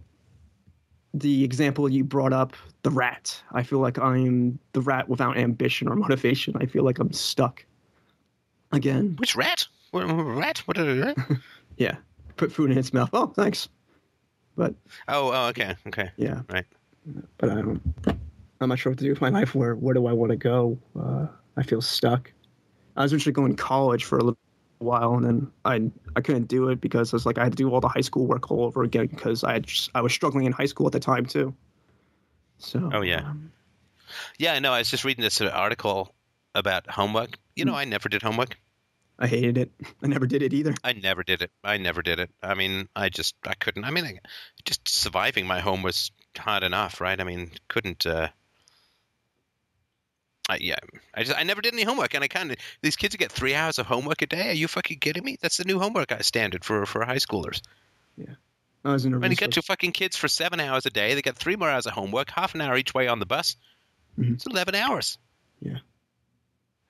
the 1.20 1.44
example 1.44 1.90
you 1.90 2.04
brought 2.04 2.34
up, 2.34 2.54
the 2.84 2.92
rat. 2.92 3.42
I 3.54 3.64
feel 3.64 3.80
like 3.80 3.98
I'm 3.98 4.60
the 4.74 4.82
rat 4.82 5.08
without 5.08 5.38
ambition 5.38 5.88
or 5.88 5.96
motivation. 5.96 6.56
I 6.58 6.66
feel 6.66 6.84
like 6.84 7.00
I'm 7.00 7.14
stuck. 7.14 7.66
Again. 8.72 9.16
Which 9.18 9.36
rat? 9.36 9.68
What, 9.92 10.08
what 10.08 10.24
rat? 10.24 10.60
What? 10.66 10.78
Yeah. 11.78 11.98
Put 12.38 12.54
food 12.54 12.72
in 12.72 12.78
its 12.78 12.94
mouth. 12.94 13.10
Oh, 13.12 13.28
thanks. 13.28 13.68
But 14.56 14.74
oh, 15.10 15.32
oh, 15.34 15.48
okay, 15.50 15.76
okay. 15.88 16.10
yeah. 16.16 16.42
Right. 16.50 16.66
But 17.38 17.50
I 17.50 17.56
don't. 17.56 17.82
I'm 18.62 18.70
not 18.70 18.80
sure 18.80 18.92
what 18.92 19.00
to 19.00 19.04
do 19.04 19.10
with 19.10 19.20
my 19.20 19.28
life. 19.28 19.54
Where 19.54 19.76
where 19.76 19.94
do 19.94 20.08
I 20.08 20.14
want 20.14 20.32
to 20.32 20.38
go? 20.38 20.78
Uh, 20.98 21.28
I 21.58 21.64
feel 21.64 21.82
stuck. 21.82 22.32
I 22.96 23.04
was 23.04 23.14
actually 23.14 23.34
going 23.34 23.54
to 23.54 23.62
college 23.62 24.06
for 24.06 24.18
a 24.18 24.24
little 24.24 24.38
while, 24.80 25.16
and 25.16 25.26
then 25.26 25.52
I 25.64 25.92
I 26.16 26.22
couldn't 26.22 26.48
do 26.48 26.70
it 26.70 26.82
because 26.82 27.14
I 27.14 27.16
was 27.16 27.26
like 27.26 27.38
I 27.38 27.44
had 27.44 27.54
to 27.54 27.58
do 27.58 27.70
all 27.72 27.82
the 27.82 27.88
high 27.88 28.02
school 28.02 28.28
work 28.28 28.52
all 28.52 28.64
over 28.66 28.84
again 28.84 29.08
because 29.08 29.44
I 29.44 29.54
had 29.54 29.68
just, 29.68 29.90
I 29.96 30.02
was 30.02 30.14
struggling 30.14 30.46
in 30.46 30.52
high 30.52 30.66
school 30.68 30.86
at 30.88 30.94
the 30.94 31.00
time 31.00 31.26
too. 31.26 31.54
So 32.58 32.90
Oh, 32.94 33.02
yeah. 33.02 33.20
um, 33.20 33.52
Yeah, 34.38 34.60
no, 34.60 34.72
I 34.74 34.80
was 34.80 34.90
just 34.90 35.04
reading 35.06 35.24
this 35.24 35.42
uh, 35.42 35.48
article 35.48 36.14
about 36.54 36.90
homework. 36.90 37.38
You 37.56 37.66
know, 37.66 37.72
Hmm. 37.74 37.78
I 37.80 37.86
never 37.86 38.10
did 38.10 38.22
homework. 38.22 38.58
I 39.18 39.28
hated 39.28 39.58
it. 39.58 39.72
I 40.04 40.08
never 40.08 40.28
did 40.28 40.42
it 40.42 40.54
either. 40.54 40.74
I 40.84 40.94
never 40.94 41.24
did 41.24 41.42
it. 41.42 41.52
I 41.64 41.78
never 41.78 42.02
did 42.02 42.20
it. 42.20 42.30
I 42.44 42.54
mean, 42.54 42.88
I 42.96 43.10
just 43.10 43.36
I 43.48 43.54
couldn't. 43.56 43.86
I 43.86 43.92
mean, 43.92 44.06
I, 44.06 44.20
just 44.66 44.88
surviving 44.88 45.48
my 45.48 45.60
home 45.62 45.84
was 45.84 46.12
hard 46.38 46.64
enough, 46.64 47.00
right? 47.02 47.20
I 47.20 47.24
mean, 47.24 47.52
couldn't. 47.68 48.06
uh 48.06 48.30
I, 50.48 50.58
yeah, 50.62 50.76
I 51.14 51.24
just 51.24 51.38
I 51.38 51.44
never 51.44 51.62
did 51.62 51.74
any 51.74 51.84
homework, 51.84 52.14
and 52.14 52.24
I 52.24 52.28
kind 52.28 52.52
of 52.52 52.58
these 52.82 52.96
kids 52.96 53.16
get 53.16 53.32
three 53.32 53.56
hours 53.56 53.80
of 53.80 53.88
homework 53.88 54.22
a 54.22 54.28
day. 54.28 54.50
Are 54.50 54.54
you 54.54 54.68
fucking 54.68 55.00
kidding 55.00 55.24
me? 55.24 55.38
That's 55.42 55.58
the 55.58 55.64
new 55.64 55.80
homework 55.80 56.14
standard 56.22 56.64
for 56.64 56.86
for 56.86 57.04
high 57.04 57.16
schoolers. 57.18 57.62
Yeah. 58.16 58.36
I 58.84 58.92
was 58.92 59.06
in 59.06 59.16
a 59.16 59.20
When 59.20 59.32
you 59.32 59.38
get 59.38 59.54
to 59.54 59.64
fucking 59.64 59.94
kids 59.94 60.16
for 60.16 60.28
seven 60.28 60.60
hours 60.60 60.86
a 60.86 60.92
day, 60.92 61.16
they 61.16 61.24
get 61.24 61.36
three 61.36 61.56
more 61.56 61.70
hours 61.70 61.88
of 61.88 61.94
homework, 61.94 62.30
half 62.30 62.54
an 62.54 62.62
hour 62.62 62.78
each 62.78 62.94
way 62.94 63.08
on 63.08 63.18
the 63.18 63.26
bus. 63.26 63.56
Mhm. 64.20 64.36
It's 64.36 64.46
eleven 64.46 64.76
hours. 64.76 65.18
Yeah. 65.60 65.80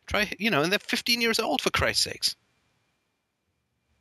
Try, 0.06 0.32
you 0.38 0.52
know, 0.52 0.61
and 0.61 0.72
they're 0.72 0.80
fifteen 0.80 1.22
years 1.22 1.40
old 1.40 1.61
for 1.61 1.69
Christ's 1.69 2.03
sakes. 2.03 2.36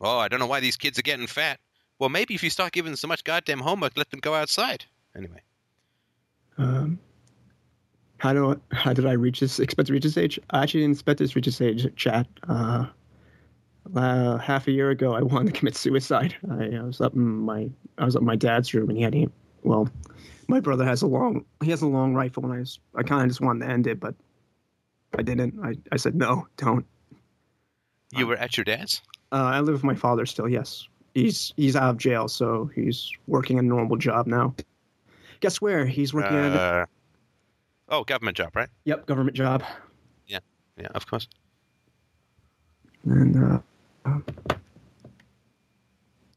Oh, 0.00 0.18
I 0.18 0.26
don't 0.28 0.40
know 0.40 0.46
why 0.46 0.60
these 0.60 0.76
kids 0.76 0.98
are 0.98 1.02
getting 1.02 1.28
fat. 1.28 1.60
Well, 2.00 2.10
maybe 2.10 2.34
if 2.34 2.42
you 2.42 2.50
start 2.50 2.72
giving 2.72 2.90
them 2.90 2.96
so 2.96 3.06
much 3.08 3.22
goddamn 3.22 3.60
homework, 3.60 3.96
let 3.96 4.10
them 4.10 4.18
go 4.20 4.34
outside. 4.34 4.84
Anyway, 5.16 5.40
Um, 6.58 6.98
how 8.18 8.32
do 8.32 8.60
how 8.72 8.92
did 8.92 9.06
I 9.06 9.12
reach 9.12 9.40
this? 9.40 9.60
Expect 9.60 9.88
to 9.88 9.92
reach 9.92 10.02
this 10.04 10.16
age? 10.16 10.38
I 10.50 10.62
actually 10.62 10.80
didn't 10.80 10.94
expect 10.94 11.18
this 11.18 11.36
reach 11.36 11.46
this 11.46 11.60
age. 11.60 11.86
Chat. 11.96 12.26
Uh, 12.48 12.86
uh, 13.94 14.38
half 14.38 14.66
a 14.66 14.72
year 14.72 14.90
ago, 14.90 15.12
I 15.14 15.22
wanted 15.22 15.52
to 15.52 15.58
commit 15.58 15.76
suicide. 15.76 16.34
I, 16.50 16.76
I 16.76 16.82
was 16.82 17.00
up 17.00 17.14
in 17.14 17.22
my 17.22 17.68
I 17.98 18.04
was 18.04 18.16
up 18.16 18.22
in 18.22 18.26
my 18.26 18.36
dad's 18.36 18.72
room, 18.74 18.88
and 18.88 18.96
he 18.96 19.04
had 19.04 19.14
a 19.14 19.26
well, 19.62 19.88
my 20.48 20.60
brother 20.60 20.84
has 20.84 21.02
a 21.02 21.06
long 21.06 21.44
he 21.62 21.70
has 21.70 21.82
a 21.82 21.86
long 21.86 22.14
rifle, 22.14 22.44
and 22.44 22.52
I 22.52 22.58
was 22.60 22.78
I 22.94 23.02
kind 23.02 23.22
of 23.22 23.28
just 23.28 23.40
wanted 23.40 23.66
to 23.66 23.72
end 23.72 23.86
it, 23.86 24.00
but 24.00 24.14
I 25.16 25.22
didn't. 25.22 25.58
I, 25.62 25.74
I 25.92 25.96
said 25.96 26.14
no, 26.14 26.46
don't. 26.56 26.86
you 28.16 28.26
were 28.26 28.36
at 28.36 28.56
your 28.56 28.64
dad's. 28.64 29.02
Uh, 29.32 29.36
I 29.36 29.60
live 29.60 29.74
with 29.74 29.84
my 29.84 29.94
father 29.94 30.26
still. 30.26 30.48
Yes, 30.48 30.88
he's 31.14 31.52
he's 31.56 31.76
out 31.76 31.90
of 31.90 31.98
jail, 31.98 32.28
so 32.28 32.70
he's 32.74 33.10
working 33.26 33.58
a 33.58 33.62
normal 33.62 33.96
job 33.96 34.26
now. 34.26 34.54
Guess 35.40 35.60
where? 35.60 35.84
He's 35.84 36.14
working 36.14 36.36
at 36.36 36.52
Uh, 36.52 36.86
oh, 37.88 38.04
government 38.04 38.36
job, 38.36 38.54
right? 38.56 38.68
yep 38.84 39.06
government 39.06 39.36
job. 39.36 39.62
Yeah, 40.26 40.38
yeah, 40.78 40.88
of 40.94 41.06
course. 41.06 41.28
and 43.04 43.36
uh, 43.36 43.58
um, 44.04 44.24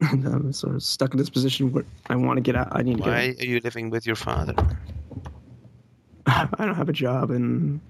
and 0.00 0.26
I'm 0.26 0.52
sort 0.52 0.74
of 0.76 0.82
stuck 0.82 1.12
in 1.12 1.18
this 1.18 1.30
position 1.30 1.72
where 1.72 1.84
I 2.08 2.16
want 2.16 2.36
to 2.36 2.40
get 2.40 2.54
out. 2.56 2.68
I 2.72 2.82
need 2.82 2.98
to 2.98 3.02
Why 3.02 3.32
get. 3.32 3.42
are 3.42 3.46
you 3.46 3.60
living 3.60 3.90
with 3.90 4.06
your 4.06 4.16
father? 4.16 4.54
I 6.26 6.46
don't 6.58 6.74
have 6.74 6.88
a 6.88 6.92
job 6.92 7.30
and 7.30 7.80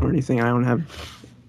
or 0.00 0.08
anything. 0.08 0.40
I 0.40 0.48
don't 0.48 0.64
have 0.64 0.82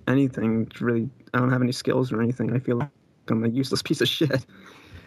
anything 0.08 0.66
to 0.68 0.86
really. 0.86 1.10
I 1.34 1.40
don't 1.40 1.52
have 1.52 1.62
any 1.62 1.72
skills 1.72 2.12
or 2.12 2.22
anything. 2.22 2.54
I 2.56 2.60
feel 2.60 2.78
like 2.78 2.90
I'm 3.30 3.44
a 3.44 3.50
useless 3.50 3.82
piece 3.82 4.02
of 4.02 4.08
shit. 4.08 4.46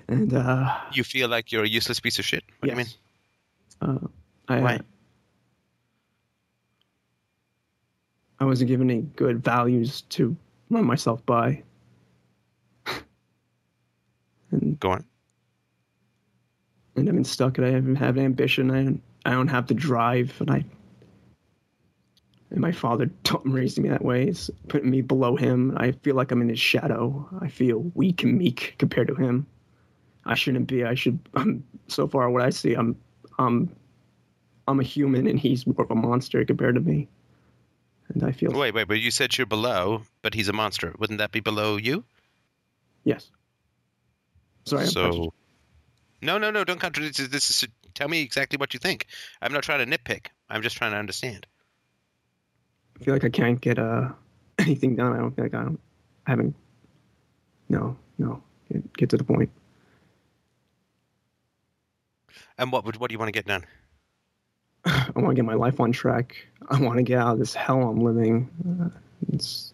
And 0.08 0.34
uh, 0.34 0.76
You 0.92 1.04
feel 1.04 1.28
like 1.28 1.50
you're 1.52 1.64
a 1.64 1.68
useless 1.68 2.00
piece 2.00 2.18
of 2.18 2.24
shit. 2.24 2.42
What 2.58 2.68
yes, 2.68 2.76
do 2.76 2.80
you 2.80 2.86
mean? 2.86 2.94
Uh, 3.80 3.98
I, 4.48 4.60
Why? 4.60 4.80
I 8.38 8.44
wasn't 8.44 8.68
given 8.68 8.90
any 8.90 9.02
good 9.02 9.44
values 9.44 10.02
to 10.10 10.36
run 10.70 10.84
myself 10.86 11.24
by. 11.26 11.62
and 14.50 14.80
Go 14.80 14.92
on. 14.92 15.04
and 16.96 17.08
I've 17.08 17.14
been 17.14 17.24
stuck, 17.24 17.58
and 17.58 17.66
I 17.66 17.70
haven't 17.70 17.96
have 17.96 18.16
ambition. 18.18 18.70
I 18.70 18.84
don't, 18.84 19.02
I 19.26 19.30
don't 19.32 19.48
have 19.48 19.66
the 19.66 19.74
drive, 19.74 20.34
and 20.40 20.50
I. 20.50 20.64
And 22.50 22.60
my 22.60 22.72
father 22.72 23.06
taught 23.24 23.48
raised 23.48 23.78
me 23.78 23.88
that 23.90 24.04
way. 24.04 24.26
It's 24.28 24.50
putting 24.68 24.90
me 24.90 25.02
below 25.02 25.36
him. 25.36 25.74
I 25.76 25.92
feel 25.92 26.16
like 26.16 26.30
I'm 26.32 26.42
in 26.42 26.48
his 26.48 26.58
shadow. 26.58 27.28
I 27.40 27.48
feel 27.48 27.78
weak 27.94 28.22
and 28.24 28.36
meek 28.38 28.74
compared 28.78 29.08
to 29.08 29.14
him. 29.14 29.46
I 30.24 30.34
shouldn't 30.34 30.66
be. 30.66 30.84
I 30.84 30.94
should. 30.94 31.18
I'm 31.34 31.62
so 31.88 32.08
far 32.08 32.30
what 32.30 32.42
I 32.42 32.50
see. 32.50 32.74
I'm. 32.74 32.96
I'm. 33.40 33.74
I'm 34.68 34.78
a 34.78 34.84
human, 34.84 35.26
and 35.26 35.40
he's 35.40 35.66
more 35.66 35.82
of 35.82 35.90
a 35.90 35.96
monster 35.96 36.44
compared 36.44 36.76
to 36.76 36.80
me. 36.80 37.08
And 38.14 38.22
I 38.22 38.30
feel 38.30 38.52
Wait, 38.52 38.72
wait, 38.72 38.86
but 38.86 39.00
you 39.00 39.10
said 39.10 39.36
you're 39.36 39.46
below, 39.46 40.02
but 40.22 40.34
he's 40.34 40.48
a 40.48 40.52
monster. 40.52 40.94
Wouldn't 40.98 41.18
that 41.18 41.32
be 41.32 41.40
below 41.40 41.76
you? 41.76 42.04
yes. 43.04 43.30
Sorry. 44.64 44.82
I'm 44.82 44.88
so, 44.90 45.32
no, 46.22 46.38
no, 46.38 46.50
no, 46.50 46.64
don't 46.64 46.78
contradict. 46.78 47.30
This 47.30 47.50
is 47.50 47.68
tell 47.94 48.08
me 48.08 48.22
exactly 48.22 48.58
what 48.58 48.74
you 48.74 48.78
think. 48.78 49.06
I'm 49.40 49.52
not 49.52 49.62
trying 49.62 49.88
to 49.88 49.98
nitpick. 49.98 50.26
I'm 50.48 50.62
just 50.62 50.76
trying 50.76 50.92
to 50.92 50.98
understand. 50.98 51.46
I 53.00 53.04
feel 53.04 53.14
like 53.14 53.24
I 53.24 53.30
can't 53.30 53.60
get 53.60 53.78
uh, 53.78 54.10
anything 54.58 54.96
done. 54.96 55.14
I 55.14 55.18
don't 55.18 55.34
feel 55.34 55.44
like 55.46 55.54
I 55.54 55.62
don't. 55.62 55.80
I 56.26 56.30
haven't. 56.30 56.54
No, 57.68 57.96
no. 58.18 58.42
Get, 58.70 58.96
get 58.96 59.10
to 59.10 59.16
the 59.16 59.24
point. 59.24 59.50
And 62.58 62.72
what 62.72 62.84
would 62.84 62.96
what 62.96 63.08
do 63.10 63.14
you 63.14 63.18
want 63.18 63.28
to 63.28 63.32
get 63.32 63.46
done? 63.46 63.64
I 64.84 65.12
want 65.16 65.30
to 65.30 65.34
get 65.34 65.44
my 65.44 65.54
life 65.54 65.80
on 65.80 65.92
track. 65.92 66.36
I 66.68 66.80
want 66.80 66.96
to 66.98 67.02
get 67.02 67.18
out 67.18 67.34
of 67.34 67.38
this 67.38 67.54
hell 67.54 67.82
I'm 67.82 68.00
living. 68.00 68.48
Uh, 68.82 68.88
it's 69.32 69.72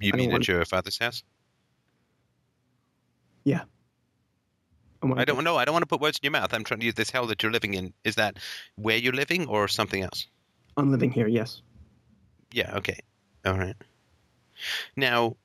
You 0.00 0.12
I 0.14 0.16
mean 0.16 0.32
at 0.32 0.48
your 0.48 0.64
father's 0.64 0.98
house? 0.98 1.22
yeah. 3.44 3.62
I, 5.02 5.20
I 5.20 5.24
don't 5.24 5.44
know. 5.44 5.56
I 5.56 5.64
don't 5.64 5.72
want 5.72 5.82
to 5.82 5.86
put 5.86 6.00
words 6.00 6.18
in 6.20 6.26
your 6.26 6.32
mouth. 6.32 6.52
I'm 6.52 6.64
trying 6.64 6.80
to 6.80 6.86
use 6.86 6.94
this 6.94 7.10
hell 7.10 7.26
that 7.28 7.42
you're 7.42 7.52
living 7.52 7.74
in. 7.74 7.92
Is 8.02 8.16
that 8.16 8.38
where 8.74 8.96
you're 8.96 9.12
living 9.12 9.46
or 9.46 9.68
something 9.68 10.02
else? 10.02 10.26
I'm 10.76 10.90
living 10.90 11.10
here. 11.10 11.28
Yes. 11.28 11.62
Yeah. 12.52 12.76
Okay. 12.76 12.98
All 13.44 13.56
right. 13.56 13.76
Now, 14.96 15.36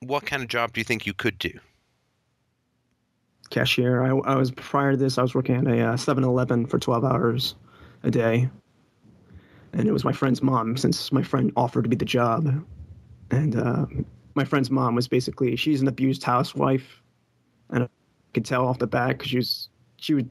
what 0.00 0.24
kind 0.24 0.42
of 0.42 0.48
job 0.48 0.72
do 0.72 0.80
you 0.80 0.84
think 0.84 1.04
you 1.04 1.12
could 1.12 1.38
do? 1.38 1.58
Cashier. 3.50 4.02
I, 4.02 4.16
I 4.32 4.36
was 4.36 4.50
prior 4.52 4.92
to 4.92 4.96
this. 4.96 5.18
I 5.18 5.22
was 5.22 5.34
working 5.34 5.56
at 5.56 5.66
a 5.66 5.80
uh, 5.80 5.94
7-Eleven 5.94 6.66
for 6.66 6.78
12 6.78 7.04
hours 7.04 7.54
a 8.02 8.10
day, 8.10 8.48
and 9.72 9.88
it 9.88 9.92
was 9.92 10.04
my 10.04 10.12
friend's 10.12 10.42
mom. 10.42 10.76
Since 10.76 11.12
my 11.12 11.22
friend 11.22 11.52
offered 11.56 11.82
to 11.82 11.88
be 11.88 11.96
the 11.96 12.04
job, 12.04 12.64
and 13.30 13.56
uh, 13.56 13.86
my 14.34 14.44
friend's 14.44 14.70
mom 14.70 14.94
was 14.94 15.08
basically 15.08 15.56
she's 15.56 15.82
an 15.82 15.88
abused 15.88 16.22
housewife, 16.22 17.02
and 17.70 17.84
I 17.84 17.88
could 18.32 18.44
tell 18.44 18.66
off 18.66 18.78
the 18.78 18.86
bat 18.86 19.18
because 19.18 19.28
she 19.28 19.36
was 19.36 19.68
she 19.96 20.14
would 20.14 20.30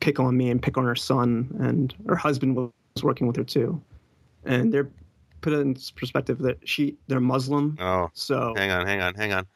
pick 0.00 0.20
on 0.20 0.36
me 0.36 0.50
and 0.50 0.60
pick 0.60 0.76
on 0.76 0.84
her 0.84 0.96
son, 0.96 1.56
and 1.60 1.94
her 2.08 2.16
husband 2.16 2.56
was 2.56 2.70
working 3.02 3.26
with 3.26 3.36
her 3.36 3.44
too, 3.44 3.80
and 4.44 4.72
they're 4.72 4.88
put 5.40 5.52
it 5.52 5.60
in 5.60 5.76
perspective 5.94 6.38
that 6.38 6.58
she 6.68 6.96
they're 7.06 7.20
Muslim, 7.20 7.76
Oh, 7.80 8.10
so 8.14 8.52
hang 8.56 8.70
on, 8.70 8.86
hang 8.86 9.00
on, 9.00 9.14
hang 9.14 9.32
on. 9.32 9.46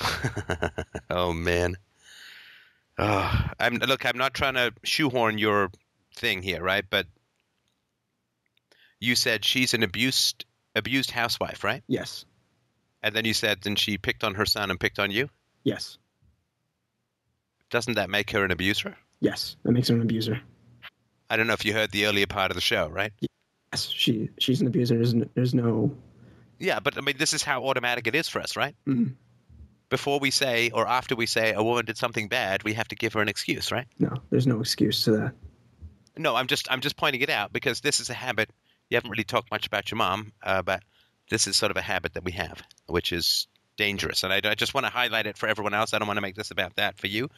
oh 1.10 1.32
man. 1.32 1.76
Oh, 3.02 3.46
I'm 3.58 3.76
look. 3.76 4.04
I'm 4.04 4.18
not 4.18 4.34
trying 4.34 4.54
to 4.54 4.72
shoehorn 4.84 5.38
your 5.38 5.70
thing 6.16 6.42
here, 6.42 6.62
right? 6.62 6.84
But 6.88 7.06
you 9.00 9.16
said 9.16 9.42
she's 9.44 9.72
an 9.72 9.82
abused 9.82 10.44
abused 10.76 11.10
housewife, 11.10 11.64
right? 11.64 11.82
yes, 11.88 12.26
And 13.02 13.14
then 13.16 13.24
you 13.24 13.32
said 13.32 13.58
then 13.62 13.76
she 13.76 13.96
picked 13.96 14.22
on 14.22 14.34
her 14.34 14.44
son 14.44 14.70
and 14.70 14.78
picked 14.78 14.98
on 14.98 15.10
you. 15.10 15.30
yes, 15.64 15.96
Doesn't 17.70 17.94
that 17.94 18.10
make 18.10 18.30
her 18.32 18.44
an 18.44 18.50
abuser? 18.50 18.96
yes, 19.20 19.56
that 19.64 19.72
makes 19.72 19.88
her 19.88 19.94
an 19.94 20.02
abuser. 20.02 20.40
I 21.30 21.36
don't 21.36 21.46
know 21.46 21.52
if 21.54 21.64
you 21.64 21.72
heard 21.72 21.90
the 21.92 22.06
earlier 22.06 22.26
part 22.26 22.50
of 22.50 22.54
the 22.54 22.60
show, 22.60 22.88
right? 22.88 23.12
Yes, 23.72 23.86
she 23.88 24.28
she's 24.38 24.60
an 24.60 24.66
abuser. 24.66 24.96
There's 24.96 25.14
no, 25.14 25.26
there's 25.34 25.54
no 25.54 25.96
Yeah, 26.58 26.80
but 26.80 26.98
I 26.98 27.00
mean, 27.00 27.16
this 27.18 27.32
is 27.32 27.42
how 27.42 27.64
automatic 27.64 28.06
it 28.06 28.14
is 28.14 28.28
for 28.28 28.40
us, 28.40 28.56
right? 28.56 28.74
Mhm. 28.86 29.14
Before 29.90 30.18
we 30.18 30.30
say 30.30 30.70
or 30.70 30.86
after 30.86 31.14
we 31.14 31.26
say 31.26 31.52
a 31.52 31.62
woman 31.62 31.84
did 31.84 31.98
something 31.98 32.28
bad, 32.28 32.62
we 32.62 32.74
have 32.74 32.88
to 32.88 32.94
give 32.94 33.12
her 33.12 33.20
an 33.20 33.28
excuse, 33.28 33.70
right? 33.70 33.86
no 33.98 34.14
there's 34.30 34.46
no 34.46 34.60
excuse 34.60 35.04
to 35.04 35.12
that. 35.12 35.34
No, 36.16 36.36
I'm 36.36 36.46
just 36.46 36.70
I'm 36.70 36.80
just 36.80 36.96
pointing 36.96 37.20
it 37.20 37.30
out 37.30 37.52
because 37.52 37.80
this 37.80 38.00
is 38.00 38.10
a 38.10 38.14
habit. 38.14 38.50
You 38.88 38.96
haven't 38.96 39.10
really 39.10 39.24
talked 39.24 39.50
much 39.50 39.66
about 39.66 39.90
your 39.90 39.98
mom, 39.98 40.32
uh, 40.42 40.62
but 40.62 40.82
this 41.30 41.46
is 41.46 41.56
sort 41.56 41.70
of 41.70 41.76
a 41.76 41.82
habit 41.82 42.14
that 42.14 42.24
we 42.24 42.32
have, 42.32 42.62
which 42.86 43.12
is 43.12 43.46
dangerous. 43.76 44.24
And 44.24 44.32
I, 44.32 44.40
I 44.44 44.54
just 44.54 44.74
want 44.74 44.86
to 44.86 44.92
highlight 44.92 45.26
it 45.26 45.38
for 45.38 45.48
everyone 45.48 45.74
else. 45.74 45.94
I 45.94 45.98
don't 45.98 46.08
want 46.08 46.18
to 46.18 46.22
make 46.22 46.34
this 46.34 46.50
about 46.50 46.76
that 46.76 46.98
for 46.98 47.06
you, 47.06 47.30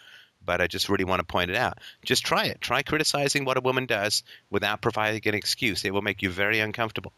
but 0.44 0.60
I 0.60 0.66
just 0.66 0.88
really 0.88 1.04
want 1.04 1.20
to 1.20 1.24
point 1.24 1.50
it 1.50 1.56
out. 1.56 1.78
Just 2.04 2.24
try 2.24 2.46
it. 2.46 2.60
Try 2.60 2.82
criticizing 2.82 3.44
what 3.44 3.56
a 3.56 3.60
woman 3.60 3.86
does 3.86 4.24
without 4.50 4.80
providing 4.80 5.22
an 5.26 5.34
excuse. 5.34 5.84
It 5.84 5.92
will 5.92 6.02
make 6.02 6.22
you 6.22 6.30
very 6.30 6.58
uncomfortable. 6.58 7.12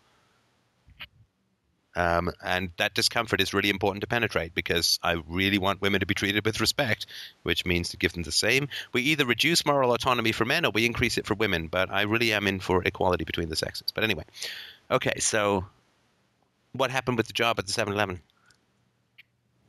Um, 1.96 2.30
and 2.42 2.70
that 2.78 2.94
discomfort 2.94 3.40
is 3.40 3.54
really 3.54 3.70
important 3.70 4.00
to 4.00 4.06
penetrate 4.06 4.54
because 4.54 4.98
I 5.02 5.22
really 5.28 5.58
want 5.58 5.80
women 5.80 6.00
to 6.00 6.06
be 6.06 6.14
treated 6.14 6.44
with 6.44 6.60
respect, 6.60 7.06
which 7.44 7.64
means 7.64 7.90
to 7.90 7.96
give 7.96 8.12
them 8.12 8.24
the 8.24 8.32
same. 8.32 8.68
We 8.92 9.02
either 9.02 9.24
reduce 9.24 9.64
moral 9.64 9.92
autonomy 9.92 10.32
for 10.32 10.44
men 10.44 10.64
or 10.64 10.72
we 10.72 10.86
increase 10.86 11.18
it 11.18 11.26
for 11.26 11.34
women, 11.34 11.68
but 11.68 11.90
I 11.90 12.02
really 12.02 12.32
am 12.32 12.46
in 12.46 12.60
for 12.60 12.82
equality 12.82 13.24
between 13.24 13.48
the 13.48 13.56
sexes. 13.56 13.92
But 13.92 14.04
anyway, 14.04 14.24
okay, 14.90 15.14
so 15.18 15.64
what 16.72 16.90
happened 16.90 17.16
with 17.16 17.28
the 17.28 17.32
job 17.32 17.58
at 17.58 17.66
the 17.66 17.72
7 17.72 17.92
Eleven? 17.92 18.20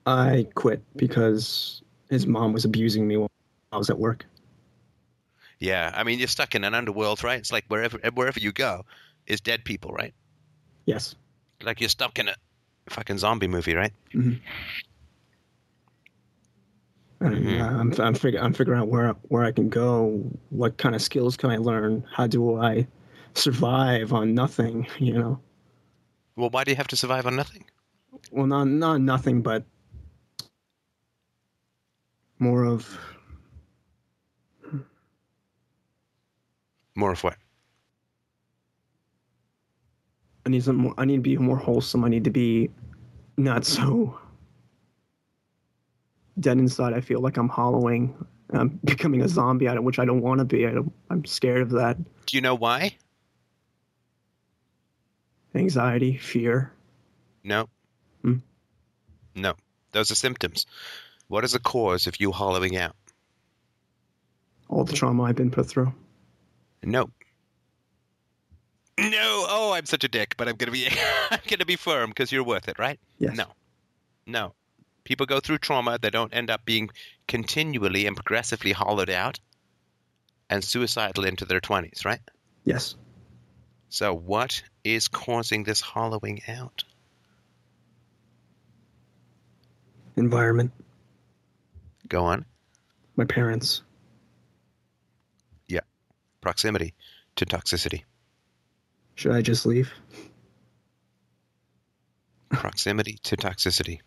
I 0.07 0.47
quit 0.55 0.81
because 0.95 1.81
his 2.09 2.27
mom 2.27 2.53
was 2.53 2.65
abusing 2.65 3.07
me 3.07 3.17
while 3.17 3.31
I 3.71 3.77
was 3.77 3.89
at 3.89 3.97
work. 3.97 4.25
Yeah, 5.59 5.91
I 5.95 6.03
mean, 6.03 6.19
you're 6.19 6.27
stuck 6.27 6.53
in 6.53 6.63
an 6.63 6.73
underworld, 6.73 7.23
right? 7.23 7.39
It's 7.39 7.51
like 7.51 7.65
wherever 7.69 7.97
wherever 8.13 8.39
you 8.39 8.51
go 8.51 8.85
is 9.25 9.41
dead 9.41 9.63
people, 9.63 9.91
right? 9.91 10.13
Yes. 10.85 11.15
Like 11.65 11.79
you're 11.79 11.89
stuck 11.89 12.19
in 12.19 12.27
a 12.29 12.35
fucking 12.89 13.17
zombie 13.17 13.47
movie, 13.47 13.73
right? 13.75 13.91
Mhm. 14.13 14.39
uh, 17.21 17.25
I'm 17.27 17.91
I'm, 17.99 18.13
fig- 18.13 18.35
I'm 18.35 18.53
figuring 18.53 18.79
out 18.79 18.87
where 18.87 19.09
where 19.29 19.43
I 19.43 19.51
can 19.51 19.69
go. 19.69 20.31
What 20.49 20.77
kind 20.77 20.95
of 20.95 21.01
skills 21.01 21.35
can 21.37 21.49
I 21.49 21.57
learn? 21.57 22.05
How 22.11 22.27
do 22.27 22.57
I 22.61 22.87
survive 23.33 24.13
on 24.13 24.33
nothing? 24.35 24.87
You 24.99 25.13
know. 25.13 25.39
Well, 26.35 26.49
why 26.49 26.63
do 26.65 26.71
you 26.71 26.77
have 26.77 26.87
to 26.89 26.95
survive 26.97 27.25
on 27.25 27.35
nothing? 27.35 27.65
Well, 28.31 28.47
not 28.47 28.65
not 28.67 29.01
nothing, 29.01 29.41
but 29.41 29.63
more 32.39 32.65
of 32.65 32.97
More 36.97 37.11
of 37.11 37.23
what? 37.23 37.37
I 40.45 40.49
need 40.49 40.63
some 40.63 40.75
more. 40.75 40.93
I 40.97 41.05
need 41.05 41.17
to 41.17 41.21
be 41.21 41.37
more 41.37 41.57
wholesome. 41.57 42.03
I 42.03 42.09
need 42.09 42.25
to 42.25 42.29
be 42.29 42.69
not 43.37 43.65
so 43.65 44.19
dead 46.39 46.57
inside. 46.57 46.93
I 46.93 47.01
feel 47.01 47.19
like 47.19 47.37
I'm 47.37 47.49
hollowing. 47.49 48.13
I'm 48.51 48.69
becoming 48.83 49.21
a 49.21 49.27
zombie 49.27 49.67
out 49.67 49.77
of 49.77 49.83
which 49.83 49.99
I 49.99 50.05
don't 50.05 50.21
want 50.21 50.39
to 50.39 50.45
be. 50.45 50.67
I 50.67 50.71
don't, 50.71 50.93
I'm 51.09 51.25
scared 51.25 51.61
of 51.61 51.71
that. 51.71 51.97
Do 52.25 52.37
you 52.37 52.41
know 52.41 52.55
why? 52.55 52.97
Anxiety, 55.53 56.17
fear. 56.17 56.71
No. 57.43 57.69
Hmm. 58.21 58.37
No. 59.35 59.53
Those 59.93 60.11
are 60.11 60.15
symptoms. 60.15 60.65
What 61.27 61.43
is 61.43 61.53
the 61.53 61.59
cause 61.59 62.07
of 62.07 62.19
you 62.19 62.31
hollowing 62.31 62.75
out? 62.75 62.95
all 64.69 64.83
the 64.83 64.93
trauma 64.93 65.23
I've 65.23 65.35
been 65.35 65.51
put 65.51 65.67
through. 65.67 65.93
No. 66.83 67.09
No. 68.97 69.45
Oh, 69.49 69.73
I'm 69.73 69.85
such 69.85 70.03
a 70.03 70.07
dick, 70.07 70.35
but 70.37 70.47
I'm 70.47 70.55
gonna 70.55 70.71
be 70.71 70.87
I'm 71.31 71.39
gonna 71.47 71.65
be 71.65 71.75
firm 71.75 72.09
because 72.09 72.31
you're 72.31 72.43
worth 72.43 72.67
it, 72.67 72.79
right? 72.79 72.99
Yes. 73.19 73.35
No. 73.35 73.45
No. 74.25 74.53
People 75.03 75.25
go 75.25 75.39
through 75.39 75.59
trauma. 75.59 75.99
They 76.01 76.09
don't 76.09 76.33
end 76.33 76.49
up 76.49 76.65
being 76.65 76.89
continually 77.27 78.07
and 78.07 78.15
progressively 78.15 78.71
hollowed 78.71 79.09
out 79.09 79.39
and 80.49 80.63
suicidal 80.63 81.25
into 81.25 81.45
their 81.45 81.61
20s, 81.61 82.05
right? 82.05 82.21
Yes. 82.63 82.95
So, 83.89 84.13
what 84.13 84.63
is 84.83 85.07
causing 85.07 85.63
this 85.63 85.79
hollowing 85.79 86.41
out? 86.47 86.83
Environment. 90.15 90.71
Go 92.07 92.25
on. 92.25 92.45
My 93.15 93.25
parents. 93.25 93.83
Yeah. 95.67 95.81
Proximity 96.41 96.93
to 97.35 97.45
toxicity. 97.45 98.03
Should 99.15 99.31
I 99.31 99.41
just 99.41 99.65
leave? 99.65 99.91
Proximity 102.49 103.17
to 103.23 103.35
toxicity. 103.35 103.99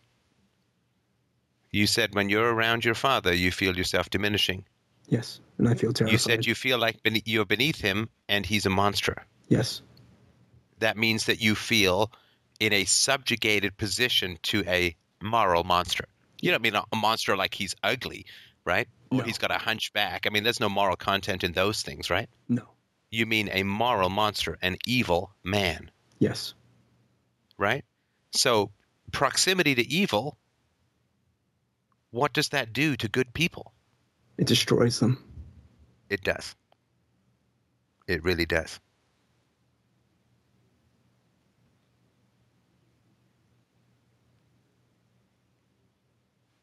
You 1.70 1.86
said 1.86 2.14
when 2.14 2.28
you're 2.28 2.52
around 2.52 2.84
your 2.84 2.94
father, 2.94 3.34
you 3.34 3.50
feel 3.50 3.76
yourself 3.76 4.08
diminishing. 4.10 4.64
Yes. 5.06 5.40
And 5.58 5.68
I 5.68 5.74
feel 5.74 5.92
terrified. 5.92 6.12
You 6.12 6.18
said 6.18 6.46
you 6.46 6.54
feel 6.54 6.78
like 6.78 6.98
you're 7.24 7.44
beneath 7.44 7.80
him 7.80 8.08
and 8.28 8.44
he's 8.46 8.66
a 8.66 8.70
monster. 8.70 9.24
Yes. 9.48 9.82
That 10.78 10.96
means 10.96 11.26
that 11.26 11.40
you 11.42 11.54
feel 11.54 12.10
in 12.60 12.72
a 12.72 12.84
subjugated 12.84 13.76
position 13.76 14.38
to 14.44 14.62
a 14.66 14.94
moral 15.22 15.64
monster. 15.64 16.04
You 16.40 16.50
don't 16.52 16.62
mean 16.62 16.74
a 16.76 16.84
a 16.92 16.96
monster 16.96 17.36
like 17.36 17.54
he's 17.54 17.74
ugly, 17.82 18.26
right? 18.64 18.86
Or 19.10 19.18
No. 19.18 19.24
he's 19.24 19.38
got 19.38 19.50
a 19.50 19.58
hunchback. 19.58 20.26
I 20.26 20.30
mean, 20.30 20.44
there's 20.44 20.60
no 20.60 20.68
moral 20.68 20.96
content 20.96 21.42
in 21.44 21.52
those 21.52 21.82
things, 21.82 22.10
right? 22.10 22.28
No. 22.48 22.68
You 23.10 23.26
mean 23.26 23.48
a 23.52 23.62
moral 23.62 24.10
monster, 24.10 24.58
an 24.60 24.76
evil 24.86 25.32
man, 25.42 25.90
Yes. 26.18 26.54
right? 27.56 27.84
So, 28.32 28.70
proximity 29.12 29.74
to 29.74 29.86
evil, 29.90 30.36
what 32.10 32.32
does 32.32 32.50
that 32.50 32.72
do 32.72 32.96
to 32.96 33.08
good 33.08 33.32
people? 33.32 33.72
It 34.36 34.46
destroys 34.46 35.00
them. 35.00 35.22
It 36.10 36.22
does. 36.22 36.54
It 38.06 38.22
really 38.24 38.46
does. 38.46 38.78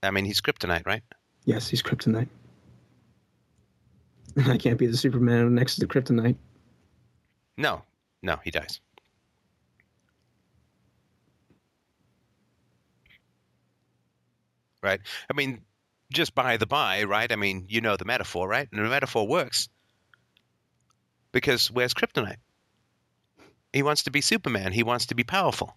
I 0.04 0.12
mean, 0.12 0.26
he's 0.26 0.42
kryptonite, 0.42 0.86
right? 0.86 1.04
Yes, 1.46 1.68
he's 1.68 1.82
kryptonite. 1.82 2.28
I 4.48 4.58
can't 4.58 4.78
be 4.78 4.88
the 4.88 4.98
Superman 4.98 5.56
next 5.56 5.76
to 5.76 5.82
the 5.82 5.88
kryptonite. 5.88 6.38
No, 7.58 7.84
no, 8.22 8.38
he 8.44 8.52
dies. 8.52 8.80
Right? 14.84 15.00
I 15.30 15.34
mean, 15.34 15.62
just 16.12 16.36
by 16.36 16.58
the 16.58 16.68
by, 16.68 17.04
right? 17.04 17.32
I 17.32 17.36
mean, 17.36 17.66
you 17.70 17.82
know 17.82 17.98
the 17.98 18.06
metaphor, 18.06 18.48
right? 18.48 18.68
And 18.72 18.86
the 18.86 18.90
metaphor 18.90 19.28
works 19.28 19.70
because 21.32 21.72
where's 21.72 21.94
kryptonite? 21.94 22.38
He 23.74 23.84
wants 23.84 24.04
to 24.04 24.12
be 24.12 24.22
Superman. 24.22 24.72
He 24.72 24.84
wants 24.84 25.08
to 25.08 25.16
be 25.16 25.24
powerful. 25.24 25.76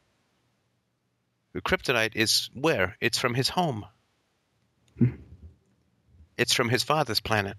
The 1.53 1.63
kryptonite 1.63 2.15
is 2.15 2.51
where? 2.55 2.97
It's 3.01 3.19
from 3.19 3.35
his 3.35 3.49
home. 3.49 3.87
Hmm. 4.99 5.17
It's 6.37 6.55
from 6.55 6.69
his 6.69 6.85
father's 6.85 7.21
planet. 7.21 7.57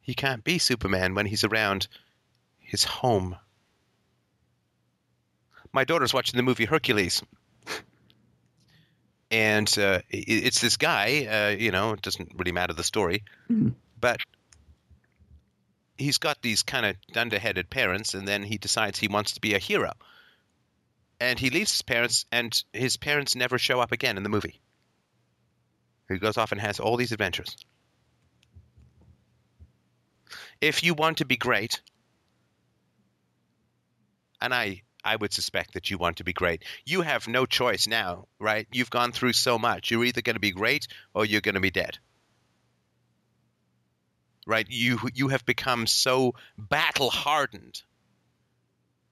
He 0.00 0.14
can't 0.14 0.42
be 0.44 0.58
Superman 0.58 1.14
when 1.14 1.26
he's 1.26 1.44
around 1.44 1.86
his 2.58 2.84
home. 2.84 3.36
My 5.72 5.84
daughter's 5.84 6.12
watching 6.14 6.36
the 6.36 6.42
movie 6.42 6.64
Hercules. 6.66 7.22
And 9.32 9.68
uh, 9.78 10.00
it's 10.10 10.60
this 10.60 10.76
guy, 10.76 11.24
uh, 11.26 11.56
you 11.56 11.70
know, 11.70 11.92
it 11.92 12.02
doesn't 12.02 12.32
really 12.34 12.50
matter 12.50 12.72
the 12.72 12.82
story, 12.82 13.22
Mhm. 13.48 13.74
but 14.00 14.18
he's 15.96 16.18
got 16.18 16.42
these 16.42 16.64
kind 16.64 16.84
of 16.84 16.96
dunderheaded 17.12 17.70
parents, 17.70 18.14
and 18.14 18.26
then 18.26 18.42
he 18.42 18.58
decides 18.58 18.98
he 18.98 19.06
wants 19.06 19.34
to 19.34 19.40
be 19.40 19.54
a 19.54 19.60
hero. 19.60 19.92
And 21.20 21.38
he 21.38 21.48
leaves 21.50 21.70
his 21.70 21.82
parents, 21.82 22.26
and 22.32 22.60
his 22.72 22.96
parents 22.96 23.36
never 23.36 23.56
show 23.56 23.78
up 23.78 23.92
again 23.92 24.16
in 24.16 24.24
the 24.24 24.28
movie. 24.28 24.60
He 26.08 26.18
goes 26.18 26.36
off 26.36 26.50
and 26.50 26.60
has 26.60 26.80
all 26.80 26.96
these 26.96 27.12
adventures. 27.12 27.56
If 30.60 30.82
you 30.82 30.94
want 30.94 31.18
to 31.18 31.24
be 31.24 31.36
great, 31.36 31.80
and 34.40 34.52
I 34.54 34.82
I 35.02 35.16
would 35.16 35.32
suspect 35.32 35.74
that 35.74 35.90
you 35.90 35.96
want 35.96 36.18
to 36.18 36.24
be 36.24 36.32
great. 36.34 36.62
You 36.84 37.00
have 37.02 37.26
no 37.26 37.46
choice 37.46 37.86
now, 37.86 38.26
right? 38.38 38.66
You've 38.70 38.90
gone 38.90 39.12
through 39.12 39.32
so 39.32 39.58
much. 39.58 39.90
You're 39.90 40.04
either 40.04 40.20
going 40.20 40.34
to 40.36 40.40
be 40.40 40.50
great 40.50 40.88
or 41.14 41.24
you're 41.24 41.40
going 41.40 41.54
to 41.54 41.60
be 41.60 41.70
dead. 41.70 41.98
Right? 44.46 44.66
You 44.68 44.98
you 45.14 45.28
have 45.28 45.46
become 45.46 45.86
so 45.86 46.34
battle 46.58 47.10
hardened 47.10 47.82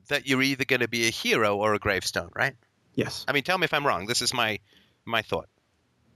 that 0.08 0.26
you're 0.26 0.42
either 0.42 0.64
going 0.64 0.80
to 0.80 0.88
be 0.88 1.06
a 1.06 1.10
hero 1.10 1.56
or 1.56 1.74
a 1.74 1.78
gravestone, 1.78 2.30
right? 2.34 2.54
Yes. 2.94 3.24
I 3.28 3.32
mean, 3.32 3.42
tell 3.44 3.58
me 3.58 3.64
if 3.64 3.72
I'm 3.74 3.86
wrong. 3.86 4.06
This 4.06 4.20
is 4.22 4.34
my 4.34 4.58
my 5.04 5.22
thought. 5.22 5.48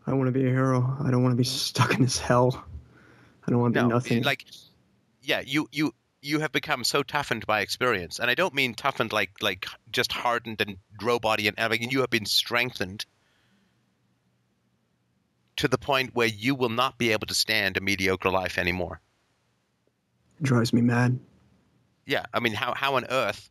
I 0.06 0.12
want 0.14 0.26
to 0.26 0.32
be 0.32 0.44
a 0.44 0.50
hero. 0.50 0.96
I 1.02 1.10
don't 1.10 1.22
want 1.22 1.32
to 1.32 1.36
be 1.36 1.44
stuck 1.44 1.94
in 1.94 2.02
this 2.02 2.18
hell. 2.18 2.64
I 3.46 3.50
don't 3.50 3.60
want 3.60 3.74
to 3.74 3.82
No, 3.82 3.88
be 3.88 3.94
nothing. 3.94 4.22
like 4.24 4.44
yeah, 5.22 5.42
you 5.44 5.68
you 5.72 5.94
you 6.20 6.40
have 6.40 6.52
become 6.52 6.84
so 6.84 7.02
toughened 7.02 7.46
by 7.46 7.60
experience, 7.60 8.18
and 8.18 8.30
I 8.30 8.34
don't 8.34 8.54
mean 8.54 8.74
toughened 8.74 9.12
like 9.12 9.30
like 9.40 9.66
just 9.90 10.12
hardened 10.12 10.60
and 10.60 10.76
roboty 11.00 11.48
and 11.48 11.58
everything. 11.58 11.90
You 11.90 12.00
have 12.00 12.10
been 12.10 12.26
strengthened 12.26 13.04
to 15.56 15.68
the 15.68 15.78
point 15.78 16.14
where 16.14 16.28
you 16.28 16.54
will 16.54 16.70
not 16.70 16.96
be 16.98 17.12
able 17.12 17.26
to 17.26 17.34
stand 17.34 17.76
a 17.76 17.80
mediocre 17.80 18.30
life 18.30 18.58
anymore. 18.58 19.00
it 20.40 20.44
drives 20.44 20.72
me 20.72 20.80
mad. 20.80 21.18
Yeah, 22.06 22.24
I 22.32 22.40
mean, 22.40 22.54
how 22.54 22.74
how 22.74 22.94
on 22.96 23.04
earth 23.10 23.50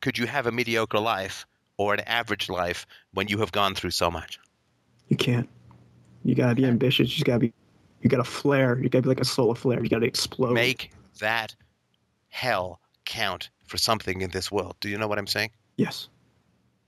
could 0.00 0.18
you 0.18 0.26
have 0.26 0.46
a 0.46 0.52
mediocre 0.52 0.98
life 0.98 1.46
or 1.76 1.94
an 1.94 2.00
average 2.00 2.48
life 2.48 2.86
when 3.14 3.28
you 3.28 3.38
have 3.38 3.52
gone 3.52 3.74
through 3.74 3.90
so 3.90 4.10
much? 4.10 4.38
You 5.08 5.16
can't. 5.16 5.48
You 6.24 6.34
gotta 6.34 6.54
be 6.54 6.66
ambitious. 6.66 7.18
You 7.18 7.24
gotta 7.24 7.40
be. 7.40 7.52
You 8.00 8.10
gotta 8.10 8.24
flare. 8.24 8.78
You 8.80 8.88
gotta 8.88 9.02
be 9.02 9.08
like 9.08 9.20
a 9.20 9.24
solar 9.24 9.54
flare. 9.54 9.82
You 9.82 9.88
gotta 9.88 10.06
explode. 10.06 10.54
Make 10.54 10.90
that 11.20 11.54
hell 12.28 12.80
count 13.04 13.50
for 13.66 13.78
something 13.78 14.20
in 14.20 14.30
this 14.30 14.50
world. 14.50 14.76
Do 14.80 14.88
you 14.88 14.98
know 14.98 15.08
what 15.08 15.18
I'm 15.18 15.26
saying? 15.26 15.50
Yes. 15.76 16.08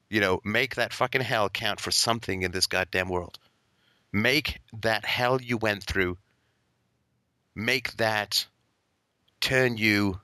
You 0.09 0.21
know, 0.21 0.41
make 0.45 0.77
that 0.77 0.93
fucking 0.93 1.23
hell 1.23 1.49
count 1.49 1.81
for 1.81 1.91
something 1.91 2.43
in 2.43 2.53
this 2.53 2.67
goddamn 2.67 3.09
world. 3.09 3.39
Make 4.13 4.61
that 4.83 5.05
hell 5.05 5.41
you 5.41 5.57
went 5.57 5.83
through, 5.83 6.19
make 7.55 7.97
that 7.97 8.47
turn 9.41 9.77
you 9.77 10.21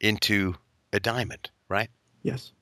into 0.00 0.54
a 0.92 1.00
diamond, 1.00 1.50
right? 1.68 1.90
Yes. 2.22 2.52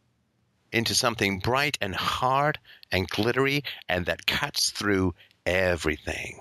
Into 0.72 0.94
something 0.94 1.40
bright 1.40 1.76
and 1.80 1.94
hard 1.94 2.58
and 2.92 3.08
glittery 3.08 3.62
and 3.88 4.06
that 4.06 4.26
cuts 4.26 4.70
through 4.70 5.14
everything. 5.44 6.40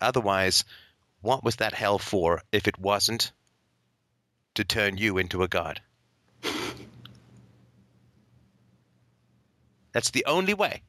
Otherwise, 0.00 0.64
what 1.22 1.42
was 1.42 1.56
that 1.56 1.72
hell 1.74 1.98
for 1.98 2.42
if 2.52 2.68
it 2.68 2.78
wasn't 2.78 3.32
to 4.54 4.64
turn 4.64 4.98
you 4.98 5.16
into 5.18 5.42
a 5.42 5.48
god? 5.48 5.80
That's 9.92 10.10
the 10.10 10.24
only 10.26 10.54
way 10.54 10.82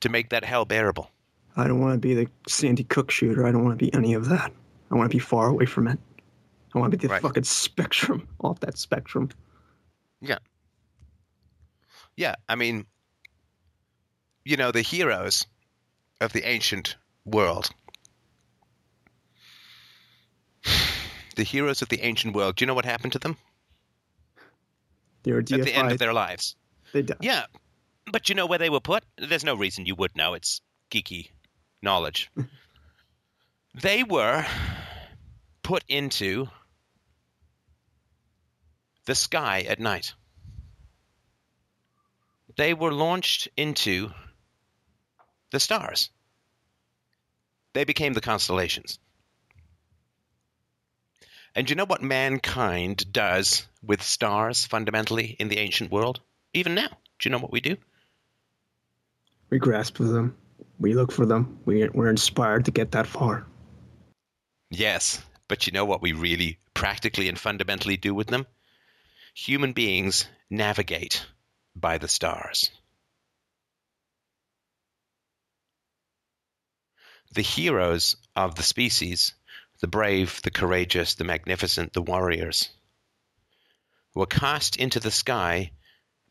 to 0.00 0.08
make 0.08 0.30
that 0.30 0.44
hell 0.44 0.64
bearable. 0.64 1.10
I 1.56 1.66
don't 1.66 1.80
want 1.80 1.94
to 1.94 1.98
be 1.98 2.14
the 2.14 2.28
Sandy 2.46 2.86
Hook 2.90 3.10
shooter. 3.10 3.46
I 3.46 3.50
don't 3.50 3.64
want 3.64 3.78
to 3.78 3.84
be 3.84 3.92
any 3.94 4.14
of 4.14 4.28
that. 4.28 4.52
I 4.90 4.94
want 4.94 5.10
to 5.10 5.14
be 5.14 5.18
far 5.20 5.48
away 5.48 5.66
from 5.66 5.88
it. 5.88 5.98
I 6.74 6.78
want 6.78 6.92
to 6.92 6.98
be 6.98 7.06
the 7.06 7.12
Right. 7.12 7.22
fucking 7.22 7.44
spectrum 7.44 8.28
off 8.40 8.60
that 8.60 8.78
spectrum. 8.78 9.30
Yeah, 10.20 10.38
Yeah, 12.16 12.34
I 12.48 12.56
mean, 12.56 12.86
you 14.44 14.56
know, 14.56 14.72
the 14.72 14.82
heroes 14.82 15.46
of 16.20 16.32
the 16.32 16.42
ancient 16.44 16.96
world. 17.24 17.70
The 21.38 21.44
heroes 21.44 21.82
of 21.82 21.88
the 21.88 22.00
ancient 22.02 22.34
world, 22.34 22.56
do 22.56 22.64
you 22.64 22.66
know 22.66 22.74
what 22.74 22.84
happened 22.84 23.12
to 23.12 23.20
them 23.20 23.36
They 25.22 25.30
were 25.30 25.38
at 25.38 25.46
the 25.46 25.72
end 25.72 25.92
of 25.92 25.98
their 25.98 26.12
lives? 26.12 26.56
They 26.92 27.02
died. 27.02 27.18
Yeah, 27.20 27.46
but 28.10 28.28
you 28.28 28.34
know 28.34 28.46
where 28.46 28.58
they 28.58 28.70
were 28.70 28.80
put? 28.80 29.04
There's 29.16 29.44
no 29.44 29.54
reason 29.54 29.86
you 29.86 29.94
would 29.94 30.16
know. 30.16 30.34
It's 30.34 30.60
geeky 30.90 31.28
knowledge. 31.80 32.28
they 33.80 34.02
were 34.02 34.44
put 35.62 35.84
into 35.86 36.48
the 39.06 39.14
sky 39.14 39.60
at 39.68 39.78
night. 39.78 40.14
They 42.56 42.74
were 42.74 42.92
launched 42.92 43.46
into 43.56 44.10
the 45.52 45.60
stars. 45.60 46.10
They 47.74 47.84
became 47.84 48.14
the 48.14 48.20
constellations. 48.20 48.98
And 51.58 51.66
do 51.66 51.72
you 51.72 51.74
know 51.74 51.86
what 51.86 52.04
mankind 52.04 53.12
does 53.12 53.66
with 53.82 54.00
stars 54.00 54.64
fundamentally 54.64 55.34
in 55.40 55.48
the 55.48 55.58
ancient 55.58 55.90
world? 55.90 56.20
Even 56.54 56.76
now. 56.76 56.86
Do 56.86 57.28
you 57.28 57.32
know 57.32 57.40
what 57.40 57.50
we 57.50 57.60
do? 57.60 57.76
We 59.50 59.58
grasp 59.58 59.96
for 59.96 60.04
them. 60.04 60.36
We 60.78 60.94
look 60.94 61.10
for 61.10 61.26
them. 61.26 61.58
We, 61.64 61.88
we're 61.88 62.10
inspired 62.10 62.66
to 62.66 62.70
get 62.70 62.92
that 62.92 63.08
far. 63.08 63.44
Yes, 64.70 65.20
but 65.48 65.66
you 65.66 65.72
know 65.72 65.84
what 65.84 66.00
we 66.00 66.12
really 66.12 66.60
practically 66.74 67.28
and 67.28 67.36
fundamentally 67.36 67.96
do 67.96 68.14
with 68.14 68.28
them? 68.28 68.46
Human 69.34 69.72
beings 69.72 70.28
navigate 70.48 71.26
by 71.74 71.98
the 71.98 72.06
stars. 72.06 72.70
The 77.32 77.42
heroes 77.42 78.14
of 78.36 78.54
the 78.54 78.62
species, 78.62 79.34
the 79.80 79.86
brave, 79.86 80.40
the 80.42 80.50
courageous, 80.50 81.14
the 81.14 81.24
magnificent, 81.24 81.92
the 81.92 82.02
warriors, 82.02 82.70
were 84.14 84.26
cast 84.26 84.76
into 84.76 84.98
the 84.98 85.10
sky 85.10 85.70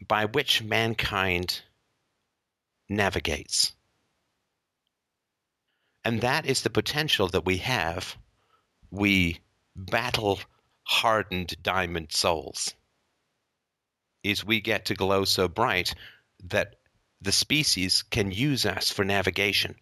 by 0.05 0.25
which 0.25 0.61
mankind 0.61 1.61
navigates. 2.89 3.73
And 6.03 6.21
that 6.21 6.45
is 6.45 6.61
the 6.61 6.69
potential 6.69 7.27
that 7.29 7.45
we 7.45 7.57
have. 7.57 8.17
We 8.91 9.39
battle 9.75 10.39
hardened 10.83 11.55
diamond 11.61 12.11
souls. 12.11 12.73
Is 14.23 14.43
we 14.43 14.61
get 14.61 14.85
to 14.85 14.95
glow 14.95 15.25
so 15.25 15.47
bright 15.47 15.93
that 16.45 16.75
the 17.21 17.31
species 17.31 18.03
can 18.03 18.31
use 18.31 18.65
us 18.65 18.91
for 18.91 19.03
navigation 19.03 19.75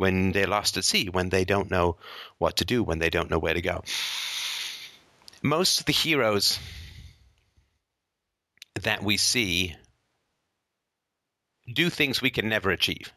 when 0.00 0.32
they're 0.32 0.46
lost 0.46 0.78
at 0.78 0.84
sea, 0.84 1.10
when 1.10 1.28
they 1.28 1.44
don't 1.44 1.70
know 1.70 1.98
what 2.38 2.56
to 2.56 2.64
do, 2.64 2.82
when 2.82 2.98
they 3.00 3.10
don't 3.10 3.30
know 3.30 3.38
where 3.38 3.52
to 3.52 3.60
go. 3.60 3.82
Most 5.42 5.80
of 5.80 5.84
the 5.84 5.92
heroes 5.92 6.58
that 8.80 9.02
we 9.02 9.18
see 9.18 9.76
do 11.70 11.90
things 11.90 12.22
we 12.22 12.30
can 12.30 12.48
never 12.48 12.70
achieve. 12.70 13.12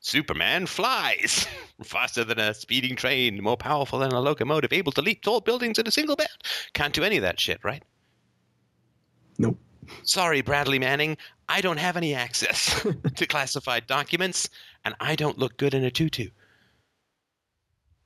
Superman 0.00 0.66
flies 0.66 1.46
faster 1.84 2.24
than 2.24 2.40
a 2.40 2.52
speeding 2.52 2.96
train, 2.96 3.40
more 3.40 3.56
powerful 3.56 4.00
than 4.00 4.10
a 4.10 4.20
locomotive, 4.20 4.72
able 4.72 4.90
to 4.90 5.02
leap 5.02 5.22
tall 5.22 5.40
buildings 5.40 5.78
in 5.78 5.86
a 5.86 5.92
single 5.92 6.16
bound. 6.16 6.28
Can't 6.72 6.94
do 6.94 7.04
any 7.04 7.16
of 7.16 7.22
that 7.22 7.38
shit, 7.38 7.60
right? 7.62 7.84
Nope. 9.38 9.56
Sorry, 10.02 10.40
Bradley 10.40 10.80
Manning, 10.80 11.16
I 11.48 11.60
don't 11.60 11.78
have 11.78 11.96
any 11.96 12.14
access 12.14 12.86
to 13.16 13.26
classified 13.26 13.86
documents, 13.86 14.50
and 14.84 14.94
I 15.00 15.16
don't 15.16 15.38
look 15.38 15.56
good 15.56 15.74
in 15.74 15.84
a 15.84 15.90
tutu. 15.90 16.30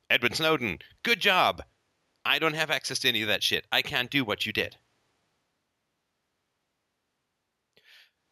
Edward 0.09 0.37
Snowden, 0.37 0.79
good 1.03 1.21
job. 1.21 1.63
I 2.25 2.39
don't 2.39 2.55
have 2.55 2.71
access 2.71 3.01
to 3.01 3.09
any 3.09 3.23
of 3.23 3.29
that 3.29 3.43
shit. 3.43 3.67
I 3.73 3.83
can't 3.83 4.11
do 4.11 4.25
what 4.25 4.47
you 4.47 4.53
did. 4.53 4.77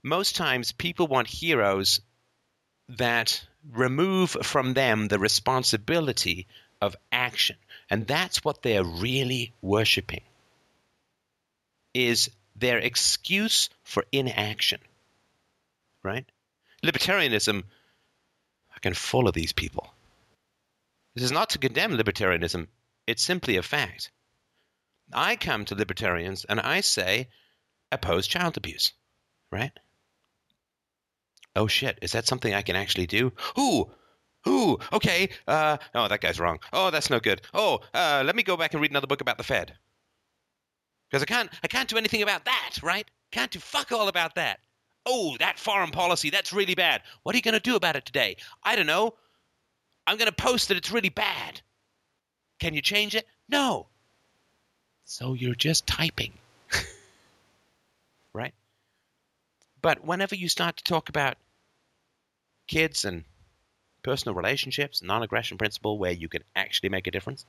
Most 0.02 0.36
times, 0.36 0.72
people 0.72 1.08
want 1.08 1.26
heroes 1.26 2.00
that 2.88 3.44
remove 3.70 4.30
from 4.30 4.74
them 4.74 5.08
the 5.08 5.18
responsibility 5.18 6.46
of 6.80 6.96
action. 7.12 7.56
And 7.90 8.06
that's 8.06 8.44
what 8.44 8.62
they're 8.62 8.84
really 8.84 9.52
worshiping 9.60 10.22
is 11.92 12.30
their 12.56 12.78
excuse 12.78 13.68
for 13.82 14.04
inaction. 14.12 14.80
Right? 16.02 16.26
Libertarianism 16.82 17.64
I 18.74 18.78
can 18.80 18.94
follow 18.94 19.30
these 19.30 19.52
people. 19.52 19.92
This 21.14 21.24
is 21.24 21.32
not 21.32 21.50
to 21.50 21.58
condemn 21.58 21.98
libertarianism, 21.98 22.68
it's 23.06 23.22
simply 23.22 23.56
a 23.56 23.62
fact. 23.62 24.10
I 25.12 25.36
come 25.36 25.64
to 25.66 25.74
libertarians 25.74 26.44
and 26.44 26.60
I 26.60 26.80
say 26.80 27.28
oppose 27.90 28.26
child 28.26 28.56
abuse, 28.56 28.92
right? 29.50 29.72
Oh 31.56 31.66
shit, 31.66 31.98
is 32.00 32.12
that 32.12 32.26
something 32.26 32.54
I 32.54 32.62
can 32.62 32.76
actually 32.76 33.06
do? 33.06 33.32
Who? 33.56 33.90
Who? 34.44 34.78
Okay. 34.92 35.28
Uh, 35.46 35.78
oh, 35.94 36.08
that 36.08 36.20
guy's 36.20 36.40
wrong. 36.40 36.60
Oh, 36.72 36.90
that's 36.90 37.10
no 37.10 37.20
good. 37.20 37.42
Oh, 37.52 37.80
uh, 37.92 38.22
let 38.24 38.36
me 38.36 38.42
go 38.42 38.56
back 38.56 38.72
and 38.72 38.80
read 38.80 38.92
another 38.92 39.08
book 39.08 39.20
about 39.20 39.36
the 39.36 39.44
Fed. 39.44 39.76
Because 41.10 41.22
I 41.22 41.26
can't, 41.26 41.50
I 41.62 41.68
can't 41.68 41.88
do 41.88 41.98
anything 41.98 42.22
about 42.22 42.44
that, 42.44 42.76
right? 42.82 43.10
Can't 43.32 43.50
do 43.50 43.58
fuck 43.58 43.92
all 43.92 44.08
about 44.08 44.36
that. 44.36 44.60
Oh, 45.06 45.36
that 45.38 45.58
foreign 45.58 45.90
policy, 45.90 46.30
that's 46.30 46.52
really 46.52 46.74
bad. 46.74 47.02
What 47.22 47.34
are 47.34 47.38
you 47.38 47.42
going 47.42 47.54
to 47.54 47.60
do 47.60 47.76
about 47.76 47.96
it 47.96 48.04
today? 48.04 48.36
I 48.62 48.76
don't 48.76 48.86
know. 48.86 49.14
I'm 50.06 50.16
going 50.16 50.30
to 50.30 50.34
post 50.34 50.68
that 50.68 50.76
it's 50.76 50.90
really 50.90 51.08
bad. 51.08 51.60
Can 52.58 52.74
you 52.74 52.82
change 52.82 53.14
it? 53.14 53.26
No. 53.48 53.86
So 55.04 55.34
you're 55.34 55.54
just 55.54 55.86
typing. 55.86 56.32
right? 58.34 58.54
But 59.82 60.04
whenever 60.04 60.34
you 60.34 60.48
start 60.48 60.76
to 60.76 60.84
talk 60.84 61.08
about 61.08 61.36
kids 62.66 63.04
and 63.04 63.24
personal 64.02 64.34
relationships, 64.34 65.02
non 65.02 65.22
aggression 65.22 65.58
principle, 65.58 65.98
where 65.98 66.12
you 66.12 66.28
can 66.28 66.44
actually 66.54 66.90
make 66.90 67.06
a 67.06 67.10
difference, 67.10 67.44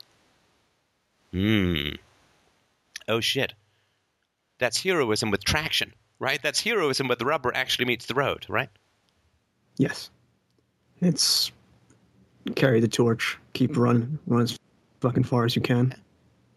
hmm. 1.30 1.90
Oh 3.08 3.20
shit. 3.20 3.52
That's 4.58 4.82
heroism 4.82 5.30
with 5.30 5.44
traction, 5.44 5.92
right? 6.22 6.40
That's 6.40 6.60
heroism 6.60 7.08
where 7.08 7.16
the 7.16 7.26
rubber 7.26 7.52
actually 7.52 7.86
meets 7.86 8.06
the 8.06 8.14
road, 8.14 8.46
right? 8.48 8.68
Yes. 9.76 10.08
It's 11.00 11.50
carry 12.54 12.78
the 12.78 12.86
torch, 12.86 13.36
keep 13.54 13.72
mm-hmm. 13.72 13.80
running, 13.80 14.18
run 14.28 14.42
as 14.42 14.56
fucking 15.00 15.24
far 15.24 15.44
as 15.44 15.56
you 15.56 15.62
can. 15.62 15.92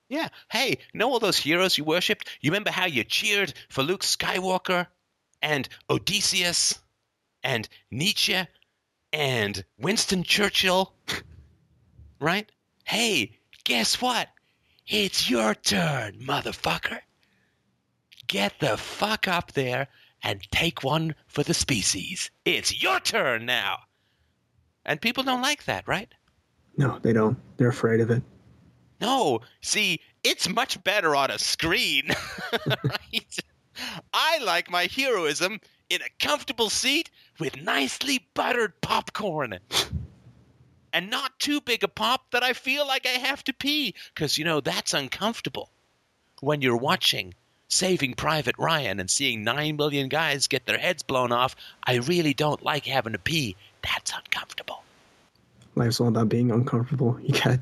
Yeah. 0.08 0.28
Hey, 0.52 0.78
know 0.94 1.10
all 1.10 1.20
those 1.20 1.40
heroes 1.40 1.80
you 1.80 1.84
worshipped? 1.84 2.30
You 2.42 2.52
remember 2.52 2.70
how 2.70 2.86
you 2.86 3.04
cheered 3.04 3.56
for 3.70 3.82
Luke 3.82 4.04
Skywalker 4.04 4.86
and 5.42 5.68
Odysseus 5.90 6.78
and 7.44 7.68
Nietzsche 7.90 8.48
and 9.12 9.66
Winston 9.80 10.22
Churchill? 10.22 10.94
right? 12.20 12.52
Hey, 12.84 13.32
guess 13.64 14.00
what? 14.00 14.30
It's 14.88 15.28
your 15.28 15.56
turn, 15.56 16.20
motherfucker. 16.20 17.00
Get 18.28 18.60
the 18.60 18.78
fuck 18.78 19.28
up 19.28 19.54
there 19.54 19.88
and 20.24 20.42
take 20.52 20.84
one 20.84 21.16
for 21.28 21.44
the 21.44 21.54
species. 21.54 22.32
It's 22.46 22.82
your 22.82 23.00
turn 23.00 23.46
now. 23.46 23.80
And 24.86 25.02
people 25.02 25.24
don't 25.24 25.42
like 25.42 25.66
that, 25.66 25.88
right? 25.88 26.14
No, 26.78 27.00
they 27.02 27.14
don't. 27.14 27.38
They're 27.58 27.70
afraid 27.70 28.00
of 28.02 28.12
it. 28.12 28.24
No, 29.02 29.42
see, 29.62 30.00
it's 30.24 30.50
much 30.50 30.82
better 30.84 31.16
on 31.16 31.30
a 31.30 31.38
screen, 31.38 32.10
right? 32.68 33.40
I 34.14 34.40
like 34.40 34.70
my 34.70 34.86
heroism 34.86 35.60
in 35.90 36.02
a 36.02 36.26
comfortable 36.26 36.70
seat 36.70 37.10
with 37.40 37.62
nicely 37.62 38.28
buttered 38.34 38.80
popcorn. 38.82 39.60
And 40.94 41.10
not 41.10 41.38
too 41.40 41.60
big 41.60 41.84
a 41.84 41.90
pop 41.90 42.32
that 42.32 42.44
I 42.44 42.54
feel 42.54 42.88
like 42.88 43.06
I 43.06 43.20
have 43.20 43.44
to 43.46 43.54
pee, 43.54 43.96
because, 44.14 44.38
you 44.38 44.46
know, 44.46 44.62
that's 44.62 44.94
uncomfortable. 44.94 45.72
When 46.40 46.62
you're 46.62 46.78
watching 46.78 47.34
Saving 47.76 48.14
Private 48.14 48.56
Ryan 48.58 49.02
and 49.02 49.12
seeing 49.12 49.44
9 49.44 49.76
million 49.76 50.08
guys 50.08 50.48
get 50.48 50.66
their 50.66 50.78
heads 50.78 51.04
blown 51.04 51.34
off, 51.34 51.58
I 51.84 51.96
really 51.96 52.34
don't 52.34 52.64
like 52.64 52.86
having 52.86 53.12
to 53.12 53.20
pee. 53.20 53.58
That's 53.82 54.14
uncomfortable. 54.14 54.82
Life's 55.76 56.00
all 56.00 56.08
about 56.08 56.30
being 56.30 56.52
uncomfortable. 56.52 57.20
You 57.26 57.34
got, 57.34 57.60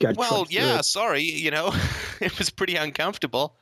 got. 0.00 0.16
Well, 0.16 0.46
yeah, 0.50 0.80
sorry, 0.80 1.22
you 1.22 1.52
know, 1.52 1.72
it 2.20 2.36
was 2.38 2.50
pretty 2.50 2.74
uncomfortable 2.74 3.54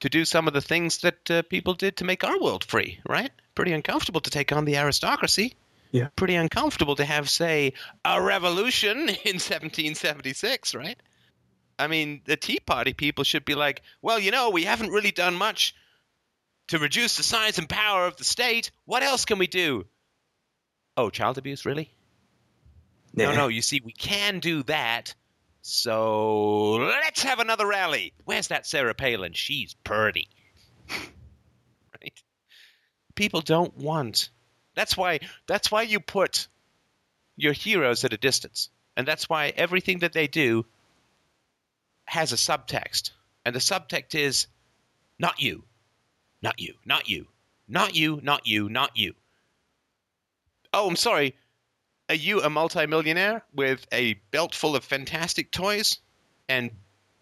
to 0.00 0.10
do 0.10 0.26
some 0.26 0.46
of 0.46 0.52
the 0.52 0.60
things 0.60 0.98
that 0.98 1.30
uh, 1.30 1.42
people 1.42 1.72
did 1.72 1.96
to 1.96 2.04
make 2.04 2.22
our 2.22 2.38
world 2.38 2.62
free, 2.62 3.00
right? 3.08 3.30
Pretty 3.54 3.72
uncomfortable 3.72 4.20
to 4.20 4.30
take 4.30 4.52
on 4.52 4.66
the 4.66 4.76
aristocracy. 4.76 5.54
Yeah. 5.90 6.08
Pretty 6.16 6.34
uncomfortable 6.34 6.96
to 6.96 7.04
have, 7.04 7.30
say, 7.30 7.72
a 8.04 8.20
revolution 8.20 8.98
in 9.08 9.40
1776, 9.40 10.74
right? 10.74 10.98
I 11.78 11.86
mean, 11.86 12.22
the 12.24 12.36
Tea 12.36 12.60
Party 12.60 12.92
people 12.92 13.24
should 13.24 13.44
be 13.44 13.54
like, 13.54 13.82
well, 14.00 14.18
you 14.18 14.30
know, 14.30 14.50
we 14.50 14.64
haven't 14.64 14.90
really 14.90 15.10
done 15.10 15.34
much 15.34 15.74
to 16.68 16.78
reduce 16.78 17.16
the 17.16 17.22
size 17.22 17.58
and 17.58 17.68
power 17.68 18.06
of 18.06 18.16
the 18.16 18.24
state. 18.24 18.70
What 18.84 19.02
else 19.02 19.24
can 19.24 19.38
we 19.38 19.46
do? 19.46 19.86
Oh, 20.96 21.10
child 21.10 21.38
abuse, 21.38 21.64
really? 21.64 21.90
No, 23.14 23.34
no, 23.34 23.48
you 23.48 23.62
see, 23.62 23.80
we 23.84 23.92
can 23.92 24.40
do 24.40 24.62
that. 24.64 25.14
So 25.62 26.72
let's 26.72 27.22
have 27.22 27.38
another 27.38 27.66
rally. 27.66 28.12
Where's 28.24 28.48
that 28.48 28.66
Sarah 28.66 28.94
Palin? 28.94 29.32
She's 29.32 29.74
purty. 29.84 30.28
right? 30.90 32.22
People 33.14 33.42
don't 33.42 33.76
want. 33.76 34.30
That's 34.74 34.96
why 34.96 35.20
that's 35.46 35.70
why 35.70 35.82
you 35.82 36.00
put 36.00 36.48
your 37.36 37.52
heroes 37.52 38.04
at 38.04 38.12
a 38.12 38.16
distance. 38.16 38.70
And 38.96 39.06
that's 39.06 39.28
why 39.28 39.52
everything 39.56 40.00
that 40.00 40.12
they 40.12 40.26
do 40.26 40.66
has 42.12 42.30
a 42.30 42.36
subtext. 42.36 43.12
And 43.46 43.54
the 43.54 43.58
subtext 43.58 44.14
is 44.14 44.46
not 45.18 45.40
you. 45.40 45.64
Not 46.42 46.60
you. 46.60 46.74
Not 46.84 47.08
you. 47.08 47.26
Not 47.66 47.96
you, 47.96 48.20
not 48.22 48.46
you, 48.46 48.68
not 48.68 48.98
you. 48.98 49.14
Oh, 50.74 50.86
I'm 50.86 50.96
sorry. 50.96 51.34
Are 52.10 52.14
you 52.14 52.42
a 52.42 52.50
multimillionaire 52.50 53.42
with 53.54 53.86
a 53.92 54.12
belt 54.30 54.54
full 54.54 54.76
of 54.76 54.84
fantastic 54.84 55.50
toys 55.52 56.00
and 56.50 56.70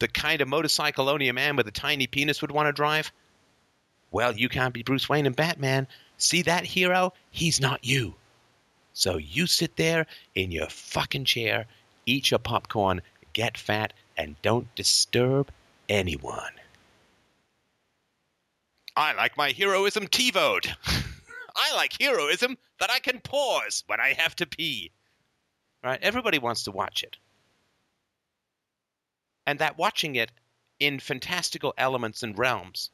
the 0.00 0.08
kind 0.08 0.40
of 0.40 0.48
motorcycle 0.48 1.08
only 1.08 1.28
a 1.28 1.32
man 1.32 1.54
with 1.54 1.68
a 1.68 1.72
tiny 1.72 2.08
penis 2.08 2.42
would 2.42 2.50
want 2.50 2.66
to 2.66 2.72
drive? 2.72 3.12
Well, 4.10 4.36
you 4.36 4.48
can't 4.48 4.74
be 4.74 4.82
Bruce 4.82 5.08
Wayne 5.08 5.26
and 5.26 5.36
Batman. 5.36 5.86
See 6.18 6.42
that 6.42 6.64
hero? 6.64 7.12
He's 7.30 7.60
not 7.60 7.84
you. 7.84 8.16
So 8.92 9.18
you 9.18 9.46
sit 9.46 9.76
there 9.76 10.08
in 10.34 10.50
your 10.50 10.68
fucking 10.68 11.26
chair, 11.26 11.66
eat 12.06 12.32
your 12.32 12.40
popcorn, 12.40 13.02
get 13.34 13.56
fat, 13.56 13.92
and 14.16 14.40
don't 14.42 14.72
disturb 14.74 15.50
anyone. 15.88 16.52
I 18.96 19.14
like 19.14 19.36
my 19.36 19.50
heroism 19.50 20.06
TiVoed. 20.06 20.74
I 21.56 21.74
like 21.74 22.00
heroism 22.00 22.58
that 22.78 22.90
I 22.90 22.98
can 22.98 23.20
pause 23.20 23.84
when 23.86 24.00
I 24.00 24.14
have 24.18 24.36
to 24.36 24.46
pee. 24.46 24.90
Right? 25.82 25.98
Everybody 26.02 26.38
wants 26.38 26.64
to 26.64 26.70
watch 26.70 27.02
it. 27.02 27.16
And 29.46 29.58
that 29.58 29.78
watching 29.78 30.16
it 30.16 30.30
in 30.78 31.00
fantastical 31.00 31.74
elements 31.78 32.22
and 32.22 32.38
realms. 32.38 32.90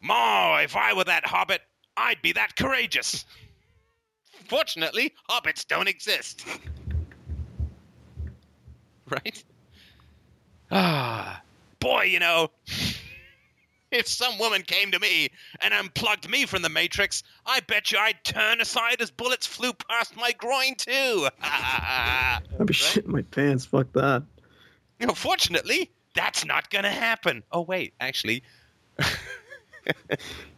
Ma, 0.00 0.58
if 0.58 0.76
I 0.76 0.92
were 0.92 1.04
that 1.04 1.26
hobbit, 1.26 1.62
I'd 1.96 2.22
be 2.22 2.32
that 2.32 2.56
courageous. 2.56 3.24
Fortunately, 4.48 5.14
hobbits 5.28 5.66
don't 5.66 5.88
exist. 5.88 6.46
right? 9.10 9.44
Ah, 10.70 11.40
boy, 11.80 12.02
you 12.04 12.18
know, 12.20 12.50
if 13.90 14.06
some 14.06 14.38
woman 14.38 14.62
came 14.62 14.90
to 14.92 14.98
me 14.98 15.30
and 15.62 15.72
unplugged 15.72 16.28
me 16.28 16.44
from 16.46 16.62
the 16.62 16.68
Matrix, 16.68 17.22
I 17.46 17.60
bet 17.60 17.90
you 17.92 17.98
I'd 17.98 18.22
turn 18.24 18.60
aside 18.60 19.00
as 19.00 19.10
bullets 19.10 19.46
flew 19.46 19.72
past 19.72 20.16
my 20.16 20.32
groin 20.32 20.74
too. 20.76 21.28
I'd 21.42 22.40
be 22.66 22.74
shitting 22.74 23.06
my 23.06 23.22
pants. 23.22 23.64
Fuck 23.64 23.92
that. 23.94 24.22
You 25.00 25.06
know, 25.06 25.14
fortunately, 25.14 25.90
that's 26.14 26.44
not 26.44 26.68
going 26.70 26.84
to 26.84 26.90
happen. 26.90 27.42
Oh 27.52 27.62
wait, 27.62 27.94
actually, 28.00 28.42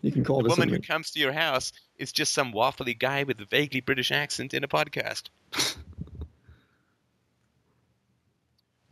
You 0.03 0.11
can 0.11 0.25
call 0.25 0.39
the 0.39 0.49
this 0.49 0.51
woman 0.59 0.71
a- 0.71 0.77
who 0.77 0.83
comes 0.83 1.11
to 1.13 1.21
your 1.21 1.33
house 1.33 1.73
is 1.99 2.11
just 2.13 2.33
some 2.33 2.53
waffly 2.53 2.99
guy 2.99 3.23
with 3.23 3.41
a 3.41 3.45
vaguely 3.45 3.81
British 3.81 4.11
accent 4.11 4.55
in 4.55 4.65
a 4.65 4.69
podcast. 4.69 5.25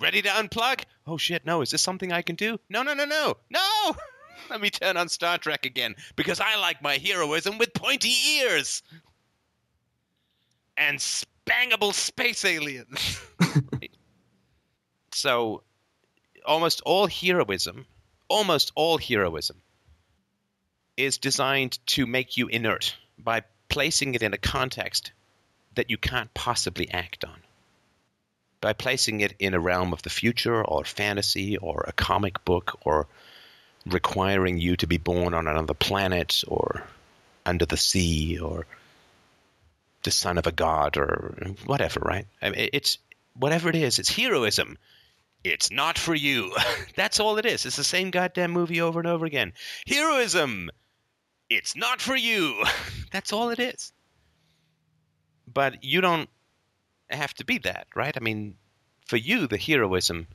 Ready 0.01 0.23
to 0.23 0.29
unplug? 0.29 0.85
Oh 1.07 1.17
shit, 1.17 1.45
no, 1.45 1.61
is 1.61 1.71
this 1.71 1.83
something 1.83 2.13
I 2.13 2.23
can 2.23 2.37
do? 2.37 2.61
No, 2.69 2.83
no, 2.83 2.95
no, 2.95 3.05
no, 3.05 3.37
no! 3.51 3.97
Let 4.51 4.61
me 4.61 4.71
turn 4.71 4.97
on 4.97 5.09
Star 5.09 5.39
Trek 5.39 5.67
again, 5.67 5.97
because 6.15 6.39
I 6.41 6.57
like 6.57 6.81
my 6.81 6.99
heroism 6.99 7.59
with 7.59 7.75
pointy 7.75 8.15
ears! 8.37 8.83
And 10.77 10.99
spangable 10.99 11.93
space 11.93 12.45
aliens! 12.45 13.21
so, 15.13 15.65
almost 16.47 16.81
all 16.83 17.09
heroism, 17.09 17.87
almost 18.29 18.71
all 18.77 18.99
heroism, 18.99 19.61
is 20.97 21.19
designed 21.19 21.85
to 21.87 22.07
make 22.07 22.37
you 22.37 22.47
inert 22.47 22.97
by 23.19 23.43
placing 23.69 24.15
it 24.15 24.23
in 24.23 24.33
a 24.33 24.39
context 24.39 25.11
that 25.75 25.91
you 25.91 25.99
can't 25.99 26.33
possibly 26.35 26.89
act 26.91 27.25
on 27.25 27.43
by 28.61 28.73
placing 28.73 29.21
it 29.21 29.35
in 29.39 29.55
a 29.55 29.61
realm 29.61 29.93
of 29.93 30.03
the 30.03 30.11
future 30.11 30.65
or 30.65 30.85
fantasy 30.85 31.57
or 31.57 31.85
a 31.87 31.93
comic 31.93 32.45
book 32.45 32.79
or 32.85 33.07
requiring 33.87 34.59
you 34.59 34.77
to 34.77 34.87
be 34.87 34.99
born 34.99 35.35
on 35.35 35.47
another 35.47 35.75
planet 35.75 36.43
or 36.49 36.85
under 37.47 37.67
the 37.67 37.77
sea 37.77 38.39
or 38.39 38.67
the 40.03 40.11
son 40.11 40.39
of 40.39 40.47
a 40.47 40.53
god 40.53 40.97
or 40.97 41.35
whatever, 41.67 42.01
right? 42.01 42.27
I 42.43 42.51
mean, 42.51 42.71
it's 42.73 42.99
whatever 43.35 43.69
it 43.69 43.77
is, 43.77 43.99
it's 43.99 44.15
heroism. 44.15 44.79
It's 45.45 45.71
not 45.71 45.99
for 45.99 46.15
you. 46.15 46.55
That's 46.97 47.21
all 47.21 47.39
it 47.39 47.47
is. 47.47 47.65
It's 47.65 47.77
the 47.77 47.85
same 47.85 48.11
goddamn 48.11 48.51
movie 48.51 48.81
over 48.81 48.99
and 48.99 49.09
over 49.09 49.25
again. 49.25 49.53
Heroism. 49.87 50.71
It's 51.49 51.77
not 51.77 52.01
for 52.01 52.17
you. 52.17 52.63
That's 53.13 53.33
all 53.33 53.51
it 53.51 53.59
is. 53.59 53.93
But 55.53 55.83
you 55.83 56.01
don't 56.01 56.29
have 57.17 57.35
to 57.35 57.45
be 57.45 57.59
that, 57.59 57.87
right? 57.95 58.17
I 58.17 58.21
mean, 58.21 58.57
for 59.07 59.17
you, 59.17 59.47
the 59.47 59.59
heroism 59.59 60.27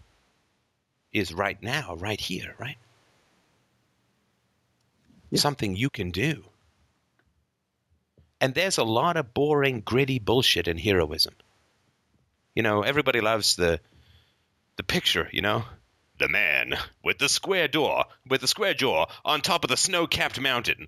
is 1.11 1.34
right 1.34 1.61
now, 1.61 1.95
right 1.95 2.19
here, 2.19 2.56
right? 2.60 2.77
Yeah. 5.30 5.40
Something 5.40 5.76
you 5.76 5.90
can 5.90 6.11
do. 6.11 6.43
And 8.42 8.53
there's 8.53 8.77
a 8.77 8.84
lot 8.84 9.16
of 9.16 9.34
boring, 9.34 9.82
gritty 9.82 10.19
bullshit 10.19 10.68
in 10.68 10.77
heroism. 10.77 11.35
You 12.56 12.64
know, 12.64 12.82
everybody 12.82 13.22
loves 13.22 13.56
the 13.56 13.80
the 14.76 14.84
picture, 14.84 15.30
you 15.32 15.42
know? 15.42 15.66
The 16.18 16.27
man 16.27 16.76
with 17.03 17.19
the 17.19 17.30
square 17.30 17.68
door, 17.68 18.06
with 18.27 18.42
the 18.42 18.48
square 18.48 18.74
jaw 18.74 19.06
on 19.24 19.42
top 19.42 19.64
of 19.64 19.69
the 19.69 19.77
snow-capped 19.77 20.40
mountain, 20.40 20.88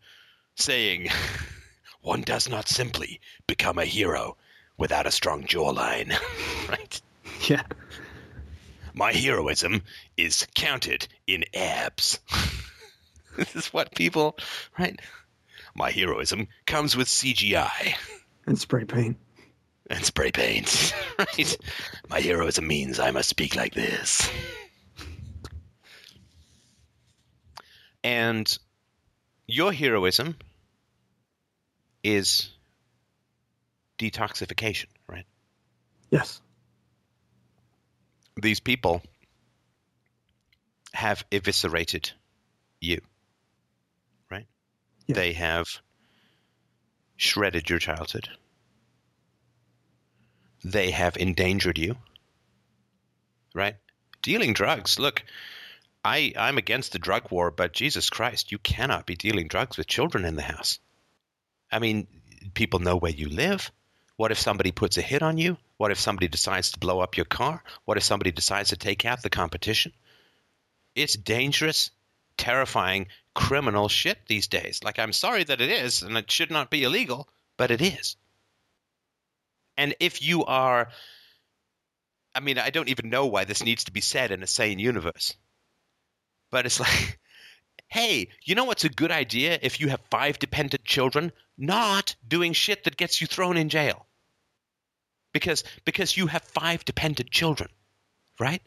saying, 0.56 1.10
"One 2.02 2.22
does 2.22 2.50
not 2.50 2.68
simply 2.68 3.22
become 3.48 3.78
a 3.78 3.86
hero 3.86 4.38
without 4.78 5.08
a 5.08 5.12
strong 5.12 5.44
jawline." 5.44 6.14
right? 6.70 7.02
Yeah. 7.48 7.64
My 8.94 9.12
heroism 9.12 9.82
is 10.16 10.48
counted 10.56 11.08
in 11.28 11.44
abs. 11.54 12.20
this 13.38 13.56
is 13.56 13.68
what 13.74 13.94
people, 13.94 14.38
right? 14.80 15.00
My 15.76 15.92
heroism 15.92 16.48
comes 16.66 16.96
with 16.96 17.08
CGI 17.10 17.96
And 18.48 18.58
spray 18.58 18.86
paint. 18.86 19.18
and 19.90 20.04
spray 20.06 20.32
paint, 20.32 20.94
right? 21.20 21.58
My 22.10 22.22
heroism 22.22 22.66
means 22.66 22.98
I 23.00 23.12
must 23.12 23.28
speak 23.28 23.56
like 23.58 23.74
this. 23.74 24.30
And 28.04 28.58
your 29.48 29.74
heroism 29.74 30.38
is 32.04 32.52
detoxification, 33.98 34.88
right? 35.08 35.26
Yes. 36.10 36.42
these 38.42 38.60
people 38.60 39.02
have 40.94 41.26
eviscerated 41.32 42.12
you, 42.80 43.02
right? 44.30 44.46
Yeah. 45.08 45.16
They 45.16 45.34
have 45.34 45.68
shredded 47.18 47.70
your 47.70 47.80
childhood. 47.80 48.30
They 50.64 50.92
have 50.92 51.18
endangered 51.18 51.78
you, 51.78 51.98
right? 53.54 53.76
Dealing 54.22 54.54
drugs. 54.54 55.00
Look, 55.00 55.24
I, 56.04 56.34
I'm 56.38 56.58
against 56.58 56.92
the 56.92 57.00
drug 57.00 57.32
war, 57.32 57.52
but 57.52 57.74
Jesus 57.74 58.10
Christ, 58.10 58.52
you 58.52 58.58
cannot 58.58 59.06
be 59.06 59.16
dealing 59.16 59.48
drugs 59.48 59.78
with 59.78 59.88
children 59.88 60.26
in 60.26 60.36
the 60.36 60.42
house. 60.42 60.80
I 61.72 61.80
mean, 61.80 62.08
people 62.54 62.80
know 62.80 62.96
where 62.96 63.12
you 63.12 63.30
live. 63.30 63.72
What 64.18 64.32
if 64.32 64.40
somebody 64.40 64.72
puts 64.72 64.98
a 64.98 65.02
hit 65.02 65.22
on 65.22 65.38
you? 65.38 65.58
What 65.78 65.92
if 65.92 66.00
somebody 66.00 66.28
decides 66.28 66.72
to 66.72 66.80
blow 66.80 67.02
up 67.02 67.18
your 67.18 67.26
car? 67.26 67.62
What 67.84 67.98
if 67.98 68.04
somebody 68.04 68.32
decides 68.32 68.70
to 68.70 68.78
take 68.78 69.06
out 69.06 69.22
the 69.22 69.30
competition? 69.30 69.92
It's 70.96 71.16
dangerous, 71.18 71.92
terrifying, 72.38 73.08
criminal 73.34 73.90
shit 73.90 74.18
these 74.28 74.48
days. 74.48 74.82
Like, 74.84 75.00
I'm 75.00 75.12
sorry 75.12 75.44
that 75.44 75.60
it 75.60 75.70
is, 75.70 76.02
and 76.02 76.18
it 76.18 76.32
should 76.32 76.50
not 76.50 76.70
be 76.70 76.84
illegal, 76.84 77.28
but 77.58 77.72
it 77.72 77.82
is. 77.82 78.16
And 79.78 79.94
if 80.00 80.22
you 80.22 80.46
are, 80.46 80.88
I 82.34 82.40
mean, 82.40 82.58
I 82.58 82.70
don't 82.70 82.90
even 82.90 83.10
know 83.10 83.26
why 83.26 83.44
this 83.44 83.64
needs 83.64 83.84
to 83.86 83.92
be 83.92 84.02
said 84.02 84.32
in 84.32 84.42
a 84.42 84.48
sane 84.48 84.80
universe, 84.80 85.36
but 86.52 86.66
it's 86.66 86.80
like, 86.86 87.20
hey, 87.88 88.30
you 88.44 88.56
know 88.56 88.64
what's 88.64 88.86
a 88.86 88.90
good 88.90 89.12
idea 89.12 89.60
if 89.62 89.82
you 89.82 89.90
have 89.90 90.02
five 90.10 90.40
dependent 90.40 90.86
children? 90.86 91.34
Not 91.58 92.16
doing 92.26 92.54
shit 92.54 92.86
that 92.86 92.96
gets 92.96 93.20
you 93.20 93.28
thrown 93.28 93.58
in 93.58 93.68
jail. 93.68 94.05
Because 95.36 95.66
because 95.84 96.16
you 96.16 96.28
have 96.28 96.44
five 96.44 96.86
dependent 96.86 97.30
children, 97.30 97.70
right? 98.40 98.62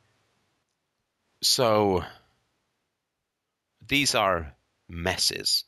So 1.41 2.05
these 3.89 4.15
are 4.15 4.53
messes 4.87 5.65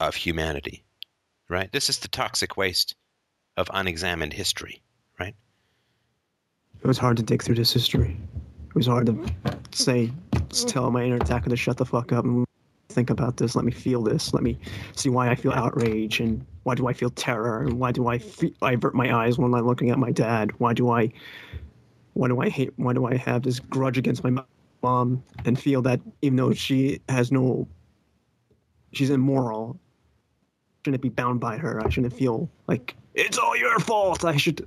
of 0.00 0.16
humanity, 0.16 0.82
right? 1.48 1.70
This 1.70 1.88
is 1.90 2.00
the 2.00 2.08
toxic 2.08 2.56
waste 2.56 2.96
of 3.56 3.70
unexamined 3.72 4.32
history, 4.32 4.82
right? 5.20 5.36
It 6.82 6.86
was 6.88 6.98
hard 6.98 7.18
to 7.18 7.22
dig 7.22 7.44
through 7.44 7.54
this 7.54 7.72
history. 7.72 8.16
It 8.68 8.74
was 8.74 8.88
hard 8.88 9.06
to 9.06 9.16
say, 9.70 10.10
tell 10.66 10.90
my 10.90 11.04
inner 11.04 11.18
attacker 11.18 11.50
to 11.50 11.56
shut 11.56 11.76
the 11.76 11.86
fuck 11.86 12.10
up 12.10 12.24
and 12.24 12.44
think 12.92 13.10
about 13.10 13.36
this. 13.36 13.56
Let 13.56 13.64
me 13.64 13.72
feel 13.72 14.02
this. 14.02 14.32
Let 14.34 14.42
me 14.42 14.58
see 14.94 15.08
why 15.08 15.30
I 15.30 15.34
feel 15.34 15.52
outrage 15.52 16.20
and 16.20 16.44
why 16.64 16.74
do 16.74 16.86
I 16.86 16.92
feel 16.92 17.10
terror 17.10 17.62
and 17.62 17.78
why 17.80 17.92
do 17.92 18.08
I 18.08 18.18
fe- 18.18 18.54
I 18.62 18.72
avert 18.72 18.94
my 18.94 19.14
eyes 19.14 19.38
when 19.38 19.52
I'm 19.54 19.66
looking 19.66 19.90
at 19.90 19.98
my 19.98 20.12
dad? 20.12 20.52
Why 20.58 20.72
do 20.72 20.90
I 20.90 21.10
why 22.14 22.28
do 22.28 22.40
I 22.40 22.48
hate? 22.48 22.72
Why 22.76 22.92
do 22.92 23.06
I 23.06 23.16
have 23.16 23.42
this 23.42 23.58
grudge 23.58 23.98
against 23.98 24.22
my 24.22 24.44
mom 24.82 25.22
and 25.44 25.58
feel 25.58 25.82
that 25.82 26.00
even 26.20 26.36
though 26.36 26.52
she 26.52 27.00
has 27.08 27.32
no, 27.32 27.66
she's 28.92 29.10
immoral, 29.10 29.78
shouldn't 30.84 31.02
be 31.02 31.08
bound 31.08 31.40
by 31.40 31.56
her. 31.56 31.84
I 31.84 31.88
shouldn't 31.88 32.12
feel 32.12 32.50
like 32.66 32.94
it's 33.14 33.38
all 33.38 33.56
your 33.56 33.78
fault. 33.78 34.24
I 34.24 34.36
should. 34.36 34.66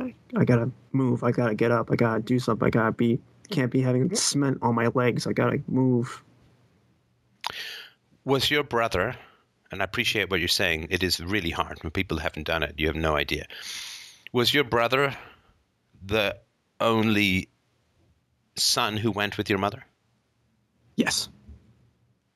I, 0.00 0.14
I 0.36 0.44
gotta 0.44 0.70
move. 0.92 1.24
I 1.24 1.32
gotta 1.32 1.54
get 1.54 1.70
up. 1.70 1.90
I 1.90 1.96
gotta 1.96 2.20
do 2.20 2.38
something. 2.38 2.66
I 2.66 2.70
gotta 2.70 2.92
be. 2.92 3.18
Can't 3.50 3.72
be 3.72 3.80
having 3.80 4.14
cement 4.14 4.58
on 4.62 4.76
my 4.76 4.88
legs. 4.94 5.26
I 5.26 5.32
gotta 5.32 5.60
move. 5.66 6.22
Was 8.24 8.50
your 8.50 8.62
brother, 8.62 9.16
and 9.70 9.80
I 9.80 9.84
appreciate 9.84 10.30
what 10.30 10.40
you're 10.40 10.48
saying, 10.48 10.88
it 10.90 11.02
is 11.02 11.20
really 11.20 11.50
hard 11.50 11.82
when 11.82 11.90
people 11.90 12.18
haven't 12.18 12.46
done 12.46 12.62
it, 12.62 12.74
you 12.76 12.86
have 12.86 12.96
no 12.96 13.16
idea. 13.16 13.46
Was 14.32 14.52
your 14.52 14.64
brother 14.64 15.16
the 16.04 16.36
only 16.80 17.48
son 18.56 18.96
who 18.96 19.10
went 19.10 19.36
with 19.38 19.48
your 19.48 19.58
mother? 19.58 19.84
Yes. 20.96 21.28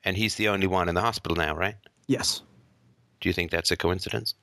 And 0.03 0.17
he's 0.17 0.35
the 0.35 0.49
only 0.49 0.67
one 0.67 0.89
in 0.89 0.95
the 0.95 1.01
hospital 1.01 1.35
now, 1.35 1.55
right? 1.55 1.75
Yes. 2.07 2.41
Do 3.21 3.29
you 3.29 3.33
think 3.33 3.51
that's 3.51 3.71
a 3.71 3.77
coincidence? 3.77 4.35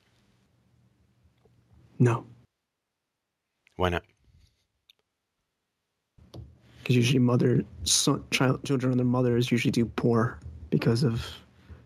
No. 1.99 2.25
Why 3.75 3.89
not? 3.89 4.03
Because 6.79 6.95
usually 6.95 7.19
mother, 7.19 7.63
son, 7.83 8.23
child, 8.31 8.63
children 8.65 8.91
and 8.91 8.99
their 8.99 9.05
mothers 9.05 9.51
usually 9.51 9.71
do 9.71 9.85
poor 9.85 10.39
because 10.73 11.03
of 11.03 11.23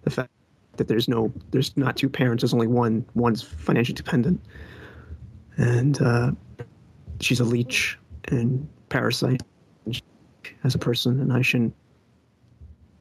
the 0.04 0.10
fact 0.10 0.32
that 0.78 0.88
there's 0.88 1.10
no, 1.10 1.30
there's 1.52 1.76
not 1.76 1.98
two 1.98 2.08
parents. 2.08 2.42
There's 2.42 2.54
only 2.54 2.68
one. 2.68 3.06
One's 3.16 3.42
financially 3.42 3.94
dependent, 3.94 4.40
and 5.58 6.02
uh, 6.02 6.32
she's 7.20 7.42
a 7.42 7.44
leech 7.44 8.00
and 8.30 8.66
parasite 8.88 9.42
as 10.64 10.74
a 10.74 10.78
person, 10.78 11.20
and 11.20 11.34
I 11.34 11.42
shouldn't 11.42 11.76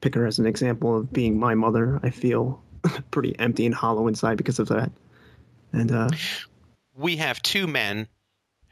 pick 0.01 0.17
her 0.17 0.27
as 0.27 0.41
an 0.41 0.47
example 0.47 0.97
of 0.97 1.13
being 1.13 1.39
my 1.39 1.55
mother. 1.55 2.01
I 2.03 2.11
feel 2.11 2.61
pretty 3.13 3.39
empty 3.39 3.65
and 3.65 3.75
hollow 3.75 4.09
inside 4.09 4.39
because 4.39 4.59
of 4.59 4.67
that. 4.69 4.91
And 5.73 5.93
uh, 5.93 6.09
We 6.97 7.19
have 7.19 7.41
two 7.43 7.69
men 7.69 8.09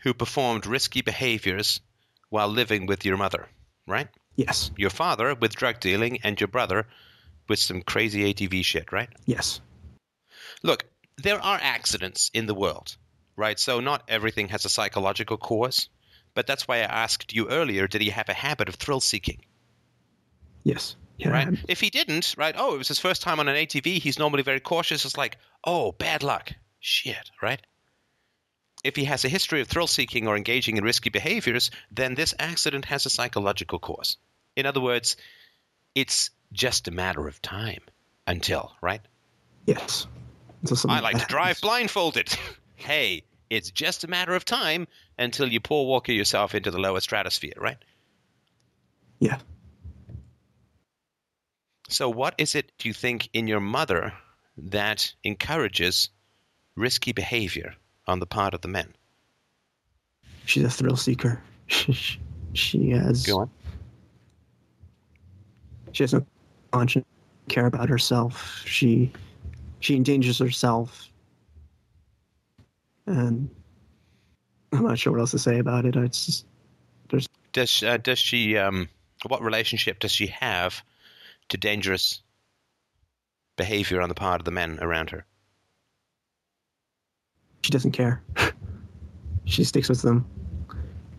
who 0.02 0.14
performed 0.14 0.66
risky 0.66 1.02
behaviors 1.02 1.80
while 2.28 2.48
living 2.48 2.86
with 2.86 3.04
your 3.04 3.16
mother, 3.16 3.46
right? 3.86 4.08
Yes, 4.36 4.70
Your 4.76 4.90
father 4.90 5.34
with 5.34 5.54
drug 5.56 5.80
dealing 5.80 6.18
and 6.22 6.40
your 6.40 6.48
brother 6.48 6.86
with 7.48 7.58
some 7.58 7.82
crazy 7.82 8.32
ATV 8.32 8.64
shit, 8.64 8.92
right? 8.92 9.08
yes, 9.26 9.60
Look, 10.62 10.84
there 11.18 11.40
are 11.40 11.58
accidents 11.62 12.30
in 12.32 12.46
the 12.46 12.54
world, 12.54 12.96
right? 13.36 13.58
So 13.58 13.80
not 13.80 14.02
everything 14.08 14.48
has 14.48 14.64
a 14.64 14.68
psychological 14.70 15.36
cause. 15.36 15.88
But 16.34 16.46
that's 16.48 16.66
why 16.66 16.78
I 16.78 16.80
asked 17.04 17.32
you 17.32 17.48
earlier 17.48 17.86
did 17.86 18.00
he 18.02 18.10
have 18.10 18.28
a 18.28 18.34
habit 18.34 18.68
of 18.68 18.74
thrill 18.74 19.00
seeking? 19.00 19.40
yes, 20.64 20.96
yeah. 21.18 21.28
right? 21.28 21.48
If 21.68 21.80
he 21.80 21.90
didn't, 21.90 22.34
right? 22.36 22.54
Oh, 22.58 22.74
it 22.74 22.78
was 22.78 22.88
his 22.88 22.98
first 22.98 23.22
time 23.22 23.38
on 23.38 23.48
an 23.48 23.54
ATV. 23.54 23.98
He's 23.98 24.18
normally 24.18 24.42
very 24.42 24.58
cautious. 24.60 25.04
It's 25.04 25.16
like, 25.16 25.36
oh, 25.64 25.92
bad 25.92 26.22
luck. 26.24 26.50
Shit, 26.80 27.30
right? 27.42 27.60
If 28.84 28.96
he 28.96 29.04
has 29.04 29.24
a 29.24 29.30
history 29.30 29.62
of 29.62 29.68
thrill 29.68 29.86
seeking 29.86 30.28
or 30.28 30.36
engaging 30.36 30.76
in 30.76 30.84
risky 30.84 31.08
behaviors, 31.08 31.70
then 31.90 32.14
this 32.14 32.34
accident 32.38 32.84
has 32.84 33.06
a 33.06 33.10
psychological 33.10 33.78
cause. 33.78 34.18
In 34.56 34.66
other 34.66 34.80
words, 34.80 35.16
it's 35.94 36.30
just 36.52 36.86
a 36.86 36.90
matter 36.90 37.26
of 37.26 37.40
time 37.40 37.80
until, 38.26 38.76
right? 38.82 39.00
Yes. 39.66 40.06
I 40.86 41.00
like 41.00 41.18
to 41.18 41.26
drive 41.26 41.60
blindfolded. 41.60 42.36
hey, 42.76 43.24
it's 43.50 43.70
just 43.70 44.04
a 44.04 44.08
matter 44.08 44.34
of 44.34 44.44
time 44.44 44.86
until 45.18 45.48
you 45.48 45.60
Paul 45.60 45.86
Walker 45.86 46.12
yourself 46.12 46.54
into 46.54 46.70
the 46.70 46.78
lower 46.78 47.00
stratosphere, 47.00 47.54
right? 47.56 47.78
Yeah. 49.18 49.38
So, 51.88 52.08
what 52.08 52.34
is 52.38 52.54
it, 52.54 52.72
do 52.78 52.88
you 52.88 52.94
think, 52.94 53.28
in 53.32 53.46
your 53.46 53.60
mother 53.60 54.12
that 54.56 55.12
encourages 55.22 56.10
risky 56.76 57.12
behavior 57.12 57.74
on 58.06 58.20
the 58.20 58.26
part 58.26 58.54
of 58.54 58.60
the 58.60 58.68
men? 58.68 58.94
She's 60.46 60.64
a 60.64 60.70
thrill 60.70 60.96
seeker. 60.96 61.42
she 61.68 62.90
has. 62.90 63.26
Go 63.26 63.40
on. 63.40 63.50
She 65.92 66.02
has 66.02 66.12
no 66.12 66.26
conscience. 66.72 67.06
Care 67.48 67.66
about 67.66 67.88
herself. 67.88 68.62
She 68.66 69.12
she 69.80 69.96
endangers 69.96 70.38
herself. 70.38 71.08
And 73.06 73.50
I'm 74.72 74.84
not 74.84 74.98
sure 74.98 75.12
what 75.12 75.20
else 75.20 75.32
to 75.32 75.38
say 75.38 75.58
about 75.58 75.84
it. 75.84 75.94
It's 75.94 76.26
just 76.26 76.46
there's 77.10 77.28
Does 77.52 77.82
uh, 77.82 77.98
does 77.98 78.18
she 78.18 78.56
um 78.56 78.88
what 79.26 79.42
relationship 79.42 79.98
does 79.98 80.12
she 80.12 80.26
have 80.28 80.82
to 81.50 81.56
dangerous 81.56 82.22
behavior 83.56 84.00
on 84.00 84.08
the 84.08 84.14
part 84.14 84.40
of 84.40 84.44
the 84.44 84.50
men 84.50 84.78
around 84.80 85.10
her? 85.10 85.26
She 87.64 87.70
doesn't 87.70 87.92
care. 87.92 88.20
she 89.46 89.64
sticks 89.64 89.88
with 89.88 90.02
them 90.02 90.26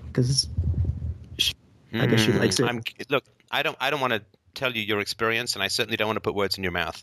because 0.08 0.48
I 2.00 2.06
guess 2.06 2.20
she 2.20 2.32
Hmm, 2.32 2.38
likes 2.38 2.60
it. 2.60 2.66
I'm, 2.68 2.84
look, 3.10 3.24
I 3.50 3.64
don't 3.64 3.76
I 3.82 3.90
don't 3.90 4.00
want 4.00 4.14
to 4.14 4.22
tell 4.54 4.72
you 4.72 4.84
your 4.84 5.00
experience, 5.00 5.56
and 5.56 5.64
I 5.64 5.70
certainly 5.70 5.98
don't 5.98 6.08
want 6.08 6.18
to 6.18 6.22
put 6.22 6.36
words 6.36 6.58
in 6.58 6.64
your 6.64 6.72
mouth. 6.72 7.02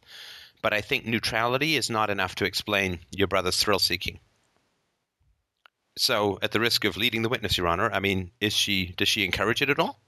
But 0.63 0.73
I 0.73 0.81
think 0.81 1.07
neutrality 1.07 1.75
is 1.75 1.91
not 1.91 2.09
enough 2.09 2.37
to 2.37 2.45
explain 2.45 3.01
your 3.11 3.27
brother's 3.27 3.61
thrill 3.61 3.81
seeking. 3.81 4.21
So, 5.97 6.39
at 6.41 6.53
the 6.53 6.61
risk 6.61 6.85
of 6.85 6.97
leading 6.97 7.23
the 7.23 7.29
witness, 7.29 7.59
Your 7.59 7.67
Honor, 7.67 7.91
I 7.93 7.99
mean, 7.99 8.31
is 8.41 8.53
she 8.53 8.95
does 8.97 9.09
she 9.09 9.25
encourage 9.25 9.61
it 9.61 9.71
at 9.71 9.81
all? 9.81 9.99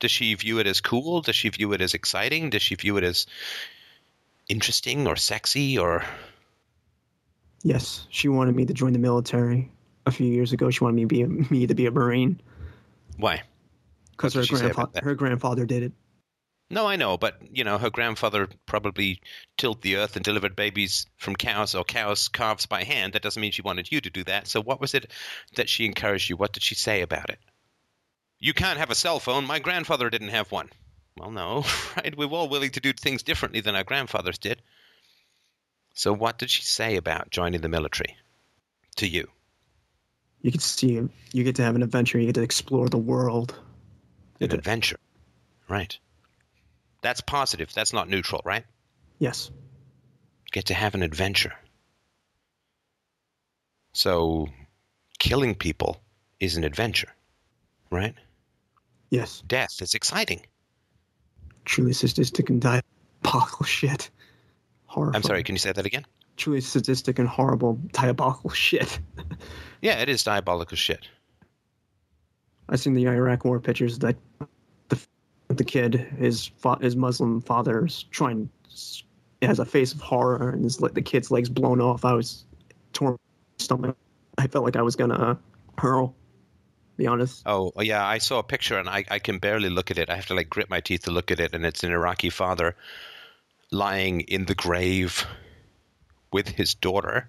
Does 0.00 0.10
she 0.10 0.34
view 0.34 0.58
it 0.58 0.66
as 0.66 0.80
cool? 0.80 1.20
Does 1.20 1.36
she 1.36 1.48
view 1.48 1.72
it 1.74 1.80
as 1.80 1.94
exciting? 1.94 2.50
Does 2.50 2.62
she 2.62 2.74
view 2.74 2.96
it 2.96 3.04
as 3.04 3.26
interesting 4.48 5.06
or 5.06 5.14
sexy 5.14 5.78
or 5.78 6.04
yes, 7.62 8.06
she 8.10 8.28
wanted 8.28 8.54
me 8.56 8.64
to 8.66 8.72
join 8.72 8.92
the 8.92 8.98
military 8.98 9.70
a 10.06 10.10
few 10.10 10.26
years 10.26 10.52
ago. 10.52 10.70
She 10.70 10.82
wanted 10.84 10.96
me 10.96 11.02
to 11.02 11.08
be 11.08 11.22
a, 11.22 11.28
me 11.28 11.66
to 11.66 11.74
be 11.74 11.86
a 11.86 11.90
marine 11.90 12.40
why? 13.16 13.42
because 14.22 14.34
her 14.34 14.40
did 14.42 14.48
she 14.48 14.56
say 14.56 14.66
about 14.66 14.92
grandfather 14.92 15.04
her 15.04 15.14
grandfather 15.14 15.66
did 15.66 15.82
it. 15.82 15.92
No, 16.70 16.86
I 16.86 16.96
know, 16.96 17.18
but 17.18 17.36
you 17.52 17.64
know, 17.64 17.76
her 17.76 17.90
grandfather 17.90 18.48
probably 18.66 19.20
tilled 19.58 19.82
the 19.82 19.96
earth 19.96 20.16
and 20.16 20.24
delivered 20.24 20.56
babies 20.56 21.06
from 21.18 21.36
cows 21.36 21.74
or 21.74 21.84
cows 21.84 22.28
calves 22.28 22.66
by 22.66 22.84
hand. 22.84 23.12
That 23.12 23.22
doesn't 23.22 23.40
mean 23.40 23.52
she 23.52 23.62
wanted 23.62 23.92
you 23.92 24.00
to 24.00 24.10
do 24.10 24.24
that. 24.24 24.46
So 24.46 24.62
what 24.62 24.80
was 24.80 24.94
it 24.94 25.10
that 25.56 25.68
she 25.68 25.84
encouraged 25.84 26.30
you? 26.30 26.36
What 26.36 26.52
did 26.52 26.62
she 26.62 26.74
say 26.74 27.02
about 27.02 27.28
it? 27.28 27.38
You 28.38 28.54
can't 28.54 28.78
have 28.78 28.90
a 28.90 28.94
cell 28.94 29.20
phone. 29.20 29.46
My 29.46 29.58
grandfather 29.58 30.08
didn't 30.08 30.28
have 30.28 30.50
one. 30.50 30.70
Well, 31.16 31.30
no, 31.30 31.64
right? 31.96 32.16
We're 32.16 32.26
all 32.28 32.48
willing 32.48 32.70
to 32.70 32.80
do 32.80 32.92
things 32.92 33.22
differently 33.22 33.60
than 33.60 33.76
our 33.76 33.84
grandfathers 33.84 34.38
did. 34.38 34.62
So 35.94 36.12
what 36.12 36.38
did 36.38 36.50
she 36.50 36.62
say 36.62 36.96
about 36.96 37.30
joining 37.30 37.60
the 37.60 37.68
military 37.68 38.16
to 38.96 39.06
you? 39.06 39.28
You 40.40 40.50
get 40.50 40.60
to 40.60 40.66
see 40.66 41.08
you 41.32 41.44
get 41.44 41.56
to 41.56 41.62
have 41.62 41.76
an 41.76 41.82
adventure. 41.82 42.18
You 42.18 42.26
get 42.26 42.34
to 42.36 42.42
explore 42.42 42.88
the 42.88 42.98
world. 42.98 43.54
An 44.40 44.46
It- 44.46 44.52
adventure. 44.54 44.96
Right. 45.68 45.96
That's 47.02 47.20
positive. 47.20 47.72
That's 47.74 47.92
not 47.92 48.08
neutral, 48.08 48.42
right? 48.44 48.64
Yes, 49.18 49.50
get 50.52 50.66
to 50.66 50.74
have 50.74 50.94
an 50.94 51.02
adventure. 51.02 51.54
So, 53.94 54.48
killing 55.18 55.54
people 55.54 56.02
is 56.40 56.56
an 56.56 56.64
adventure, 56.64 57.12
right? 57.90 58.14
yes. 59.10 59.42
Death 59.46 59.82
is 59.82 59.94
exciting. 59.94 60.46
Truly 61.66 61.92
sadistic 61.92 62.48
and 62.50 62.60
diabolical 62.60 63.64
shit. 63.66 64.10
Horrifying. 64.92 65.16
I'm 65.16 65.22
sorry, 65.22 65.42
can 65.42 65.54
you 65.54 65.58
say 65.58 65.72
that 65.72 65.86
again? 65.86 66.04
Truly 66.36 66.60
sadistic 66.60 67.18
and 67.18 67.26
horrible 67.26 67.80
diabolical 67.92 68.50
shit. 68.66 68.98
Yeah, 69.80 70.00
it 70.00 70.10
is 70.10 70.22
diabolical 70.22 70.76
shit. 70.76 71.08
I 72.68 72.76
seen 72.76 72.92
the 72.92 73.08
Iraq 73.08 73.46
War 73.46 73.58
pictures 73.58 73.98
that 74.00 74.16
the 74.90 75.00
the 75.48 75.64
kid, 75.64 75.94
his 75.94 76.48
fa- 76.58 76.76
his 76.82 76.94
Muslim 76.94 77.40
father's 77.40 78.02
trying, 78.10 78.50
has 79.40 79.58
a 79.58 79.64
face 79.64 79.94
of 79.94 80.02
horror 80.02 80.50
and 80.50 80.62
his 80.62 80.82
like 80.82 80.92
the 80.92 81.00
kid's 81.00 81.30
legs 81.30 81.48
blown 81.48 81.80
off. 81.80 82.04
I 82.04 82.12
was 82.12 82.44
torn 82.92 83.18
stomach. 83.58 83.96
I 84.36 84.46
felt 84.46 84.62
like 84.62 84.76
I 84.76 84.82
was 84.82 84.94
gonna 84.94 85.38
hurl. 85.78 86.14
Be 86.98 87.06
honest. 87.06 87.44
Oh, 87.46 87.72
oh, 87.74 87.80
yeah, 87.80 88.06
I 88.06 88.18
saw 88.18 88.40
a 88.40 88.42
picture 88.42 88.78
and 88.78 88.90
I, 88.90 89.06
I 89.10 89.18
can 89.18 89.38
barely 89.38 89.70
look 89.70 89.90
at 89.90 89.96
it. 89.96 90.10
I 90.10 90.16
have 90.16 90.26
to 90.26 90.34
like 90.34 90.50
grit 90.50 90.68
my 90.68 90.80
teeth 90.80 91.04
to 91.04 91.10
look 91.10 91.30
at 91.30 91.40
it, 91.40 91.54
and 91.54 91.64
it's 91.64 91.82
an 91.82 91.92
Iraqi 91.92 92.28
father 92.28 92.76
lying 93.72 94.20
in 94.20 94.44
the 94.44 94.54
grave 94.54 95.26
with 96.30 96.46
his 96.48 96.74
daughter. 96.74 97.28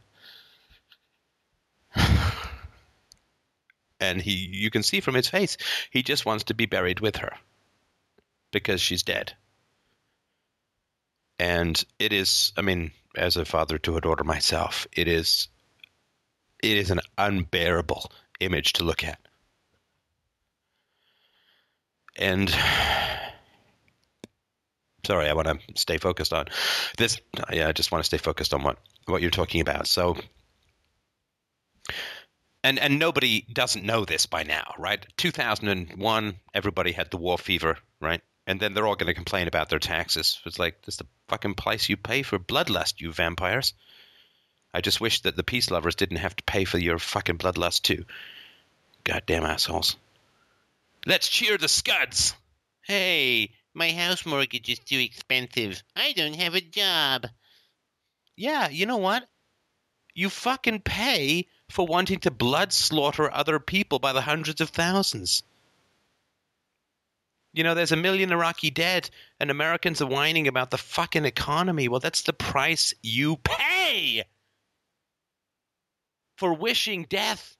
and 3.99 4.22
he 4.22 4.31
you 4.31 4.69
can 4.69 4.83
see 4.83 4.99
from 4.99 5.15
his 5.15 5.27
face 5.30 5.57
he 5.89 6.03
just 6.03 6.25
wants 6.25 6.43
to 6.45 6.53
be 6.53 6.65
buried 6.65 6.99
with 6.99 7.15
her 7.17 7.33
because 8.51 8.81
she's 8.81 9.03
dead. 9.03 9.33
And 11.39 11.83
it 11.97 12.13
is 12.13 12.51
I 12.57 12.61
mean, 12.61 12.91
as 13.15 13.38
a 13.38 13.45
father 13.45 13.77
to 13.80 13.97
a 13.97 14.01
daughter 14.01 14.23
myself, 14.23 14.85
it 14.91 15.07
is 15.07 15.47
it 16.61 16.77
is 16.77 16.91
an 16.91 16.99
unbearable 17.17 18.11
image 18.39 18.73
to 18.73 18.83
look 18.83 19.03
at. 19.03 19.19
And 22.15 22.53
sorry, 25.06 25.30
I 25.30 25.33
want 25.33 25.48
to 25.48 25.59
stay 25.75 25.98
focused 25.98 26.33
on 26.33 26.45
this. 26.98 27.19
Yeah, 27.51 27.67
I 27.67 27.72
just 27.72 27.91
want 27.91 28.03
to 28.03 28.06
stay 28.06 28.17
focused 28.17 28.53
on 28.53 28.64
what 28.64 28.77
what 29.06 29.22
you're 29.22 29.32
talking 29.32 29.61
about. 29.61 29.88
So, 29.88 30.17
and 32.64 32.80
and 32.80 32.99
nobody 32.99 33.41
doesn't 33.41 33.85
know 33.85 34.06
this 34.06 34.25
by 34.25 34.43
now, 34.43 34.73
right? 34.77 35.06
2001, 35.17 36.35
everybody 36.53 36.91
had 36.91 37.11
the 37.11 37.17
war 37.17 37.38
fever, 37.38 37.77
right? 37.99 38.22
And 38.45 38.59
then 38.59 38.73
they're 38.73 38.85
all 38.85 38.95
going 38.95 39.07
to 39.07 39.14
complain 39.14 39.48
about 39.48 39.69
their 39.69 39.80
taxes. 39.80 40.41
It's 40.45 40.59
like 40.59 40.82
this 40.82 40.95
is 40.95 40.99
the 40.99 41.07
fucking 41.30 41.56
price 41.56 41.88
you 41.88 41.98
pay 41.98 42.23
for 42.23 42.38
bloodlust, 42.38 42.99
you 42.99 43.11
vampires. 43.14 43.73
I 44.73 44.82
just 44.82 44.99
wish 44.99 45.22
that 45.22 45.35
the 45.35 45.43
peace 45.43 45.69
lovers 45.69 45.95
didn't 45.95 46.17
have 46.17 46.35
to 46.35 46.43
pay 46.43 46.65
for 46.65 46.77
your 46.77 46.99
fucking 46.99 47.38
bloodlust 47.38 47.83
too. 47.83 48.06
Goddamn 49.03 49.43
assholes. 49.43 49.95
Let's 51.06 51.27
cheer 51.27 51.57
the 51.57 51.67
scuds. 51.67 52.33
Hey, 52.82 53.51
my 53.74 53.92
house 53.92 54.26
mortgage 54.26 54.69
is 54.69 54.80
too 54.80 55.00
expensive. 55.00 55.84
I 55.95 56.14
don't 56.14 56.35
have 56.35 56.56
a 56.56 56.61
job. 56.61 57.27
Yeah, 58.35 58.69
you 58.69 58.85
know 58.85 58.98
what? 58.98 59.27
You 60.14 60.30
fucking 60.30 60.82
pay 60.82 61.48
for 61.69 61.88
wanting 61.88 62.19
to 62.19 62.32
blood 62.32 62.72
slaughter 62.72 63.32
other 63.32 63.60
people 63.60 64.00
by 64.00 64.14
the 64.14 64.22
hundreds 64.22 64.61
of 64.61 64.69
thousands. 64.69 65.43
You 67.53 67.64
know, 67.64 67.76
there's 67.76 67.92
a 67.92 67.95
million 67.95 68.32
Iraqi 68.32 68.72
dead, 68.72 69.10
and 69.40 69.52
Americans 69.52 70.02
are 70.02 70.08
whining 70.08 70.48
about 70.48 70.72
the 70.72 70.77
fucking 70.77 71.26
economy. 71.26 71.88
Well, 71.88 72.00
that's 72.00 72.24
the 72.24 72.34
price 72.34 72.93
you 73.03 73.38
pay 73.38 74.24
for 76.38 76.53
wishing 76.53 77.06
death 77.10 77.56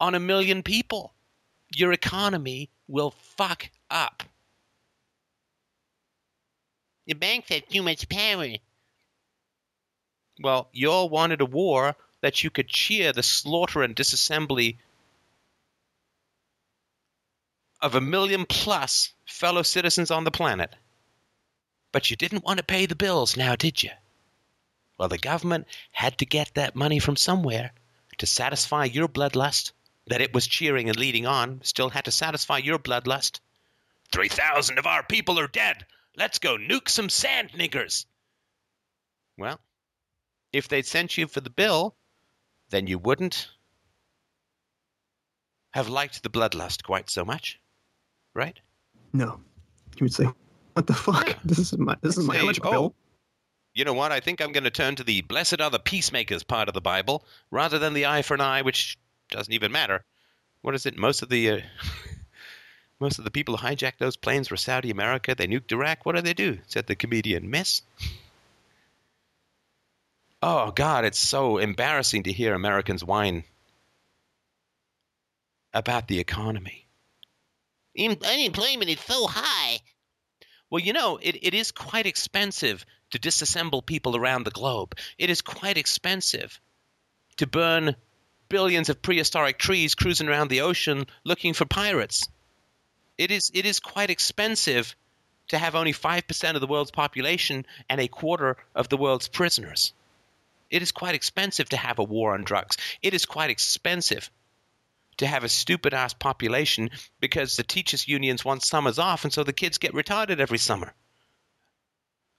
on 0.00 0.14
a 0.14 0.20
million 0.20 0.62
people. 0.62 1.14
Your 1.74 1.92
economy 1.92 2.70
will 2.88 3.10
fuck 3.36 3.70
up. 3.90 4.22
The 7.12 7.18
banks 7.18 7.50
have 7.50 7.68
too 7.68 7.82
much 7.82 8.08
power. 8.08 8.54
Well, 10.40 10.70
you 10.72 10.90
all 10.90 11.10
wanted 11.10 11.42
a 11.42 11.44
war 11.44 11.94
that 12.22 12.42
you 12.42 12.48
could 12.48 12.68
cheer 12.68 13.12
the 13.12 13.22
slaughter 13.22 13.82
and 13.82 13.94
disassembly 13.94 14.78
of 17.82 17.94
a 17.94 18.00
million 18.00 18.46
plus 18.46 19.12
fellow 19.26 19.62
citizens 19.62 20.10
on 20.10 20.24
the 20.24 20.30
planet. 20.30 20.74
But 21.92 22.10
you 22.10 22.16
didn't 22.16 22.44
want 22.44 22.56
to 22.60 22.64
pay 22.64 22.86
the 22.86 22.96
bills 22.96 23.36
now, 23.36 23.56
did 23.56 23.82
you? 23.82 23.90
Well, 24.96 25.10
the 25.10 25.18
government 25.18 25.66
had 25.90 26.16
to 26.16 26.24
get 26.24 26.54
that 26.54 26.74
money 26.74 26.98
from 26.98 27.16
somewhere 27.16 27.72
to 28.16 28.26
satisfy 28.26 28.86
your 28.86 29.06
bloodlust 29.06 29.72
that 30.06 30.22
it 30.22 30.32
was 30.32 30.46
cheering 30.46 30.88
and 30.88 30.98
leading 30.98 31.26
on, 31.26 31.60
still 31.62 31.90
had 31.90 32.06
to 32.06 32.10
satisfy 32.10 32.56
your 32.56 32.78
bloodlust. 32.78 33.40
Three 34.10 34.28
thousand 34.28 34.78
of 34.78 34.86
our 34.86 35.02
people 35.02 35.38
are 35.38 35.46
dead. 35.46 35.84
Let's 36.16 36.38
go 36.38 36.56
nuke 36.56 36.88
some 36.88 37.08
sand 37.08 37.50
niggers. 37.52 38.06
Well, 39.38 39.60
if 40.52 40.68
they'd 40.68 40.86
sent 40.86 41.16
you 41.16 41.26
for 41.26 41.40
the 41.40 41.50
bill, 41.50 41.96
then 42.70 42.86
you 42.86 42.98
wouldn't 42.98 43.48
have 45.70 45.88
liked 45.88 46.22
the 46.22 46.28
bloodlust 46.28 46.82
quite 46.84 47.08
so 47.08 47.24
much, 47.24 47.58
right? 48.34 48.58
No, 49.12 49.40
you 49.96 50.04
would 50.04 50.14
say, 50.14 50.28
"What 50.74 50.86
the 50.86 50.94
fuck? 50.94 51.28
Yeah. 51.28 51.38
This 51.44 51.58
is 51.58 51.78
my 51.78 51.96
this 52.02 52.18
is 52.18 52.26
my 52.26 52.34
Say, 52.34 52.42
electric 52.42 52.66
oh, 52.66 52.70
bill." 52.70 52.94
You 53.74 53.86
know 53.86 53.94
what? 53.94 54.12
I 54.12 54.20
think 54.20 54.40
I'm 54.40 54.52
going 54.52 54.64
to 54.64 54.70
turn 54.70 54.96
to 54.96 55.04
the 55.04 55.22
blessed 55.22 55.60
are 55.60 55.70
the 55.70 55.78
peacemakers 55.78 56.42
part 56.42 56.68
of 56.68 56.74
the 56.74 56.82
Bible 56.82 57.24
rather 57.50 57.78
than 57.78 57.94
the 57.94 58.04
eye 58.04 58.20
for 58.20 58.34
an 58.34 58.42
eye, 58.42 58.60
which 58.60 58.98
doesn't 59.30 59.52
even 59.52 59.72
matter. 59.72 60.04
What 60.60 60.74
is 60.74 60.84
it? 60.84 60.96
Most 60.96 61.22
of 61.22 61.30
the 61.30 61.50
uh, 61.50 61.60
most 63.02 63.18
of 63.18 63.24
the 63.24 63.30
people 63.30 63.56
who 63.56 63.66
hijacked 63.66 63.98
those 63.98 64.16
planes 64.16 64.50
were 64.50 64.56
Saudi 64.56 64.90
America. 64.90 65.34
They 65.34 65.46
nuked 65.46 65.72
Iraq. 65.72 66.06
What 66.06 66.14
did 66.14 66.24
they 66.24 66.34
do? 66.34 66.58
Said 66.66 66.86
the 66.86 66.96
comedian. 66.96 67.50
Miss. 67.50 67.82
Oh 70.40 70.70
God, 70.70 71.04
it's 71.04 71.18
so 71.18 71.58
embarrassing 71.58 72.22
to 72.22 72.32
hear 72.32 72.54
Americans 72.54 73.04
whine 73.04 73.44
about 75.74 76.08
the 76.08 76.18
economy. 76.18 76.86
Unemployment 77.98 78.90
is 78.90 79.00
so 79.00 79.26
high. 79.26 79.80
Well, 80.70 80.80
you 80.80 80.92
know, 80.92 81.18
it, 81.20 81.36
it 81.42 81.54
is 81.54 81.70
quite 81.70 82.06
expensive 82.06 82.86
to 83.10 83.18
disassemble 83.18 83.84
people 83.84 84.16
around 84.16 84.44
the 84.44 84.50
globe. 84.50 84.94
It 85.18 85.28
is 85.28 85.42
quite 85.42 85.76
expensive 85.76 86.60
to 87.36 87.46
burn 87.46 87.94
billions 88.48 88.88
of 88.88 89.02
prehistoric 89.02 89.58
trees 89.58 89.94
cruising 89.94 90.28
around 90.28 90.48
the 90.48 90.62
ocean 90.62 91.06
looking 91.24 91.52
for 91.52 91.66
pirates. 91.66 92.28
It 93.22 93.30
is 93.30 93.52
it 93.54 93.66
is 93.66 93.78
quite 93.78 94.10
expensive 94.10 94.96
to 95.46 95.56
have 95.56 95.76
only 95.76 95.92
5% 95.92 96.54
of 96.56 96.60
the 96.60 96.66
world's 96.66 96.90
population 96.90 97.64
and 97.88 98.00
a 98.00 98.08
quarter 98.08 98.56
of 98.74 98.88
the 98.88 98.96
world's 98.96 99.28
prisoners. 99.28 99.92
It 100.70 100.82
is 100.82 100.90
quite 100.90 101.14
expensive 101.14 101.68
to 101.68 101.76
have 101.76 102.00
a 102.00 102.02
war 102.02 102.34
on 102.34 102.42
drugs. 102.42 102.78
It 103.00 103.14
is 103.14 103.24
quite 103.24 103.50
expensive 103.50 104.28
to 105.18 105.28
have 105.28 105.44
a 105.44 105.48
stupid 105.48 105.94
ass 105.94 106.14
population 106.14 106.90
because 107.20 107.54
the 107.54 107.62
teachers' 107.62 108.08
unions 108.08 108.44
want 108.44 108.64
summers 108.64 108.98
off 108.98 109.22
and 109.22 109.32
so 109.32 109.44
the 109.44 109.52
kids 109.52 109.78
get 109.78 109.92
retarded 109.92 110.40
every 110.40 110.58
summer. 110.58 110.92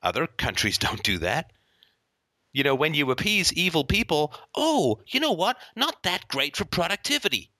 Other 0.01 0.27
countries 0.27 0.77
don't 0.85 1.01
do 1.01 1.19
that. 1.19 1.53
You 2.51 2.65
know, 2.65 2.75
when 2.75 2.93
you 2.93 3.09
appease 3.09 3.53
evil 3.53 3.85
people, 3.85 4.33
oh, 4.53 4.99
you 5.07 5.21
know 5.21 5.31
what? 5.31 5.55
Not 5.77 6.03
that 6.03 6.27
great 6.27 6.57
for 6.57 6.65
productivity. 6.65 7.51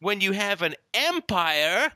When 0.00 0.22
you 0.22 0.32
have 0.32 0.62
an 0.62 0.74
empire 0.94 1.92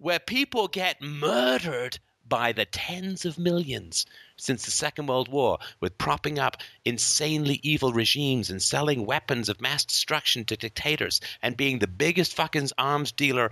where 0.00 0.18
people 0.18 0.66
get 0.66 1.00
murdered 1.02 1.98
by 2.26 2.52
the 2.52 2.64
tens 2.64 3.26
of 3.26 3.38
millions 3.38 4.06
since 4.38 4.64
the 4.64 4.70
Second 4.70 5.06
World 5.06 5.28
War 5.28 5.58
with 5.80 5.98
propping 5.98 6.38
up 6.38 6.56
insanely 6.86 7.60
evil 7.62 7.92
regimes 7.92 8.48
and 8.48 8.62
selling 8.62 9.04
weapons 9.04 9.50
of 9.50 9.60
mass 9.60 9.84
destruction 9.84 10.46
to 10.46 10.56
dictators 10.56 11.20
and 11.42 11.56
being 11.56 11.78
the 11.78 11.86
biggest 11.86 12.34
fucking 12.34 12.70
arms 12.78 13.12
dealer 13.12 13.50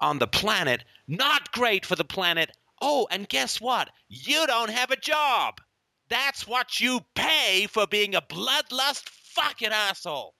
on 0.00 0.18
the 0.18 0.26
planet, 0.26 0.82
not 1.06 1.52
great 1.52 1.86
for 1.86 1.94
the 1.94 2.04
planet. 2.04 2.50
Oh, 2.80 3.06
and 3.10 3.28
guess 3.28 3.60
what? 3.60 3.88
You 4.08 4.46
don't 4.48 4.70
have 4.70 4.90
a 4.90 4.96
job. 4.96 5.60
That's 6.08 6.44
what 6.46 6.80
you 6.80 7.00
pay 7.14 7.68
for 7.70 7.86
being 7.86 8.16
a 8.16 8.20
bloodlust 8.20 9.08
fucking 9.08 9.70
asshole 9.72 10.34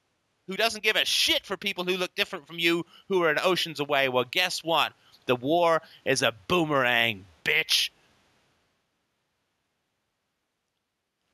who 0.48 0.56
doesn't 0.56 0.84
give 0.84 0.96
a 0.96 1.04
shit 1.04 1.46
for 1.46 1.56
people 1.56 1.84
who 1.84 1.96
look 1.96 2.14
different 2.16 2.46
from 2.48 2.58
you 2.58 2.84
who 3.08 3.22
are 3.22 3.30
in 3.30 3.38
oceans 3.38 3.78
away. 3.78 4.08
Well, 4.08 4.24
guess 4.24 4.64
what? 4.64 4.92
The 5.26 5.36
war 5.36 5.82
is 6.04 6.22
a 6.22 6.34
boomerang, 6.48 7.24
bitch. 7.44 7.90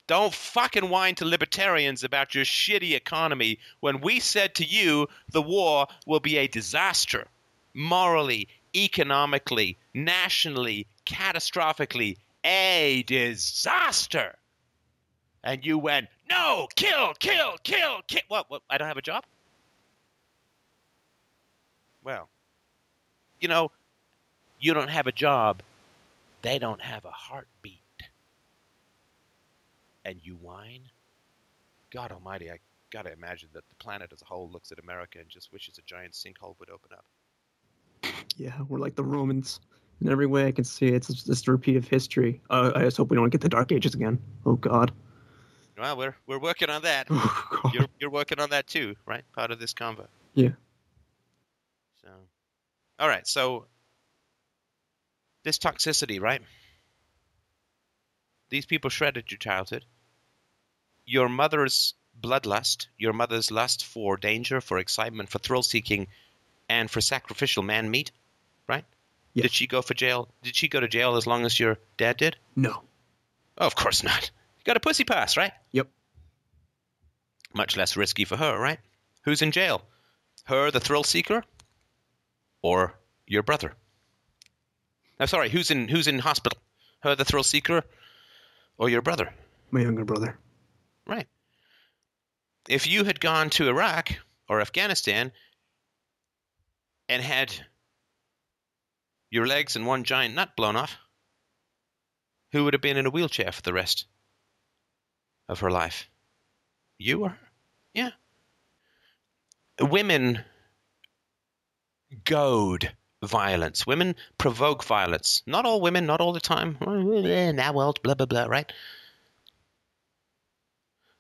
Don't 0.07 0.35
fucking 0.35 0.91
whine 0.91 1.15
to 1.17 1.25
libertarians 1.25 2.03
about 2.03 2.35
your 2.35 2.45
shitty 2.45 2.97
economy 2.97 3.59
when 3.79 4.01
we 4.01 4.19
said 4.19 4.57
to 4.57 4.65
you 4.65 5.09
the 5.31 5.43
war 5.43 5.87
will 6.05 6.19
be 6.19 6.37
a 6.37 6.49
disaster. 6.49 7.29
Morally, 7.75 8.49
economically, 8.75 9.77
nationally, 9.95 10.89
catastrophically, 11.07 12.17
a 12.45 13.05
disaster. 13.07 14.35
And 15.45 15.65
you 15.65 15.79
went, 15.79 16.09
no, 16.29 16.69
kill, 16.75 17.15
kill, 17.15 17.57
kill, 17.63 18.01
kill. 18.07 18.23
What, 18.29 18.51
what? 18.51 18.63
I 18.69 18.79
don't 18.79 18.89
have 18.89 18.97
a 18.97 19.03
job? 19.03 19.25
Well, 22.03 22.29
you 23.41 23.49
know, 23.49 23.71
you 24.61 24.75
don't 24.75 24.91
have 24.91 25.07
a 25.07 25.13
job. 25.13 25.63
They 26.43 26.59
don't 26.59 26.81
have 26.81 27.05
a 27.05 27.11
heartbeat. 27.11 27.81
And 30.05 30.19
you 30.23 30.35
whine? 30.35 30.83
God 31.91 32.13
almighty, 32.13 32.51
I 32.51 32.59
gotta 32.91 33.13
imagine 33.13 33.49
that 33.53 33.69
the 33.69 33.75
planet 33.77 34.11
as 34.13 34.23
a 34.23 34.25
whole 34.25 34.51
looks 34.51 34.73
at 34.73 34.79
America 34.79 35.19
and 35.19 35.29
just 35.29 35.53
wishes 35.53 35.79
a 35.79 35.83
giant 35.83 36.13
sinkhole 36.13 36.59
would 36.59 36.71
open 36.71 36.91
up. 36.93 37.05
Yeah, 38.37 38.55
we're 38.69 38.79
like 38.79 38.95
the 38.95 39.05
Romans. 39.05 39.61
In 40.01 40.09
every 40.09 40.27
way 40.27 40.47
I 40.47 40.53
can 40.53 40.65
see 40.65 40.87
it, 40.87 40.95
it's 40.95 41.25
just 41.25 41.47
a 41.47 41.53
repeat 41.53 41.77
of 41.77 41.87
history. 41.87 42.41
Uh, 42.49 42.73
I 42.75 42.85
just 42.85 42.97
hope 42.97 43.11
we 43.11 43.17
don't 43.17 43.29
get 43.29 43.43
the 43.43 43.51
Dark 43.51 43.71
Ages 43.71 43.95
again. 43.95 44.19
Oh 44.47 44.55
God. 44.55 44.93
Well, 45.77 45.97
we're 45.97 46.17
we're 46.27 46.39
working 46.39 46.71
on 46.71 46.83
that. 46.83 47.09
Oh 47.63 47.71
You're 47.75 47.89
you're 47.99 48.11
working 48.11 48.41
on 48.41 48.51
that 48.51 48.67
too, 48.67 48.97
right? 49.07 49.23
Part 49.35 49.51
of 49.51 49.59
this 49.59 49.75
convo. 49.75 50.07
Yeah. 50.35 50.51
So, 52.03 52.09
all 52.99 53.09
right. 53.09 53.27
So, 53.27 53.67
this 55.43 55.59
toxicity, 55.59 56.21
right? 56.21 56.43
These 58.51 58.67
people 58.67 58.91
shredded 58.91 59.31
your 59.31 59.39
childhood. 59.39 59.85
Your 61.07 61.29
mother's 61.29 61.95
bloodlust, 62.21 62.87
your 62.99 63.13
mother's 63.13 63.51
lust 63.51 63.85
for 63.85 64.17
danger, 64.17 64.61
for 64.61 64.79
excitement, 64.79 65.31
for 65.31 65.39
thrill 65.39 65.63
seeking, 65.63 66.09
and 66.69 66.91
for 66.91 67.01
sacrificial 67.01 67.63
man 67.63 67.91
meat, 67.91 68.11
right? 68.69 68.85
Yeah. 69.35 69.43
Did 69.43 69.53
she 69.53 69.67
go 69.67 69.83
for 69.83 69.95
jail? 69.95 70.29
Did 70.43 70.57
she 70.57 70.69
go 70.69 70.81
to 70.81 70.89
jail 70.89 71.17
as 71.17 71.27
long 71.27 71.45
as 71.45 71.59
your 71.59 71.79
dad 71.97 72.17
did? 72.17 72.37
No. 72.57 72.83
Oh, 73.59 73.67
of 73.67 73.75
course 73.75 74.03
not. 74.03 74.31
You 74.59 74.65
got 74.65 74.77
a 74.77 74.81
pussy 74.81 75.05
pass, 75.05 75.37
right? 75.37 75.53
Yep. 75.73 75.89
Much 77.55 77.77
less 77.77 77.97
risky 77.97 78.25
for 78.25 78.37
her, 78.37 78.59
right? 78.59 78.79
Who's 79.23 79.43
in 79.43 79.53
jail? 79.53 79.83
Her, 80.45 80.71
the 80.71 80.81
thrill 80.81 81.05
seeker, 81.05 81.45
or 82.63 82.95
your 83.27 83.43
brother? 83.43 83.75
No, 85.21 85.27
sorry. 85.27 85.51
Who's 85.51 85.71
in 85.71 85.87
who's 85.87 86.09
in 86.09 86.19
hospital? 86.19 86.59
Her, 87.01 87.15
the 87.15 87.27
thrill 87.27 87.45
seeker, 87.45 87.85
or 88.79 88.89
your 88.89 89.03
brother? 89.03 89.33
My 89.71 89.83
younger 89.83 90.05
brother. 90.05 90.39
Right. 91.07 91.29
If 92.69 92.87
you 92.87 93.05
had 93.05 93.21
gone 93.21 93.51
to 93.51 93.69
Iraq 93.69 94.19
or 94.49 94.61
Afghanistan 94.61 95.33
and 97.09 97.23
had 97.23 97.55
your 99.31 99.47
legs 99.47 99.77
and 99.77 99.87
one 99.87 100.05
giant 100.05 100.35
nut 100.35 100.57
blown 100.57 100.77
off, 100.77 100.97
who 102.53 102.65
would 102.65 102.75
have 102.75 102.83
been 102.83 102.97
in 102.97 103.07
a 103.07 103.11
wheelchair 103.11 103.53
for 103.53 103.63
the 103.63 103.73
rest 103.73 104.07
of 105.49 105.61
her 105.61 105.71
life? 105.71 106.09
You 106.99 107.25
or 107.25 107.29
her? 107.31 107.39
Yeah. 107.93 108.11
Women 109.81 110.45
goad 112.25 112.93
violence. 113.23 113.87
Women 113.87 114.17
provoke 114.39 114.85
violence. 114.85 115.43
Not 115.47 115.67
all 115.67 115.81
women, 115.81 116.07
not 116.07 116.21
all 116.21 116.33
the 116.33 116.41
time. 116.41 116.79
Oh, 116.81 117.53
now, 117.53 117.73
world, 117.73 118.03
blah, 118.03 118.15
blah, 118.15 118.27
blah, 118.27 118.45
right? 118.45 118.71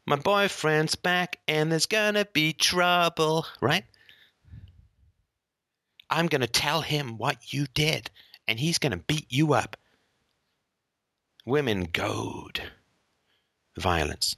My 0.07 0.17
boyfriend's 0.17 0.97
back 0.97 1.39
and 1.47 1.71
there's 1.71 1.87
gonna 1.87 2.25
be 2.25 2.53
trouble, 2.53 3.47
right? 3.61 3.85
I'm 6.09 6.27
gonna 6.27 6.49
tell 6.49 6.81
him 6.81 7.17
what 7.19 7.53
you 7.53 7.67
did 7.75 8.11
and 8.49 8.59
he's 8.59 8.79
gonna 8.79 8.97
beat 8.97 9.27
you 9.29 9.53
up. 9.53 9.77
Women 11.47 11.85
goad 11.85 12.61
violence. 13.79 14.37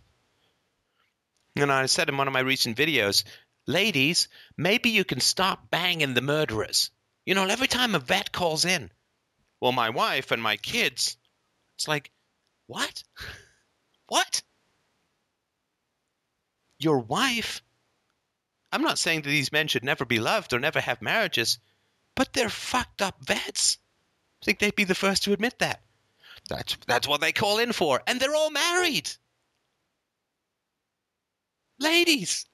And 1.57 1.71
I 1.71 1.87
said 1.87 2.09
in 2.09 2.17
one 2.17 2.27
of 2.27 2.33
my 2.35 2.41
recent 2.41 2.77
videos, 2.77 3.25
ladies, 3.67 4.29
maybe 4.57 4.91
you 4.91 5.05
can 5.05 5.21
stop 5.21 5.71
banging 5.71 6.15
the 6.15 6.21
murderers. 6.23 6.91
You 7.25 7.35
know, 7.35 7.47
every 7.47 7.69
time 7.69 7.95
a 7.95 7.99
vet 7.99 8.33
calls 8.33 8.65
in, 8.65 8.91
well, 9.61 9.73
my 9.73 9.91
wife 9.91 10.31
and 10.33 10.43
my 10.43 10.57
kids 10.57 11.17
It's 11.77 11.89
like, 11.89 12.11
what? 12.67 13.03
What? 14.09 14.43
Your 16.79 16.99
wife? 16.99 17.63
I'm 18.73 18.83
not 18.83 18.99
saying 18.99 19.23
that 19.23 19.31
these 19.31 19.53
men 19.53 19.69
should 19.69 19.85
never 19.85 20.05
be 20.05 20.21
loved 20.21 20.53
or 20.53 20.59
never 20.59 20.81
have 20.81 21.01
marriages, 21.01 21.59
but 22.15 22.33
they're 22.33 22.51
fucked 22.51 23.01
up 23.01 23.25
vets. 23.25 23.79
I 24.43 24.45
think 24.45 24.59
they'd 24.59 24.75
be 24.75 24.85
the 24.85 24.95
first 24.95 25.23
to 25.25 25.33
admit 25.33 25.59
that. 25.61 25.83
That's 26.49 26.77
that's 26.87 27.09
what 27.09 27.21
they 27.21 27.33
call 27.33 27.59
in 27.59 27.73
for, 27.73 28.03
and 28.07 28.21
they're 28.21 28.35
all 28.35 28.51
married. 28.51 29.11
Ladies, 31.79 32.47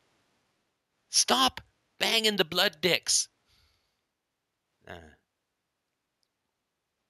stop 1.09 1.61
banging 1.99 2.37
the 2.37 2.45
blood 2.45 2.81
dicks. 2.81 3.29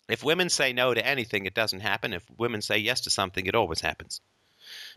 If 0.08 0.24
women 0.24 0.48
say 0.48 0.72
no 0.72 0.94
to 0.94 1.06
anything, 1.06 1.46
it 1.46 1.54
doesn't 1.54 1.80
happen. 1.80 2.12
If 2.12 2.24
women 2.36 2.62
say 2.62 2.78
yes 2.78 3.02
to 3.02 3.10
something, 3.10 3.46
it 3.46 3.54
always 3.54 3.80
happens. 3.80 4.20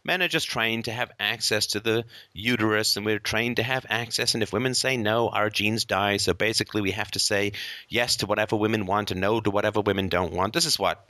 Men 0.04 0.22
are 0.22 0.28
just 0.28 0.50
trained 0.50 0.86
to 0.86 0.92
have 0.92 1.12
access 1.20 1.68
to 1.68 1.80
the 1.80 2.06
uterus, 2.34 2.98
and 2.98 3.06
we're 3.06 3.20
trained 3.20 3.58
to 3.58 3.64
have 3.64 3.86
access. 3.90 4.34
And 4.34 4.44
if 4.44 4.52
women 4.52 4.74
say 4.74 4.98
no, 4.98 5.30
our 5.30 5.50
genes 5.50 5.86
die. 5.86 6.18
So 6.18 6.34
basically, 6.34 6.82
we 6.82 6.92
have 6.92 7.12
to 7.12 7.20
say 7.20 7.54
yes 7.88 8.18
to 8.18 8.26
whatever 8.26 8.56
women 8.56 8.86
want 8.86 9.12
and 9.12 9.22
no 9.22 9.40
to 9.40 9.52
whatever 9.52 9.82
women 9.82 10.10
don't 10.10 10.34
want. 10.34 10.54
This 10.54 10.66
is 10.66 10.80
what 10.80 11.08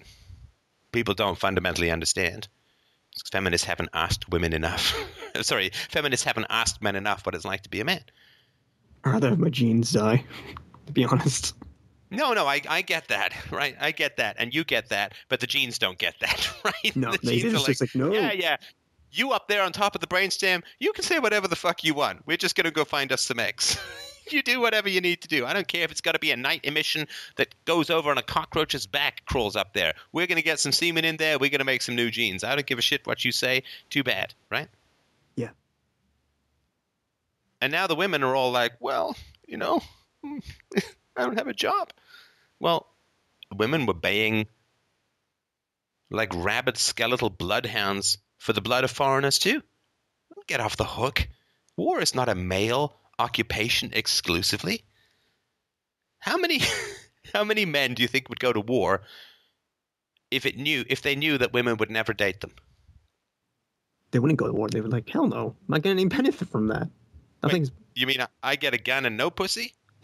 people 0.91 1.13
don't 1.13 1.37
fundamentally 1.37 1.91
understand. 1.91 2.47
Feminists 3.31 3.67
haven't 3.67 3.89
asked 3.93 4.29
women 4.29 4.53
enough. 4.53 4.95
Sorry, 5.41 5.71
feminists 5.89 6.25
haven't 6.25 6.47
asked 6.49 6.81
men 6.81 6.95
enough 6.95 7.25
what 7.25 7.35
it's 7.35 7.45
like 7.45 7.63
to 7.63 7.69
be 7.69 7.81
a 7.81 7.85
man. 7.85 8.03
I'd 9.03 9.11
rather 9.11 9.29
have 9.29 9.39
my 9.39 9.49
genes 9.49 9.91
die, 9.91 10.23
to 10.85 10.93
be 10.93 11.05
honest. 11.05 11.53
No, 12.11 12.33
no, 12.33 12.45
I, 12.45 12.61
I 12.67 12.81
get 12.81 13.07
that, 13.07 13.33
right? 13.51 13.75
I 13.79 13.91
get 13.91 14.17
that, 14.17 14.35
and 14.37 14.53
you 14.53 14.63
get 14.63 14.89
that, 14.89 15.13
but 15.29 15.39
the 15.39 15.47
genes 15.47 15.79
don't 15.79 15.97
get 15.97 16.15
that, 16.19 16.49
right? 16.65 16.95
No, 16.95 17.13
the 17.13 17.19
they 17.23 17.39
genes 17.39 17.53
just, 17.53 17.65
are 17.65 17.71
just 17.71 17.81
like, 17.81 17.95
no. 17.95 18.13
Yeah, 18.13 18.33
yeah. 18.33 18.57
You 19.13 19.31
up 19.31 19.47
there 19.47 19.63
on 19.63 19.71
top 19.71 19.95
of 19.95 20.01
the 20.01 20.07
brainstem, 20.07 20.61
you 20.79 20.93
can 20.93 21.03
say 21.03 21.19
whatever 21.19 21.47
the 21.47 21.55
fuck 21.55 21.83
you 21.83 21.93
want. 21.93 22.21
We're 22.25 22.37
just 22.37 22.55
gonna 22.55 22.71
go 22.71 22.85
find 22.85 23.11
us 23.11 23.21
some 23.21 23.39
eggs. 23.39 23.77
you 24.31 24.41
do 24.41 24.61
whatever 24.61 24.87
you 24.87 25.01
need 25.01 25.21
to 25.21 25.27
do. 25.27 25.45
I 25.45 25.51
don't 25.51 25.67
care 25.67 25.83
if 25.83 25.91
it's 25.91 25.99
got 25.99 26.13
to 26.13 26.19
be 26.19 26.31
a 26.31 26.37
night 26.37 26.61
emission 26.63 27.07
that 27.35 27.53
goes 27.65 27.89
over 27.89 28.09
on 28.09 28.17
a 28.17 28.23
cockroach's 28.23 28.85
back 28.85 29.25
crawls 29.25 29.57
up 29.57 29.73
there. 29.73 29.93
We're 30.13 30.27
gonna 30.27 30.41
get 30.41 30.59
some 30.59 30.71
semen 30.71 31.03
in 31.03 31.17
there. 31.17 31.39
We're 31.39 31.49
gonna 31.49 31.65
make 31.65 31.81
some 31.81 31.95
new 31.95 32.09
genes. 32.09 32.43
I 32.43 32.55
don't 32.55 32.65
give 32.65 32.79
a 32.79 32.81
shit 32.81 33.05
what 33.05 33.25
you 33.25 33.33
say. 33.33 33.63
Too 33.89 34.03
bad, 34.03 34.33
right? 34.49 34.69
Yeah. 35.35 35.49
And 37.59 37.71
now 37.71 37.87
the 37.87 37.95
women 37.95 38.23
are 38.23 38.35
all 38.35 38.51
like, 38.51 38.73
well, 38.79 39.17
you 39.45 39.57
know, 39.57 39.81
I 41.15 41.23
don't 41.23 41.37
have 41.37 41.47
a 41.47 41.53
job. 41.53 41.91
Well, 42.59 42.87
women 43.55 43.85
were 43.85 43.93
baying 43.93 44.47
like 46.09 46.33
rabid 46.33 46.77
skeletal 46.77 47.29
bloodhounds 47.29 48.17
for 48.37 48.53
the 48.53 48.61
blood 48.61 48.83
of 48.83 48.91
foreigners 48.91 49.39
too. 49.39 49.61
Get 50.47 50.59
off 50.59 50.77
the 50.77 50.83
hook. 50.83 51.27
War 51.77 52.01
is 52.01 52.15
not 52.15 52.29
a 52.29 52.35
male 52.35 52.95
occupation 53.17 53.91
exclusively. 53.93 54.83
How 56.19 56.37
many 56.37 56.61
how 57.33 57.43
many 57.43 57.65
men 57.65 57.93
do 57.93 58.01
you 58.01 58.07
think 58.07 58.29
would 58.29 58.39
go 58.39 58.51
to 58.51 58.59
war 58.59 59.01
if 60.29 60.45
it 60.45 60.57
knew 60.57 60.83
if 60.89 61.01
they 61.01 61.15
knew 61.15 61.37
that 61.37 61.53
women 61.53 61.77
would 61.77 61.91
never 61.91 62.13
date 62.13 62.41
them? 62.41 62.51
They 64.11 64.19
wouldn't 64.19 64.39
go 64.39 64.47
to 64.47 64.53
war. 64.53 64.67
They 64.67 64.81
were 64.81 64.89
like, 64.89 65.09
hell 65.09 65.27
no. 65.27 65.55
I'm 65.61 65.65
not 65.67 65.81
getting 65.83 65.99
any 65.99 66.09
benefit 66.09 66.49
from 66.49 66.67
that. 66.67 66.89
Nothing's. 67.41 67.71
You 67.95 68.07
mean 68.07 68.21
I, 68.21 68.27
I 68.43 68.55
get 68.55 68.73
a 68.73 68.77
gun 68.77 69.05
and 69.05 69.15
no 69.17 69.29
pussy? 69.29 69.73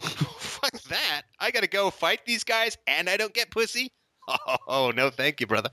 Fuck 0.72 0.82
that. 0.84 1.22
I 1.38 1.50
got 1.50 1.62
to 1.62 1.68
go 1.68 1.90
fight 1.90 2.20
these 2.26 2.44
guys 2.44 2.76
and 2.86 3.08
I 3.08 3.16
don't 3.16 3.34
get 3.34 3.50
pussy? 3.50 3.90
Oh, 4.66 4.92
no, 4.94 5.08
thank 5.08 5.40
you, 5.40 5.46
brother. 5.46 5.70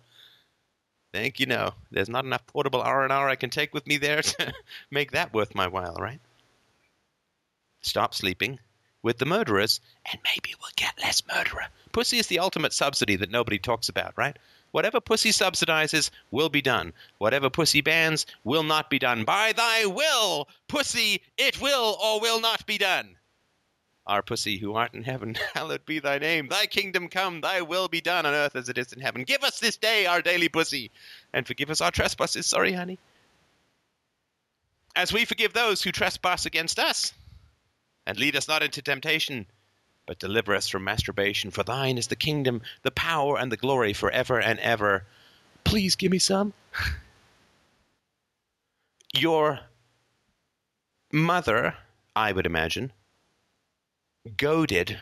Thank 1.14 1.42
you, 1.42 1.46
no. 1.46 1.74
There's 1.92 2.08
not 2.08 2.24
enough 2.24 2.48
portable 2.48 2.82
R&R 2.82 3.30
I 3.30 3.36
can 3.36 3.50
take 3.50 3.74
with 3.74 3.86
me 3.86 3.98
there 3.98 4.22
to 4.22 4.54
make 4.92 5.12
that 5.12 5.34
worth 5.34 5.54
my 5.54 5.68
while, 5.68 5.96
right? 6.00 6.22
Stop 7.82 8.14
sleeping 8.14 8.60
with 9.04 9.18
the 9.18 9.26
murderers 9.26 9.82
and 10.12 10.22
maybe 10.24 10.56
we'll 10.60 10.72
get 10.78 10.94
less 11.02 11.22
murderer. 11.34 11.68
Pussy 11.92 12.18
is 12.18 12.28
the 12.28 12.40
ultimate 12.40 12.74
subsidy 12.74 13.18
that 13.18 13.30
nobody 13.30 13.60
talks 13.60 13.90
about, 13.90 14.14
right? 14.18 14.38
Whatever 14.72 15.00
pussy 15.00 15.30
subsidizes 15.30 16.10
will 16.32 16.50
be 16.50 16.62
done. 16.62 16.92
Whatever 17.18 17.50
pussy 17.50 17.82
bans 17.82 18.26
will 18.44 18.64
not 18.64 18.90
be 18.90 19.00
done. 19.00 19.24
By 19.24 19.54
thy 19.54 19.86
will, 19.86 20.50
pussy, 20.68 21.22
it 21.38 21.62
will 21.62 21.98
or 22.04 22.20
will 22.20 22.42
not 22.42 22.66
be 22.66 22.78
done. 22.78 23.16
Our 24.08 24.22
pussy 24.22 24.58
who 24.58 24.76
art 24.76 24.94
in 24.94 25.04
heaven, 25.04 25.36
hallowed 25.54 25.86
be 25.86 26.00
thy 26.00 26.20
name. 26.20 26.48
Thy 26.48 26.68
kingdom 26.68 27.10
come, 27.10 27.42
thy 27.42 27.62
will 27.62 27.88
be 27.88 28.02
done 28.02 28.26
on 28.26 28.34
earth 28.34 28.56
as 28.56 28.70
it 28.70 28.78
is 28.78 28.94
in 28.94 29.02
heaven. 29.02 29.24
Give 29.24 29.44
us 29.44 29.60
this 29.60 29.78
day 29.78 30.06
our 30.06 30.22
daily 30.22 30.50
pussy, 30.50 30.92
and 31.34 31.48
forgive 31.48 31.72
us 31.72 31.82
our 31.82 31.92
trespasses. 31.92 32.46
Sorry, 32.46 32.74
honey. 32.74 33.00
As 34.96 35.12
we 35.12 35.26
forgive 35.26 35.54
those 35.54 35.82
who 35.82 35.92
trespass 35.92 36.46
against 36.46 36.80
us. 36.80 37.14
And 38.08 38.20
lead 38.20 38.36
us 38.36 38.48
not 38.48 38.62
into 38.62 38.84
temptation, 38.84 39.48
but 40.06 40.20
deliver 40.20 40.54
us 40.56 40.70
from 40.70 40.84
masturbation. 40.84 41.50
For 41.50 41.64
thine 41.64 41.98
is 41.98 42.08
the 42.08 42.16
kingdom, 42.16 42.62
the 42.84 42.92
power, 42.92 43.40
and 43.40 43.52
the 43.52 43.58
glory 43.58 43.94
forever 43.94 44.40
and 44.40 44.60
ever. 44.60 45.06
Please 45.64 45.96
give 45.96 46.12
me 46.12 46.20
some. 46.20 46.54
Your 49.18 49.62
mother, 51.12 51.76
I 52.16 52.32
would 52.32 52.46
imagine, 52.46 52.92
goaded 54.38 54.98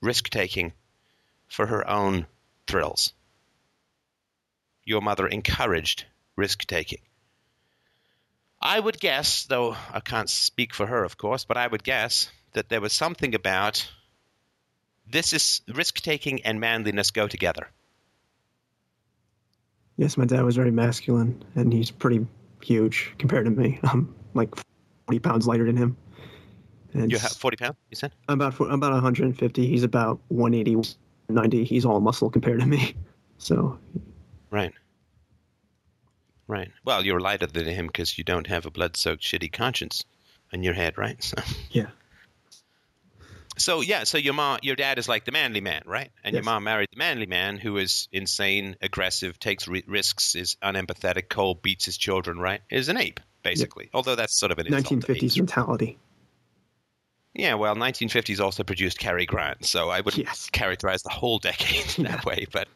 risk 0.00 0.28
taking 0.28 0.72
for 1.48 1.66
her 1.66 1.88
own 1.88 2.26
thrills. 2.66 3.12
Your 4.84 5.00
mother 5.00 5.26
encouraged 5.26 6.04
risk 6.36 6.66
taking. 6.66 7.00
I 8.60 8.78
would 8.78 8.98
guess, 8.98 9.44
though 9.44 9.76
I 9.92 10.00
can't 10.00 10.28
speak 10.28 10.74
for 10.74 10.86
her, 10.86 11.04
of 11.04 11.16
course, 11.16 11.44
but 11.44 11.56
I 11.56 11.66
would 11.66 11.84
guess 11.84 12.30
that 12.52 12.68
there 12.68 12.80
was 12.80 12.92
something 12.92 13.34
about 13.34 13.88
this 15.10 15.32
is 15.32 15.62
risk 15.68 16.00
taking 16.00 16.42
and 16.42 16.60
manliness 16.60 17.10
go 17.10 17.28
together. 17.28 17.68
Yes, 19.96 20.16
my 20.16 20.26
dad 20.26 20.44
was 20.44 20.56
very 20.56 20.70
masculine, 20.70 21.44
and 21.54 21.72
he's 21.72 21.90
pretty 21.90 22.26
huge 22.62 23.14
compared 23.18 23.46
to 23.46 23.50
me. 23.50 23.80
I'm 23.84 24.14
like 24.34 24.54
40 25.06 25.18
pounds 25.20 25.46
lighter 25.46 25.64
than 25.64 25.76
him. 25.76 25.96
And 26.98 27.12
You 27.12 27.18
have 27.18 27.32
40 27.32 27.56
pounds, 27.56 27.76
you 27.90 27.96
said? 27.96 28.12
I'm 28.28 28.40
about 28.40 28.58
I'm 28.60 28.72
about 28.72 28.92
150. 28.92 29.66
He's 29.66 29.82
about 29.82 30.20
180, 30.28 30.96
90. 31.28 31.64
He's 31.64 31.84
all 31.84 32.00
muscle 32.00 32.30
compared 32.30 32.60
to 32.60 32.66
me. 32.66 32.94
So 33.40 33.78
Right. 34.50 34.72
Right. 36.48 36.72
Well, 36.84 37.04
you're 37.04 37.20
lighter 37.20 37.46
than 37.46 37.66
him 37.66 37.86
because 37.86 38.18
you 38.18 38.24
don't 38.24 38.48
have 38.48 38.66
a 38.66 38.70
blood 38.70 38.96
soaked 38.96 39.22
shitty 39.22 39.52
conscience 39.52 40.02
in 40.52 40.64
your 40.64 40.74
head, 40.74 40.98
right? 40.98 41.22
So, 41.38 41.42
yeah, 41.70 41.86
so 43.58 43.80
yeah, 43.80 44.04
so 44.04 44.18
your 44.18 44.34
mom, 44.34 44.58
your 44.62 44.76
dad 44.76 44.98
is 44.98 45.08
like 45.08 45.24
the 45.24 45.32
manly 45.32 45.60
man, 45.60 45.82
right? 45.84 46.10
And 46.24 46.34
your 46.34 46.42
mom 46.42 46.64
married 46.64 46.88
the 46.92 46.98
manly 46.98 47.26
man 47.26 47.58
who 47.58 47.76
is 47.76 48.08
insane, 48.12 48.76
aggressive, 48.80 49.38
takes 49.38 49.68
ri 49.68 49.84
risks, 49.86 50.34
is 50.34 50.56
unempathetic, 50.62 51.28
cold, 51.28 51.60
beats 51.62 51.84
his 51.84 51.96
children, 51.96 52.38
right? 52.38 52.60
Is 52.70 52.88
an 52.88 52.96
ape, 52.96 53.20
basically. 53.42 53.90
Although 53.92 54.14
that's 54.14 54.38
sort 54.38 54.52
of 54.52 54.58
an 54.58 54.68
insult 54.68 55.02
to 55.02 55.12
1950s 55.12 55.24
apes. 55.24 55.36
mentality. 55.36 55.98
Yeah, 57.38 57.54
well, 57.54 57.76
1950s 57.76 58.40
also 58.40 58.64
produced 58.64 58.98
Cary 58.98 59.24
Grant, 59.24 59.64
so 59.64 59.90
I 59.90 60.00
wouldn't 60.00 60.24
Yes. 60.26 60.50
characterize 60.50 61.04
the 61.04 61.08
whole 61.10 61.38
decade 61.38 61.96
in 61.96 62.02
that 62.04 62.24
way, 62.24 62.46
but 62.52 62.66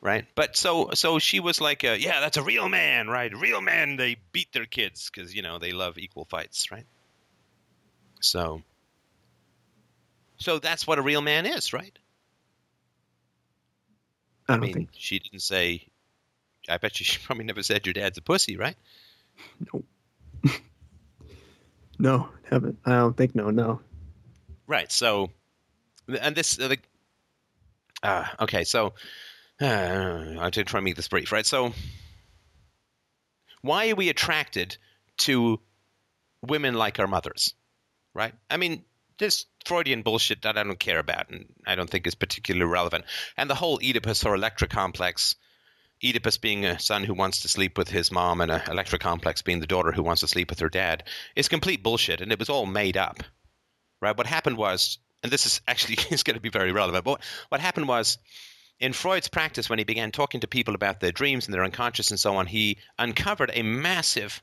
right. 0.00 0.26
But 0.34 0.56
so 0.56 0.90
so 0.94 1.20
she 1.20 1.38
was 1.38 1.60
like, 1.60 1.84
yeah, 1.84 2.18
that's 2.20 2.36
a 2.36 2.42
real 2.42 2.68
man, 2.68 3.06
right? 3.06 3.32
Real 3.32 3.60
men, 3.60 3.94
they 3.96 4.16
beat 4.32 4.52
their 4.52 4.66
kids 4.66 5.08
because 5.08 5.32
you 5.32 5.40
know 5.42 5.60
they 5.60 5.70
love 5.72 5.98
equal 5.98 6.24
fights, 6.24 6.72
right? 6.72 6.84
So 8.20 8.62
so 10.38 10.58
that's 10.58 10.84
what 10.84 10.98
a 10.98 11.02
real 11.02 11.22
man 11.22 11.46
is, 11.46 11.72
right? 11.72 11.96
I 14.48 14.54
I 14.54 14.58
mean, 14.58 14.72
think. 14.72 14.88
she 14.94 15.20
didn't 15.20 15.42
say. 15.42 15.86
I 16.68 16.78
bet 16.78 16.98
you 16.98 17.04
she 17.04 17.20
probably 17.24 17.44
never 17.44 17.62
said 17.62 17.86
your 17.86 17.92
dad's 17.92 18.18
a 18.18 18.22
pussy, 18.22 18.56
right? 18.56 18.76
No. 19.72 19.84
No, 21.98 22.28
haven't. 22.50 22.78
I 22.84 22.96
don't 22.96 23.16
think 23.16 23.34
no, 23.36 23.50
no. 23.50 23.80
Right. 24.66 24.90
So, 24.90 25.30
and 26.20 26.34
this, 26.34 26.58
uh, 26.58 26.68
the, 26.68 26.78
uh, 28.02 28.26
okay. 28.40 28.64
So, 28.64 28.94
uh, 29.60 29.64
I'm 29.64 30.50
trying 30.50 30.66
to 30.66 30.80
make 30.80 30.96
this 30.96 31.08
brief, 31.08 31.32
right? 31.32 31.46
So, 31.46 31.72
why 33.62 33.90
are 33.90 33.94
we 33.94 34.08
attracted 34.08 34.76
to 35.18 35.60
women 36.42 36.74
like 36.74 36.98
our 36.98 37.06
mothers, 37.06 37.54
right? 38.14 38.34
I 38.50 38.56
mean, 38.56 38.84
this 39.18 39.46
Freudian 39.64 40.02
bullshit 40.02 40.42
that 40.42 40.58
I 40.58 40.64
don't 40.64 40.78
care 40.78 40.98
about 40.98 41.30
and 41.30 41.46
I 41.66 41.76
don't 41.76 41.88
think 41.88 42.06
is 42.06 42.14
particularly 42.14 42.70
relevant. 42.70 43.04
And 43.36 43.48
the 43.48 43.54
whole 43.54 43.78
Oedipus 43.80 44.24
or 44.24 44.34
Electra 44.34 44.66
complex, 44.66 45.36
Oedipus 46.04 46.38
being 46.38 46.64
a 46.64 46.80
son 46.80 47.04
who 47.04 47.14
wants 47.14 47.42
to 47.42 47.48
sleep 47.48 47.78
with 47.78 47.88
his 47.88 48.10
mom 48.10 48.40
and 48.40 48.50
a 48.50 48.64
Electra 48.68 48.98
complex 48.98 49.42
being 49.42 49.60
the 49.60 49.66
daughter 49.66 49.92
who 49.92 50.02
wants 50.02 50.20
to 50.20 50.28
sleep 50.28 50.50
with 50.50 50.58
her 50.58 50.68
dad, 50.68 51.04
is 51.36 51.48
complete 51.48 51.82
bullshit 51.84 52.20
and 52.20 52.32
it 52.32 52.38
was 52.40 52.48
all 52.48 52.66
made 52.66 52.96
up 52.96 53.22
right? 54.02 54.16
What 54.16 54.26
happened 54.26 54.58
was, 54.58 54.98
and 55.22 55.32
this 55.32 55.46
is 55.46 55.62
actually 55.66 55.96
is 56.10 56.22
going 56.22 56.34
to 56.34 56.40
be 56.40 56.50
very 56.50 56.72
relevant, 56.72 57.04
but 57.04 57.22
what 57.48 57.60
happened 57.60 57.88
was 57.88 58.18
in 58.80 58.92
Freud's 58.92 59.28
practice, 59.28 59.70
when 59.70 59.78
he 59.78 59.84
began 59.84 60.10
talking 60.10 60.40
to 60.40 60.48
people 60.48 60.74
about 60.74 61.00
their 61.00 61.12
dreams 61.12 61.46
and 61.46 61.54
their 61.54 61.64
unconscious 61.64 62.10
and 62.10 62.18
so 62.18 62.34
on, 62.36 62.46
he 62.46 62.78
uncovered 62.98 63.52
a 63.54 63.62
massive 63.62 64.42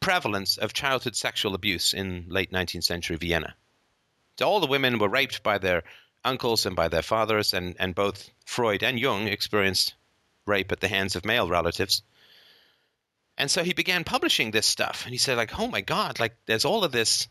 prevalence 0.00 0.58
of 0.58 0.72
childhood 0.72 1.14
sexual 1.14 1.54
abuse 1.54 1.94
in 1.94 2.26
late 2.28 2.50
19th 2.50 2.82
century 2.82 3.16
Vienna. 3.16 3.54
So 4.38 4.48
all 4.48 4.58
the 4.58 4.66
women 4.66 4.98
were 4.98 5.08
raped 5.08 5.44
by 5.44 5.58
their 5.58 5.84
uncles 6.24 6.66
and 6.66 6.74
by 6.74 6.88
their 6.88 7.02
fathers, 7.02 7.54
and, 7.54 7.76
and 7.78 7.94
both 7.94 8.28
Freud 8.44 8.82
and 8.82 8.98
Jung 8.98 9.28
experienced 9.28 9.94
rape 10.44 10.72
at 10.72 10.80
the 10.80 10.88
hands 10.88 11.14
of 11.14 11.24
male 11.24 11.48
relatives. 11.48 12.02
And 13.38 13.50
so 13.50 13.62
he 13.62 13.72
began 13.72 14.02
publishing 14.02 14.50
this 14.50 14.66
stuff, 14.66 15.04
and 15.04 15.12
he 15.14 15.18
said, 15.18 15.36
like, 15.36 15.58
oh 15.58 15.68
my 15.68 15.80
God, 15.80 16.18
like 16.18 16.34
there's 16.46 16.64
all 16.64 16.82
of 16.82 16.90
this 16.92 17.28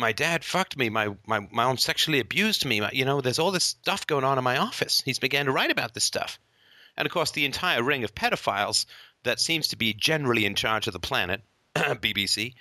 my 0.00 0.12
dad 0.12 0.44
fucked 0.44 0.76
me. 0.76 0.88
My, 0.88 1.08
my 1.26 1.40
my 1.40 1.64
mom 1.64 1.76
sexually 1.76 2.18
abused 2.18 2.64
me. 2.64 2.82
You 2.92 3.04
know, 3.04 3.20
there's 3.20 3.38
all 3.38 3.52
this 3.52 3.64
stuff 3.64 4.06
going 4.06 4.24
on 4.24 4.38
in 4.38 4.44
my 4.44 4.56
office. 4.56 5.00
He's 5.00 5.18
began 5.18 5.46
to 5.46 5.52
write 5.52 5.70
about 5.70 5.94
this 5.94 6.04
stuff. 6.04 6.40
And 6.96 7.06
of 7.06 7.12
course, 7.12 7.30
the 7.30 7.44
entire 7.44 7.82
ring 7.82 8.02
of 8.02 8.14
pedophiles 8.14 8.86
that 9.22 9.38
seems 9.38 9.68
to 9.68 9.76
be 9.76 9.92
generally 9.94 10.46
in 10.46 10.54
charge 10.54 10.86
of 10.86 10.92
the 10.92 10.98
planet, 10.98 11.42
BBC, 11.74 12.54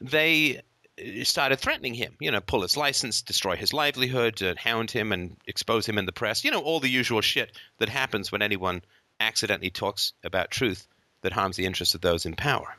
they 0.00 0.60
uh, 0.98 1.24
started 1.24 1.58
threatening 1.58 1.94
him. 1.94 2.14
You 2.20 2.30
know, 2.30 2.40
pull 2.40 2.62
his 2.62 2.76
license, 2.76 3.22
destroy 3.22 3.56
his 3.56 3.72
livelihood, 3.72 4.42
uh, 4.42 4.54
hound 4.56 4.90
him, 4.90 5.12
and 5.12 5.36
expose 5.46 5.86
him 5.86 5.98
in 5.98 6.06
the 6.06 6.12
press. 6.12 6.44
You 6.44 6.50
know, 6.50 6.60
all 6.60 6.78
the 6.78 6.90
usual 6.90 7.22
shit 7.22 7.50
that 7.78 7.88
happens 7.88 8.30
when 8.30 8.42
anyone 8.42 8.82
accidentally 9.18 9.70
talks 9.70 10.12
about 10.22 10.50
truth 10.50 10.86
that 11.22 11.32
harms 11.32 11.56
the 11.56 11.66
interests 11.66 11.94
of 11.94 12.00
those 12.00 12.26
in 12.26 12.34
power 12.34 12.76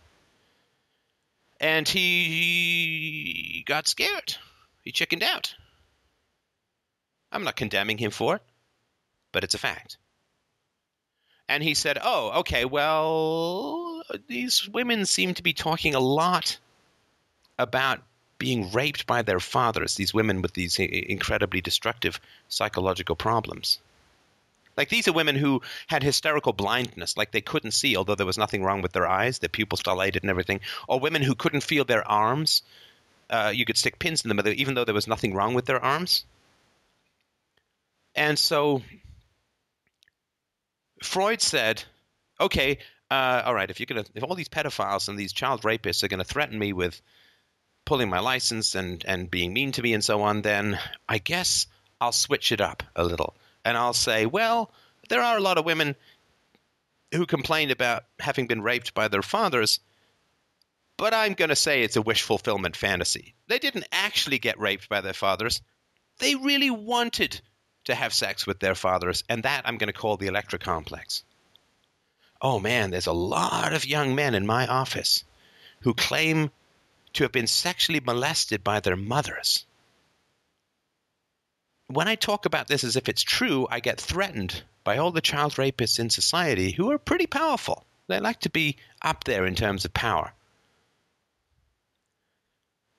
and 1.64 1.88
he 1.88 3.64
got 3.66 3.88
scared. 3.88 4.36
He 4.82 4.92
chickened 4.92 5.24
out. 5.24 5.56
I'm 7.32 7.46
not 7.46 7.56
condemning 7.56 7.98
him 7.98 8.12
for 8.12 8.36
it, 8.36 8.42
but 9.32 9.46
it's 9.46 9.56
a 9.56 9.58
fact. 9.60 9.98
And 11.48 11.64
he 11.64 11.74
said, 11.74 11.98
Oh, 12.04 12.40
okay, 12.42 12.66
well, 12.66 14.04
these 14.28 14.68
women 14.68 15.06
seem 15.06 15.34
to 15.36 15.44
be 15.44 15.54
talking 15.54 15.96
a 15.96 16.02
lot 16.02 16.60
about 17.58 18.02
being 18.40 18.70
raped 18.74 19.08
by 19.08 19.22
their 19.22 19.40
fathers, 19.40 19.96
these 19.96 20.14
women 20.14 20.42
with 20.42 20.54
these 20.54 20.78
incredibly 20.80 21.62
destructive 21.62 22.20
psychological 22.50 23.16
problems. 23.16 23.80
Like 24.76 24.90
these 24.90 25.08
are 25.08 25.14
women 25.14 25.36
who 25.36 25.62
had 25.88 26.04
hysterical 26.04 26.54
blindness, 26.54 27.16
like 27.16 27.32
they 27.32 27.42
couldn't 27.42 27.72
see, 27.72 27.96
although 27.96 28.16
there 28.16 28.26
was 28.26 28.38
nothing 28.38 28.64
wrong 28.64 28.82
with 28.82 28.94
their 28.94 29.08
eyes, 29.08 29.40
their 29.40 29.50
pupils 29.50 29.84
dilated 29.84 30.24
and 30.24 30.30
everything. 30.30 30.62
Or 30.88 31.00
women 31.00 31.22
who 31.22 31.36
couldn't 31.36 31.62
feel 31.62 31.86
their 31.86 32.08
arms. 32.08 32.64
Uh, 33.30 33.52
you 33.54 33.66
could 33.66 33.78
stick 33.78 34.00
pins 34.00 34.24
in 34.24 34.30
them, 34.30 34.48
even 34.48 34.74
though 34.74 34.86
there 34.86 34.94
was 34.94 35.08
nothing 35.08 35.34
wrong 35.34 35.54
with 35.54 35.66
their 35.66 35.84
arms. 35.84 36.26
And 38.16 38.38
so 38.38 38.82
Freud 41.02 41.42
said, 41.42 41.84
okay, 42.40 42.80
uh, 43.10 43.44
all 43.46 43.54
right, 43.54 43.70
if 43.70 43.80
you're 43.80 43.86
gonna, 43.86 44.06
if 44.16 44.24
all 44.24 44.36
these 44.36 44.50
pedophiles 44.50 45.08
and 45.08 45.18
these 45.18 45.34
child 45.34 45.62
rapists 45.62 46.04
are 46.04 46.08
going 46.08 46.20
to 46.20 46.24
threaten 46.26 46.58
me 46.58 46.74
with 46.74 47.02
pulling 47.86 48.10
my 48.10 48.20
license 48.20 48.76
and 48.76 49.04
and 49.06 49.30
being 49.30 49.54
mean 49.54 49.72
to 49.74 49.82
me 49.82 49.94
and 49.94 50.04
so 50.04 50.22
on, 50.22 50.42
then 50.42 50.80
I 51.08 51.18
guess 51.18 51.68
I'll 52.02 52.12
switch 52.12 52.52
it 52.52 52.62
up 52.62 52.84
a 52.96 53.04
little 53.04 53.36
and 53.66 53.78
I'll 53.78 53.94
say, 53.94 54.26
well, 54.26 54.72
there 55.10 55.22
are 55.22 55.38
a 55.38 55.42
lot 55.42 55.58
of 55.58 55.66
women 55.66 55.96
who 57.14 57.26
complain 57.26 57.72
about 57.72 58.04
having 58.20 58.48
been 58.48 58.62
raped 58.62 58.94
by 58.94 59.08
their 59.08 59.22
fathers, 59.22 59.80
but 60.98 61.14
I'm 61.14 61.34
going 61.34 61.50
to 61.50 61.56
say 61.56 61.82
it's 61.84 61.96
a 61.96 62.02
wish 62.02 62.24
fulfillment 62.24 62.76
fantasy. 62.76 63.36
They 63.48 63.60
didn't 63.60 63.88
actually 63.92 64.40
get 64.40 64.60
raped 64.60 64.90
by 64.90 65.02
their 65.02 65.14
fathers. 65.14 65.62
They 66.20 66.36
really 66.36 66.72
wanted 66.72 67.42
to 67.86 67.96
have 67.96 68.14
sex 68.14 68.48
with 68.48 68.60
their 68.60 68.76
fathers, 68.76 69.24
and 69.28 69.44
that 69.44 69.64
I'm 69.66 69.78
going 69.78 69.88
to 69.88 69.94
call 69.94 70.18
the 70.18 70.28
Electra 70.28 70.60
complex. 70.60 71.24
Oh 72.42 72.60
man, 72.60 72.92
there's 72.92 73.08
a 73.08 73.14
lot 73.14 73.74
of 73.74 73.86
young 73.86 74.16
men 74.16 74.36
in 74.36 74.46
my 74.46 74.68
office 74.68 75.24
who 75.82 75.94
claim 75.94 76.52
to 77.14 77.24
have 77.24 77.32
been 77.32 77.48
sexually 77.48 78.00
molested 78.00 78.64
by 78.64 78.80
their 78.80 78.96
mothers 78.96 79.66
when 81.96 82.08
I 82.08 82.16
talk 82.16 82.46
about 82.46 82.68
this 82.68 82.84
as 82.84 82.96
if 82.96 83.10
it's 83.10 83.24
true, 83.24 83.68
I 83.70 83.80
get 83.80 84.00
threatened 84.00 84.64
by 84.84 84.98
all 84.98 85.12
the 85.12 85.22
child 85.22 85.54
rapists 85.54 86.00
in 86.00 86.10
society 86.10 86.72
who 86.72 86.92
are 86.92 86.98
pretty 86.98 87.28
powerful. 87.28 87.86
They 88.08 88.20
like 88.20 88.42
to 88.42 88.50
be 88.50 88.78
up 89.02 89.24
there 89.24 89.46
in 89.46 89.56
terms 89.56 89.86
of 89.86 89.94
power. 89.94 90.34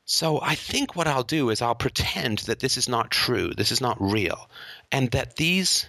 So 0.06 0.40
I 0.40 0.54
think 0.54 0.94
what 0.94 1.06
I'll 1.06 1.24
do 1.24 1.50
is 1.50 1.62
I'll 1.62 1.74
pretend 1.74 2.38
that 2.40 2.60
this 2.60 2.76
is 2.76 2.88
not 2.88 3.10
true, 3.10 3.52
this 3.54 3.72
is 3.72 3.80
not 3.80 4.00
real, 4.00 4.50
and 4.92 5.10
that 5.12 5.36
these 5.36 5.88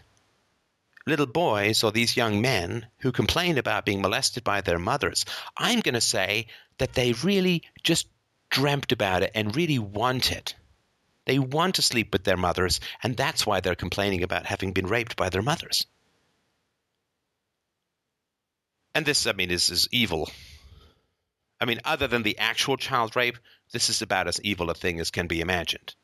little 1.06 1.25
boys 1.25 1.84
or 1.84 1.92
these 1.92 2.17
young 2.17 2.42
men 2.42 2.88
who 3.00 3.11
complain 3.11 3.58
about 3.58 3.85
being 3.85 4.01
molested 4.01 4.43
by 4.43 4.61
their 4.61 4.80
mothers, 4.80 5.25
I'm 5.58 5.82
going 5.82 5.95
to 5.95 6.01
say 6.01 6.48
that 6.77 6.93
they 6.93 7.14
really 7.14 7.64
just 7.84 8.08
dreamt 8.50 8.92
about 8.92 9.24
it 9.24 9.32
and 9.35 9.56
really 9.56 9.80
want 9.80 10.32
it. 10.32 10.56
They 11.26 11.40
want 11.40 11.76
to 11.76 11.82
sleep 11.82 12.14
with 12.14 12.24
their 12.24 12.38
mothers, 12.38 12.80
and 13.02 13.18
that's 13.18 13.45
why 13.45 13.60
they're 13.60 13.76
complaining 13.76 14.24
about 14.24 14.45
having 14.45 14.74
been 14.74 14.88
raped 14.88 15.16
by 15.16 15.30
their 15.30 15.42
mothers. 15.42 15.88
And 18.94 19.06
this, 19.06 19.28
I 19.28 19.34
mean, 19.34 19.52
is, 19.52 19.70
is 19.70 19.90
evil. 19.92 20.30
I 21.60 21.66
mean, 21.66 21.82
other 21.84 22.08
than 22.08 22.24
the 22.24 22.38
actual 22.38 22.78
child 22.78 23.16
rape, 23.16 23.38
this 23.72 23.90
is 23.90 24.02
about 24.02 24.28
as 24.28 24.40
evil 24.42 24.70
a 24.70 24.76
thing 24.76 25.00
as 25.00 25.12
can 25.12 25.28
be 25.28 25.42
imagined. 25.42 25.95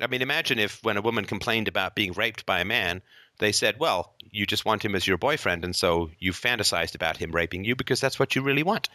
I 0.00 0.08
mean, 0.08 0.20
imagine 0.20 0.58
if 0.58 0.82
when 0.82 0.96
a 0.96 1.02
woman 1.02 1.24
complained 1.24 1.68
about 1.68 1.94
being 1.94 2.12
raped 2.12 2.44
by 2.44 2.60
a 2.60 2.64
man, 2.64 3.02
they 3.38 3.52
said, 3.52 3.78
well, 3.78 4.14
you 4.30 4.46
just 4.46 4.64
want 4.64 4.84
him 4.84 4.94
as 4.94 5.06
your 5.06 5.16
boyfriend, 5.16 5.64
and 5.64 5.74
so 5.74 6.10
you 6.18 6.32
fantasized 6.32 6.94
about 6.94 7.16
him 7.16 7.32
raping 7.32 7.64
you 7.64 7.76
because 7.76 8.00
that's 8.00 8.18
what 8.18 8.34
you 8.34 8.42
really 8.42 8.62
want. 8.62 8.88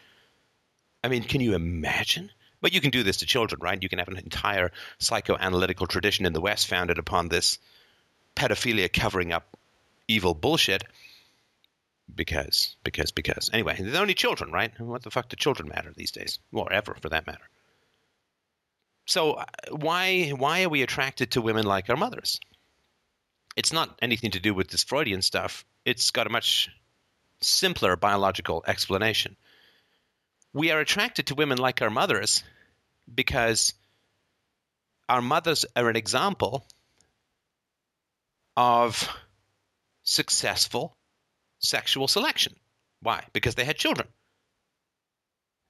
I 1.03 1.08
mean, 1.08 1.24
can 1.24 1.42
you 1.42 1.56
imagine? 1.56 2.30
But 2.61 2.73
you 2.73 2.81
can 2.81 2.91
do 2.91 3.03
this 3.03 3.17
to 3.17 3.25
children, 3.25 3.59
right? 3.61 3.81
You 3.81 3.90
can 3.90 3.99
have 3.99 4.07
an 4.07 4.17
entire 4.17 4.72
psychoanalytical 4.99 5.88
tradition 5.88 6.25
in 6.25 6.33
the 6.33 6.41
West 6.41 6.67
founded 6.67 6.99
upon 6.99 7.27
this 7.27 7.57
pedophilia 8.35 8.91
covering 8.91 9.31
up 9.31 9.57
evil 10.07 10.33
bullshit. 10.33 10.83
Because, 12.14 12.75
because, 12.83 13.11
because. 13.11 13.49
Anyway, 13.53 13.77
they're 13.80 14.01
only 14.01 14.14
children, 14.14 14.51
right? 14.51 14.72
What 14.80 15.01
the 15.01 15.11
fuck 15.11 15.30
do 15.30 15.35
children 15.35 15.69
matter 15.69 15.91
these 15.95 16.11
days? 16.11 16.40
Or 16.51 16.72
ever, 16.72 16.95
for 17.01 17.09
that 17.09 17.25
matter. 17.25 17.48
So 19.07 19.33
uh, 19.33 19.45
why 19.72 20.30
why 20.30 20.64
are 20.64 20.69
we 20.69 20.83
attracted 20.83 21.31
to 21.31 21.41
women 21.41 21.65
like 21.65 21.90
our 21.90 21.95
mothers? 21.95 22.40
It's 23.56 23.73
not 23.73 23.98
anything 24.01 24.31
to 24.31 24.40
do 24.40 24.53
with 24.53 24.69
this 24.69 24.83
Freudian 24.83 25.22
stuff. 25.22 25.65
It's 25.85 26.11
got 26.11 26.27
a 26.27 26.30
much 26.30 26.69
simpler 27.41 27.95
biological 27.95 28.64
explanation 28.67 29.35
we 30.54 30.72
are 30.72 30.80
attracted 30.80 31.28
to 31.28 31.36
women 31.36 31.58
like 31.58 31.82
our 31.82 31.90
mothers 31.90 32.44
because 33.14 33.74
our 35.08 35.22
mothers 35.22 35.66
are 35.76 35.90
an 35.90 35.96
example 35.96 36.66
of 38.58 39.10
successful 40.04 40.98
sexual 41.60 42.08
selection. 42.08 42.56
Why? 43.02 43.24
Because 43.34 43.56
they 43.56 43.66
had 43.66 43.78
children. 43.78 44.08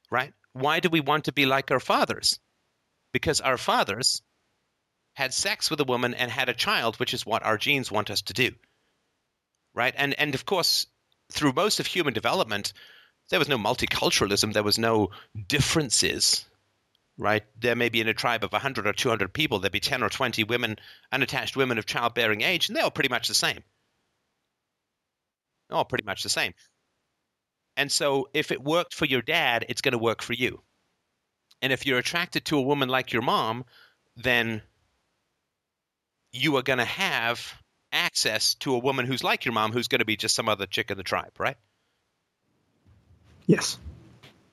Right? 0.10 0.34
Why 0.54 0.80
do 0.80 0.90
we 0.90 1.00
want 1.00 1.26
to 1.26 1.32
be 1.32 1.46
like 1.46 1.72
our 1.72 1.80
fathers? 1.80 2.40
Because 3.14 3.42
our 3.42 3.58
fathers 3.58 4.22
had 5.14 5.34
sex 5.34 5.70
with 5.70 5.80
a 5.80 5.86
woman 5.86 6.14
and 6.14 6.32
had 6.32 6.50
a 6.50 6.54
child, 6.54 6.98
which 6.98 7.14
is 7.14 7.26
what 7.26 7.44
our 7.44 7.58
genes 7.58 7.92
want 7.92 8.10
us 8.10 8.22
to 8.24 8.34
do. 8.34 8.52
Right? 9.74 9.94
And 9.98 10.14
and 10.20 10.36
of 10.36 10.46
course, 10.46 10.88
through 11.32 11.54
most 11.54 11.80
of 11.80 11.86
human 11.86 12.14
development, 12.14 12.74
there 13.32 13.40
was 13.40 13.50
no 13.50 13.58
multiculturalism, 13.58 14.54
there 14.54 14.62
was 14.62 14.78
no 14.78 15.10
differences, 15.48 16.46
right? 17.18 17.44
There 17.60 17.76
may 17.76 17.90
be 17.90 18.02
in 18.02 18.08
a 18.08 18.14
tribe 18.14 18.44
of 18.44 18.52
100 18.52 18.86
or 18.86 18.94
200 18.94 19.34
people, 19.34 19.60
there'd 19.60 19.72
be 19.72 19.80
10 19.80 20.04
or 20.04 20.10
20 20.10 20.44
women, 20.44 20.78
unattached 21.12 21.56
women 21.56 21.78
of 21.78 21.86
childbearing 21.86 22.42
age, 22.42 22.68
and 22.68 22.76
they're 22.76 22.84
all 22.84 22.92
pretty 22.92 23.10
much 23.10 23.28
the 23.28 23.34
same. 23.34 23.64
All 25.72 25.86
pretty 25.86 26.06
much 26.06 26.24
the 26.24 26.30
same. 26.30 26.54
And 27.78 27.92
so 27.92 28.30
if 28.34 28.52
it 28.52 28.62
worked 28.62 28.94
for 28.94 29.06
your 29.06 29.22
dad, 29.22 29.66
it's 29.70 29.82
going 29.82 29.94
to 29.94 29.98
work 29.98 30.22
for 30.22 30.34
you. 30.34 30.62
And 31.62 31.72
if 31.72 31.86
you're 31.86 32.00
attracted 32.00 32.46
to 32.46 32.58
a 32.58 32.62
woman 32.62 32.90
like 32.90 33.14
your 33.14 33.22
mom, 33.22 33.66
then 34.18 34.62
you 36.34 36.58
are 36.58 36.64
going 36.64 36.80
to 36.80 36.86
have 36.86 37.54
access 37.94 38.56
to 38.56 38.74
a 38.74 38.80
woman 38.80 39.06
who's 39.06 39.24
like 39.24 39.46
your 39.46 39.54
mom, 39.54 39.72
who's 39.72 39.88
going 39.88 40.00
to 40.00 40.06
be 40.06 40.18
just 40.18 40.36
some 40.36 40.50
other 40.50 40.66
chick 40.66 40.92
in 40.92 40.98
the 40.98 41.04
tribe, 41.04 41.32
right? 41.40 41.58
Yes. 43.52 43.78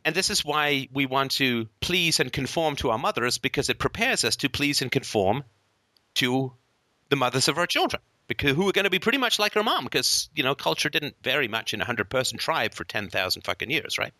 And 0.05 0.13
this 0.13 0.29
is 0.29 0.45
why 0.45 0.89
we 0.93 1.07
want 1.07 1.31
to 1.33 1.69
please 1.81 2.19
and 2.19 2.33
conform 2.33 2.75
to 2.77 2.91
our 2.91 2.99
mothers 2.99 3.39
because 3.39 3.69
it 3.69 3.79
prepares 3.79 4.25
us 4.25 4.35
to 4.37 4.49
please 4.49 4.83
and 4.83 4.91
conform 4.91 5.45
to 6.15 6.53
the 7.09 7.15
mothers 7.15 7.47
of 7.47 7.59
our 7.59 7.67
children 7.67 8.03
because 8.27 8.57
who 8.57 8.69
are 8.69 8.73
going 8.73 8.87
to 8.87 8.91
be 8.91 8.99
pretty 8.99 9.19
much 9.19 9.39
like 9.39 9.57
our 9.57 9.63
mom 9.63 9.85
because 9.85 10.29
you 10.35 10.43
know 10.43 10.57
culture 10.57 10.89
didn't 10.89 11.15
vary 11.23 11.47
much 11.47 11.75
in 11.75 11.81
a 11.81 11.85
hundred 11.85 12.11
person 12.11 12.39
tribe 12.39 12.75
for 12.75 12.83
ten 12.83 13.09
thousand 13.09 13.43
fucking 13.43 13.71
years, 13.71 13.99
right? 13.99 14.13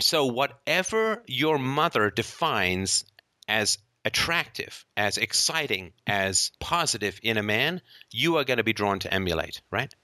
So 0.00 0.26
whatever 0.26 1.22
your 1.26 1.58
mother 1.58 2.10
defines 2.10 3.04
as 3.48 3.78
attractive, 4.04 4.84
as 4.98 5.16
exciting, 5.16 5.92
as 6.06 6.52
positive 6.60 7.18
in 7.22 7.38
a 7.38 7.42
man, 7.42 7.80
you 8.10 8.36
are 8.36 8.44
going 8.44 8.58
to 8.58 8.64
be 8.64 8.74
drawn 8.74 8.98
to 8.98 9.14
emulate, 9.14 9.62
right? 9.70 9.94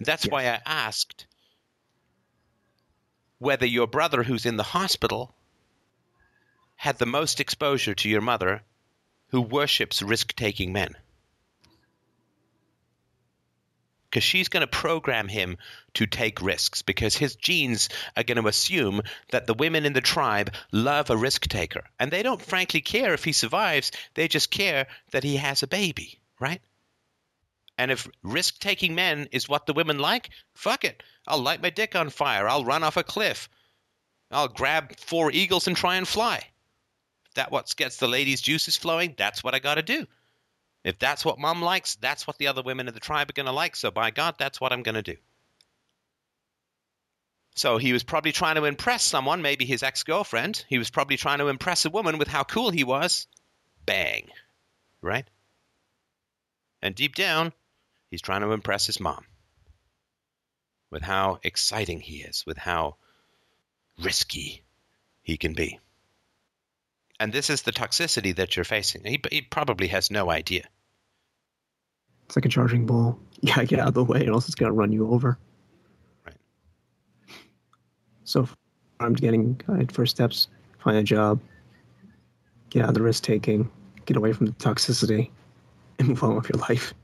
That's 0.00 0.24
Yes. 0.24 0.32
why 0.32 0.48
I 0.48 0.60
asked 0.66 1.26
whether 3.38 3.66
your 3.66 3.86
brother 3.86 4.22
who's 4.22 4.46
in 4.46 4.56
the 4.56 4.62
hospital 4.62 5.34
had 6.76 6.98
the 6.98 7.06
most 7.06 7.40
exposure 7.40 7.94
to 7.94 8.08
your 8.08 8.20
mother 8.20 8.62
who 9.28 9.40
worships 9.40 10.02
risk 10.02 10.34
taking 10.34 10.72
men. 10.72 10.94
Because 14.08 14.24
she's 14.24 14.48
going 14.48 14.62
to 14.62 14.66
program 14.66 15.28
him 15.28 15.58
to 15.94 16.06
take 16.06 16.40
risks 16.40 16.80
because 16.80 17.14
his 17.14 17.36
genes 17.36 17.90
are 18.16 18.22
going 18.22 18.40
to 18.40 18.48
assume 18.48 19.02
that 19.32 19.46
the 19.46 19.54
women 19.54 19.84
in 19.84 19.92
the 19.92 20.00
tribe 20.00 20.54
love 20.72 21.10
a 21.10 21.16
risk 21.16 21.46
taker. 21.46 21.84
And 21.98 22.10
they 22.10 22.22
don't 22.22 22.40
frankly 22.40 22.80
care 22.80 23.12
if 23.12 23.24
he 23.24 23.32
survives, 23.32 23.92
they 24.14 24.28
just 24.28 24.50
care 24.50 24.86
that 25.10 25.24
he 25.24 25.36
has 25.36 25.62
a 25.62 25.66
baby, 25.66 26.20
right? 26.40 26.62
And 27.76 27.90
if 27.90 28.08
risk 28.22 28.58
taking 28.58 28.94
men 28.94 29.28
is 29.30 29.48
what 29.48 29.66
the 29.66 29.74
women 29.74 29.98
like, 29.98 30.30
fuck 30.54 30.84
it. 30.84 31.02
I'll 31.28 31.42
light 31.42 31.62
my 31.62 31.70
dick 31.70 31.94
on 31.94 32.08
fire. 32.10 32.48
I'll 32.48 32.64
run 32.64 32.82
off 32.82 32.96
a 32.96 33.04
cliff. 33.04 33.48
I'll 34.30 34.48
grab 34.48 34.98
four 34.98 35.30
eagles 35.30 35.66
and 35.66 35.76
try 35.76 35.96
and 35.96 36.08
fly. 36.08 36.36
If 37.26 37.34
that 37.34 37.52
what 37.52 37.72
gets 37.76 37.98
the 37.98 38.08
ladies' 38.08 38.40
juices 38.40 38.76
flowing, 38.76 39.14
that's 39.16 39.44
what 39.44 39.54
I 39.54 39.58
got 39.58 39.74
to 39.74 39.82
do. 39.82 40.06
If 40.84 40.98
that's 40.98 41.24
what 41.24 41.38
mom 41.38 41.60
likes, 41.60 41.96
that's 41.96 42.26
what 42.26 42.38
the 42.38 42.46
other 42.46 42.62
women 42.62 42.88
in 42.88 42.94
the 42.94 43.00
tribe 43.00 43.28
are 43.28 43.34
going 43.34 43.46
to 43.46 43.52
like. 43.52 43.76
So 43.76 43.90
by 43.90 44.10
God, 44.10 44.36
that's 44.38 44.60
what 44.60 44.72
I'm 44.72 44.82
going 44.82 44.94
to 44.94 45.02
do. 45.02 45.16
So 47.56 47.76
he 47.76 47.92
was 47.92 48.04
probably 48.04 48.32
trying 48.32 48.54
to 48.54 48.64
impress 48.64 49.02
someone, 49.02 49.42
maybe 49.42 49.66
his 49.66 49.82
ex 49.82 50.04
girlfriend. 50.04 50.64
He 50.68 50.78
was 50.78 50.90
probably 50.90 51.16
trying 51.16 51.38
to 51.38 51.48
impress 51.48 51.84
a 51.84 51.90
woman 51.90 52.16
with 52.16 52.28
how 52.28 52.44
cool 52.44 52.70
he 52.70 52.84
was. 52.84 53.26
Bang. 53.84 54.30
Right? 55.02 55.28
And 56.80 56.94
deep 56.94 57.14
down, 57.14 57.52
he's 58.10 58.22
trying 58.22 58.42
to 58.42 58.52
impress 58.52 58.86
his 58.86 59.00
mom 59.00 59.24
with 60.90 61.02
how 61.02 61.38
exciting 61.42 62.00
he 62.00 62.18
is, 62.18 62.44
with 62.46 62.58
how 62.58 62.96
risky 64.02 64.62
he 65.22 65.36
can 65.36 65.54
be. 65.54 65.78
And 67.20 67.32
this 67.32 67.50
is 67.50 67.62
the 67.62 67.72
toxicity 67.72 68.34
that 68.36 68.56
you're 68.56 68.64
facing. 68.64 69.04
He, 69.04 69.20
he 69.30 69.42
probably 69.42 69.88
has 69.88 70.10
no 70.10 70.30
idea. 70.30 70.64
It's 72.26 72.36
like 72.36 72.44
a 72.44 72.48
charging 72.48 72.86
ball. 72.86 73.18
You 73.40 73.54
gotta 73.54 73.66
get 73.68 73.78
out 73.78 73.86
of 73.86 73.94
the 73.94 74.02
way, 74.02 74.26
or 74.26 74.32
else 74.32 74.46
it's 74.46 74.56
gonna 74.56 74.72
run 74.72 74.90
you 74.90 75.12
over. 75.12 75.38
Right. 76.26 76.34
So, 78.24 78.48
I'm 78.98 79.12
getting 79.12 79.60
uh, 79.68 79.84
first 79.92 80.16
steps: 80.16 80.48
find 80.80 80.96
a 80.96 81.04
job, 81.04 81.38
get 82.70 82.82
out 82.82 82.88
of 82.88 82.94
the 82.96 83.02
risk 83.02 83.22
taking, 83.22 83.70
get 84.06 84.16
away 84.16 84.32
from 84.32 84.46
the 84.46 84.52
toxicity, 84.54 85.30
and 86.00 86.08
move 86.08 86.24
on 86.24 86.34
with 86.34 86.48
your 86.48 86.60
life. 86.68 86.94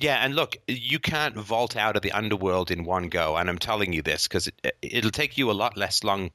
Yeah, 0.00 0.16
and 0.24 0.34
look, 0.34 0.56
you 0.66 0.98
can't 0.98 1.36
vault 1.36 1.76
out 1.76 1.94
of 1.94 2.00
the 2.00 2.12
underworld 2.12 2.70
in 2.70 2.84
one 2.84 3.10
go. 3.10 3.36
And 3.36 3.50
I'm 3.50 3.58
telling 3.58 3.92
you 3.92 4.00
this 4.00 4.26
because 4.26 4.46
it, 4.46 4.74
it'll 4.80 5.10
take 5.10 5.36
you 5.36 5.50
a 5.50 5.52
lot 5.52 5.76
less 5.76 6.02
long 6.02 6.30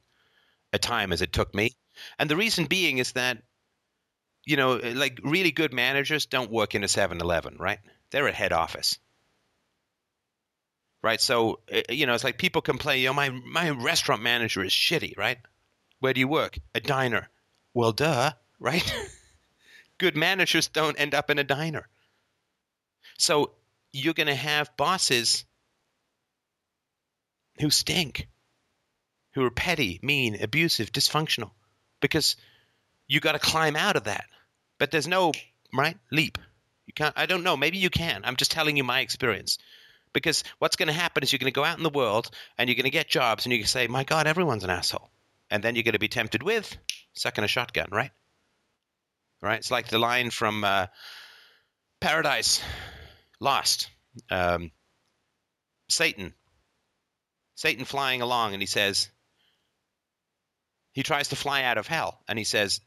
a 0.72 0.78
time 0.78 1.12
as 1.12 1.20
it 1.20 1.32
took 1.32 1.52
me. 1.52 1.72
And 2.16 2.30
the 2.30 2.36
reason 2.36 2.66
being 2.66 2.98
is 2.98 3.12
that, 3.12 3.38
you 4.44 4.56
know, 4.56 4.76
like 4.76 5.18
really 5.24 5.50
good 5.50 5.72
managers 5.72 6.26
don't 6.26 6.52
work 6.52 6.76
in 6.76 6.84
a 6.84 6.88
7 6.88 7.20
Eleven, 7.20 7.56
right? 7.58 7.80
They're 8.10 8.28
at 8.28 8.34
head 8.34 8.52
office. 8.52 9.00
Right? 11.02 11.20
So, 11.20 11.58
uh, 11.72 11.82
you 11.88 12.06
know, 12.06 12.14
it's 12.14 12.24
like 12.24 12.38
people 12.38 12.62
complain, 12.62 13.00
you 13.00 13.08
know, 13.08 13.14
my, 13.14 13.30
my 13.30 13.70
restaurant 13.70 14.22
manager 14.22 14.62
is 14.62 14.72
shitty, 14.72 15.18
right? 15.18 15.38
Where 15.98 16.14
do 16.14 16.20
you 16.20 16.28
work? 16.28 16.56
A 16.76 16.80
diner. 16.80 17.28
Well, 17.74 17.90
duh, 17.90 18.30
right? 18.60 18.94
good 19.98 20.16
managers 20.16 20.68
don't 20.68 21.00
end 21.00 21.16
up 21.16 21.30
in 21.30 21.40
a 21.40 21.44
diner. 21.44 21.88
So 23.18 23.52
you're 23.92 24.14
going 24.14 24.26
to 24.26 24.34
have 24.34 24.76
bosses 24.76 25.44
who 27.60 27.70
stink, 27.70 28.28
who 29.34 29.44
are 29.44 29.50
petty, 29.50 29.98
mean, 30.02 30.42
abusive, 30.42 30.92
dysfunctional, 30.92 31.50
because 32.00 32.36
you 33.06 33.20
got 33.20 33.32
to 33.32 33.38
climb 33.38 33.76
out 33.76 33.96
of 33.96 34.04
that. 34.04 34.26
But 34.78 34.90
there's 34.90 35.08
no 35.08 35.32
right 35.74 35.96
leap. 36.12 36.38
You 36.86 36.92
can't. 36.92 37.14
I 37.16 37.26
don't 37.26 37.42
know. 37.42 37.56
Maybe 37.56 37.78
you 37.78 37.90
can. 37.90 38.22
I'm 38.24 38.36
just 38.36 38.50
telling 38.50 38.76
you 38.76 38.84
my 38.84 39.00
experience. 39.00 39.58
Because 40.12 40.44
what's 40.58 40.76
going 40.76 40.86
to 40.86 40.94
happen 40.94 41.22
is 41.22 41.32
you're 41.32 41.38
going 41.38 41.52
to 41.52 41.54
go 41.54 41.64
out 41.64 41.76
in 41.76 41.82
the 41.82 41.90
world 41.90 42.30
and 42.56 42.68
you're 42.68 42.76
going 42.76 42.84
to 42.84 42.90
get 42.90 43.08
jobs 43.08 43.44
and 43.44 43.52
you 43.52 43.58
can 43.58 43.68
say, 43.68 43.86
"My 43.86 44.04
God, 44.04 44.26
everyone's 44.26 44.64
an 44.64 44.70
asshole," 44.70 45.10
and 45.50 45.62
then 45.62 45.74
you're 45.74 45.82
going 45.82 45.92
to 45.92 45.98
be 45.98 46.08
tempted 46.08 46.42
with 46.42 46.76
sucking 47.14 47.44
a 47.44 47.48
shotgun, 47.48 47.88
right? 47.90 48.10
Right. 49.42 49.58
It's 49.58 49.70
like 49.70 49.88
the 49.88 49.98
line 49.98 50.30
from 50.30 50.64
uh, 50.64 50.86
Paradise 52.00 52.62
Lost. 53.40 53.90
Um, 54.30 54.70
Satan. 55.88 56.32
Satan 57.54 57.84
flying 57.84 58.22
along, 58.22 58.52
and 58.52 58.62
he 58.62 58.66
says, 58.66 59.10
he 60.92 61.02
tries 61.02 61.28
to 61.28 61.36
fly 61.36 61.62
out 61.62 61.78
of 61.78 61.86
hell, 61.86 62.20
and 62.28 62.38
he 62.38 62.44
says, 62.44 62.80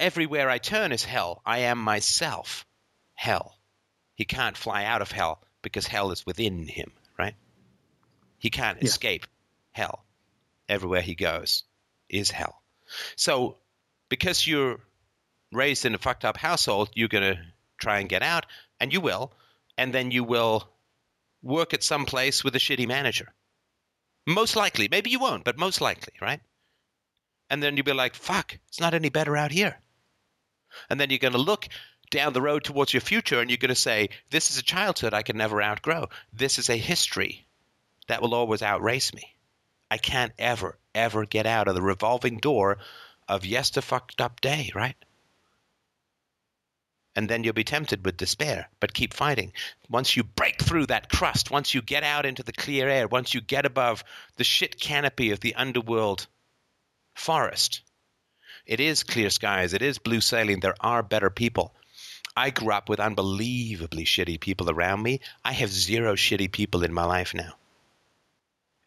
Everywhere 0.00 0.50
I 0.50 0.58
turn 0.58 0.92
is 0.92 1.04
hell. 1.04 1.40
I 1.46 1.58
am 1.60 1.78
myself 1.78 2.66
hell. 3.14 3.56
He 4.14 4.24
can't 4.24 4.56
fly 4.56 4.84
out 4.84 5.02
of 5.02 5.12
hell 5.12 5.40
because 5.62 5.86
hell 5.86 6.10
is 6.10 6.26
within 6.26 6.66
him, 6.66 6.90
right? 7.18 7.34
He 8.38 8.50
can't 8.50 8.78
Yeah. 8.82 8.88
escape 8.88 9.26
hell. 9.72 10.04
Everywhere 10.68 11.00
he 11.02 11.14
goes 11.14 11.62
is 12.08 12.30
hell. 12.30 12.62
So, 13.16 13.58
because 14.08 14.46
you're 14.46 14.80
raised 15.52 15.84
in 15.84 15.94
a 15.94 15.98
fucked 15.98 16.24
up 16.24 16.36
household, 16.36 16.90
you're 16.94 17.08
going 17.08 17.36
to 17.36 17.42
try 17.78 18.00
and 18.00 18.08
get 18.08 18.22
out, 18.22 18.46
and 18.84 18.92
you 18.92 19.00
will, 19.00 19.32
and 19.78 19.94
then 19.94 20.10
you 20.10 20.22
will 20.22 20.68
work 21.42 21.72
at 21.72 21.82
some 21.82 22.04
place 22.04 22.44
with 22.44 22.54
a 22.54 22.58
shitty 22.58 22.86
manager. 22.86 23.32
Most 24.26 24.56
likely. 24.56 24.88
Maybe 24.90 25.08
you 25.08 25.18
won't, 25.18 25.42
but 25.42 25.58
most 25.58 25.80
likely, 25.80 26.12
right? 26.20 26.40
And 27.48 27.62
then 27.62 27.78
you'll 27.78 27.84
be 27.84 27.94
like, 27.94 28.14
fuck, 28.14 28.58
it's 28.68 28.80
not 28.80 28.92
any 28.92 29.08
better 29.08 29.38
out 29.38 29.52
here. 29.52 29.80
And 30.90 31.00
then 31.00 31.08
you're 31.08 31.18
going 31.18 31.32
to 31.32 31.38
look 31.38 31.66
down 32.10 32.34
the 32.34 32.42
road 32.42 32.62
towards 32.64 32.92
your 32.92 33.00
future 33.00 33.40
and 33.40 33.48
you're 33.48 33.56
going 33.56 33.70
to 33.70 33.74
say, 33.74 34.10
this 34.28 34.50
is 34.50 34.58
a 34.58 34.62
childhood 34.62 35.14
I 35.14 35.22
can 35.22 35.38
never 35.38 35.62
outgrow. 35.62 36.10
This 36.30 36.58
is 36.58 36.68
a 36.68 36.76
history 36.76 37.46
that 38.08 38.20
will 38.20 38.34
always 38.34 38.60
outrace 38.60 39.14
me. 39.14 39.34
I 39.90 39.96
can't 39.96 40.32
ever, 40.38 40.76
ever 40.94 41.24
get 41.24 41.46
out 41.46 41.68
of 41.68 41.74
the 41.74 41.80
revolving 41.80 42.36
door 42.36 42.76
of 43.28 43.46
yester 43.46 43.80
fucked 43.80 44.20
up 44.20 44.42
day, 44.42 44.72
right? 44.74 44.96
And 47.16 47.28
then 47.28 47.44
you'll 47.44 47.52
be 47.52 47.64
tempted 47.64 48.04
with 48.04 48.16
despair, 48.16 48.68
but 48.80 48.94
keep 48.94 49.14
fighting. 49.14 49.52
Once 49.88 50.16
you 50.16 50.24
break 50.24 50.60
through 50.60 50.86
that 50.86 51.10
crust, 51.10 51.50
once 51.50 51.74
you 51.74 51.82
get 51.82 52.02
out 52.02 52.26
into 52.26 52.42
the 52.42 52.52
clear 52.52 52.88
air, 52.88 53.06
once 53.06 53.34
you 53.34 53.40
get 53.40 53.66
above 53.66 54.02
the 54.36 54.44
shit 54.44 54.80
canopy 54.80 55.30
of 55.30 55.40
the 55.40 55.54
underworld 55.54 56.26
forest, 57.14 57.82
it 58.66 58.80
is 58.80 59.02
clear 59.02 59.30
skies, 59.30 59.74
it 59.74 59.82
is 59.82 59.98
blue 59.98 60.20
sailing, 60.20 60.60
there 60.60 60.76
are 60.80 61.02
better 61.02 61.30
people. 61.30 61.74
I 62.36 62.50
grew 62.50 62.72
up 62.72 62.88
with 62.88 62.98
unbelievably 62.98 64.04
shitty 64.04 64.40
people 64.40 64.68
around 64.68 65.02
me. 65.02 65.20
I 65.44 65.52
have 65.52 65.70
zero 65.70 66.16
shitty 66.16 66.50
people 66.50 66.82
in 66.82 66.92
my 66.92 67.04
life 67.04 67.32
now. 67.32 67.54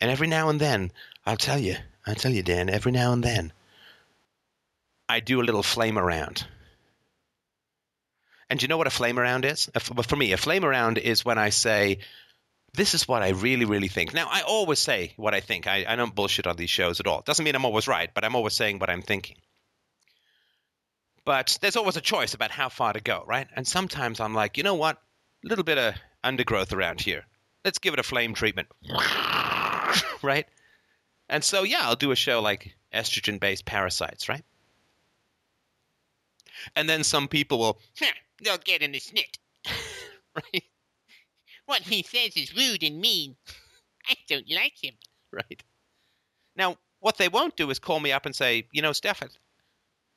And 0.02 0.12
every 0.12 0.28
now 0.28 0.50
and 0.50 0.60
then, 0.60 0.92
I'll 1.26 1.38
tell 1.38 1.58
you, 1.58 1.78
I'll 2.06 2.16
tell 2.16 2.32
you, 2.32 2.44
Dan, 2.44 2.70
every 2.70 2.92
now 2.92 3.14
and 3.14 3.24
then, 3.24 3.54
I 5.08 5.22
do 5.22 5.40
a 5.40 5.44
little 5.44 5.64
flame 5.64 5.98
around. 5.98 6.46
And 8.50 8.60
do 8.60 8.64
you 8.64 8.68
know 8.68 8.78
what 8.78 8.88
a 8.88 8.92
flame 8.92 9.20
around 9.20 9.46
is? 9.46 9.70
For 9.78 10.16
me, 10.16 10.32
a 10.32 10.38
flame 10.38 10.64
around 10.64 10.98
is 10.98 11.26
when 11.26 11.38
I 11.38 11.50
say, 11.50 12.00
this 12.74 12.94
is 12.94 13.08
what 13.08 13.24
I 13.24 13.30
really, 13.30 13.66
really 13.66 13.88
think. 13.88 14.14
Now, 14.14 14.28
I 14.30 14.42
always 14.42 14.80
say 14.80 15.14
what 15.18 15.34
I 15.34 15.40
think. 15.40 15.68
I, 15.68 15.86
I 15.88 15.96
don't 15.96 16.16
bullshit 16.16 16.48
on 16.48 16.56
these 16.56 16.70
shows 16.70 17.00
at 17.00 17.08
all. 17.08 17.22
Doesn't 17.22 17.44
mean 17.44 17.56
I'm 17.56 17.66
always 17.66 17.88
right, 17.88 18.10
but 18.14 18.24
I'm 18.24 18.36
always 18.36 18.54
saying 18.54 18.80
what 18.80 18.90
I'm 18.90 19.02
thinking. 19.02 19.38
But 21.26 21.58
there's 21.62 21.76
always 21.76 21.98
a 21.98 22.02
choice 22.02 22.34
about 22.34 22.52
how 22.52 22.70
far 22.70 22.94
to 22.94 23.02
go, 23.02 23.24
right? 23.28 23.48
And 23.54 23.68
sometimes 23.68 24.22
I'm 24.22 24.34
like, 24.34 24.58
you 24.58 24.64
know 24.64 24.76
what? 24.76 24.98
A 25.44 25.48
little 25.48 25.66
bit 25.66 25.78
of 25.78 25.96
undergrowth 26.24 26.72
around 26.72 27.02
here. 27.02 27.26
Let's 27.66 27.80
give 27.80 27.94
it 27.94 28.00
a 28.00 28.04
flame 28.04 28.34
treatment. 28.34 28.70
right? 30.22 30.46
And 31.28 31.44
so, 31.44 31.64
yeah, 31.64 31.82
I'll 31.82 31.96
do 31.96 32.12
a 32.12 32.16
show 32.16 32.42
like 32.42 32.76
estrogen 32.94 33.40
based 33.40 33.66
parasites, 33.66 34.30
right? 34.30 34.44
And 36.76 36.90
then 36.90 37.04
some 37.04 37.28
people 37.28 37.60
will, 37.60 37.80
Huh, 38.00 38.12
they'll 38.44 38.58
get 38.58 38.82
in 38.82 38.92
the 38.92 39.00
snit. 39.00 39.38
right? 40.36 40.64
What 41.66 41.82
he 41.82 42.04
says 42.04 42.36
is 42.36 42.56
rude 42.56 42.84
and 42.84 43.00
mean. 43.00 43.36
I 44.10 44.16
don't 44.30 44.50
like 44.50 44.74
him. 44.82 44.94
right? 45.32 45.64
Now, 46.56 46.78
what 47.00 47.18
they 47.18 47.30
won't 47.30 47.56
do 47.58 47.70
is 47.70 47.80
call 47.80 48.00
me 48.00 48.12
up 48.12 48.26
and 48.26 48.36
say, 48.36 48.66
you 48.72 48.82
know, 48.82 48.94
Stefan, 48.94 49.30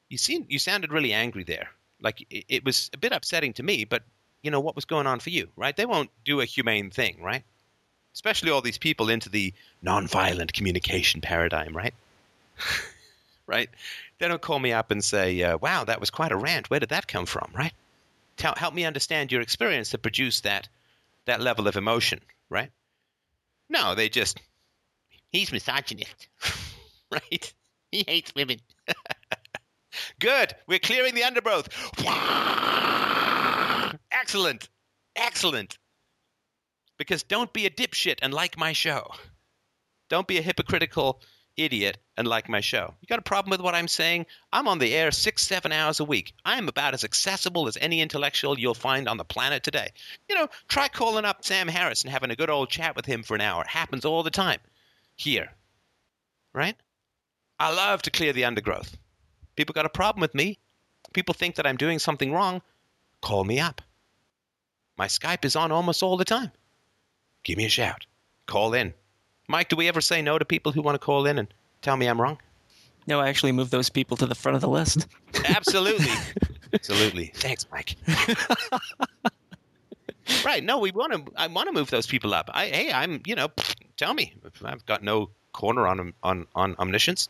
you 0.08 0.18
seem 0.18 0.46
you 0.48 0.58
sounded 0.58 0.92
really 0.92 1.12
angry 1.12 1.44
there. 1.44 1.68
Like 2.00 2.26
it, 2.30 2.44
it 2.48 2.64
was 2.64 2.90
a 2.94 2.98
bit 2.98 3.12
upsetting 3.12 3.52
to 3.54 3.62
me, 3.62 3.84
but 3.84 4.02
you 4.42 4.50
know 4.50 4.60
what 4.60 4.76
was 4.76 4.84
going 4.84 5.06
on 5.06 5.20
for 5.20 5.30
you, 5.30 5.48
right? 5.56 5.76
They 5.76 5.86
won't 5.86 6.10
do 6.24 6.40
a 6.40 6.44
humane 6.44 6.90
thing, 6.90 7.20
right? 7.22 7.42
Especially 8.14 8.50
all 8.50 8.62
these 8.62 8.78
people 8.78 9.08
into 9.08 9.28
the 9.28 9.52
nonviolent 9.84 10.52
communication 10.52 11.20
paradigm, 11.20 11.76
right? 11.76 11.94
right? 13.46 13.70
They 14.20 14.28
don't 14.28 14.40
call 14.40 14.60
me 14.60 14.72
up 14.72 14.92
and 14.92 15.02
say, 15.02 15.42
uh, 15.42 15.58
"Wow, 15.58 15.84
that 15.84 15.98
was 15.98 16.10
quite 16.10 16.30
a 16.30 16.36
rant. 16.36 16.70
Where 16.70 16.80
did 16.80 16.90
that 16.90 17.08
come 17.08 17.26
from?" 17.26 17.50
Right? 17.52 17.72
Tell, 18.36 18.54
help 18.56 18.74
me 18.74 18.84
understand 18.84 19.32
your 19.32 19.40
experience 19.40 19.90
that 19.90 20.02
produced 20.02 20.44
that 20.44 20.68
that 21.24 21.40
level 21.40 21.66
of 21.66 21.76
emotion. 21.76 22.20
Right? 22.48 22.70
No, 23.68 23.94
they 23.94 24.08
just 24.08 24.38
He's 25.30 25.52
misogynist. 25.52 26.28
right. 27.12 27.54
He 27.92 28.04
hates 28.06 28.34
women. 28.34 28.58
Good. 30.20 30.54
We're 30.66 30.78
clearing 30.78 31.14
the 31.14 31.24
undergrowth. 31.24 31.68
Excellent. 34.12 34.68
Excellent. 35.16 35.78
Because 36.98 37.22
don't 37.22 37.52
be 37.52 37.66
a 37.66 37.70
dipshit 37.70 38.18
and 38.22 38.34
like 38.34 38.58
my 38.58 38.72
show. 38.72 39.10
Don't 40.08 40.26
be 40.26 40.38
a 40.38 40.42
hypocritical 40.42 41.22
idiot 41.56 41.98
and 42.16 42.26
like 42.26 42.48
my 42.48 42.60
show. 42.60 42.94
You 43.00 43.06
got 43.06 43.18
a 43.18 43.22
problem 43.22 43.50
with 43.50 43.60
what 43.60 43.74
I'm 43.74 43.88
saying? 43.88 44.26
I'm 44.52 44.68
on 44.68 44.78
the 44.78 44.94
air 44.94 45.10
six, 45.10 45.42
seven 45.42 45.72
hours 45.72 46.00
a 46.00 46.04
week. 46.04 46.34
I 46.44 46.58
am 46.58 46.68
about 46.68 46.94
as 46.94 47.04
accessible 47.04 47.68
as 47.68 47.78
any 47.80 48.00
intellectual 48.00 48.58
you'll 48.58 48.74
find 48.74 49.08
on 49.08 49.16
the 49.16 49.24
planet 49.24 49.62
today. 49.62 49.88
You 50.28 50.36
know, 50.36 50.48
try 50.68 50.88
calling 50.88 51.24
up 51.24 51.44
Sam 51.44 51.68
Harris 51.68 52.02
and 52.02 52.10
having 52.10 52.30
a 52.30 52.36
good 52.36 52.50
old 52.50 52.70
chat 52.70 52.96
with 52.96 53.06
him 53.06 53.22
for 53.22 53.34
an 53.34 53.40
hour. 53.40 53.62
It 53.62 53.68
happens 53.68 54.04
all 54.04 54.22
the 54.22 54.30
time. 54.30 54.60
Here. 55.16 55.50
Right? 56.52 56.76
I 57.58 57.74
love 57.74 58.02
to 58.02 58.10
clear 58.10 58.32
the 58.32 58.44
undergrowth. 58.44 58.96
People 59.56 59.74
got 59.74 59.86
a 59.86 59.90
problem 59.90 60.20
with 60.20 60.34
me. 60.34 60.58
People 61.12 61.34
think 61.34 61.56
that 61.56 61.66
I'm 61.66 61.76
doing 61.76 61.98
something 61.98 62.32
wrong. 62.32 62.62
Call 63.20 63.44
me 63.44 63.60
up. 63.60 63.82
My 64.96 65.06
Skype 65.06 65.44
is 65.44 65.56
on 65.56 65.72
almost 65.72 66.02
all 66.02 66.16
the 66.16 66.24
time. 66.24 66.52
Give 67.42 67.56
me 67.56 67.64
a 67.64 67.70
shout. 67.70 68.06
Call 68.46 68.74
in. 68.74 68.94
Mike, 69.50 69.68
do 69.68 69.74
we 69.74 69.88
ever 69.88 70.00
say 70.00 70.22
no 70.22 70.38
to 70.38 70.44
people 70.44 70.70
who 70.70 70.80
want 70.80 70.94
to 70.94 71.00
call 71.00 71.26
in 71.26 71.36
and 71.36 71.52
tell 71.82 71.96
me 71.96 72.06
I'm 72.06 72.20
wrong? 72.20 72.38
No, 73.08 73.18
I 73.18 73.28
actually 73.28 73.50
move 73.50 73.70
those 73.70 73.90
people 73.90 74.16
to 74.18 74.26
the 74.26 74.36
front 74.36 74.54
of 74.54 74.60
the 74.60 74.68
list. 74.68 75.08
Absolutely. 75.44 76.06
Absolutely. 76.72 77.32
Thanks, 77.34 77.66
Mike. 77.72 77.96
right. 80.44 80.62
No, 80.62 80.78
we 80.78 80.92
want 80.92 81.14
to. 81.14 81.24
I 81.36 81.48
want 81.48 81.66
to 81.66 81.72
move 81.72 81.90
those 81.90 82.06
people 82.06 82.32
up. 82.32 82.48
I, 82.54 82.66
hey, 82.66 82.92
I'm. 82.92 83.22
You 83.26 83.34
know, 83.34 83.48
tell 83.96 84.14
me. 84.14 84.34
I've 84.64 84.86
got 84.86 85.02
no 85.02 85.30
corner 85.52 85.88
on 85.88 86.12
on 86.22 86.46
on 86.54 86.76
omniscience. 86.78 87.28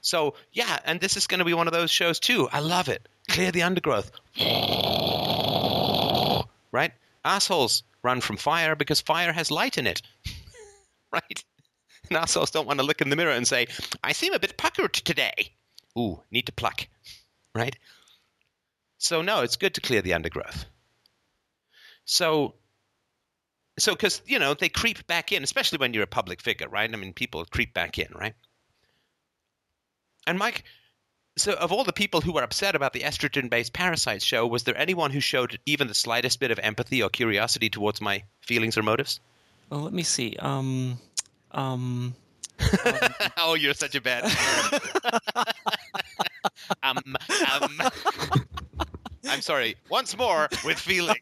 So 0.00 0.34
yeah, 0.52 0.80
and 0.84 1.00
this 1.00 1.16
is 1.16 1.28
going 1.28 1.38
to 1.38 1.44
be 1.44 1.54
one 1.54 1.68
of 1.68 1.72
those 1.72 1.92
shows 1.92 2.18
too. 2.18 2.48
I 2.50 2.58
love 2.58 2.88
it. 2.88 3.08
Clear 3.28 3.52
the 3.52 3.62
undergrowth. 3.62 4.10
Right? 6.72 6.90
Assholes 7.24 7.84
run 8.02 8.20
from 8.20 8.36
fire 8.36 8.74
because 8.74 9.00
fire 9.00 9.32
has 9.32 9.52
light 9.52 9.78
in 9.78 9.86
it. 9.86 10.02
Right? 11.14 11.44
And 12.10 12.18
assholes 12.18 12.50
don't 12.50 12.66
want 12.66 12.80
to 12.80 12.84
look 12.84 13.00
in 13.00 13.08
the 13.08 13.16
mirror 13.16 13.32
and 13.32 13.48
say, 13.48 13.66
"I 14.02 14.12
seem 14.12 14.34
a 14.34 14.38
bit 14.38 14.58
puckered 14.58 14.92
today." 14.92 15.54
Ooh, 15.98 16.20
need 16.30 16.46
to 16.46 16.52
pluck. 16.52 16.86
Right? 17.56 17.76
So 18.98 19.22
no, 19.22 19.42
it's 19.42 19.56
good 19.56 19.74
to 19.74 19.80
clear 19.80 20.02
the 20.02 20.14
undergrowth. 20.14 20.64
So 22.04 22.56
so 23.78 23.92
because 23.92 24.22
you 24.26 24.38
know 24.38 24.54
they 24.54 24.68
creep 24.68 25.06
back 25.06 25.32
in 25.32 25.42
especially 25.42 25.78
when 25.78 25.92
you're 25.92 26.04
a 26.04 26.08
public 26.08 26.40
figure 26.40 26.68
right 26.68 26.92
i 26.92 26.96
mean 26.96 27.12
people 27.12 27.44
creep 27.44 27.74
back 27.74 27.98
in 27.98 28.08
right 28.14 28.34
and 30.26 30.38
mike 30.38 30.64
so 31.36 31.52
of 31.52 31.72
all 31.72 31.82
the 31.82 31.92
people 31.92 32.20
who 32.20 32.32
were 32.32 32.42
upset 32.42 32.76
about 32.76 32.92
the 32.92 33.00
estrogen 33.00 33.50
based 33.50 33.72
parasites 33.72 34.24
show 34.24 34.46
was 34.46 34.62
there 34.62 34.76
anyone 34.76 35.10
who 35.10 35.20
showed 35.20 35.58
even 35.66 35.88
the 35.88 35.94
slightest 35.94 36.38
bit 36.38 36.50
of 36.50 36.58
empathy 36.60 37.02
or 37.02 37.08
curiosity 37.08 37.68
towards 37.68 38.00
my 38.00 38.22
feelings 38.40 38.78
or 38.78 38.82
motives 38.82 39.20
Well, 39.70 39.80
let 39.80 39.92
me 39.92 40.02
see. 40.02 40.36
Um, 40.38 40.98
um, 41.52 42.14
oh 43.38 43.54
you're 43.54 43.74
such 43.74 43.94
a 43.94 44.00
bad 44.00 44.24
um, 46.82 46.98
um, 47.60 47.80
i'm 49.28 49.40
sorry 49.40 49.74
once 49.90 50.16
more 50.16 50.48
with 50.64 50.78
feeling 50.78 51.18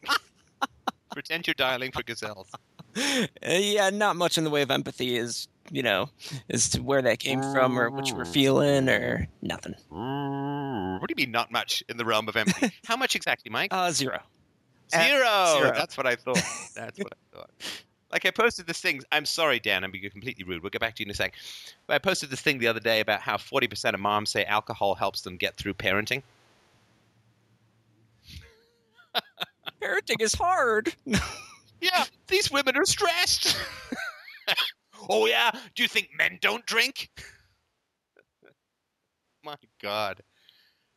pretend 1.11 1.47
you're 1.47 1.53
dialing 1.55 1.91
for 1.91 2.03
gazelles 2.03 2.51
uh, 2.95 3.25
yeah, 3.47 3.89
not 3.89 4.15
much 4.15 4.37
in 4.37 4.43
the 4.43 4.51
way 4.51 4.61
of 4.61 4.69
empathy 4.69 5.15
is, 5.17 5.47
you 5.71 5.81
know, 5.81 6.07
as 6.51 6.69
to 6.69 6.83
where 6.83 7.01
that 7.01 7.17
came 7.17 7.41
from 7.41 7.79
or 7.79 7.89
what 7.89 8.07
you 8.07 8.13
were 8.15 8.23
feeling 8.23 8.87
or 8.87 9.27
nothing. 9.41 9.73
what 9.89 11.07
do 11.07 11.11
you 11.11 11.15
mean 11.17 11.31
not 11.31 11.51
much 11.51 11.83
in 11.89 11.97
the 11.97 12.05
realm 12.05 12.29
of 12.29 12.35
empathy 12.35 12.71
how 12.85 12.95
much 12.95 13.15
exactly 13.15 13.49
mike 13.49 13.73
Uh, 13.73 13.89
zero. 13.91 14.19
Zero. 14.91 15.55
Zero. 15.57 15.71
That's 15.75 15.97
what 15.97 16.05
I 16.05 16.15
thought. 16.15 16.43
That's 16.75 16.99
what 16.99 17.13
I 17.13 17.35
thought. 17.35 17.49
Like 18.13 18.25
I 18.27 18.31
posted 18.31 18.67
this 18.67 18.79
thing. 18.79 19.01
I'm 19.11 19.25
sorry, 19.25 19.59
Dan. 19.59 19.83
I'm 19.83 19.89
being 19.89 20.07
completely 20.09 20.43
rude. 20.43 20.61
We'll 20.61 20.69
get 20.69 20.79
back 20.79 20.95
to 20.95 21.03
you 21.03 21.07
in 21.07 21.11
a 21.11 21.15
sec. 21.15 21.33
But 21.87 21.95
I 21.95 21.97
posted 21.97 22.29
this 22.29 22.41
thing 22.41 22.59
the 22.59 22.67
other 22.67 22.79
day 22.79 22.99
about 22.99 23.21
how 23.21 23.37
40% 23.37 23.95
of 23.95 23.99
moms 23.99 24.29
say 24.29 24.45
alcohol 24.45 24.93
helps 24.93 25.21
them 25.21 25.35
get 25.35 25.57
through 25.57 25.73
parenting. 25.73 26.21
Parenting 29.81 30.21
is 30.21 30.33
hard. 30.33 30.95
Yeah, 31.81 32.05
these 32.27 32.49
women 32.49 32.77
are 32.77 32.85
stressed. 32.85 33.57
oh 35.09 35.25
yeah. 35.25 35.51
Do 35.75 35.83
you 35.83 35.89
think 35.89 36.11
men 36.17 36.37
don't 36.39 36.65
drink? 36.65 37.09
My 39.43 39.57
God. 39.81 40.21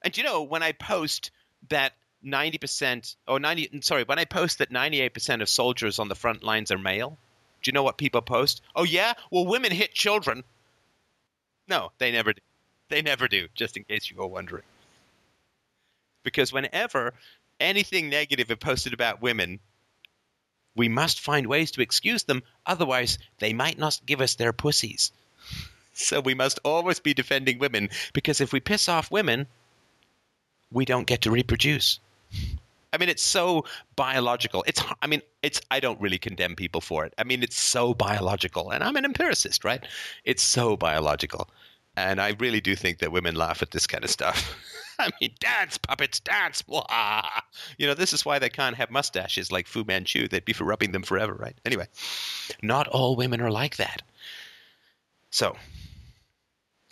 And 0.05 0.17
you 0.17 0.23
know 0.23 0.45
when 0.45 0.63
I 0.63 0.71
post 0.71 1.33
that 1.71 1.95
90% 2.27 3.17
or 3.29 3.39
90 3.39 3.81
sorry 3.83 4.05
when 4.05 4.19
I 4.19 4.25
post 4.25 4.59
that 4.59 4.71
98% 4.71 5.43
of 5.43 5.49
soldiers 5.49 5.99
on 5.99 6.09
the 6.09 6.15
front 6.15 6.43
lines 6.43 6.71
are 6.71 6.79
male, 6.79 7.19
do 7.63 7.69
you 7.69 7.73
know 7.73 7.83
what 7.83 7.97
people 7.97 8.23
post? 8.23 8.63
Oh 8.75 8.85
yeah, 8.85 9.15
well 9.31 9.47
women 9.47 9.73
hit 9.73 9.95
children. 9.95 10.45
No, 11.69 11.93
they 11.99 12.13
never 12.13 12.33
do. 12.33 12.41
They 12.89 13.03
never 13.03 13.29
do. 13.29 13.49
Just 13.55 13.77
in 13.77 13.85
case 13.85 14.11
you 14.11 14.17
were 14.17 14.27
wondering. 14.27 14.65
Because 16.23 16.53
whenever 16.53 17.15
anything 17.61 18.09
negative 18.09 18.51
is 18.51 18.59
posted 18.59 18.93
about 18.93 19.23
women, 19.23 19.61
we 20.75 20.89
must 20.89 21.21
find 21.21 21.47
ways 21.47 21.71
to 21.73 21.81
excuse 21.81 22.25
them, 22.25 22.43
otherwise 22.67 23.19
they 23.39 23.53
might 23.53 23.79
not 23.79 24.01
give 24.05 24.21
us 24.21 24.35
their 24.35 24.53
pussies. 24.53 25.13
So 25.99 26.21
we 26.21 26.35
must 26.35 26.59
always 26.63 27.01
be 27.01 27.15
defending 27.15 27.59
women 27.59 27.89
because 28.13 28.43
if 28.43 28.53
we 28.53 28.61
piss 28.61 28.87
off 28.87 29.11
women, 29.11 29.47
we 30.71 30.85
don't 30.85 31.07
get 31.07 31.23
to 31.23 31.31
reproduce. 31.31 32.01
I 32.93 32.99
mean, 32.99 33.09
it's 33.09 33.23
so 33.23 33.65
biological. 33.95 34.65
It's, 34.67 34.83
I 35.03 35.07
mean, 35.07 35.21
it's. 35.43 35.61
I 35.71 35.81
don't 35.81 36.01
really 36.01 36.19
condemn 36.19 36.57
people 36.57 36.81
for 36.81 37.05
it. 37.05 37.13
I 37.19 37.25
mean, 37.25 37.43
it's 37.43 37.61
so 37.61 37.93
biological, 37.93 38.71
and 38.71 38.83
I'm 38.83 38.97
an 38.97 39.05
empiricist, 39.05 39.65
right? 39.65 39.85
It's 40.25 40.43
so 40.43 40.77
biological, 40.77 41.51
and 41.97 42.21
I 42.21 42.35
really 42.39 42.61
do 42.61 42.75
think 42.75 42.99
that 42.99 43.13
women 43.13 43.35
laugh 43.35 43.61
at 43.61 43.71
this 43.71 43.87
kind 43.87 44.03
of 44.03 44.11
stuff. 44.11 44.57
I 44.99 45.11
mean, 45.21 45.33
dance 45.41 45.77
puppets, 45.77 46.21
dance. 46.21 46.65
Wah. 46.67 47.29
You 47.77 47.87
know, 47.87 47.95
this 47.95 48.13
is 48.13 48.25
why 48.25 48.39
they 48.39 48.49
can't 48.49 48.77
have 48.77 48.91
mustaches 48.91 49.53
like 49.53 49.67
Fu 49.67 49.85
Manchu. 49.85 50.29
They'd 50.29 50.45
be 50.45 50.55
for 50.55 50.65
rubbing 50.65 50.93
them 50.93 51.03
forever, 51.03 51.35
right? 51.35 51.57
Anyway, 51.67 51.87
not 52.63 52.89
all 52.89 53.17
women 53.17 53.41
are 53.41 53.51
like 53.51 53.77
that. 53.77 54.03
So, 55.31 55.57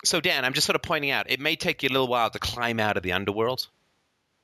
so 0.03 0.21
Dan, 0.21 0.45
I'm 0.45 0.53
just 0.53 0.67
sort 0.67 0.75
of 0.75 0.83
pointing 0.83 1.11
out 1.11 1.31
it 1.31 1.39
may 1.39 1.55
take 1.55 1.81
you 1.81 1.89
a 1.89 1.93
little 1.93 2.07
while 2.07 2.29
to 2.29 2.39
climb 2.39 2.79
out 2.79 2.97
of 2.97 3.03
the 3.03 3.13
underworld. 3.13 3.67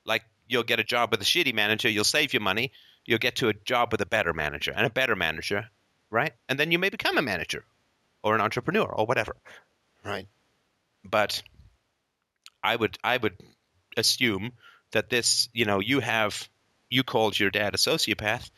Like 0.05 0.23
you'll 0.51 0.63
get 0.63 0.79
a 0.79 0.83
job 0.83 1.11
with 1.11 1.21
a 1.21 1.25
shitty 1.25 1.53
manager, 1.53 1.89
you'll 1.89 2.03
save 2.03 2.33
your 2.33 2.41
money, 2.41 2.71
you'll 3.05 3.19
get 3.19 3.37
to 3.37 3.47
a 3.47 3.53
job 3.53 3.91
with 3.91 4.01
a 4.01 4.05
better 4.05 4.33
manager 4.33 4.73
and 4.75 4.85
a 4.85 4.89
better 4.89 5.15
manager, 5.15 5.69
right? 6.09 6.33
And 6.49 6.59
then 6.59 6.71
you 6.71 6.79
may 6.79 6.89
become 6.89 7.17
a 7.17 7.21
manager 7.21 7.63
or 8.21 8.35
an 8.35 8.41
entrepreneur 8.41 8.85
or 8.85 9.05
whatever, 9.05 9.35
right? 10.03 10.27
But 11.03 11.41
I 12.63 12.75
would 12.75 12.97
I 13.03 13.17
would 13.17 13.37
assume 13.97 14.51
that 14.91 15.09
this, 15.09 15.49
you 15.53 15.65
know, 15.65 15.79
you 15.79 16.01
have 16.01 16.47
you 16.89 17.03
called 17.03 17.39
your 17.39 17.49
dad 17.49 17.73
a 17.73 17.77
sociopath. 17.77 18.51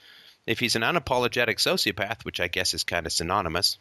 If 0.46 0.60
he's 0.60 0.76
an 0.76 0.82
unapologetic 0.82 1.58
sociopath, 1.58 2.26
which 2.26 2.42
I 2.42 2.48
guess 2.48 2.74
is 2.74 2.84
kind 2.84 3.06
of 3.06 3.14
synonymous, 3.14 3.78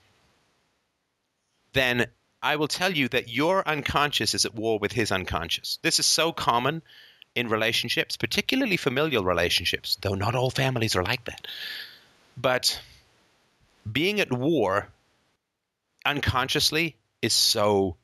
then 1.73 2.07
I 2.42 2.57
will 2.57 2.68
tell 2.68 2.92
you 2.92 3.08
that 3.08 3.28
your 3.28 3.66
unconscious 3.66 4.34
is 4.34 4.44
at 4.44 4.55
war 4.55 4.78
with 4.78 4.92
his 4.92 5.10
unconscious. 5.10 5.78
This 5.82 5.99
is 5.99 6.07
so 6.07 6.32
common 6.32 6.82
in 7.35 7.49
relationships, 7.49 8.17
particularly 8.17 8.77
familial 8.77 9.25
relationships, 9.25 9.97
though 10.01 10.15
not 10.15 10.35
all 10.35 10.51
families 10.51 10.97
are 10.97 11.02
like 11.02 11.25
that. 11.25 11.47
But 12.36 12.81
being 13.91 14.20
at 14.20 14.33
war 14.33 14.89
unconsciously 16.05 16.97
is 17.20 17.33
so 17.33 17.97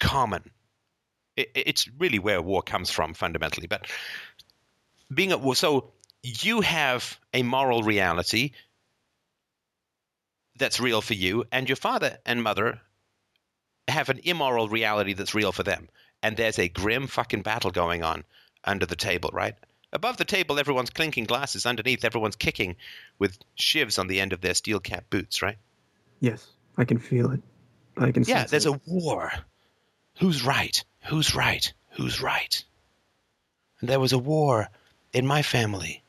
common. 0.00 0.50
It, 1.36 1.50
it's 1.54 1.88
really 1.98 2.18
where 2.18 2.42
war 2.42 2.62
comes 2.62 2.90
from 2.90 3.14
fundamentally. 3.14 3.66
But 3.66 3.86
being 5.12 5.32
at 5.32 5.40
war, 5.40 5.54
so 5.54 5.92
you 6.22 6.60
have 6.60 7.18
a 7.32 7.42
moral 7.42 7.82
reality 7.82 8.52
that's 10.56 10.80
real 10.80 11.00
for 11.00 11.14
you, 11.14 11.44
and 11.50 11.68
your 11.68 11.76
father 11.76 12.18
and 12.26 12.42
mother 12.42 12.80
have 13.88 14.08
an 14.08 14.20
immoral 14.24 14.68
reality 14.68 15.12
that's 15.14 15.34
real 15.34 15.52
for 15.52 15.62
them. 15.62 15.88
And 16.22 16.36
there's 16.36 16.58
a 16.58 16.68
grim 16.68 17.06
fucking 17.06 17.42
battle 17.42 17.70
going 17.70 18.02
on 18.02 18.24
under 18.64 18.86
the 18.86 18.96
table, 18.96 19.30
right? 19.32 19.54
Above 19.92 20.16
the 20.16 20.24
table, 20.24 20.58
everyone's 20.58 20.90
clinking 20.90 21.24
glasses. 21.24 21.66
Underneath, 21.66 22.04
everyone's 22.04 22.36
kicking 22.36 22.76
with 23.18 23.38
shivs 23.58 23.98
on 23.98 24.06
the 24.06 24.20
end 24.20 24.32
of 24.32 24.40
their 24.40 24.54
steel 24.54 24.80
cap 24.80 25.04
boots, 25.10 25.42
right? 25.42 25.58
Yes, 26.20 26.46
I 26.78 26.84
can 26.84 26.98
feel 26.98 27.32
it. 27.32 27.40
I 27.96 28.12
can. 28.12 28.24
See 28.24 28.32
it. 28.32 28.36
Yeah, 28.36 28.44
there's 28.44 28.66
it. 28.66 28.74
a 28.74 28.80
war. 28.86 29.32
Who's 30.18 30.44
right 30.44 30.82
Who's 31.04 31.34
right? 31.34 31.72
Who's 31.90 32.20
right? 32.20 32.64
And 33.80 33.88
there 33.88 34.00
was 34.00 34.12
a 34.12 34.18
war 34.18 34.68
in 35.12 35.26
my 35.26 35.42
family. 35.42 36.01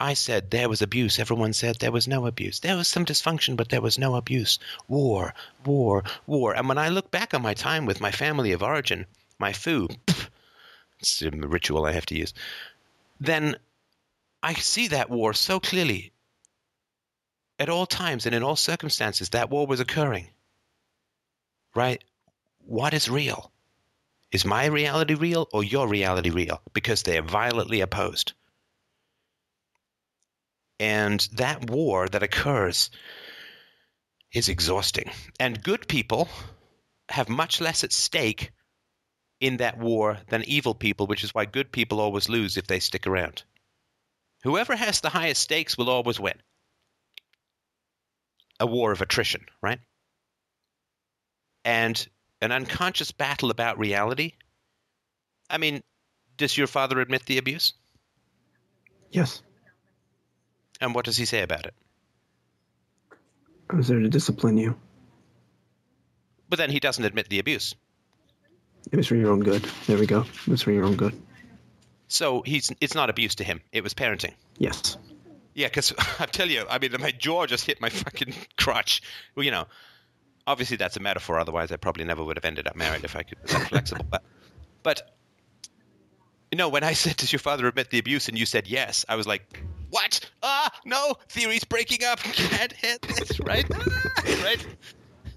I 0.00 0.14
said 0.14 0.50
there 0.50 0.68
was 0.68 0.80
abuse. 0.80 1.18
Everyone 1.18 1.52
said 1.52 1.76
there 1.76 1.90
was 1.90 2.06
no 2.06 2.26
abuse. 2.26 2.60
There 2.60 2.76
was 2.76 2.86
some 2.86 3.04
dysfunction, 3.04 3.56
but 3.56 3.68
there 3.70 3.80
was 3.80 3.98
no 3.98 4.14
abuse. 4.14 4.60
War, 4.86 5.34
war, 5.64 6.04
war. 6.24 6.54
And 6.54 6.68
when 6.68 6.78
I 6.78 6.88
look 6.88 7.10
back 7.10 7.34
on 7.34 7.42
my 7.42 7.54
time 7.54 7.84
with 7.84 8.00
my 8.00 8.12
family 8.12 8.52
of 8.52 8.62
origin, 8.62 9.06
my 9.40 9.52
foo, 9.52 9.88
it's 11.00 11.20
a 11.22 11.30
ritual 11.30 11.84
I 11.84 11.92
have 11.92 12.06
to 12.06 12.16
use, 12.16 12.32
then 13.18 13.56
I 14.40 14.54
see 14.54 14.86
that 14.88 15.10
war 15.10 15.34
so 15.34 15.58
clearly. 15.58 16.12
At 17.58 17.68
all 17.68 17.86
times 17.86 18.24
and 18.24 18.36
in 18.36 18.44
all 18.44 18.54
circumstances, 18.54 19.30
that 19.30 19.50
war 19.50 19.66
was 19.66 19.80
occurring. 19.80 20.30
Right? 21.74 22.04
What 22.64 22.94
is 22.94 23.10
real? 23.10 23.50
Is 24.30 24.44
my 24.44 24.66
reality 24.66 25.14
real 25.14 25.48
or 25.52 25.64
your 25.64 25.88
reality 25.88 26.30
real? 26.30 26.60
Because 26.72 27.02
they 27.02 27.18
are 27.18 27.22
violently 27.22 27.80
opposed. 27.80 28.32
And 30.80 31.20
that 31.32 31.70
war 31.70 32.08
that 32.08 32.22
occurs 32.22 32.90
is 34.32 34.48
exhausting. 34.48 35.10
And 35.40 35.62
good 35.62 35.88
people 35.88 36.28
have 37.08 37.28
much 37.28 37.60
less 37.60 37.82
at 37.82 37.92
stake 37.92 38.52
in 39.40 39.56
that 39.58 39.78
war 39.78 40.18
than 40.28 40.44
evil 40.44 40.74
people, 40.74 41.06
which 41.06 41.24
is 41.24 41.34
why 41.34 41.44
good 41.44 41.72
people 41.72 42.00
always 42.00 42.28
lose 42.28 42.56
if 42.56 42.66
they 42.66 42.80
stick 42.80 43.06
around. 43.06 43.42
Whoever 44.42 44.76
has 44.76 45.00
the 45.00 45.08
highest 45.08 45.42
stakes 45.42 45.76
will 45.76 45.90
always 45.90 46.20
win. 46.20 46.40
A 48.60 48.66
war 48.66 48.92
of 48.92 49.00
attrition, 49.00 49.46
right? 49.62 49.80
And 51.64 52.06
an 52.40 52.52
unconscious 52.52 53.12
battle 53.12 53.50
about 53.50 53.78
reality. 53.78 54.34
I 55.50 55.58
mean, 55.58 55.82
does 56.36 56.56
your 56.56 56.66
father 56.66 57.00
admit 57.00 57.26
the 57.26 57.38
abuse? 57.38 57.72
Yes. 59.10 59.42
And 60.80 60.94
what 60.94 61.04
does 61.04 61.16
he 61.16 61.24
say 61.24 61.42
about 61.42 61.66
it? 61.66 61.74
I 63.70 63.76
was 63.76 63.88
there 63.88 63.98
to 63.98 64.08
discipline 64.08 64.56
you. 64.56 64.76
But 66.48 66.58
then 66.58 66.70
he 66.70 66.80
doesn't 66.80 67.04
admit 67.04 67.28
the 67.28 67.38
abuse. 67.38 67.74
It 68.90 68.96
was 68.96 69.06
for 69.06 69.16
your 69.16 69.30
own 69.30 69.40
good. 69.40 69.66
There 69.86 69.98
we 69.98 70.06
go. 70.06 70.20
It 70.20 70.48
was 70.48 70.62
for 70.62 70.72
your 70.72 70.84
own 70.84 70.96
good. 70.96 71.20
So 72.06 72.42
he's 72.42 72.72
it's 72.80 72.94
not 72.94 73.10
abuse 73.10 73.34
to 73.36 73.44
him. 73.44 73.60
It 73.70 73.82
was 73.82 73.92
parenting. 73.92 74.32
Yes. 74.56 74.96
Yeah, 75.54 75.66
because 75.66 75.92
I 76.18 76.26
tell 76.26 76.48
you, 76.48 76.64
I 76.70 76.78
mean, 76.78 76.92
my 76.98 77.10
jaw 77.10 77.46
just 77.46 77.66
hit 77.66 77.80
my 77.80 77.88
fucking 77.90 78.34
crotch. 78.56 79.02
Well, 79.34 79.44
you 79.44 79.50
know, 79.50 79.66
obviously 80.46 80.78
that's 80.78 80.96
a 80.96 81.00
metaphor. 81.00 81.38
Otherwise, 81.38 81.70
I 81.70 81.76
probably 81.76 82.04
never 82.04 82.24
would 82.24 82.36
have 82.36 82.46
ended 82.46 82.66
up 82.66 82.76
married 82.76 83.04
if 83.04 83.14
I 83.14 83.24
could 83.24 83.42
be 83.42 83.52
flexible. 83.52 84.06
But, 84.08 84.24
but, 84.82 85.14
you 86.50 86.56
know, 86.56 86.70
when 86.70 86.84
I 86.84 86.94
said, 86.94 87.16
"Does 87.16 87.30
your 87.30 87.40
father 87.40 87.66
admit 87.66 87.90
the 87.90 87.98
abuse?" 87.98 88.28
and 88.28 88.38
you 88.38 88.46
said 88.46 88.66
yes, 88.66 89.04
I 89.06 89.16
was 89.16 89.26
like, 89.26 89.62
"What? 89.90 90.20
Ah, 90.42 90.70
no, 90.84 91.14
theory's 91.28 91.64
breaking 91.64 92.04
up. 92.04 92.18
Can't 92.20 92.72
hit 92.72 93.02
this, 93.02 93.40
right? 93.40 93.66
Ah, 93.72 94.42
right." 94.44 94.66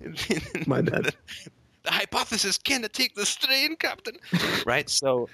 My 0.68 0.82
bad. 0.82 1.14
the 1.84 1.92
hypothesis 1.92 2.58
cannot 2.58 2.94
take 2.94 3.16
the 3.16 3.26
strain, 3.26 3.76
Captain. 3.76 4.16
right? 4.66 4.90
So, 4.90 5.30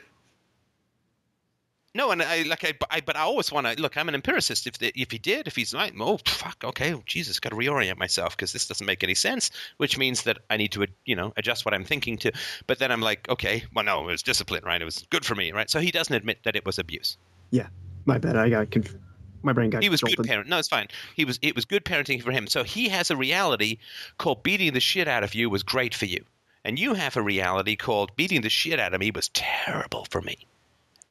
no, 1.96 2.12
and 2.12 2.22
I 2.22 2.44
like 2.44 2.64
I, 2.64 2.74
I 2.92 3.02
but 3.02 3.16
I 3.16 3.22
always 3.22 3.52
want 3.52 3.66
to 3.66 3.82
look. 3.82 3.98
I'm 3.98 4.08
an 4.10 4.16
empiricist. 4.16 4.68
If 4.68 4.78
the, 4.78 4.92
if 4.96 5.10
he 5.12 5.18
did, 5.18 5.48
if 5.48 5.56
he's 5.56 5.74
right, 5.74 5.92
oh 6.00 6.20
fuck, 6.26 6.64
okay, 6.64 6.94
oh, 6.94 7.02
Jesus, 7.06 7.40
got 7.40 7.50
to 7.50 7.56
reorient 7.56 7.98
myself 7.98 8.36
because 8.36 8.54
this 8.54 8.68
doesn't 8.68 8.86
make 8.86 9.04
any 9.04 9.16
sense. 9.16 9.50
Which 9.78 9.98
means 9.98 10.24
that 10.24 10.38
I 10.50 10.58
need 10.58 10.72
to 10.74 10.86
you 11.06 11.16
know 11.16 11.34
adjust 11.38 11.66
what 11.66 11.74
I'm 11.74 11.86
thinking 11.86 12.18
to. 12.20 12.32
But 12.68 12.80
then 12.80 12.92
I'm 12.92 13.02
like, 13.02 13.28
okay, 13.30 13.64
well, 13.74 13.86
no, 13.86 14.04
it 14.04 14.12
was 14.12 14.22
discipline, 14.22 14.64
right? 14.64 14.82
It 14.82 14.86
was 14.86 15.06
good 15.10 15.26
for 15.26 15.34
me, 15.34 15.52
right? 15.54 15.70
So 15.70 15.80
he 15.80 15.92
doesn't 15.92 16.14
admit 16.14 16.40
that 16.44 16.56
it 16.56 16.66
was 16.66 16.78
abuse. 16.78 17.18
Yeah. 17.52 17.68
My 18.06 18.18
bad. 18.18 18.38
I 18.38 18.50
got 18.50 18.72
conf- 18.72 18.96
my 19.44 19.54
brain 19.54 19.70
got 19.70 19.84
He 19.84 19.90
was 19.90 20.02
good 20.02 20.24
parent. 20.24 20.50
No, 20.50 20.58
it's 20.58 20.68
fine. 20.68 20.88
He 21.16 21.26
was. 21.26 21.40
It 21.42 21.56
was 21.56 21.66
good 21.66 21.86
parenting 21.86 22.22
for 22.22 22.32
him. 22.32 22.48
So 22.48 22.64
he 22.64 22.90
has 22.90 23.12
a 23.12 23.18
reality 23.18 23.78
called 24.18 24.44
beating 24.44 24.74
the 24.74 24.80
shit 24.80 25.08
out 25.08 25.24
of 25.24 25.36
you 25.36 25.50
was 25.50 25.64
great 25.64 25.94
for 25.96 26.06
you, 26.06 26.24
and 26.64 26.78
you 26.80 26.94
have 26.94 27.18
a 27.18 27.22
reality 27.22 27.76
called 27.76 28.16
beating 28.16 28.42
the 28.42 28.50
shit 28.50 28.80
out 28.80 28.94
of 28.94 29.00
me 29.00 29.12
was 29.12 29.30
terrible 29.30 30.06
for 30.10 30.22
me, 30.22 30.48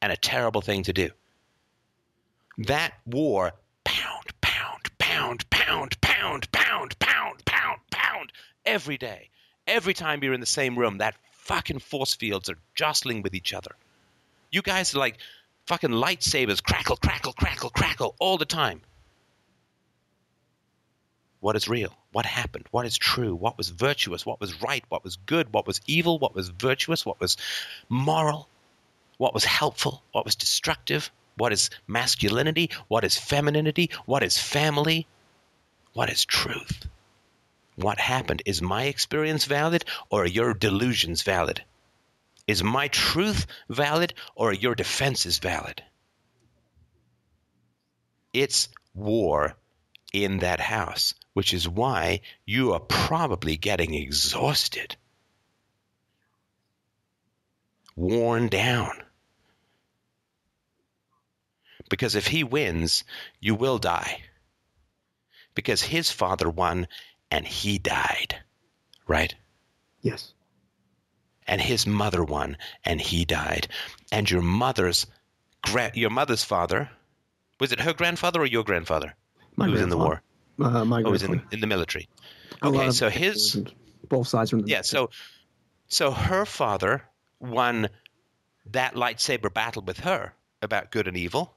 and 0.01 0.11
a 0.11 0.17
terrible 0.17 0.61
thing 0.61 0.83
to 0.83 0.93
do. 0.93 1.09
That 2.59 2.93
war, 3.05 3.53
pound, 3.83 4.25
pound, 4.41 4.97
pound, 4.97 5.49
pound, 5.49 6.01
pound, 6.01 6.51
pound, 6.51 6.99
pound, 6.99 7.45
pound, 7.45 7.79
pound, 7.91 8.33
every 8.65 8.97
day, 8.97 9.29
every 9.67 9.93
time 9.93 10.23
you're 10.23 10.33
in 10.33 10.39
the 10.39 10.45
same 10.45 10.77
room, 10.77 10.97
that 10.97 11.15
fucking 11.31 11.79
force 11.79 12.15
fields 12.15 12.49
are 12.49 12.57
jostling 12.75 13.21
with 13.21 13.33
each 13.33 13.53
other. 13.53 13.71
You 14.51 14.61
guys 14.61 14.95
are 14.95 14.99
like 14.99 15.17
fucking 15.67 15.91
lightsabers, 15.91 16.63
crackle, 16.63 16.95
crackle, 16.97 17.33
crackle, 17.33 17.69
crackle 17.69 18.15
all 18.19 18.37
the 18.37 18.45
time. 18.45 18.81
What 21.39 21.55
is 21.55 21.67
real? 21.67 21.93
What 22.13 22.25
happened? 22.25 22.65
What 22.71 22.85
is 22.85 22.97
true? 22.97 23.35
What 23.35 23.57
was 23.57 23.69
virtuous? 23.69 24.25
What 24.25 24.39
was 24.39 24.61
right? 24.61 24.83
What 24.89 25.03
was 25.03 25.17
good? 25.17 25.53
What 25.53 25.67
was 25.67 25.81
evil? 25.85 26.17
What 26.17 26.33
was 26.33 26.49
virtuous? 26.49 27.05
What 27.05 27.19
was 27.19 27.37
moral? 27.89 28.47
What 29.17 29.33
was 29.33 29.45
helpful? 29.45 30.01
What 30.13 30.25
was 30.25 30.35
destructive? 30.35 31.11
What 31.35 31.53
is 31.53 31.69
masculinity? 31.85 32.71
What 32.87 33.03
is 33.03 33.17
femininity? 33.17 33.91
What 34.05 34.23
is 34.23 34.37
family? 34.37 35.05
What 35.93 36.09
is 36.09 36.25
truth? 36.25 36.87
What 37.75 37.99
happened? 37.99 38.41
Is 38.45 38.61
my 38.61 38.85
experience 38.85 39.45
valid 39.45 39.85
or 40.09 40.23
are 40.23 40.27
your 40.27 40.53
delusions 40.55 41.21
valid? 41.21 41.63
Is 42.47 42.63
my 42.63 42.87
truth 42.87 43.45
valid 43.69 44.13
or 44.33 44.53
your 44.53 44.73
defenses 44.73 45.39
valid? 45.39 45.83
It's 48.33 48.69
war 48.93 49.57
in 50.13 50.39
that 50.39 50.61
house, 50.61 51.13
which 51.33 51.53
is 51.53 51.67
why 51.67 52.21
you 52.45 52.73
are 52.73 52.79
probably 52.79 53.57
getting 53.57 53.93
exhausted, 53.93 54.95
worn 57.95 58.47
down. 58.47 59.03
Because 61.89 62.15
if 62.15 62.27
he 62.27 62.43
wins, 62.43 63.03
you 63.39 63.55
will 63.55 63.77
die. 63.77 64.21
Because 65.53 65.81
his 65.81 66.11
father 66.11 66.49
won 66.49 66.87
and 67.31 67.45
he 67.45 67.77
died, 67.77 68.41
right? 69.07 69.33
Yes. 70.01 70.33
And 71.47 71.61
his 71.61 71.87
mother 71.87 72.23
won 72.23 72.57
and 72.83 72.99
he 72.99 73.25
died. 73.25 73.67
And 74.11 74.29
your 74.29 74.41
mother's 74.41 75.07
gra- 75.61 75.91
your 75.93 76.09
mother's 76.09 76.43
father 76.43 76.89
was 77.59 77.71
it 77.71 77.79
her 77.79 77.93
grandfather 77.93 78.41
or 78.41 78.45
your 78.45 78.63
grandfather 78.63 79.15
My 79.55 79.65
who 79.65 79.71
was 79.71 79.81
in 79.81 79.89
the 79.89 79.97
war? 79.97 80.21
Grandfather. 80.57 80.81
Uh, 80.81 80.85
my 80.85 81.03
oh 81.03 81.11
was 81.11 81.23
in 81.23 81.31
the, 81.31 81.41
in 81.51 81.61
the 81.61 81.67
military. 81.67 82.07
Okay 82.61 82.91
so 82.91 83.09
his 83.09 83.61
both 84.09 84.27
sides 84.27 84.49
from 84.49 84.61
the 84.61 84.69
yeah 84.69 84.81
so 84.81 85.09
so 85.87 86.11
her 86.11 86.45
father 86.45 87.03
won 87.39 87.89
that 88.71 88.95
lightsaber 88.95 89.53
battle 89.53 89.81
with 89.81 90.01
her 90.01 90.33
about 90.61 90.91
good 90.91 91.07
and 91.07 91.15
evil 91.15 91.55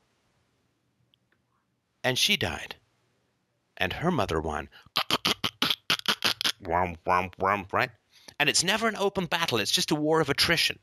and 2.03 2.19
she 2.19 2.37
died. 2.37 2.77
And 3.77 3.95
her 3.95 4.11
mother 4.11 4.41
won. 4.41 4.69
Whomp, 6.63 6.99
whomp, 7.07 7.35
whomp, 7.37 7.73
right 7.73 7.91
and 8.41 8.49
it's 8.49 8.65
never 8.65 8.89
an 8.89 8.97
open 8.97 9.27
battle 9.27 9.59
it's 9.59 9.71
just 9.71 9.93
a 9.93 9.95
war 9.95 10.21
of 10.21 10.29
attrition 10.29 10.79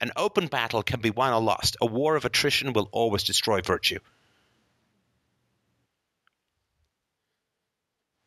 an 0.00 0.10
open 0.16 0.46
battle 0.46 0.82
can 0.82 1.00
be 1.00 1.10
won 1.10 1.34
or 1.34 1.42
lost 1.42 1.76
a 1.82 1.86
war 1.86 2.16
of 2.16 2.24
attrition 2.24 2.72
will 2.72 2.88
always 2.92 3.24
destroy 3.24 3.60
virtue 3.60 3.98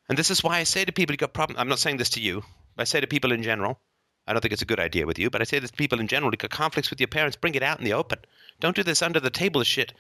and 0.07 0.17
this 0.17 0.29
is 0.29 0.43
why 0.43 0.59
i 0.59 0.63
say 0.63 0.85
to 0.85 0.91
people 0.91 1.13
you 1.13 1.17
got 1.17 1.33
problem 1.33 1.57
i'm 1.57 1.69
not 1.69 1.79
saying 1.79 1.97
this 1.97 2.11
to 2.11 2.21
you 2.21 2.43
I 2.77 2.85
say 2.85 2.99
to 2.99 3.07
people 3.07 3.31
in 3.31 3.43
general, 3.43 3.79
I 4.25 4.33
don't 4.33 4.41
think 4.41 4.53
it's 4.53 4.61
a 4.61 4.65
good 4.65 4.79
idea 4.79 5.05
with 5.05 5.19
you, 5.19 5.29
but 5.29 5.41
I 5.41 5.43
say 5.43 5.59
this 5.59 5.71
to 5.71 5.77
people 5.77 5.99
in 5.99 6.07
general, 6.07 6.31
you 6.31 6.37
got 6.37 6.49
conflicts 6.49 6.89
with 6.89 6.99
your 6.99 7.07
parents, 7.07 7.35
bring 7.35 7.55
it 7.55 7.63
out 7.63 7.77
in 7.77 7.85
the 7.85 7.93
open. 7.93 8.19
Don't 8.59 8.75
do 8.75 8.83
this 8.83 9.01
under 9.01 9.19
the 9.19 9.29
table 9.29 9.63
shit. 9.63 9.93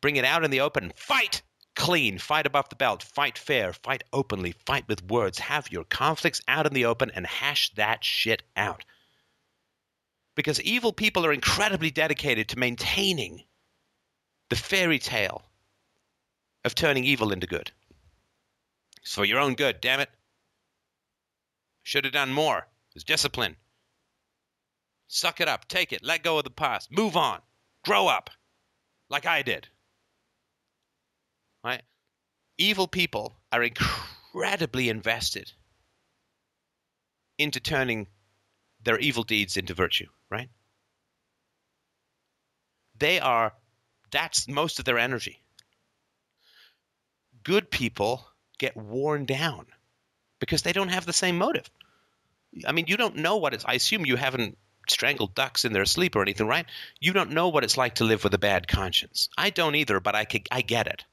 Bring 0.00 0.16
it 0.16 0.24
out 0.24 0.44
in 0.44 0.50
the 0.50 0.60
open. 0.60 0.92
Fight 0.96 1.42
clean, 1.78 2.18
fight 2.18 2.44
above 2.44 2.68
the 2.68 2.76
belt, 2.76 3.04
fight 3.04 3.38
fair, 3.38 3.72
fight 3.72 4.02
openly, 4.12 4.52
fight 4.66 4.86
with 4.88 5.08
words. 5.08 5.38
Have 5.38 5.70
your 5.70 5.84
conflicts 5.84 6.42
out 6.48 6.66
in 6.66 6.74
the 6.74 6.84
open 6.84 7.10
and 7.14 7.24
hash 7.24 7.72
that 7.74 8.04
shit 8.04 8.42
out. 8.56 8.84
Because 10.34 10.60
evil 10.60 10.92
people 10.92 11.24
are 11.24 11.32
incredibly 11.32 11.90
dedicated 11.92 12.48
to 12.48 12.58
maintaining 12.58 13.44
the 14.50 14.56
fairy 14.56 14.98
tale 14.98 15.42
of 16.64 16.74
turning 16.74 17.04
evil 17.04 17.32
into 17.32 17.46
good. 17.46 17.70
It's 19.02 19.14
for 19.14 19.24
your 19.24 19.38
own 19.38 19.54
good, 19.54 19.80
damn 19.80 20.00
it. 20.00 20.10
Should 21.84 22.04
have 22.04 22.12
done 22.12 22.32
more. 22.32 22.58
It 22.58 22.94
was 22.94 23.04
discipline. 23.04 23.56
Suck 25.06 25.40
it 25.40 25.48
up. 25.48 25.68
Take 25.68 25.92
it. 25.92 26.02
Let 26.02 26.24
go 26.24 26.38
of 26.38 26.44
the 26.44 26.50
past. 26.50 26.90
Move 26.90 27.16
on. 27.16 27.40
Grow 27.84 28.08
up. 28.08 28.30
Like 29.08 29.26
I 29.26 29.42
did. 29.42 29.68
Right? 31.64 31.82
Evil 32.56 32.88
people 32.88 33.36
are 33.52 33.62
incredibly 33.62 34.88
invested 34.88 35.52
into 37.38 37.60
turning 37.60 38.06
their 38.82 38.98
evil 38.98 39.22
deeds 39.22 39.56
into 39.56 39.74
virtue, 39.74 40.06
right? 40.30 40.48
They 42.98 43.20
are, 43.20 43.52
that's 44.10 44.48
most 44.48 44.78
of 44.78 44.84
their 44.84 44.98
energy. 44.98 45.40
Good 47.44 47.70
people 47.70 48.26
get 48.58 48.76
worn 48.76 49.24
down 49.24 49.66
because 50.40 50.62
they 50.62 50.72
don't 50.72 50.88
have 50.88 51.06
the 51.06 51.12
same 51.12 51.38
motive. 51.38 51.70
I 52.66 52.72
mean, 52.72 52.86
you 52.88 52.96
don't 52.96 53.16
know 53.16 53.36
what 53.36 53.54
it's, 53.54 53.64
I 53.64 53.74
assume 53.74 54.06
you 54.06 54.16
haven't 54.16 54.58
strangled 54.88 55.34
ducks 55.34 55.64
in 55.64 55.72
their 55.72 55.84
sleep 55.84 56.16
or 56.16 56.22
anything, 56.22 56.46
right? 56.46 56.66
You 57.00 57.12
don't 57.12 57.32
know 57.32 57.48
what 57.48 57.62
it's 57.62 57.76
like 57.76 57.96
to 57.96 58.04
live 58.04 58.24
with 58.24 58.34
a 58.34 58.38
bad 58.38 58.66
conscience. 58.66 59.28
I 59.36 59.50
don't 59.50 59.74
either, 59.74 60.00
but 60.00 60.14
I, 60.14 60.24
could, 60.24 60.48
I 60.50 60.62
get 60.62 60.86
it. 60.86 61.04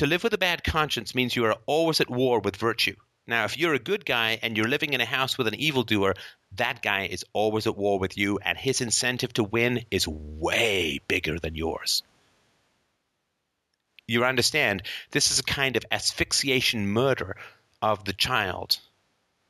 To 0.00 0.06
live 0.06 0.24
with 0.24 0.32
a 0.32 0.38
bad 0.38 0.64
conscience 0.64 1.14
means 1.14 1.36
you 1.36 1.44
are 1.44 1.58
always 1.66 2.00
at 2.00 2.08
war 2.08 2.40
with 2.40 2.56
virtue. 2.56 2.96
Now, 3.26 3.44
if 3.44 3.58
you're 3.58 3.74
a 3.74 3.78
good 3.78 4.06
guy 4.06 4.38
and 4.42 4.56
you're 4.56 4.66
living 4.66 4.94
in 4.94 5.02
a 5.02 5.04
house 5.04 5.36
with 5.36 5.46
an 5.46 5.54
evildoer, 5.56 6.14
that 6.52 6.80
guy 6.80 7.02
is 7.02 7.26
always 7.34 7.66
at 7.66 7.76
war 7.76 7.98
with 7.98 8.16
you, 8.16 8.38
and 8.38 8.56
his 8.56 8.80
incentive 8.80 9.34
to 9.34 9.44
win 9.44 9.84
is 9.90 10.08
way 10.08 11.00
bigger 11.06 11.38
than 11.38 11.54
yours. 11.54 12.02
You 14.08 14.24
understand, 14.24 14.84
this 15.10 15.30
is 15.30 15.38
a 15.38 15.42
kind 15.42 15.76
of 15.76 15.84
asphyxiation 15.90 16.88
murder 16.88 17.36
of 17.82 18.06
the 18.06 18.14
child 18.14 18.78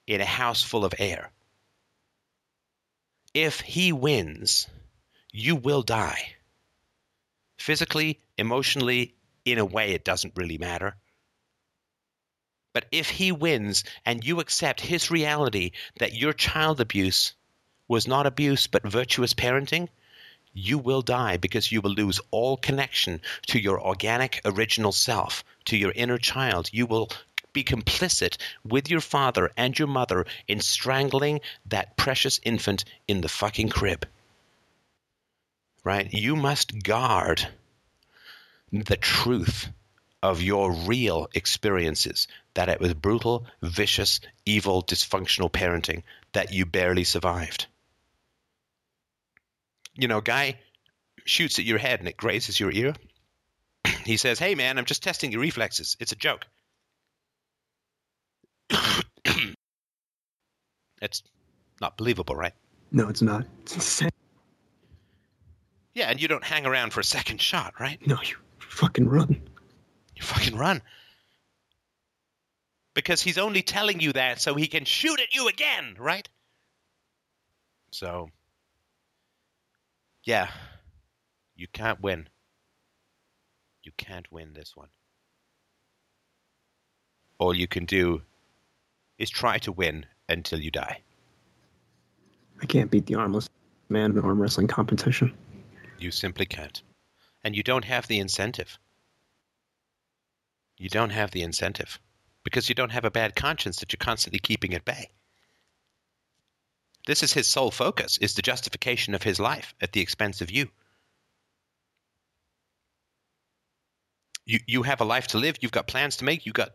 in 0.09 0.21
a 0.21 0.25
house 0.25 0.65
full 0.65 0.85
of 0.85 0.95
air. 0.99 1.31
If 3.35 3.61
he 3.61 3.93
wins, 3.93 4.67
you 5.31 5.55
will 5.55 5.83
die. 5.83 6.35
Physically, 7.57 8.19
emotionally, 8.37 9.15
in 9.45 9.59
a 9.59 9.65
way, 9.65 9.93
it 9.93 10.05
doesn't 10.05 10.37
really 10.37 10.59
matter. 10.59 10.97
But 12.73 12.87
if 12.93 13.11
he 13.11 13.33
wins 13.33 13.83
and 14.05 14.25
you 14.25 14.39
accept 14.39 14.81
his 14.81 15.11
reality 15.11 15.73
that 15.99 16.15
your 16.15 16.33
child 16.33 16.81
abuse 16.81 17.35
was 17.89 18.07
not 18.07 18.27
abuse 18.27 18.69
but 18.69 18.87
virtuous 18.87 19.35
parenting, 19.35 19.89
you 20.53 20.79
will 20.79 21.03
die 21.03 21.37
because 21.37 21.73
you 21.73 21.81
will 21.81 21.93
lose 21.93 22.21
all 22.31 22.57
connection 22.57 23.21
to 23.49 23.59
your 23.59 23.81
organic 23.81 24.41
original 24.45 24.93
self, 24.93 25.45
to 25.65 25.77
your 25.77 25.93
inner 25.93 26.19
child. 26.19 26.71
You 26.73 26.87
will 26.87 27.11
be 27.53 27.65
complicit 27.65 28.37
with 28.65 28.89
your 28.89 29.01
father 29.01 29.51
and 29.57 29.77
your 29.77 29.89
mother 29.89 30.27
in 30.47 30.61
strangling 30.61 31.41
that 31.67 31.97
precious 31.97 32.39
infant 32.45 32.85
in 33.09 33.21
the 33.21 33.29
fucking 33.29 33.71
crib. 33.71 34.07
Right? 35.83 36.13
You 36.13 36.37
must 36.37 36.83
guard 36.83 37.49
the 38.73 38.97
truth 38.97 39.69
of 40.23 40.43
your 40.43 40.73
real 40.73 41.29
experiences 41.35 42.29
that 42.55 42.69
it 42.69 42.81
was 42.81 42.95
brutal, 42.95 43.47
vicious, 43.63 44.21
evil, 44.45 44.83
dysfunctional 44.83 45.51
parenting 45.51 46.03
that 46.33 46.53
you 46.53 46.67
barely 46.67 47.05
survived. 47.05 47.67
You 49.95 50.09
know, 50.09 50.21
guy 50.21 50.59
shoots 51.25 51.59
at 51.59 51.65
your 51.65 51.79
head 51.79 52.01
and 52.01 52.09
it 52.09 52.17
grazes 52.17 52.61
your 52.61 52.71
ear. 52.71 52.95
he 54.05 54.17
says, 54.17 54.39
Hey 54.39 54.55
man, 54.55 54.79
I'm 54.79 54.85
just 54.85 55.03
testing 55.03 55.33
your 55.33 55.41
reflexes. 55.41 55.97
It's 56.01 56.13
a 56.13 56.17
joke. 56.17 56.47
it's 61.03 61.23
not 61.81 61.97
believable, 61.97 62.37
right? 62.37 62.53
No, 62.93 63.09
it's 63.09 63.23
not. 63.23 63.47
It's 63.63 63.75
insane. 63.75 64.11
Yeah, 65.95 66.11
and 66.11 66.21
you 66.21 66.29
don't 66.29 66.45
hang 66.45 66.67
around 66.67 66.93
for 66.93 67.01
a 67.01 67.05
second 67.05 67.41
shot, 67.41 67.75
right? 67.81 67.99
No, 68.07 68.19
you 68.23 68.37
fucking 68.71 69.09
run. 69.09 69.41
You 70.17 70.23
fucking 70.23 70.57
run. 70.57 70.83
Because 72.95 73.23
he's 73.23 73.39
only 73.39 73.63
telling 73.63 74.01
you 74.01 74.13
that 74.13 74.41
so 74.41 74.55
he 74.55 74.67
can 74.67 74.85
shoot 74.85 75.21
at 75.21 75.35
you 75.35 75.49
again, 75.49 75.97
right? 75.99 76.29
So, 77.93 78.31
yeah, 80.25 80.49
you 81.57 81.67
can't 81.73 82.01
win. 82.01 82.29
You 83.83 83.93
can't 83.97 84.31
win 84.31 84.53
this 84.53 84.77
one. 84.77 84.89
All 87.39 87.55
you 87.55 87.67
can 87.67 87.87
do 87.87 88.23
is 89.19 89.31
try 89.31 89.59
to 89.59 89.73
win 89.73 90.07
until 90.29 90.61
you 90.61 90.71
die. 90.71 91.01
I 92.63 92.67
can't 92.67 92.91
beat 92.91 93.07
the 93.07 93.15
armless 93.15 93.49
man 93.89 94.13
in 94.13 94.21
arm 94.21 94.41
wrestling 94.41 94.67
competition. 94.67 95.33
You 95.99 96.11
simply 96.11 96.47
can't. 96.47 96.83
And 97.43 97.57
you 97.57 97.63
don't 97.63 97.85
have 97.85 98.07
the 98.07 98.19
incentive. 98.19 98.79
You 100.77 100.89
don't 100.89 101.11
have 101.11 101.31
the 101.31 101.43
incentive 101.43 101.99
because 102.43 102.69
you 102.69 102.75
don't 102.75 102.93
have 102.93 103.05
a 103.05 103.11
bad 103.11 103.37
conscience 103.37 103.81
that 103.81 103.93
you're 103.93 103.99
constantly 103.99 104.39
keeping 104.39 104.75
at 104.75 104.85
bay. 104.85 105.11
This 107.07 107.23
is 107.23 107.33
his 107.33 107.47
sole 107.47 107.71
focus, 107.71 108.19
is 108.19 108.35
the 108.35 108.43
justification 108.43 109.15
of 109.15 109.23
his 109.23 109.41
life 109.41 109.75
at 109.81 109.93
the 109.93 110.01
expense 110.01 110.41
of 110.41 110.51
you. 110.51 110.71
You 114.45 114.61
you 114.67 114.83
have 114.83 115.01
a 115.01 115.05
life 115.05 115.29
to 115.29 115.39
live, 115.39 115.57
you've 115.61 115.73
got 115.73 115.87
plans 115.87 116.17
to 116.17 116.25
make, 116.25 116.47
you 116.47 116.53
got 116.53 116.71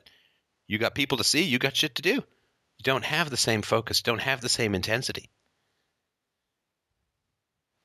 you 0.67 0.77
got 0.77 0.95
people 0.95 1.17
to 1.17 1.23
see, 1.23 1.43
you 1.43 1.59
got 1.59 1.75
shit 1.75 1.95
to 1.95 2.01
do. 2.01 2.13
You 2.13 2.83
don't 2.83 3.05
have 3.05 3.29
the 3.29 3.37
same 3.37 3.61
focus, 3.61 4.01
don't 4.01 4.21
have 4.21 4.41
the 4.41 4.49
same 4.49 4.75
intensity. 4.75 5.29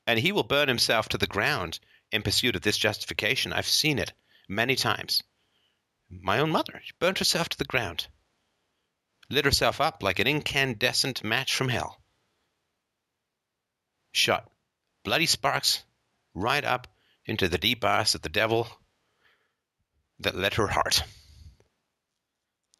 And 0.07 0.19
he 0.19 0.31
will 0.31 0.43
burn 0.43 0.67
himself 0.67 1.09
to 1.09 1.17
the 1.17 1.27
ground 1.27 1.79
in 2.11 2.21
pursuit 2.21 2.55
of 2.55 2.61
this 2.61 2.77
justification. 2.77 3.53
I've 3.53 3.67
seen 3.67 3.99
it 3.99 4.13
many 4.47 4.75
times. 4.75 5.23
My 6.09 6.39
own 6.39 6.51
mother, 6.51 6.81
she 6.83 6.91
burnt 6.99 7.19
herself 7.19 7.49
to 7.49 7.57
the 7.57 7.65
ground, 7.65 8.07
lit 9.29 9.45
herself 9.45 9.79
up 9.79 10.03
like 10.03 10.19
an 10.19 10.27
incandescent 10.27 11.23
match 11.23 11.55
from 11.55 11.69
hell. 11.69 12.01
Shot 14.11 14.51
bloody 15.03 15.25
sparks 15.25 15.83
right 16.33 16.63
up 16.63 16.87
into 17.25 17.47
the 17.47 17.57
deep 17.57 17.83
ass 17.83 18.15
of 18.15 18.21
the 18.21 18.29
devil 18.29 18.67
that 20.19 20.35
lit 20.35 20.55
her 20.55 20.67
heart. 20.67 21.03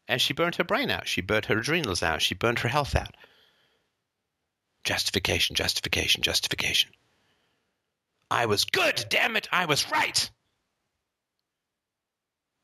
And 0.08 0.20
she 0.20 0.34
burnt 0.34 0.56
her 0.56 0.64
brain 0.64 0.90
out. 0.90 1.08
She 1.08 1.20
burnt 1.20 1.46
her 1.46 1.58
adrenals 1.58 2.02
out. 2.02 2.22
She 2.22 2.34
burnt 2.34 2.60
her 2.60 2.68
health 2.68 2.94
out. 2.94 3.14
Justification, 4.84 5.56
justification, 5.56 6.22
justification. 6.22 6.90
I 8.32 8.46
was 8.46 8.64
good, 8.64 9.04
damn 9.10 9.36
it, 9.36 9.46
I 9.52 9.66
was 9.66 9.90
right. 9.90 10.30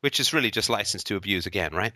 Which 0.01 0.19
is 0.19 0.33
really 0.33 0.51
just 0.51 0.71
license 0.71 1.05
to 1.05 1.17
abuse 1.17 1.45
again, 1.45 1.75
right? 1.75 1.93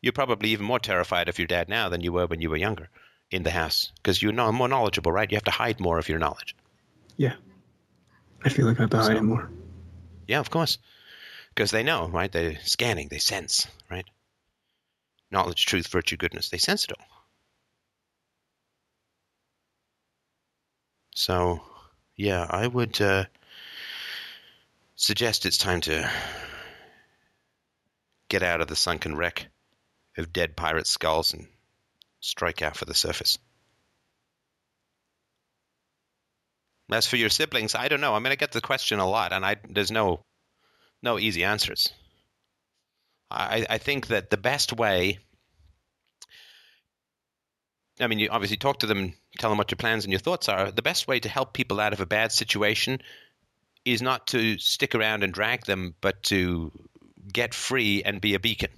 You're 0.00 0.14
probably 0.14 0.50
even 0.50 0.64
more 0.64 0.78
terrified 0.78 1.28
of 1.28 1.38
your 1.38 1.46
dad 1.46 1.68
now 1.68 1.90
than 1.90 2.00
you 2.00 2.10
were 2.10 2.26
when 2.26 2.40
you 2.40 2.48
were 2.48 2.56
younger 2.56 2.88
in 3.30 3.42
the 3.42 3.50
house 3.50 3.92
because 3.96 4.22
you're 4.22 4.32
more 4.32 4.66
knowledgeable, 4.66 5.12
right? 5.12 5.30
You 5.30 5.36
have 5.36 5.44
to 5.44 5.50
hide 5.50 5.78
more 5.78 5.98
of 5.98 6.08
your 6.08 6.18
knowledge. 6.18 6.56
Yeah. 7.18 7.34
I 8.42 8.48
feel 8.48 8.64
like 8.64 8.78
I 8.78 8.84
have 8.84 8.90
to 8.90 8.96
hide 8.96 9.22
more. 9.22 9.50
Yeah, 10.26 10.40
of 10.40 10.48
course. 10.48 10.78
Because 11.54 11.70
they 11.70 11.82
know, 11.82 12.08
right? 12.08 12.32
They're 12.32 12.58
scanning, 12.62 13.08
they 13.08 13.18
sense, 13.18 13.66
right? 13.90 14.06
Knowledge, 15.30 15.66
truth, 15.66 15.88
virtue, 15.88 16.16
goodness. 16.16 16.48
They 16.48 16.58
sense 16.58 16.84
it 16.84 16.92
all. 16.98 17.06
So, 21.14 21.60
yeah, 22.20 22.46
I 22.50 22.66
would 22.66 23.00
uh, 23.00 23.24
suggest 24.94 25.46
it's 25.46 25.56
time 25.56 25.80
to 25.82 26.10
get 28.28 28.42
out 28.42 28.60
of 28.60 28.68
the 28.68 28.76
sunken 28.76 29.16
wreck 29.16 29.48
of 30.18 30.30
dead 30.30 30.54
pirate 30.54 30.86
skulls 30.86 31.32
and 31.32 31.48
strike 32.20 32.60
out 32.60 32.76
for 32.76 32.84
the 32.84 32.92
surface. 32.92 33.38
As 36.92 37.06
for 37.06 37.16
your 37.16 37.30
siblings, 37.30 37.74
I 37.74 37.88
don't 37.88 38.02
know. 38.02 38.14
I 38.14 38.18
mean, 38.18 38.32
I 38.32 38.36
get 38.36 38.52
the 38.52 38.60
question 38.60 38.98
a 38.98 39.08
lot, 39.08 39.32
and 39.32 39.46
I 39.46 39.56
there's 39.70 39.90
no 39.90 40.22
no 41.02 41.18
easy 41.18 41.44
answers. 41.44 41.88
I, 43.30 43.64
I 43.70 43.78
think 43.78 44.08
that 44.08 44.28
the 44.28 44.36
best 44.36 44.74
way. 44.74 45.20
I 48.00 48.06
mean, 48.06 48.18
you 48.18 48.28
obviously 48.30 48.56
talk 48.56 48.80
to 48.80 48.86
them, 48.86 49.14
tell 49.38 49.50
them 49.50 49.58
what 49.58 49.70
your 49.70 49.76
plans 49.76 50.04
and 50.04 50.12
your 50.12 50.20
thoughts 50.20 50.48
are. 50.48 50.70
The 50.70 50.82
best 50.82 51.06
way 51.06 51.20
to 51.20 51.28
help 51.28 51.52
people 51.52 51.80
out 51.80 51.92
of 51.92 52.00
a 52.00 52.06
bad 52.06 52.32
situation 52.32 53.00
is 53.84 54.02
not 54.02 54.28
to 54.28 54.58
stick 54.58 54.94
around 54.94 55.22
and 55.22 55.32
drag 55.32 55.66
them, 55.66 55.94
but 56.00 56.22
to 56.24 56.72
get 57.32 57.54
free 57.54 58.02
and 58.02 58.20
be 58.20 58.34
a 58.34 58.40
beacon. 58.40 58.70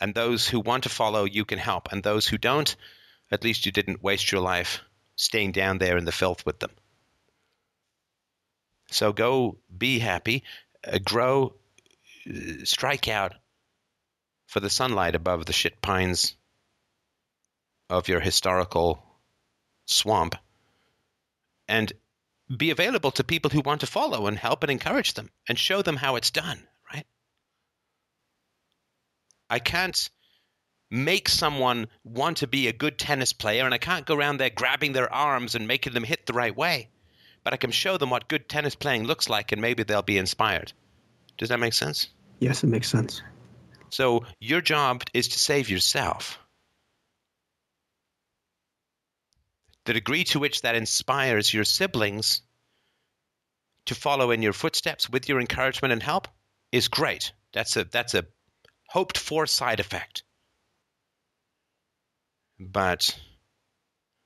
And 0.00 0.14
those 0.14 0.48
who 0.48 0.60
want 0.60 0.84
to 0.84 0.88
follow, 0.88 1.24
you 1.24 1.44
can 1.44 1.58
help. 1.58 1.92
And 1.92 2.02
those 2.02 2.26
who 2.26 2.38
don't, 2.38 2.74
at 3.30 3.44
least 3.44 3.66
you 3.66 3.72
didn't 3.72 4.02
waste 4.02 4.32
your 4.32 4.40
life 4.40 4.80
staying 5.16 5.52
down 5.52 5.78
there 5.78 5.96
in 5.96 6.04
the 6.04 6.12
filth 6.12 6.46
with 6.46 6.58
them. 6.58 6.70
So 8.90 9.12
go 9.12 9.58
be 9.76 9.98
happy, 9.98 10.42
uh, 10.84 10.98
grow, 10.98 11.54
uh, 12.28 12.64
strike 12.64 13.06
out 13.08 13.34
for 14.46 14.60
the 14.60 14.70
sunlight 14.70 15.14
above 15.14 15.46
the 15.46 15.52
shit 15.52 15.80
pines 15.80 16.34
of 17.90 18.08
your 18.08 18.20
historical 18.20 19.02
swamp, 19.84 20.36
and 21.68 21.92
be 22.56 22.70
available 22.70 23.10
to 23.12 23.24
people 23.24 23.50
who 23.50 23.60
want 23.60 23.80
to 23.80 23.86
follow 23.86 24.26
and 24.26 24.38
help 24.38 24.62
and 24.62 24.70
encourage 24.70 25.14
them 25.14 25.30
and 25.48 25.58
show 25.58 25.82
them 25.82 25.96
how 25.96 26.16
it's 26.16 26.30
done, 26.30 26.66
right? 26.92 27.06
I 29.48 29.58
can't 29.58 30.08
make 30.90 31.28
someone 31.28 31.86
want 32.02 32.38
to 32.38 32.48
be 32.48 32.66
a 32.66 32.72
good 32.72 32.98
tennis 32.98 33.32
player, 33.32 33.64
and 33.64 33.72
I 33.72 33.78
can't 33.78 34.06
go 34.06 34.16
around 34.16 34.38
there 34.38 34.50
grabbing 34.50 34.92
their 34.92 35.12
arms 35.12 35.54
and 35.54 35.68
making 35.68 35.92
them 35.92 36.04
hit 36.04 36.26
the 36.26 36.32
right 36.32 36.56
way. 36.56 36.88
But 37.44 37.54
I 37.54 37.56
can 37.56 37.70
show 37.70 37.96
them 37.96 38.10
what 38.10 38.28
good 38.28 38.48
tennis 38.48 38.74
playing 38.74 39.04
looks 39.04 39.28
like, 39.28 39.52
and 39.52 39.62
maybe 39.62 39.84
they'll 39.84 40.02
be 40.02 40.18
inspired. 40.18 40.72
Does 41.38 41.50
that 41.50 41.60
make 41.60 41.74
sense? 41.74 42.08
Yes, 42.40 42.64
it 42.64 42.66
makes 42.66 42.88
sense. 42.88 43.22
So 43.90 44.24
your 44.40 44.60
job 44.60 45.04
is 45.14 45.28
to 45.28 45.38
save 45.38 45.70
yourself. 45.70 46.39
The 49.86 49.94
degree 49.94 50.24
to 50.24 50.38
which 50.38 50.62
that 50.62 50.74
inspires 50.74 51.52
your 51.52 51.64
siblings 51.64 52.42
to 53.86 53.94
follow 53.94 54.30
in 54.30 54.42
your 54.42 54.52
footsteps 54.52 55.08
with 55.08 55.28
your 55.28 55.40
encouragement 55.40 55.92
and 55.92 56.02
help 56.02 56.28
is 56.70 56.88
great. 56.88 57.32
That's 57.52 57.76
a 57.76 57.84
that's 57.84 58.14
a 58.14 58.26
hoped 58.88 59.18
for 59.18 59.46
side 59.46 59.80
effect. 59.80 60.22
But 62.58 63.18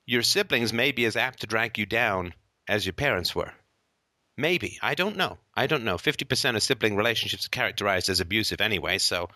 your 0.07 0.23
siblings 0.23 0.73
may 0.73 0.93
be 0.93 1.05
as 1.05 1.17
apt 1.17 1.41
to 1.41 1.47
drag 1.47 1.79
you 1.79 1.87
down 1.87 2.35
as 2.69 2.85
your 2.85 2.93
parents 2.93 3.35
were. 3.35 3.53
Maybe. 4.37 4.79
I 4.83 4.95
don't 4.95 5.17
know. 5.17 5.39
I 5.55 5.67
don't 5.69 5.85
know. 5.85 5.97
50% 5.97 6.57
of 6.57 6.63
sibling 6.63 6.97
relationships 6.97 7.47
are 7.47 7.51
characterized 7.51 8.09
as 8.09 8.21
abusive 8.21 8.61
anyway, 8.61 8.99
so 8.99 9.29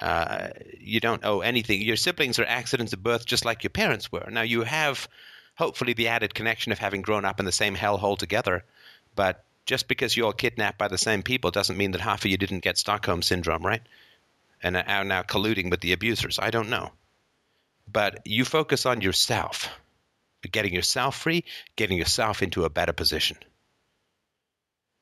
uh, 0.00 0.48
you 0.78 1.00
don't 1.00 1.24
owe 1.24 1.40
anything. 1.40 1.80
Your 1.80 1.96
siblings 1.96 2.38
are 2.38 2.44
accidents 2.44 2.92
of 2.92 3.02
birth 3.02 3.24
just 3.24 3.46
like 3.46 3.64
your 3.64 3.70
parents 3.70 4.12
were. 4.12 4.28
Now, 4.30 4.42
you 4.42 4.62
have 4.62 5.08
hopefully 5.56 5.92
the 5.92 6.08
added 6.08 6.34
connection 6.34 6.72
of 6.72 6.78
having 6.78 7.02
grown 7.02 7.24
up 7.24 7.40
in 7.40 7.46
the 7.46 7.52
same 7.52 7.74
hellhole 7.74 8.16
together, 8.16 8.64
but 9.14 9.44
just 9.66 9.88
because 9.88 10.16
you're 10.16 10.32
kidnapped 10.32 10.78
by 10.78 10.88
the 10.88 10.98
same 10.98 11.22
people 11.22 11.50
doesn't 11.50 11.76
mean 11.76 11.90
that 11.90 12.00
half 12.00 12.24
of 12.24 12.30
you 12.30 12.36
didn't 12.36 12.60
get 12.60 12.78
Stockholm 12.78 13.20
syndrome, 13.20 13.66
right? 13.66 13.82
And 14.62 14.76
are 14.76 15.04
now 15.04 15.22
colluding 15.22 15.70
with 15.70 15.80
the 15.80 15.92
abusers. 15.92 16.38
I 16.38 16.50
don't 16.50 16.70
know. 16.70 16.92
But 17.90 18.20
you 18.24 18.44
focus 18.44 18.86
on 18.86 19.00
yourself, 19.00 19.68
getting 20.50 20.72
yourself 20.72 21.16
free, 21.16 21.44
getting 21.74 21.98
yourself 21.98 22.42
into 22.42 22.64
a 22.64 22.70
better 22.70 22.92
position. 22.92 23.36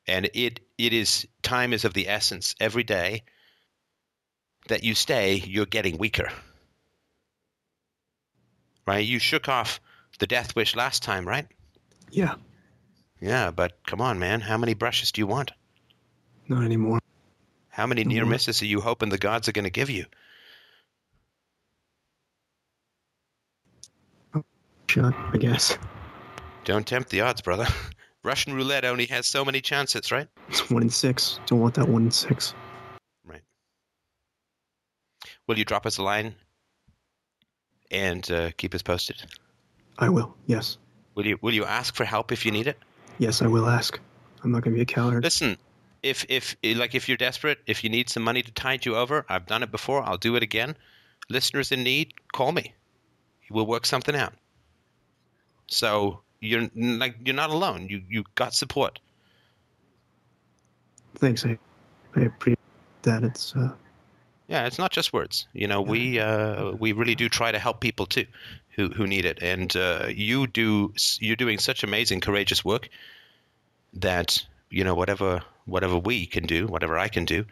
And 0.07 0.29
it 0.33 0.59
it 0.77 0.93
is 0.93 1.27
time 1.41 1.73
is 1.73 1.85
of 1.85 1.93
the 1.93 2.09
essence 2.09 2.55
every 2.59 2.83
day 2.83 3.23
that 4.67 4.83
you 4.83 4.95
stay, 4.95 5.35
you're 5.35 5.65
getting 5.65 5.97
weaker. 5.97 6.29
Right? 8.85 9.05
You 9.05 9.19
shook 9.19 9.47
off 9.47 9.79
the 10.19 10.27
death 10.27 10.55
wish 10.55 10.75
last 10.75 11.03
time, 11.03 11.27
right? 11.27 11.47
Yeah, 12.11 12.35
Yeah, 13.21 13.51
but 13.51 13.79
come 13.85 14.01
on, 14.01 14.19
man. 14.19 14.41
How 14.41 14.57
many 14.57 14.73
brushes 14.73 15.11
do 15.11 15.21
you 15.21 15.27
want? 15.27 15.51
not 16.47 16.63
anymore. 16.63 16.99
How 17.69 17.87
many 17.87 18.03
near 18.03 18.23
Mhm. 18.23 18.29
misses 18.29 18.61
are 18.61 18.65
you 18.67 18.81
hoping 18.81 19.09
the 19.09 19.17
gods 19.17 19.49
are 19.49 19.51
going 19.51 19.63
to 19.65 19.69
give 19.71 19.89
you? 19.89 20.05
Shot, 24.87 25.13
I 25.33 25.37
guess. 25.37 25.77
Don't 26.63 26.85
tempt 26.87 27.09
the 27.09 27.21
odds, 27.21 27.41
brother. 27.41 27.65
Russian 28.23 28.53
roulette 28.53 28.85
only 28.85 29.05
has 29.07 29.27
so 29.27 29.43
many 29.43 29.59
chances, 29.61 30.11
right? 30.11 30.27
It's 30.47 30.69
one 30.69 30.83
in 30.83 30.89
six. 30.89 31.39
Don't 31.47 31.59
want 31.59 31.73
that 31.75 31.87
one 31.87 32.03
in 32.05 32.11
six. 32.11 32.53
Right. 33.25 33.41
Will 35.47 35.57
you 35.57 35.65
drop 35.65 35.85
us 35.85 35.97
a 35.97 36.03
line 36.03 36.35
and 37.91 38.29
uh, 38.31 38.51
keep 38.57 38.73
us 38.73 38.81
posted? 38.81 39.23
I 39.97 40.09
will. 40.09 40.35
Yes. 40.45 40.77
Will 41.15 41.25
you 41.25 41.39
Will 41.41 41.53
you 41.53 41.65
ask 41.65 41.95
for 41.95 42.05
help 42.05 42.31
if 42.31 42.45
you 42.45 42.51
need 42.51 42.67
it? 42.67 42.77
Yes, 43.17 43.41
I 43.41 43.47
will 43.47 43.67
ask. 43.67 43.99
I'm 44.43 44.51
not 44.51 44.63
gonna 44.63 44.75
be 44.75 44.81
a 44.81 44.85
coward. 44.85 45.23
Listen, 45.23 45.57
if 46.03 46.25
if 46.29 46.55
like 46.63 46.93
if 46.95 47.07
you're 47.07 47.17
desperate, 47.17 47.59
if 47.65 47.83
you 47.83 47.89
need 47.89 48.09
some 48.09 48.23
money 48.23 48.41
to 48.41 48.51
tide 48.51 48.85
you 48.85 48.95
over, 48.95 49.25
I've 49.29 49.47
done 49.47 49.63
it 49.63 49.71
before. 49.71 50.03
I'll 50.03 50.17
do 50.17 50.35
it 50.35 50.43
again. 50.43 50.75
Listeners 51.29 51.71
in 51.71 51.83
need, 51.83 52.13
call 52.31 52.51
me. 52.51 52.73
We'll 53.49 53.65
work 53.65 53.85
something 53.85 54.15
out. 54.15 54.33
So 55.67 56.21
you're 56.39 56.69
like 56.75 57.15
you're 57.25 57.35
not 57.35 57.49
alone. 57.49 57.87
You 57.89 58.03
you 58.09 58.23
got 58.35 58.53
support. 58.53 58.99
Thanks. 61.15 61.45
I, 61.45 61.57
I 62.15 62.21
appreciate 62.21 62.59
that. 63.03 63.23
It's 63.23 63.55
uh, 63.55 63.71
Yeah, 64.47 64.67
it's 64.67 64.77
not 64.77 64.91
just 64.91 65.11
words. 65.11 65.47
You 65.53 65.67
know, 65.67 65.81
we 65.81 66.19
uh, 66.19 66.71
we 66.71 66.91
really 66.91 67.15
do 67.15 67.29
try 67.29 67.51
to 67.51 67.59
help 67.59 67.79
people 67.79 68.05
too, 68.05 68.25
who 68.75 68.89
who 68.89 69.07
need 69.07 69.25
it. 69.25 69.39
And 69.41 69.75
uh, 69.75 70.07
you 70.09 70.47
do 70.47 70.93
you're 71.19 71.35
doing 71.35 71.57
such 71.57 71.83
amazing, 71.83 72.21
courageous 72.21 72.63
work 72.63 72.89
that 73.93 74.45
you 74.69 74.83
know 74.83 74.93
whatever 74.93 75.41
whatever 75.65 75.97
we 75.97 76.25
can 76.25 76.45
do, 76.45 76.67
whatever 76.67 76.97
I 76.97 77.07
can 77.07 77.25
do. 77.25 77.45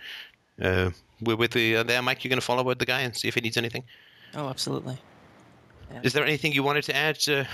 Uh, 0.62 0.92
we're 1.22 1.36
with 1.36 1.52
the 1.52 1.78
uh, 1.78 1.84
there, 1.84 2.02
Mike. 2.02 2.24
You're 2.24 2.30
going 2.30 2.40
to 2.40 2.46
follow 2.46 2.64
with 2.64 2.80
the 2.80 2.86
guy 2.86 3.02
and 3.02 3.16
see 3.16 3.28
if 3.28 3.36
he 3.36 3.42
needs 3.42 3.58
anything. 3.58 3.84
Oh, 4.36 4.50
absolutely. 4.50 4.98
Is 6.02 6.14
there 6.14 6.24
anything 6.24 6.54
you 6.54 6.64
wanted 6.64 6.86
to 6.86 6.96
add 6.96 7.20
to 7.22 7.48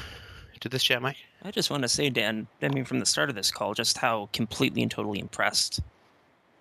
to 0.62 0.70
this 0.70 0.84
chat, 0.84 1.02
Mike? 1.02 1.18
I 1.44 1.52
just 1.52 1.70
want 1.70 1.84
to 1.84 1.90
say, 1.90 2.10
Dan, 2.10 2.48
I 2.62 2.68
mean, 2.70 2.86
from 2.86 3.00
the 3.00 3.06
start 3.06 3.30
of 3.30 3.36
this 3.36 3.52
call, 3.52 3.74
just 3.74 3.98
how 3.98 4.30
completely 4.34 4.82
and 4.82 4.92
totally 4.92 5.20
impressed 5.20 5.80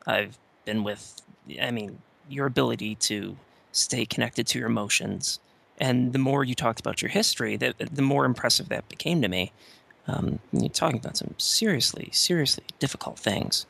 I've 0.07 0.39
been 0.65 0.85
with, 0.85 1.21
I 1.61 1.71
mean, 1.71 2.01
your 2.29 2.47
ability 2.47 2.95
to 2.97 3.37
stay 3.73 4.07
connected 4.07 4.47
to 4.49 4.59
your 4.59 4.69
emotions. 4.69 5.41
And 5.79 6.13
the 6.13 6.19
more 6.19 6.45
you 6.45 6.55
talked 6.55 6.81
about 6.81 7.03
your 7.03 7.11
history, 7.11 7.57
the, 7.57 7.75
the 7.79 8.03
more 8.03 8.25
impressive 8.25 8.69
that 8.69 8.89
became 8.89 9.23
to 9.23 9.29
me. 9.29 9.53
Um, 10.07 10.39
you're 10.53 10.71
talking 10.71 10.99
about 10.99 11.17
some 11.17 11.35
seriously, 11.37 12.09
seriously 12.13 12.65
difficult 12.79 13.19
things. 13.19 13.67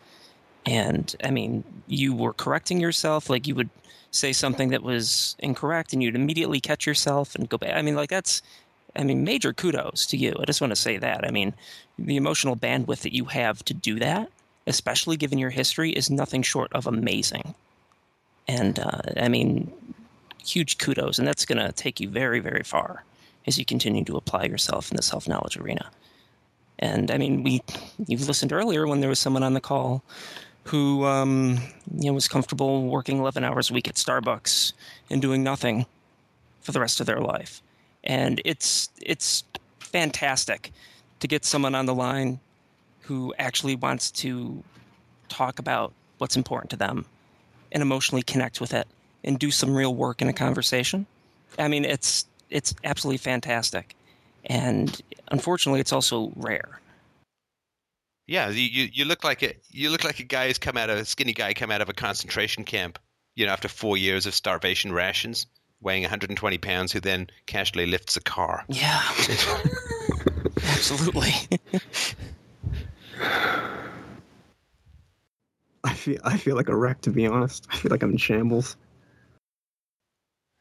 And 0.64 1.14
I 1.22 1.30
mean, 1.30 1.64
you 1.86 2.14
were 2.14 2.32
correcting 2.32 2.80
yourself, 2.80 3.28
like 3.28 3.46
you 3.46 3.54
would 3.56 3.70
say 4.10 4.32
something 4.32 4.70
that 4.70 4.82
was 4.82 5.36
incorrect 5.40 5.92
and 5.92 6.02
you'd 6.02 6.14
immediately 6.14 6.60
catch 6.60 6.86
yourself 6.86 7.34
and 7.34 7.48
go 7.48 7.58
back. 7.58 7.74
I 7.74 7.82
mean, 7.82 7.96
like 7.96 8.10
that's 8.10 8.42
I 8.96 9.04
mean, 9.04 9.24
major 9.24 9.52
kudos 9.52 10.06
to 10.06 10.16
you. 10.16 10.34
I 10.40 10.44
just 10.44 10.60
want 10.60 10.72
to 10.72 10.76
say 10.76 10.98
that. 10.98 11.24
I 11.26 11.30
mean, 11.30 11.54
the 11.98 12.16
emotional 12.16 12.56
bandwidth 12.56 13.02
that 13.02 13.14
you 13.14 13.26
have 13.26 13.64
to 13.66 13.74
do 13.74 13.98
that, 14.00 14.30
especially 14.66 15.16
given 15.16 15.38
your 15.38 15.50
history, 15.50 15.92
is 15.92 16.10
nothing 16.10 16.42
short 16.42 16.72
of 16.72 16.86
amazing. 16.86 17.54
And 18.48 18.78
uh, 18.78 19.00
I 19.16 19.28
mean, 19.28 19.70
huge 20.44 20.78
kudos. 20.78 21.18
And 21.18 21.28
that's 21.28 21.44
going 21.44 21.64
to 21.64 21.72
take 21.72 22.00
you 22.00 22.08
very, 22.08 22.40
very 22.40 22.62
far 22.64 23.04
as 23.46 23.58
you 23.58 23.64
continue 23.64 24.04
to 24.04 24.16
apply 24.16 24.44
yourself 24.44 24.90
in 24.90 24.96
the 24.96 25.02
self 25.02 25.28
knowledge 25.28 25.56
arena. 25.56 25.90
And 26.78 27.10
I 27.10 27.18
mean, 27.18 27.42
we 27.42 27.62
you've 28.06 28.26
listened 28.26 28.52
earlier 28.52 28.86
when 28.86 29.00
there 29.00 29.08
was 29.08 29.18
someone 29.18 29.42
on 29.42 29.54
the 29.54 29.60
call 29.60 30.02
who 30.64 31.04
um, 31.04 31.58
you 31.96 32.06
know 32.06 32.12
was 32.12 32.28
comfortable 32.28 32.88
working 32.88 33.18
11 33.18 33.42
hours 33.44 33.70
a 33.70 33.74
week 33.74 33.88
at 33.88 33.94
Starbucks 33.94 34.72
and 35.10 35.20
doing 35.20 35.42
nothing 35.42 35.86
for 36.60 36.72
the 36.72 36.80
rest 36.80 37.00
of 37.00 37.06
their 37.06 37.20
life 37.20 37.62
and 38.04 38.40
it's 38.44 38.90
it's 39.00 39.44
fantastic 39.80 40.72
to 41.20 41.28
get 41.28 41.44
someone 41.44 41.74
on 41.74 41.86
the 41.86 41.94
line 41.94 42.40
who 43.02 43.34
actually 43.38 43.74
wants 43.74 44.10
to 44.10 44.62
talk 45.28 45.58
about 45.58 45.92
what's 46.18 46.36
important 46.36 46.70
to 46.70 46.76
them 46.76 47.04
and 47.72 47.82
emotionally 47.82 48.22
connect 48.22 48.60
with 48.60 48.74
it 48.74 48.86
and 49.24 49.38
do 49.38 49.50
some 49.50 49.74
real 49.74 49.94
work 49.94 50.22
in 50.22 50.28
a 50.28 50.32
conversation. 50.32 51.06
I 51.58 51.68
mean, 51.68 51.84
it's 51.84 52.26
it's 52.50 52.74
absolutely 52.84 53.18
fantastic, 53.18 53.94
and 54.44 55.00
unfortunately, 55.30 55.80
it's 55.80 55.92
also 55.92 56.32
rare. 56.36 56.80
Yeah, 58.26 58.50
you, 58.50 58.88
you 58.92 59.04
look 59.06 59.24
like 59.24 59.42
a 59.42 59.54
you 59.70 59.90
look 59.90 60.04
like 60.04 60.20
a 60.20 60.24
guy 60.24 60.48
who's 60.48 60.58
come 60.58 60.76
out 60.76 60.90
of 60.90 60.98
a 60.98 61.04
skinny 61.04 61.32
guy 61.32 61.54
come 61.54 61.70
out 61.70 61.80
of 61.80 61.88
a 61.88 61.94
concentration 61.94 62.64
camp. 62.64 62.98
You 63.34 63.46
know, 63.46 63.52
after 63.52 63.68
four 63.68 63.96
years 63.96 64.26
of 64.26 64.34
starvation 64.34 64.92
rations, 64.92 65.46
weighing 65.80 66.02
120 66.02 66.58
pounds, 66.58 66.92
who 66.92 67.00
then 67.00 67.28
casually 67.46 67.86
lifts 67.86 68.16
a 68.16 68.20
car. 68.20 68.64
Yeah, 68.68 69.00
absolutely. 70.64 71.32
I 75.84 75.94
feel 75.94 76.20
I 76.24 76.36
feel 76.36 76.56
like 76.56 76.68
a 76.68 76.76
wreck 76.76 77.02
to 77.02 77.10
be 77.10 77.26
honest. 77.26 77.66
I 77.70 77.76
feel 77.76 77.90
like 77.90 78.02
I'm 78.02 78.10
in 78.10 78.16
shambles. 78.16 78.76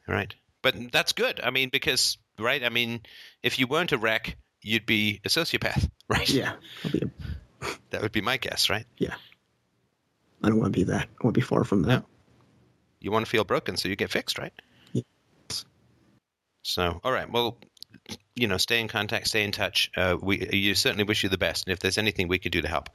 Right. 0.07 0.33
But 0.61 0.91
that's 0.91 1.13
good. 1.13 1.39
I 1.43 1.51
mean, 1.51 1.69
because 1.69 2.17
right. 2.39 2.63
I 2.63 2.69
mean, 2.69 3.01
if 3.43 3.59
you 3.59 3.67
weren't 3.67 3.91
a 3.91 3.97
wreck, 3.97 4.37
you'd 4.61 4.85
be 4.85 5.21
a 5.25 5.29
sociopath, 5.29 5.89
right? 6.09 6.29
Yeah, 6.29 6.53
a, 6.83 7.67
That 7.89 8.01
would 8.01 8.11
be 8.11 8.21
my 8.21 8.37
guess, 8.37 8.69
right? 8.69 8.85
Yeah. 8.97 9.15
I 10.43 10.49
don't 10.49 10.59
want 10.59 10.73
to 10.73 10.79
be 10.79 10.83
that. 10.85 11.03
I 11.03 11.23
want 11.23 11.33
to 11.33 11.39
be 11.39 11.45
far 11.45 11.63
from 11.63 11.83
that. 11.83 11.87
No. 11.87 12.05
You 12.99 13.11
want 13.11 13.25
to 13.25 13.29
feel 13.29 13.43
broken, 13.43 13.77
so 13.77 13.89
you 13.89 13.95
get 13.95 14.11
fixed, 14.11 14.37
right? 14.37 14.53
Yes. 14.93 15.65
So, 16.63 16.99
all 17.03 17.11
right. 17.11 17.31
Well, 17.31 17.57
you 18.35 18.47
know, 18.47 18.57
stay 18.57 18.79
in 18.79 18.87
contact, 18.87 19.27
stay 19.27 19.43
in 19.43 19.51
touch. 19.51 19.91
Uh, 19.95 20.17
we 20.21 20.47
you 20.51 20.75
certainly 20.75 21.03
wish 21.03 21.23
you 21.23 21.29
the 21.29 21.37
best, 21.37 21.65
and 21.65 21.73
if 21.73 21.79
there's 21.79 21.97
anything 21.97 22.27
we 22.27 22.39
can 22.39 22.51
do 22.51 22.61
to 22.61 22.67
help, 22.67 22.89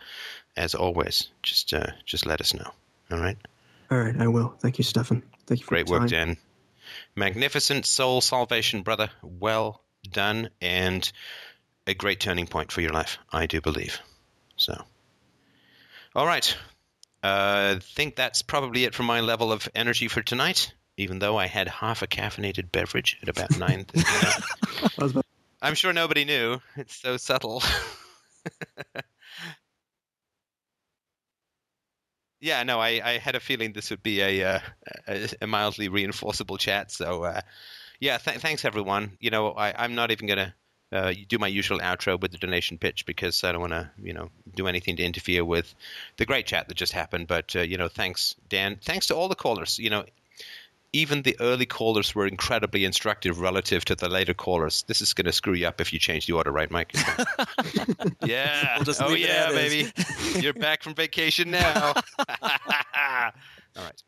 as 0.57 0.74
always, 0.74 1.28
just 1.42 1.74
uh, 1.74 1.89
just 2.05 2.26
let 2.26 2.41
us 2.41 2.55
know. 2.55 2.70
All 3.10 3.18
right. 3.18 3.36
All 3.91 3.99
right, 3.99 4.16
I 4.18 4.28
will. 4.28 4.55
Thank 4.58 4.78
you, 4.78 4.84
Stefan. 4.84 5.23
Thank 5.47 5.60
you 5.60 5.66
for 5.66 5.70
Great 5.70 5.89
your 5.89 6.00
work. 6.00 6.08
Dan. 6.08 6.36
Magnificent 7.15 7.86
soul 7.86 8.20
salvation, 8.20 8.82
brother. 8.82 9.10
Well 9.23 9.82
done, 10.10 10.50
and 10.60 11.10
a 11.86 11.94
great 11.94 12.20
turning 12.20 12.47
point 12.47 12.73
for 12.73 12.81
your 12.81 12.92
life, 12.92 13.18
I 13.32 13.47
do 13.47 13.60
believe. 13.60 14.00
So, 14.57 14.82
all 16.15 16.26
right. 16.26 16.57
I 17.24 17.28
uh, 17.28 17.81
think 17.81 18.16
that's 18.16 18.42
probably 18.42 18.84
it 18.84 18.94
for 18.97 19.05
my 19.05 19.20
level 19.20 19.52
of 19.52 19.68
energy 19.76 20.08
for 20.08 20.23
tonight. 20.23 20.73
Even 20.97 21.19
though 21.19 21.37
I 21.39 21.47
had 21.47 21.69
half 21.69 22.03
a 22.03 22.07
caffeinated 22.07 22.71
beverage 22.73 23.19
at 23.23 23.29
about 23.29 23.59
nine. 23.59 23.87
I 23.97 24.43
was 24.99 25.12
about- 25.12 25.27
I'm 25.61 25.75
sure 25.75 25.93
nobody 25.93 26.25
knew. 26.25 26.61
It's 26.77 26.97
so 26.97 27.17
subtle. 27.17 27.62
yeah, 32.41 32.62
no, 32.65 32.81
I, 32.81 33.01
I 33.05 33.19
had 33.19 33.37
a 33.37 33.41
feeling 33.41 33.73
this 33.73 33.91
would 33.91 34.03
be 34.03 34.21
a 34.21 34.45
uh, 34.57 34.61
a, 35.07 35.29
a 35.43 35.47
mildly 35.47 35.89
reinforceable 35.89 36.59
chat. 36.59 36.91
So, 36.91 37.23
uh, 37.25 37.41
yeah, 38.01 38.19
th- 38.19 38.39
thanks 38.39 38.65
everyone. 38.65 39.17
You 39.21 39.31
know, 39.31 39.53
I, 39.53 39.73
I'm 39.85 39.95
not 39.95 40.11
even 40.11 40.27
gonna 40.27 40.53
uh, 40.91 41.12
do 41.29 41.39
my 41.39 41.47
usual 41.47 41.79
outro 41.79 42.21
with 42.21 42.33
the 42.33 42.39
donation 42.39 42.79
pitch 42.79 43.07
because 43.07 43.45
I 43.45 43.53
don't 43.53 43.61
want 43.61 43.73
to, 43.75 43.91
you 44.03 44.12
know, 44.12 44.31
do 44.57 44.67
anything 44.67 44.97
to 44.97 45.05
interfere 45.05 45.45
with 45.45 45.73
the 46.17 46.27
great 46.27 46.47
chat 46.47 46.69
that 46.69 46.75
just 46.75 46.93
happened. 46.93 47.29
But 47.29 47.55
uh, 47.55 47.61
you 47.61 47.79
know, 47.79 47.87
thanks 47.89 48.35
Dan. 48.49 48.79
Thanks 48.83 49.07
to 49.07 49.15
all 49.15 49.29
the 49.29 49.37
callers. 49.37 49.79
You 49.79 49.91
know, 49.91 50.05
even 50.93 51.23
the 51.23 51.37
early 51.41 51.65
callers 51.65 52.15
were 52.15 52.27
incredibly 52.27 52.85
instructive 52.85 53.41
relative 53.41 53.85
to 53.87 53.95
the 53.95 54.09
later 54.09 54.35
callers. 54.35 54.85
This 54.87 55.01
is 55.01 55.15
going 55.15 55.25
to 55.25 55.33
screw 55.33 55.55
you 55.55 55.67
up 55.67 55.81
if 55.81 55.93
you 55.93 55.99
change 55.99 56.27
the 56.27 56.35
order, 56.35 56.53
right, 56.53 56.71
Mike? 56.71 56.93
yeah. 58.25 58.79
We'll 58.85 58.95
oh 59.01 59.15
yeah, 59.15 59.51
baby. 59.51 59.91
You're 60.41 60.53
back 60.53 60.83
from 60.83 60.95
vacation 60.95 61.51
now. 61.51 61.95
All 63.77 63.85
right. 63.85 64.03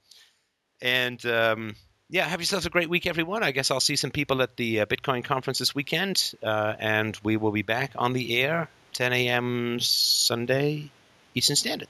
And 0.83 1.25
um, 1.25 1.75
yeah, 2.11 2.27
have 2.27 2.41
yourselves 2.41 2.67
a 2.67 2.71
great 2.71 2.91
week, 2.91 3.07
everyone. 3.07 3.43
I 3.43 3.53
guess 3.53 3.71
I'll 3.71 3.81
see 3.81 3.97
some 3.97 4.11
people 4.11 4.43
at 4.43 4.57
the 4.57 4.81
uh, 4.81 4.87
Bitcoin 4.87 5.25
conference 5.25 5.59
this 5.59 5.75
weekend, 5.75 6.35
uh, 6.43 6.75
and 6.79 7.19
we 7.25 7.39
will 7.39 7.53
be 7.53 7.63
back 7.63 7.93
on 7.97 8.13
the 8.13 8.37
air 8.43 8.69
10 8.93 9.13
a.m. 9.15 9.79
Sunday 9.81 10.91
Eastern 11.35 11.57
Standard. 11.57 11.89